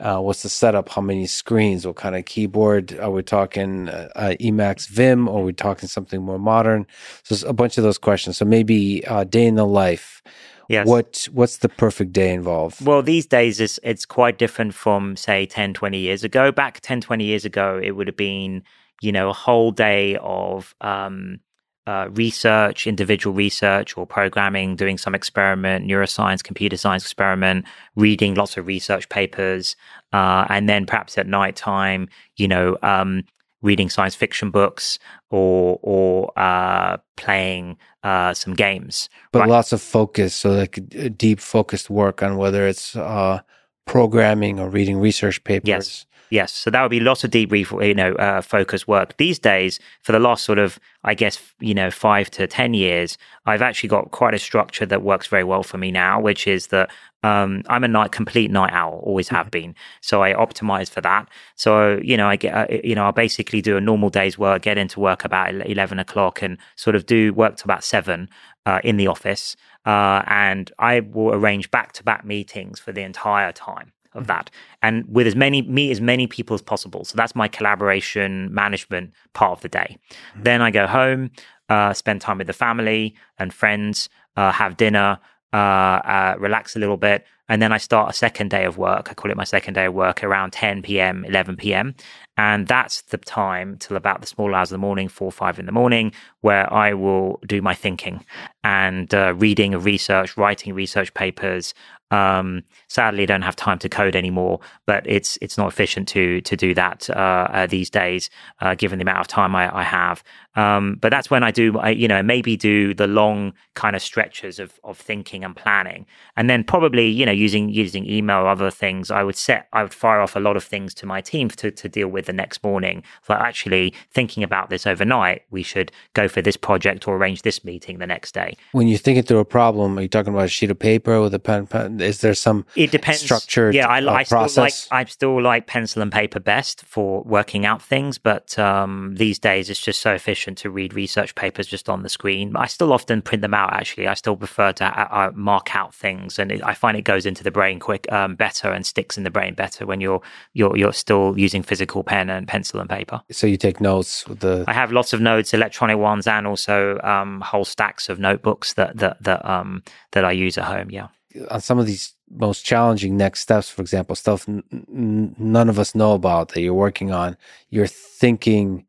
Uh, 0.01 0.19
what's 0.19 0.41
the 0.41 0.49
setup? 0.49 0.89
How 0.89 1.01
many 1.01 1.27
screens? 1.27 1.85
What 1.85 1.95
kind 1.95 2.15
of 2.15 2.25
keyboard? 2.25 2.97
Are 2.99 3.11
we 3.11 3.21
talking 3.21 3.87
uh, 3.87 4.09
uh, 4.15 4.33
Emacs 4.41 4.87
Vim 4.89 5.27
or 5.27 5.41
are 5.41 5.43
we 5.43 5.53
talking 5.53 5.87
something 5.87 6.23
more 6.23 6.39
modern? 6.39 6.87
So 7.23 7.47
a 7.47 7.53
bunch 7.53 7.77
of 7.77 7.83
those 7.83 7.99
questions. 7.99 8.37
So 8.37 8.45
maybe 8.45 9.05
uh, 9.05 9.25
day 9.25 9.45
in 9.45 9.55
the 9.55 9.65
life. 9.65 10.23
Yes. 10.69 10.87
What 10.87 11.27
what's 11.33 11.57
the 11.57 11.69
perfect 11.69 12.13
day 12.13 12.33
involved? 12.33 12.83
Well, 12.83 13.01
these 13.01 13.25
days 13.25 13.59
it's 13.59 13.79
it's 13.83 14.05
quite 14.05 14.37
different 14.37 14.73
from 14.73 15.17
say 15.17 15.45
10, 15.45 15.73
20 15.73 15.97
years 15.99 16.23
ago. 16.23 16.51
Back 16.51 16.79
10, 16.79 17.01
20 17.01 17.25
years 17.25 17.45
ago, 17.45 17.79
it 17.83 17.91
would 17.91 18.07
have 18.07 18.15
been, 18.15 18.63
you 19.01 19.11
know, 19.11 19.29
a 19.29 19.33
whole 19.33 19.71
day 19.71 20.17
of 20.21 20.73
um, 20.79 21.41
uh, 21.87 22.07
research, 22.11 22.85
individual 22.85 23.33
research 23.33 23.97
or 23.97 24.05
programming, 24.05 24.75
doing 24.75 24.97
some 24.97 25.15
experiment, 25.15 25.85
neuroscience, 25.85 26.43
computer 26.43 26.77
science 26.77 27.03
experiment, 27.03 27.65
reading 27.95 28.35
lots 28.35 28.57
of 28.57 28.67
research 28.67 29.09
papers, 29.09 29.75
uh, 30.13 30.45
and 30.49 30.69
then 30.69 30.85
perhaps 30.85 31.17
at 31.17 31.27
night 31.27 31.55
time, 31.55 32.07
you 32.37 32.47
know, 32.47 32.77
um, 32.83 33.23
reading 33.61 33.89
science 33.89 34.15
fiction 34.15 34.51
books 34.51 34.99
or 35.29 35.79
or 35.81 36.31
uh, 36.37 36.97
playing 37.17 37.77
uh, 38.03 38.33
some 38.33 38.53
games. 38.53 39.09
But 39.31 39.39
right? 39.39 39.49
lots 39.49 39.73
of 39.73 39.81
focus, 39.81 40.35
so 40.35 40.51
like 40.51 40.79
deep 41.17 41.39
focused 41.39 41.89
work 41.89 42.21
on 42.21 42.37
whether 42.37 42.67
it's 42.67 42.95
uh, 42.95 43.41
programming 43.85 44.59
or 44.59 44.69
reading 44.69 44.97
research 44.97 45.43
papers. 45.43 45.67
Yes. 45.67 46.05
Yes, 46.31 46.53
so 46.53 46.69
that 46.71 46.81
would 46.81 46.91
be 46.91 47.01
lots 47.01 47.25
of 47.25 47.29
deep, 47.29 47.51
you 47.51 47.93
know, 47.93 48.13
uh, 48.13 48.41
focus 48.41 48.87
work. 48.87 49.17
These 49.17 49.37
days, 49.37 49.81
for 50.01 50.13
the 50.13 50.19
last 50.19 50.45
sort 50.45 50.59
of, 50.59 50.79
I 51.03 51.13
guess, 51.13 51.37
you 51.59 51.73
know, 51.73 51.91
five 51.91 52.31
to 52.31 52.47
ten 52.47 52.73
years, 52.73 53.17
I've 53.45 53.61
actually 53.61 53.89
got 53.89 54.11
quite 54.11 54.33
a 54.33 54.39
structure 54.39 54.85
that 54.85 55.01
works 55.01 55.27
very 55.27 55.43
well 55.43 55.61
for 55.61 55.77
me 55.77 55.91
now, 55.91 56.21
which 56.21 56.47
is 56.47 56.67
that 56.67 56.89
um, 57.23 57.63
I'm 57.67 57.83
a 57.83 57.89
night 57.89 58.13
complete 58.13 58.49
night 58.49 58.71
owl, 58.71 59.01
always 59.03 59.27
have 59.27 59.47
mm-hmm. 59.47 59.71
been. 59.71 59.75
So 59.99 60.23
I 60.23 60.31
optimize 60.31 60.89
for 60.89 61.01
that. 61.01 61.27
So 61.57 61.99
you 62.01 62.15
know, 62.15 62.29
I 62.29 62.37
get, 62.37 62.53
uh, 62.53 62.77
you 62.81 62.95
know, 62.95 63.03
I'll 63.03 63.11
basically 63.11 63.61
do 63.61 63.75
a 63.75 63.81
normal 63.81 64.09
day's 64.09 64.37
work, 64.37 64.61
get 64.61 64.77
into 64.77 65.01
work 65.01 65.25
about 65.25 65.53
eleven 65.69 65.99
o'clock, 65.99 66.41
and 66.41 66.57
sort 66.77 66.95
of 66.95 67.05
do 67.05 67.33
work 67.33 67.57
to 67.57 67.65
about 67.65 67.83
seven 67.83 68.29
uh, 68.65 68.79
in 68.85 68.95
the 68.95 69.07
office, 69.07 69.57
uh, 69.85 70.23
and 70.27 70.71
I 70.79 71.01
will 71.01 71.33
arrange 71.33 71.69
back 71.71 71.91
to 71.93 72.05
back 72.05 72.23
meetings 72.23 72.79
for 72.79 72.93
the 72.93 73.01
entire 73.01 73.51
time 73.51 73.91
of 74.13 74.27
that 74.27 74.49
and 74.81 75.05
with 75.07 75.27
as 75.27 75.35
many 75.35 75.61
meet 75.61 75.91
as 75.91 76.01
many 76.01 76.27
people 76.27 76.53
as 76.53 76.61
possible. 76.61 77.05
So 77.05 77.15
that's 77.15 77.35
my 77.35 77.47
collaboration 77.47 78.53
management 78.53 79.11
part 79.33 79.53
of 79.53 79.61
the 79.61 79.69
day. 79.69 79.97
Mm-hmm. 80.01 80.43
then 80.43 80.61
i 80.61 80.71
go 80.71 80.87
home 80.87 81.31
uh, 81.69 81.93
spend 81.93 82.19
time 82.21 82.37
with 82.37 82.47
the 82.47 82.53
family 82.53 83.15
and 83.37 83.53
friends 83.53 84.09
uh, 84.35 84.51
have 84.51 84.77
dinner 84.77 85.19
uh, 85.53 85.57
uh 85.57 86.35
relax 86.39 86.75
a 86.75 86.79
little 86.79 86.97
bit 86.97 87.25
and 87.49 87.61
then 87.61 87.71
i 87.71 87.77
start 87.77 88.09
a 88.09 88.13
second 88.13 88.49
day 88.49 88.65
of 88.65 88.77
work. 88.77 89.09
I 89.11 89.13
call 89.13 89.31
it 89.31 89.37
my 89.37 89.43
second 89.43 89.73
day 89.73 89.85
of 89.85 89.93
work 89.93 90.23
around 90.23 90.51
10 90.51 90.81
p.m 90.81 91.25
11 91.25 91.57
p.m 91.57 91.95
and 92.41 92.65
that's 92.65 93.03
the 93.03 93.19
time 93.19 93.77
till 93.77 93.95
about 93.95 94.21
the 94.21 94.25
small 94.25 94.55
hours 94.55 94.71
of 94.71 94.77
the 94.77 94.79
morning, 94.79 95.07
four, 95.07 95.31
five 95.31 95.59
in 95.59 95.67
the 95.67 95.71
morning, 95.71 96.11
where 96.41 96.71
I 96.73 96.95
will 96.95 97.39
do 97.45 97.61
my 97.61 97.75
thinking 97.75 98.25
and 98.63 99.13
uh, 99.13 99.35
reading 99.35 99.75
of 99.75 99.85
research, 99.85 100.35
writing 100.37 100.73
research 100.73 101.13
papers. 101.13 101.75
Um, 102.09 102.63
sadly, 102.89 103.23
I 103.23 103.25
don't 103.25 103.41
have 103.43 103.55
time 103.55 103.79
to 103.79 103.89
code 103.89 104.17
anymore, 104.17 104.59
but 104.85 105.05
it's 105.07 105.37
it's 105.41 105.57
not 105.57 105.67
efficient 105.69 106.09
to 106.09 106.41
to 106.41 106.57
do 106.57 106.73
that 106.73 107.09
uh, 107.09 107.13
uh, 107.13 107.67
these 107.67 107.89
days, 107.89 108.29
uh, 108.59 108.75
given 108.75 108.99
the 108.99 109.03
amount 109.03 109.19
of 109.19 109.27
time 109.27 109.55
I, 109.55 109.73
I 109.73 109.83
have. 109.83 110.21
Um, 110.55 110.97
but 110.99 111.09
that's 111.11 111.29
when 111.29 111.43
I 111.43 111.51
do, 111.51 111.79
I, 111.79 111.91
you 111.91 112.09
know, 112.09 112.21
maybe 112.21 112.57
do 112.57 112.93
the 112.93 113.07
long 113.07 113.53
kind 113.75 113.95
of 113.95 114.01
stretches 114.01 114.59
of 114.59 114.77
of 114.83 114.97
thinking 114.97 115.45
and 115.45 115.55
planning, 115.55 116.05
and 116.35 116.49
then 116.49 116.65
probably, 116.65 117.07
you 117.07 117.25
know, 117.25 117.31
using 117.31 117.69
using 117.69 118.05
email 118.05 118.39
or 118.39 118.49
other 118.49 118.71
things, 118.71 119.09
I 119.09 119.23
would 119.23 119.37
set, 119.37 119.69
I 119.71 119.81
would 119.83 119.93
fire 119.93 120.19
off 120.19 120.35
a 120.35 120.39
lot 120.41 120.57
of 120.57 120.65
things 120.65 120.93
to 120.95 121.05
my 121.05 121.21
team 121.21 121.47
to 121.47 121.71
to 121.71 121.87
deal 121.87 122.09
with 122.09 122.27
the 122.31 122.37
next 122.37 122.63
morning. 122.63 123.03
Like 123.29 123.41
actually 123.41 123.93
thinking 124.11 124.43
about 124.43 124.69
this 124.69 124.87
overnight, 124.87 125.43
we 125.51 125.63
should 125.63 125.91
go 126.13 126.27
for 126.27 126.41
this 126.41 126.57
project 126.57 127.07
or 127.07 127.15
arrange 127.17 127.41
this 127.41 127.63
meeting 127.63 127.99
the 127.99 128.07
next 128.07 128.33
day. 128.33 128.55
When 128.71 128.87
you're 128.87 128.97
thinking 128.97 129.23
through 129.23 129.39
a 129.39 129.45
problem, 129.45 129.97
are 129.97 130.01
you 130.01 130.07
talking 130.07 130.33
about 130.33 130.45
a 130.45 130.49
sheet 130.49 130.71
of 130.71 130.79
paper 130.79 131.21
with 131.21 131.33
a 131.33 131.39
pen? 131.39 131.67
pen 131.67 131.99
is 132.01 132.21
there 132.21 132.33
some 132.33 132.65
it 132.75 132.91
depends 132.91 133.21
structured 133.21 133.73
yeah 133.75 133.87
I, 133.87 134.01
uh, 134.01 134.11
I 134.11 134.23
still 134.23 134.63
like 134.63 134.73
I 134.91 135.05
still 135.05 135.41
like 135.41 135.67
pencil 135.67 136.01
and 136.01 136.11
paper 136.11 136.39
best 136.39 136.83
for 136.85 137.23
working 137.23 137.65
out 137.65 137.81
things, 137.81 138.17
but 138.17 138.57
um, 138.59 139.15
these 139.15 139.39
days 139.39 139.69
it's 139.69 139.79
just 139.79 140.01
so 140.01 140.13
efficient 140.13 140.57
to 140.59 140.69
read 140.69 140.93
research 140.93 141.35
papers 141.35 141.67
just 141.67 141.89
on 141.89 142.03
the 142.03 142.09
screen. 142.09 142.55
I 142.55 142.67
still 142.67 142.93
often 142.93 143.21
print 143.21 143.41
them 143.41 143.53
out. 143.53 143.73
Actually, 143.73 144.07
I 144.07 144.13
still 144.13 144.35
prefer 144.35 144.71
to 144.73 144.85
uh, 144.85 145.07
uh, 145.11 145.31
mark 145.33 145.75
out 145.75 145.93
things, 145.93 146.39
and 146.39 146.51
it, 146.51 146.63
I 146.63 146.73
find 146.73 146.97
it 146.97 147.03
goes 147.03 147.25
into 147.25 147.43
the 147.43 147.51
brain 147.51 147.79
quick 147.79 148.11
um, 148.11 148.35
better 148.35 148.69
and 148.69 148.85
sticks 148.85 149.17
in 149.17 149.23
the 149.23 149.29
brain 149.29 149.53
better 149.53 149.85
when 149.85 150.01
you're 150.01 150.21
you're 150.53 150.75
you're 150.77 150.93
still 150.93 151.37
using 151.37 151.63
physical 151.63 152.03
pen 152.03 152.20
and 152.29 152.47
pencil 152.47 152.79
and 152.79 152.89
paper. 152.89 153.21
So 153.31 153.47
you 153.47 153.57
take 153.57 153.81
notes 153.81 154.27
with 154.27 154.39
the. 154.39 154.63
I 154.67 154.73
have 154.73 154.91
lots 154.91 155.13
of 155.13 155.21
notes, 155.21 155.53
electronic 155.53 155.97
ones, 155.97 156.27
and 156.27 156.45
also 156.47 156.99
um, 157.03 157.41
whole 157.41 157.65
stacks 157.65 158.09
of 158.09 158.19
notebooks 158.19 158.73
that 158.73 158.97
that 158.97 159.21
that 159.23 159.45
um 159.45 159.83
that 160.11 160.25
I 160.25 160.31
use 160.31 160.57
at 160.57 160.65
home. 160.65 160.89
Yeah. 160.89 161.07
On 161.49 161.61
some 161.61 161.79
of 161.79 161.85
these 161.85 162.13
most 162.29 162.65
challenging 162.65 163.17
next 163.17 163.39
steps, 163.41 163.69
for 163.69 163.81
example, 163.81 164.15
stuff 164.15 164.47
n- 164.47 164.63
n- 164.71 165.35
none 165.37 165.69
of 165.69 165.79
us 165.79 165.95
know 165.95 166.13
about 166.13 166.49
that 166.49 166.61
you're 166.61 166.73
working 166.73 167.11
on, 167.11 167.37
you're 167.69 167.87
thinking. 167.87 168.85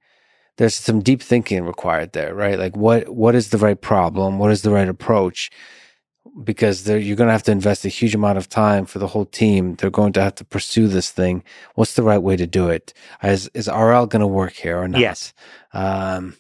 There's 0.59 0.75
some 0.75 1.01
deep 1.01 1.23
thinking 1.23 1.65
required 1.65 2.13
there, 2.13 2.35
right? 2.35 2.59
Like 2.59 2.77
what 2.77 3.09
what 3.09 3.35
is 3.35 3.49
the 3.51 3.59
right 3.59 3.81
problem? 3.81 4.39
What 4.39 4.51
is 4.51 4.63
the 4.63 4.71
right 4.71 4.89
approach? 4.89 5.51
Because 6.45 6.89
you're 6.89 7.17
going 7.17 7.29
to 7.29 7.33
have 7.33 7.43
to 7.45 7.53
invest 7.53 7.85
a 7.85 7.89
huge 7.89 8.15
amount 8.15 8.39
of 8.39 8.49
time 8.49 8.87
for 8.87 8.99
the 8.99 9.09
whole 9.09 9.27
team. 9.27 9.75
They're 9.75 9.91
going 9.91 10.13
to 10.15 10.23
have 10.23 10.35
to 10.37 10.45
pursue 10.45 10.89
this 10.89 11.11
thing. 11.11 11.43
What's 11.75 11.95
the 11.95 12.03
right 12.03 12.23
way 12.23 12.37
to 12.37 12.47
do 12.47 12.69
it? 12.69 12.95
Is, 13.23 13.51
is 13.55 13.69
RL 13.69 14.07
going 14.07 14.21
to 14.21 14.27
work 14.27 14.53
here 14.53 14.79
or 14.79 14.89
not? 14.89 15.01
Yes. 15.01 15.33
Um, 15.73 16.37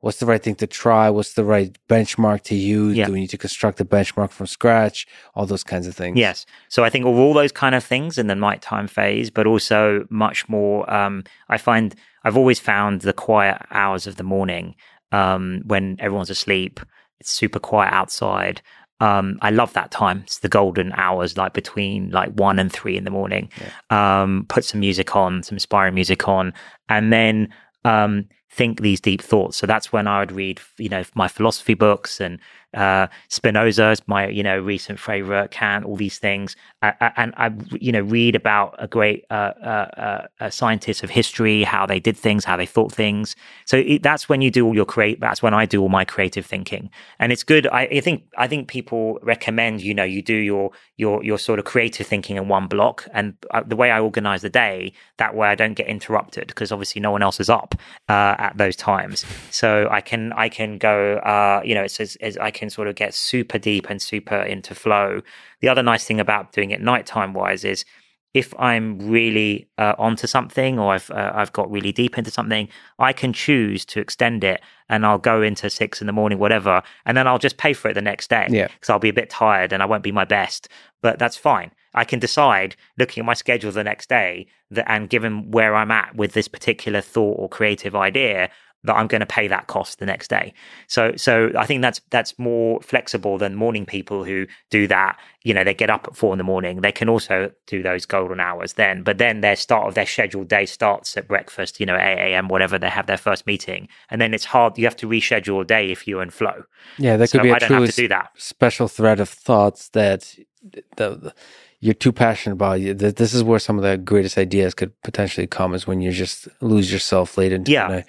what's 0.00 0.18
the 0.18 0.26
right 0.26 0.42
thing 0.42 0.56
to 0.56 0.66
try? 0.66 1.08
What's 1.08 1.32
the 1.32 1.44
right 1.44 1.76
benchmark 1.88 2.42
to 2.42 2.54
use? 2.54 2.96
Yeah. 2.96 3.06
Do 3.06 3.12
we 3.12 3.20
need 3.20 3.30
to 3.30 3.38
construct 3.38 3.80
a 3.80 3.84
benchmark 3.84 4.30
from 4.30 4.46
scratch? 4.46 5.06
All 5.34 5.46
those 5.46 5.64
kinds 5.64 5.86
of 5.86 5.96
things. 5.96 6.18
Yes. 6.18 6.44
So 6.68 6.84
I 6.84 6.90
think 6.90 7.06
of 7.06 7.16
all 7.16 7.32
those 7.32 7.52
kind 7.52 7.74
of 7.74 7.82
things 7.82 8.18
in 8.18 8.26
the 8.26 8.34
nighttime 8.34 8.86
phase, 8.86 9.30
but 9.30 9.46
also 9.46 10.06
much 10.10 10.48
more. 10.48 10.92
Um, 10.92 11.24
I 11.48 11.56
find 11.56 11.94
I've 12.24 12.36
always 12.36 12.58
found 12.58 13.00
the 13.00 13.14
quiet 13.14 13.62
hours 13.70 14.06
of 14.06 14.16
the 14.16 14.22
morning 14.22 14.74
um, 15.12 15.62
when 15.64 15.96
everyone's 15.98 16.30
asleep. 16.30 16.80
It's 17.20 17.30
super 17.30 17.58
quiet 17.58 17.92
outside. 17.92 18.60
Um, 19.00 19.38
I 19.42 19.50
love 19.50 19.72
that 19.72 19.90
time. 19.90 20.20
It's 20.24 20.38
the 20.38 20.48
golden 20.48 20.92
hours, 20.92 21.36
like 21.36 21.52
between 21.52 22.10
like 22.10 22.32
one 22.32 22.58
and 22.58 22.72
three 22.72 22.96
in 22.96 23.04
the 23.04 23.10
morning. 23.10 23.50
Yeah. 23.90 24.22
Um, 24.22 24.46
put 24.48 24.64
some 24.64 24.80
music 24.80 25.16
on, 25.16 25.42
some 25.42 25.56
inspiring 25.56 25.94
music 25.94 26.28
on, 26.28 26.54
and 26.88 27.12
then 27.12 27.48
um, 27.84 28.28
think 28.50 28.80
these 28.80 29.00
deep 29.00 29.20
thoughts. 29.20 29.56
So 29.56 29.66
that's 29.66 29.92
when 29.92 30.06
I 30.06 30.20
would 30.20 30.32
read, 30.32 30.60
you 30.78 30.88
know, 30.88 31.02
my 31.14 31.28
philosophy 31.28 31.74
books 31.74 32.20
and 32.20 32.38
uh, 32.74 33.06
Spinoza 33.28 33.90
is 33.90 34.02
my, 34.06 34.28
you 34.28 34.42
know, 34.42 34.58
recent 34.58 34.98
favorite, 34.98 35.50
Kant, 35.50 35.84
all 35.84 35.96
these 35.96 36.18
things. 36.18 36.56
and 36.82 37.32
I, 37.36 37.50
you 37.72 37.92
know, 37.92 38.00
read 38.00 38.34
about 38.34 38.74
a 38.78 38.88
great 38.88 39.24
uh, 39.30 39.52
uh, 39.62 40.26
uh 40.40 40.50
scientists 40.50 41.02
of 41.02 41.10
history, 41.10 41.62
how 41.62 41.86
they 41.86 42.00
did 42.00 42.16
things, 42.16 42.44
how 42.44 42.56
they 42.56 42.66
thought 42.66 42.92
things. 42.92 43.36
So 43.64 43.78
it, 43.78 44.02
that's 44.02 44.28
when 44.28 44.42
you 44.42 44.50
do 44.50 44.66
all 44.66 44.74
your 44.74 44.84
create. 44.84 45.20
That's 45.20 45.42
when 45.42 45.54
I 45.54 45.66
do 45.66 45.80
all 45.80 45.88
my 45.88 46.04
creative 46.04 46.44
thinking, 46.44 46.90
and 47.18 47.32
it's 47.32 47.44
good. 47.44 47.66
I, 47.68 47.82
I, 47.82 48.00
think 48.00 48.24
I 48.36 48.46
think 48.48 48.68
people 48.68 49.18
recommend, 49.22 49.80
you 49.82 49.94
know, 49.94 50.04
you 50.04 50.22
do 50.22 50.34
your 50.34 50.70
your 50.96 51.22
your 51.24 51.38
sort 51.38 51.58
of 51.58 51.64
creative 51.64 52.06
thinking 52.06 52.36
in 52.36 52.48
one 52.48 52.66
block, 52.66 53.06
and 53.12 53.34
uh, 53.50 53.62
the 53.66 53.76
way 53.76 53.90
I 53.90 54.00
organize 54.00 54.42
the 54.42 54.50
day, 54.50 54.92
that 55.18 55.34
way 55.34 55.48
I 55.48 55.54
don't 55.54 55.74
get 55.74 55.86
interrupted 55.86 56.48
because 56.48 56.72
obviously 56.72 57.00
no 57.00 57.10
one 57.10 57.22
else 57.22 57.40
is 57.40 57.48
up 57.48 57.74
uh, 58.08 58.34
at 58.38 58.56
those 58.56 58.76
times. 58.76 59.24
So 59.50 59.88
I 59.90 60.00
can 60.00 60.32
I 60.32 60.48
can 60.48 60.78
go, 60.78 61.62
you 61.64 61.74
know, 61.74 61.82
it's 61.82 62.00
as, 62.00 62.16
as 62.20 62.36
I 62.38 62.50
can 62.50 62.63
can 62.64 62.70
sort 62.70 62.88
of 62.88 62.94
get 62.94 63.14
super 63.14 63.58
deep 63.58 63.90
and 63.90 64.00
super 64.00 64.40
into 64.40 64.74
flow. 64.74 65.20
The 65.60 65.68
other 65.68 65.82
nice 65.82 66.04
thing 66.04 66.20
about 66.20 66.52
doing 66.52 66.70
it 66.70 66.80
nighttime 66.80 67.34
wise 67.34 67.64
is 67.64 67.84
if 68.32 68.52
I'm 68.58 68.98
really 68.98 69.68
uh, 69.78 69.94
onto 69.96 70.26
something 70.26 70.78
or 70.78 70.92
I've 70.94 71.10
uh, 71.10 71.30
I've 71.34 71.52
got 71.52 71.70
really 71.70 71.92
deep 71.92 72.18
into 72.18 72.32
something, 72.32 72.68
I 72.98 73.12
can 73.12 73.32
choose 73.32 73.84
to 73.86 74.00
extend 74.00 74.42
it 74.42 74.60
and 74.88 75.06
I'll 75.06 75.18
go 75.18 75.40
into 75.40 75.70
six 75.70 76.00
in 76.00 76.08
the 76.08 76.12
morning, 76.12 76.38
whatever, 76.38 76.82
and 77.06 77.16
then 77.16 77.28
I'll 77.28 77.38
just 77.38 77.58
pay 77.58 77.74
for 77.74 77.88
it 77.90 77.94
the 77.94 78.02
next 78.02 78.30
day. 78.30 78.48
Yeah, 78.50 78.66
because 78.66 78.90
I'll 78.90 78.98
be 78.98 79.08
a 79.08 79.20
bit 79.20 79.30
tired 79.30 79.72
and 79.72 79.82
I 79.82 79.86
won't 79.86 80.02
be 80.02 80.10
my 80.12 80.24
best, 80.24 80.68
but 81.00 81.18
that's 81.18 81.36
fine. 81.36 81.70
I 81.94 82.04
can 82.04 82.18
decide, 82.18 82.74
looking 82.98 83.22
at 83.22 83.26
my 83.26 83.34
schedule 83.34 83.70
the 83.70 83.84
next 83.84 84.08
day, 84.08 84.48
that 84.72 84.90
and 84.90 85.08
given 85.08 85.52
where 85.52 85.76
I'm 85.76 85.92
at 85.92 86.16
with 86.16 86.32
this 86.32 86.48
particular 86.48 87.00
thought 87.00 87.36
or 87.38 87.48
creative 87.48 87.94
idea, 87.94 88.50
that 88.84 88.94
I'm 88.94 89.06
going 89.06 89.20
to 89.20 89.26
pay 89.26 89.48
that 89.48 89.66
cost 89.66 89.98
the 89.98 90.06
next 90.06 90.28
day. 90.28 90.54
So 90.86 91.12
so 91.16 91.50
I 91.56 91.66
think 91.66 91.82
that's 91.82 92.00
that's 92.10 92.38
more 92.38 92.80
flexible 92.80 93.38
than 93.38 93.54
morning 93.54 93.86
people 93.86 94.24
who 94.24 94.46
do 94.70 94.86
that. 94.88 95.18
You 95.42 95.52
know, 95.52 95.64
they 95.64 95.74
get 95.74 95.90
up 95.90 96.06
at 96.08 96.16
four 96.16 96.32
in 96.32 96.38
the 96.38 96.44
morning. 96.44 96.80
They 96.80 96.92
can 96.92 97.08
also 97.08 97.50
do 97.66 97.82
those 97.82 98.06
golden 98.06 98.40
hours 98.40 98.74
then, 98.74 99.02
but 99.02 99.18
then 99.18 99.40
their 99.40 99.56
start 99.56 99.88
of 99.88 99.94
their 99.94 100.06
scheduled 100.06 100.48
day 100.48 100.66
starts 100.66 101.16
at 101.16 101.28
breakfast. 101.28 101.80
You 101.80 101.86
know, 101.86 101.96
eight 101.96 102.32
a.m. 102.32 102.48
whatever 102.48 102.78
they 102.78 102.90
have 102.90 103.06
their 103.06 103.18
first 103.18 103.46
meeting, 103.46 103.88
and 104.10 104.20
then 104.20 104.34
it's 104.34 104.44
hard. 104.44 104.78
You 104.78 104.84
have 104.84 104.96
to 104.96 105.08
reschedule 105.08 105.62
a 105.62 105.64
day 105.64 105.90
if 105.90 106.06
you're 106.06 106.22
in 106.22 106.30
flow. 106.30 106.64
Yeah, 106.98 107.16
that 107.16 107.30
could 107.30 107.40
so 107.40 107.42
be 107.42 107.50
a 107.50 107.60
true 107.60 107.86
do 107.86 108.08
that. 108.08 108.30
special 108.36 108.88
thread 108.88 109.20
of 109.20 109.28
thoughts 109.28 109.88
that 109.90 110.34
the, 110.62 110.82
the 110.96 111.34
you're 111.80 111.92
too 111.92 112.12
passionate 112.12 112.54
about 112.54 112.80
it. 112.80 113.16
This 113.16 113.34
is 113.34 113.42
where 113.42 113.58
some 113.58 113.76
of 113.76 113.82
the 113.82 113.98
greatest 113.98 114.38
ideas 114.38 114.72
could 114.72 114.98
potentially 115.02 115.46
come 115.46 115.74
is 115.74 115.86
when 115.86 116.00
you 116.00 116.12
just 116.12 116.48
lose 116.62 116.90
yourself 116.90 117.36
late 117.36 117.52
into 117.52 117.72
yeah. 117.72 118.02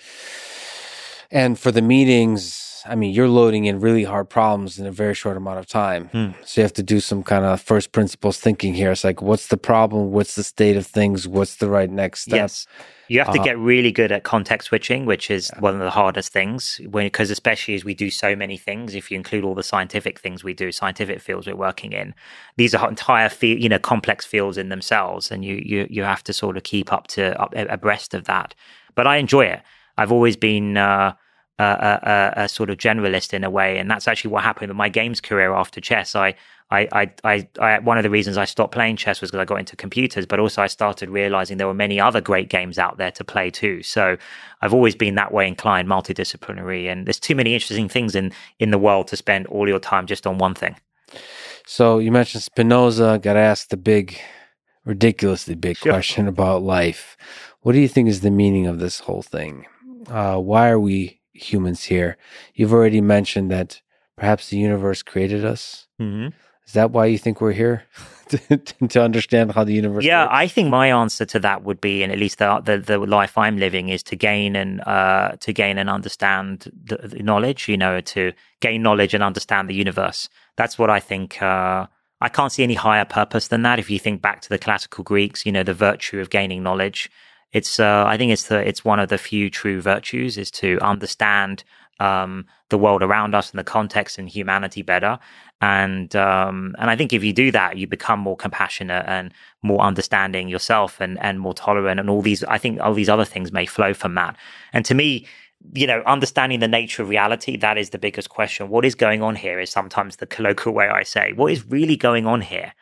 And 1.35 1.59
for 1.59 1.69
the 1.69 1.81
meetings, 1.81 2.81
I 2.85 2.95
mean, 2.95 3.13
you're 3.13 3.27
loading 3.27 3.65
in 3.65 3.81
really 3.81 4.05
hard 4.05 4.29
problems 4.29 4.79
in 4.79 4.85
a 4.85 4.91
very 4.91 5.13
short 5.13 5.35
amount 5.35 5.59
of 5.59 5.67
time. 5.67 6.07
Hmm. 6.13 6.29
So 6.45 6.61
you 6.61 6.63
have 6.63 6.71
to 6.73 6.83
do 6.83 7.01
some 7.01 7.23
kind 7.23 7.43
of 7.43 7.59
first 7.59 7.91
principles 7.91 8.39
thinking 8.39 8.73
here. 8.73 8.89
It's 8.89 9.03
like, 9.03 9.21
what's 9.21 9.47
the 9.47 9.57
problem? 9.57 10.11
What's 10.11 10.35
the 10.35 10.45
state 10.45 10.77
of 10.77 10.87
things? 10.87 11.27
What's 11.27 11.57
the 11.57 11.69
right 11.69 11.89
next 11.89 12.21
step? 12.21 12.37
Yes. 12.37 12.67
You 13.09 13.19
have 13.19 13.33
to 13.33 13.41
Uh, 13.41 13.43
get 13.43 13.57
really 13.57 13.91
good 13.91 14.13
at 14.13 14.23
context 14.23 14.69
switching, 14.69 15.05
which 15.05 15.29
is 15.29 15.51
one 15.59 15.73
of 15.73 15.81
the 15.81 15.89
hardest 15.89 16.31
things. 16.31 16.79
Because 16.89 17.29
especially 17.29 17.75
as 17.75 17.83
we 17.83 17.93
do 17.93 18.09
so 18.09 18.33
many 18.33 18.55
things, 18.55 18.95
if 18.95 19.11
you 19.11 19.17
include 19.17 19.43
all 19.43 19.55
the 19.55 19.61
scientific 19.61 20.21
things 20.21 20.41
we 20.41 20.53
do, 20.53 20.71
scientific 20.71 21.19
fields 21.19 21.47
we're 21.47 21.57
working 21.57 21.91
in, 21.91 22.15
these 22.55 22.73
are 22.73 22.87
entire 22.87 23.27
field, 23.27 23.61
you 23.61 23.67
know, 23.67 23.79
complex 23.79 24.25
fields 24.25 24.57
in 24.57 24.69
themselves, 24.69 25.31
and 25.31 25.43
you 25.43 25.61
you 25.71 25.85
you 25.89 26.03
have 26.03 26.23
to 26.23 26.31
sort 26.31 26.55
of 26.55 26.63
keep 26.63 26.93
up 26.93 27.07
to 27.07 27.37
up 27.41 27.53
abreast 27.55 28.13
of 28.13 28.23
that. 28.23 28.55
But 28.95 29.05
I 29.05 29.17
enjoy 29.17 29.47
it. 29.47 29.61
I've 29.97 30.13
always 30.13 30.37
been. 30.37 30.77
Uh, 30.77 31.13
a, 31.59 31.63
a, 31.63 32.43
a, 32.43 32.49
sort 32.49 32.69
of 32.69 32.77
generalist 32.77 33.33
in 33.33 33.43
a 33.43 33.49
way, 33.49 33.77
and 33.77 33.89
that's 33.89 34.07
actually 34.07 34.31
what 34.31 34.43
happened 34.43 34.69
with 34.69 34.77
my 34.77 34.89
games 34.89 35.21
career 35.21 35.53
after 35.53 35.79
chess. 35.79 36.15
I, 36.15 36.35
I, 36.71 36.87
I, 36.91 37.13
I, 37.23 37.47
I 37.59 37.79
one 37.79 37.97
of 37.97 38.03
the 38.03 38.09
reasons 38.09 38.37
I 38.37 38.45
stopped 38.45 38.73
playing 38.73 38.97
chess 38.97 39.21
was 39.21 39.31
because 39.31 39.41
I 39.41 39.45
got 39.45 39.59
into 39.59 39.75
computers, 39.75 40.25
but 40.25 40.39
also 40.39 40.61
I 40.61 40.67
started 40.67 41.09
realizing 41.09 41.57
there 41.57 41.67
were 41.67 41.73
many 41.73 41.99
other 41.99 42.19
great 42.21 42.49
games 42.49 42.77
out 42.77 42.97
there 42.97 43.11
to 43.11 43.23
play 43.23 43.49
too. 43.49 43.83
So 43.83 44.17
I've 44.61 44.73
always 44.73 44.95
been 44.95 45.15
that 45.15 45.31
way 45.31 45.47
inclined, 45.47 45.87
multidisciplinary, 45.87 46.91
and 46.91 47.05
there's 47.05 47.19
too 47.19 47.35
many 47.35 47.53
interesting 47.53 47.87
things 47.87 48.15
in 48.15 48.33
in 48.59 48.71
the 48.71 48.79
world 48.79 49.07
to 49.09 49.17
spend 49.17 49.47
all 49.47 49.67
your 49.67 49.79
time 49.79 50.07
just 50.07 50.27
on 50.27 50.37
one 50.37 50.55
thing. 50.55 50.75
So 51.65 51.99
you 51.99 52.11
mentioned 52.11 52.43
Spinoza. 52.43 53.19
Got 53.21 53.37
asked 53.37 53.69
the 53.69 53.77
big, 53.77 54.19
ridiculously 54.83 55.55
big 55.55 55.77
Sure. 55.77 55.93
question 55.93 56.27
about 56.27 56.63
life. 56.63 57.15
What 57.61 57.73
do 57.73 57.79
you 57.79 57.87
think 57.87 58.09
is 58.09 58.21
the 58.21 58.31
meaning 58.31 58.67
of 58.67 58.79
this 58.79 58.99
whole 58.99 59.23
thing? 59.23 59.65
Uh, 60.07 60.37
why 60.37 60.69
are 60.69 60.79
we 60.79 61.21
humans 61.35 61.83
here? 61.83 62.17
You've 62.53 62.73
already 62.73 63.01
mentioned 63.01 63.51
that 63.51 63.81
perhaps 64.15 64.49
the 64.49 64.57
universe 64.57 65.03
created 65.03 65.45
us. 65.45 65.87
Mm-hmm. 66.01 66.29
Is 66.65 66.73
that 66.73 66.91
why 66.91 67.05
you 67.05 67.17
think 67.17 67.41
we're 67.41 67.51
here? 67.51 67.83
to, 68.29 68.57
to 68.87 69.03
understand 69.03 69.51
how 69.51 69.63
the 69.63 69.73
universe 69.73 70.03
Yeah, 70.03 70.23
works? 70.23 70.33
I 70.33 70.47
think 70.47 70.69
my 70.69 70.87
answer 70.91 71.25
to 71.25 71.39
that 71.39 71.63
would 71.63 71.79
be, 71.79 72.01
and 72.01 72.11
at 72.11 72.17
least 72.17 72.39
the 72.39 72.59
the, 72.63 72.77
the 72.79 72.97
life 72.97 73.37
I'm 73.37 73.57
living 73.57 73.89
is 73.89 74.01
to 74.03 74.15
gain 74.15 74.55
and 74.55 74.81
uh, 74.81 75.33
to 75.41 75.53
gain 75.53 75.77
and 75.77 75.89
understand 75.89 76.71
the, 76.83 76.97
the 77.07 77.21
knowledge. 77.21 77.69
You 77.69 77.77
know, 77.77 78.01
to 78.01 78.33
gain 78.61 78.81
knowledge 78.81 79.13
and 79.13 79.23
understand 79.23 79.69
the 79.69 79.75
universe. 79.75 80.27
That's 80.57 80.79
what 80.79 80.89
I 80.89 80.99
think. 80.99 81.41
Uh, 81.41 81.85
I 82.21 82.29
can't 82.29 82.51
see 82.51 82.63
any 82.63 82.73
higher 82.73 83.05
purpose 83.05 83.49
than 83.49 83.61
that. 83.61 83.77
If 83.77 83.91
you 83.91 83.99
think 83.99 84.21
back 84.21 84.41
to 84.41 84.49
the 84.49 84.57
classical 84.57 85.03
Greeks, 85.03 85.45
you 85.45 85.51
know, 85.51 85.63
the 85.63 85.73
virtue 85.73 86.19
of 86.19 86.29
gaining 86.31 86.63
knowledge. 86.63 87.11
It's 87.55 87.79
uh, 87.79 88.03
I 88.05 88.17
think 88.17 88.33
it's 88.33 88.47
the 88.49 88.59
it's 88.67 88.83
one 88.83 88.99
of 88.99 89.07
the 89.07 89.17
few 89.17 89.49
true 89.49 89.79
virtues 89.79 90.37
is 90.37 90.51
to 90.61 90.77
understand 90.81 91.63
um, 92.01 92.45
the 92.67 92.77
world 92.77 93.01
around 93.01 93.33
us 93.33 93.49
and 93.51 93.57
the 93.57 93.63
context 93.63 94.17
and 94.17 94.27
humanity 94.27 94.81
better. 94.81 95.17
And 95.61 96.13
um, 96.17 96.75
and 96.79 96.89
I 96.89 96.97
think 96.97 97.13
if 97.13 97.23
you 97.23 97.31
do 97.31 97.51
that, 97.51 97.77
you 97.77 97.87
become 97.87 98.19
more 98.19 98.35
compassionate 98.35 99.05
and 99.07 99.33
more 99.63 99.79
understanding 99.79 100.49
yourself 100.49 100.99
and 100.99 101.17
and 101.21 101.39
more 101.39 101.53
tolerant. 101.53 101.97
And 101.97 102.09
all 102.09 102.21
these, 102.21 102.43
I 102.43 102.57
think, 102.57 102.81
all 102.81 102.93
these 102.93 103.13
other 103.15 103.23
things 103.23 103.53
may 103.53 103.65
flow 103.65 103.93
from 103.93 104.15
that. 104.15 104.35
And 104.73 104.83
to 104.83 104.93
me, 104.93 105.25
you 105.73 105.87
know, 105.87 106.03
understanding 106.05 106.59
the 106.59 106.67
nature 106.67 107.03
of 107.03 107.07
reality, 107.07 107.55
that 107.55 107.77
is 107.77 107.91
the 107.91 107.97
biggest 107.97 108.27
question. 108.27 108.67
What 108.67 108.83
is 108.83 108.95
going 108.95 109.21
on 109.23 109.37
here 109.37 109.61
is 109.61 109.69
sometimes 109.69 110.17
the 110.17 110.27
colloquial 110.27 110.75
way 110.75 110.89
I 110.89 111.03
say, 111.03 111.31
what 111.31 111.53
is 111.53 111.65
really 111.65 111.95
going 111.95 112.25
on 112.25 112.41
here? 112.41 112.73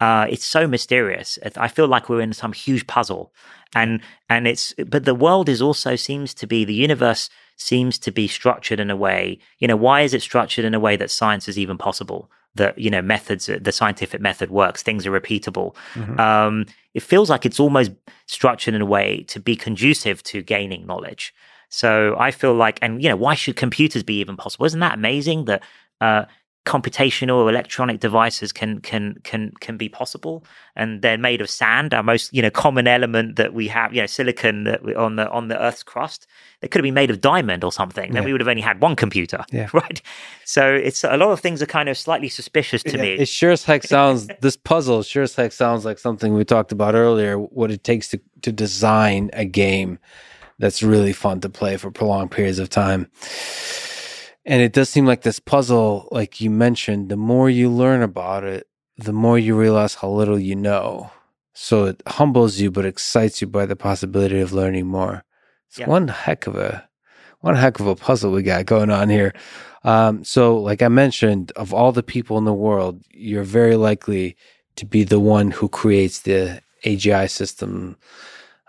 Uh, 0.00 0.26
it's 0.30 0.46
so 0.46 0.66
mysterious. 0.66 1.38
I 1.56 1.68
feel 1.68 1.86
like 1.86 2.08
we're 2.08 2.22
in 2.22 2.32
some 2.32 2.54
huge 2.54 2.86
puzzle, 2.86 3.34
and 3.74 4.00
and 4.28 4.46
it's 4.46 4.74
but 4.86 5.04
the 5.04 5.14
world 5.14 5.48
is 5.48 5.62
also 5.62 5.96
seems 5.96 6.34
to 6.34 6.46
be 6.46 6.64
the 6.64 6.74
universe 6.74 7.30
seems 7.56 7.98
to 7.98 8.10
be 8.10 8.26
structured 8.26 8.80
in 8.80 8.90
a 8.90 8.96
way. 8.96 9.38
You 9.58 9.68
know, 9.68 9.76
why 9.76 10.00
is 10.00 10.14
it 10.14 10.22
structured 10.22 10.64
in 10.64 10.74
a 10.74 10.80
way 10.80 10.96
that 10.96 11.10
science 11.10 11.48
is 11.48 11.58
even 11.58 11.78
possible? 11.78 12.30
That 12.54 12.78
you 12.78 12.90
know, 12.90 13.02
methods, 13.02 13.46
the 13.46 13.72
scientific 13.72 14.20
method 14.20 14.50
works. 14.50 14.82
Things 14.82 15.06
are 15.06 15.12
repeatable. 15.12 15.76
Um, 16.18 16.66
it 16.94 17.02
feels 17.02 17.30
like 17.30 17.46
it's 17.46 17.60
almost 17.60 17.92
structured 18.26 18.74
in 18.74 18.82
a 18.82 18.86
way 18.86 19.24
to 19.28 19.38
be 19.38 19.54
conducive 19.54 20.22
to 20.24 20.42
gaining 20.42 20.86
knowledge. 20.86 21.32
So 21.68 22.16
I 22.18 22.32
feel 22.32 22.54
like, 22.54 22.80
and 22.82 23.00
you 23.00 23.08
know, 23.08 23.16
why 23.16 23.34
should 23.34 23.54
computers 23.54 24.02
be 24.02 24.18
even 24.18 24.36
possible? 24.36 24.66
Isn't 24.66 24.80
that 24.80 24.94
amazing 24.94 25.44
that 25.44 25.62
uh, 26.00 26.24
computational 26.66 27.36
or 27.36 27.48
electronic 27.48 28.00
devices 28.00 28.52
can 28.52 28.80
can 28.80 29.14
can 29.24 29.50
can 29.60 29.78
be 29.78 29.88
possible 29.88 30.44
and 30.76 31.00
they're 31.00 31.16
made 31.16 31.40
of 31.40 31.48
sand 31.48 31.94
our 31.94 32.02
most 32.02 32.32
you 32.34 32.42
know 32.42 32.50
common 32.50 32.86
element 32.86 33.36
that 33.36 33.54
we 33.54 33.66
have 33.66 33.94
you 33.94 34.00
know 34.02 34.06
silicon 34.06 34.64
that 34.64 34.84
we, 34.84 34.94
on 34.94 35.16
the 35.16 35.28
on 35.30 35.48
the 35.48 35.58
earth's 35.58 35.82
crust 35.82 36.26
they 36.60 36.68
could 36.68 36.78
have 36.80 36.82
been 36.84 36.92
made 36.92 37.10
of 37.10 37.22
diamond 37.22 37.64
or 37.64 37.72
something 37.72 38.12
then 38.12 38.22
Yeah. 38.22 38.26
we 38.26 38.32
would 38.32 38.42
have 38.42 38.48
only 38.48 38.60
had 38.60 38.82
one 38.82 38.94
computer 38.94 39.42
Yeah. 39.50 39.68
right 39.72 40.02
so 40.44 40.70
it's 40.74 41.02
a 41.02 41.16
lot 41.16 41.30
of 41.30 41.40
things 41.40 41.62
are 41.62 41.66
kind 41.66 41.88
of 41.88 41.96
slightly 41.96 42.28
suspicious 42.28 42.82
to 42.82 42.96
Yeah, 42.96 43.02
me 43.02 43.12
It 43.14 43.28
sure 43.28 43.52
as 43.52 43.64
heck 43.64 43.82
sounds 43.84 44.28
this 44.42 44.58
puzzle 44.58 45.02
sure 45.02 45.22
as 45.22 45.34
heck 45.34 45.52
sounds 45.52 45.86
like 45.86 45.98
something 45.98 46.34
we 46.34 46.44
talked 46.44 46.72
about 46.72 46.94
earlier. 46.94 47.38
What 47.38 47.70
it 47.70 47.84
takes 47.84 48.08
to 48.08 48.20
to 48.42 48.52
design 48.52 49.30
a 49.32 49.46
game 49.46 49.98
that's 50.58 50.82
really 50.82 51.14
fun 51.14 51.40
to 51.40 51.48
play 51.48 51.78
for 51.78 51.90
prolonged 51.90 52.30
periods 52.32 52.58
of 52.58 52.68
time. 52.68 53.10
And 54.50 54.60
it 54.60 54.72
does 54.72 54.88
seem 54.88 55.06
like 55.06 55.22
this 55.22 55.38
puzzle, 55.38 56.08
like 56.10 56.40
you 56.40 56.50
mentioned, 56.50 57.08
the 57.08 57.16
more 57.16 57.48
you 57.48 57.70
learn 57.70 58.02
about 58.02 58.42
it, 58.42 58.66
the 58.96 59.12
more 59.12 59.38
you 59.38 59.56
realize 59.56 59.94
how 59.94 60.08
little 60.10 60.40
you 60.40 60.56
know. 60.56 61.12
So 61.54 61.84
it 61.84 62.02
humbles 62.04 62.58
you, 62.58 62.72
but 62.72 62.84
excites 62.84 63.40
you 63.40 63.46
by 63.46 63.64
the 63.64 63.76
possibility 63.76 64.40
of 64.40 64.52
learning 64.52 64.88
more. 64.88 65.22
It's 65.68 65.78
one 65.86 66.08
heck 66.08 66.48
of 66.48 66.56
a 66.56 66.88
one 67.42 67.54
heck 67.54 67.78
of 67.78 67.86
a 67.86 67.94
puzzle 67.94 68.32
we 68.32 68.42
got 68.42 68.66
going 68.66 68.90
on 68.90 69.08
here. 69.08 69.34
Um, 69.84 70.24
so, 70.24 70.58
like 70.58 70.82
I 70.82 70.88
mentioned, 70.88 71.52
of 71.52 71.72
all 71.72 71.92
the 71.92 72.02
people 72.02 72.36
in 72.36 72.44
the 72.44 72.52
world, 72.52 73.04
you're 73.12 73.44
very 73.44 73.76
likely 73.76 74.36
to 74.74 74.84
be 74.84 75.04
the 75.04 75.20
one 75.20 75.52
who 75.52 75.68
creates 75.68 76.22
the 76.22 76.60
AGI 76.84 77.30
system 77.30 77.96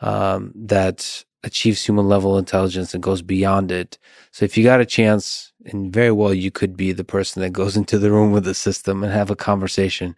um, 0.01 0.53
that 0.55 1.25
achieves 1.43 1.83
human 1.83 2.07
level 2.07 2.37
intelligence 2.37 2.93
and 2.93 3.01
goes 3.01 3.23
beyond 3.23 3.71
it. 3.71 3.97
So, 4.29 4.45
if 4.45 4.57
you 4.57 4.63
got 4.63 4.79
a 4.79 4.85
chance, 4.85 5.50
and 5.65 5.93
very 5.93 6.11
well, 6.11 6.33
you 6.33 6.51
could 6.51 6.75
be 6.75 6.91
the 6.91 7.03
person 7.03 7.41
that 7.41 7.51
goes 7.51 7.77
into 7.81 7.99
the 7.99 8.11
room 8.11 8.31
with 8.31 8.43
the 8.43 8.53
system 8.53 9.03
and 9.03 9.11
have 9.11 9.29
a 9.29 9.35
conversation. 9.35 10.15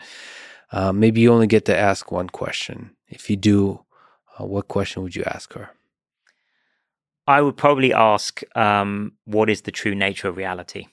Uh, 0.71 0.91
maybe 0.91 1.21
you 1.21 1.31
only 1.31 1.47
get 1.47 1.65
to 1.65 1.77
ask 1.77 2.11
one 2.11 2.29
question. 2.29 2.91
If 3.07 3.29
you 3.29 3.35
do, 3.35 3.83
uh, 4.39 4.45
what 4.45 4.67
question 4.67 5.03
would 5.03 5.15
you 5.15 5.23
ask 5.25 5.53
her? 5.53 5.69
I 7.27 7.41
would 7.41 7.55
probably 7.55 7.93
ask, 7.93 8.41
um, 8.57 9.13
what 9.25 9.49
is 9.49 9.61
the 9.61 9.71
true 9.71 9.95
nature 9.95 10.27
of 10.27 10.35
reality? 10.35 10.87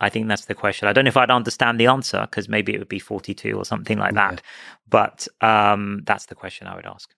I 0.00 0.08
think 0.08 0.28
that's 0.28 0.44
the 0.44 0.54
question. 0.54 0.86
I 0.88 0.92
don't 0.92 1.04
know 1.04 1.08
if 1.08 1.16
I'd 1.16 1.30
understand 1.30 1.80
the 1.80 1.86
answer 1.86 2.20
because 2.22 2.48
maybe 2.48 2.74
it 2.74 2.78
would 2.78 2.88
be 2.88 2.98
42 2.98 3.56
or 3.56 3.64
something 3.64 3.98
like 3.98 4.14
that. 4.14 4.42
But 4.88 5.26
um, 5.40 6.02
that's 6.04 6.26
the 6.26 6.34
question 6.34 6.66
I 6.66 6.76
would 6.76 6.86
ask. 6.86 7.12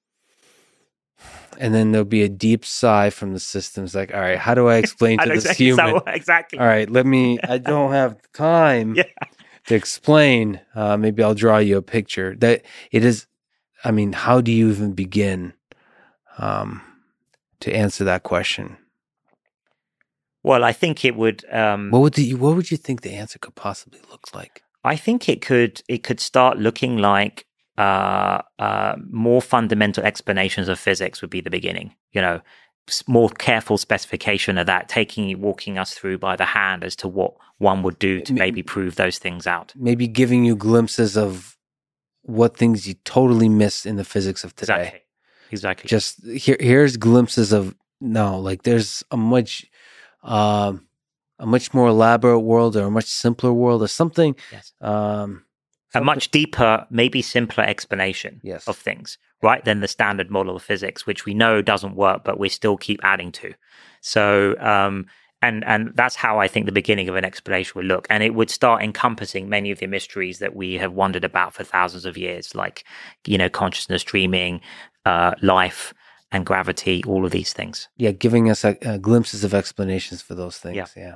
And 1.58 1.74
then 1.74 1.92
there'll 1.92 2.04
be 2.04 2.22
a 2.22 2.28
deep 2.28 2.64
sigh 2.64 3.10
from 3.10 3.32
the 3.32 3.40
systems 3.40 3.94
like, 3.94 4.12
all 4.14 4.20
right, 4.20 4.38
how 4.38 4.54
do 4.54 4.68
I 4.68 4.76
explain 4.84 5.18
to 5.18 5.28
this 5.28 5.44
exactly, 5.44 5.66
human? 5.66 5.86
so- 5.94 6.02
exactly. 6.06 6.58
All 6.58 6.66
right, 6.66 6.88
let 6.90 7.06
me. 7.06 7.38
I 7.48 7.58
don't 7.72 7.92
have 7.92 8.16
time 8.32 8.94
Yeah. 8.96 9.04
to 9.66 9.74
explain. 9.74 10.60
Uh, 10.74 10.96
maybe 10.96 11.22
I'll 11.22 11.34
draw 11.34 11.58
you 11.58 11.76
a 11.78 11.82
picture. 11.82 12.34
That 12.36 12.62
it 12.92 13.04
is. 13.04 13.26
I 13.84 13.90
mean, 13.90 14.12
how 14.12 14.40
do 14.40 14.50
you 14.52 14.70
even 14.70 14.92
begin 14.94 15.52
um, 16.38 16.82
to 17.60 17.72
answer 17.72 18.04
that 18.04 18.22
question? 18.22 18.76
Well, 20.42 20.64
I 20.64 20.72
think 20.72 21.04
it 21.04 21.16
would. 21.16 21.44
Um, 21.52 21.90
What 21.90 22.00
would 22.02 22.18
you 22.18 22.36
What 22.36 22.56
would 22.56 22.70
you 22.70 22.76
think 22.76 23.00
the 23.02 23.12
answer 23.14 23.38
could 23.38 23.54
possibly 23.54 24.00
look 24.10 24.34
like? 24.34 24.62
I 24.84 24.96
think 24.96 25.28
it 25.28 25.40
could. 25.42 25.82
It 25.88 26.02
could 26.04 26.20
start 26.20 26.58
looking 26.58 26.98
like 26.98 27.45
uh, 27.78 28.43
uh, 28.59 28.97
more 29.11 29.43
fundamental 29.43 30.05
explanations 30.05 30.69
of 30.69 30.78
physics 30.78 31.20
would 31.20 31.31
be 31.31 31.40
the 31.40 31.51
beginning. 31.51 31.94
You 32.12 32.20
know, 32.23 32.40
more 33.07 33.31
careful 33.31 33.78
specification 33.78 34.59
of 34.59 34.66
that, 34.66 34.89
taking 34.89 35.40
walking 35.40 35.77
us 35.78 35.93
through 35.94 36.19
by 36.19 36.36
the 36.36 36.44
hand 36.44 36.85
as 36.85 36.97
to 36.97 37.09
what 37.09 37.35
one 37.59 37.82
would 37.82 37.98
do 37.98 38.20
to 38.20 38.32
maybe 38.32 38.62
prove 38.62 38.97
those 38.97 39.19
things 39.19 39.47
out. 39.47 39.73
Maybe 39.77 40.07
giving 40.07 40.44
you 40.44 40.55
glimpses 40.57 41.16
of 41.16 41.57
what 42.23 42.57
things 42.57 42.86
you 42.86 42.94
totally 43.05 43.48
miss 43.48 43.86
in 43.86 43.97
the 43.97 44.05
physics 44.05 44.44
of 44.44 44.55
today. 44.55 44.74
Exactly. 44.74 45.01
Exactly. 45.48 45.89
just 45.89 46.27
here 46.27 46.57
here's 46.59 46.97
glimpses 46.97 47.53
of 47.53 47.73
no 48.01 48.36
like 48.40 48.65
there's 48.65 49.05
a 49.12 49.16
much 49.16 49.65
um 50.24 50.89
a 51.39 51.47
much 51.47 51.73
more 51.73 51.86
elaborate 51.86 52.40
world 52.40 52.77
or 52.77 52.86
a 52.86 52.90
much 52.90 53.05
simpler 53.07 53.53
world 53.53 53.81
or 53.81 53.86
something 53.86 54.35
Yes. 54.51 54.73
um 54.81 55.44
a 55.97 56.01
much 56.05 56.31
deeper, 56.31 56.86
maybe 56.90 57.23
simpler 57.23 57.64
explanation 57.64 58.40
Yes. 58.43 58.66
of 58.68 58.77
things, 58.77 59.18
right? 59.43 59.64
Than 59.64 59.81
the 59.81 59.89
standard 59.89 60.31
model 60.31 60.56
of 60.56 60.62
physics, 60.62 61.06
which 61.06 61.24
we 61.27 61.35
know 61.35 61.62
doesn't 61.62 61.97
work, 61.97 62.23
but 62.24 62.39
we 62.39 62.48
still 62.48 62.77
keep 62.77 63.01
adding 63.02 63.32
to. 63.32 63.55
So, 64.01 64.55
um, 64.60 65.06
and 65.43 65.64
and 65.64 65.90
that's 65.94 66.16
how 66.16 66.39
I 66.39 66.48
think 66.48 66.66
the 66.66 66.73
beginning 66.82 67.09
of 67.09 67.16
an 67.16 67.24
explanation 67.24 67.73
would 67.77 67.85
look, 67.86 68.06
and 68.10 68.23
it 68.23 68.35
would 68.35 68.51
start 68.51 68.82
encompassing 68.82 69.48
many 69.48 69.70
of 69.70 69.78
the 69.78 69.86
mysteries 69.86 70.39
that 70.39 70.55
we 70.56 70.74
have 70.74 70.93
wondered 70.93 71.24
about 71.24 71.52
for 71.55 71.64
thousands 71.64 72.05
of 72.06 72.16
years, 72.16 72.55
like 72.55 72.85
you 73.27 73.36
know 73.39 73.48
consciousness, 73.48 74.02
dreaming, 74.02 74.60
uh, 75.05 75.32
life, 75.43 75.93
and 76.32 76.47
gravity. 76.47 77.02
All 77.06 77.24
of 77.24 77.32
these 77.32 77.52
things. 77.52 77.89
yeah 77.97 78.12
giving 78.12 78.51
us 78.51 78.64
uh, 78.64 78.74
uh, 78.85 78.97
glimpses 78.98 79.44
of 79.44 79.52
explanations 79.55 80.23
for 80.23 80.35
those 80.35 80.59
things 80.59 80.77
Yeah. 80.77 80.86
yeah, 80.97 81.14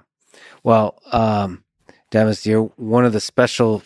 well 0.63 0.99
um 1.13 1.65
Demis, 2.11 2.45
you're 2.47 2.65
one 2.77 3.05
of 3.07 3.13
the 3.13 3.21
special 3.21 3.83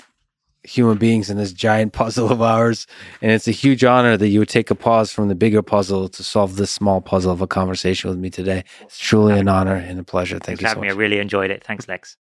human 0.65 0.99
beings 0.99 1.31
in 1.31 1.37
this 1.37 1.53
giant 1.53 1.93
puzzle 2.01 2.31
of 2.31 2.43
ours. 2.43 2.87
And 3.23 3.31
it's 3.31 3.49
a 3.49 3.53
huge 3.53 3.85
honor 3.85 4.17
that 4.17 4.29
you 4.29 4.41
would 4.41 4.49
take 4.49 4.71
a 4.71 4.75
pause 4.75 5.13
from 5.13 5.29
the 5.29 5.35
bigger 5.35 5.63
puzzle 5.63 6.09
to 6.09 6.23
solve 6.23 6.57
this 6.57 6.71
small 6.71 7.01
puzzle 7.01 7.33
of 7.33 7.41
a 7.41 7.47
conversation 7.47 8.11
with 8.11 8.19
me 8.19 8.31
today. 8.31 8.65
It's 8.83 8.99
truly 8.99 9.39
an 9.39 9.49
honor 9.49 9.77
and 9.77 9.99
a 10.01 10.05
pleasure. 10.05 10.39
Thank 10.39 10.61
Thanks 10.61 10.63
you 10.63 10.69
so 10.69 10.81
me. 10.81 10.89
much. 10.89 10.97
I 10.97 10.99
really 10.99 11.19
enjoyed 11.19 11.51
it. 11.51 11.63
Thanks, 11.63 11.89
Lex. 11.89 12.17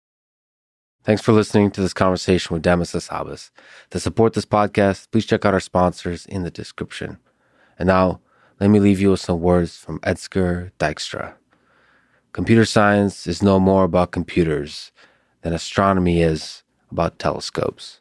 Thanks 1.05 1.21
for 1.21 1.33
listening 1.33 1.71
to 1.73 1.83
this 1.83 1.93
conversation 1.93 2.55
with 2.55 2.63
Demis 2.63 2.93
Hassabis. 2.93 3.51
To 3.91 4.01
support 4.01 4.33
this 4.33 4.47
podcast, 4.47 5.11
please 5.11 5.27
check 5.27 5.45
out 5.45 5.53
our 5.53 5.61
sponsors 5.61 6.25
in 6.25 6.45
the 6.45 6.51
description. 6.51 7.19
And 7.79 7.89
now, 7.89 8.21
let 8.59 8.71
me 8.71 8.81
leave 8.81 9.01
you 9.01 9.11
with 9.11 9.21
some 9.21 9.41
words 9.41 9.77
from 9.77 9.99
Edsger 10.01 10.71
Dijkstra. 10.79 11.35
Computer 12.33 12.65
science 12.65 13.27
is 13.27 13.43
no 13.43 13.61
more 13.61 13.85
about 13.85 14.13
computers 14.13 14.93
than 15.43 15.53
astronomy 15.53 16.23
is 16.23 16.63
about 16.91 17.19
telescopes. 17.19 18.01